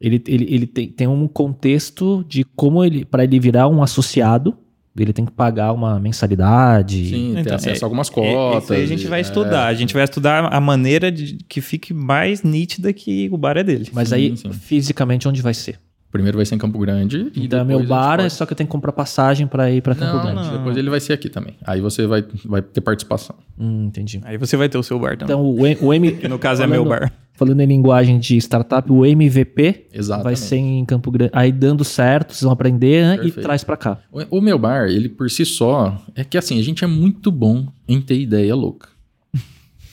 Ele, 0.00 0.22
ele, 0.28 0.54
ele 0.54 0.66
tem, 0.66 0.88
tem 0.88 1.08
um 1.08 1.26
contexto 1.26 2.24
de 2.28 2.44
como 2.44 2.84
ele. 2.84 3.04
para 3.04 3.24
ele 3.24 3.40
virar 3.40 3.68
um 3.68 3.82
associado, 3.82 4.56
ele 5.02 5.12
tem 5.12 5.24
que 5.24 5.32
pagar 5.32 5.72
uma 5.72 5.98
mensalidade. 6.00 7.08
Sim, 7.10 7.32
ter 7.34 7.40
Então, 7.40 7.56
acesso 7.56 7.82
é- 7.82 7.84
a 7.84 7.86
algumas 7.86 8.08
É, 8.08 8.12
cotas. 8.12 8.64
Isso 8.64 8.72
aí 8.72 8.82
a 8.82 8.86
gente 8.86 9.06
vai 9.06 9.20
e- 9.20 9.22
estudar. 9.22 9.66
A 9.66 9.74
gente 9.74 9.94
vai 9.94 10.04
estudar 10.04 10.44
a 10.52 10.60
maneira 10.60 11.10
de 11.12 11.38
que 11.48 11.60
fique 11.60 11.92
mais 11.94 12.42
nítida 12.42 12.92
que 12.92 13.28
o 13.32 13.36
bar 13.36 13.56
é 13.56 13.62
dele. 13.64 13.88
Mas 13.92 14.08
Sim, 14.10 14.14
aí, 14.14 14.36
sim. 14.36 14.52
fisicamente, 14.52 15.26
onde 15.28 15.40
vai 15.42 15.54
ser? 15.54 15.78
Primeiro 16.10 16.38
vai 16.38 16.46
ser 16.46 16.54
em 16.54 16.58
Campo 16.58 16.78
Grande. 16.78 17.30
e 17.34 17.44
Então, 17.44 17.60
é 17.60 17.64
depois 17.64 17.66
meu 17.66 17.86
bar, 17.86 18.16
pode- 18.16 18.26
é 18.26 18.28
só 18.30 18.46
que 18.46 18.52
eu 18.52 18.56
tenho 18.56 18.66
que 18.66 18.72
comprar 18.72 18.92
passagem 18.92 19.46
pra 19.46 19.70
ir 19.70 19.82
pra 19.82 19.94
Campo 19.94 20.16
Não, 20.16 20.22
Grande. 20.22 20.48
não, 20.48 20.56
depois 20.58 20.76
ele 20.76 20.88
vai 20.88 21.00
ser 21.00 21.12
aqui 21.12 21.28
também. 21.28 21.54
Aí 21.66 21.80
você 21.82 22.06
vai, 22.06 22.24
vai 22.46 22.62
ter 22.62 22.80
participação. 22.80 23.36
Hum, 23.58 23.84
entendi. 23.86 24.20
Aí 24.24 24.38
você 24.38 24.56
vai 24.56 24.68
ter 24.70 24.78
o 24.78 24.82
seu 24.82 24.98
bar 24.98 25.18
também. 25.18 25.34
Então, 25.36 25.44
o, 25.44 25.66
M- 25.66 25.78
o 25.82 25.92
M. 25.92 26.12
que 26.16 26.26
no 26.28 26.38
caso 26.38 26.62
é 26.62 26.66
falando- 26.66 26.80
meu 26.82 26.88
bar. 26.98 27.12
Falando 27.34 27.60
em 27.60 27.66
linguagem 27.66 28.18
de 28.18 28.36
startup, 28.38 28.90
o 28.90 29.06
MVP 29.06 29.86
Exatamente. 29.92 30.24
vai 30.24 30.34
ser 30.34 30.56
em 30.56 30.84
Campo 30.84 31.08
Grande. 31.08 31.30
Aí 31.34 31.52
dando 31.52 31.84
certo, 31.84 32.32
vocês 32.32 32.42
vão 32.42 32.52
aprender 32.52 33.04
né, 33.18 33.24
e 33.24 33.30
traz 33.30 33.62
pra 33.62 33.76
cá. 33.76 33.98
O, 34.10 34.38
o 34.38 34.40
meu 34.40 34.58
bar, 34.58 34.88
ele 34.88 35.08
por 35.08 35.30
si 35.30 35.44
só, 35.44 36.02
é 36.16 36.24
que 36.24 36.36
assim, 36.36 36.58
a 36.58 36.62
gente 36.64 36.82
é 36.82 36.86
muito 36.88 37.30
bom 37.30 37.68
em 37.86 38.00
ter 38.00 38.18
ideia 38.18 38.56
louca. 38.56 38.88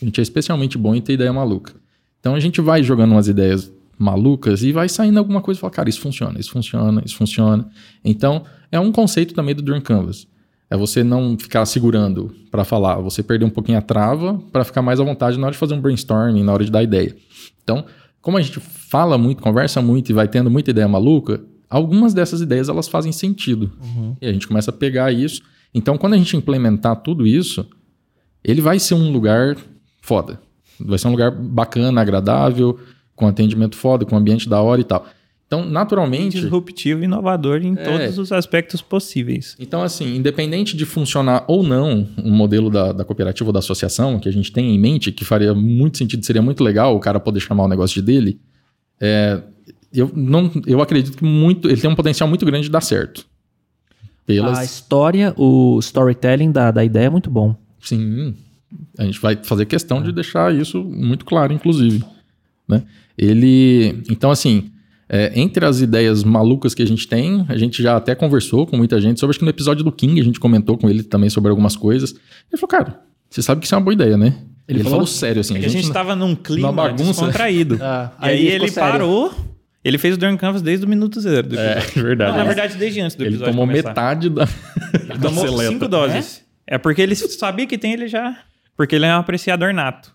A 0.01 0.05
gente 0.05 0.19
é 0.19 0.23
especialmente 0.23 0.77
bom 0.77 0.95
em 0.95 1.01
ter 1.01 1.13
ideia 1.13 1.31
maluca. 1.31 1.73
Então 2.19 2.33
a 2.33 2.39
gente 2.39 2.59
vai 2.61 2.81
jogando 2.81 3.11
umas 3.11 3.27
ideias 3.27 3.71
malucas 3.97 4.63
e 4.63 4.71
vai 4.71 4.89
saindo 4.89 5.17
alguma 5.17 5.41
coisa 5.41 5.59
e 5.59 5.61
fala, 5.61 5.71
cara, 5.71 5.89
isso 5.89 6.01
funciona, 6.01 6.39
isso 6.39 6.51
funciona, 6.51 7.01
isso 7.05 7.15
funciona. 7.15 7.67
Então 8.03 8.43
é 8.71 8.79
um 8.79 8.91
conceito 8.91 9.33
também 9.33 9.55
do 9.55 9.61
Dream 9.61 9.81
Canvas. 9.81 10.27
É 10.69 10.75
você 10.75 11.03
não 11.03 11.37
ficar 11.37 11.65
segurando 11.65 12.33
para 12.49 12.63
falar, 12.63 12.95
você 12.99 13.21
perder 13.21 13.45
um 13.45 13.49
pouquinho 13.49 13.77
a 13.77 13.81
trava 13.81 14.41
para 14.51 14.63
ficar 14.63 14.81
mais 14.81 14.99
à 14.99 15.03
vontade 15.03 15.37
na 15.37 15.45
hora 15.45 15.53
de 15.53 15.59
fazer 15.59 15.75
um 15.75 15.81
brainstorming, 15.81 16.43
na 16.43 16.51
hora 16.51 16.65
de 16.65 16.71
dar 16.71 16.81
ideia. 16.81 17.15
Então, 17.63 17.85
como 18.19 18.37
a 18.37 18.41
gente 18.41 18.59
fala 18.59 19.17
muito, 19.17 19.43
conversa 19.43 19.81
muito 19.81 20.09
e 20.09 20.13
vai 20.13 20.27
tendo 20.27 20.49
muita 20.49 20.71
ideia 20.71 20.87
maluca, 20.87 21.43
algumas 21.69 22.13
dessas 22.13 22.41
ideias 22.41 22.67
elas 22.67 22.87
fazem 22.87 23.11
sentido. 23.11 23.71
E 24.19 24.27
a 24.27 24.33
gente 24.33 24.47
começa 24.47 24.71
a 24.71 24.73
pegar 24.73 25.11
isso. 25.11 25.41
Então, 25.73 25.97
quando 25.97 26.13
a 26.13 26.17
gente 26.17 26.35
implementar 26.35 26.95
tudo 26.97 27.27
isso, 27.27 27.67
ele 28.43 28.61
vai 28.61 28.79
ser 28.79 28.95
um 28.95 29.11
lugar 29.11 29.55
foda. 30.01 30.39
Vai 30.79 30.97
ser 30.97 31.07
um 31.07 31.11
lugar 31.11 31.29
bacana, 31.31 32.01
agradável, 32.01 32.79
com 33.15 33.27
atendimento 33.27 33.75
foda, 33.75 34.05
com 34.05 34.15
ambiente 34.15 34.47
da 34.49 34.61
hora 34.61 34.81
e 34.81 34.83
tal. 34.83 35.05
Então, 35.47 35.63
naturalmente. 35.63 36.39
Disruptivo 36.39 37.01
e 37.01 37.05
inovador 37.05 37.61
em 37.63 37.75
É. 37.77 37.83
todos 37.83 38.17
os 38.17 38.31
aspectos 38.31 38.81
possíveis. 38.81 39.55
Então, 39.59 39.83
assim, 39.83 40.15
independente 40.15 40.75
de 40.75 40.85
funcionar 40.85 41.45
ou 41.47 41.61
não 41.61 42.07
o 42.17 42.31
modelo 42.31 42.69
da, 42.69 42.91
da 42.91 43.05
cooperativa 43.05 43.49
ou 43.49 43.53
da 43.53 43.59
associação 43.59 44.19
que 44.19 44.27
a 44.27 44.31
gente 44.31 44.51
tem 44.51 44.73
em 44.73 44.79
mente, 44.79 45.11
que 45.11 45.23
faria 45.23 45.53
muito 45.53 45.97
sentido, 45.99 46.25
seria 46.25 46.41
muito 46.41 46.63
legal 46.63 46.95
o 46.95 46.99
cara 46.99 47.19
poder 47.19 47.39
chamar 47.39 47.65
o 47.65 47.67
negócio 47.67 48.01
de 48.01 48.01
dele, 48.01 48.39
é, 48.99 49.41
eu, 49.93 50.11
não, 50.15 50.51
eu 50.65 50.81
acredito 50.81 51.15
que 51.17 51.23
muito, 51.23 51.69
ele 51.69 51.79
tem 51.79 51.89
um 51.89 51.95
potencial 51.95 52.27
muito 52.27 52.45
grande 52.45 52.63
de 52.65 52.71
dar 52.71 52.81
certo. 52.81 53.25
Pelas, 54.25 54.57
A 54.57 54.63
história, 54.63 55.31
o 55.37 55.77
storytelling 55.79 56.51
da, 56.51 56.71
da 56.71 56.83
ideia 56.83 57.05
é 57.05 57.09
muito 57.09 57.29
bom. 57.29 57.55
Sim, 57.79 58.33
a 58.97 59.03
gente 59.05 59.19
vai 59.21 59.37
fazer 59.43 59.67
questão 59.67 60.01
de 60.01 60.11
deixar 60.11 60.53
isso 60.53 60.83
muito 60.83 61.23
claro, 61.23 61.53
inclusive. 61.53 62.03
Né? 62.67 62.83
Ele, 63.17 64.01
então 64.09 64.31
assim, 64.31 64.71
é, 65.07 65.31
entre 65.39 65.65
as 65.65 65.81
ideias 65.81 66.23
malucas 66.23 66.73
que 66.73 66.81
a 66.81 66.87
gente 66.87 67.07
tem, 67.07 67.45
a 67.47 67.57
gente 67.57 67.81
já 67.81 67.95
até 67.95 68.15
conversou 68.15 68.65
com 68.65 68.75
muita 68.75 68.99
gente 68.99 69.19
sobre, 69.19 69.31
acho 69.31 69.39
que 69.39 69.45
no 69.45 69.51
episódio 69.51 69.83
do 69.83 69.91
King 69.91 70.19
a 70.19 70.23
gente 70.23 70.39
comentou 70.39 70.77
com 70.77 70.89
ele 70.89 71.03
também 71.03 71.29
sobre 71.29 71.49
algumas 71.49 71.75
coisas. 71.75 72.11
Ele 72.11 72.59
falou, 72.59 72.67
cara, 72.67 73.01
você 73.29 73.41
sabe 73.41 73.61
que 73.61 73.65
isso 73.67 73.75
é 73.75 73.77
uma 73.77 73.83
boa 73.83 73.93
ideia, 73.93 74.17
né? 74.17 74.35
Ele, 74.67 74.79
falou? 74.79 74.91
falou 74.93 75.07
sério, 75.07 75.41
assim. 75.41 75.53
Porque 75.53 75.67
a 75.67 75.69
gente 75.69 75.91
tava 75.91 76.15
num 76.15 76.35
clima 76.35 76.91
descontraído. 76.93 77.77
Ah, 77.83 78.11
e 78.21 78.25
aí, 78.25 78.31
aí 78.31 78.47
ele 78.47 78.55
ele 78.65 78.71
sério. 78.71 78.91
parou. 78.91 79.33
Ele 79.83 79.99
fez 79.99 80.15
o 80.15 80.17
Drunk 80.17 80.39
Canvas 80.39 80.63
desde 80.63 80.83
o 80.83 80.89
minuto 80.89 81.21
zero 81.21 81.47
do 81.47 81.59
É, 81.59 81.79
verdade. 81.95 82.31
Não, 82.31 82.37
na 82.39 82.43
verdade, 82.43 82.75
desde 82.75 82.99
antes 83.01 83.15
do 83.15 83.21
ele 83.23 83.29
episódio 83.35 83.53
tomou 83.53 83.67
começar. 83.67 83.89
metade 83.89 84.29
da, 84.31 84.47
Ele 85.07 85.19
tomou 85.19 85.45
seleta. 85.47 85.71
cinco 85.71 85.87
doses. 85.87 86.43
É? 86.65 86.79
porque 86.79 86.99
ele 87.03 87.13
sabia 87.15 87.67
que 87.67 87.77
tem, 87.77 87.93
ele 87.93 88.07
já... 88.07 88.35
Porque 88.77 88.95
ele 88.95 89.05
é 89.05 89.15
um 89.15 89.19
apreciador 89.19 89.73
nato. 89.73 90.13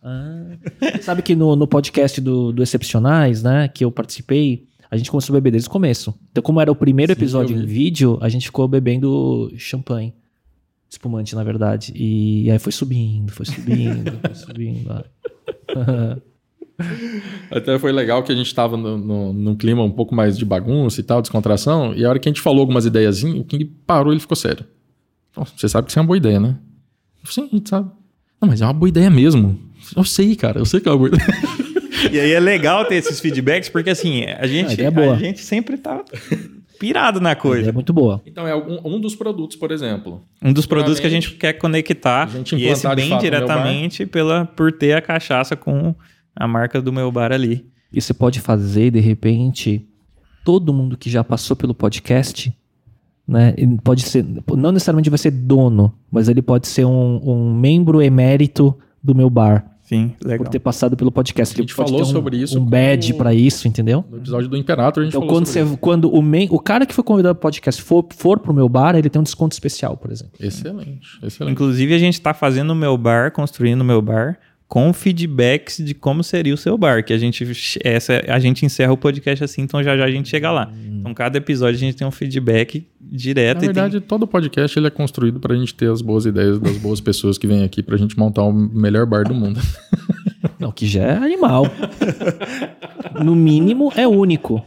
Sabe 1.02 1.22
que 1.22 1.34
no, 1.34 1.56
no 1.56 1.66
podcast 1.66 2.20
do, 2.20 2.52
do 2.52 2.62
Excepcionais, 2.62 3.42
né, 3.42 3.68
que 3.68 3.84
eu 3.84 3.90
participei, 3.90 4.66
a 4.90 4.96
gente 4.96 5.10
começou 5.10 5.32
a 5.34 5.38
beber 5.38 5.52
desde 5.52 5.68
o 5.68 5.72
começo. 5.72 6.14
Então, 6.30 6.42
como 6.42 6.60
era 6.60 6.70
o 6.70 6.74
primeiro 6.76 7.12
Sim, 7.14 7.18
episódio 7.18 7.56
em 7.56 7.64
vídeo, 7.64 8.18
a 8.20 8.28
gente 8.28 8.46
ficou 8.46 8.66
bebendo 8.68 9.50
champanhe. 9.56 10.12
Espumante, 10.90 11.34
na 11.36 11.44
verdade. 11.44 11.92
E 11.94 12.50
aí 12.50 12.58
foi 12.58 12.72
subindo, 12.72 13.30
foi 13.32 13.46
subindo, 13.46 14.18
foi 14.20 14.34
subindo. 14.36 14.90
ah. 14.90 16.18
Até 17.50 17.78
foi 17.78 17.92
legal 17.92 18.22
que 18.22 18.32
a 18.32 18.34
gente 18.34 18.54
tava 18.54 18.76
no, 18.76 18.96
no- 18.96 19.32
num 19.32 19.54
clima 19.54 19.82
um 19.82 19.90
pouco 19.90 20.14
mais 20.14 20.36
de 20.38 20.44
bagunça 20.44 21.00
e 21.00 21.02
tal, 21.04 21.20
descontração, 21.20 21.94
e 21.94 22.04
a 22.04 22.08
hora 22.08 22.18
que 22.18 22.28
a 22.28 22.32
gente 22.32 22.40
falou 22.40 22.60
algumas 22.60 22.86
ideiazinhas, 22.86 23.38
o 23.38 23.44
King 23.44 23.64
parou 23.86 24.12
e 24.12 24.14
ele 24.14 24.20
ficou 24.20 24.36
sério. 24.36 24.64
Falou, 25.30 25.46
Você 25.56 25.68
sabe 25.68 25.84
que 25.86 25.90
isso 25.90 25.98
é 25.98 26.02
uma 26.02 26.06
boa 26.06 26.16
ideia, 26.16 26.40
né? 26.40 26.56
Eu 27.22 27.30
falei, 27.30 27.48
Sim, 27.50 27.54
a 27.54 27.56
gente 27.58 27.68
sabe. 27.68 27.90
Não, 28.40 28.48
mas 28.48 28.60
é 28.60 28.64
uma 28.64 28.72
boa 28.72 28.88
ideia 28.88 29.10
mesmo. 29.10 29.58
Eu 29.96 30.04
sei, 30.04 30.34
cara, 30.36 30.58
eu 30.58 30.64
sei 30.64 30.80
que 30.80 30.88
é 30.88 30.92
uma 30.92 30.98
boa 30.98 31.08
ideia. 31.08 31.28
E 32.12 32.18
aí 32.18 32.32
é 32.32 32.40
legal 32.40 32.84
ter 32.86 32.94
esses 32.96 33.20
feedbacks, 33.20 33.68
porque 33.68 33.90
assim, 33.90 34.24
a 34.24 34.38
A 34.40 34.46
gente, 34.46 34.72
ideia 34.72 34.88
é 34.88 34.90
boa. 34.90 35.14
a 35.14 35.18
gente 35.18 35.40
sempre 35.40 35.76
tá 35.76 36.02
pirado 36.78 37.20
na 37.20 37.32
É 37.32 37.34
coisa. 37.34 37.72
muito 37.72 37.92
boa. 37.92 38.22
Então, 38.24 38.48
é 38.48 38.52
algum- 38.52 38.80
um 38.84 38.98
dos 38.98 39.14
produtos, 39.14 39.56
por 39.56 39.70
exemplo. 39.70 40.22
Um 40.42 40.52
dos 40.52 40.64
produtos 40.64 40.98
que 40.98 41.06
a 41.06 41.10
gente 41.10 41.32
quer 41.32 41.52
conectar, 41.54 42.24
a 42.24 42.26
gente 42.26 42.56
e 42.56 42.66
esse 42.66 42.88
bem 42.94 43.18
diretamente 43.18 44.06
pela, 44.06 44.46
por 44.46 44.72
ter 44.72 44.94
a 44.94 45.02
cachaça 45.02 45.54
com 45.54 45.94
a 46.34 46.48
marca 46.48 46.80
do 46.80 46.90
meu 46.92 47.12
bar 47.12 47.32
ali. 47.32 47.66
E 47.92 48.00
você 48.00 48.14
pode 48.14 48.40
fazer, 48.40 48.90
de 48.92 49.00
repente, 49.00 49.86
todo 50.44 50.72
mundo 50.72 50.96
que 50.96 51.10
já 51.10 51.22
passou 51.22 51.54
pelo 51.54 51.74
podcast, 51.74 52.50
né? 53.30 53.54
ele 53.56 53.78
Pode 53.82 54.02
ser, 54.02 54.24
não 54.56 54.72
necessariamente 54.72 55.08
vai 55.08 55.18
ser 55.18 55.30
dono, 55.30 55.92
mas 56.10 56.28
ele 56.28 56.42
pode 56.42 56.66
ser 56.68 56.84
um, 56.84 57.20
um 57.24 57.54
membro 57.54 58.02
emérito 58.02 58.74
do 59.02 59.14
meu 59.14 59.30
bar. 59.30 59.66
Sim, 59.82 60.12
legal. 60.24 60.44
Por 60.44 60.50
ter 60.52 60.60
passado 60.60 60.96
pelo 60.96 61.10
podcast. 61.10 61.52
A 61.52 61.62
gente 61.62 61.70
Ele 61.70 61.76
pode 61.76 61.90
falou 61.90 62.02
um, 62.06 62.08
sobre 62.08 62.36
isso 62.36 62.60
Um 62.60 62.64
badge 62.64 63.12
o- 63.12 63.16
pra 63.16 63.34
isso, 63.34 63.66
entendeu? 63.66 64.04
No 64.08 64.18
episódio 64.18 64.48
do 64.48 64.56
Imperator, 64.56 65.00
a 65.02 65.04
gente 65.04 65.10
Então, 65.10 65.22
falou 65.22 65.34
quando, 65.34 65.46
sobre 65.48 65.64
você, 65.70 65.76
quando 65.80 66.14
o, 66.14 66.22
mem- 66.22 66.46
o 66.50 66.60
cara 66.60 66.86
que 66.86 66.94
foi 66.94 67.02
convidado 67.02 67.34
pro 67.34 67.42
podcast 67.42 67.82
for, 67.82 68.06
for 68.16 68.38
pro 68.38 68.54
meu 68.54 68.68
bar, 68.68 68.94
ele 68.94 69.10
tem 69.10 69.18
um 69.18 69.24
desconto 69.24 69.52
especial, 69.52 69.96
por 69.96 70.12
exemplo. 70.12 70.34
isso. 70.38 70.60
Excelente, 70.60 71.08
excelente. 71.22 71.52
Inclusive, 71.54 71.92
a 71.94 71.98
gente 71.98 72.14
está 72.14 72.32
fazendo 72.32 72.70
o 72.70 72.76
meu 72.76 72.96
bar, 72.96 73.32
construindo 73.32 73.80
o 73.80 73.84
meu 73.84 74.00
bar, 74.00 74.38
com 74.68 74.92
feedbacks 74.92 75.78
de 75.84 75.92
como 75.94 76.22
seria 76.22 76.54
o 76.54 76.56
seu 76.56 76.78
bar. 76.78 77.02
Que 77.04 77.12
a 77.12 77.18
gente, 77.18 77.44
essa, 77.82 78.22
a 78.28 78.38
gente 78.38 78.64
encerra 78.64 78.92
o 78.92 78.96
podcast 78.96 79.42
assim, 79.42 79.62
então 79.62 79.82
já 79.82 79.96
já 79.96 80.04
a 80.04 80.10
gente 80.10 80.28
chega 80.28 80.52
lá. 80.52 80.70
Então, 81.00 81.12
cada 81.14 81.36
episódio 81.38 81.74
a 81.74 81.80
gente 81.80 81.96
tem 81.96 82.06
um 82.06 82.12
feedback 82.12 82.86
direto. 83.10 83.58
Na 83.58 83.64
e 83.64 83.66
tem- 83.66 83.74
verdade, 83.74 84.00
todo 84.00 84.26
podcast 84.26 84.78
ele 84.78 84.86
é 84.86 84.90
construído 84.90 85.40
pra 85.40 85.54
gente 85.56 85.74
ter 85.74 85.90
as 85.90 86.00
boas 86.00 86.26
ideias 86.26 86.58
das 86.60 86.76
boas 86.78 87.00
pessoas 87.02 87.36
que 87.38 87.46
vêm 87.46 87.64
aqui 87.64 87.82
pra 87.82 87.96
gente 87.96 88.18
montar 88.18 88.42
o 88.44 88.52
melhor 88.52 89.04
bar 89.06 89.24
do 89.24 89.34
mundo. 89.34 89.60
Não, 90.58 90.70
que 90.70 90.86
já 90.86 91.02
é 91.04 91.16
animal. 91.16 91.64
no 93.24 93.34
mínimo, 93.34 93.92
é 93.96 94.06
único. 94.06 94.64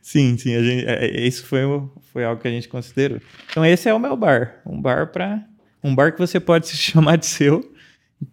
Sim, 0.00 0.36
sim. 0.38 0.54
A 0.54 0.62
gente, 0.62 0.86
é, 0.86 1.06
é, 1.06 1.26
isso 1.26 1.44
foi, 1.44 1.64
o- 1.64 1.90
foi 2.12 2.24
algo 2.24 2.40
que 2.40 2.48
a 2.48 2.50
gente 2.50 2.68
considerou. 2.68 3.20
Então, 3.50 3.64
esse 3.64 3.88
é 3.88 3.94
o 3.94 3.98
meu 3.98 4.16
bar. 4.16 4.60
Um 4.66 4.80
bar 4.80 5.08
para 5.12 5.44
Um 5.82 5.94
bar 5.94 6.12
que 6.12 6.18
você 6.18 6.38
pode 6.40 6.66
se 6.68 6.76
chamar 6.76 7.16
de 7.16 7.26
seu, 7.26 7.60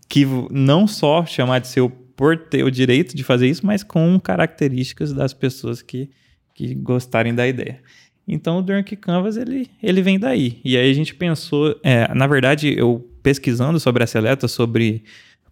que 0.10 0.26
não 0.52 0.88
só 0.88 1.26
chamar 1.26 1.60
de 1.60 1.68
seu 1.68 1.90
por 1.90 2.38
ter 2.38 2.64
o 2.64 2.70
direito 2.72 3.16
de 3.16 3.24
fazer 3.24 3.48
isso, 3.48 3.66
mas 3.66 3.84
com 3.84 4.20
características 4.20 5.12
das 5.14 5.34
pessoas 5.34 5.82
que, 5.82 6.10
que 6.54 6.76
gostarem 6.76 7.34
da 7.34 7.48
ideia. 7.48 7.80
Então, 8.28 8.60
o 8.60 8.62
Drunk 8.62 8.96
Canvas, 8.96 9.38
ele, 9.38 9.70
ele 9.82 10.02
vem 10.02 10.18
daí. 10.18 10.60
E 10.64 10.78
aí 10.78 10.90
a 10.90 10.94
gente 10.94 11.14
pensou... 11.14 11.80
é, 11.84 12.14
na 12.14 12.28
verdade, 12.28 12.74
eu 12.78 13.08
pesquisando 13.22 13.80
sobre 13.80 14.04
a 14.04 14.08
Seleta, 14.08 14.48
sobre 14.48 15.04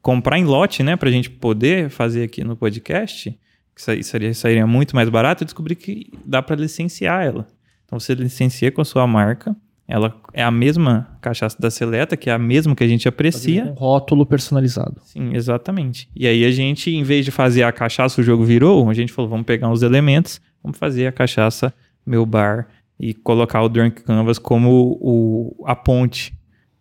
comprar 0.01 0.37
em 0.37 0.43
lote, 0.43 0.83
né, 0.83 0.95
para 0.95 1.09
a 1.09 1.11
gente 1.11 1.29
poder 1.29 1.89
fazer 1.89 2.23
aqui 2.23 2.43
no 2.43 2.55
podcast, 2.55 3.37
que 3.75 4.03
seria, 4.03 4.33
sairia 4.33 4.67
muito 4.67 4.95
mais 4.95 5.09
barato, 5.09 5.43
eu 5.43 5.45
descobri 5.45 5.75
que 5.75 6.11
dá 6.25 6.41
para 6.41 6.55
licenciar 6.55 7.23
ela. 7.23 7.47
Então 7.85 7.99
você 7.99 8.13
licencia 8.13 8.71
com 8.71 8.81
a 8.81 8.85
sua 8.85 9.05
marca, 9.05 9.55
ela 9.87 10.15
é 10.33 10.41
a 10.41 10.51
mesma 10.51 11.17
cachaça 11.21 11.57
da 11.59 11.69
Seleta, 11.69 12.15
que 12.15 12.29
é 12.29 12.33
a 12.33 12.39
mesma 12.39 12.75
que 12.75 12.83
a 12.83 12.87
gente 12.87 13.07
aprecia. 13.07 13.65
Um 13.65 13.73
rótulo 13.73 14.25
personalizado. 14.25 15.01
Sim, 15.03 15.35
exatamente. 15.35 16.09
E 16.15 16.25
aí 16.25 16.45
a 16.45 16.51
gente, 16.51 16.89
em 16.89 17.03
vez 17.03 17.25
de 17.25 17.31
fazer 17.31 17.63
a 17.63 17.71
cachaça, 17.71 18.21
o 18.21 18.23
jogo 18.23 18.43
virou, 18.43 18.89
a 18.89 18.93
gente 18.93 19.11
falou, 19.11 19.29
vamos 19.29 19.45
pegar 19.45 19.69
uns 19.69 19.81
elementos, 19.81 20.41
vamos 20.63 20.77
fazer 20.77 21.07
a 21.07 21.11
cachaça 21.11 21.73
Meu 22.05 22.25
Bar 22.25 22.67
e 22.99 23.13
colocar 23.13 23.61
o 23.63 23.69
Drunk 23.69 24.03
Canvas 24.03 24.37
como 24.37 24.97
o, 25.01 25.63
a 25.65 25.75
ponte, 25.75 26.33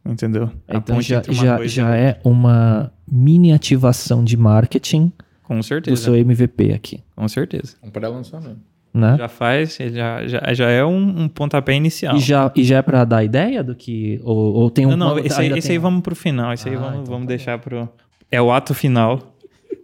entendeu? 0.04 0.50
A 0.68 0.76
Então 0.76 0.96
ponte 0.96 1.08
já, 1.08 1.18
entre 1.18 1.32
uma 1.32 1.44
já, 1.44 1.56
coisa 1.56 1.74
já 1.74 1.96
é 1.96 2.20
uma 2.24 2.92
mini 3.10 3.52
ativação 3.52 4.22
de 4.24 4.36
marketing 4.36 5.12
Com 5.42 5.56
do 5.58 5.62
certeza, 5.62 6.02
seu 6.02 6.14
MVP 6.16 6.72
aqui, 6.72 7.02
com 7.16 7.26
certeza. 7.28 7.76
Um 7.82 7.90
pré-lançamento. 7.90 8.58
né? 8.92 9.16
Já 9.18 9.28
faz, 9.28 9.76
já, 9.76 10.26
já, 10.26 10.52
já 10.54 10.68
é 10.70 10.84
um, 10.84 11.22
um 11.22 11.28
pontapé 11.28 11.74
inicial. 11.74 12.16
E 12.16 12.20
já, 12.20 12.52
e 12.54 12.64
já 12.64 12.78
é 12.78 12.82
pra 12.82 13.04
dar 13.04 13.24
ideia 13.24 13.62
do 13.64 13.74
que. 13.74 14.20
Ou, 14.24 14.36
ou 14.54 14.70
tem 14.70 14.84
um. 14.86 14.90
Não, 14.90 14.96
não, 14.96 15.12
uma- 15.12 15.20
esse, 15.20 15.38
aí, 15.40 15.46
ainda 15.46 15.58
esse 15.58 15.68
tem 15.68 15.76
aí 15.76 15.78
vamos 15.78 16.02
pro 16.02 16.14
final. 16.14 16.52
Esse 16.52 16.68
aí 16.68 16.74
Ah, 16.74 16.78
vamos, 16.78 16.94
então 17.00 17.04
vamos 17.12 17.26
tá 17.26 17.28
deixar 17.28 17.58
pro. 17.58 17.88
É 18.30 18.40
o 18.42 18.50
ato 18.52 18.74
final. 18.74 19.34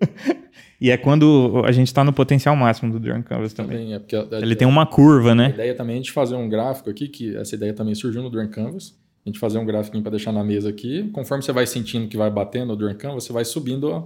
e 0.80 0.90
é 0.90 0.96
quando 0.96 1.62
a 1.64 1.72
gente 1.72 1.92
tá 1.92 2.04
no 2.04 2.12
potencial 2.12 2.54
máximo 2.56 2.92
do 2.92 2.98
Drunk 3.00 3.24
Canvas 3.24 3.52
também. 3.52 3.78
Também 3.78 3.94
é 3.94 3.98
porque 3.98 4.16
a- 4.16 4.26
a- 4.32 4.40
Ele 4.40 4.54
tem 4.56 4.66
uma 4.68 4.86
curva, 4.86 5.32
A 5.32 5.34
né? 5.34 5.50
ideia 5.50 5.74
também 5.74 5.96
é 5.98 6.00
de 6.00 6.12
fazer 6.12 6.34
um 6.36 6.48
gráfico 6.48 6.90
aqui, 6.90 7.08
que 7.08 7.36
essa 7.36 7.54
ideia 7.54 7.72
também 7.72 7.94
surgiu 7.94 8.22
no 8.22 8.30
Drunk 8.30 8.52
Canvas. 8.52 8.94
A 9.24 9.28
gente 9.28 9.38
fazer 9.38 9.58
um 9.58 9.64
gráfico 9.66 10.00
para 10.02 10.10
deixar 10.12 10.30
na 10.32 10.44
mesa 10.44 10.68
aqui. 10.68 11.10
Conforme 11.12 11.42
você 11.42 11.52
vai 11.52 11.66
sentindo 11.66 12.06
que 12.08 12.16
vai 12.16 12.30
batendo 12.30 12.66
no 12.68 12.76
Drunk 12.76 12.96
Canvas, 12.96 13.24
você 13.24 13.32
vai 13.32 13.44
subindo 13.44 13.92
a, 13.92 14.04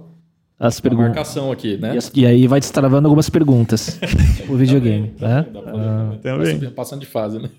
As 0.59 0.79
a 0.79 0.81
perguntas. 0.81 1.07
marcação 1.07 1.51
aqui, 1.51 1.77
né? 1.77 1.93
E, 1.93 1.97
as- 1.97 2.11
e 2.15 2.25
aí 2.25 2.47
vai 2.47 2.59
destravando 2.59 3.07
algumas 3.07 3.29
perguntas. 3.29 3.99
tipo 4.37 4.55
videogame, 4.55 5.13
né? 5.19 5.45
Dá 5.53 5.61
pra 5.61 5.71
fazer 5.71 5.83
também. 5.83 6.19
Também. 6.21 6.53
subindo, 6.53 6.71
passando 6.71 6.99
de 7.01 7.05
fase, 7.05 7.37
né? 7.39 7.49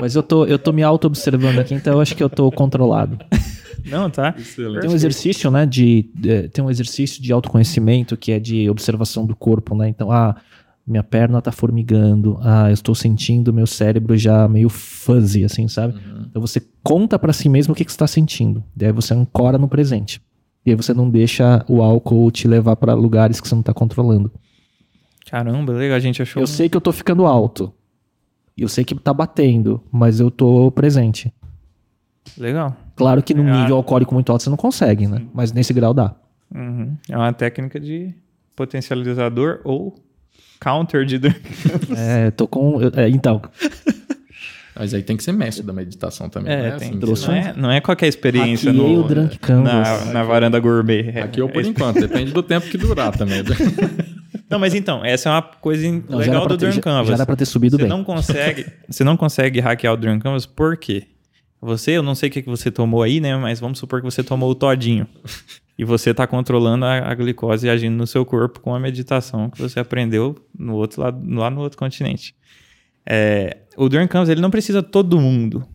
Mas 0.00 0.14
eu 0.16 0.22
tô, 0.22 0.44
eu 0.46 0.58
tô 0.58 0.72
me 0.72 0.82
auto-observando 0.82 1.58
aqui, 1.58 1.74
então 1.74 1.94
eu 1.94 2.00
acho 2.00 2.14
que 2.16 2.22
eu 2.22 2.28
tô 2.30 2.50
controlado. 2.52 3.18
Não, 3.86 4.08
tá? 4.10 4.34
Excelente. 4.38 4.80
Tem 4.82 4.90
um 4.90 4.94
exercício, 4.94 5.50
né, 5.50 5.66
de, 5.66 6.10
de- 6.14 6.48
tem 6.48 6.64
um 6.64 6.70
exercício 6.70 7.22
de 7.22 7.32
autoconhecimento 7.32 8.16
que 8.16 8.32
é 8.32 8.38
de 8.38 8.68
observação 8.70 9.26
do 9.26 9.34
corpo, 9.36 9.74
né? 9.74 9.88
Então, 9.88 10.10
ah, 10.10 10.36
minha 10.86 11.02
perna 11.02 11.40
tá 11.40 11.52
formigando, 11.52 12.38
ah, 12.42 12.68
eu 12.68 12.74
estou 12.74 12.94
sentindo 12.94 13.52
meu 13.52 13.66
cérebro 13.66 14.16
já 14.16 14.48
meio 14.48 14.68
fuzzy, 14.68 15.44
assim, 15.44 15.68
sabe? 15.68 15.94
Então 16.28 16.40
você 16.40 16.60
conta 16.82 17.18
pra 17.18 17.32
si 17.32 17.48
mesmo 17.48 17.72
o 17.72 17.76
que, 17.76 17.84
que 17.84 17.92
você 17.92 17.98
tá 17.98 18.06
sentindo. 18.06 18.62
Daí 18.74 18.90
você 18.92 19.14
ancora 19.14 19.58
no 19.58 19.68
presente. 19.68 20.20
E 20.66 20.70
aí 20.70 20.76
você 20.76 20.92
não 20.94 21.08
deixa 21.10 21.64
o 21.68 21.82
álcool 21.82 22.30
te 22.30 22.46
levar 22.48 22.76
pra 22.76 22.94
lugares 22.94 23.40
que 23.40 23.48
você 23.48 23.54
não 23.54 23.62
tá 23.62 23.74
controlando. 23.74 24.30
Caramba, 25.30 25.72
legal. 25.72 25.96
A 25.96 26.00
gente 26.00 26.20
achou. 26.22 26.42
Eu 26.42 26.46
sei 26.46 26.68
que 26.68 26.76
eu 26.76 26.80
tô 26.80 26.92
ficando 26.92 27.26
alto. 27.26 27.72
Eu 28.56 28.68
sei 28.68 28.84
que 28.84 28.94
tá 28.94 29.12
batendo, 29.14 29.82
mas 29.90 30.20
eu 30.20 30.30
tô 30.30 30.70
presente. 30.70 31.32
Legal. 32.36 32.76
Claro 32.96 33.22
que 33.22 33.34
num 33.34 33.46
Ah. 33.52 33.62
nível 33.62 33.76
alcoólico 33.76 34.12
muito 34.14 34.30
alto 34.30 34.42
você 34.44 34.50
não 34.50 34.56
consegue, 34.56 35.06
né? 35.06 35.22
Mas 35.34 35.52
nesse 35.52 35.72
grau 35.72 35.92
dá. 35.94 36.14
Uhum. 36.54 36.96
É 37.08 37.16
uma 37.16 37.32
técnica 37.32 37.80
de 37.80 38.14
potencializador 38.54 39.60
ou 39.64 39.94
counter 40.60 41.04
de 41.04 41.18
Drunk 41.18 41.40
É, 41.96 42.30
tô 42.30 42.46
com. 42.46 42.78
é, 42.94 43.08
então, 43.08 43.40
Mas 44.74 44.94
aí 44.94 45.02
tem 45.02 45.18
que 45.18 45.22
ser 45.22 45.32
mestre 45.32 45.62
da 45.66 45.72
meditação 45.72 46.30
também. 46.30 46.50
É, 46.52 46.62
né? 46.62 46.70
tem, 46.78 46.88
Assim, 46.88 46.98
trouxe 46.98 47.28
não, 47.28 47.34
é, 47.34 47.52
não 47.54 47.70
é 47.70 47.80
qualquer 47.80 48.08
experiência 48.08 48.72
Hackeei 48.72 48.94
no, 48.96 49.04
o 49.04 49.06
Drunk 49.08 49.38
Canvas. 49.38 50.06
na, 50.06 50.12
na 50.12 50.22
varanda 50.24 50.58
gourmet. 50.58 51.10
É- 51.14 51.22
Aqui 51.22 51.40
eu 51.42 51.48
por 51.48 51.62
é- 51.62 51.68
enquanto, 51.68 52.00
depende 52.00 52.32
do 52.32 52.42
tempo 52.42 52.66
que 52.68 52.78
durar 52.78 53.12
também. 53.16 53.42
Não, 54.48 54.58
mas 54.58 54.74
então, 54.74 55.02
essa 55.04 55.28
é 55.30 55.32
uma 55.32 55.42
coisa 55.42 55.86
não, 55.90 56.02
já 56.10 56.16
legal 56.30 56.46
do 56.46 56.56
ter, 56.56 56.64
Drunk 56.66 56.76
já, 56.76 56.82
Canvas. 56.82 57.08
já 57.08 57.14
era 57.14 57.24
pra 57.26 57.36
ter 57.36 57.46
subido 57.46 57.76
você 57.76 57.82
bem. 57.84 57.88
não 57.90 58.04
consegue, 58.04 58.66
você 58.88 59.02
não 59.02 59.16
consegue 59.16 59.60
hackear 59.60 59.94
o 59.94 59.96
Drunk 59.96 60.22
Canvas 60.22 60.44
por 60.44 60.76
quê? 60.76 61.04
Você, 61.62 61.92
eu 61.92 62.02
não 62.02 62.14
sei 62.14 62.28
o 62.28 62.32
que 62.32 62.42
você 62.42 62.70
tomou 62.70 63.02
aí, 63.02 63.20
né? 63.20 63.36
Mas 63.36 63.60
vamos 63.60 63.78
supor 63.78 64.00
que 64.00 64.04
você 64.04 64.22
tomou 64.22 64.50
o 64.50 64.54
todinho. 64.54 65.06
E 65.78 65.84
você 65.84 66.12
tá 66.12 66.26
controlando 66.26 66.84
a, 66.84 66.98
a 67.10 67.14
glicose 67.14 67.66
agindo 67.68 67.96
no 67.96 68.06
seu 68.06 68.26
corpo 68.26 68.60
com 68.60 68.74
a 68.74 68.78
meditação 68.78 69.48
que 69.48 69.58
você 69.60 69.80
aprendeu 69.80 70.36
no 70.56 70.74
outro 70.76 71.00
lado, 71.00 71.18
lá 71.34 71.50
no 71.50 71.62
outro 71.62 71.78
continente. 71.78 72.36
É, 73.06 73.56
o 73.76 73.88
Drunk 73.88 74.08
Canvas, 74.12 74.28
ele 74.28 74.42
não 74.42 74.50
precisa 74.50 74.82
todo 74.82 75.18
mundo, 75.18 75.66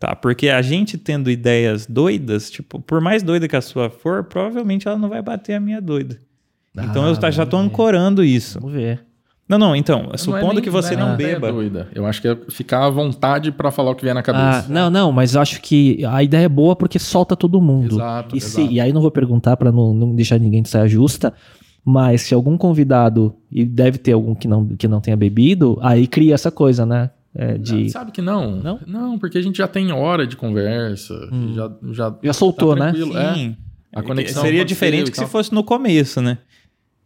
tá? 0.00 0.16
Porque 0.16 0.48
a 0.48 0.60
gente 0.60 0.98
tendo 0.98 1.30
ideias 1.30 1.86
doidas, 1.86 2.50
tipo, 2.50 2.80
por 2.80 3.00
mais 3.00 3.22
doida 3.22 3.46
que 3.46 3.54
a 3.56 3.60
sua 3.62 3.88
for, 3.88 4.24
provavelmente 4.24 4.88
ela 4.88 4.98
não 4.98 5.08
vai 5.08 5.22
bater 5.22 5.54
a 5.54 5.60
minha 5.60 5.80
doida. 5.80 6.18
Então 6.76 7.04
Ah, 7.04 7.08
eu 7.10 7.16
tá- 7.16 7.30
já 7.30 7.44
ver. 7.44 7.56
ancorando 7.56 8.24
isso. 8.24 8.58
Vamos 8.60 8.74
ver. 8.74 9.04
Não, 9.48 9.58
não, 9.58 9.76
então, 9.76 10.02
Não 10.04 10.10
é 10.12 10.16
supondo 10.16 10.54
nem- 10.54 10.62
que 10.62 10.68
você 10.70 10.94
é 10.94 10.96
não, 10.96 11.16
beba. 11.16 11.52
doida. 11.52 11.88
Eu 11.94 12.04
acho 12.04 12.20
que 12.20 12.26
é 12.26 12.36
ficar 12.48 12.84
à 12.84 12.90
vontade 12.90 13.52
para 13.52 13.70
falar 13.70 13.92
o 13.92 13.94
que 13.94 14.02
vier 14.02 14.12
na 14.14 14.20
Ah, 14.20 14.22
cabeça. 14.24 14.72
não, 14.72 14.90
não, 14.90 15.12
mas 15.12 15.34
eu 15.36 15.40
acho 15.40 15.62
que 15.62 16.04
a 16.04 16.20
ideia 16.22 16.46
é 16.46 16.48
boa 16.48 16.74
porque 16.74 16.98
solta 16.98 17.36
todo 17.36 17.60
mundo. 17.60 17.94
Exato, 17.94 18.36
E, 18.36 18.40
se- 18.40 18.60
exato. 18.62 18.74
e 18.74 18.80
aí 18.80 18.92
não 18.92 19.00
vou 19.00 19.10
perguntar 19.10 19.56
pra 19.56 19.70
não, 19.70 19.94
não 19.94 20.14
deixar 20.16 20.38
ninguém 20.40 20.62
de 20.62 20.68
saia 20.68 20.88
justa, 20.88 21.32
mas 21.84 22.22
se 22.22 22.34
algum 22.34 22.58
convidado, 22.58 23.36
e 23.52 23.64
deve 23.64 23.98
ter 23.98 24.12
algum 24.14 24.34
que 24.34 24.48
não, 24.48 24.66
que 24.66 24.88
não 24.88 25.00
tenha 25.00 25.16
bebido, 25.16 25.78
aí 25.80 26.08
cria 26.08 26.34
essa 26.34 26.50
coisa, 26.50 26.84
né? 26.84 27.10
É, 27.32 27.56
de, 27.58 27.88
Sabe 27.90 28.10
que 28.10 28.22
não. 28.22 28.78
Não? 28.86 29.16
porque 29.18 29.38
a 29.38 29.42
gente 29.42 29.58
já 29.58 29.68
tem 29.68 29.92
hora 29.92 30.26
de 30.26 30.36
conversa. 30.36 31.14
Já, 31.54 31.70
já, 31.92 32.14
já 32.22 32.32
soltou, 32.32 32.74
tá 32.74 32.86
né? 32.92 32.92
é. 33.14 33.34
Sim. 33.34 33.56
A 33.94 34.02
conexão 34.02 34.42
Seria 34.42 34.64
diferente 34.64 35.10
que 35.10 35.16
se 35.16 35.26
fosse 35.26 35.54
no 35.54 35.62
começo, 35.62 36.20
né? 36.20 36.38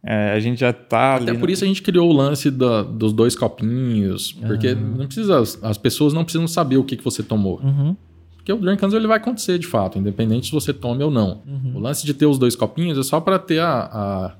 É, 0.03 0.31
a 0.31 0.39
gente 0.39 0.59
já 0.59 0.73
tá 0.73 1.15
Até 1.17 1.33
por 1.33 1.47
no- 1.47 1.53
isso 1.53 1.63
a 1.63 1.67
gente 1.67 1.81
criou 1.81 2.09
o 2.09 2.13
lance 2.13 2.49
da- 2.49 2.81
dos 2.81 3.13
dois 3.13 3.35
copinhos. 3.35 4.31
Porque 4.31 4.69
Ah. 4.69 4.75
não 4.75 5.05
precisa, 5.05 5.39
as, 5.39 5.63
as 5.63 5.77
pessoas 5.77 6.11
não 6.13 6.23
precisam 6.23 6.47
saber 6.47 6.77
o 6.77 6.83
que, 6.83 6.97
que 6.97 7.03
você 7.03 7.21
tomou. 7.21 7.59
Uhum. 7.63 7.95
Porque 8.35 8.51
o 8.51 8.57
Drink 8.57 8.79
Canvas, 8.79 8.95
ele 8.95 9.05
vai 9.07 9.17
acontecer 9.17 9.59
de 9.59 9.67
fato, 9.67 9.99
independente 9.99 10.47
se 10.47 10.51
você 10.51 10.73
tome 10.73 11.03
ou 11.03 11.11
não. 11.11 11.43
Uhum. 11.45 11.73
O 11.75 11.79
lance 11.79 12.03
de 12.03 12.15
ter 12.15 12.25
os 12.25 12.39
dois 12.39 12.55
copinhos 12.55 12.97
é 12.97 13.03
só 13.03 13.21
para 13.21 13.37
ter 13.37 13.59
a, 13.59 13.69
a- 13.69 14.35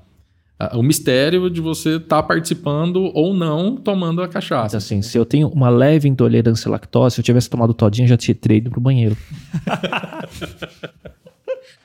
a- 0.58 0.76
o 0.76 0.82
mistério 0.82 1.48
de 1.48 1.60
você 1.60 1.96
estar 1.98 2.24
participando 2.24 2.96
ou 3.14 3.32
não 3.32 3.76
tomando 3.76 4.20
a 4.20 4.26
cachaça. 4.26 4.76
assim, 4.76 5.00
se 5.00 5.16
eu 5.16 5.24
tenho 5.24 5.46
uma 5.48 5.68
leve 5.70 6.08
intolerância 6.08 6.68
à 6.68 6.72
lactose, 6.72 7.14
se 7.14 7.20
eu 7.20 7.24
tivesse 7.24 7.48
tomado 7.48 7.72
todinho, 7.72 8.06
eu 8.06 8.08
já 8.08 8.16
tinha 8.16 8.34
teria 8.34 8.56
ido 8.58 8.68
pro 8.70 8.80
banheiro. 8.80 9.16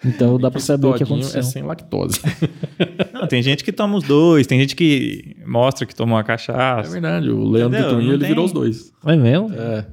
então 0.05 0.37
dá 0.39 0.49
pra 0.51 0.57
Esse 0.59 0.67
saber 0.67 0.87
o 0.87 0.93
que 0.93 0.99
todinho 0.99 1.19
aconteceu. 1.19 1.39
É 1.39 1.43
sem 1.43 1.63
lactose. 1.63 2.19
Não, 3.13 3.27
tem 3.27 3.41
gente 3.41 3.63
que 3.63 3.71
toma 3.71 3.97
os 3.97 4.03
dois, 4.03 4.45
tem 4.47 4.59
gente 4.59 4.75
que 4.75 5.35
mostra 5.45 5.85
que 5.85 5.95
tomou 5.95 6.15
uma 6.15 6.21
é 6.21 6.23
cachaça. 6.23 6.89
verdade. 6.91 7.29
O 7.29 7.43
Leandro 7.49 7.99
ele 7.99 8.17
tem- 8.19 8.27
virou 8.29 8.45
os 8.45 8.51
dois. 8.51 8.91
É 9.05 9.15
mesmo? 9.15 9.51
É. 9.53 9.85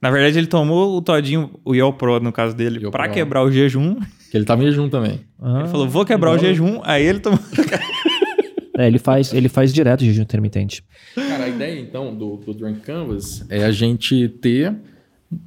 Na 0.00 0.10
verdade, 0.10 0.38
ele 0.38 0.46
tomou 0.46 0.96
o 0.96 1.02
todinho, 1.02 1.50
o 1.64 1.74
Yel 1.74 1.92
Pro, 1.92 2.20
no 2.20 2.32
caso 2.32 2.54
dele, 2.54 2.78
Yel 2.80 2.90
pra 2.90 3.08
quebrar 3.08 3.42
o 3.42 3.50
jejum. 3.50 3.96
Que 4.30 4.36
ele 4.36 4.44
tava 4.44 4.62
em 4.62 4.66
jejum 4.66 4.88
também. 4.88 5.20
Ah. 5.40 5.60
Ele 5.60 5.68
falou, 5.68 5.88
vou 5.88 6.04
quebrar 6.04 6.32
o 6.32 6.38
jejum. 6.38 6.80
Aí 6.84 7.04
ele 7.04 7.18
tomou. 7.20 7.38
É, 8.80 8.86
ele 8.86 9.00
faz, 9.00 9.32
ele 9.32 9.48
faz 9.48 9.74
direto 9.74 10.04
jejum 10.04 10.22
intermitente. 10.22 10.84
Cara, 11.16 11.46
a 11.46 11.48
ideia 11.48 11.80
então 11.80 12.14
do, 12.14 12.36
do 12.36 12.54
Drunk 12.54 12.78
Canvas 12.78 13.44
é 13.50 13.64
a 13.64 13.72
gente 13.72 14.28
ter 14.28 14.72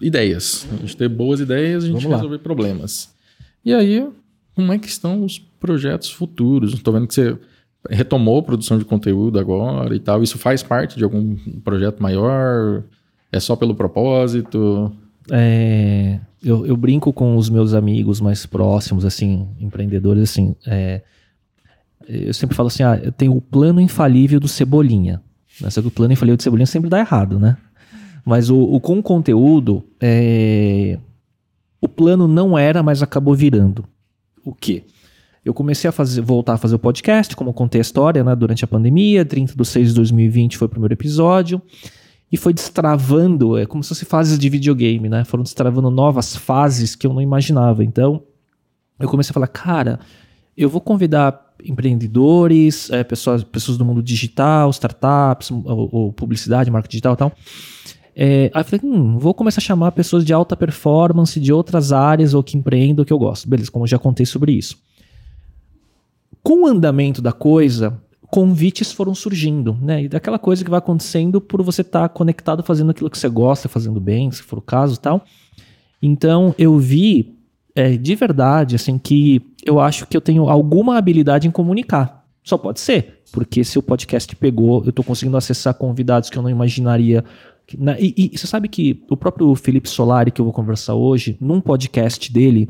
ideias. 0.01 0.67
A 0.73 0.75
gente 0.75 0.97
ter 0.97 1.07
boas 1.07 1.39
ideias, 1.39 1.85
a 1.85 1.87
gente 1.87 1.95
Vamos 1.95 2.09
lá. 2.11 2.17
resolver 2.17 2.39
problemas. 2.39 3.10
E 3.63 3.73
aí, 3.73 4.07
como 4.55 4.73
é 4.73 4.77
que 4.77 4.87
estão 4.87 5.23
os 5.23 5.39
projetos 5.39 6.11
futuros? 6.11 6.73
Estou 6.73 6.93
vendo 6.93 7.07
que 7.07 7.13
você 7.13 7.37
retomou 7.89 8.39
a 8.39 8.43
produção 8.43 8.77
de 8.77 8.85
conteúdo 8.85 9.39
agora 9.39 9.95
e 9.95 9.99
tal. 9.99 10.21
Isso 10.21 10.37
faz 10.37 10.61
parte 10.61 10.97
de 10.97 11.03
algum 11.03 11.35
projeto 11.63 12.01
maior? 12.01 12.83
É 13.31 13.39
só 13.39 13.55
pelo 13.55 13.75
propósito? 13.75 14.91
É, 15.31 16.19
eu, 16.43 16.65
eu 16.65 16.75
brinco 16.75 17.13
com 17.13 17.35
os 17.37 17.49
meus 17.49 17.73
amigos 17.73 18.19
mais 18.19 18.45
próximos, 18.45 19.05
assim, 19.05 19.47
empreendedores, 19.59 20.23
assim. 20.23 20.55
é, 20.65 21.01
eu 22.07 22.33
sempre 22.33 22.55
falo 22.55 22.67
assim: 22.67 22.83
ah, 22.83 22.99
eu 23.01 23.11
tenho 23.11 23.35
o 23.35 23.41
plano 23.41 23.79
infalível 23.79 24.39
do 24.39 24.47
Cebolinha. 24.47 25.21
Né? 25.59 25.69
Só 25.69 25.81
que 25.81 25.87
o 25.87 25.91
plano 25.91 26.13
infalível 26.13 26.37
do 26.37 26.43
Cebolinha 26.43 26.65
sempre 26.65 26.89
dá 26.89 26.99
errado, 26.99 27.39
né? 27.39 27.57
Mas 28.25 28.49
o, 28.49 28.59
o 28.59 28.79
com 28.79 29.01
conteúdo, 29.01 29.83
é, 29.99 30.99
o 31.81 31.89
plano 31.89 32.27
não 32.27 32.57
era, 32.57 32.83
mas 32.83 33.01
acabou 33.01 33.33
virando. 33.33 33.83
O 34.45 34.53
quê? 34.53 34.83
Eu 35.43 35.53
comecei 35.53 35.89
a 35.89 35.91
fazer, 35.91 36.21
voltar 36.21 36.53
a 36.53 36.57
fazer 36.57 36.75
o 36.75 36.79
podcast, 36.79 37.35
como 37.35 37.51
contei 37.51 37.79
a 37.79 37.81
história, 37.81 38.23
né, 38.23 38.35
durante 38.35 38.63
a 38.63 38.67
pandemia, 38.67 39.25
30 39.25 39.55
de 39.55 39.65
6 39.65 39.89
de 39.89 39.95
2020 39.95 40.57
foi 40.57 40.67
o 40.67 40.69
primeiro 40.69 40.93
episódio, 40.93 41.59
e 42.31 42.37
foi 42.37 42.53
destravando, 42.53 43.57
é 43.57 43.65
como 43.65 43.83
se 43.83 43.89
fosse 43.89 44.05
fases 44.05 44.37
de 44.37 44.47
videogame, 44.47 45.09
né? 45.09 45.25
Foram 45.25 45.43
destravando 45.43 45.89
novas 45.89 46.35
fases 46.35 46.95
que 46.95 47.05
eu 47.05 47.11
não 47.11 47.21
imaginava. 47.21 47.83
Então, 47.83 48.23
eu 48.97 49.09
comecei 49.09 49.31
a 49.31 49.33
falar, 49.33 49.47
cara, 49.47 49.99
eu 50.55 50.69
vou 50.69 50.79
convidar 50.79 51.53
empreendedores, 51.63 52.89
é, 52.89 53.03
pessoas, 53.03 53.43
pessoas 53.43 53.77
do 53.77 53.83
mundo 53.83 54.01
digital, 54.01 54.69
startups, 54.69 55.51
ou, 55.51 55.89
ou 55.91 56.13
publicidade, 56.13 56.71
marketing 56.71 56.91
digital 56.91 57.13
e 57.13 57.17
tal. 57.17 57.31
É, 58.15 58.51
aí 58.53 58.61
eu 58.61 58.65
falei, 58.65 58.81
hum, 58.83 59.17
vou 59.17 59.33
começar 59.33 59.59
a 59.59 59.63
chamar 59.63 59.91
pessoas 59.91 60.25
de 60.25 60.33
alta 60.33 60.55
performance, 60.55 61.39
de 61.39 61.53
outras 61.53 61.91
áreas, 61.91 62.33
ou 62.33 62.43
que 62.43 62.57
empreendam, 62.57 63.05
que 63.05 63.13
eu 63.13 63.19
gosto. 63.19 63.47
Beleza, 63.47 63.71
como 63.71 63.85
eu 63.85 63.87
já 63.87 63.97
contei 63.97 64.25
sobre 64.25 64.51
isso. 64.51 64.77
Com 66.43 66.63
o 66.63 66.67
andamento 66.67 67.21
da 67.21 67.31
coisa, 67.31 68.01
convites 68.31 68.91
foram 68.91 69.13
surgindo, 69.13 69.77
né? 69.81 70.03
E 70.03 70.07
daquela 70.07 70.39
coisa 70.39 70.63
que 70.63 70.69
vai 70.69 70.79
acontecendo 70.79 71.39
por 71.39 71.61
você 71.61 71.81
estar 71.81 72.07
tá 72.07 72.09
conectado 72.09 72.63
fazendo 72.63 72.91
aquilo 72.91 73.09
que 73.09 73.17
você 73.17 73.29
gosta, 73.29 73.69
fazendo 73.69 73.99
bem, 73.99 74.31
se 74.31 74.41
for 74.41 74.59
o 74.59 74.61
caso, 74.61 74.99
tal. 74.99 75.23
Então 76.01 76.55
eu 76.57 76.77
vi 76.79 77.37
é, 77.75 77.95
de 77.95 78.15
verdade, 78.15 78.75
assim, 78.75 78.97
que 78.97 79.41
eu 79.65 79.79
acho 79.79 80.07
que 80.07 80.15
eu 80.15 80.21
tenho 80.21 80.49
alguma 80.49 80.97
habilidade 80.97 81.47
em 81.47 81.51
comunicar. 81.51 82.25
Só 82.43 82.57
pode 82.57 82.79
ser, 82.79 83.21
porque 83.31 83.63
se 83.63 83.77
o 83.77 83.83
podcast 83.83 84.35
pegou, 84.35 84.83
eu 84.83 84.89
estou 84.89 85.05
conseguindo 85.05 85.37
acessar 85.37 85.73
convidados 85.75 86.29
que 86.29 86.37
eu 86.37 86.41
não 86.41 86.49
imaginaria. 86.49 87.23
Né? 87.77 87.97
E, 87.99 88.31
e, 88.33 88.37
você 88.37 88.47
sabe 88.47 88.67
que 88.67 89.03
o 89.09 89.17
próprio 89.17 89.53
Felipe 89.55 89.89
Solari, 89.89 90.31
que 90.31 90.39
eu 90.41 90.45
vou 90.45 90.53
conversar 90.53 90.95
hoje, 90.95 91.37
num 91.39 91.59
podcast 91.59 92.31
dele, 92.31 92.69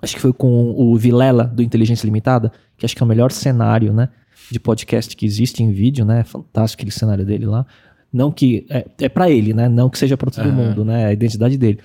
acho 0.00 0.14
que 0.14 0.20
foi 0.20 0.32
com 0.32 0.74
o 0.76 0.96
Vilela, 0.96 1.44
do 1.44 1.62
Inteligência 1.62 2.06
Limitada, 2.06 2.52
que 2.76 2.84
acho 2.84 2.96
que 2.96 3.02
é 3.02 3.04
o 3.04 3.08
melhor 3.08 3.32
cenário, 3.32 3.92
né? 3.92 4.08
De 4.50 4.58
podcast 4.58 5.16
que 5.16 5.26
existe 5.26 5.62
em 5.62 5.70
vídeo, 5.72 6.04
né? 6.04 6.24
Fantástico 6.24 6.80
aquele 6.80 6.90
cenário 6.90 7.24
dele 7.24 7.46
lá. 7.46 7.66
Não 8.12 8.32
que. 8.32 8.66
É, 8.68 8.86
é 9.02 9.08
para 9.08 9.30
ele, 9.30 9.54
né? 9.54 9.68
Não 9.68 9.88
que 9.88 9.98
seja 9.98 10.16
para 10.16 10.30
todo 10.30 10.46
uhum. 10.46 10.52
mundo, 10.52 10.84
né? 10.84 11.06
A 11.06 11.12
identidade 11.12 11.56
dele. 11.56 11.78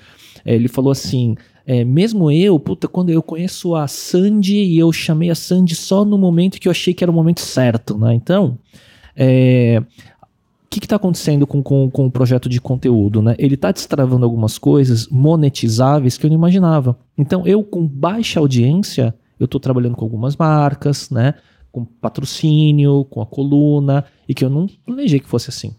É, 0.44 0.56
ele 0.56 0.68
falou 0.68 0.92
assim: 0.92 1.36
é, 1.66 1.84
mesmo 1.84 2.32
eu, 2.32 2.60
puta, 2.60 2.88
quando 2.88 3.10
eu 3.10 3.24
conheço 3.24 3.76
a 3.76 3.88
Sandy 3.88 4.58
e 4.58 4.78
eu 4.78 4.92
chamei 4.92 5.32
a 5.32 5.36
Sandy 5.36 5.76
só 5.76 6.06
no 6.06 6.18
momento 6.18 6.60
que 6.60 6.68
eu 6.68 6.72
achei 6.72 6.94
que 6.94 7.04
era 7.04 7.12
o 7.12 7.16
momento 7.16 7.42
certo, 7.42 7.98
né? 7.98 8.14
Então, 8.14 8.58
é, 9.16 9.82
que 10.70 10.80
está 10.80 10.96
acontecendo 10.96 11.46
com, 11.46 11.62
com, 11.62 11.90
com 11.90 12.06
o 12.06 12.12
projeto 12.12 12.50
de 12.50 12.60
conteúdo, 12.60 13.22
né? 13.22 13.36
Ele 13.38 13.56
está 13.56 13.72
destravando 13.72 14.26
algumas 14.26 14.58
coisas 14.58 15.08
monetizáveis 15.08 16.18
que 16.18 16.26
eu 16.26 16.30
não 16.30 16.38
imaginava. 16.38 16.98
Então, 17.18 17.46
eu 17.46 17.64
com 17.64 17.86
baixa 17.88 18.40
audiência, 18.40 19.16
eu 19.40 19.46
estou 19.46 19.60
trabalhando 19.60 19.96
com 19.96 20.06
algumas 20.06 20.36
marcas, 20.36 21.10
né? 21.10 21.36
Com 21.72 21.86
patrocínio, 21.86 23.06
com 23.06 23.22
a 23.22 23.26
coluna, 23.26 24.06
e 24.28 24.34
que 24.34 24.44
eu 24.44 24.50
não 24.50 24.68
planejei 24.86 25.20
que 25.20 25.28
fosse 25.28 25.50
assim. 25.50 25.76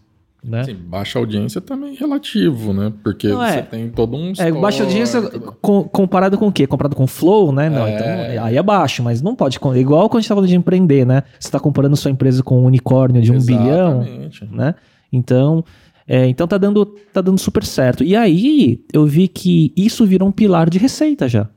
Né? 0.47 0.63
Sim, 0.63 0.75
baixa 0.75 1.19
audiência 1.19 1.59
também 1.59 1.93
é 1.93 1.99
relativo, 1.99 2.71
né? 2.71 2.93
Porque 3.03 3.27
não, 3.27 3.39
você 3.39 3.57
é. 3.57 3.61
tem 3.63 3.89
todo 3.89 4.15
um. 4.15 4.31
É, 4.37 4.49
baixa 4.49 4.83
audiência 4.83 5.21
com, 5.61 5.83
comparado 5.83 6.37
com 6.37 6.47
o 6.47 6.51
quê? 6.51 6.65
Comparado 6.65 6.95
com 6.95 7.05
Flow, 7.05 7.51
né? 7.51 7.69
Não, 7.69 7.85
é. 7.85 7.95
então 7.95 8.45
aí 8.45 8.55
é 8.55 8.63
baixo, 8.63 9.03
mas 9.03 9.21
não 9.21 9.35
pode. 9.35 9.59
Igual 9.75 10.07
quando 10.07 10.19
a 10.19 10.21
gente 10.21 10.29
tá 10.29 10.35
falando 10.35 10.49
de 10.49 10.55
empreender, 10.55 11.05
né? 11.05 11.23
Você 11.37 11.49
está 11.49 11.59
comparando 11.59 11.97
sua 11.97 12.11
empresa 12.11 12.41
com 12.41 12.61
um 12.61 12.65
unicórnio 12.65 13.21
de 13.21 13.29
um 13.29 13.35
Exatamente. 13.35 14.39
bilhão, 14.39 14.55
né? 14.55 14.75
Então, 15.11 15.65
é, 16.07 16.25
então 16.27 16.47
tá 16.47 16.57
dando, 16.57 16.85
tá 16.85 17.19
dando 17.19 17.37
super 17.37 17.65
certo. 17.65 18.01
E 18.01 18.15
aí 18.15 18.85
eu 18.93 19.05
vi 19.05 19.27
que 19.27 19.73
isso 19.75 20.05
virou 20.05 20.29
um 20.29 20.31
pilar 20.31 20.69
de 20.69 20.77
receita 20.77 21.27
já, 21.27 21.49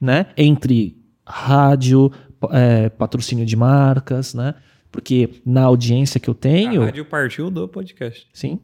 né? 0.00 0.26
Entre 0.36 0.96
rádio, 1.24 2.10
é, 2.50 2.88
patrocínio 2.88 3.46
de 3.46 3.54
marcas, 3.54 4.34
né? 4.34 4.54
Porque 4.92 5.30
na 5.44 5.62
audiência 5.62 6.20
que 6.20 6.28
eu 6.28 6.34
tenho. 6.34 6.82
A 6.82 6.84
rádio 6.84 7.04
partiu 7.06 7.50
do 7.50 7.66
podcast. 7.66 8.28
Sim. 8.32 8.60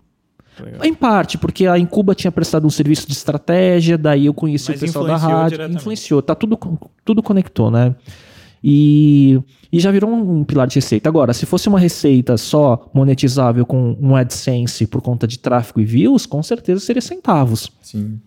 Legal. 0.63 0.85
Em 0.85 0.93
parte, 0.93 1.39
porque 1.39 1.67
a 1.67 1.79
Incuba 1.79 2.15
tinha 2.15 2.31
prestado 2.31 2.67
um 2.67 2.71
serviço 2.71 3.07
de 3.07 3.13
estratégia, 3.13 3.97
daí 3.97 4.27
eu 4.27 4.35
conheci 4.35 4.73
Mas 4.73 4.83
o 4.83 4.85
pessoal 4.85 5.07
da 5.07 5.17
rádio, 5.17 5.65
influenciou, 5.71 6.21
tá 6.21 6.35
tudo, 6.35 6.59
tudo 7.05 7.23
conectou, 7.23 7.71
né? 7.71 7.95
E, 8.63 9.41
e 9.73 9.79
já 9.79 9.91
virou 9.93 10.11
um, 10.11 10.41
um, 10.41 10.45
pilar 10.45 10.67
de 10.67 10.75
receita. 10.75 11.09
Agora, 11.09 11.33
se 11.33 11.47
fosse 11.47 11.69
uma 11.69 11.79
receita 11.79 12.37
só 12.37 12.91
monetizável 12.93 13.65
com 13.65 13.97
um 14.01 14.17
AdSense 14.17 14.87
por 14.87 15.01
conta 15.01 15.29
de 15.29 15.39
tráfego 15.39 15.81
e 15.81 15.85
views, 15.85 16.27
com 16.27 16.43
certeza 16.43 16.81
seria 16.81 17.01
centavos. 17.01 17.71
Sim. 17.81 18.21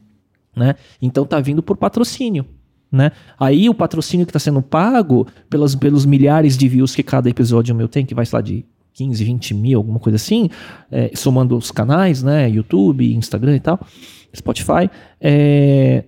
Né? 0.56 0.76
Então 1.02 1.26
tá 1.26 1.40
vindo 1.40 1.62
por 1.62 1.76
patrocínio. 1.76 2.46
Né? 2.92 3.12
Aí 3.40 3.70
o 3.70 3.74
patrocínio 3.74 4.26
que 4.26 4.32
está 4.32 4.40
sendo 4.40 4.62
pago 4.62 5.26
pelas, 5.50 5.76
pelos 5.76 6.06
milhares 6.06 6.58
de 6.58 6.68
views 6.68 6.94
que 6.94 7.02
cada 7.02 7.30
episódio 7.30 7.74
meu 7.74 7.88
tem, 7.88 8.06
que 8.06 8.14
vai, 8.14 8.26
sei 8.26 8.38
lá, 8.38 8.42
de 8.42 8.66
15, 8.94 9.24
20 9.24 9.54
mil, 9.54 9.80
alguma 9.80 10.00
coisa 10.00 10.18
assim, 10.18 10.50
é, 10.92 11.12
somando 11.16 11.56
os 11.56 11.72
canais, 11.72 12.22
né? 12.22 12.50
YouTube, 12.50 13.14
Instagram 13.16 13.56
e 13.56 13.60
tal, 13.60 13.80
Spotify, 14.36 14.90
é, 15.20 16.04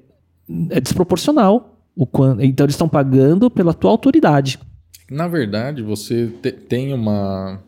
é 0.69 0.81
desproporcional. 0.81 1.69
O 1.95 2.07
quando, 2.07 2.43
então 2.43 2.65
eles 2.65 2.73
estão 2.73 2.89
pagando 2.89 3.51
pela 3.51 3.71
tua 3.71 3.91
autoridade. 3.91 4.59
Na 5.11 5.27
verdade, 5.27 5.83
você 5.83 6.27
te, 6.41 6.51
tem 6.51 6.91
uma, 6.91 7.61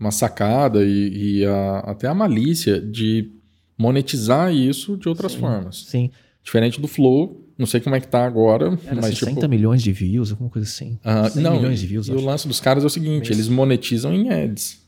uma 0.00 0.10
sacada 0.10 0.82
e, 0.82 1.38
e 1.38 1.46
a, 1.46 1.78
até 1.78 2.08
a 2.08 2.14
malícia 2.14 2.80
de 2.80 3.30
monetizar 3.78 4.52
isso 4.52 4.96
de 4.96 5.08
outras 5.08 5.32
sim, 5.32 5.38
formas. 5.38 5.84
Sim. 5.86 6.10
Diferente 6.42 6.80
do 6.80 6.88
Flow, 6.88 7.39
não 7.60 7.66
sei 7.66 7.78
como 7.78 7.94
é 7.94 8.00
que 8.00 8.08
tá 8.08 8.24
agora. 8.24 8.76
Era 8.86 8.96
mas 8.96 9.18
60 9.18 9.34
tipo... 9.34 9.48
milhões 9.48 9.82
de 9.82 9.92
views, 9.92 10.30
alguma 10.30 10.48
coisa 10.48 10.66
assim. 10.66 10.98
Uh, 11.04 11.38
não, 11.38 11.56
milhões 11.56 11.78
de 11.78 11.86
views. 11.86 12.08
E 12.08 12.12
acho. 12.12 12.20
o 12.20 12.24
lance 12.24 12.48
dos 12.48 12.58
caras 12.58 12.82
é 12.82 12.86
o 12.86 12.90
seguinte: 12.90 13.30
eles 13.30 13.48
monetizam 13.48 14.14
em 14.14 14.30
ads. 14.30 14.80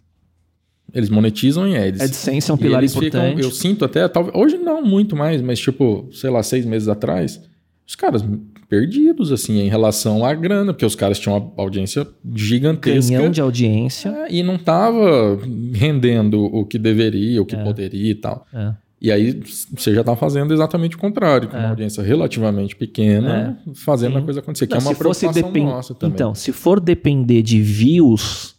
Eles 0.92 1.10
monetizam 1.10 1.66
em 1.66 1.76
ads. 1.76 2.00
AdSense 2.00 2.50
é 2.50 2.54
um 2.54 2.56
pilar 2.56 2.82
importante. 2.82 3.36
Ficam, 3.36 3.40
eu 3.40 3.50
sinto 3.50 3.84
até, 3.84 4.08
talvez, 4.08 4.34
hoje 4.34 4.56
não 4.56 4.82
muito 4.82 5.14
mais, 5.14 5.40
mas 5.40 5.60
tipo, 5.60 6.08
sei 6.12 6.30
lá, 6.30 6.42
seis 6.42 6.64
meses 6.64 6.88
atrás, 6.88 7.40
os 7.86 7.94
caras 7.94 8.24
perdidos, 8.68 9.30
assim, 9.30 9.60
em 9.60 9.68
relação 9.68 10.24
à 10.24 10.34
grana, 10.34 10.72
porque 10.72 10.86
os 10.86 10.94
caras 10.94 11.18
tinham 11.18 11.36
uma 11.36 11.52
audiência 11.62 12.06
gigantesca. 12.34 13.14
Canhão 13.14 13.30
de 13.30 13.40
audiência. 13.40 14.08
É, 14.08 14.32
e 14.32 14.42
não 14.42 14.56
tava 14.56 15.38
rendendo 15.74 16.42
o 16.42 16.64
que 16.64 16.78
deveria, 16.78 17.42
o 17.42 17.44
que 17.44 17.54
é. 17.54 17.62
poderia 17.62 18.10
e 18.10 18.14
tal. 18.14 18.46
É. 18.52 18.72
E 19.02 19.10
aí 19.10 19.42
você 19.76 19.92
já 19.92 20.02
está 20.02 20.14
fazendo 20.14 20.54
exatamente 20.54 20.94
o 20.94 20.98
contrário, 20.98 21.48
com 21.48 21.56
é. 21.56 21.58
uma 21.58 21.70
audiência 21.70 22.04
relativamente 22.04 22.76
pequena, 22.76 23.58
é. 23.66 23.74
fazendo 23.74 24.12
Sim. 24.12 24.18
a 24.18 24.22
coisa 24.22 24.38
acontecer, 24.38 24.68
que 24.68 24.74
é 24.74 24.76
Não, 24.78 24.86
é 24.86 24.88
uma 24.90 24.94
preocupação 24.94 25.32
depend... 25.32 25.66
nossa 25.66 25.92
também. 25.92 26.14
Então, 26.14 26.32
se 26.36 26.52
for 26.52 26.78
depender 26.78 27.42
de 27.42 27.60
views 27.60 28.54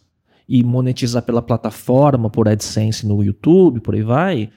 e 0.46 0.62
monetizar 0.62 1.22
pela 1.22 1.40
plataforma, 1.40 2.28
por 2.28 2.46
AdSense 2.46 3.06
no 3.06 3.24
YouTube, 3.24 3.80
por 3.80 3.94
aí 3.94 4.02
vai, 4.02 4.50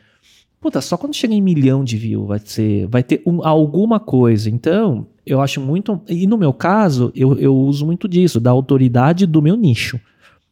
puta, 0.59 0.81
só 0.81 0.97
quando 0.97 1.15
chega 1.15 1.33
em 1.33 1.41
milhão 1.41 1.85
de 1.85 1.95
views 1.95 2.27
vai, 2.27 2.39
ser, 2.43 2.85
vai 2.87 3.01
ter 3.01 3.21
um, 3.25 3.47
alguma 3.47 3.97
coisa. 3.97 4.49
Então, 4.49 5.07
eu 5.25 5.39
acho 5.39 5.61
muito... 5.61 6.01
E 6.09 6.27
no 6.27 6.37
meu 6.37 6.51
caso, 6.51 7.13
eu, 7.15 7.39
eu 7.39 7.55
uso 7.55 7.85
muito 7.85 8.09
disso, 8.09 8.41
da 8.41 8.51
autoridade 8.51 9.25
do 9.25 9.41
meu 9.41 9.55
nicho. 9.55 9.97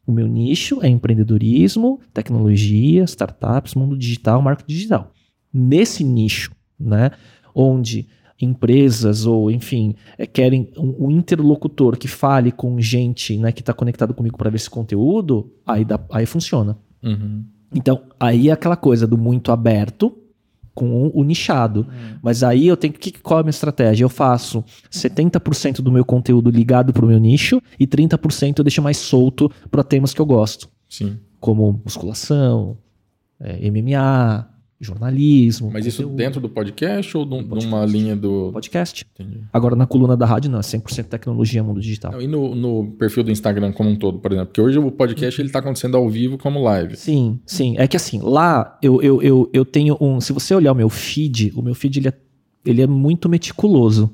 O 0.08 0.14
meu 0.14 0.28
nicho 0.28 0.80
é 0.82 0.88
empreendedorismo, 0.88 2.00
tecnologia, 2.14 3.04
startups, 3.04 3.76
mundo 3.76 3.98
digital, 3.98 4.42
marketing 4.42 4.74
digital 4.74 5.12
nesse 5.56 6.04
nicho, 6.04 6.52
né? 6.80 7.12
Onde 7.54 8.08
empresas 8.42 9.26
ou, 9.26 9.50
enfim, 9.50 9.96
é, 10.18 10.26
querem 10.26 10.70
um, 10.78 11.06
um, 11.08 11.12
interlocutor 11.12 11.98
que 11.98 12.08
fale 12.08 12.52
com 12.52 12.80
gente 12.82 13.38
né, 13.38 13.52
que 13.52 13.62
está 13.62 13.74
conectado 13.74 14.14
comigo 14.14 14.38
para 14.38 14.50
ver 14.50 14.58
esse 14.58 14.70
conteúdo, 14.70 15.54
aí, 15.66 15.86
dá, 15.86 15.98
aí 16.12 16.26
funciona. 16.26 16.78
Uhum. 17.02 17.46
Então, 17.74 18.02
aí 18.20 18.50
é 18.50 18.52
aquela 18.52 18.76
coisa 18.76 19.08
do 19.08 19.18
muito 19.18 19.52
aberto 19.52 20.14
com 20.74 21.08
o, 21.08 21.20
o 21.20 21.24
nichado. 21.24 21.82
Uhum. 21.82 22.20
Mas 22.22 22.44
aí 22.44 22.68
eu 22.68 22.76
tenho 22.76 22.94
que. 22.94 23.12
Qual 23.12 23.40
é 23.40 23.42
a 23.42 23.44
minha 23.44 23.52
estratégia? 23.52 24.04
Eu 24.04 24.10
faço 24.10 24.64
70% 24.92 25.82
do 25.82 25.92
meu 25.92 26.04
conteúdo 26.04 26.50
ligado 26.50 26.92
para 26.92 27.06
o 27.06 27.08
meu 27.08 27.20
nicho 27.20 27.62
e 27.80 27.88
30% 27.88 28.60
eu 28.60 28.64
deixo 28.64 28.82
mais 28.82 28.98
solto 28.98 29.50
para 29.72 29.84
temas 29.84 30.14
que 30.14 30.20
eu 30.20 30.26
gosto. 30.26 30.70
Sim. 30.90 31.18
Como 31.40 31.82
musculação, 31.84 32.78
é, 33.40 33.70
MMA, 33.70 34.48
jornalismo. 34.80 35.70
Mas 35.72 35.86
isso 35.86 36.06
dentro 36.08 36.42
do 36.42 36.50
podcast 36.50 37.16
ou 37.18 37.26
de 37.26 37.66
uma 37.66 37.86
linha 37.86 38.16
do. 38.16 38.52
Podcast. 38.52 39.06
Entendi. 39.14 39.42
Agora 39.52 39.76
na 39.76 39.88
coluna 39.88 40.18
da 40.18 40.26
rádio 40.26 40.52
não, 40.52 40.60
é 40.60 40.62
100% 40.62 41.06
tecnologia, 41.06 41.64
mundo 41.64 41.80
digital. 41.80 42.22
e 42.22 42.28
no, 42.28 42.54
no, 42.54 42.92
perfil 42.92 43.24
do 43.24 43.32
Instagram 43.32 43.72
como 43.72 43.90
um 43.90 43.96
todo, 43.96 44.20
por 44.20 44.32
exemplo? 44.32 44.48
Porque 44.48 44.62
hoje 44.62 44.78
o 44.78 44.92
podcast 44.92 45.40
ele 45.40 45.50
está 45.50 45.60
acontecendo 45.60 45.96
ao 45.96 46.10
vivo 46.10 46.38
como 46.38 46.62
live. 46.62 46.96
Sim, 46.96 47.40
sim. 47.46 47.76
É 47.78 47.88
que 47.88 47.96
assim, 47.96 48.20
lá 48.22 48.78
eu, 48.82 49.02
eu, 49.02 49.22
eu, 49.22 49.50
eu 49.54 49.66
tenho 49.66 49.98
um. 50.00 50.20
Se 50.20 50.34
você 50.34 50.54
olhar 50.54 50.74
o 50.74 50.76
meu 50.76 50.90
feed, 50.90 51.54
o 51.56 51.62
meu 51.62 51.74
feed 51.74 52.00
ele 52.00 52.08
é, 52.10 52.14
ele 52.66 52.82
é 52.82 52.88
muito 52.88 53.30
meticuloso. 53.30 54.14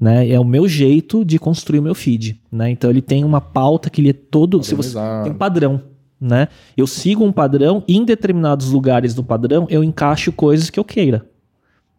Né? 0.00 0.28
É 0.30 0.38
o 0.38 0.44
meu 0.44 0.68
jeito 0.68 1.24
de 1.24 1.40
construir 1.40 1.80
o 1.80 1.82
meu 1.82 1.94
feed. 1.94 2.40
Né? 2.52 2.70
Então 2.70 2.88
ele 2.88 3.02
tem 3.02 3.24
uma 3.24 3.40
pauta 3.40 3.90
que 3.90 4.00
ele 4.00 4.10
é 4.10 4.12
todo. 4.12 4.62
Se 4.62 4.76
você, 4.76 4.96
tem 5.24 5.32
um 5.32 5.36
padrão 5.36 5.82
né? 6.20 6.48
Eu 6.76 6.86
sigo 6.86 7.24
um 7.24 7.32
padrão 7.32 7.82
e 7.86 7.96
em 7.96 8.04
determinados 8.04 8.70
lugares 8.70 9.14
do 9.14 9.22
padrão 9.22 9.66
eu 9.70 9.84
encaixo 9.84 10.32
coisas 10.32 10.70
que 10.70 10.78
eu 10.78 10.84
queira. 10.84 11.26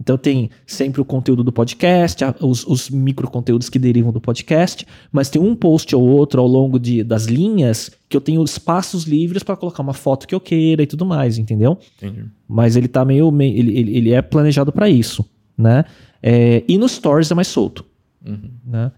Então 0.02 0.18
tem 0.18 0.50
sempre 0.66 1.02
o 1.02 1.06
conteúdo 1.06 1.44
do 1.44 1.52
podcast, 1.52 2.24
os, 2.40 2.66
os 2.66 2.90
micro 2.90 3.30
conteúdos 3.30 3.70
que 3.70 3.78
derivam 3.78 4.14
do 4.14 4.22
podcast, 4.22 4.88
mas 5.12 5.30
tem 5.30 5.41
um 5.41 5.54
post 5.54 5.94
ou 5.94 6.02
outro 6.02 6.40
ao 6.40 6.48
longo 6.48 6.80
de, 6.80 7.04
das 7.04 7.26
linhas 7.26 7.91
que 8.08 8.16
eu 8.16 8.22
tenho 8.22 8.41
espaços 8.44 9.04
livres 9.04 9.44
para 9.44 9.58
colocar 9.58 9.84
uma 9.84 9.94
foto 9.94 10.26
que 10.26 10.34
eu 10.34 10.40
queira 10.40 10.82
e 10.82 10.88
tudo 10.88 11.06
mais, 11.06 11.38
entendeu? 11.38 11.78
Entendi. 11.98 12.26
Mas 12.48 12.78
ele 12.78 12.88
tá 12.88 13.04
meio, 13.04 13.30
meio 13.30 13.58
ele, 13.58 13.98
ele, 13.98 14.14
é 14.14 14.22
planejado 14.22 14.72
para 14.72 14.90
isso, 14.90 15.30
né? 15.58 15.84
É, 16.24 16.64
e 16.66 16.78
no 16.78 16.88
Stories 16.88 17.30
é 17.30 17.36
mais 17.36 17.50
solto, 17.50 17.86
uhum. 18.26 18.52
né? 18.66 18.91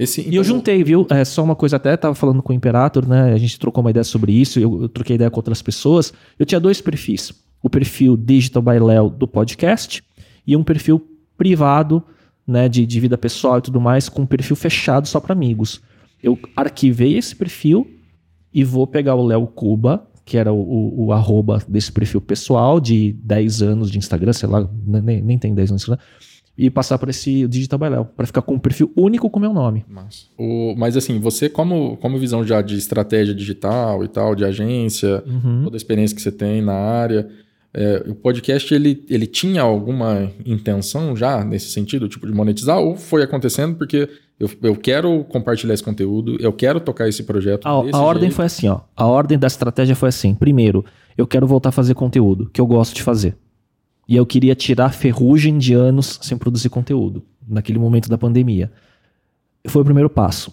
Esse, 0.00 0.22
então... 0.22 0.32
E 0.32 0.36
eu 0.36 0.42
então, 0.42 0.56
juntei, 0.56 0.82
viu? 0.82 1.06
É, 1.10 1.22
só 1.26 1.44
uma 1.44 1.54
coisa 1.54 1.76
até, 1.76 1.94
tava 1.94 2.14
falando 2.14 2.42
com 2.42 2.54
o 2.54 2.56
Imperator, 2.56 3.06
né? 3.06 3.34
A 3.34 3.36
gente 3.36 3.58
trocou 3.58 3.84
uma 3.84 3.90
ideia 3.90 4.02
sobre 4.02 4.32
isso, 4.32 4.58
eu, 4.58 4.82
eu 4.82 4.88
troquei 4.88 5.16
ideia 5.16 5.30
com 5.30 5.38
outras 5.38 5.60
pessoas. 5.60 6.10
Eu 6.38 6.46
tinha 6.46 6.58
dois 6.58 6.80
perfis. 6.80 7.34
O 7.62 7.68
perfil 7.68 8.16
Digital 8.16 8.62
by 8.62 8.78
Léo 8.78 9.10
do 9.10 9.28
podcast 9.28 10.02
e 10.46 10.56
um 10.56 10.64
perfil 10.64 11.06
privado, 11.36 12.02
né, 12.46 12.66
de, 12.66 12.86
de 12.86 12.98
vida 12.98 13.18
pessoal 13.18 13.58
e 13.58 13.60
tudo 13.60 13.78
mais, 13.78 14.08
com 14.08 14.22
um 14.22 14.26
perfil 14.26 14.56
fechado 14.56 15.06
só 15.06 15.20
para 15.20 15.34
amigos. 15.34 15.82
Eu 16.22 16.38
arquivei 16.56 17.18
esse 17.18 17.36
perfil 17.36 17.86
e 18.52 18.64
vou 18.64 18.86
pegar 18.86 19.14
o 19.16 19.26
Léo 19.26 19.46
Cuba, 19.46 20.08
que 20.24 20.38
era 20.38 20.50
o, 20.50 20.60
o, 20.60 21.06
o 21.06 21.12
arroba 21.12 21.62
desse 21.68 21.92
perfil 21.92 22.22
pessoal 22.22 22.80
de 22.80 23.12
10 23.22 23.62
anos 23.62 23.90
de 23.90 23.98
Instagram, 23.98 24.32
sei 24.32 24.48
lá, 24.48 24.66
nem, 24.86 25.20
nem 25.20 25.38
tem 25.38 25.54
10 25.54 25.70
anos 25.70 25.82
de 25.82 25.90
Instagram, 25.90 26.04
e 26.58 26.68
passar 26.68 26.98
para 26.98 27.10
esse 27.10 27.46
Digital 27.48 27.78
by 27.78 27.88
Léo, 27.88 28.04
para 28.16 28.26
ficar 28.26 28.42
com 28.42 28.54
um 28.54 28.58
perfil 28.58 28.92
único 28.96 29.30
com 29.30 29.38
o 29.38 29.42
meu 29.42 29.52
nome. 29.54 29.84
Mas, 29.88 30.28
o, 30.38 30.74
mas 30.76 30.96
assim, 30.96 31.18
você 31.18 31.48
como, 31.48 31.96
como 31.98 32.18
visão 32.18 32.44
já 32.44 32.60
de 32.60 32.76
estratégia 32.76 33.34
digital 33.34 34.04
e 34.04 34.08
tal, 34.08 34.34
de 34.34 34.44
agência, 34.44 35.22
Uhum. 35.26 35.62
toda 35.64 35.76
a 35.76 35.78
experiência 35.78 36.14
que 36.14 36.20
você 36.22 36.30
tem 36.32 36.60
na 36.60 36.74
área, 36.74 37.28
é, 37.72 38.04
o 38.08 38.14
podcast 38.14 38.74
ele, 38.74 39.04
ele 39.08 39.26
tinha 39.26 39.62
alguma 39.62 40.30
intenção 40.44 41.16
já 41.16 41.42
nesse 41.44 41.70
sentido, 41.70 42.08
tipo 42.08 42.26
de 42.26 42.32
monetizar, 42.32 42.78
ou 42.78 42.96
foi 42.96 43.22
acontecendo 43.22 43.76
porque 43.76 44.08
eu, 44.38 44.50
eu 44.62 44.74
quero 44.76 45.22
compartilhar 45.24 45.72
esse 45.74 45.82
conteúdo, 45.82 46.36
eu 46.40 46.52
quero 46.52 46.80
tocar 46.80 47.08
esse 47.08 47.22
projeto. 47.22 47.66
A, 47.66 47.70
a 47.70 48.00
ordem 48.02 48.22
jeito. 48.24 48.34
foi 48.34 48.46
assim, 48.46 48.68
ó. 48.68 48.80
A 48.96 49.06
ordem 49.06 49.38
da 49.38 49.46
estratégia 49.46 49.94
foi 49.94 50.08
assim. 50.08 50.34
Primeiro, 50.34 50.84
eu 51.16 51.26
quero 51.26 51.46
voltar 51.46 51.68
a 51.68 51.72
fazer 51.72 51.94
conteúdo, 51.94 52.50
que 52.52 52.60
eu 52.60 52.66
gosto 52.66 52.94
de 52.94 53.02
fazer. 53.02 53.36
E 54.10 54.16
eu 54.16 54.26
queria 54.26 54.56
tirar 54.56 54.86
a 54.86 54.90
ferrugem 54.90 55.56
de 55.56 55.72
anos 55.72 56.18
sem 56.20 56.36
produzir 56.36 56.68
conteúdo, 56.68 57.22
naquele 57.46 57.78
momento 57.78 58.08
da 58.08 58.18
pandemia. 58.18 58.72
Foi 59.68 59.82
o 59.82 59.84
primeiro 59.84 60.10
passo. 60.10 60.52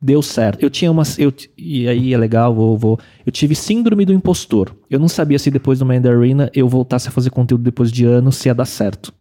Deu 0.00 0.22
certo. 0.22 0.62
Eu 0.62 0.70
tinha 0.70 0.88
umas. 0.88 1.18
Eu, 1.18 1.34
e 1.58 1.88
aí 1.88 2.14
é 2.14 2.16
legal, 2.16 2.54
vou, 2.54 2.78
vou. 2.78 3.00
Eu 3.24 3.32
tive 3.32 3.56
síndrome 3.56 4.04
do 4.04 4.12
impostor. 4.12 4.72
Eu 4.88 5.00
não 5.00 5.08
sabia 5.08 5.36
se 5.36 5.50
depois 5.50 5.80
do 5.80 5.84
Mandarina 5.84 6.48
eu 6.54 6.68
voltasse 6.68 7.08
a 7.08 7.10
fazer 7.10 7.30
conteúdo 7.30 7.64
depois 7.64 7.90
de 7.90 8.04
anos, 8.04 8.36
se 8.36 8.48
ia 8.48 8.54
dar 8.54 8.66
certo. 8.66 9.12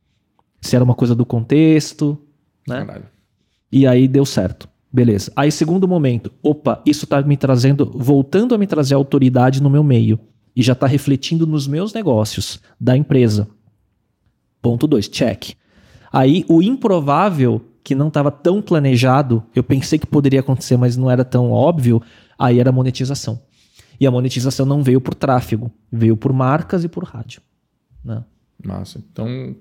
Se 0.62 0.76
era 0.76 0.86
uma 0.86 0.94
coisa 0.94 1.16
do 1.16 1.26
contexto, 1.26 2.22
né? 2.68 2.86
Caralho. 2.86 3.06
E 3.72 3.88
aí 3.88 4.08
deu 4.08 4.28
certo. 4.28 4.70
Beleza. 4.94 5.32
Aí, 5.36 5.52
segundo 5.52 5.88
momento, 5.88 6.32
opa, 6.44 6.84
isso 6.86 7.08
tá 7.08 7.20
me 7.24 7.36
trazendo, 7.36 7.92
voltando 7.96 8.54
a 8.54 8.60
me 8.60 8.68
trazer 8.68 8.94
autoridade 8.94 9.60
no 9.60 9.72
meu 9.72 9.84
meio. 9.84 10.20
E 10.56 10.62
já 10.62 10.74
tá 10.74 10.88
refletindo 10.88 11.46
nos 11.46 11.68
meus 11.68 11.94
negócios 11.94 12.62
da 12.80 12.96
empresa. 12.96 13.50
Ponto 14.66 14.88
2, 14.88 15.08
check. 15.10 15.54
Aí, 16.12 16.44
o 16.50 16.60
improvável, 16.60 17.62
que 17.84 17.94
não 17.94 18.08
estava 18.08 18.32
tão 18.32 18.64
planejado, 18.64 19.44
eu 19.56 19.64
pensei 19.64 20.00
que 20.00 20.08
poderia 20.08 20.40
acontecer, 20.40 20.76
mas 20.76 20.98
não 20.98 21.12
era 21.12 21.24
tão 21.24 21.52
óbvio, 21.52 22.02
aí 22.36 22.60
era 22.60 22.72
a 22.72 22.74
monetização. 22.74 23.40
E 24.00 24.08
a 24.08 24.12
monetização 24.12 24.66
não 24.66 24.82
veio 24.82 25.00
por 25.00 25.14
tráfego, 25.14 25.70
veio 25.92 26.18
por 26.18 26.34
marcas 26.34 26.84
e 26.84 26.88
por 26.88 27.04
rádio. 27.04 27.44
Né? 28.04 28.24
Massa. 28.66 28.98
Então, 28.98 29.56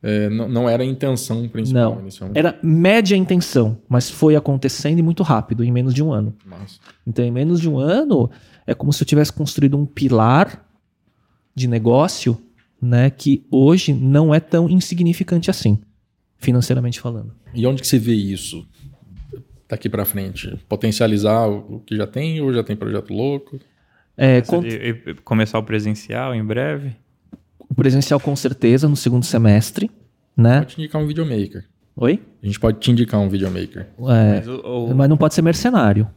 é, 0.00 0.28
não, 0.30 0.48
não 0.48 0.68
era 0.68 0.84
a 0.84 0.86
intenção 0.86 1.48
principal 1.48 1.94
Não. 1.94 2.00
inicialmente. 2.02 2.38
Era 2.38 2.56
média 2.62 3.16
intenção, 3.16 3.78
mas 3.88 4.08
foi 4.08 4.36
acontecendo 4.36 5.00
e 5.00 5.02
muito 5.02 5.24
rápido, 5.24 5.64
em 5.64 5.72
menos 5.72 5.92
de 5.92 6.04
um 6.04 6.12
ano. 6.12 6.32
Massa. 6.44 6.78
Então, 7.04 7.24
em 7.24 7.32
menos 7.32 7.60
de 7.60 7.68
um 7.68 7.80
ano, 7.80 8.30
é 8.64 8.74
como 8.74 8.92
se 8.92 9.02
eu 9.02 9.06
tivesse 9.08 9.32
construído 9.32 9.76
um 9.76 9.84
pilar 9.84 10.64
de 11.52 11.66
negócio, 11.66 12.40
né, 12.86 13.10
que 13.10 13.44
hoje 13.50 13.92
não 13.92 14.34
é 14.34 14.40
tão 14.40 14.68
insignificante 14.68 15.50
assim, 15.50 15.78
financeiramente 16.38 17.00
falando. 17.00 17.32
E 17.54 17.66
onde 17.66 17.82
que 17.82 17.88
você 17.88 17.98
vê 17.98 18.14
isso 18.14 18.66
daqui 19.68 19.88
pra 19.88 20.04
frente? 20.04 20.56
Potencializar 20.68 21.46
o 21.48 21.80
que 21.84 21.96
já 21.96 22.06
tem 22.06 22.40
ou 22.40 22.52
já 22.52 22.62
tem 22.62 22.76
projeto 22.76 23.12
louco? 23.12 23.58
É, 24.16 24.38
Essa 24.38 24.50
con- 24.56 24.60
de- 24.62 24.68
e- 25.10 25.14
começar 25.24 25.58
o 25.58 25.62
presencial 25.62 26.34
em 26.34 26.44
breve. 26.44 26.94
o 27.68 27.74
presencial 27.74 28.20
com 28.20 28.34
certeza 28.36 28.88
no 28.88 28.96
segundo 28.96 29.24
semestre, 29.24 29.90
né? 30.36 30.60
Pode 30.60 30.74
te 30.76 30.80
indicar 30.80 31.02
um 31.02 31.06
videomaker. 31.06 31.64
Oi? 31.96 32.22
A 32.42 32.46
gente 32.46 32.60
pode 32.60 32.78
te 32.78 32.90
indicar 32.90 33.20
um 33.20 33.28
videomaker. 33.28 33.82
É, 33.98 34.34
Mas, 34.36 34.48
o- 34.48 34.60
o- 34.60 34.94
mas 34.94 35.08
não 35.08 35.16
pode 35.16 35.34
ser 35.34 35.42
mercenário, 35.42 36.08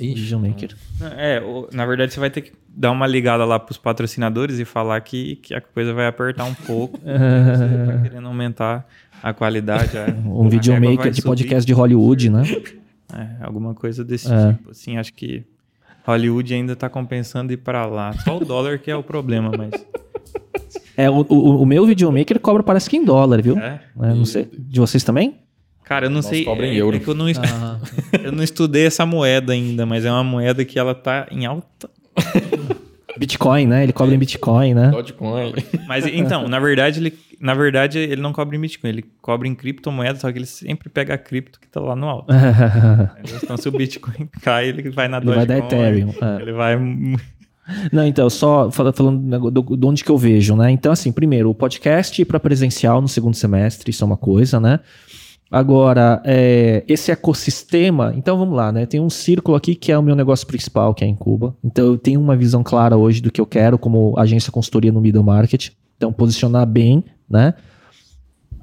Ixi, 0.00 0.14
videomaker. 0.22 0.74
é, 1.16 1.40
o- 1.40 1.68
na 1.72 1.86
verdade, 1.86 2.12
você 2.12 2.18
vai 2.20 2.30
ter 2.30 2.40
que 2.42 2.52
dar 2.68 2.90
uma 2.90 3.06
ligada 3.06 3.44
lá 3.44 3.58
pros 3.58 3.78
patrocinadores 3.78 4.58
e 4.58 4.64
falar 4.64 5.00
que, 5.00 5.36
que 5.36 5.54
a 5.54 5.60
coisa 5.60 5.92
vai 5.94 6.06
apertar 6.06 6.44
um 6.44 6.54
pouco. 6.54 6.98
você 7.02 7.86
tá 7.92 8.02
querendo 8.02 8.26
aumentar 8.26 8.86
a 9.22 9.32
qualidade. 9.32 9.96
a- 9.98 10.06
Um 10.26 10.40
a 10.40 10.42
vai 10.42 10.50
videomaker 10.50 11.10
de 11.10 11.16
subir. 11.16 11.28
podcast 11.28 11.66
de 11.66 11.72
Hollywood, 11.72 12.30
né? 12.30 12.42
É, 13.14 13.44
alguma 13.44 13.74
coisa 13.74 14.04
desse 14.04 14.32
É. 14.32 14.52
tipo. 14.52 14.70
Assim, 14.70 14.96
acho 14.98 15.12
que 15.14 15.44
Hollywood 16.04 16.52
ainda 16.54 16.74
tá 16.74 16.88
compensando 16.88 17.52
ir 17.52 17.58
pra 17.58 17.86
lá. 17.86 18.12
Só 18.14 18.36
o 18.38 18.44
dólar 18.44 18.78
que 18.78 18.90
é 18.90 18.96
o 18.96 19.02
problema, 19.02 19.50
mas. 19.56 19.70
É, 20.96 21.08
o, 21.08 21.24
o, 21.28 21.62
o 21.62 21.66
meu 21.66 21.86
videomaker 21.86 22.40
cobra 22.40 22.62
parece 22.62 22.90
que 22.90 22.96
em 22.96 23.04
dólar, 23.04 23.40
viu? 23.40 23.56
É. 23.58 23.80
É, 24.02 24.08
não 24.14 24.24
sei. 24.24 24.48
De 24.58 24.80
vocês 24.80 25.04
também? 25.04 25.36
Cara, 25.88 26.06
eu 26.06 26.10
não 26.10 26.16
Nossa, 26.16 26.28
sei. 26.30 26.44
cobra 26.44 26.66
em 26.66 26.74
é, 26.74 26.80
euro. 26.80 26.96
é 26.96 27.00
que 27.00 27.08
eu 27.08 27.14
não, 27.14 27.28
est- 27.28 27.40
Ah. 27.44 27.78
eu 28.22 28.30
não 28.32 28.42
estudei 28.44 28.86
essa 28.86 29.06
moeda 29.06 29.52
ainda, 29.52 29.86
mas 29.86 30.04
é 30.04 30.10
uma 30.12 30.22
moeda 30.24 30.64
que 30.64 30.78
ela 30.78 30.94
tá 30.94 31.26
em 31.30 31.46
alta. 31.46 31.88
Bitcoin, 33.18 33.66
né? 33.66 33.82
Ele 33.82 33.92
cobra 33.92 34.14
em 34.14 34.18
Bitcoin, 34.18 34.74
né? 34.74 34.90
Dogecoin. 34.90 35.52
Mas 35.88 36.06
então, 36.06 36.46
na 36.46 36.60
verdade, 36.60 37.00
ele, 37.00 37.18
na 37.40 37.52
verdade, 37.54 37.98
ele 37.98 38.20
não 38.20 38.32
cobra 38.32 38.54
em 38.56 38.60
Bitcoin, 38.60 38.90
ele 38.90 39.04
cobra 39.20 39.48
em 39.48 39.54
criptomoeda, 39.54 40.18
só 40.20 40.30
que 40.30 40.38
ele 40.38 40.46
sempre 40.46 40.88
pega 40.88 41.14
a 41.14 41.18
cripto 41.18 41.58
que 41.58 41.66
tá 41.68 41.80
lá 41.80 41.96
no 41.96 42.06
alto. 42.08 42.32
Então, 43.42 43.56
se 43.56 43.68
o 43.68 43.72
Bitcoin 43.72 44.28
cai, 44.42 44.68
ele 44.68 44.90
vai 44.90 45.08
na 45.08 45.16
Ele 45.18 45.26
vai 45.34 45.46
dar 45.46 45.60
Dogecoin, 45.60 45.80
Ethereum. 45.80 46.14
é. 46.20 46.42
Ele 46.42 46.52
vai. 46.52 46.76
Não, 47.92 48.06
então, 48.06 48.30
só 48.30 48.70
fala- 48.70 48.92
falando 48.94 49.50
do, 49.50 49.60
do 49.76 49.88
onde 49.88 50.02
que 50.04 50.10
eu 50.10 50.16
vejo, 50.16 50.56
né? 50.56 50.70
Então, 50.70 50.90
assim, 50.92 51.10
primeiro, 51.12 51.50
o 51.50 51.54
podcast 51.54 52.24
para 52.24 52.40
presencial 52.40 53.02
no 53.02 53.08
segundo 53.08 53.34
semestre, 53.34 53.90
isso 53.90 54.02
é 54.02 54.06
uma 54.06 54.16
coisa, 54.16 54.58
né? 54.60 54.80
Agora, 55.50 56.20
é, 56.24 56.84
esse 56.86 57.10
ecossistema, 57.10 58.12
então 58.14 58.36
vamos 58.36 58.54
lá, 58.54 58.70
né? 58.70 58.84
Tem 58.84 59.00
um 59.00 59.08
círculo 59.08 59.56
aqui 59.56 59.74
que 59.74 59.90
é 59.90 59.98
o 59.98 60.02
meu 60.02 60.14
negócio 60.14 60.46
principal, 60.46 60.94
que 60.94 61.04
é 61.04 61.06
em 61.06 61.14
Cuba. 61.14 61.56
Então, 61.64 61.86
eu 61.86 61.98
tenho 61.98 62.20
uma 62.20 62.36
visão 62.36 62.62
clara 62.62 62.96
hoje 62.96 63.22
do 63.22 63.30
que 63.30 63.40
eu 63.40 63.46
quero 63.46 63.78
como 63.78 64.14
agência 64.18 64.52
consultoria 64.52 64.92
no 64.92 65.00
middle 65.00 65.24
market. 65.24 65.70
Então, 65.96 66.12
posicionar 66.12 66.66
bem, 66.66 67.02
né? 67.28 67.54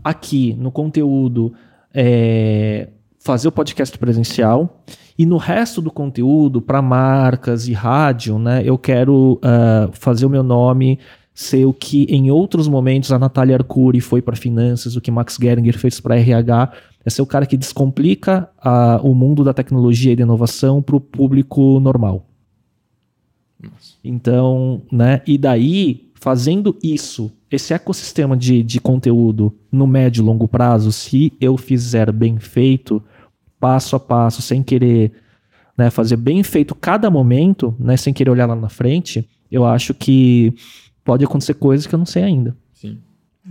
Aqui, 0.04 0.56
no 0.60 0.72
conteúdo, 0.72 1.54
é, 1.92 2.90
fazer 3.20 3.48
o 3.48 3.52
podcast 3.52 3.98
presencial. 3.98 4.84
E 5.18 5.26
no 5.26 5.38
resto 5.38 5.82
do 5.82 5.90
conteúdo, 5.90 6.62
para 6.62 6.82
marcas 6.82 7.68
e 7.68 7.74
rádio, 7.74 8.38
né, 8.38 8.62
eu 8.64 8.78
quero 8.78 9.40
ah, 9.42 9.90
fazer 9.94 10.26
o 10.26 10.30
meu 10.30 10.44
nome 10.44 11.00
ser 11.36 11.66
o 11.66 11.74
que 11.74 12.04
em 12.06 12.32
outros 12.32 12.66
momentos 12.66 13.12
a 13.12 13.20
Natália 13.20 13.58
Arcuri 13.58 14.00
foi 14.00 14.22
para 14.22 14.38
finanças, 14.38 14.96
o 14.96 15.02
que 15.02 15.12
Max 15.12 15.38
Geringer 15.40 15.78
fez 15.78 16.00
para 16.00 16.16
RH, 16.16 16.72
é 17.06 17.10
ser 17.10 17.22
o 17.22 17.26
cara 17.26 17.46
que 17.46 17.58
descomplica 17.58 18.50
ah, 18.58 19.02
o 19.04 19.14
mundo 19.14 19.44
da 19.44 19.54
tecnologia 19.54 20.14
e 20.14 20.16
da 20.16 20.24
inovação 20.24 20.82
para 20.82 20.96
o 20.96 21.02
público 21.02 21.78
normal. 21.82 22.26
Então, 24.02 24.82
né, 24.90 25.22
e 25.28 25.38
daí, 25.38 26.10
fazendo 26.16 26.78
isso, 26.82 27.30
esse 27.52 27.74
ecossistema 27.74 28.38
de, 28.38 28.64
de 28.64 28.80
conteúdo 28.80 29.54
no 29.70 29.86
médio 29.86 30.22
e 30.22 30.26
longo 30.26 30.48
prazo, 30.48 30.92
se 30.94 31.34
eu 31.42 31.58
fizer 31.58 32.14
bem 32.14 32.40
feito, 32.40 33.04
passo 33.60 33.96
a 33.96 34.00
passo, 34.00 34.42
sem 34.42 34.64
querer 34.64 35.12
né, 35.78 35.90
fazer 35.90 36.16
bem 36.16 36.44
feito 36.44 36.74
cada 36.74 37.10
momento, 37.10 37.76
né, 37.78 37.98
sem 37.98 38.14
querer 38.14 38.30
olhar 38.30 38.48
lá 38.48 38.56
na 38.56 38.70
frente, 38.70 39.28
eu 39.52 39.66
acho 39.66 39.94
que 39.94 40.54
pode 41.06 41.24
acontecer 41.24 41.54
coisas 41.54 41.88
que 41.88 41.96
eu 41.96 42.00
não 42.00 42.06
sei 42.06 42.24
ainda. 42.24 42.58
Sim. 42.74 43.00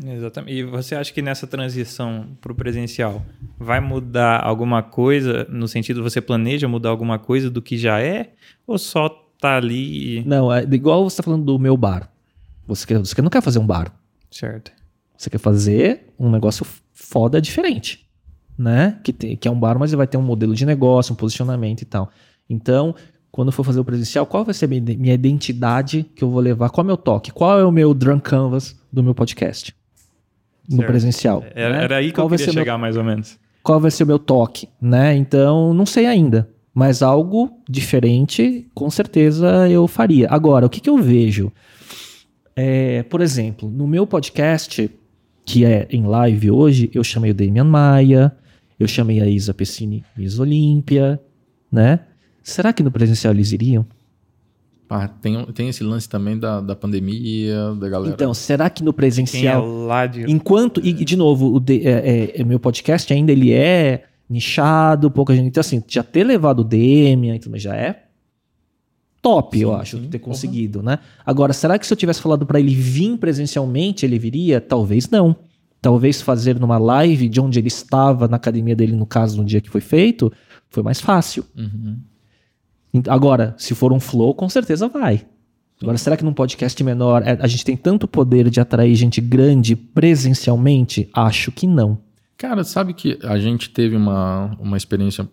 Exatamente. 0.04 0.58
E 0.58 0.64
você 0.64 0.96
acha 0.96 1.12
que 1.12 1.22
nessa 1.22 1.46
transição 1.46 2.26
para 2.40 2.50
o 2.50 2.54
presencial 2.54 3.24
vai 3.56 3.78
mudar 3.78 4.44
alguma 4.44 4.82
coisa, 4.82 5.46
no 5.48 5.68
sentido 5.68 6.02
você 6.02 6.20
planeja 6.20 6.66
mudar 6.66 6.90
alguma 6.90 7.16
coisa 7.16 7.48
do 7.48 7.62
que 7.62 7.78
já 7.78 8.00
é? 8.00 8.32
Ou 8.66 8.76
só 8.76 9.08
tá 9.38 9.56
ali 9.56 10.18
e... 10.18 10.24
Não, 10.24 10.52
é 10.52 10.62
igual 10.64 11.08
você 11.08 11.14
está 11.14 11.22
falando 11.22 11.44
do 11.44 11.58
meu 11.58 11.76
bar. 11.76 12.10
Você, 12.66 12.84
quer, 12.84 12.98
você 12.98 13.22
não 13.22 13.30
quer 13.30 13.40
fazer 13.40 13.60
um 13.60 13.66
bar. 13.66 13.94
Certo. 14.30 14.72
Você 15.16 15.30
quer 15.30 15.38
fazer 15.38 16.12
um 16.18 16.28
negócio 16.28 16.66
foda 16.92 17.40
diferente, 17.40 18.04
né? 18.58 18.98
Que, 19.04 19.12
tem, 19.12 19.36
que 19.36 19.46
é 19.46 19.50
um 19.50 19.58
bar, 19.58 19.78
mas 19.78 19.92
ele 19.92 19.98
vai 19.98 20.08
ter 20.08 20.16
um 20.16 20.22
modelo 20.22 20.56
de 20.56 20.66
negócio, 20.66 21.12
um 21.12 21.16
posicionamento 21.16 21.82
e 21.82 21.84
tal. 21.84 22.10
Então, 22.50 22.96
quando 23.34 23.48
eu 23.48 23.52
for 23.52 23.64
fazer 23.64 23.80
o 23.80 23.84
presencial, 23.84 24.24
qual 24.26 24.44
vai 24.44 24.54
ser 24.54 24.66
a 24.66 24.68
minha 24.68 24.78
ide- 24.78 24.96
minha 24.96 25.14
identidade 25.14 26.06
que 26.14 26.22
eu 26.22 26.30
vou 26.30 26.40
levar? 26.40 26.70
Qual 26.70 26.82
é 26.82 26.84
o 26.84 26.86
meu 26.86 26.96
toque? 26.96 27.32
Qual 27.32 27.58
é 27.58 27.64
o 27.64 27.72
meu 27.72 27.92
drunk 27.92 28.22
canvas 28.22 28.76
do 28.92 29.02
meu 29.02 29.12
podcast? 29.14 29.74
No 30.70 30.76
Certo. 30.76 30.88
presencial. 30.88 31.44
Era, 31.54 31.76
né? 31.78 31.84
era 31.84 31.96
aí 31.96 32.06
que 32.06 32.12
Qual 32.14 32.26
eu 32.26 32.30
queria 32.30 32.44
ser 32.46 32.52
meu- 32.54 32.62
chegar, 32.62 32.78
mais 32.78 32.96
ou 32.96 33.02
menos. 33.04 33.36
qual 33.62 33.80
vai 33.80 33.90
ser 33.90 34.04
o 34.04 34.06
meu 34.06 34.18
toque, 34.20 34.68
né? 34.80 35.16
Então, 35.16 35.74
não 35.74 35.84
sei 35.84 36.06
ainda. 36.06 36.48
Mas 36.72 37.02
algo 37.02 37.50
diferente, 37.68 38.66
com 38.74 38.88
certeza 38.90 39.68
eu 39.68 39.86
faria. 39.88 40.28
Agora, 40.30 40.66
o 40.66 40.70
que, 40.70 40.80
que 40.80 40.88
eu 40.90 40.96
vejo? 40.98 41.52
É, 42.56 43.02
por 43.04 43.20
exemplo, 43.20 43.68
no 43.70 43.86
meu 43.86 44.06
podcast, 44.06 44.90
que 45.44 45.64
é 45.64 45.86
em 45.90 46.04
live 46.04 46.50
hoje, 46.50 46.90
eu 46.94 47.02
chamei 47.02 47.30
o 47.32 47.34
Damian 47.34 47.64
Maia, 47.64 48.32
eu 48.78 48.86
chamei 48.88 49.20
a 49.20 49.26
Isa 49.26 49.52
Pessini 49.52 50.04
Miss 50.16 50.38
Olímpia, 50.38 51.20
né? 51.70 52.00
Será 52.44 52.72
que 52.72 52.82
no 52.82 52.90
presencial 52.90 53.32
eles 53.32 53.50
iriam? 53.50 53.84
Ah, 54.88 55.08
tem, 55.08 55.44
tem 55.46 55.68
esse 55.70 55.82
lance 55.82 56.06
também 56.08 56.38
da, 56.38 56.60
da 56.60 56.76
pandemia, 56.76 57.74
da 57.80 57.88
galera. 57.88 58.14
Então, 58.14 58.34
será 58.34 58.68
que 58.68 58.84
no 58.84 58.92
Quem 58.92 58.98
é 58.98 59.00
presencial 59.00 59.66
lá 59.66 60.06
de... 60.06 60.30
Enquanto, 60.30 60.80
e, 60.84 60.90
e, 60.90 61.04
de 61.04 61.16
novo, 61.16 61.54
o 61.54 61.58
de- 61.58 61.86
é, 61.86 61.90
é, 62.36 62.40
é, 62.42 62.44
meu 62.44 62.60
podcast 62.60 63.10
ainda 63.12 63.32
ele 63.32 63.50
é 63.50 64.04
nichado, 64.28 65.10
pouca 65.10 65.34
gente. 65.34 65.48
Então, 65.48 65.62
assim, 65.62 65.82
já 65.88 66.02
ter 66.02 66.22
levado 66.22 66.60
o 66.60 66.74
e 67.34 67.38
tudo 67.38 67.50
mais 67.52 67.62
já 67.62 67.74
é 67.74 68.04
top, 69.22 69.58
eu 69.58 69.74
acho, 69.74 69.98
ter 70.08 70.18
conseguido, 70.18 70.82
né? 70.82 70.98
Agora, 71.24 71.54
será 71.54 71.78
que 71.78 71.86
se 71.86 71.92
eu 71.92 71.96
tivesse 71.96 72.20
falado 72.20 72.44
para 72.44 72.60
ele 72.60 72.74
vir 72.74 73.16
presencialmente, 73.16 74.04
ele 74.04 74.18
viria? 74.18 74.60
Talvez 74.60 75.08
não. 75.08 75.34
Talvez 75.80 76.20
fazer 76.20 76.60
numa 76.60 76.76
live 76.76 77.26
de 77.26 77.40
onde 77.40 77.58
ele 77.58 77.68
estava 77.68 78.28
na 78.28 78.36
academia 78.36 78.76
dele, 78.76 78.92
no 78.92 79.06
caso, 79.06 79.38
no 79.38 79.44
dia 79.44 79.62
que 79.62 79.70
foi 79.70 79.80
feito, 79.80 80.30
foi 80.68 80.82
mais 80.82 81.00
fácil. 81.00 81.44
Uhum. 81.56 81.96
Agora, 83.08 83.54
se 83.58 83.74
for 83.74 83.92
um 83.92 84.00
flow, 84.00 84.34
com 84.34 84.48
certeza 84.48 84.88
vai. 84.88 85.24
Agora, 85.82 85.98
será 85.98 86.16
que 86.16 86.24
num 86.24 86.32
podcast 86.32 86.82
menor 86.84 87.22
é- 87.26 87.36
a 87.40 87.46
gente 87.46 87.64
tem 87.64 87.76
tanto 87.76 88.06
poder 88.06 88.48
de 88.48 88.60
atrair 88.60 88.94
gente 88.94 89.20
grande 89.20 89.74
presencialmente? 89.76 91.08
Acho 91.12 91.52
que 91.52 91.66
não. 91.66 91.98
Cara, 92.38 92.64
sabe 92.64 92.94
que 92.94 93.18
a 93.22 93.38
gente 93.38 93.70
teve 93.70 93.94
uma, 93.96 94.56
uma 94.58 94.76
experiência, 94.76 95.28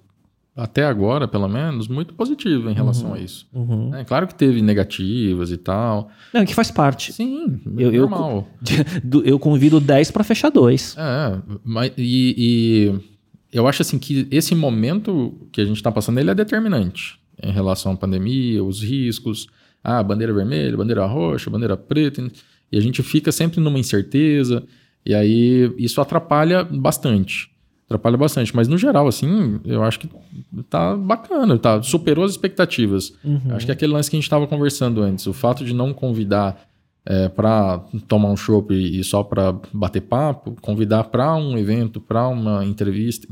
até 0.55 0.83
agora, 0.85 1.27
pelo 1.27 1.47
menos, 1.47 1.87
muito 1.87 2.13
positiva 2.13 2.69
em 2.69 2.73
relação 2.73 3.13
a 3.13 3.19
isso. 3.19 3.47
Uhum. 3.53 3.93
É 3.95 4.03
claro 4.03 4.27
que 4.27 4.35
teve 4.35 4.61
negativas 4.61 5.51
e 5.51 5.57
tal. 5.57 6.09
Não, 6.33 6.43
que 6.45 6.53
faz 6.53 6.69
parte. 6.71 7.13
Sim, 7.13 7.59
Eu- 7.77 7.91
eu- 7.91 8.01
normal. 8.09 8.47
Do- 9.03 9.23
Eu 9.23 9.39
convido 9.39 9.79
10 9.79 10.11
para 10.11 10.23
fechar 10.23 10.49
dois. 10.49 10.95
É, 10.97 11.37
mas, 11.63 11.91
e, 11.97 12.35
e 12.37 12.99
eu 13.53 13.67
acho 13.67 13.81
assim 13.81 13.97
que 13.97 14.27
esse 14.31 14.53
momento 14.53 15.33
que 15.51 15.61
a 15.61 15.65
gente 15.65 15.77
está 15.77 15.91
passando, 15.91 16.19
ele 16.19 16.29
é 16.31 16.35
determinante 16.35 17.19
em 17.41 17.51
relação 17.51 17.93
à 17.93 17.97
pandemia, 17.97 18.63
os 18.63 18.81
riscos, 18.81 19.47
ah, 19.83 20.01
bandeira 20.03 20.33
vermelha, 20.33 20.77
bandeira 20.77 21.05
roxa, 21.05 21.49
bandeira 21.49 21.75
preta, 21.75 22.25
e 22.71 22.77
a 22.77 22.81
gente 22.81 23.01
fica 23.03 23.31
sempre 23.31 23.59
numa 23.59 23.79
incerteza, 23.79 24.63
e 25.05 25.13
aí 25.13 25.73
isso 25.77 25.99
atrapalha 25.99 26.63
bastante. 26.63 27.49
Atrapalha 27.85 28.15
bastante, 28.15 28.55
mas 28.55 28.67
no 28.67 28.77
geral, 28.77 29.07
assim, 29.07 29.59
eu 29.65 29.83
acho 29.83 29.99
que 29.99 30.09
tá 30.69 30.95
bacana, 30.95 31.57
tá, 31.57 31.81
superou 31.81 32.23
as 32.23 32.31
expectativas. 32.31 33.13
Uhum. 33.23 33.41
Acho 33.49 33.65
que 33.65 33.71
é 33.71 33.73
aquele 33.73 33.91
lance 33.91 34.09
que 34.09 34.15
a 34.15 34.19
gente 34.19 34.25
estava 34.25 34.47
conversando 34.47 35.01
antes, 35.01 35.27
o 35.27 35.33
fato 35.33 35.65
de 35.65 35.73
não 35.73 35.93
convidar 35.93 36.69
é, 37.05 37.27
para 37.27 37.79
tomar 38.07 38.29
um 38.29 38.37
chopp 38.37 38.73
e, 38.73 39.03
só 39.03 39.23
para 39.23 39.55
bater 39.73 40.01
papo, 40.01 40.55
convidar 40.61 41.05
para 41.05 41.35
um 41.35 41.57
evento, 41.57 41.99
para 41.99 42.27
uma 42.27 42.63
entrevista, 42.63 43.27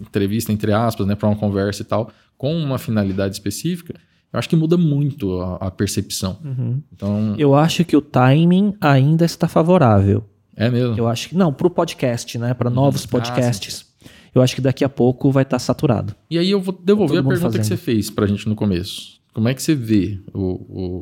entrevista 0.00 0.52
entre 0.52 0.72
aspas, 0.72 1.06
né, 1.06 1.14
para 1.14 1.28
uma 1.28 1.36
conversa 1.36 1.82
e 1.82 1.84
tal, 1.84 2.10
com 2.44 2.56
uma 2.62 2.78
finalidade 2.78 3.34
específica, 3.34 3.94
eu 4.32 4.38
acho 4.38 4.48
que 4.48 4.56
muda 4.56 4.76
muito 4.76 5.40
a, 5.40 5.56
a 5.56 5.70
percepção. 5.70 6.38
Uhum. 6.44 6.82
Então, 6.92 7.34
Eu 7.38 7.54
acho 7.54 7.84
que 7.84 7.96
o 7.96 8.02
timing 8.02 8.74
ainda 8.80 9.24
está 9.24 9.48
favorável. 9.48 10.24
é 10.56 10.68
mesmo. 10.68 10.94
Eu 10.98 11.08
acho 11.08 11.30
que. 11.30 11.36
Não, 11.36 11.52
pro 11.52 11.70
podcast, 11.70 12.36
né? 12.38 12.52
Para 12.52 12.68
novos 12.68 13.04
Ah, 13.04 13.08
podcasts. 13.08 13.86
Eu 14.34 14.42
acho 14.42 14.54
que 14.56 14.60
daqui 14.60 14.84
a 14.84 14.88
pouco 14.88 15.30
vai 15.30 15.44
estar 15.44 15.58
saturado. 15.58 16.14
E 16.28 16.36
aí 16.38 16.50
eu 16.50 16.60
vou 16.60 16.76
devolver 16.84 17.16
Todo 17.22 17.26
a 17.26 17.28
pergunta 17.30 17.52
que 17.52 17.58
fazendo. 17.58 17.64
você 17.64 17.76
fez 17.76 18.10
pra 18.10 18.26
gente 18.26 18.48
no 18.48 18.54
começo. 18.56 19.20
Como 19.32 19.48
é 19.48 19.54
que 19.54 19.62
você 19.62 19.74
vê 19.74 20.20
o, 20.34 20.42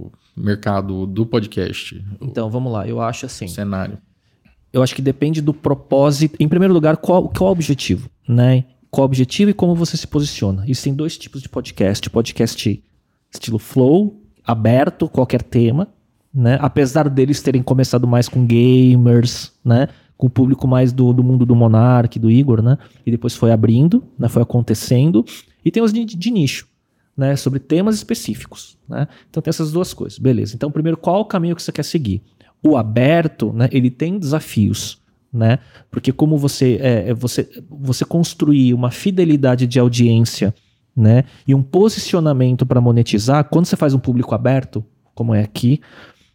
o 0.06 0.12
mercado 0.36 1.06
do 1.06 1.24
podcast, 1.26 1.96
o 2.20 2.26
Então, 2.26 2.48
vamos 2.50 2.70
lá. 2.72 2.86
Eu 2.86 3.00
acho 3.00 3.26
assim. 3.26 3.48
cenário? 3.48 3.98
Eu 4.72 4.82
acho 4.82 4.94
que 4.94 5.02
depende 5.02 5.40
do 5.42 5.52
propósito. 5.52 6.36
Em 6.38 6.48
primeiro 6.48 6.72
lugar, 6.72 6.96
qual, 6.98 7.28
qual 7.28 7.48
o 7.50 7.52
objetivo, 7.52 8.08
né? 8.28 8.64
Qual 8.92 9.04
o 9.04 9.06
objetivo 9.06 9.50
e 9.50 9.54
como 9.54 9.74
você 9.74 9.96
se 9.96 10.06
posiciona. 10.06 10.64
Existem 10.64 10.92
dois 10.92 11.16
tipos 11.16 11.40
de 11.40 11.48
podcast. 11.48 12.10
Podcast 12.10 12.84
estilo 13.32 13.58
flow, 13.58 14.20
aberto, 14.44 15.08
qualquer 15.08 15.42
tema, 15.42 15.88
né? 16.32 16.58
Apesar 16.60 17.08
deles 17.08 17.40
terem 17.40 17.62
começado 17.62 18.06
mais 18.06 18.28
com 18.28 18.46
gamers, 18.46 19.50
né? 19.64 19.88
Com 20.18 20.26
o 20.26 20.30
público 20.30 20.68
mais 20.68 20.92
do, 20.92 21.10
do 21.14 21.24
mundo 21.24 21.46
do 21.46 21.56
Monark, 21.56 22.18
do 22.18 22.30
Igor, 22.30 22.60
né? 22.60 22.76
E 23.06 23.10
depois 23.10 23.34
foi 23.34 23.50
abrindo, 23.50 24.04
né? 24.18 24.28
Foi 24.28 24.42
acontecendo. 24.42 25.24
E 25.64 25.70
tem 25.70 25.82
os 25.82 25.90
de, 25.90 26.04
de 26.04 26.30
nicho, 26.30 26.68
né? 27.16 27.34
Sobre 27.34 27.60
temas 27.60 27.94
específicos, 27.94 28.76
né? 28.86 29.08
Então 29.30 29.42
tem 29.42 29.48
essas 29.48 29.72
duas 29.72 29.94
coisas. 29.94 30.18
Beleza. 30.18 30.54
Então, 30.54 30.70
primeiro, 30.70 30.98
qual 30.98 31.22
o 31.22 31.24
caminho 31.24 31.56
que 31.56 31.62
você 31.62 31.72
quer 31.72 31.84
seguir? 31.84 32.20
O 32.62 32.76
aberto, 32.76 33.54
né? 33.54 33.70
Ele 33.72 33.90
tem 33.90 34.18
desafios, 34.18 35.00
né? 35.32 35.58
Porque 35.90 36.12
como 36.12 36.36
você, 36.36 36.78
é, 36.80 37.10
é, 37.10 37.14
você, 37.14 37.48
você 37.70 38.04
construir 38.04 38.74
uma 38.74 38.90
fidelidade 38.90 39.66
de 39.66 39.78
audiência, 39.78 40.54
né? 40.94 41.24
E 41.46 41.54
um 41.54 41.62
posicionamento 41.62 42.66
para 42.66 42.80
monetizar, 42.80 43.44
quando 43.44 43.66
você 43.66 43.76
faz 43.76 43.94
um 43.94 43.98
público 43.98 44.34
aberto, 44.34 44.84
como 45.14 45.34
é 45.34 45.42
aqui, 45.42 45.80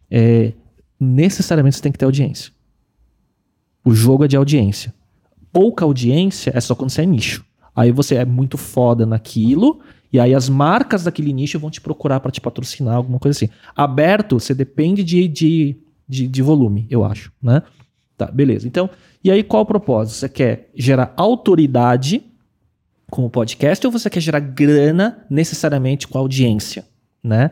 é, 0.09 0.53
necessariamente 0.99 1.75
você 1.75 1.81
tem 1.81 1.91
que 1.91 1.97
ter 1.97 2.05
audiência. 2.05 2.51
O 3.85 3.93
jogo 3.93 4.25
é 4.25 4.27
de 4.27 4.35
audiência. 4.35 4.93
Pouca 5.53 5.85
audiência 5.85 6.51
é 6.55 6.59
só 6.59 6.73
quando 6.73 6.89
você 6.89 7.03
é 7.03 7.05
nicho. 7.05 7.45
Aí 7.75 7.91
você 7.91 8.15
é 8.15 8.25
muito 8.25 8.57
foda 8.57 9.05
naquilo, 9.05 9.79
e 10.11 10.19
aí 10.19 10.33
as 10.33 10.49
marcas 10.49 11.03
daquele 11.03 11.31
nicho 11.31 11.59
vão 11.59 11.69
te 11.69 11.79
procurar 11.79 12.19
para 12.19 12.31
te 12.31 12.41
patrocinar, 12.41 12.95
alguma 12.95 13.19
coisa 13.19 13.37
assim. 13.37 13.53
Aberto, 13.75 14.39
você 14.39 14.55
depende 14.55 15.03
de, 15.03 15.27
de, 15.27 15.77
de, 16.09 16.27
de 16.27 16.41
volume, 16.41 16.87
eu 16.89 17.03
acho, 17.05 17.31
né? 17.41 17.61
Tá, 18.17 18.25
beleza. 18.25 18.67
Então, 18.67 18.89
e 19.23 19.29
aí 19.29 19.43
qual 19.43 19.61
o 19.61 19.65
propósito? 19.65 20.15
Você 20.15 20.27
quer 20.27 20.71
gerar 20.73 21.13
autoridade 21.15 22.23
com 23.11 23.25
o 23.25 23.29
podcast 23.29 23.85
ou 23.85 23.91
você 23.91 24.09
quer 24.09 24.19
gerar 24.19 24.39
grana 24.39 25.25
necessariamente 25.29 26.07
com 26.07 26.17
a 26.17 26.21
audiência, 26.21 26.85
né? 27.23 27.51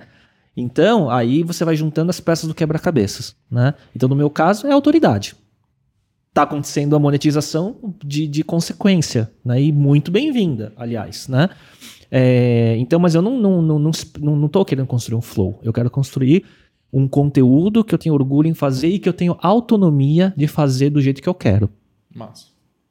Então, 0.57 1.09
aí 1.09 1.43
você 1.43 1.63
vai 1.63 1.75
juntando 1.75 2.09
as 2.09 2.19
peças 2.19 2.47
do 2.47 2.55
quebra-cabeças, 2.55 3.35
né? 3.51 3.73
Então, 3.95 4.09
no 4.09 4.15
meu 4.15 4.29
caso, 4.29 4.65
é 4.65 4.71
autoridade. 4.71 5.35
Tá 6.33 6.43
acontecendo 6.43 6.95
a 6.95 6.99
monetização 6.99 7.77
de, 8.03 8.27
de 8.27 8.43
consequência, 8.43 9.31
né? 9.43 9.61
E 9.61 9.71
muito 9.71 10.11
bem-vinda, 10.11 10.73
aliás, 10.75 11.27
né? 11.27 11.49
É, 12.09 12.75
então, 12.77 12.99
mas 12.99 13.15
eu 13.15 13.21
não, 13.21 13.37
não, 13.39 13.61
não, 13.61 13.79
não, 13.79 13.91
não, 14.19 14.35
não 14.35 14.47
tô 14.47 14.63
querendo 14.65 14.87
construir 14.87 15.17
um 15.17 15.21
flow. 15.21 15.59
Eu 15.63 15.73
quero 15.73 15.89
construir 15.89 16.45
um 16.95 17.09
conteúdo 17.09 17.83
que 17.83 17.93
eu 17.93 17.99
tenho 17.99 18.15
orgulho 18.15 18.47
em 18.47 18.53
fazer 18.53 18.87
e 18.87 18.97
que 18.97 19.09
eu 19.09 19.11
tenho 19.11 19.37
autonomia 19.41 20.33
de 20.37 20.47
fazer 20.47 20.89
do 20.89 21.01
jeito 21.01 21.21
que 21.21 21.27
eu 21.27 21.33
quero. 21.33 21.69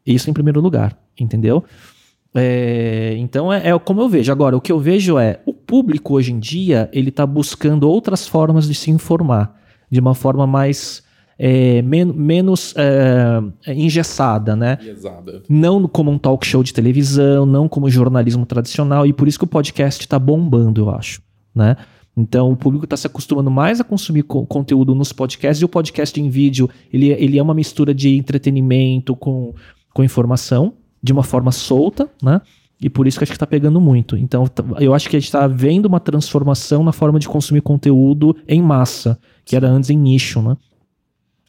Isso 0.06 0.28
em 0.28 0.34
primeiro 0.34 0.60
lugar, 0.60 0.94
entendeu? 1.18 1.64
É, 2.34 3.14
então 3.16 3.50
é, 3.50 3.70
é 3.70 3.78
como 3.78 4.02
eu 4.02 4.08
vejo. 4.08 4.30
Agora, 4.30 4.54
o 4.54 4.60
que 4.60 4.70
eu 4.70 4.78
vejo 4.78 5.18
é 5.18 5.40
o 5.46 5.54
público 5.54 6.12
hoje 6.12 6.32
em 6.32 6.38
dia 6.38 6.90
ele 6.92 7.08
está 7.08 7.24
buscando 7.24 7.88
outras 7.88 8.28
formas 8.28 8.68
de 8.68 8.74
se 8.74 8.90
informar 8.90 9.58
de 9.90 10.00
uma 10.00 10.14
forma 10.14 10.46
mais 10.46 11.02
é, 11.38 11.80
men 11.80 12.04
menos 12.04 12.74
é, 12.76 13.72
engessada, 13.72 14.54
né? 14.54 14.76
Pesada. 14.76 15.42
Não 15.48 15.88
como 15.88 16.10
um 16.10 16.18
talk 16.18 16.46
show 16.46 16.62
de 16.62 16.74
televisão, 16.74 17.46
não 17.46 17.66
como 17.68 17.88
jornalismo 17.88 18.44
tradicional, 18.44 19.06
e 19.06 19.14
por 19.14 19.26
isso 19.26 19.38
que 19.38 19.44
o 19.44 19.48
podcast 19.48 20.02
está 20.02 20.18
bombando, 20.18 20.82
eu 20.82 20.90
acho, 20.90 21.22
né? 21.54 21.76
Então 22.16 22.52
o 22.52 22.56
público 22.56 22.84
está 22.84 22.96
se 22.96 23.06
acostumando 23.06 23.50
mais 23.50 23.80
a 23.80 23.84
consumir 23.84 24.22
co 24.22 24.46
conteúdo 24.46 24.94
nos 24.94 25.12
podcasts 25.12 25.60
e 25.60 25.64
o 25.64 25.68
podcast 25.68 26.20
em 26.20 26.28
vídeo 26.28 26.70
ele, 26.92 27.08
ele 27.10 27.38
é 27.38 27.42
uma 27.42 27.54
mistura 27.54 27.92
de 27.92 28.16
entretenimento 28.16 29.16
com, 29.16 29.54
com 29.92 30.04
informação 30.04 30.74
de 31.02 31.12
uma 31.12 31.22
forma 31.22 31.50
solta, 31.50 32.08
né? 32.22 32.40
E 32.80 32.90
por 32.90 33.06
isso 33.06 33.18
que 33.18 33.24
acho 33.24 33.32
que 33.32 33.36
está 33.36 33.46
pegando 33.46 33.80
muito. 33.80 34.16
Então 34.16 34.44
eu 34.78 34.94
acho 34.94 35.08
que 35.08 35.16
a 35.16 35.18
gente 35.18 35.28
está 35.28 35.46
vendo 35.46 35.86
uma 35.86 36.00
transformação 36.00 36.84
na 36.84 36.92
forma 36.92 37.18
de 37.18 37.28
consumir 37.28 37.62
conteúdo 37.62 38.36
em 38.46 38.62
massa, 38.62 39.18
que 39.44 39.56
era 39.56 39.68
antes 39.68 39.90
em 39.90 39.96
nicho, 39.96 40.40
né? 40.42 40.56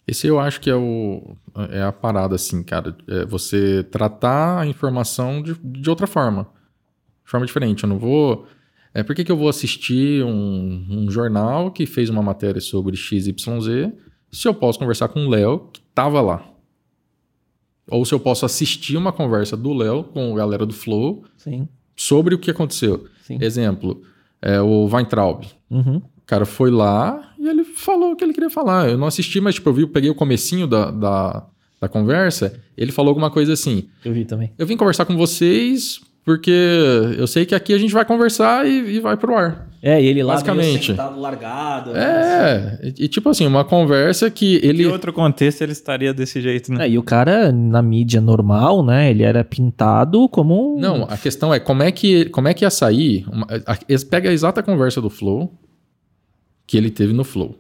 Esse 0.08 0.28
eu 0.28 0.40
acho 0.40 0.62
que 0.62 0.70
é, 0.70 0.76
o, 0.76 1.36
é 1.72 1.82
a 1.82 1.92
parada, 1.92 2.36
assim, 2.36 2.62
cara. 2.62 2.96
É 3.08 3.26
você 3.26 3.84
tratar 3.84 4.60
a 4.60 4.68
informação 4.68 5.42
de, 5.42 5.56
de 5.64 5.90
outra 5.90 6.06
forma. 6.06 6.48
De 7.24 7.32
forma 7.32 7.46
diferente. 7.46 7.84
Eu 7.84 7.90
não 7.90 7.98
vou. 7.98 8.46
É, 8.96 9.04
por 9.04 9.14
que, 9.14 9.30
eu 9.30 9.36
vou 9.36 9.50
assistir 9.50 10.24
um, 10.24 10.86
um 10.90 11.12
jornal 11.12 11.70
que 11.70 11.86
fez 11.86 12.10
uma 12.10 12.24
matéria 12.24 12.62
sobre 12.62 12.96
XYZ 12.96 13.36
se 14.32 14.48
eu 14.48 14.54
posso 14.54 14.80
conversar 14.80 15.10
com 15.10 15.26
o 15.26 15.30
Léo, 15.30 15.70
que 15.74 15.82
tava 15.94 16.22
lá? 16.22 16.50
Ou 17.90 18.06
se 18.06 18.14
eu 18.14 18.20
posso 18.22 18.46
assistir 18.46 18.96
uma 18.96 19.12
conversa 19.12 19.58
do 19.58 19.74
Léo 19.74 20.06
com 20.06 20.32
a 20.32 20.38
galera 20.38 20.66
do 20.66 20.74
Flow 20.74 21.26
Sim. 21.36 21.68
sobre 21.94 22.36
o 22.36 22.40
que 22.40 22.50
aconteceu. 22.50 23.06
Sim. 23.22 23.38
Exemplo, 23.42 24.02
é 24.42 24.62
o 24.62 24.88
Weintraub. 24.88 25.44
Uhum. 25.70 25.98
O 25.98 26.22
cara 26.26 26.46
foi 26.46 26.72
lá 26.72 27.34
e 27.38 27.50
ele 27.50 27.66
falou 27.66 28.14
o 28.14 28.16
que 28.16 28.24
ele 28.24 28.34
queria 28.34 28.50
falar. 28.50 28.90
Eu 28.90 28.98
não 28.98 29.08
assisti, 29.08 29.42
mas 29.42 29.56
tipo, 29.56 29.70
eu 29.70 29.74
vi, 29.74 29.82
eu 29.82 29.90
peguei 29.90 30.10
o 30.10 30.16
comecinho 30.16 30.68
da, 30.68 30.90
da, 30.90 31.46
da 31.82 31.90
conversa. 31.90 32.62
Ele 32.78 32.94
falou 32.94 33.10
alguma 33.10 33.30
coisa 33.30 33.52
assim: 33.52 33.90
Eu 34.06 34.14
vi 34.14 34.24
também. 34.24 34.54
Eu 34.58 34.66
vim 34.66 34.78
conversar 34.78 35.04
com 35.04 35.18
vocês 35.18 36.00
porque 36.26 36.52
eu 37.18 37.28
sei 37.28 37.46
que 37.46 37.54
aqui 37.54 37.72
a 37.72 37.78
gente 37.78 37.94
vai 37.94 38.04
conversar 38.04 38.68
e, 38.68 38.96
e 38.96 39.00
vai 39.00 39.16
pro 39.16 39.38
ar. 39.38 39.70
É, 39.80 40.02
e 40.02 40.08
ele 40.08 40.24
lá 40.24 40.34
Basicamente. 40.34 40.88
sentado, 40.88 41.20
largado. 41.20 41.94
né? 41.94 42.02
É, 42.02 42.80
e, 42.88 43.04
e, 43.06 43.08
tipo 43.08 43.30
assim, 43.30 43.46
uma 43.46 43.64
conversa 43.64 44.32
que 44.32 44.56
ele. 44.64 44.82
Em 44.84 44.88
outro 44.88 45.14
contexto 45.14 45.62
ele 45.62 45.74
estaria 45.74 46.12
desse 46.12 46.42
jeito, 46.42 46.74
né? 46.74 46.86
É, 46.88 46.90
e 46.90 46.98
o 46.98 47.04
cara, 47.04 47.52
na 47.52 47.84
mídia 47.84 48.20
normal, 48.20 48.84
né? 48.84 49.12
Ele 49.12 49.22
era 49.22 49.44
pintado 49.44 50.28
como 50.28 50.76
um. 50.76 50.80
Não, 50.80 51.04
a 51.04 51.16
questão 51.16 51.54
é 51.54 51.60
como 51.60 51.84
é 51.84 51.92
que, 51.92 52.26
como 52.30 52.48
é 52.48 52.56
que 52.56 52.66
ia 52.66 52.72
sair. 52.72 53.24
Uma, 53.32 53.46
a, 53.68 53.78
pega 54.10 54.32
a 54.32 54.34
exata 54.34 54.64
conversa 54.64 55.00
do 55.00 55.12
Flow 55.12 55.54
que 56.66 56.76
ele 56.76 56.90
teve 56.90 57.14
no 57.14 57.24
Flow. 57.24 57.56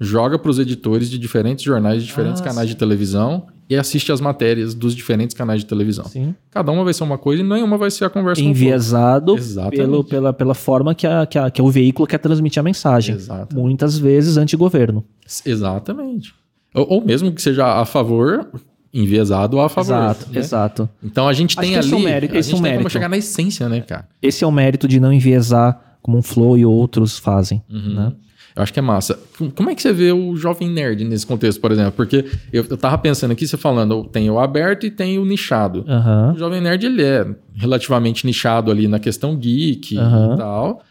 Joga 0.00 0.36
pros 0.36 0.58
editores 0.58 1.08
de 1.08 1.16
diferentes 1.16 1.62
jornais, 1.64 2.02
de 2.02 2.08
diferentes 2.08 2.40
Ah, 2.40 2.44
canais 2.44 2.66
sim. 2.68 2.74
de 2.74 2.76
televisão 2.76 3.46
e 3.70 3.76
assiste 3.76 4.10
as 4.10 4.20
matérias 4.20 4.74
dos 4.74 4.94
diferentes 4.96 5.32
canais 5.34 5.60
de 5.60 5.66
televisão. 5.66 6.04
Sim. 6.06 6.34
Cada 6.50 6.72
uma 6.72 6.82
vai 6.82 6.92
ser 6.92 7.04
uma 7.04 7.16
coisa 7.16 7.40
e 7.42 7.46
nenhuma 7.46 7.78
vai 7.78 7.90
ser 7.90 8.04
a 8.04 8.10
conversa 8.10 8.42
o 8.42 8.44
Enviesado 8.44 9.36
pelo, 9.70 10.02
pela, 10.02 10.32
pela 10.32 10.54
forma 10.54 10.92
que, 10.94 11.06
a, 11.06 11.24
que, 11.24 11.38
a- 11.38 11.48
que 11.50 11.62
o 11.62 11.70
veículo 11.70 12.06
quer 12.08 12.18
transmitir 12.18 12.58
a 12.58 12.64
mensagem. 12.64 13.14
Exato. 13.14 13.54
Muitas 13.56 13.96
vezes 13.96 14.36
anti-governo. 14.36 15.04
Exatamente. 15.46 16.34
Ou, 16.74 16.86
ou 16.94 17.04
mesmo 17.04 17.32
que 17.32 17.40
seja 17.42 17.66
a 17.80 17.84
favor, 17.84 18.48
enviesado 18.92 19.56
ou 19.56 19.62
a 19.62 19.68
favor. 19.68 19.92
Exato, 19.94 20.26
né? 20.32 20.38
exato. 20.40 20.88
Então 21.02 21.28
a 21.28 21.32
gente 21.32 21.52
Acho 21.58 21.60
tem 21.60 21.72
que 21.72 21.78
esse 21.78 21.88
ali. 21.88 21.96
é 21.96 21.96
um 21.96 22.10
mérito, 22.10 22.36
a 22.36 22.40
gente 22.40 22.46
é 22.48 22.52
tem 22.52 22.60
como 22.60 22.72
mérito. 22.72 22.90
chegar 22.90 23.08
na 23.08 23.16
essência, 23.18 23.68
né, 23.68 23.80
cara? 23.80 24.08
Esse 24.20 24.44
é 24.44 24.46
o 24.46 24.52
mérito 24.52 24.86
de 24.88 24.98
não 25.00 25.12
enviesar 25.12 25.98
como 26.02 26.16
um 26.18 26.22
Flow 26.22 26.56
e 26.58 26.64
outros 26.64 27.18
fazem. 27.18 27.62
Uhum. 27.70 27.94
Né? 27.94 28.12
Eu 28.56 28.62
acho 28.62 28.72
que 28.72 28.78
é 28.78 28.82
massa. 28.82 29.18
Como 29.54 29.70
é 29.70 29.74
que 29.74 29.82
você 29.82 29.92
vê 29.92 30.12
o 30.12 30.34
jovem 30.36 30.68
nerd 30.68 31.04
nesse 31.04 31.26
contexto, 31.26 31.60
por 31.60 31.70
exemplo? 31.72 31.92
Porque 31.92 32.24
eu, 32.52 32.64
eu 32.68 32.76
tava 32.76 32.98
pensando 32.98 33.30
aqui, 33.30 33.46
você 33.46 33.56
falando, 33.56 34.04
tem 34.04 34.28
o 34.30 34.38
aberto 34.38 34.86
e 34.86 34.90
tem 34.90 35.18
o 35.18 35.24
nichado. 35.24 35.84
Aham. 35.88 36.32
O 36.34 36.38
jovem 36.38 36.60
nerd, 36.60 36.84
ele 36.84 37.02
é 37.02 37.26
relativamente 37.54 38.26
nichado 38.26 38.70
ali 38.70 38.88
na 38.88 38.98
questão 38.98 39.36
geek 39.36 39.96
Aham. 39.96 40.34
e 40.34 40.36
tal. 40.36 40.82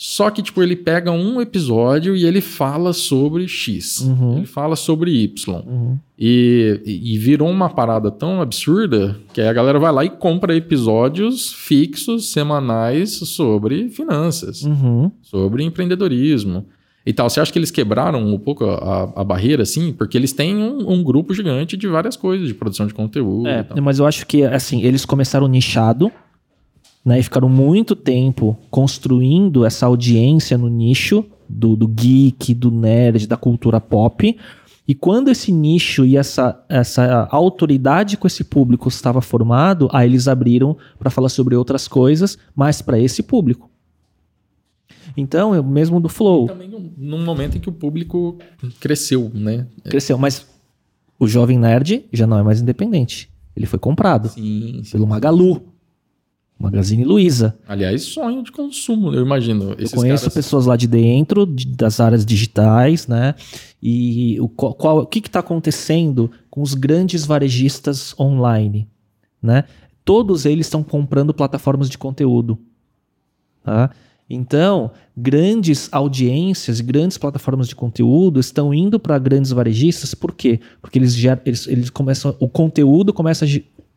Só 0.00 0.30
que, 0.30 0.40
tipo, 0.42 0.62
ele 0.62 0.76
pega 0.76 1.10
um 1.10 1.40
episódio 1.40 2.14
e 2.14 2.24
ele 2.24 2.40
fala 2.40 2.92
sobre 2.92 3.48
X. 3.48 3.98
Uhum. 4.02 4.36
Ele 4.36 4.46
fala 4.46 4.76
sobre 4.76 5.10
Y. 5.24 5.56
Uhum. 5.66 5.98
E, 6.16 6.80
e 6.86 7.18
virou 7.18 7.50
uma 7.50 7.68
parada 7.68 8.08
tão 8.08 8.40
absurda 8.40 9.16
que 9.32 9.40
aí 9.40 9.48
a 9.48 9.52
galera 9.52 9.80
vai 9.80 9.90
lá 9.90 10.04
e 10.04 10.08
compra 10.10 10.54
episódios 10.54 11.52
fixos, 11.52 12.30
semanais, 12.30 13.10
sobre 13.10 13.88
finanças, 13.88 14.62
Uhum. 14.62 15.10
sobre 15.20 15.64
empreendedorismo 15.64 16.66
e 17.08 17.12
tal. 17.14 17.30
Você 17.30 17.40
acha 17.40 17.50
que 17.50 17.58
eles 17.58 17.70
quebraram 17.70 18.22
um 18.22 18.38
pouco 18.38 18.66
a, 18.66 19.10
a 19.16 19.24
barreira, 19.24 19.62
assim? 19.62 19.94
Porque 19.94 20.14
eles 20.18 20.30
têm 20.30 20.54
um, 20.58 20.92
um 20.92 21.02
grupo 21.02 21.32
gigante 21.32 21.74
de 21.74 21.88
várias 21.88 22.16
coisas, 22.16 22.46
de 22.46 22.52
produção 22.52 22.86
de 22.86 22.92
conteúdo 22.92 23.48
É, 23.74 23.80
mas 23.80 23.98
eu 23.98 24.06
acho 24.06 24.26
que 24.26 24.44
assim, 24.44 24.82
eles 24.82 25.06
começaram 25.06 25.48
nichado, 25.48 26.12
né? 27.02 27.18
E 27.18 27.22
ficaram 27.22 27.48
muito 27.48 27.96
tempo 27.96 28.58
construindo 28.70 29.64
essa 29.64 29.86
audiência 29.86 30.58
no 30.58 30.68
nicho 30.68 31.24
do, 31.48 31.74
do 31.74 31.88
geek, 31.88 32.52
do 32.52 32.70
nerd, 32.70 33.26
da 33.26 33.38
cultura 33.38 33.80
pop. 33.80 34.36
E 34.86 34.94
quando 34.94 35.30
esse 35.30 35.50
nicho 35.50 36.04
e 36.04 36.14
essa, 36.14 36.62
essa 36.68 37.26
autoridade 37.30 38.18
com 38.18 38.26
esse 38.26 38.44
público 38.44 38.86
estava 38.86 39.22
formado, 39.22 39.88
aí 39.94 40.06
eles 40.06 40.28
abriram 40.28 40.76
para 40.98 41.08
falar 41.08 41.30
sobre 41.30 41.56
outras 41.56 41.88
coisas, 41.88 42.36
mas 42.54 42.82
para 42.82 42.98
esse 42.98 43.22
público. 43.22 43.70
Então, 45.20 45.54
eu 45.54 45.62
mesmo 45.64 46.00
do 46.00 46.08
Flow, 46.08 46.46
Também 46.46 46.68
num- 46.68 46.92
num 46.96 47.24
momento 47.24 47.56
em 47.56 47.60
que 47.60 47.68
o 47.68 47.72
público 47.72 48.38
cresceu, 48.80 49.30
né? 49.34 49.66
cresceu, 49.84 50.16
mas 50.18 50.46
o 51.18 51.26
jovem 51.26 51.58
nerd 51.58 52.04
já 52.12 52.26
não 52.26 52.38
é 52.38 52.42
mais 52.42 52.60
independente. 52.60 53.28
Ele 53.56 53.66
foi 53.66 53.78
comprado 53.78 54.28
Sim, 54.28 54.82
sim. 54.84 54.92
pelo 54.92 55.06
Magalu, 55.06 55.62
Magazine 56.58 57.04
Luiza. 57.04 57.58
Aliás, 57.68 58.02
sonho 58.02 58.42
de 58.42 58.50
consumo, 58.52 59.12
eu 59.12 59.24
imagino. 59.24 59.74
Eu 59.78 59.90
conheço 59.90 60.22
caras... 60.24 60.34
pessoas 60.34 60.66
lá 60.66 60.76
de 60.76 60.86
dentro, 60.86 61.46
de- 61.46 61.66
das 61.66 61.98
áreas 62.00 62.24
digitais, 62.24 63.06
né? 63.08 63.34
E 63.82 64.40
o, 64.40 64.48
qual, 64.48 64.74
qual- 64.74 64.98
o 64.98 65.06
que 65.06 65.18
está 65.20 65.40
acontecendo 65.40 66.30
com 66.50 66.62
os 66.62 66.74
grandes 66.74 67.24
varejistas 67.24 68.14
online, 68.18 68.88
né? 69.42 69.64
Todos 70.04 70.46
eles 70.46 70.66
estão 70.66 70.82
comprando 70.82 71.32
plataformas 71.34 71.88
de 71.88 71.98
conteúdo, 71.98 72.58
tá? 73.62 73.90
Então, 74.30 74.90
grandes 75.16 75.88
audiências, 75.90 76.80
grandes 76.80 77.16
plataformas 77.16 77.66
de 77.68 77.74
conteúdo 77.74 78.38
estão 78.38 78.74
indo 78.74 79.00
para 79.00 79.18
grandes 79.18 79.50
varejistas, 79.52 80.14
por 80.14 80.34
quê? 80.34 80.60
Porque 80.82 80.98
eles, 80.98 81.14
ger- 81.14 81.40
eles, 81.46 81.66
eles 81.66 81.88
começam, 81.90 82.36
o 82.38 82.48
conteúdo 82.48 83.12
começa 83.12 83.44
a 83.46 83.48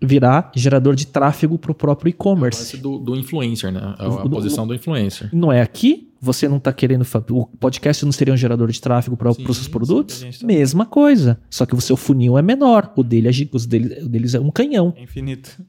virar 0.04 0.52
gerador 0.56 0.96
de 0.96 1.06
tráfego 1.06 1.60
para 1.60 1.72
o 1.72 1.76
próprio 1.76 2.10
e-commerce. 2.10 2.60
lance 2.62 2.78
do, 2.78 2.98
do 2.98 3.16
influencer, 3.16 3.72
né? 3.72 3.82
A, 4.00 4.06
a 4.06 4.24
Do- 4.24 4.30
posição 4.30 4.66
do 4.66 4.74
influencer. 4.74 5.30
Não 5.34 5.52
é 5.52 5.62
aqui? 5.62 6.08
Você 6.22 6.48
não 6.48 6.58
está 6.58 6.72
querendo. 6.72 7.06
O 7.32 7.46
podcast 7.58 8.06
não 8.06 8.12
seria 8.12 8.34
um 8.34 8.38
gerador 8.38 8.72
de 8.72 8.80
tráfego 8.80 9.18
para 9.18 9.30
os 9.32 9.36
Sim, 9.38 9.44
seus 9.46 9.58
sim, 9.58 9.70
produtos? 9.72 10.20
gente 10.20 10.40
tá- 10.40 10.48
Mesma 10.48 10.86
coisa. 10.86 11.40
Só 11.50 11.66
que 11.66 11.76
o 11.76 11.82
seu 11.82 11.98
funil 11.98 12.38
é 12.38 12.42
menor. 12.42 12.94
O, 12.96 13.04
dele 13.04 13.28
é, 13.28 13.32
os 13.52 13.66
dele- 13.66 14.04
o 14.04 14.08
deles 14.08 14.34
é 14.34 14.40
um 14.40 14.50
canhão. 14.52 14.94
É 14.96 15.04
infinito. 15.04 15.62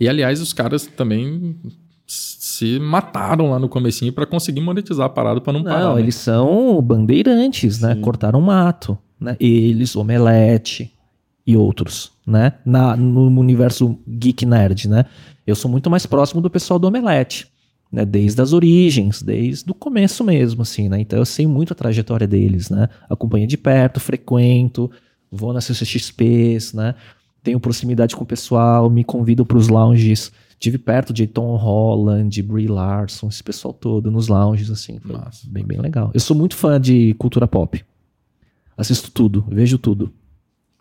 E, 0.00 0.08
aliás, 0.08 0.40
os 0.40 0.52
caras 0.52 0.86
também 0.86 1.56
se 2.58 2.78
mataram 2.80 3.50
lá 3.52 3.58
no 3.58 3.68
comecinho 3.68 4.12
para 4.12 4.26
conseguir 4.26 4.60
monetizar 4.60 5.06
a 5.06 5.08
parada 5.08 5.40
para 5.40 5.52
não, 5.52 5.62
parar. 5.62 5.80
Não, 5.80 5.94
né? 5.94 6.00
eles 6.00 6.16
são 6.16 6.82
bandeirantes, 6.82 7.80
né? 7.80 7.94
Sim. 7.94 8.00
Cortaram 8.00 8.40
mato. 8.40 8.98
Né? 9.20 9.36
Eles, 9.38 9.94
Omelete 9.94 10.92
e 11.46 11.56
outros, 11.56 12.10
né? 12.26 12.54
Na, 12.64 12.96
no 12.96 13.28
universo 13.40 13.96
geek 14.06 14.44
nerd, 14.44 14.88
né? 14.88 15.04
Eu 15.46 15.54
sou 15.54 15.70
muito 15.70 15.88
mais 15.88 16.04
próximo 16.04 16.40
do 16.40 16.50
pessoal 16.50 16.78
do 16.78 16.88
Omelete. 16.88 17.46
Né, 17.90 18.04
desde 18.04 18.42
as 18.42 18.52
origens, 18.52 19.22
desde 19.22 19.70
o 19.70 19.72
começo 19.72 20.22
mesmo, 20.22 20.60
assim, 20.60 20.90
né? 20.90 21.00
Então 21.00 21.18
eu 21.18 21.24
sei 21.24 21.46
muito 21.46 21.72
a 21.72 21.76
trajetória 21.76 22.26
deles, 22.26 22.68
né? 22.68 22.86
Acompanho 23.08 23.46
de 23.46 23.56
perto, 23.56 23.98
frequento, 23.98 24.90
vou 25.32 25.54
nas 25.54 25.64
CCXPs, 25.64 26.74
né? 26.74 26.94
Tenho 27.42 27.58
proximidade 27.58 28.14
com 28.14 28.24
o 28.24 28.26
pessoal, 28.26 28.90
me 28.90 29.02
convido 29.02 29.46
para 29.46 29.56
os 29.56 29.68
lounges. 29.68 30.30
Tive 30.58 30.76
perto 30.78 31.12
de 31.12 31.26
Tom 31.26 31.54
Holland, 31.56 32.42
Brie 32.42 32.66
Larson, 32.66 33.28
esse 33.28 33.42
pessoal 33.42 33.72
todo 33.72 34.10
nos 34.10 34.26
lounges, 34.28 34.70
assim. 34.70 34.98
Foi 34.98 35.14
bem, 35.44 35.64
bem 35.64 35.80
legal. 35.80 36.10
Eu 36.12 36.20
sou 36.20 36.36
muito 36.36 36.56
fã 36.56 36.80
de 36.80 37.14
cultura 37.14 37.46
pop. 37.46 37.84
Assisto 38.76 39.10
tudo, 39.10 39.44
vejo 39.48 39.78
tudo. 39.78 40.12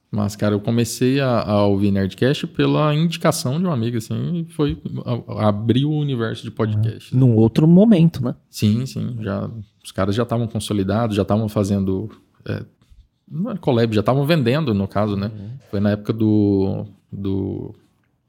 Mas, 0.10 0.36
cara, 0.36 0.56
eu 0.56 0.60
comecei 0.62 1.20
a, 1.20 1.42
a 1.42 1.66
ouvir 1.66 1.92
Nerdcast 1.92 2.48
pela 2.48 2.96
indicação 2.96 3.60
de 3.60 3.66
um 3.68 3.72
amigo, 3.72 3.98
assim, 3.98 4.38
e 4.38 4.46
foi 4.54 4.82
a- 5.06 5.50
abriu 5.50 5.90
o 5.92 6.00
universo 6.00 6.44
de 6.44 6.50
podcast. 6.52 7.14
Num 7.16 7.36
outro 7.36 7.68
momento, 7.68 8.24
né? 8.24 8.34
Sim, 8.50 8.86
sim. 8.86 9.18
Já, 9.20 9.50
os 9.84 9.92
caras 9.92 10.16
já 10.16 10.24
estavam 10.24 10.48
consolidados, 10.48 11.16
já 11.16 11.24
estavam 11.24 11.50
fazendo. 11.50 12.10
É, 12.48 12.64
não 13.30 13.52
é 13.52 13.58
collab, 13.58 13.94
já 13.94 14.00
estavam 14.00 14.26
vendendo, 14.26 14.74
no 14.74 14.88
caso, 14.88 15.18
né? 15.18 15.30
Foi 15.70 15.80
na 15.82 15.92
época 15.92 16.14
do, 16.14 16.86
do 17.12 17.76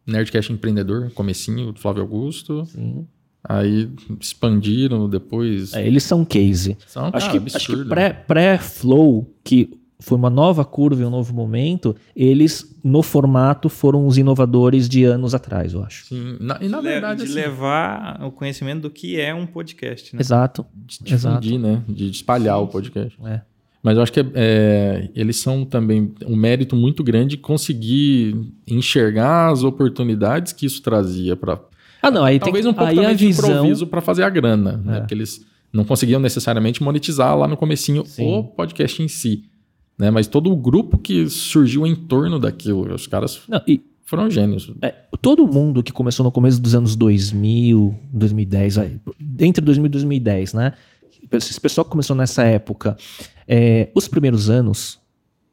Nerdcast 0.09 0.53
Empreendedor, 0.53 1.11
comecinho, 1.13 1.73
do 1.73 1.79
Flávio 1.79 2.03
Augusto. 2.03 2.65
Sim. 2.67 3.07
Aí 3.45 3.89
expandiram 4.21 5.09
depois. 5.09 5.73
É, 5.75 5.87
eles 5.87 6.03
são 6.03 6.25
case. 6.25 6.77
São, 6.87 7.05
Acho 7.13 7.27
cara, 7.27 7.31
que, 7.31 7.37
absurdo. 7.39 7.57
acho 7.57 7.83
que 7.85 7.89
pré- 7.89 8.13
pré-flow, 8.13 9.33
que 9.45 9.79
foi 10.01 10.17
uma 10.17 10.31
nova 10.31 10.65
curva 10.65 11.03
e 11.03 11.05
um 11.05 11.11
novo 11.11 11.35
momento, 11.35 11.95
eles, 12.15 12.79
no 12.85 13.03
formato, 13.03 13.69
foram 13.69 14.07
os 14.07 14.17
inovadores 14.19 14.89
de 14.89 15.05
anos 15.05 15.35
atrás, 15.35 15.73
eu 15.73 15.83
acho. 15.83 16.07
Sim, 16.07 16.37
na- 16.41 16.59
e 16.61 16.69
na 16.69 16.79
de 16.79 16.85
verdade, 16.85 17.19
de 17.21 17.25
assim, 17.27 17.35
levar 17.35 18.23
o 18.25 18.31
conhecimento 18.31 18.83
do 18.83 18.91
que 18.91 19.21
é 19.21 19.35
um 19.35 19.47
podcast, 19.47 20.15
né? 20.15 20.21
Exato. 20.21 20.65
de 20.87 20.99
difundir, 21.03 21.59
né? 21.59 21.83
De 21.89 22.11
espalhar 22.11 22.59
o 22.61 22.69
podcast. 22.69 23.17
É. 23.25 23.41
Mas 23.83 23.97
eu 23.97 24.03
acho 24.03 24.13
que 24.13 24.21
é- 24.21 24.27
é, 24.35 25.11
eles 25.15 25.37
são 25.37 25.65
também 25.65 26.13
um 26.27 26.35
mérito 26.37 26.75
muito 26.75 27.03
grande 27.05 27.37
conseguir 27.37 28.35
enxergar 28.67 29.51
as 29.53 29.63
oportunidades 29.63 30.53
que 30.53 30.67
isso 30.67 30.83
trazia 30.83 31.37
para 31.37 31.61
Ah, 32.03 32.11
não, 32.11 32.25
aí 32.25 32.39
talvez 32.39 32.65
tem 32.65 32.71
um 32.73 32.75
pouco 32.75 32.91
aí 32.91 32.99
a 32.99 33.03
também 33.03 33.17
de 33.17 33.27
visão. 33.27 33.51
improviso 33.51 33.87
para 33.87 34.01
fazer 34.01 34.23
a 34.25 34.31
grana, 34.31 34.77
né? 34.85 34.97
É. 34.97 35.01
Porque 35.01 35.15
eles 35.15 35.45
não 35.73 35.85
conseguiam 35.85 36.21
necessariamente 36.21 36.83
monetizar 36.83 37.37
lá 37.37 37.47
no 37.47 37.57
comecinho 37.57 38.05
Sim. 38.07 38.25
o 38.39 38.45
podcast 38.45 39.03
em 39.03 39.09
si, 39.09 39.45
né? 39.99 40.11
Mas 40.11 40.27
todo 40.27 40.51
o 40.51 40.57
grupo 40.57 40.97
que 40.99 41.29
surgiu 41.29 41.87
em 41.87 41.95
torno 41.95 42.39
daquilo, 42.39 42.93
os 42.95 43.07
caras 43.07 43.41
Não, 43.49 43.61
e 43.67 43.81
foram 44.05 44.31
gênios. 44.31 44.73
é, 44.83 44.95
todo 45.21 45.47
mundo 45.47 45.83
que 45.83 45.93
começou 45.93 46.25
no 46.25 46.33
começo 46.33 46.61
dos 46.61 46.75
anos 46.75 46.97
2000, 46.97 47.95
2010, 48.13 48.77
vai, 48.77 48.93
entre 49.39 49.63
2000 49.65 49.87
e 49.87 49.89
2010, 49.91 50.55
né? 50.55 50.73
Esse 51.33 51.61
pessoal 51.61 51.85
que 51.85 51.91
começou 51.91 52.15
nessa 52.17 52.43
época, 52.43 52.97
é, 53.47 53.91
os 53.95 54.09
primeiros 54.09 54.49
anos, 54.49 54.99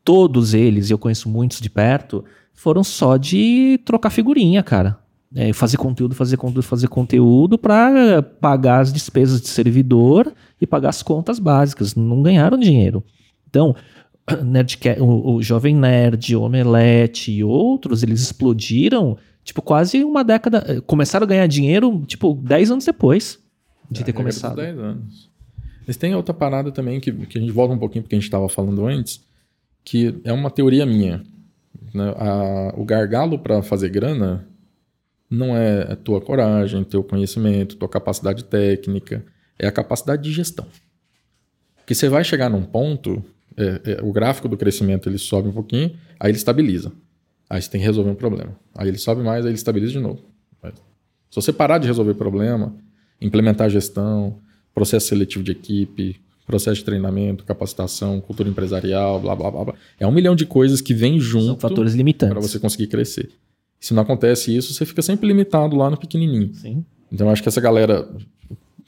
todos 0.03 0.53
eles, 0.53 0.89
e 0.89 0.93
eu 0.93 0.97
conheço 0.97 1.27
muitos 1.29 1.59
de 1.59 1.69
perto, 1.69 2.23
foram 2.53 2.83
só 2.83 3.17
de 3.17 3.79
trocar 3.85 4.09
figurinha, 4.09 4.63
cara. 4.63 4.97
É, 5.35 5.51
fazer 5.51 5.75
conteúdo, 5.77 6.15
fazer 6.15 6.37
conteúdo, 6.37 6.63
fazer 6.63 6.87
conteúdo 6.87 7.57
para 7.57 8.21
pagar 8.23 8.79
as 8.79 8.93
despesas 8.93 9.41
de 9.41 9.49
servidor 9.49 10.31
e 10.61 10.65
pagar 10.65 10.89
as 10.89 11.03
contas 11.03 11.39
básicas. 11.39 11.93
Não 11.95 12.21
ganharam 12.21 12.57
dinheiro. 12.57 13.03
Então, 13.49 13.75
Nerdca- 14.45 14.97
o, 15.03 15.35
o 15.35 15.43
Jovem 15.43 15.75
Nerd, 15.75 16.35
o 16.35 16.41
Omelete 16.41 17.31
e 17.31 17.43
outros, 17.43 18.01
eles 18.01 18.21
explodiram, 18.21 19.17
tipo, 19.43 19.61
quase 19.61 20.03
uma 20.05 20.23
década. 20.23 20.81
Começaram 20.87 21.25
a 21.25 21.27
ganhar 21.27 21.47
dinheiro, 21.47 22.01
tipo, 22.07 22.33
10 22.33 22.71
anos 22.71 22.85
depois 22.85 23.37
de 23.91 24.03
ter 24.05 24.13
Na 24.13 24.17
regra 24.19 24.31
dos 24.31 24.41
começado. 24.41 24.55
10 24.55 24.79
anos. 24.79 25.34
Mas 25.85 25.97
tem 25.97 26.15
outra 26.15 26.33
parada 26.33 26.71
também 26.71 26.99
que, 26.99 27.11
que 27.11 27.37
a 27.37 27.41
gente 27.41 27.51
volta 27.51 27.73
um 27.73 27.77
pouquinho 27.77 28.03
porque 28.03 28.15
a 28.15 28.17
gente 28.17 28.25
estava 28.25 28.47
falando 28.49 28.85
antes, 28.85 29.23
que 29.83 30.19
é 30.23 30.33
uma 30.33 30.49
teoria 30.49 30.85
minha. 30.85 31.23
né? 31.93 32.13
A- 32.17 32.73
o 32.75 32.83
gargalo 32.83 33.37
para 33.39 33.61
fazer 33.61 33.89
grana 33.89 34.47
não 35.29 35.55
é 35.55 35.91
a 35.93 35.95
tua 35.95 36.19
coragem, 36.21 36.83
teu 36.83 37.03
conhecimento, 37.03 37.75
tua 37.75 37.89
capacidade 37.89 38.43
técnica, 38.45 39.23
é 39.59 39.67
a 39.67 39.71
capacidade 39.71 40.23
de 40.23 40.31
gestão. 40.31 40.65
Porque 41.77 41.93
você 41.93 42.09
vai 42.09 42.23
chegar 42.23 42.49
num 42.49 42.63
ponto, 42.63 43.23
é, 43.57 43.81
é, 43.93 44.01
o 44.03 44.11
gráfico 44.11 44.47
do 44.47 44.57
crescimento 44.57 45.07
ele 45.07 45.17
sobe 45.17 45.49
um 45.49 45.51
pouquinho, 45.53 45.95
aí 46.19 46.31
ele 46.31 46.37
estabiliza. 46.37 46.91
Aí 47.49 47.61
você 47.61 47.69
tem 47.69 47.79
que 47.79 47.85
resolver 47.85 48.09
um 48.09 48.15
problema. 48.15 48.55
Aí 48.73 48.87
ele 48.87 48.97
sobe 48.97 49.21
mais, 49.21 49.45
aí 49.45 49.51
ele 49.51 49.57
estabiliza 49.57 49.91
de 49.93 49.99
novo. 49.99 50.21
Se 51.29 51.35
você 51.41 51.51
parar 51.53 51.77
de 51.79 51.85
resolver 51.87 52.13
problema, 52.15 52.75
implementar 53.21 53.69
gestão, 53.69 54.39
processo 54.75 55.07
seletivo 55.07 55.43
de 55.43 55.51
equipe, 55.53 56.17
processo 56.45 56.75
de 56.79 56.85
treinamento, 56.85 57.43
capacitação, 57.43 58.21
cultura 58.21 58.47
empresarial, 58.49 59.19
blá 59.19 59.35
blá 59.35 59.49
blá, 59.49 59.63
blá. 59.65 59.73
é 59.99 60.05
um 60.05 60.11
milhão 60.11 60.35
de 60.35 60.45
coisas 60.45 60.81
que 60.81 60.93
vêm 60.93 61.19
junto 61.19 61.45
São 61.45 61.57
fatores 61.57 61.95
limitantes. 61.95 62.33
para 62.33 62.41
você 62.47 62.59
conseguir 62.59 62.87
crescer. 62.87 63.31
Se 63.79 63.93
não 63.93 64.03
acontece 64.03 64.55
isso, 64.55 64.73
você 64.73 64.85
fica 64.85 65.01
sempre 65.01 65.27
limitado 65.27 65.75
lá 65.75 65.89
no 65.89 65.97
pequenininho. 65.97 66.53
Sim. 66.53 66.85
Então 67.11 67.27
eu 67.27 67.31
acho 67.33 67.41
que 67.41 67.49
essa 67.49 67.61
galera, 67.61 68.07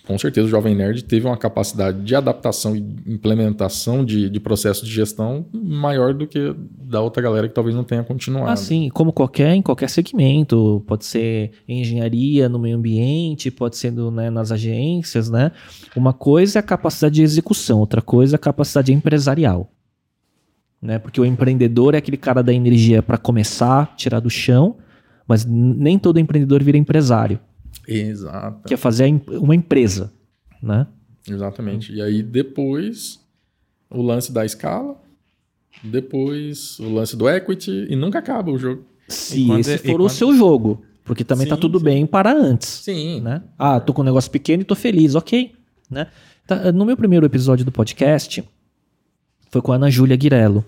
com 0.07 0.17
certeza 0.17 0.47
o 0.47 0.49
Jovem 0.49 0.73
Nerd 0.73 1.03
teve 1.03 1.27
uma 1.27 1.35
capacidade 1.35 2.01
de 2.01 2.15
adaptação 2.15 2.75
e 2.75 2.79
implementação 3.05 4.05
de, 4.05 4.29
de 4.29 4.39
processo 4.39 4.85
de 4.85 4.91
gestão 4.91 5.45
maior 5.53 6.13
do 6.13 6.25
que 6.25 6.55
da 6.57 7.01
outra 7.01 7.21
galera 7.21 7.47
que 7.47 7.53
talvez 7.53 7.75
não 7.75 7.83
tenha 7.83 8.03
continuado. 8.03 8.49
Assim, 8.49 8.89
como 8.89 9.11
qualquer, 9.11 9.53
em 9.53 9.61
qualquer 9.61 9.89
segmento, 9.89 10.81
pode 10.87 11.05
ser 11.05 11.51
engenharia 11.67 12.47
no 12.47 12.57
meio 12.57 12.77
ambiente, 12.77 13.51
pode 13.51 13.75
ser 13.75 13.91
no, 13.91 14.09
né, 14.09 14.29
nas 14.29 14.49
agências, 14.49 15.29
né? 15.29 15.51
Uma 15.93 16.13
coisa 16.13 16.59
é 16.59 16.61
a 16.61 16.63
capacidade 16.63 17.15
de 17.15 17.23
execução, 17.23 17.79
outra 17.79 18.01
coisa 18.01 18.35
é 18.35 18.37
a 18.37 18.39
capacidade 18.39 18.93
empresarial. 18.93 19.69
Né? 20.81 20.99
Porque 20.99 21.19
o 21.19 21.25
empreendedor 21.25 21.95
é 21.95 21.97
aquele 21.97 22.17
cara 22.17 22.41
da 22.41 22.53
energia 22.53 23.03
para 23.03 23.17
começar, 23.17 23.93
tirar 23.97 24.21
do 24.21 24.29
chão, 24.29 24.77
mas 25.27 25.43
nem 25.43 25.99
todo 25.99 26.19
empreendedor 26.19 26.63
vira 26.63 26.77
empresário, 26.77 27.39
Exato. 27.87 28.67
que 28.67 28.73
é 28.73 28.77
fazer 28.77 29.05
uma 29.29 29.55
empresa, 29.55 30.11
né? 30.61 30.85
Exatamente. 31.27 31.93
E 31.93 32.01
aí 32.01 32.21
depois 32.21 33.19
o 33.89 34.01
lance 34.01 34.31
da 34.31 34.45
escala, 34.45 34.95
depois 35.83 36.79
o 36.79 36.89
lance 36.93 37.15
do 37.15 37.29
equity 37.29 37.87
e 37.89 37.95
nunca 37.95 38.19
acaba 38.19 38.51
o 38.51 38.57
jogo. 38.57 38.83
Se 39.07 39.45
quando 39.45 39.59
esse 39.61 39.73
é- 39.73 39.77
for 39.77 39.93
o 40.01 40.03
quando- 40.05 40.09
seu 40.09 40.35
jogo, 40.35 40.81
porque 41.03 41.23
também 41.23 41.47
tá 41.47 41.55
Sim, 41.55 41.61
tudo 41.61 41.79
sim. 41.79 41.85
bem 41.85 42.05
para 42.05 42.33
antes. 42.33 42.67
Sim. 42.69 43.21
né? 43.21 43.41
Ah, 43.57 43.79
tô 43.79 43.93
com 43.93 44.01
um 44.01 44.05
negócio 44.05 44.29
pequeno 44.29 44.61
e 44.63 44.65
tô 44.65 44.75
feliz, 44.75 45.15
ok. 45.15 45.53
Né? 45.89 46.07
Tá, 46.45 46.71
no 46.71 46.85
meu 46.85 46.97
primeiro 46.97 47.25
episódio 47.25 47.63
do 47.63 47.71
podcast, 47.71 48.43
foi 49.49 49.61
com 49.61 49.71
a 49.71 49.75
Ana 49.75 49.89
Júlia 49.89 50.17
Guirello. 50.17 50.65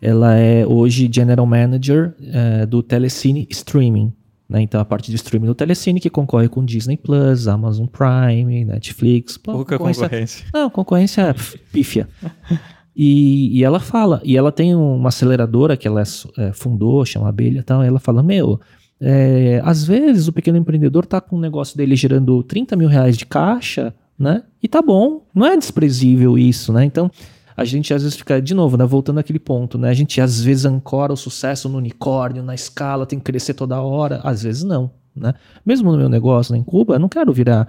Ela 0.00 0.34
é 0.36 0.66
hoje 0.66 1.08
General 1.12 1.46
Manager 1.46 2.14
eh, 2.20 2.66
do 2.66 2.82
Telecine 2.82 3.46
Streaming. 3.50 4.12
Né? 4.52 4.60
Então, 4.60 4.78
a 4.78 4.84
parte 4.84 5.10
de 5.10 5.16
streaming 5.16 5.46
do 5.46 5.54
Telecine, 5.54 5.98
que 5.98 6.10
concorre 6.10 6.46
com 6.46 6.62
Disney 6.62 6.98
Plus, 6.98 7.48
Amazon 7.48 7.86
Prime, 7.86 8.66
Netflix. 8.66 9.38
Pouca 9.38 9.78
concorrência- 9.78 10.02
concorrência. 10.04 10.46
não, 10.52 10.68
concorrência 10.68 11.22
é 11.22 11.34
pífia. 11.72 12.06
E, 12.94 13.58
e 13.58 13.64
ela 13.64 13.80
fala, 13.80 14.20
e 14.22 14.36
ela 14.36 14.52
tem 14.52 14.74
uma 14.74 15.08
aceleradora 15.08 15.78
que 15.78 15.88
ela 15.88 16.02
é, 16.36 16.52
fundou, 16.52 17.02
chama 17.06 17.26
Abelha 17.26 17.60
e 17.60 17.62
tal, 17.62 17.82
e 17.82 17.86
ela 17.86 17.98
fala, 17.98 18.22
meu, 18.22 18.60
é, 19.00 19.62
às 19.64 19.82
vezes 19.82 20.28
o 20.28 20.32
pequeno 20.34 20.58
empreendedor 20.58 21.06
tá 21.06 21.18
com 21.18 21.36
um 21.38 21.40
negócio 21.40 21.74
dele 21.74 21.96
gerando 21.96 22.42
30 22.42 22.76
mil 22.76 22.88
reais 22.88 23.16
de 23.16 23.24
caixa, 23.24 23.94
né? 24.18 24.42
E 24.62 24.68
tá 24.68 24.82
bom, 24.82 25.22
não 25.34 25.46
é 25.46 25.56
desprezível 25.56 26.36
isso, 26.36 26.70
né? 26.70 26.84
Então, 26.84 27.10
a 27.56 27.64
gente 27.64 27.92
às 27.92 28.02
vezes 28.02 28.16
fica, 28.16 28.40
de 28.40 28.54
novo, 28.54 28.76
né, 28.76 28.84
voltando 28.84 29.18
àquele 29.18 29.38
ponto, 29.38 29.78
né? 29.78 29.90
A 29.90 29.94
gente 29.94 30.20
às 30.20 30.40
vezes 30.40 30.64
ancora 30.64 31.12
o 31.12 31.16
sucesso 31.16 31.68
no 31.68 31.78
unicórnio, 31.78 32.42
na 32.42 32.54
escala, 32.54 33.06
tem 33.06 33.18
que 33.18 33.24
crescer 33.24 33.54
toda 33.54 33.80
hora, 33.80 34.20
às 34.24 34.42
vezes 34.42 34.62
não, 34.62 34.90
né? 35.14 35.34
Mesmo 35.64 35.92
no 35.92 35.98
meu 35.98 36.08
negócio, 36.08 36.52
né, 36.52 36.58
em 36.58 36.64
Cuba, 36.64 36.94
eu 36.94 37.00
não 37.00 37.08
quero 37.08 37.32
virar 37.32 37.68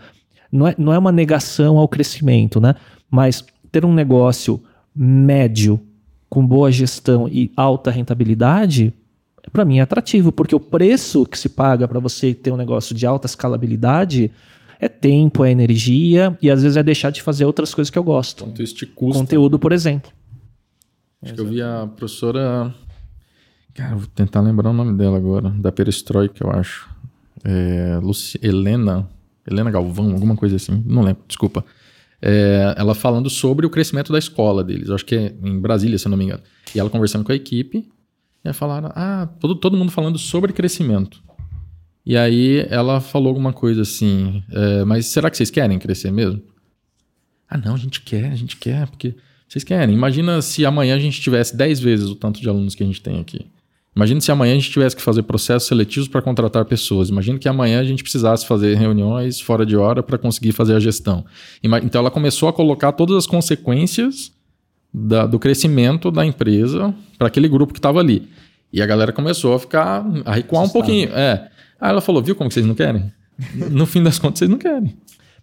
não 0.54 0.68
é, 0.68 0.76
não 0.78 0.94
é 0.94 1.00
uma 1.00 1.12
negação 1.12 1.80
ao 1.80 1.88
crescimento, 1.88 2.62
né? 2.62 2.76
Mas 3.10 3.44
ter 3.72 3.84
um 3.84 3.94
negócio 3.94 4.62
médio, 4.96 5.80
com 6.30 6.46
boa 6.46 6.72
gestão 6.72 7.28
e 7.28 7.52
alta 7.58 7.90
rentabilidade, 7.90 8.94
para 9.52 9.66
mim 9.66 9.80
é 9.80 9.82
atrativo, 9.82 10.32
porque 10.32 10.56
o 10.56 10.60
preço 10.60 11.26
que 11.26 11.38
se 11.38 11.50
paga 11.50 11.88
para 11.88 12.00
você 12.00 12.34
ter 12.34 12.52
um 12.52 12.58
negócio 12.58 12.96
de 12.96 13.06
alta 13.06 13.26
escalabilidade 13.26 14.32
é 14.84 14.90
tempo, 14.90 15.44
é 15.46 15.52
energia 15.52 16.38
e 16.42 16.50
às 16.50 16.62
vezes 16.62 16.78
é 16.78 16.84
deixar 16.84 17.10
de 17.10 17.22
fazer 17.22 17.46
outras 17.46 17.74
coisas 17.74 17.90
que 17.90 17.98
eu 17.98 18.04
gosto. 18.04 18.44
Quanto 18.44 18.62
isso 18.62 18.76
te 18.76 18.86
custa. 18.86 19.20
Conteúdo, 19.20 19.58
por 19.58 19.72
exemplo. 19.72 20.12
Acho 21.22 21.34
que 21.34 21.42
eu 21.42 21.48
vi 21.48 21.62
a 21.62 21.88
professora. 21.96 22.74
Cara, 23.74 23.96
vou 23.96 24.08
tentar 24.08 24.42
lembrar 24.42 24.70
o 24.70 24.74
nome 24.74 24.98
dela 24.98 25.18
agora. 25.18 25.50
Da 25.50 25.72
Perestroika, 25.72 26.44
eu 26.44 26.52
acho. 26.52 26.90
É, 27.44 28.00
Luci... 28.02 28.40
Helena. 28.42 29.08
Helena 29.50 29.72
Galvão, 29.72 30.12
alguma 30.12 30.36
coisa 30.36 30.56
assim. 30.56 30.84
Não 30.86 31.02
lembro, 31.02 31.24
desculpa. 31.28 31.64
É, 32.22 32.76
ela 32.78 32.94
falando 32.94 33.30
sobre 33.30 33.66
o 33.66 33.70
crescimento 33.70 34.12
da 34.12 34.20
escola 34.20 34.64
deles. 34.64 34.90
Eu 34.90 34.96
acho 34.96 35.06
que 35.06 35.16
é 35.16 35.36
em 35.44 35.60
Brasília, 35.60 35.98
se 35.98 36.08
eu 36.08 36.10
não 36.10 36.18
me 36.18 36.26
engano. 36.26 36.44
E 36.74 36.80
ela 36.80 36.90
conversando 36.90 37.24
com 37.24 37.32
a 37.32 37.36
equipe. 37.36 37.90
E 38.44 38.54
falaram: 38.54 38.92
Ah, 38.96 39.30
todo, 39.40 39.56
todo 39.56 39.78
mundo 39.78 39.92
falando 39.92 40.18
sobre 40.18 40.52
crescimento. 40.54 41.22
E 42.06 42.18
aí 42.18 42.66
ela 42.70 43.00
falou 43.00 43.30
alguma 43.30 43.54
coisa 43.54 43.82
assim: 43.84 44.44
é, 44.52 44.84
Mas 44.86 45.06
será 45.08 45.30
que 45.30 45.38
vocês 45.38 45.50
querem 45.50 45.80
crescer 45.80 46.12
mesmo? 46.12 46.42
Ah, 47.50 47.58
não, 47.58 47.76
a 47.76 47.78
gente 47.78 48.02
quer, 48.02 48.32
a 48.32 48.36
gente 48.36 48.58
quer, 48.58 48.88
porque 48.88 49.16
vocês 49.48 49.64
querem. 49.64 49.94
Imagina 49.96 50.42
se 50.42 50.66
amanhã 50.66 50.96
a 50.96 51.00
gente 51.00 51.22
tivesse 51.22 51.56
10 51.56 51.80
vezes 51.80 52.10
o 52.10 52.16
tanto 52.16 52.42
de 52.42 52.50
alunos 52.50 52.74
que 52.76 52.84
a 52.84 52.86
gente 52.86 53.02
tem 53.02 53.20
aqui. 53.20 53.46
Imagina 53.96 54.20
se 54.20 54.32
amanhã 54.32 54.54
a 54.54 54.56
gente 54.56 54.72
tivesse 54.72 54.96
que 54.96 55.04
fazer 55.04 55.22
processos 55.22 55.68
seletivos 55.68 56.08
para 56.10 56.20
contratar 56.20 56.66
pessoas. 56.66 57.10
Imagina 57.10 57.38
que 57.38 57.48
amanhã 57.48 57.80
a 57.80 57.84
gente 57.84 58.02
precisasse 58.02 58.44
fazer 58.48 58.76
reuniões 58.76 59.40
fora 59.40 59.64
de 59.64 59.78
hora 59.78 60.02
para 60.02 60.18
conseguir 60.18 60.52
fazer 60.52 60.74
a 60.74 60.80
gestão. 60.80 61.24
Então 61.62 62.00
ela 62.02 62.10
começou 62.10 62.50
a 62.50 62.54
colocar 62.54 62.92
todas 62.94 63.16
as 63.16 63.28
consequências 63.28 64.32
da- 64.92 65.28
do 65.28 65.38
crescimento 65.38 66.10
da 66.10 66.26
empresa 66.26 66.94
para 67.20 67.28
aquele 67.28 67.48
grupo 67.48 67.72
que 67.72 67.78
estava 67.78 68.00
ali. 68.00 68.28
E 68.72 68.82
a 68.82 68.86
galera 68.88 69.12
começou 69.14 69.54
a 69.54 69.60
ficar, 69.60 70.04
a 70.26 70.34
recuar 70.34 70.64
um 70.64 70.66
Assustada. 70.66 70.72
pouquinho. 70.86 71.10
É. 71.16 71.52
Aí 71.84 71.90
ela 71.90 72.00
falou, 72.00 72.24
viu 72.24 72.34
como 72.34 72.50
vocês 72.50 72.66
não 72.66 72.74
querem? 72.74 73.12
No 73.70 73.86
fim 73.86 74.02
das 74.02 74.18
contas, 74.18 74.40
vocês 74.40 74.50
não 74.50 74.58
querem. 74.58 74.96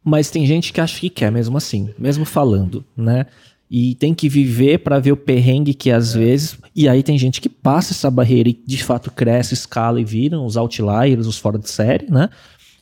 Mas 0.02 0.30
tem 0.30 0.46
gente 0.46 0.72
que 0.72 0.80
acha 0.80 0.98
que 0.98 1.10
quer 1.10 1.30
mesmo 1.30 1.54
assim, 1.54 1.90
mesmo 1.98 2.24
falando, 2.24 2.82
né? 2.96 3.26
E 3.70 3.94
tem 3.96 4.14
que 4.14 4.26
viver 4.26 4.78
para 4.78 4.98
ver 4.98 5.12
o 5.12 5.18
perrengue 5.18 5.74
que 5.74 5.90
às 5.90 6.14
vezes. 6.14 6.56
E 6.74 6.88
aí 6.88 7.02
tem 7.02 7.18
gente 7.18 7.42
que 7.42 7.48
passa 7.50 7.92
essa 7.92 8.10
barreira 8.10 8.48
e 8.48 8.58
de 8.66 8.82
fato 8.82 9.10
cresce, 9.10 9.52
escala 9.52 10.00
e 10.00 10.04
viram 10.04 10.46
os 10.46 10.56
outliers, 10.56 11.26
os 11.26 11.36
fora 11.36 11.58
de 11.58 11.68
série, 11.68 12.10
né? 12.10 12.30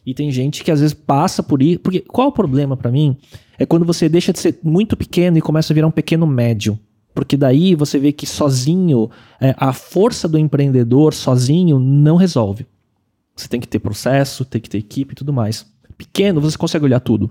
E 0.07 0.15
tem 0.15 0.31
gente 0.31 0.63
que 0.63 0.71
às 0.71 0.79
vezes 0.79 0.95
passa 0.95 1.43
por 1.43 1.61
isso. 1.61 1.81
Porque 1.81 1.99
qual 1.99 2.29
o 2.29 2.33
problema 2.33 2.77
para 2.77 2.93
mim? 2.93 3.17
É 3.59 3.67
quando 3.67 3.85
você 3.85 4.09
deixa 4.09 4.33
de 4.33 4.39
ser 4.39 4.57
muito 4.63 4.97
pequeno 4.97 5.37
e 5.37 5.43
começa 5.43 5.73
a 5.73 5.75
virar 5.75 5.89
um 5.89 5.91
pequeno 5.91 6.29
médio. 6.29 6.79
Porque 7.13 7.37
daí 7.37 7.75
você 7.75 7.99
vê 7.99 8.13
que 8.13 8.25
sozinho, 8.25 9.11
é, 9.41 9.53
a 9.59 9.73
força 9.73 10.29
do 10.29 10.39
empreendedor 10.39 11.13
sozinho 11.13 11.81
não 11.81 12.15
resolve. 12.15 12.65
Você 13.41 13.49
tem 13.49 13.61
que 13.61 13.69
ter 13.69 13.79
processo, 13.79 14.45
tem 14.45 14.61
que 14.61 14.69
ter 14.69 14.79
equipe 14.79 15.13
e 15.13 15.15
tudo 15.15 15.33
mais. 15.33 15.65
Pequeno, 15.97 16.41
você 16.41 16.57
consegue 16.59 16.85
olhar 16.85 17.01
tudo. 17.01 17.31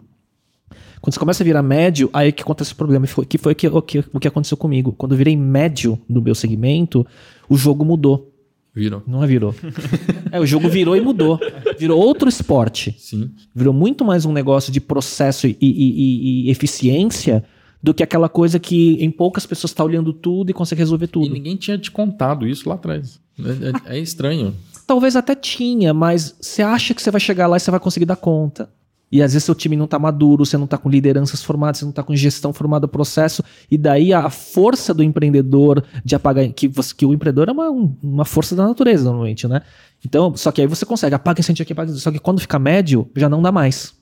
Quando 1.02 1.14
você 1.14 1.20
começa 1.20 1.44
a 1.44 1.46
virar 1.46 1.62
médio, 1.62 2.10
aí 2.14 2.30
é 2.30 2.32
que 2.32 2.42
acontece 2.42 2.74
o 2.74 2.76
problema. 2.76 3.06
E 3.06 3.08
foi- 3.08 3.26
Que 3.26 3.38
foi 3.38 3.54
que- 3.54 3.68
o 3.68 3.82
que, 3.82 4.00
o 4.14 4.20
que 4.20 4.28
aconteceu 4.28 4.58
comigo. 4.58 4.94
Quando 4.98 5.12
eu 5.14 5.18
virei 5.18 5.36
médio 5.38 6.00
no 6.10 6.22
meu 6.22 6.34
segmento, 6.34 7.06
o 7.48 7.56
jogo 7.58 7.86
mudou. 7.86 8.34
Viram? 8.74 9.02
Não 9.08 9.24
é 9.24 9.28
virou. 9.28 9.54
é, 10.32 10.40
o 10.40 10.46
jogo 10.46 10.70
virou 10.70 10.96
e 10.96 11.02
mudou. 11.02 11.40
Virou 11.80 12.00
outro 12.00 12.28
esporte. 12.30 12.96
Sim. 12.98 13.32
Virou 13.54 13.74
muito 13.74 14.04
mais 14.06 14.26
um 14.26 14.32
negócio 14.34 14.72
de 14.72 14.80
processo 14.82 15.48
e, 15.48 15.58
e- 15.60 15.68
e- 15.72 16.48
e 16.48 16.50
eficiência 16.52 17.44
do 17.82 17.94
que 17.94 18.04
aquela 18.04 18.28
coisa 18.30 18.60
que 18.60 18.94
em 19.04 19.10
poucas 19.12 19.46
pessoas 19.46 19.72
está 19.72 19.84
olhando 19.84 20.12
tudo 20.14 20.50
e 20.50 20.54
consegue 20.54 20.80
resolver 20.80 21.06
E 21.06 21.10
tudo. 21.10 21.34
ninguém 21.34 21.56
tinha 21.56 21.78
te 21.78 21.90
contado 21.92 22.48
isso 22.48 22.68
lá 22.70 22.76
atrás. 22.76 23.20
É, 23.40 23.94
é- 23.94 23.98
é 23.98 24.00
estranho. 24.00 24.54
Talvez 24.88 25.16
até 25.18 25.36
tinha, 25.36 25.94
mas 25.94 26.34
você 26.42 26.64
acha 26.64 26.94
que 26.94 27.02
você 27.02 27.12
vai 27.12 27.20
chegar 27.20 27.46
lá 27.48 27.58
e 27.58 27.60
você 27.60 27.70
vai 27.70 27.80
conseguir 27.80 28.06
dar 28.06 28.16
conta. 28.16 28.70
E 29.12 29.22
às 29.22 29.34
vezes 29.34 29.46
seu 29.46 29.56
time 29.56 29.76
não 29.78 29.88
tá 29.88 29.98
maduro, 30.00 30.46
você 30.46 30.58
não 30.58 30.68
tá 30.68 30.78
com 30.78 30.90
lideranças 30.90 31.42
formadas, 31.42 31.78
você 31.80 31.86
não 31.86 31.92
tá 31.94 32.04
com 32.04 32.14
gestão 32.16 32.52
formada, 32.52 32.88
processo, 32.90 33.42
e 33.72 33.78
daí 33.78 34.12
a 34.14 34.30
força 34.30 34.94
do 34.94 35.02
empreendedor 35.04 35.84
de 36.04 36.14
apagar, 36.16 36.46
que, 36.50 36.68
você- 36.68 36.94
que 36.94 37.06
o 37.06 37.14
empreendedor 37.14 37.48
é 37.48 37.52
uma, 37.52 37.70
um- 37.70 37.96
uma 38.04 38.26
força 38.26 38.54
da 38.56 38.66
natureza 38.68 39.06
normalmente, 39.06 39.48
né? 39.48 39.62
Então, 40.06 40.36
só 40.36 40.52
que 40.52 40.62
aí 40.62 40.68
você 40.68 40.86
consegue, 40.86 41.16
apaga 41.16 41.40
esse 41.40 41.52
aqui, 41.52 41.72
apaga 41.74 41.92
só 41.94 42.12
que 42.12 42.20
quando 42.20 42.40
fica 42.42 42.60
médio, 42.60 43.10
já 43.16 43.30
não 43.30 43.42
dá 43.42 43.52
mais. 43.52 43.94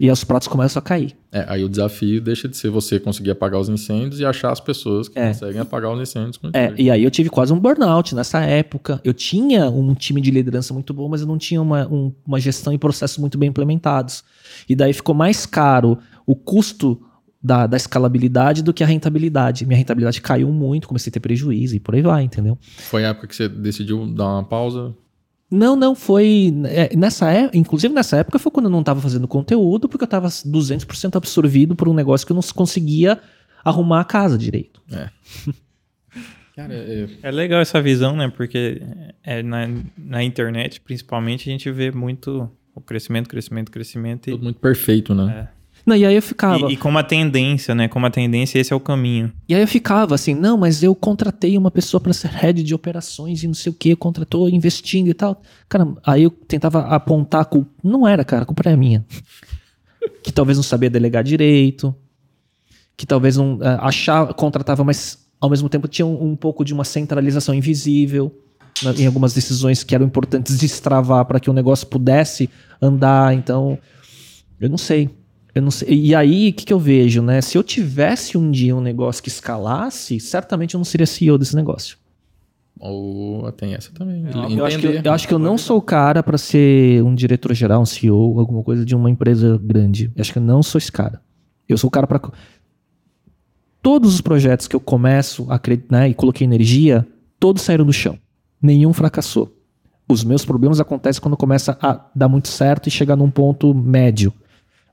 E 0.00 0.08
os 0.10 0.22
pratos 0.22 0.46
começam 0.46 0.78
a 0.78 0.82
cair. 0.82 1.16
É, 1.32 1.44
aí 1.48 1.64
o 1.64 1.68
desafio 1.68 2.20
deixa 2.20 2.46
de 2.48 2.56
ser 2.56 2.70
você 2.70 3.00
conseguir 3.00 3.32
apagar 3.32 3.60
os 3.60 3.68
incêndios 3.68 4.20
e 4.20 4.24
achar 4.24 4.52
as 4.52 4.60
pessoas 4.60 5.08
que 5.08 5.18
É. 5.18 5.28
conseguem 5.28 5.60
apagar 5.60 5.92
os 5.92 6.00
incêndios 6.00 6.36
com 6.36 6.50
É, 6.54 6.72
e 6.78 6.88
aí 6.88 7.02
eu 7.02 7.10
tive 7.10 7.28
quase 7.28 7.52
um 7.52 7.58
burnout 7.58 8.14
nessa 8.14 8.40
época. 8.40 9.00
Eu 9.02 9.12
tinha 9.12 9.68
um 9.68 9.92
time 9.94 10.20
de 10.20 10.30
liderança 10.30 10.72
muito 10.72 10.94
bom, 10.94 11.08
mas 11.08 11.20
eu 11.22 11.26
não 11.26 11.36
tinha 11.36 11.60
uma, 11.60 11.86
um- 11.88 12.12
uma 12.24 12.38
gestão 12.38 12.72
e 12.72 12.78
processos 12.78 13.18
muito 13.18 13.36
bem 13.36 13.48
implementados. 13.48 14.22
E 14.68 14.76
daí 14.76 14.92
ficou 14.92 15.14
mais 15.16 15.44
caro 15.44 15.98
o 16.24 16.36
custo 16.36 17.00
da, 17.42 17.66
da 17.66 17.76
escalabilidade 17.76 18.62
do 18.62 18.72
que 18.72 18.84
a 18.84 18.86
rentabilidade. 18.86 19.66
Minha 19.66 19.78
rentabilidade 19.78 20.20
caiu 20.20 20.52
muito, 20.52 20.86
comecei 20.88 21.10
a 21.10 21.12
ter 21.12 21.20
prejuízo 21.20 21.74
e 21.76 21.80
por 21.80 21.94
aí 21.96 22.02
vai, 22.02 22.22
entendeu? 22.22 22.56
Foi 22.78 23.04
a 23.04 23.08
época 23.08 23.26
que 23.26 23.34
você 23.34 23.48
decidiu 23.48 24.06
dar 24.06 24.26
uma 24.28 24.44
pausa. 24.44 24.94
Não, 25.50 25.74
não, 25.74 25.94
foi. 25.94 26.52
é, 26.66 26.94
nessa 26.94 27.30
época, 27.30 27.56
inclusive 27.56 27.94
nessa 27.94 28.18
época 28.18 28.38
foi 28.38 28.52
quando 28.52 28.66
eu 28.66 28.70
não 28.70 28.80
estava 28.80 29.00
fazendo 29.00 29.26
conteúdo, 29.26 29.88
porque 29.88 30.04
eu 30.04 30.06
estava 30.06 30.28
200% 30.28 31.16
absorvido 31.16 31.74
por 31.74 31.88
um 31.88 31.94
negócio 31.94 32.26
que 32.26 32.32
eu 32.32 32.36
não 32.36 32.42
conseguia 32.54 33.18
arrumar 33.64 34.00
a 34.00 34.04
casa 34.04 34.36
direito. 34.36 34.82
Cara, 36.54 36.74
é, 36.74 37.08
É 37.22 37.30
legal 37.30 37.60
essa 37.60 37.80
visão, 37.80 38.16
né? 38.16 38.28
Porque 38.28 38.82
é, 39.22 39.42
na, 39.42 39.68
na 39.96 40.24
internet, 40.24 40.80
principalmente, 40.80 41.48
a 41.48 41.52
gente 41.52 41.70
vê 41.70 41.92
muito 41.92 42.50
o 42.74 42.80
crescimento, 42.80 43.28
crescimento, 43.28 43.70
crescimento. 43.70 44.28
E, 44.28 44.32
Tudo 44.32 44.42
muito 44.42 44.58
perfeito, 44.60 45.14
né? 45.14 45.48
Não, 45.88 45.96
e 45.96 46.04
aí 46.04 46.14
eu 46.14 46.20
ficava. 46.22 46.70
e, 46.70 46.74
e 46.74 46.76
como 46.76 46.98
a 46.98 47.02
tendência, 47.02 47.74
né? 47.74 47.88
Como 47.88 48.04
a 48.04 48.10
tendência, 48.10 48.58
esse 48.58 48.72
é 48.72 48.76
o 48.76 48.80
caminho. 48.80 49.32
E 49.48 49.54
aí 49.54 49.60
eu 49.62 49.66
ficava 49.66 50.14
assim, 50.14 50.34
não, 50.34 50.58
mas 50.58 50.82
eu 50.82 50.94
contratei 50.94 51.56
uma 51.56 51.70
pessoa 51.70 52.00
para 52.00 52.12
ser 52.12 52.28
head 52.28 52.62
de 52.62 52.74
operações 52.74 53.42
e 53.42 53.46
não 53.46 53.54
sei 53.54 53.70
o 53.70 53.74
que, 53.74 53.96
contratou 53.96 54.48
investindo 54.48 55.08
e 55.08 55.14
tal. 55.14 55.40
Cara, 55.68 55.88
aí 56.04 56.24
eu 56.24 56.30
tentava 56.30 56.80
apontar 56.88 57.40
a 57.40 57.44
culpa. 57.44 57.70
Não 57.82 58.06
era, 58.06 58.24
cara, 58.24 58.42
a 58.42 58.46
culpa 58.46 58.62
era 58.68 58.76
minha. 58.76 59.04
que 60.22 60.30
talvez 60.30 60.58
não 60.58 60.62
sabia 60.62 60.90
delegar 60.90 61.24
direito, 61.24 61.94
que 62.96 63.06
talvez 63.06 63.36
não 63.36 63.58
eh, 63.62 63.78
achava, 63.80 64.34
contratava, 64.34 64.84
mas 64.84 65.26
ao 65.40 65.48
mesmo 65.48 65.68
tempo 65.68 65.88
tinha 65.88 66.04
um, 66.04 66.32
um 66.32 66.36
pouco 66.36 66.64
de 66.64 66.74
uma 66.74 66.84
centralização 66.84 67.54
invisível 67.54 68.34
na- 68.82 68.92
em 68.92 69.06
algumas 69.06 69.32
decisões 69.32 69.82
que 69.84 69.94
eram 69.94 70.04
importantes 70.06 70.58
destravar 70.58 71.24
para 71.24 71.40
que 71.40 71.48
o 71.48 71.52
negócio 71.52 71.86
pudesse 71.86 72.50
andar. 72.82 73.34
Então, 73.34 73.78
eu 74.60 74.68
não 74.68 74.78
sei. 74.78 75.08
Eu 75.58 75.62
não 75.62 75.70
sei. 75.72 75.88
E 75.88 76.14
aí, 76.14 76.50
o 76.50 76.52
que, 76.52 76.64
que 76.66 76.72
eu 76.72 76.78
vejo, 76.78 77.20
né? 77.20 77.40
Se 77.40 77.58
eu 77.58 77.64
tivesse 77.64 78.38
um 78.38 78.48
dia 78.50 78.76
um 78.76 78.80
negócio 78.80 79.20
que 79.20 79.28
escalasse, 79.28 80.20
certamente 80.20 80.74
eu 80.74 80.78
não 80.78 80.84
seria 80.84 81.06
CEO 81.06 81.36
desse 81.36 81.56
negócio. 81.56 81.98
Ou 82.78 83.50
tem 83.50 83.74
essa 83.74 83.90
também. 83.92 84.24
Eu 84.56 84.64
acho, 84.64 84.78
que, 84.78 84.86
eu, 84.86 85.12
acho 85.12 85.26
que 85.26 85.34
eu 85.34 85.38
não 85.38 85.58
sou 85.58 85.78
o 85.78 85.82
cara 85.82 86.22
para 86.22 86.38
ser 86.38 87.02
um 87.02 87.12
diretor 87.12 87.52
geral, 87.54 87.82
um 87.82 87.86
CEO, 87.86 88.38
alguma 88.38 88.62
coisa 88.62 88.84
de 88.84 88.94
uma 88.94 89.10
empresa 89.10 89.58
grande. 89.60 90.12
Eu 90.14 90.20
acho 90.20 90.32
que 90.32 90.38
eu 90.38 90.42
não 90.42 90.62
sou 90.62 90.78
esse 90.78 90.92
cara. 90.92 91.20
Eu 91.68 91.76
sou 91.76 91.88
o 91.88 91.90
cara 91.90 92.06
para 92.06 92.20
todos 93.82 94.14
os 94.14 94.20
projetos 94.20 94.68
que 94.68 94.76
eu 94.76 94.80
começo 94.80 95.46
a 95.50 95.60
né, 95.90 96.08
e 96.08 96.14
coloquei 96.14 96.44
energia, 96.44 97.04
todos 97.40 97.62
saíram 97.62 97.84
do 97.84 97.92
chão. 97.92 98.16
Nenhum 98.62 98.92
fracassou. 98.92 99.52
Os 100.08 100.22
meus 100.22 100.44
problemas 100.44 100.78
acontecem 100.78 101.20
quando 101.20 101.36
começa 101.36 101.76
a 101.82 102.06
dar 102.14 102.28
muito 102.28 102.46
certo 102.46 102.86
e 102.86 102.90
chegar 102.92 103.16
num 103.16 103.30
ponto 103.30 103.74
médio, 103.74 104.32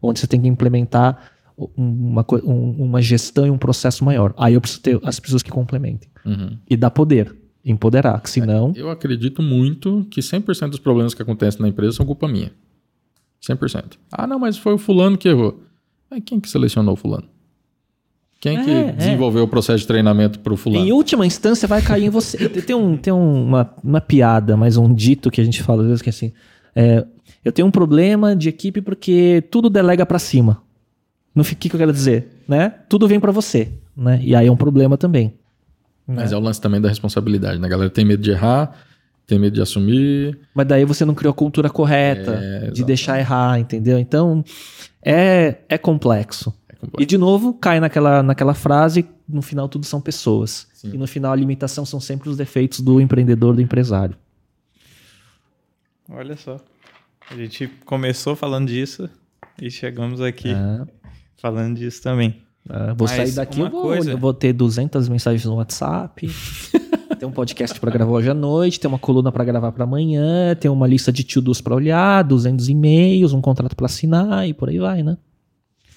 onde 0.02 0.20
você 0.20 0.28
tem 0.28 0.42
que 0.42 0.48
implementar 0.48 1.32
uma, 1.78 2.26
um- 2.44 2.84
uma 2.84 3.02
gestão 3.02 3.48
e 3.48 3.50
um 3.50 3.58
processo 3.58 4.04
maior. 4.04 4.34
Aí 4.38 4.54
eu 4.54 4.62
preciso 4.62 4.82
ter 4.82 5.00
as 5.04 5.20
pessoas 5.20 5.42
que 5.42 5.50
complementem. 5.52 6.10
Uhum. 6.26 6.58
E 6.70 6.76
dar 6.76 6.92
poder, 6.92 7.36
empoderar, 7.64 8.20
que 8.22 8.30
senão... 8.30 8.74
Eu 8.76 8.90
acredito 8.90 9.42
muito 9.42 10.06
que 10.12 10.20
100% 10.22 10.70
dos 10.72 10.80
problemas 10.80 11.14
que 11.14 11.22
acontecem 11.22 11.62
na 11.62 11.68
empresa 11.70 11.94
são 11.98 12.06
culpa 12.06 12.28
minha. 12.28 12.52
100%. 13.48 13.94
Ah, 14.12 14.26
não, 14.28 14.40
mas 14.40 14.58
foi 14.58 14.74
o 14.74 14.78
fulano 14.78 15.18
que 15.18 15.28
errou. 15.30 15.62
Mas 16.10 16.22
quem 16.26 16.40
que 16.40 16.50
selecionou 16.50 16.94
o 16.94 16.98
fulano? 16.98 17.28
Quem 18.40 18.58
É, 18.58 18.64
que 18.64 18.70
é. 18.72 18.92
desenvolveu 18.92 19.44
o 19.44 19.48
processo 19.48 19.80
de 19.80 19.88
treinamento 19.88 20.40
pro 20.40 20.58
fulano? 20.58 20.86
Em 20.86 20.92
última 20.92 21.26
instância, 21.26 21.68
vai 21.68 21.82
cair 21.82 22.06
em 22.06 22.10
você. 22.10 22.38
Tem, 22.62 22.76
um, 22.76 22.98
tem 22.98 23.14
uma, 23.14 23.74
uma 23.84 24.02
piada, 24.02 24.56
mas 24.58 24.78
um 24.78 24.94
dito 24.94 25.32
que 25.32 25.40
a 25.42 25.44
gente 25.44 25.64
fala 25.64 25.82
às 25.84 25.88
vezes 25.88 26.02
que 26.02 26.10
é 26.10 26.12
assim: 26.12 26.32
é, 26.76 27.06
eu 27.46 27.52
tenho 27.54 27.68
um 27.68 27.72
problema 27.72 28.36
de 28.36 28.50
equipe 28.50 28.82
porque 28.82 29.42
tudo 29.50 29.70
delega 29.70 30.06
pra 30.06 30.20
cima. 30.20 30.62
No 31.34 31.44
fi- 31.44 31.56
que, 31.56 31.70
que 31.70 31.76
eu 31.76 31.80
quero 31.80 31.94
dizer? 31.94 32.28
Né? 32.48 32.70
Tudo 32.90 33.08
vem 33.08 33.20
pra 33.20 33.32
você. 33.32 33.72
Né? 33.96 34.20
E 34.24 34.36
aí 34.36 34.48
é 34.48 34.52
um 34.52 34.58
problema 34.58 34.98
também. 34.98 35.34
Mas 36.08 36.32
é 36.34 36.38
o 36.38 36.40
lance 36.40 36.60
também 36.60 36.82
da 36.82 36.90
responsabilidade, 36.90 37.60
né? 37.60 37.68
A 37.68 37.70
galera 37.70 37.90
tem 37.90 38.04
medo 38.06 38.22
de 38.22 38.30
errar, 38.32 38.76
tem 39.26 39.40
medo 39.40 39.54
de 39.54 39.62
assumir. 39.62 40.38
Mas 40.54 40.68
daí 40.68 40.86
você 40.86 41.04
não 41.06 41.16
criou 41.16 41.32
a 41.32 41.36
cultura 41.36 41.70
correta 41.70 42.32
É, 42.42 42.72
de 42.72 42.84
deixar 42.84 43.20
errar, 43.20 43.60
entendeu? 43.60 43.98
Então 43.98 44.44
é, 45.04 45.58
é 45.68 45.78
complexo. 45.78 46.54
É 46.70 46.76
complexo. 46.76 47.02
E 47.02 47.06
de 47.06 47.18
novo, 47.18 47.54
cai 47.54 47.80
naquela, 47.80 48.22
naquela 48.22 48.54
frase: 48.54 49.06
no 49.28 49.42
final 49.42 49.68
tudo 49.68 49.86
são 49.86 50.00
pessoas. 50.00 50.68
Sim. 50.74 50.92
E 50.94 50.98
no 50.98 51.08
final 51.08 51.32
a 51.32 51.36
limitação 51.36 51.86
são 51.86 52.00
sempre 52.00 52.30
os 52.30 52.38
defeitos 52.38 52.82
do 52.82 53.02
empreendedor, 53.02 53.56
do 53.56 53.62
empresário. 53.62 54.16
Olha 56.10 56.38
só. 56.38 56.60
A 57.32 57.36
gente 57.36 57.68
começou 57.86 58.36
falando 58.36 58.68
disso 58.68 59.10
e 59.62 59.70
chegamos 59.72 60.22
aqui 60.22 60.50
É. 60.50 60.86
falando 61.38 61.78
disso 61.78 62.02
também. 62.02 62.36
É, 62.70 62.94
vou 62.94 63.08
Mas 63.08 63.12
sair 63.12 63.32
daqui, 63.32 63.60
uma 63.60 63.68
eu 63.68 63.72
vou, 63.72 63.82
coisa- 63.84 64.12
eu 64.12 64.18
vou 64.18 64.34
ter 64.34 64.54
200 64.54 65.08
mensagens 65.08 65.46
no 65.46 65.56
WhatsApp, 65.56 66.28
tem 67.20 67.28
um 67.28 67.32
podcast 67.32 67.80
pra 67.80 67.92
gravar 67.92 68.12
hoje 68.12 68.30
à 68.30 68.34
noite, 68.34 68.80
tem 68.80 68.88
uma 68.88 68.98
coluna 69.00 69.32
pra 69.32 69.44
gravar 69.44 69.72
pra 69.72 69.84
amanhã, 69.84 70.56
tem 70.56 70.70
uma 70.70 70.88
lista 70.88 71.12
de 71.12 71.24
to-dos 71.24 71.62
pra 71.62 71.76
olhar, 71.76 72.24
200 72.24 72.68
e-mails, 72.70 73.34
um 73.34 73.42
contrato 73.42 73.76
pra 73.76 73.86
assinar 73.86 74.48
e 74.48 74.54
por 74.54 74.70
aí 74.70 74.80
vai, 74.80 75.04
né? 75.04 75.18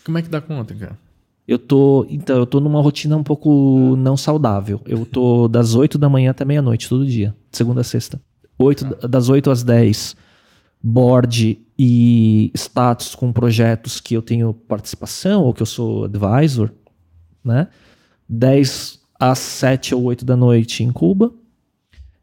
Como 0.05 0.19
é 0.19 0.23
que 0.23 0.29
dá 0.29 0.41
conta, 0.43 0.75
cara? 0.75 0.99
Eu 1.47 1.59
tô, 1.59 2.07
então, 2.11 2.37
eu 2.37 2.45
tô 2.47 2.61
numa 2.61 2.81
rotina 2.83 3.17
um 3.17 3.23
pouco 3.23 3.97
não 3.97 4.19
saudável. 4.19 4.83
Eu 4.85 5.07
tô 5.07 5.49
das 5.49 5.75
8 5.75 5.97
da 5.97 6.07
manhã 6.09 6.31
até 6.33 6.45
meia-noite 6.45 6.87
todo 6.87 7.07
dia, 7.07 7.35
de 7.51 7.57
segunda 7.57 7.81
a 7.81 7.85
sexta. 7.85 8.21
Oito, 8.59 8.85
Das 9.09 9.31
8 9.31 9.51
às 9.51 9.63
10, 9.63 10.15
board 10.83 11.59
e 11.79 12.51
status 12.55 13.15
com 13.15 13.33
projetos 13.33 14.01
que 14.01 14.15
eu 14.15 14.23
tenho 14.23 14.53
participação 14.53 15.43
ou 15.45 15.55
que 15.55 15.63
eu 15.63 15.67
sou 15.67 16.05
advisor, 16.05 16.71
né? 17.45 17.69
10 18.29 19.01
às 19.19 19.39
7 19.39 19.95
ou 19.95 20.03
8 20.05 20.25
da 20.25 20.37
noite 20.37 20.83
em 20.85 20.91
Cuba. 20.93 21.33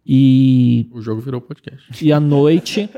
E 0.05 0.87
O 0.93 1.01
jogo 1.01 1.21
virou 1.21 1.41
podcast. 1.41 2.05
e 2.05 2.11
à 2.13 2.19
noite, 2.19 2.89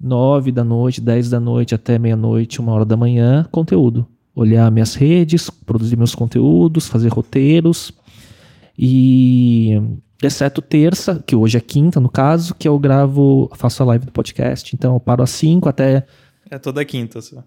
9 0.00 0.50
da 0.50 0.64
noite, 0.64 1.00
10 1.00 1.30
da 1.30 1.38
noite 1.38 1.74
até 1.74 1.98
meia-noite, 1.98 2.60
uma 2.60 2.72
hora 2.72 2.84
da 2.84 2.96
manhã, 2.96 3.46
conteúdo. 3.50 4.06
Olhar 4.34 4.70
minhas 4.70 4.94
redes, 4.94 5.50
produzir 5.50 5.96
meus 5.96 6.14
conteúdos, 6.14 6.88
fazer 6.88 7.08
roteiros. 7.08 7.92
E 8.76 9.80
exceto 10.22 10.60
terça, 10.60 11.22
que 11.26 11.36
hoje 11.36 11.56
é 11.56 11.60
quinta 11.60 12.00
no 12.00 12.08
caso, 12.08 12.54
que 12.54 12.66
eu 12.68 12.78
gravo, 12.78 13.50
faço 13.54 13.82
a 13.82 13.86
live 13.86 14.06
do 14.06 14.12
podcast. 14.12 14.74
Então 14.74 14.94
eu 14.94 15.00
paro 15.00 15.22
às 15.22 15.30
5 15.30 15.68
até. 15.68 16.04
É 16.50 16.58
toda 16.58 16.84
quinta 16.84 17.20
só. 17.20 17.42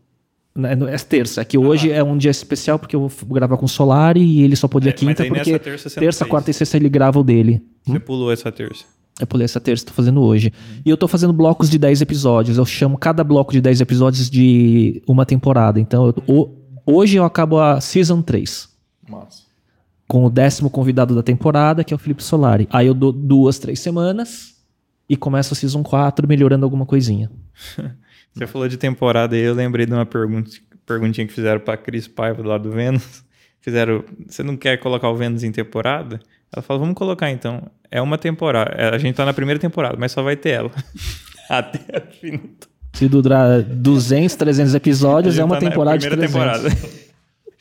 não, 0.55 0.87
É 0.87 0.97
terça, 0.97 1.41
é 1.41 1.45
que 1.45 1.57
hoje 1.57 1.91
é 1.91 2.03
um 2.03 2.17
dia 2.17 2.31
especial 2.31 2.77
porque 2.77 2.95
eu 2.95 3.07
vou 3.07 3.29
gravar 3.33 3.57
com 3.57 3.65
o 3.65 3.69
Solari 3.69 4.21
e 4.21 4.41
ele 4.43 4.55
só 4.55 4.67
podia 4.67 4.89
É, 4.89 4.93
quinta 4.93 5.25
porque 5.25 5.57
terça 5.59 5.89
terça, 5.89 6.25
quarta 6.25 6.51
e 6.51 6.53
sexta 6.53 6.77
ele 6.77 6.89
grava 6.89 7.19
o 7.19 7.23
dele. 7.23 7.61
Você 7.85 7.99
pulou 7.99 8.31
essa 8.31 8.51
terça. 8.51 8.83
Eu 9.19 9.27
pulei 9.27 9.45
essa 9.45 9.59
terça, 9.59 9.85
tô 9.85 9.91
fazendo 9.93 10.21
hoje. 10.21 10.51
E 10.85 10.89
eu 10.89 10.97
tô 10.97 11.07
fazendo 11.07 11.31
blocos 11.33 11.69
de 11.69 11.77
10 11.77 12.01
episódios. 12.01 12.57
Eu 12.57 12.65
chamo 12.65 12.97
cada 12.97 13.23
bloco 13.23 13.51
de 13.51 13.61
10 13.61 13.79
episódios 13.81 14.29
de 14.29 15.01
uma 15.07 15.25
temporada. 15.25 15.79
Então, 15.79 16.07
eu- 16.07 16.23
o- 16.27 16.57
hoje 16.85 17.17
eu 17.17 17.23
acabo 17.23 17.59
a 17.59 17.79
Season 17.79 18.21
3. 18.21 18.69
Massa. 19.07 19.43
Com 20.11 20.25
o 20.25 20.29
décimo 20.29 20.69
convidado 20.69 21.15
da 21.15 21.23
temporada, 21.23 21.85
que 21.85 21.93
é 21.93 21.95
o 21.95 21.97
Felipe 21.97 22.21
Solari. 22.21 22.67
Aí 22.69 22.85
eu 22.85 22.93
dou 22.93 23.13
duas, 23.13 23.57
três 23.57 23.79
semanas 23.79 24.55
e 25.07 25.15
começo 25.15 25.53
a 25.53 25.55
Season 25.55 25.81
4 25.81 26.27
melhorando 26.27 26.65
alguma 26.65 26.85
coisinha. 26.85 27.31
Você 28.35 28.45
falou 28.45 28.67
de 28.67 28.75
temporada 28.75 29.37
aí, 29.37 29.41
eu 29.41 29.53
lembrei 29.53 29.85
de 29.85 29.93
uma 29.93 30.05
pergunta, 30.05 30.51
perguntinha 30.85 31.25
que 31.25 31.31
fizeram 31.31 31.61
pra 31.61 31.77
Cris 31.77 32.09
Paiva 32.09 32.43
do 32.43 32.49
lado 32.49 32.63
do 32.63 32.75
Vênus. 32.75 33.23
Fizeram, 33.61 34.03
você 34.27 34.43
não 34.43 34.57
quer 34.57 34.75
colocar 34.79 35.09
o 35.09 35.15
Vênus 35.15 35.43
em 35.45 35.51
temporada? 35.53 36.19
Ela 36.53 36.61
falou, 36.61 36.81
vamos 36.81 36.95
colocar 36.95 37.31
então. 37.31 37.63
É 37.89 38.01
uma 38.01 38.17
temporada. 38.17 38.71
É, 38.75 38.89
A 38.93 38.97
gente 38.97 39.15
tá 39.15 39.23
na 39.23 39.33
primeira 39.33 39.61
temporada, 39.61 39.95
mas 39.97 40.11
só 40.11 40.21
vai 40.21 40.35
ter 40.35 40.49
ela. 40.49 40.71
Até 41.49 41.79
a 41.97 42.01
fim. 42.01 42.37
Se 42.91 43.07
durar 43.07 43.61
200, 43.61 44.35
300 44.35 44.75
episódios, 44.75 45.39
é 45.39 45.43
uma 45.43 45.55
tá 45.55 45.61
temporada 45.69 45.97
de 45.97 46.09
primeira 46.09 46.29
300. 46.29 46.63
temporada. 46.73 46.99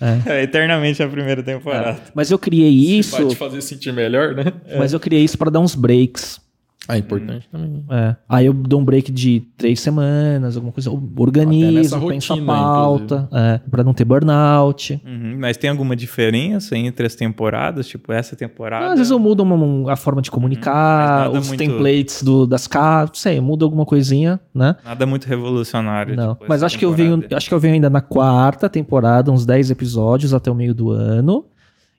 É. 0.27 0.43
eternamente 0.43 1.03
a 1.03 1.09
primeira 1.09 1.43
temporada. 1.43 2.01
Mas 2.15 2.31
eu 2.31 2.39
criei 2.39 2.71
isso, 2.99 3.17
Vai 3.17 3.27
te 3.27 3.37
fazer 3.37 3.61
sentir 3.61 3.93
melhor, 3.93 4.35
né? 4.35 4.45
mas 4.79 4.93
eu 4.93 5.01
criei 5.01 5.23
isso 5.23 5.37
para 5.37 5.51
dar 5.51 5.61
uns 5.61 5.75
breaks. 5.75 6.41
Ah, 6.89 6.99
importante 6.99 7.49
também. 7.53 7.85
É. 7.89 8.17
Aí 8.29 8.47
eu 8.47 8.53
dou 8.53 8.81
um 8.81 8.85
break 8.85 9.13
de 9.13 9.41
três 9.57 9.79
semanas, 9.81 10.57
alguma 10.57 10.73
coisa. 10.73 10.91
Organizo, 11.17 12.01
penso 12.09 12.33
a 12.33 12.39
pauta, 12.45 13.29
é, 13.33 13.61
pra 13.71 13.85
não 13.85 13.95
ter 13.95 14.05
burnout. 14.05 15.01
Uhum, 15.07 15.37
Mas 15.39 15.57
tem 15.57 15.71
alguma 15.71 15.95
diferença 15.95 16.77
entre 16.77 17.07
as 17.07 17.15
temporadas? 17.15 17.87
Tipo, 17.87 18.13
essa 18.13 18.35
temporada. 18.35 18.87
Às 18.93 18.95
vezes 18.99 19.11
eu 19.11 19.19
mudo 19.19 19.43
uma- 19.43 19.93
a 19.93 19.97
forma 19.97 20.21
de 20.21 20.31
Uhum. 20.31 20.35
Comunicar, 20.35 21.31
os 21.31 21.49
muito- 21.49 21.59
templates 21.59 22.23
do, 22.23 22.47
das 22.47 22.67
casas, 22.67 23.11
não 23.11 23.15
sei, 23.15 23.41
muda 23.41 23.65
alguma 23.65 23.85
coisinha, 23.85 24.41
né? 24.55 24.75
Nada 24.85 25.07
muito 25.07 25.27
revolucionário. 25.27 26.17
Não. 26.17 26.35
tipo, 26.35 26.47
Mas 26.49 26.63
acho 26.63 26.79
que 26.79 26.85
eu 26.85 26.93
venho, 26.93 27.23
acho 27.33 27.49
que 27.49 27.55
eu 27.55 27.61
venho 27.61 27.75
ainda 27.75 27.91
na 27.91 28.01
quarta 28.01 28.69
temporada, 28.69 29.31
uns 29.31 29.45
10 29.47 29.71
episódios 29.71 30.33
até 30.35 30.51
o 30.51 30.55
meio 30.55 30.75
do 30.75 30.91
ano. 30.91 31.45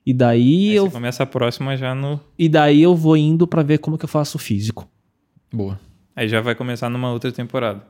E 0.04 0.12
daí 0.12 0.70
Aí 0.70 0.74
eu 0.76 0.86
você 0.86 0.92
começa 0.92 1.22
a 1.22 1.26
próxima 1.26 1.76
já 1.76 1.94
no. 1.94 2.18
e 2.38 2.48
daí 2.48 2.82
eu 2.82 2.94
vou 2.96 3.16
indo 3.16 3.46
pra 3.46 3.62
ver 3.62 3.78
como 3.78 3.96
que 3.96 4.04
eu 4.04 4.08
faço 4.08 4.36
o 4.36 4.40
físico. 4.40 4.88
Boa. 5.52 5.78
Aí 6.16 6.28
já 6.28 6.40
vai 6.40 6.54
começar 6.54 6.88
numa 6.90 7.10
outra 7.12 7.30
temporada. 7.30 7.82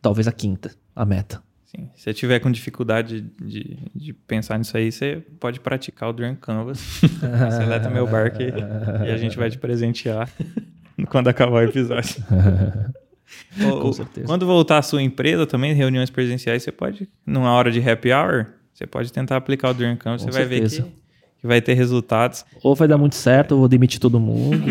Talvez 0.00 0.28
a 0.28 0.32
quinta, 0.32 0.70
a 0.94 1.04
meta. 1.04 1.42
Sim. 1.64 1.90
Se 1.96 2.02
você 2.04 2.14
tiver 2.14 2.38
com 2.38 2.50
dificuldade 2.52 3.20
de, 3.42 3.76
de 3.94 4.12
pensar 4.12 4.58
nisso 4.58 4.76
aí, 4.76 4.92
você 4.92 5.22
pode 5.40 5.58
praticar 5.58 6.08
o 6.08 6.12
Dream 6.12 6.36
Canvas. 6.36 6.78
Seleta 7.58 7.90
meu 7.90 8.06
barco 8.06 8.40
e, 8.40 9.06
e 9.08 9.10
a 9.10 9.16
gente 9.16 9.36
vai 9.36 9.50
te 9.50 9.58
presentear 9.58 10.30
quando 11.10 11.26
acabar 11.28 11.64
o 11.64 11.68
episódio. 11.68 12.22
Com 13.58 13.88
o- 13.88 13.92
certeza. 13.92 14.26
Quando 14.26 14.46
voltar 14.46 14.78
a 14.78 14.82
sua 14.82 15.02
empresa 15.02 15.46
também, 15.46 15.72
reuniões 15.74 16.10
presenciais, 16.10 16.62
você 16.62 16.70
pode, 16.70 17.08
numa 17.26 17.50
hora 17.52 17.70
de 17.72 17.80
happy 17.88 18.12
hour, 18.12 18.46
você 18.72 18.86
pode 18.86 19.12
tentar 19.12 19.36
aplicar 19.36 19.70
o 19.70 19.74
Dream 19.74 19.96
Canvas. 19.96 20.22
Com 20.22 20.30
você 20.30 20.38
vai 20.38 20.46
ver 20.46 20.68
certeza. 20.68 20.82
que, 20.82 21.03
que 21.44 21.48
vai 21.48 21.60
ter 21.60 21.74
resultados. 21.74 22.42
Ou 22.62 22.74
vai 22.74 22.88
dar 22.88 22.96
muito 22.96 23.16
certo, 23.16 23.52
ou 23.52 23.58
vou 23.58 23.68
demitir 23.68 24.00
todo 24.00 24.18
mundo. 24.18 24.64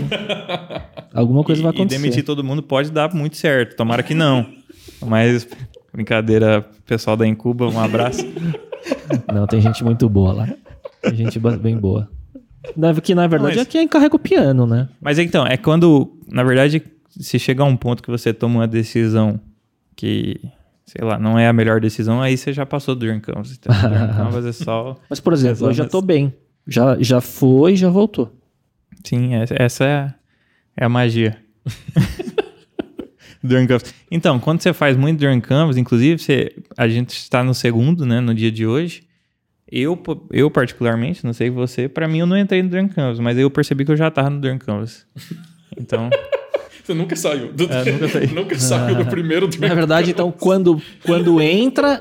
Alguma 1.14 1.44
coisa 1.44 1.62
e, 1.62 1.64
vai 1.64 1.72
acontecer. 1.72 2.00
E 2.00 2.02
demitir 2.02 2.26
todo 2.26 2.44
mundo 2.44 2.64
pode 2.64 2.92
dar 2.92 3.14
muito 3.14 3.38
certo. 3.38 3.76
Tomara 3.76 4.02
que 4.02 4.16
não. 4.16 4.44
Mas, 5.06 5.48
brincadeira, 5.94 6.68
pessoal 6.84 7.16
da 7.16 7.28
Incuba, 7.28 7.70
um 7.70 7.80
abraço. 7.80 8.26
Não, 9.32 9.46
tem 9.46 9.62
gente 9.62 9.84
muito 9.84 10.10
boa 10.10 10.34
lá. 10.34 10.50
Tem 11.02 11.16
gente 11.16 11.40
bem 11.40 11.78
boa. 11.78 12.10
Que 13.04 13.14
na 13.14 13.28
verdade 13.28 13.58
Mas- 13.58 13.68
é 13.68 13.70
quem 13.70 13.84
encarrega 13.84 14.16
o 14.16 14.20
piano, 14.20 14.66
né? 14.66 14.90
Mas 15.00 15.20
então, 15.20 15.46
é 15.46 15.56
quando, 15.56 16.18
na 16.28 16.44
verdade, 16.44 16.82
se 17.20 17.38
chegar 17.38 17.64
a 17.64 17.68
um 17.68 17.78
ponto 17.78 18.02
que 18.02 18.10
você 18.10 18.34
toma 18.34 18.62
uma 18.62 18.68
decisão 18.68 19.40
que, 19.96 20.40
sei 20.86 21.06
lá, 21.06 21.20
não 21.20 21.38
é 21.38 21.48
a 21.48 21.54
melhor 21.54 21.80
decisão, 21.80 22.20
aí 22.20 22.36
você 22.36 22.52
já 22.52 22.66
passou 22.66 22.96
do 22.96 23.00
Dream 23.00 23.20
Canvas. 23.20 23.58
Então, 23.58 23.74
Dream 23.90 24.08
Canvas 24.18 24.46
é 24.46 24.52
só. 24.52 24.96
Mas, 25.10 25.20
por 25.20 25.34
exemplo, 25.34 25.68
eu 25.68 25.74
já 25.74 25.86
tô 25.86 26.02
bem. 26.02 26.34
Já, 26.68 26.98
já 27.00 27.20
foi 27.22 27.74
e 27.74 27.76
já 27.76 27.90
voltou. 27.90 28.32
Sim, 29.04 29.36
essa- 29.36 29.56
essa 29.58 29.84
é, 29.86 29.94
a- 29.96 30.14
é 30.78 30.86
a 30.86 30.90
magia. 30.90 31.38
Dream 33.44 33.68
Canvas. 33.68 33.94
Então, 34.10 34.40
quando 34.40 34.62
você 34.62 34.72
faz 34.74 34.96
muito 34.96 35.20
Dream 35.20 35.42
Canvas, 35.42 35.76
inclusive, 35.76 36.22
você, 36.22 36.56
a 36.78 36.88
gente 36.88 37.10
está 37.12 37.44
no 37.44 37.54
segundo, 37.54 38.06
né, 38.06 38.20
no 38.22 38.34
dia 38.34 38.52
de 38.52 38.66
hoje. 38.66 39.04
Eu, 39.70 40.02
eu 40.32 40.52
particularmente, 40.52 41.26
não 41.26 41.34
sei 41.34 41.50
você, 41.50 41.90
pra 41.90 42.08
mim 42.08 42.20
eu 42.20 42.26
não 42.28 42.38
entrei 42.38 42.62
no 42.62 42.70
Dream 42.70 42.88
Canvas, 42.88 43.20
mas 43.20 43.38
eu 43.38 43.50
percebi 43.50 43.84
que 43.84 43.92
eu 43.92 43.98
já 43.98 44.10
tava 44.12 44.30
no 44.30 44.40
Dream 44.40 44.58
Canvas. 44.60 45.06
Então, 45.78 46.10
Você 46.84 46.94
nunca 46.94 47.16
saiu. 47.16 47.52
Do, 47.54 47.64
É, 47.72 47.92
nunca 47.94 48.08
saí. 48.10 48.28
nunca 48.36 48.60
saiu 48.60 48.96
do 48.98 49.06
primeiro 49.06 49.48
do 49.48 49.58
Na 49.60 49.74
verdade, 49.74 50.12
então, 50.12 50.30
quando, 50.32 50.82
quando 51.06 51.42
entra, 51.42 52.00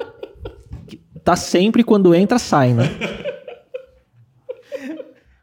tá 1.24 1.36
sempre 1.36 1.84
quando 1.84 2.12
entra, 2.14 2.36
sai, 2.38 2.72
né? 2.74 2.84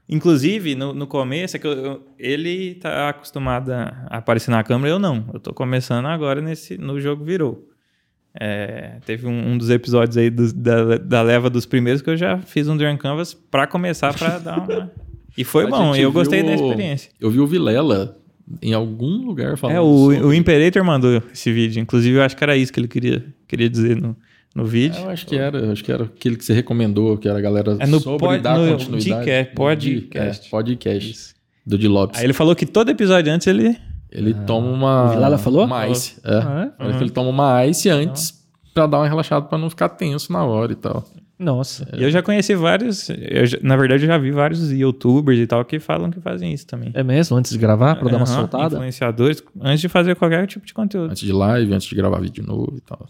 Inclusive, 0.10 0.74
no, 0.76 0.94
no 0.94 1.06
começo, 1.06 1.56
é 1.56 1.60
que 1.60 1.68
eu- 1.68 1.72
eu- 1.72 2.02
ele 2.18 2.76
tá 2.76 3.10
acostumado 3.10 3.72
a 3.72 4.08
aparecer 4.10 4.50
na 4.50 4.64
câmera, 4.64 4.96
eu 4.96 5.00
não. 5.00 5.24
Eu 5.34 5.40
tô 5.40 5.54
começando 5.54 6.08
agora 6.08 6.42
nesse, 6.42 6.78
no 6.78 7.00
jogo 7.00 7.24
Virou. 7.24 7.68
É, 8.40 8.98
teve 9.06 9.28
um, 9.28 9.52
um 9.54 9.58
dos 9.58 9.70
episódios 9.70 10.16
aí 10.18 10.30
dos- 10.30 10.54
da, 10.54 10.98
da 10.98 11.22
leva 11.22 11.50
dos 11.50 11.66
primeiros 11.66 12.02
que 12.02 12.10
eu 12.10 12.18
já 12.18 12.38
fiz 12.40 12.68
um 12.68 12.78
Dream 12.78 12.98
Canvas 12.98 13.34
pra 13.34 13.68
começar, 13.68 14.14
pra 14.18 14.38
dar 14.40 14.60
uma... 14.60 14.92
E 15.38 15.44
foi 15.44 15.66
A 15.68 15.68
bom, 15.68 15.96
eu 15.96 16.12
gostei 16.12 16.42
da 16.44 16.54
experiência. 16.54 17.12
Eu 17.20 17.30
vi 17.32 17.40
o 17.40 17.48
Vilela 17.48 18.18
em 18.62 18.74
algum 18.74 19.26
lugar 19.26 19.58
falando 19.58 19.76
É, 19.78 19.82
o, 19.82 20.12
sobre- 20.14 20.22
o 20.26 20.34
Imperator 20.34 20.84
mandou 20.84 21.22
esse 21.32 21.52
vídeo. 21.52 21.80
Inclusive, 21.82 22.18
eu 22.18 22.24
acho 22.24 22.36
que 22.36 22.44
era 22.44 22.56
isso 22.58 22.72
que 22.74 22.80
ele 22.80 22.88
queria, 22.88 23.26
queria 23.48 23.70
dizer 23.70 23.96
no, 24.00 24.16
no 24.60 24.66
vídeo. 24.66 25.00
Eu 25.02 25.10
acho 25.10 25.26
que 25.26 25.36
era, 25.38 25.58
eu 25.58 25.72
acho 25.72 25.84
que 25.84 25.92
era 25.92 26.04
aquele 26.04 26.36
que 26.38 26.44
você 26.46 26.54
recomendou, 26.54 27.18
que 27.18 27.28
era 27.28 27.38
a 27.38 27.42
galera 27.42 27.78
É 27.80 27.86
no 27.88 28.00
sobre 28.00 28.20
pod- 28.20 28.42
dar 28.42 28.58
no 28.58 28.72
continuidade. 28.78 29.26
Dcast, 29.26 29.56
podcast. 29.56 30.48
É, 30.48 30.50
podcast. 30.50 31.36
Do 31.66 31.78
de 31.78 31.88
Lopes. 31.88 32.20
Aí 32.20 32.26
ele 32.26 32.34
falou 32.34 32.56
que 32.56 32.66
todo 32.66 32.90
episódio 32.90 33.32
antes 33.32 33.46
ele... 33.48 33.78
Ele 34.12 34.34
toma 34.34 34.68
uma. 34.72 35.06
O 35.06 35.10
Vilela 35.10 35.38
falou? 35.38 35.66
Uma 35.66 35.88
ice. 35.88 36.20
É. 36.26 36.34
Ah, 36.38 36.72
Parece 36.80 36.98
que 36.98 37.04
ele 37.04 37.12
toma 37.12 37.30
uma 37.30 37.64
ice 37.68 37.90
antes 37.90 38.34
pra 38.74 38.88
dar 38.88 38.98
uma 38.98 39.08
relaxada 39.08 39.46
pra 39.46 39.56
não 39.56 39.70
ficar 39.70 39.88
tenso 39.90 40.34
na 40.34 40.44
hora 40.44 40.72
e 40.72 40.76
tal. 40.76 41.08
Nossa. 41.38 41.88
E 41.96 42.02
eu 42.04 42.10
já 42.10 42.22
conheci 42.24 42.56
vários, 42.56 43.08
eu 43.10 43.46
na 43.62 43.78
verdade 43.78 44.04
eu 44.04 44.08
já 44.08 44.18
vi 44.18 44.32
vários 44.32 44.72
youtubers 44.72 45.38
e 45.40 45.46
tal 45.46 45.64
que 45.64 45.80
falam 45.80 46.10
que 46.10 46.20
fazem 46.20 46.52
isso 46.52 46.66
também. 46.66 46.90
É 46.96 47.04
mesmo? 47.04 47.38
Antes 47.38 47.52
de 47.52 47.58
gravar, 47.60 47.96
pra 47.98 48.10
dar 48.10 48.18
uma 48.18 48.26
Aham, 48.26 48.36
soltada? 48.36 48.76
Influenciadores, 48.78 49.44
antes 49.62 49.80
de 49.80 49.88
fazer 49.88 50.16
qualquer 50.16 50.48
tipo 50.48 50.66
de 50.66 50.74
conteúdo. 50.74 51.12
Antes 51.12 51.22
de 51.22 51.32
live, 51.32 51.72
antes 51.72 51.88
de 51.88 51.96
gravar 51.96 52.20
vídeo 52.20 52.44
novo 52.44 52.74
e 52.78 52.82
tal. 52.82 53.08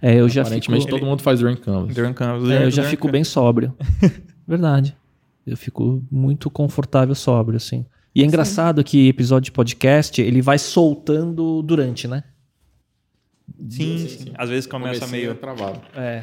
É, 0.00 0.14
eu 0.14 0.28
já 0.28 0.44
fico, 0.44 0.54
Aparentemente 0.54 0.86
todo 0.86 1.04
mundo 1.04 1.22
faz 1.22 1.40
Dream 1.40 1.56
Canvas. 1.56 1.94
During 1.94 2.12
Canvas, 2.12 2.50
é, 2.50 2.64
eu 2.64 2.70
já 2.70 2.84
fico 2.84 3.10
bem 3.10 3.24
sóbrio. 3.24 3.74
Verdade. 4.46 4.96
Eu 5.46 5.56
fico 5.56 6.02
muito 6.10 6.50
confortável 6.50 7.14
sóbrio, 7.14 7.56
assim. 7.56 7.84
E 8.14 8.22
é 8.22 8.24
engraçado 8.24 8.82
que 8.84 9.08
episódio 9.08 9.46
de 9.46 9.52
podcast, 9.52 10.20
ele 10.20 10.42
vai 10.42 10.58
soltando 10.58 11.62
durante, 11.62 12.06
né? 12.06 12.24
Sim, 13.68 14.06
sim. 14.08 14.32
Às 14.36 14.50
vezes 14.50 14.66
começa 14.66 15.00
Comecei 15.00 15.20
meio... 15.20 15.34
travado. 15.34 15.80
É. 15.96 16.22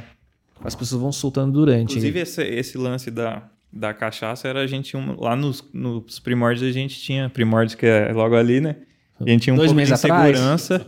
As 0.63 0.75
pessoas 0.75 1.01
vão 1.01 1.11
soltando 1.11 1.51
durante. 1.51 1.91
Inclusive 1.91 2.19
esse, 2.19 2.43
esse 2.43 2.77
lance 2.77 3.11
da, 3.11 3.43
da 3.71 3.93
cachaça 3.93 4.47
era 4.47 4.61
a 4.61 4.67
gente, 4.67 4.95
um, 4.95 5.19
lá 5.19 5.35
nos, 5.35 5.63
nos 5.73 6.19
primórdios 6.19 6.67
a 6.67 6.71
gente 6.71 6.99
tinha, 6.99 7.29
primórdios 7.29 7.75
que 7.75 7.85
é 7.85 8.11
logo 8.13 8.35
ali, 8.35 8.61
né? 8.61 8.77
A 9.19 9.29
gente 9.29 9.43
tinha 9.43 9.53
um 9.53 9.57
Dois 9.57 9.71
pouco 9.71 9.81
de 9.81 9.89
meses 9.89 10.03
atrás. 10.03 10.31
insegurança. 10.31 10.85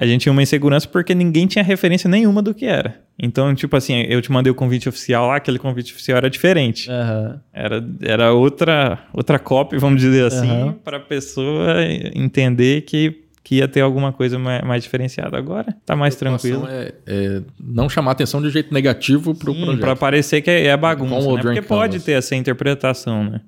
A 0.00 0.06
gente 0.06 0.20
tinha 0.22 0.32
uma 0.32 0.42
insegurança 0.42 0.86
porque 0.86 1.12
ninguém 1.12 1.48
tinha 1.48 1.64
referência 1.64 2.08
nenhuma 2.08 2.40
do 2.40 2.54
que 2.54 2.64
era. 2.66 3.00
Então, 3.18 3.52
tipo 3.52 3.76
assim, 3.76 4.02
eu 4.02 4.22
te 4.22 4.30
mandei 4.30 4.48
o 4.48 4.54
convite 4.54 4.88
oficial 4.88 5.26
lá, 5.26 5.36
aquele 5.36 5.58
convite 5.58 5.92
oficial 5.92 6.18
era 6.18 6.30
diferente. 6.30 6.88
Aham. 6.88 7.40
Era, 7.52 7.84
era 8.00 8.32
outra, 8.32 9.00
outra 9.12 9.40
copy, 9.40 9.76
vamos 9.76 10.00
dizer 10.00 10.24
assim, 10.26 10.48
Aham. 10.48 10.72
para 10.84 10.98
a 10.98 11.00
pessoa 11.00 11.82
entender 12.14 12.82
que, 12.82 13.24
que 13.42 13.56
ia 13.56 13.66
ter 13.66 13.80
alguma 13.80 14.12
coisa 14.12 14.38
mais, 14.38 14.62
mais 14.62 14.84
diferenciada. 14.84 15.36
Agora 15.36 15.74
tá 15.84 15.96
mais 15.96 16.14
A 16.14 16.18
tranquilo. 16.20 16.64
É, 16.68 16.92
é 17.04 17.42
não 17.58 17.88
chamar 17.88 18.12
atenção 18.12 18.40
de 18.40 18.50
jeito 18.50 18.72
negativo 18.72 19.34
pro 19.34 19.52
Sim, 19.52 19.62
projeto. 19.64 19.80
para 19.80 19.96
parecer 19.96 20.42
que 20.42 20.50
é, 20.50 20.66
é 20.66 20.76
bagunça, 20.76 21.28
o 21.28 21.34
né? 21.34 21.42
Porque 21.42 21.60
pode 21.62 21.94
Canvas. 21.94 22.04
ter 22.04 22.12
essa 22.12 22.36
interpretação, 22.36 23.24
né? 23.24 23.40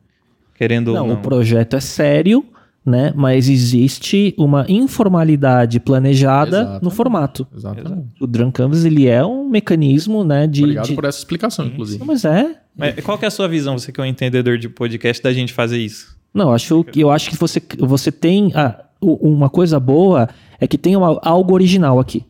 Querendo 0.57 0.93
Não, 0.95 1.03
ou 1.03 1.09
não. 1.11 1.15
o 1.15 1.19
projeto 1.19 1.77
é 1.77 1.81
sério, 1.81 2.45
né? 2.85 3.13
Mas 3.15 3.49
existe 3.49 4.35
uma 4.39 4.65
informalidade 4.69 5.79
planejada 5.81 6.59
Exatamente. 6.61 6.83
no 6.85 6.91
formato. 6.91 7.47
Exatamente. 7.55 8.09
O 8.21 8.27
Drunk 8.27 8.53
Canvas, 8.55 8.85
ele 8.85 9.07
é 9.07 9.25
um 9.25 9.49
mecanismo, 9.49 10.25
né? 10.25 10.47
De, 10.47 10.63
Obrigado 10.63 10.87
de- 10.87 10.95
por 10.95 11.05
essa 11.05 11.19
explicação, 11.19 11.67
inclusive. 11.67 11.99
Não, 12.01 12.07
mas 12.07 12.25
é. 12.25 12.57
Mas 12.77 12.95
qual 13.05 13.19
que 13.19 13.25
é 13.25 13.29
a 13.29 13.31
sua 13.31 13.47
visão, 13.49 13.79
você 13.79 13.93
que 13.93 14.01
é 14.01 14.05
um 14.05 14.07
entendedor 14.07 14.57
de 14.59 14.69
podcast, 14.69 15.23
da 15.23 15.33
gente 15.33 15.53
fazer 15.53 15.79
isso? 15.79 16.19
Não, 16.33 16.49
eu 16.49 16.55
acho 16.55 16.85
que 16.85 17.01
eu 17.01 17.11
acho 17.11 17.29
que 17.31 17.37
você, 17.37 17.61
você 17.81 18.11
tem 18.13 18.53
ah, 18.55 18.85
u- 19.01 19.15
uma 19.29 19.51
coisa 19.51 19.79
boa 19.81 20.29
é 20.61 20.67
que 20.67 20.79
tem 20.79 20.95
uma- 20.97 21.19
algo 21.23 21.53
original 21.53 21.99
aqui. 21.99 22.25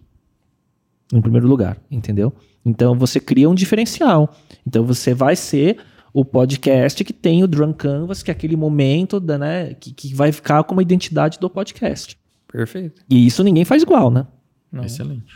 Em 1.12 1.20
primeiro 1.20 1.46
lugar, 1.48 1.76
entendeu? 1.90 2.32
Então 2.64 2.94
você 2.94 3.18
cria 3.20 3.48
um 3.50 3.54
diferencial. 3.54 4.34
Então 4.66 4.84
você 4.84 5.12
vai 5.12 5.34
ser 5.36 5.76
o 6.12 6.24
podcast 6.24 7.02
que 7.04 7.12
tem 7.12 7.42
o 7.44 7.46
Drunk 7.48 7.78
Canvas, 7.78 8.22
que 8.22 8.30
é 8.30 8.32
aquele 8.32 8.56
momento 8.56 9.20
da, 9.20 9.38
né, 9.38 9.74
que, 9.74 9.92
que 9.92 10.14
vai 10.14 10.32
ficar 10.32 10.62
como 10.64 10.80
a 10.80 10.82
identidade 10.82 11.38
do 11.38 11.48
podcast. 11.48 12.18
Perfeito. 12.50 13.02
E 13.08 13.26
isso 13.26 13.44
ninguém 13.44 13.64
faz 13.64 13.82
igual, 13.82 14.10
né? 14.10 14.26
Não. 14.72 14.84
Excelente. 14.84 15.32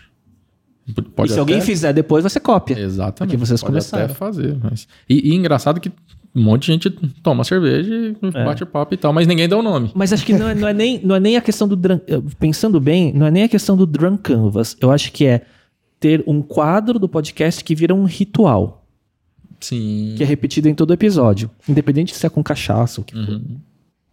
e 0.87 0.93
Pode 0.93 1.33
se 1.33 1.39
alguém 1.39 1.57
até- 1.57 1.65
fizer 1.67 1.93
depois, 1.93 2.25
você 2.25 2.41
cópia. 2.41 2.79
Exatamente. 2.79 3.19
Porque 3.31 3.37
vocês 3.37 3.61
Pode 3.61 3.71
começaram. 3.73 4.05
até 4.07 4.15
fazer. 4.15 4.57
Mas... 4.63 4.89
E, 5.09 5.31
e 5.31 5.35
engraçado 5.35 5.81
que 5.81 5.91
um 6.35 6.43
monte 6.43 6.63
de 6.67 6.73
gente 6.73 6.91
toma 7.23 7.45
cerveja 7.45 7.95
e 7.95 8.17
É. 8.37 8.45
bate 8.45 8.67
papo 8.67 8.93
e 8.93 8.97
tal, 8.97 9.13
mas 9.13 9.27
ninguém 9.29 9.49
deu 9.49 9.61
o 9.61 9.63
nome. 9.63 9.93
Mas 9.95 10.13
acho 10.13 10.27
que 10.27 10.33
não 10.33 10.49
é, 10.49 10.55
não 10.57 10.67
é 10.67 10.75
nem, 10.75 11.01
não 11.05 11.15
é 11.15 11.21
nem 11.21 11.37
a 11.37 11.41
questão 11.41 11.69
do 11.69 11.77
drunk, 11.77 12.03
eh, 12.09 12.21
pensando 12.41 12.81
bem, 12.81 13.13
não 13.13 13.27
é 13.27 13.31
nem 13.31 13.45
a 13.45 13.49
questão 13.49 13.77
do 13.77 13.87
drunk 13.87 14.23
canvas. 14.25 14.77
Eu 14.81 14.91
acho 14.91 15.13
que 15.13 15.25
é 15.25 15.43
ter 16.01 16.25
um 16.27 16.43
quadro 16.43 16.99
do 16.99 17.09
podcast 17.09 17.63
que 17.63 17.73
vira 17.75 17.95
um 17.95 18.05
ritual, 18.05 18.84
Sim. 19.67 20.15
que 20.17 20.23
é 20.23 20.27
repetido 20.27 20.69
em 20.69 20.75
todo 20.75 20.93
episódio, 20.93 21.51
independente 21.69 22.15
se 22.15 22.27
é 22.27 22.29
com 22.29 22.43
cachaça 22.43 23.01
ou 23.01 23.03
o 23.03 23.07
que 23.07 23.15
for. 23.15 23.35
Uhum. 23.35 23.59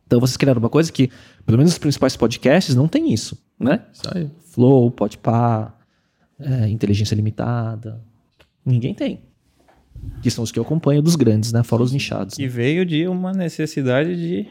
Então 0.07 0.19
vocês 0.19 0.37
criaram 0.37 0.59
uma 0.59 0.69
coisa 0.69 0.91
que, 0.91 1.09
pelo 1.45 1.57
menos 1.57 1.71
os 1.73 1.77
principais 1.77 2.15
podcasts 2.17 2.75
não 2.75 2.87
tem 2.87 3.13
isso, 3.13 3.37
né? 3.59 3.81
Isso 3.93 4.03
aí. 4.13 4.29
Flow, 4.51 4.91
Podpah, 4.91 5.73
é, 6.39 6.67
Inteligência 6.67 7.15
Limitada, 7.15 8.01
ninguém 8.65 8.93
tem. 8.93 9.21
Que 10.21 10.29
são 10.31 10.43
os 10.43 10.51
que 10.51 10.57
eu 10.59 10.63
acompanho 10.63 11.01
dos 11.01 11.15
grandes, 11.15 11.51
né? 11.53 11.63
Fora 11.63 11.83
os 11.83 11.91
nichados. 11.93 12.37
E 12.39 12.47
veio 12.47 12.85
de 12.85 13.07
uma 13.07 13.31
necessidade 13.31 14.15
de 14.15 14.47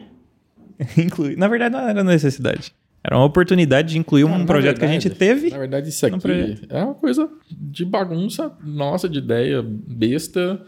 incluir. 0.97 1.37
Na 1.37 1.47
verdade, 1.47 1.73
não 1.73 1.81
era 1.81 2.03
necessidade. 2.03 2.73
Era 3.03 3.17
uma 3.17 3.25
oportunidade 3.25 3.89
de 3.93 3.97
incluir 3.97 4.23
um 4.25 4.37
na 4.37 4.45
projeto 4.45 4.77
que 4.79 4.85
a 4.85 4.87
gente 4.87 5.09
verdade- 5.09 5.33
teve. 5.41 5.49
Na 5.49 5.57
verdade, 5.57 5.89
isso 5.89 6.05
aqui 6.05 6.67
é 6.69 6.83
uma 6.83 6.93
coisa 6.93 7.27
de 7.51 7.83
bagunça 7.83 8.51
nossa, 8.63 9.09
de 9.09 9.17
ideia 9.19 9.61
besta. 9.63 10.61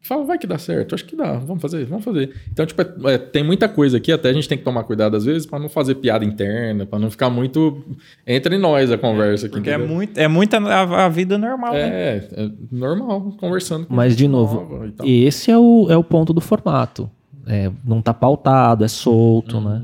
Fala, 0.00 0.24
vai 0.24 0.38
que 0.38 0.46
dá 0.46 0.56
certo. 0.58 0.94
Acho 0.94 1.04
que 1.04 1.16
dá. 1.16 1.34
Vamos 1.34 1.60
fazer, 1.60 1.84
vamos 1.84 2.04
fazer. 2.04 2.32
Então, 2.50 2.64
tipo, 2.64 2.80
é- 2.80 3.14
é, 3.14 3.18
tem 3.18 3.42
muita 3.44 3.68
coisa 3.68 3.96
aqui, 3.98 4.10
até 4.12 4.30
a 4.30 4.32
gente 4.32 4.48
tem 4.48 4.56
que 4.56 4.64
tomar 4.64 4.84
cuidado 4.84 5.16
às 5.16 5.24
vezes 5.24 5.44
pra 5.44 5.58
não 5.58 5.68
fazer 5.68 5.96
piada 5.96 6.24
interna, 6.24 6.86
pra 6.86 6.98
não 6.98 7.10
ficar 7.10 7.28
muito 7.28 7.84
entre 8.26 8.56
nós 8.58 8.90
a 8.90 8.96
conversa 8.96 9.46
aqui. 9.46 9.56
Porque 9.56 9.70
é, 9.70 9.76
muito, 9.76 10.16
é 10.16 10.28
muita 10.28 10.58
a, 10.58 11.06
a 11.06 11.08
vida 11.08 11.36
normal, 11.36 11.72
né? 11.74 11.88
É, 11.88 12.28
é 12.32 12.50
normal, 12.70 13.32
conversando 13.38 13.86
com 13.86 13.94
Mas, 13.94 14.16
de 14.16 14.26
novo, 14.28 14.84
e 15.04 15.24
esse 15.24 15.50
é 15.50 15.58
o, 15.58 15.86
é 15.90 15.96
o 15.96 16.04
ponto 16.04 16.32
do 16.32 16.40
formato. 16.40 17.10
É, 17.46 17.70
não 17.84 18.00
tá 18.00 18.14
pautado, 18.14 18.84
é 18.84 18.88
solto, 18.88 19.60
né? 19.60 19.82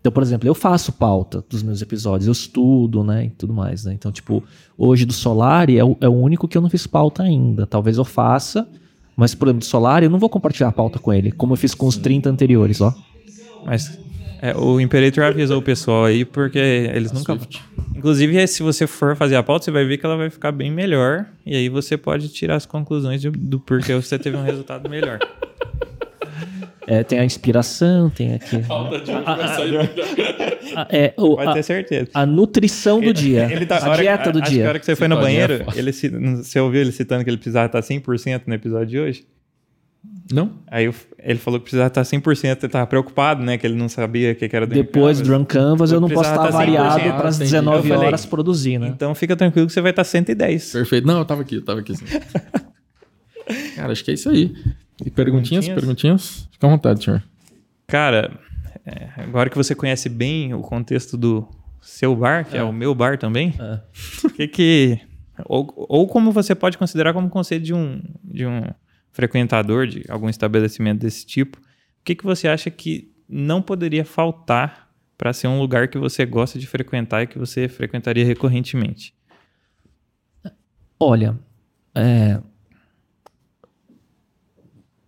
Então, 0.00 0.12
por 0.12 0.22
exemplo, 0.22 0.46
eu 0.46 0.54
faço 0.54 0.92
pauta 0.92 1.42
dos 1.48 1.62
meus 1.62 1.80
episódios, 1.80 2.26
eu 2.26 2.32
estudo, 2.32 3.02
né, 3.02 3.24
e 3.24 3.30
tudo 3.30 3.54
mais, 3.54 3.86
né? 3.86 3.94
Então, 3.94 4.12
tipo, 4.12 4.42
hoje 4.76 5.06
do 5.06 5.14
Solari 5.14 5.78
é 5.78 5.84
o, 5.84 5.96
é 5.98 6.06
o 6.08 6.12
único 6.12 6.46
que 6.46 6.58
eu 6.58 6.60
não 6.62 6.68
fiz 6.68 6.86
pauta 6.86 7.22
ainda. 7.22 7.66
Talvez 7.66 7.96
eu 7.96 8.04
faça, 8.04 8.68
mas, 9.16 9.34
por 9.34 9.48
exemplo, 9.48 9.60
do 9.60 9.64
Solari 9.64 10.06
eu 10.06 10.10
não 10.10 10.18
vou 10.18 10.28
compartilhar 10.28 10.68
a 10.68 10.72
pauta 10.72 10.98
com 10.98 11.12
ele, 11.12 11.32
como 11.32 11.52
eu 11.52 11.56
fiz 11.56 11.74
com 11.74 11.86
os 11.86 11.96
30 11.96 12.28
anteriores, 12.28 12.80
ó. 12.80 12.94
Mas 13.64 13.98
é, 14.42 14.54
o 14.54 14.78
Imperator 14.78 15.24
avisou 15.24 15.58
o 15.58 15.62
pessoal 15.62 16.04
aí, 16.04 16.24
porque 16.24 16.58
eles 16.58 17.12
nunca. 17.12 17.34
Swift. 17.34 17.62
Inclusive, 17.96 18.46
se 18.46 18.62
você 18.62 18.86
for 18.86 19.16
fazer 19.16 19.36
a 19.36 19.42
pauta, 19.42 19.64
você 19.64 19.70
vai 19.70 19.86
ver 19.86 19.96
que 19.96 20.04
ela 20.04 20.18
vai 20.18 20.28
ficar 20.28 20.52
bem 20.52 20.70
melhor. 20.70 21.24
E 21.46 21.56
aí 21.56 21.70
você 21.70 21.96
pode 21.96 22.28
tirar 22.28 22.56
as 22.56 22.66
conclusões 22.66 23.22
do, 23.22 23.30
do 23.30 23.58
porquê 23.58 23.94
você 23.94 24.18
teve 24.18 24.36
um 24.36 24.42
resultado 24.42 24.90
melhor. 24.90 25.18
É, 26.86 27.02
tem 27.02 27.18
a 27.18 27.24
inspiração, 27.24 28.10
tem 28.10 28.34
aqui. 28.34 28.60
Falta 28.64 29.00
de 29.00 29.10
vai 29.12 29.48
sair 29.48 29.76
a- 30.76 30.86
é, 30.90 31.14
o- 31.16 31.36
Pode 31.36 31.54
ter 31.54 31.62
certeza. 31.62 32.10
a 32.12 32.26
nutrição 32.26 33.00
do 33.00 33.12
dia. 33.12 33.48
Ele 33.52 33.64
tá- 33.66 33.78
a 33.84 33.88
hora- 33.90 34.02
dieta 34.02 34.30
do 34.32 34.42
que 34.42 34.50
dia. 34.50 34.66
a 34.66 34.68
hora 34.70 34.78
que 34.78 34.84
você 34.86 34.94
foi 34.96 35.08
no 35.08 35.16
banheiro, 35.16 35.64
ele, 35.74 35.92
você 35.92 36.60
ouviu 36.60 36.80
ele 36.80 36.92
citando 36.92 37.24
que 37.24 37.30
ele 37.30 37.36
precisava 37.36 37.66
estar 37.66 37.80
100% 37.80 38.42
no 38.46 38.54
episódio 38.54 38.86
de 38.86 38.98
hoje? 38.98 39.26
Não? 40.32 40.52
Aí 40.66 40.84
eu- 40.86 40.94
ele 41.18 41.38
falou 41.38 41.58
que 41.58 41.64
precisava 41.64 41.88
estar 41.88 42.02
100%, 42.04 42.58
ele 42.62 42.66
estava 42.66 42.86
preocupado, 42.86 43.42
né? 43.42 43.56
Que 43.58 43.66
ele 43.66 43.74
não 43.74 43.88
sabia 43.88 44.32
o 44.32 44.34
que 44.34 44.48
que 44.48 44.56
era 44.56 44.66
Drunk 44.66 44.82
Depois 44.82 45.18
do 45.18 45.22
Canvas. 45.24 45.28
Drunk 45.38 45.48
Canvas, 45.52 45.92
eu 45.92 46.00
não 46.00 46.08
posso 46.08 46.30
estar 46.30 46.42
tá 46.42 46.48
100%. 46.48 46.52
variado 46.52 47.00
para 47.16 47.28
as 47.28 47.36
entendi. 47.36 47.50
19 47.52 47.88
Eu 47.88 47.94
falei, 47.94 48.08
horas 48.08 48.26
produzir, 48.26 48.78
né? 48.78 48.88
Então 48.88 49.14
fica 49.14 49.34
tranquilo 49.36 49.66
que 49.66 49.72
você 49.72 49.80
vai 49.80 49.90
estar 49.92 50.04
110. 50.04 50.72
Perfeito. 50.72 51.06
Não, 51.06 51.18
eu 51.18 51.24
tava 51.24 51.40
aqui, 51.42 51.56
eu 51.56 51.64
tava 51.64 51.80
aqui 51.80 51.96
sim. 51.96 52.04
Cara, 53.76 53.92
acho 53.92 54.04
que 54.04 54.10
é 54.10 54.14
isso 54.14 54.28
aí. 54.30 54.54
E 55.04 55.10
perguntinhas, 55.10 55.66
Perguntinhas? 55.66 55.74
perguntinhas? 55.74 56.48
Fica 56.52 56.66
à 56.66 56.70
vontade, 56.70 57.04
senhor. 57.04 57.22
Cara, 57.86 58.38
é, 58.86 59.08
agora 59.16 59.48
que 59.50 59.56
você 59.56 59.74
conhece 59.74 60.08
bem 60.08 60.54
o 60.54 60.60
contexto 60.60 61.16
do 61.16 61.48
seu 61.80 62.14
bar, 62.14 62.44
que 62.48 62.56
é, 62.56 62.62
o 62.62 62.72
meu 62.72 62.94
bar 62.94 63.18
também, 63.18 63.54
É. 63.58 63.80
o 64.26 64.30
que 64.30 64.48
que... 64.48 65.00
Ou, 65.46 65.72
ou 65.76 66.06
como 66.06 66.30
você 66.30 66.54
pode 66.54 66.78
considerar 66.78 67.12
como 67.12 67.28
conceito 67.28 67.64
de 67.64 67.74
um, 67.74 68.00
de 68.22 68.46
um 68.46 68.62
frequentador 69.10 69.86
de 69.86 70.04
algum 70.08 70.28
estabelecimento 70.28 71.00
desse 71.00 71.26
tipo, 71.26 71.58
o 71.58 71.62
que, 72.04 72.14
que 72.14 72.24
você 72.24 72.46
acha 72.46 72.70
que 72.70 73.12
não 73.28 73.60
poderia 73.60 74.04
faltar 74.04 74.88
para 75.18 75.32
ser 75.32 75.48
um 75.48 75.58
lugar 75.58 75.88
que 75.88 75.98
você 75.98 76.24
gosta 76.24 76.58
de 76.58 76.66
frequentar 76.66 77.22
e 77.22 77.26
que 77.26 77.38
você 77.38 77.68
frequentaria 77.68 78.24
recorrentemente? 78.24 79.12
Olha, 80.98 81.38
é, 81.94 82.40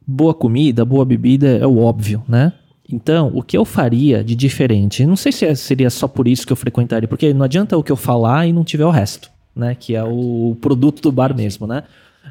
boa 0.07 0.33
comida, 0.33 0.85
boa 0.85 1.05
bebida 1.05 1.49
é 1.49 1.67
o 1.67 1.79
óbvio, 1.79 2.23
né? 2.29 2.53
Então, 2.89 3.33
o 3.35 3.43
que 3.43 3.57
eu 3.57 3.65
faria 3.65 4.23
de 4.23 4.37
diferente? 4.37 5.05
Não 5.05 5.17
sei 5.17 5.33
se 5.33 5.45
é- 5.45 5.55
seria 5.55 5.91
só 5.91 6.07
por 6.07 6.29
isso 6.29 6.47
que 6.47 6.53
eu 6.53 6.57
frequentaria, 6.57 7.09
porque 7.09 7.35
não 7.35 7.45
adianta 7.45 7.77
o 7.77 7.83
que 7.83 7.91
eu 7.91 7.97
falar 7.97 8.47
e 8.47 8.53
não 8.53 8.63
tiver 8.63 8.85
o 8.85 8.91
resto, 8.91 9.29
né? 9.55 9.75
Que 9.75 9.97
é 9.97 10.05
o 10.05 10.57
produto 10.61 11.03
do 11.03 11.11
bar 11.11 11.35
mesmo, 11.35 11.67
né? 11.67 11.83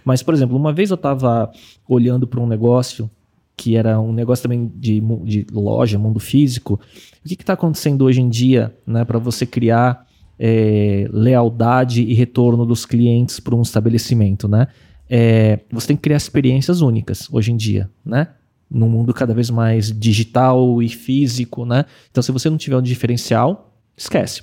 Mas, 0.05 0.23
por 0.23 0.33
exemplo, 0.33 0.55
uma 0.55 0.71
vez 0.71 0.91
eu 0.91 0.95
estava 0.95 1.51
olhando 1.87 2.25
para 2.25 2.39
um 2.39 2.47
negócio 2.47 3.09
que 3.57 3.75
era 3.75 3.99
um 3.99 4.11
negócio 4.11 4.43
também 4.43 4.69
de, 4.75 4.99
de 5.23 5.47
loja, 5.51 5.97
mundo 5.97 6.19
físico. 6.19 6.79
O 7.23 7.27
que 7.27 7.35
está 7.35 7.53
acontecendo 7.53 8.03
hoje 8.03 8.21
em 8.21 8.27
dia, 8.27 8.75
né, 8.85 9.05
para 9.05 9.17
você 9.17 9.45
criar 9.45 10.05
é, 10.37 11.07
lealdade 11.11 12.01
e 12.03 12.13
retorno 12.13 12.65
dos 12.65 12.85
clientes 12.85 13.39
para 13.39 13.55
um 13.55 13.61
estabelecimento, 13.61 14.47
né? 14.47 14.67
É, 15.09 15.59
você 15.71 15.87
tem 15.87 15.95
que 15.95 16.03
criar 16.03 16.17
experiências 16.17 16.81
únicas 16.81 17.27
hoje 17.31 17.51
em 17.51 17.57
dia, 17.57 17.89
né? 18.03 18.29
Num 18.69 18.89
mundo 18.89 19.13
cada 19.13 19.33
vez 19.33 19.49
mais 19.49 19.91
digital 19.91 20.81
e 20.81 20.89
físico, 20.89 21.65
né? 21.65 21.85
Então, 22.09 22.23
se 22.23 22.31
você 22.31 22.49
não 22.49 22.57
tiver 22.57 22.77
um 22.77 22.81
diferencial, 22.81 23.77
esquece. 23.95 24.41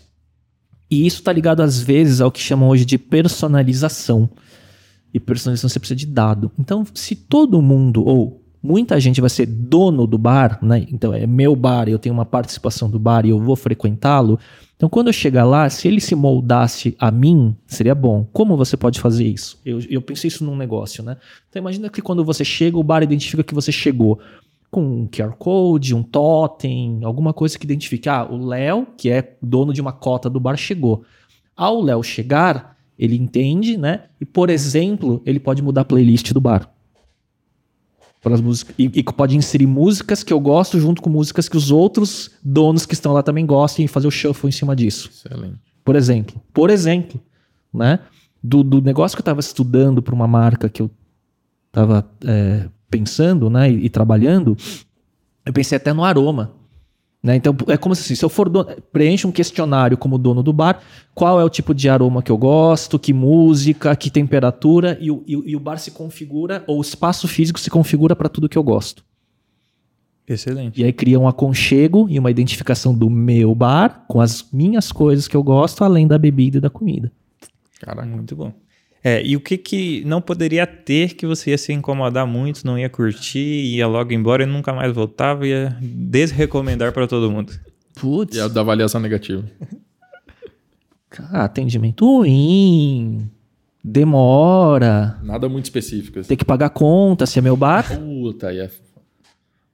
E 0.90 1.06
isso 1.06 1.18
está 1.18 1.32
ligado 1.32 1.62
às 1.62 1.80
vezes 1.80 2.20
ao 2.20 2.30
que 2.30 2.40
chamam 2.40 2.68
hoje 2.68 2.84
de 2.84 2.98
personalização. 2.98 4.28
E 5.12 5.18
personalização 5.18 5.68
você 5.68 5.78
precisa 5.78 5.96
de 5.96 6.06
dado. 6.06 6.52
Então, 6.58 6.86
se 6.94 7.16
todo 7.16 7.60
mundo 7.60 8.06
ou 8.06 8.41
muita 8.62 9.00
gente 9.00 9.20
vai 9.20 9.30
ser 9.30 9.46
dono 9.46 10.06
do 10.06 10.16
bar, 10.16 10.58
né? 10.62 10.86
Então 10.90 11.12
é 11.12 11.26
meu 11.26 11.56
bar, 11.56 11.88
eu 11.88 11.98
tenho 11.98 12.14
uma 12.14 12.24
participação 12.24 12.88
do 12.88 12.98
bar 12.98 13.26
e 13.26 13.30
eu 13.30 13.40
vou 13.40 13.56
frequentá-lo. 13.56 14.38
Então, 14.76 14.88
quando 14.90 15.06
eu 15.06 15.12
chegar 15.12 15.44
lá, 15.44 15.70
se 15.70 15.86
ele 15.86 16.00
se 16.00 16.12
moldasse 16.12 16.96
a 16.98 17.08
mim, 17.08 17.56
seria 17.68 17.94
bom. 17.94 18.26
Como 18.32 18.56
você 18.56 18.76
pode 18.76 19.00
fazer 19.00 19.24
isso? 19.24 19.60
Eu, 19.64 19.78
eu 19.88 20.02
pensei 20.02 20.26
isso 20.26 20.44
num 20.44 20.56
negócio, 20.56 21.04
né? 21.04 21.18
Então, 21.48 21.60
imagina 21.60 21.88
que 21.88 22.02
quando 22.02 22.24
você 22.24 22.44
chega, 22.44 22.76
o 22.76 22.82
bar 22.82 23.00
identifica 23.00 23.44
que 23.44 23.54
você 23.54 23.70
chegou 23.70 24.18
com 24.72 24.82
um 24.82 25.06
QR 25.06 25.36
Code, 25.38 25.94
um 25.94 26.02
totem, 26.02 26.98
alguma 27.04 27.32
coisa 27.32 27.56
que 27.56 27.64
identifique. 27.64 28.08
Ah, 28.08 28.26
o 28.28 28.44
Léo, 28.44 28.86
que 28.96 29.08
é 29.08 29.36
dono 29.40 29.72
de 29.72 29.80
uma 29.80 29.92
cota 29.92 30.28
do 30.28 30.40
bar, 30.40 30.56
chegou. 30.56 31.04
Ao 31.54 31.80
Léo 31.80 32.02
chegar, 32.02 32.76
ele 32.98 33.16
entende, 33.16 33.76
né? 33.76 34.06
E, 34.20 34.24
por 34.24 34.50
exemplo, 34.50 35.22
ele 35.24 35.38
pode 35.38 35.62
mudar 35.62 35.82
a 35.82 35.84
playlist 35.84 36.32
do 36.32 36.40
bar. 36.40 36.68
Para 38.22 38.34
as 38.34 38.40
músicas, 38.40 38.74
e, 38.78 38.84
e 38.84 39.02
pode 39.02 39.36
inserir 39.36 39.66
músicas 39.66 40.22
que 40.22 40.32
eu 40.32 40.38
gosto 40.38 40.78
junto 40.78 41.02
com 41.02 41.10
músicas 41.10 41.48
que 41.48 41.56
os 41.56 41.72
outros 41.72 42.30
donos 42.42 42.86
que 42.86 42.94
estão 42.94 43.12
lá 43.12 43.22
também 43.22 43.44
gostem 43.44 43.84
e 43.84 43.88
fazer 43.88 44.06
o 44.06 44.12
shuffle 44.12 44.48
em 44.48 44.52
cima 44.52 44.76
disso. 44.76 45.10
Excelente. 45.12 45.58
Por 45.84 45.96
exemplo. 45.96 46.40
Por 46.52 46.70
exemplo, 46.70 47.20
né? 47.74 47.98
Do, 48.40 48.62
do 48.62 48.80
negócio 48.80 49.16
que 49.16 49.20
eu 49.20 49.24
estava 49.24 49.40
estudando 49.40 50.00
para 50.00 50.14
uma 50.14 50.28
marca 50.28 50.68
que 50.68 50.80
eu 50.80 50.90
estava 51.66 52.08
pensando, 52.88 53.50
né? 53.50 53.70
E, 53.70 53.86
e 53.86 53.90
trabalhando, 53.90 54.56
eu 55.44 55.52
pensei 55.52 55.76
até 55.76 55.92
no 55.92 56.04
aroma. 56.04 56.52
Né? 57.22 57.36
Então, 57.36 57.54
é 57.68 57.76
como 57.76 57.94
se 57.94 58.02
assim, 58.02 58.14
se 58.16 58.24
eu 58.24 58.28
for 58.28 58.48
dono, 58.48 58.68
preencho 58.92 59.28
um 59.28 59.32
questionário 59.32 59.96
como 59.96 60.18
dono 60.18 60.42
do 60.42 60.52
bar, 60.52 60.82
qual 61.14 61.40
é 61.40 61.44
o 61.44 61.48
tipo 61.48 61.72
de 61.72 61.88
aroma 61.88 62.22
que 62.22 62.32
eu 62.32 62.36
gosto, 62.36 62.98
que 62.98 63.12
música, 63.12 63.94
que 63.94 64.10
temperatura, 64.10 64.98
e 65.00 65.10
o, 65.10 65.22
e 65.26 65.52
e 65.52 65.56
o 65.56 65.60
bar 65.60 65.78
se 65.78 65.92
configura, 65.92 66.64
ou 66.66 66.78
o 66.78 66.82
espaço 66.82 67.28
físico 67.28 67.60
se 67.60 67.70
configura 67.70 68.16
para 68.16 68.28
tudo 68.28 68.48
que 68.48 68.58
eu 68.58 68.62
gosto. 68.62 69.04
Excelente. 70.26 70.80
E 70.80 70.84
aí 70.84 70.92
cria 70.92 71.18
um 71.18 71.28
aconchego 71.28 72.06
e 72.08 72.18
uma 72.18 72.30
identificação 72.30 72.94
do 72.94 73.08
meu 73.08 73.54
bar 73.54 74.04
com 74.08 74.20
as 74.20 74.50
minhas 74.52 74.90
coisas 74.90 75.28
que 75.28 75.36
eu 75.36 75.42
gosto, 75.42 75.84
além 75.84 76.06
da 76.06 76.18
bebida 76.18 76.58
e 76.58 76.60
da 76.60 76.70
comida. 76.70 77.12
Caraca. 77.80 78.06
Muito 78.06 78.34
bom. 78.34 78.52
É, 79.04 79.20
e 79.24 79.36
o 79.36 79.40
que 79.40 79.58
que 79.58 80.04
não 80.04 80.20
poderia 80.20 80.64
ter 80.64 81.14
que 81.14 81.26
você 81.26 81.50
ia 81.50 81.58
se 81.58 81.72
incomodar 81.72 82.24
muito, 82.24 82.64
não 82.64 82.78
ia 82.78 82.88
curtir, 82.88 83.40
ia 83.40 83.86
logo 83.88 84.12
embora 84.12 84.44
e 84.44 84.46
nunca 84.46 84.72
mais 84.72 84.94
voltava, 84.94 85.46
ia 85.46 85.76
desrecomendar 85.80 86.92
para 86.92 87.08
todo 87.08 87.30
mundo? 87.30 87.52
Putz, 87.96 88.36
E 88.36 88.40
a 88.40 88.46
da 88.46 88.60
avaliação 88.60 89.00
negativa. 89.00 89.44
cara, 91.10 91.44
atendimento 91.44 92.06
ruim, 92.06 93.28
demora, 93.82 95.18
Nada 95.24 95.48
muito 95.48 95.64
específico. 95.64 96.20
Assim. 96.20 96.28
tem 96.28 96.36
que 96.36 96.44
pagar 96.44 96.70
conta, 96.70 97.26
se 97.26 97.40
é 97.40 97.42
meu 97.42 97.56
bar, 97.56 97.98
Puta, 97.98 98.48
aí 98.48 98.60
é... 98.60 98.70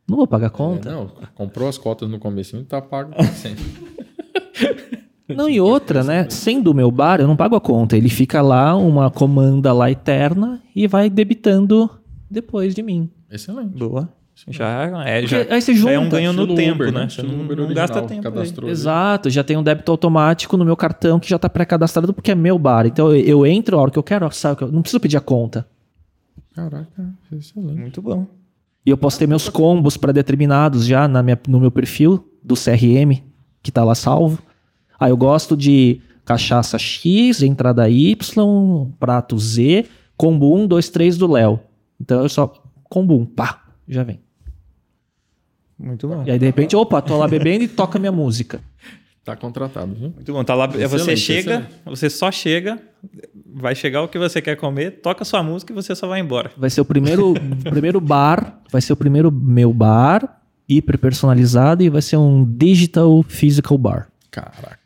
não 0.08 0.16
vou 0.16 0.26
pagar 0.26 0.46
é, 0.46 0.50
conta. 0.50 0.90
Não, 0.90 1.12
comprou 1.34 1.68
as 1.68 1.76
cotas 1.76 2.08
no 2.08 2.18
começo 2.18 2.56
e 2.56 2.64
tá 2.64 2.80
pago 2.80 3.12
sempre. 3.34 3.64
Não, 5.36 5.48
e 5.48 5.60
outra, 5.60 6.02
né? 6.02 6.26
Sendo 6.30 6.70
o 6.70 6.74
meu 6.74 6.90
bar, 6.90 7.20
eu 7.20 7.26
não 7.26 7.36
pago 7.36 7.54
a 7.54 7.60
conta. 7.60 7.96
Ele 7.96 8.08
fica 8.08 8.40
lá, 8.40 8.74
uma 8.76 9.10
comanda 9.10 9.72
lá 9.72 9.90
eterna 9.90 10.62
e 10.74 10.86
vai 10.86 11.10
debitando 11.10 11.90
depois 12.30 12.74
de 12.74 12.82
mim. 12.82 13.10
Excelente. 13.30 13.76
Boa. 13.76 14.08
Já 14.46 15.04
é, 15.04 15.26
já, 15.26 15.38
aí 15.50 15.60
você 15.60 15.74
já 15.74 15.90
é 15.90 15.98
um 15.98 16.04
junta. 16.04 16.16
ganho 16.16 16.32
no 16.32 16.54
tempo, 16.54 16.76
Uber, 16.76 16.92
né? 16.92 17.08
Você 17.08 17.22
não, 17.22 17.40
original, 17.40 17.74
gasta 17.74 18.02
tempo. 18.02 18.68
Exato, 18.68 19.28
já 19.28 19.42
tem 19.42 19.56
um 19.56 19.62
débito 19.64 19.90
automático 19.90 20.56
no 20.56 20.64
meu 20.64 20.76
cartão 20.76 21.18
que 21.18 21.28
já 21.28 21.36
tá 21.40 21.48
pré-cadastrado 21.48 22.14
porque 22.14 22.30
é 22.30 22.36
meu 22.36 22.56
bar. 22.56 22.86
Então 22.86 23.12
eu, 23.12 23.20
eu 23.20 23.46
entro 23.46 23.76
a 23.76 23.82
hora 23.82 23.90
que 23.90 23.98
eu 23.98 24.02
quero, 24.02 24.30
sabe? 24.30 24.62
Eu 24.62 24.70
não 24.70 24.80
preciso 24.80 25.00
pedir 25.00 25.16
a 25.16 25.20
conta. 25.20 25.66
Caraca, 26.54 27.14
excelente. 27.32 27.80
Muito 27.80 28.00
bom. 28.00 28.26
E 28.86 28.90
eu 28.90 28.96
posso 28.96 29.18
ter 29.18 29.26
meus 29.26 29.48
combos 29.48 29.96
pré-determinados 29.96 30.86
já 30.86 31.08
na 31.08 31.20
minha, 31.20 31.38
no 31.48 31.58
meu 31.58 31.70
perfil 31.70 32.24
do 32.42 32.54
CRM, 32.54 33.20
que 33.60 33.72
tá 33.72 33.82
lá 33.82 33.94
salvo. 33.94 34.38
Ah, 34.98 35.08
eu 35.08 35.16
gosto 35.16 35.56
de 35.56 36.00
cachaça 36.24 36.78
X, 36.78 37.42
entrada 37.42 37.88
Y, 37.88 38.16
prato 38.98 39.38
Z, 39.38 39.86
combo 40.16 40.54
1, 40.56 40.66
2, 40.66 40.88
3 40.90 41.16
do 41.16 41.30
Léo. 41.30 41.60
Então 42.00 42.22
eu 42.22 42.28
só. 42.28 42.52
Combo 42.84 43.16
1, 43.18 43.26
pá, 43.26 43.64
já 43.86 44.02
vem. 44.02 44.18
Muito 45.78 46.08
bom. 46.08 46.24
E 46.26 46.30
aí 46.30 46.38
de 46.38 46.46
repente, 46.46 46.74
opa, 46.74 47.00
tô 47.02 47.16
lá 47.18 47.28
bebendo 47.28 47.64
e 47.64 47.68
toca 47.68 47.98
minha 47.98 48.10
música. 48.10 48.60
Tá 49.24 49.36
contratado, 49.36 49.94
viu? 49.94 50.10
Muito 50.10 50.32
bom. 50.32 50.42
Tá 50.42 50.54
lá, 50.54 50.66
você 50.66 50.82
Excelente, 50.84 51.16
chega, 51.20 51.40
excelente. 51.52 51.72
você 51.84 52.08
só 52.08 52.32
chega, 52.32 52.78
vai 53.46 53.74
chegar 53.74 54.02
o 54.02 54.08
que 54.08 54.18
você 54.18 54.40
quer 54.40 54.56
comer, 54.56 55.02
toca 55.02 55.22
sua 55.22 55.42
música 55.42 55.70
e 55.70 55.76
você 55.76 55.94
só 55.94 56.08
vai 56.08 56.20
embora. 56.20 56.50
Vai 56.56 56.70
ser 56.70 56.80
o 56.80 56.84
primeiro, 56.84 57.34
primeiro 57.62 58.00
bar, 58.00 58.60
vai 58.72 58.80
ser 58.80 58.94
o 58.94 58.96
primeiro 58.96 59.30
meu 59.30 59.70
bar, 59.70 60.40
hiper 60.66 60.98
personalizado 60.98 61.82
e 61.82 61.90
vai 61.90 62.00
ser 62.00 62.16
um 62.16 62.42
digital 62.42 63.22
physical 63.22 63.76
bar. 63.76 64.08
Caraca, 64.30 64.52
cara. 64.62 64.77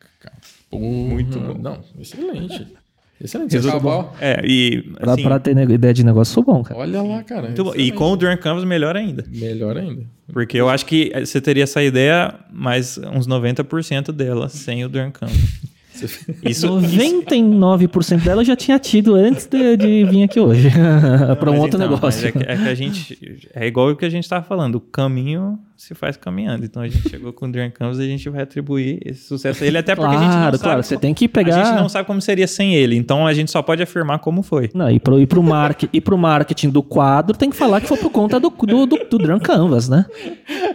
Muito 0.72 1.38
bom. 1.38 1.58
Não, 1.58 1.80
excelente. 1.98 2.66
Excelente. 3.22 3.56
Bom. 3.80 4.12
É, 4.20 4.42
e 4.44 4.82
Pra, 4.82 5.12
assim, 5.12 5.22
pra 5.22 5.38
ter 5.38 5.56
ideia 5.70 5.94
de 5.94 6.04
negócio, 6.04 6.34
sou 6.34 6.42
bom, 6.42 6.60
cara. 6.62 6.80
Olha 6.80 7.02
lá, 7.02 7.22
cara. 7.22 7.42
muito 7.42 7.64
bom. 7.64 7.72
E 7.76 7.92
com 7.92 8.10
o 8.10 8.16
Drunk 8.16 8.42
Canvas 8.42 8.64
melhor 8.64 8.96
ainda. 8.96 9.24
Melhor 9.28 9.76
ainda. 9.76 10.02
Porque 10.32 10.56
eu 10.58 10.68
acho 10.68 10.84
que 10.84 11.12
você 11.20 11.40
teria 11.40 11.62
essa 11.62 11.80
ideia, 11.82 12.34
mas 12.50 12.98
uns 12.98 13.28
90% 13.28 14.10
dela 14.10 14.48
sem 14.48 14.84
o 14.84 14.88
Drunk 14.88 15.20
Canvas. 15.20 15.36
Isso, 15.94 16.18
isso 16.42 16.66
99% 16.66 18.24
dela 18.24 18.40
eu 18.40 18.46
já 18.46 18.56
tinha 18.56 18.78
tido 18.78 19.14
antes 19.14 19.46
de, 19.46 19.76
de 19.76 20.04
vir 20.04 20.22
aqui 20.24 20.40
hoje. 20.40 20.70
pra 21.38 21.50
um 21.50 21.58
outro 21.60 21.76
então, 21.76 21.90
negócio. 21.90 22.26
É 22.26 22.32
que, 22.32 22.38
é 22.38 22.56
que 22.56 22.68
a 22.68 22.74
gente. 22.74 23.48
É 23.54 23.66
igual 23.66 23.90
o 23.90 23.94
que 23.94 24.06
a 24.06 24.08
gente 24.08 24.24
estava 24.24 24.42
falando. 24.44 24.76
O 24.76 24.80
caminho 24.80 25.58
se 25.82 25.94
faz 25.94 26.16
caminhando. 26.16 26.64
Então 26.64 26.80
a 26.82 26.88
gente 26.88 27.08
chegou 27.08 27.32
com 27.32 27.46
o 27.46 27.52
Dream 27.52 27.70
Canvas 27.70 27.98
e 27.98 28.02
a 28.02 28.06
gente 28.06 28.28
vai 28.28 28.42
atribuir 28.42 29.00
esse 29.04 29.24
sucesso 29.26 29.64
a 29.64 29.66
ele, 29.66 29.78
até 29.78 29.94
porque 29.94 30.14
a 30.14 30.18
gente 30.18 30.28
não 30.28 30.42
sabe. 30.44 30.58
claro. 30.58 30.82
Você 30.82 30.94
como- 30.94 31.00
tem 31.00 31.14
que 31.14 31.28
pegar. 31.28 31.60
A 31.60 31.64
gente 31.64 31.80
não 31.80 31.88
sabe 31.88 32.06
como 32.06 32.20
seria 32.20 32.46
sem 32.46 32.74
ele, 32.74 32.96
então 32.96 33.26
a 33.26 33.32
gente 33.34 33.50
só 33.50 33.60
pode 33.62 33.82
afirmar 33.82 34.18
como 34.20 34.42
foi. 34.42 34.70
Não, 34.74 34.90
e 34.90 35.00
pro, 35.00 35.20
e, 35.20 35.26
pro 35.26 35.42
market, 35.42 35.88
e 35.92 36.00
pro 36.00 36.16
marketing 36.16 36.70
do 36.70 36.82
quadro, 36.82 37.36
tem 37.36 37.50
que 37.50 37.56
falar 37.56 37.80
que 37.80 37.88
foi 37.88 37.96
por 37.98 38.10
conta 38.10 38.38
do, 38.38 38.48
do, 38.50 38.86
do, 38.86 38.96
do 39.10 39.18
Drum 39.18 39.38
Canvas, 39.40 39.88
né? 39.88 40.06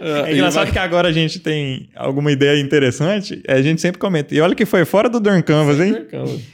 É 0.00 0.32
engraçado 0.34 0.70
que 0.70 0.78
agora 0.78 1.08
a 1.08 1.12
gente 1.12 1.40
tem 1.40 1.88
alguma 1.96 2.30
ideia 2.30 2.60
interessante, 2.60 3.42
a 3.48 3.60
gente 3.62 3.80
sempre 3.80 3.98
comenta. 3.98 4.34
E 4.34 4.40
olha 4.40 4.54
que 4.54 4.66
foi 4.66 4.84
fora 4.84 5.08
do 5.08 5.18
Dream 5.20 5.42
Canvas, 5.42 5.80
hein? 5.80 6.06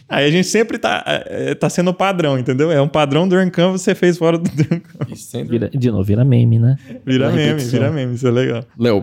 Aí 0.08 0.26
a 0.26 0.30
gente 0.30 0.46
sempre 0.46 0.78
tá, 0.78 1.02
é, 1.06 1.54
tá 1.54 1.68
sendo 1.68 1.92
padrão, 1.92 2.38
entendeu? 2.38 2.70
É 2.70 2.80
um 2.80 2.88
padrão 2.88 3.26
Dream 3.28 3.50
Canvas 3.50 3.80
que 3.80 3.84
você 3.86 3.94
fez 3.94 4.16
fora 4.16 4.38
do 4.38 4.48
Dream 4.48 4.80
Canvas. 4.80 5.32
Vira- 5.48 5.70
de 5.70 5.90
novo, 5.90 6.04
vira 6.04 6.24
meme, 6.24 6.58
né? 6.58 6.76
Vira 7.04 7.30
meme, 7.30 7.60
vira 7.62 7.90
meme, 7.90 8.14
isso 8.14 8.26
é 8.26 8.30
legal. 8.30 8.43
Léo, 8.78 9.02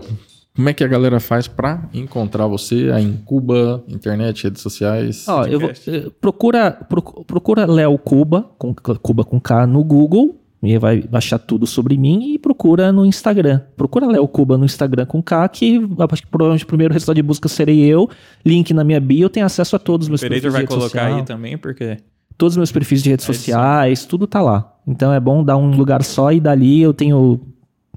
como 0.54 0.68
é 0.68 0.72
que 0.74 0.84
a 0.84 0.88
galera 0.88 1.18
faz 1.18 1.48
pra 1.48 1.88
encontrar 1.94 2.46
você 2.46 2.90
aí 2.92 3.04
em 3.04 3.16
Cuba, 3.24 3.82
internet, 3.88 4.44
redes 4.44 4.60
sociais? 4.62 5.26
Ó, 5.28 5.44
eu 5.46 5.58
vou, 5.60 5.70
eh, 5.70 6.10
procura, 6.20 6.70
proc- 6.70 7.24
procura 7.26 7.64
Léo 7.66 7.96
Cuba, 7.98 8.50
com, 8.58 8.74
Cuba 8.74 9.24
com 9.24 9.40
K 9.40 9.66
no 9.66 9.82
Google, 9.82 10.38
e 10.62 10.78
vai 10.78 11.02
achar 11.12 11.38
tudo 11.38 11.66
sobre 11.66 11.96
mim, 11.96 12.34
e 12.34 12.38
procura 12.38 12.92
no 12.92 13.04
Instagram. 13.04 13.60
Procura 13.76 14.06
Léo 14.06 14.28
Cuba 14.28 14.56
no 14.58 14.64
Instagram 14.64 15.06
com 15.06 15.20
K, 15.22 15.48
que 15.48 15.80
acho 16.10 16.22
que 16.22 16.28
provavelmente 16.28 16.64
o 16.64 16.66
primeiro 16.68 16.92
resultado 16.92 17.16
de 17.16 17.22
busca 17.22 17.48
serei 17.48 17.80
eu. 17.80 18.08
Link 18.44 18.72
na 18.72 18.84
minha 18.84 19.00
bio, 19.00 19.28
tem 19.28 19.42
acesso 19.42 19.74
a 19.74 19.78
todos 19.78 20.06
os 20.06 20.08
O 20.08 20.12
meus 20.12 20.20
perfis 20.20 20.42
de 20.42 20.48
vai 20.50 20.60
rede 20.60 20.68
colocar 20.68 20.88
social. 21.00 21.16
aí 21.16 21.24
também, 21.24 21.58
porque 21.58 21.96
Todos 22.38 22.54
os 22.54 22.56
meus 22.58 22.70
perfis 22.72 23.02
de 23.02 23.10
redes 23.10 23.24
sim. 23.26 23.32
sociais, 23.32 24.04
tudo 24.04 24.26
tá 24.26 24.40
lá. 24.40 24.72
Então 24.86 25.12
é 25.12 25.18
bom 25.20 25.42
dar 25.44 25.56
um 25.56 25.70
lugar 25.76 26.02
só 26.04 26.32
e 26.32 26.40
dali 26.40 26.80
eu 26.80 26.92
tenho 26.94 27.40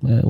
é, 0.07 0.21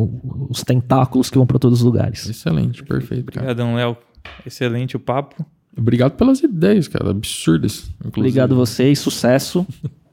os 0.49 0.63
tentáculos 0.63 1.29
que 1.29 1.37
vão 1.37 1.45
para 1.47 1.59
todos 1.59 1.79
os 1.79 1.85
lugares. 1.85 2.27
Excelente, 2.29 2.83
perfeito, 2.83 3.31
cara. 3.31 3.45
Obrigadão, 3.51 3.75
Léo. 3.75 3.97
Excelente 4.45 4.95
o 4.95 4.99
papo. 4.99 5.45
Obrigado 5.77 6.13
pelas 6.13 6.39
ideias, 6.41 6.87
cara, 6.87 7.09
absurdas. 7.11 7.89
inclusive. 7.99 8.19
Obrigado 8.21 8.53
a 8.53 8.55
vocês, 8.55 8.97
sucesso. 8.99 9.65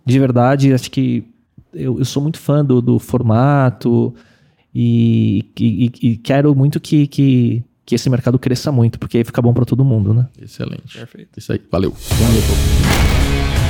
De 0.04 0.18
verdade, 0.18 0.72
acho 0.72 0.90
que 0.90 1.24
eu, 1.72 1.98
eu 1.98 2.04
sou 2.04 2.22
muito 2.22 2.38
fã 2.38 2.64
do, 2.64 2.82
do 2.82 2.98
formato 2.98 4.12
e, 4.74 5.44
e- 5.58 5.86
e- 6.02 6.08
e 6.10 6.16
quero 6.16 6.54
muito 6.54 6.80
que, 6.80 7.06
que, 7.06 7.62
que 7.86 7.94
esse 7.94 8.10
mercado 8.10 8.38
cresça 8.38 8.72
muito, 8.72 8.98
porque 8.98 9.18
aí 9.18 9.24
fica 9.24 9.40
bom 9.40 9.54
para 9.54 9.64
todo 9.64 9.84
mundo, 9.84 10.12
né? 10.12 10.26
Excelente. 10.40 10.98
Perfeito. 10.98 11.38
Isso 11.38 11.52
aí, 11.52 11.60
valeu. 11.70 11.92
Valeu. 11.92 13.61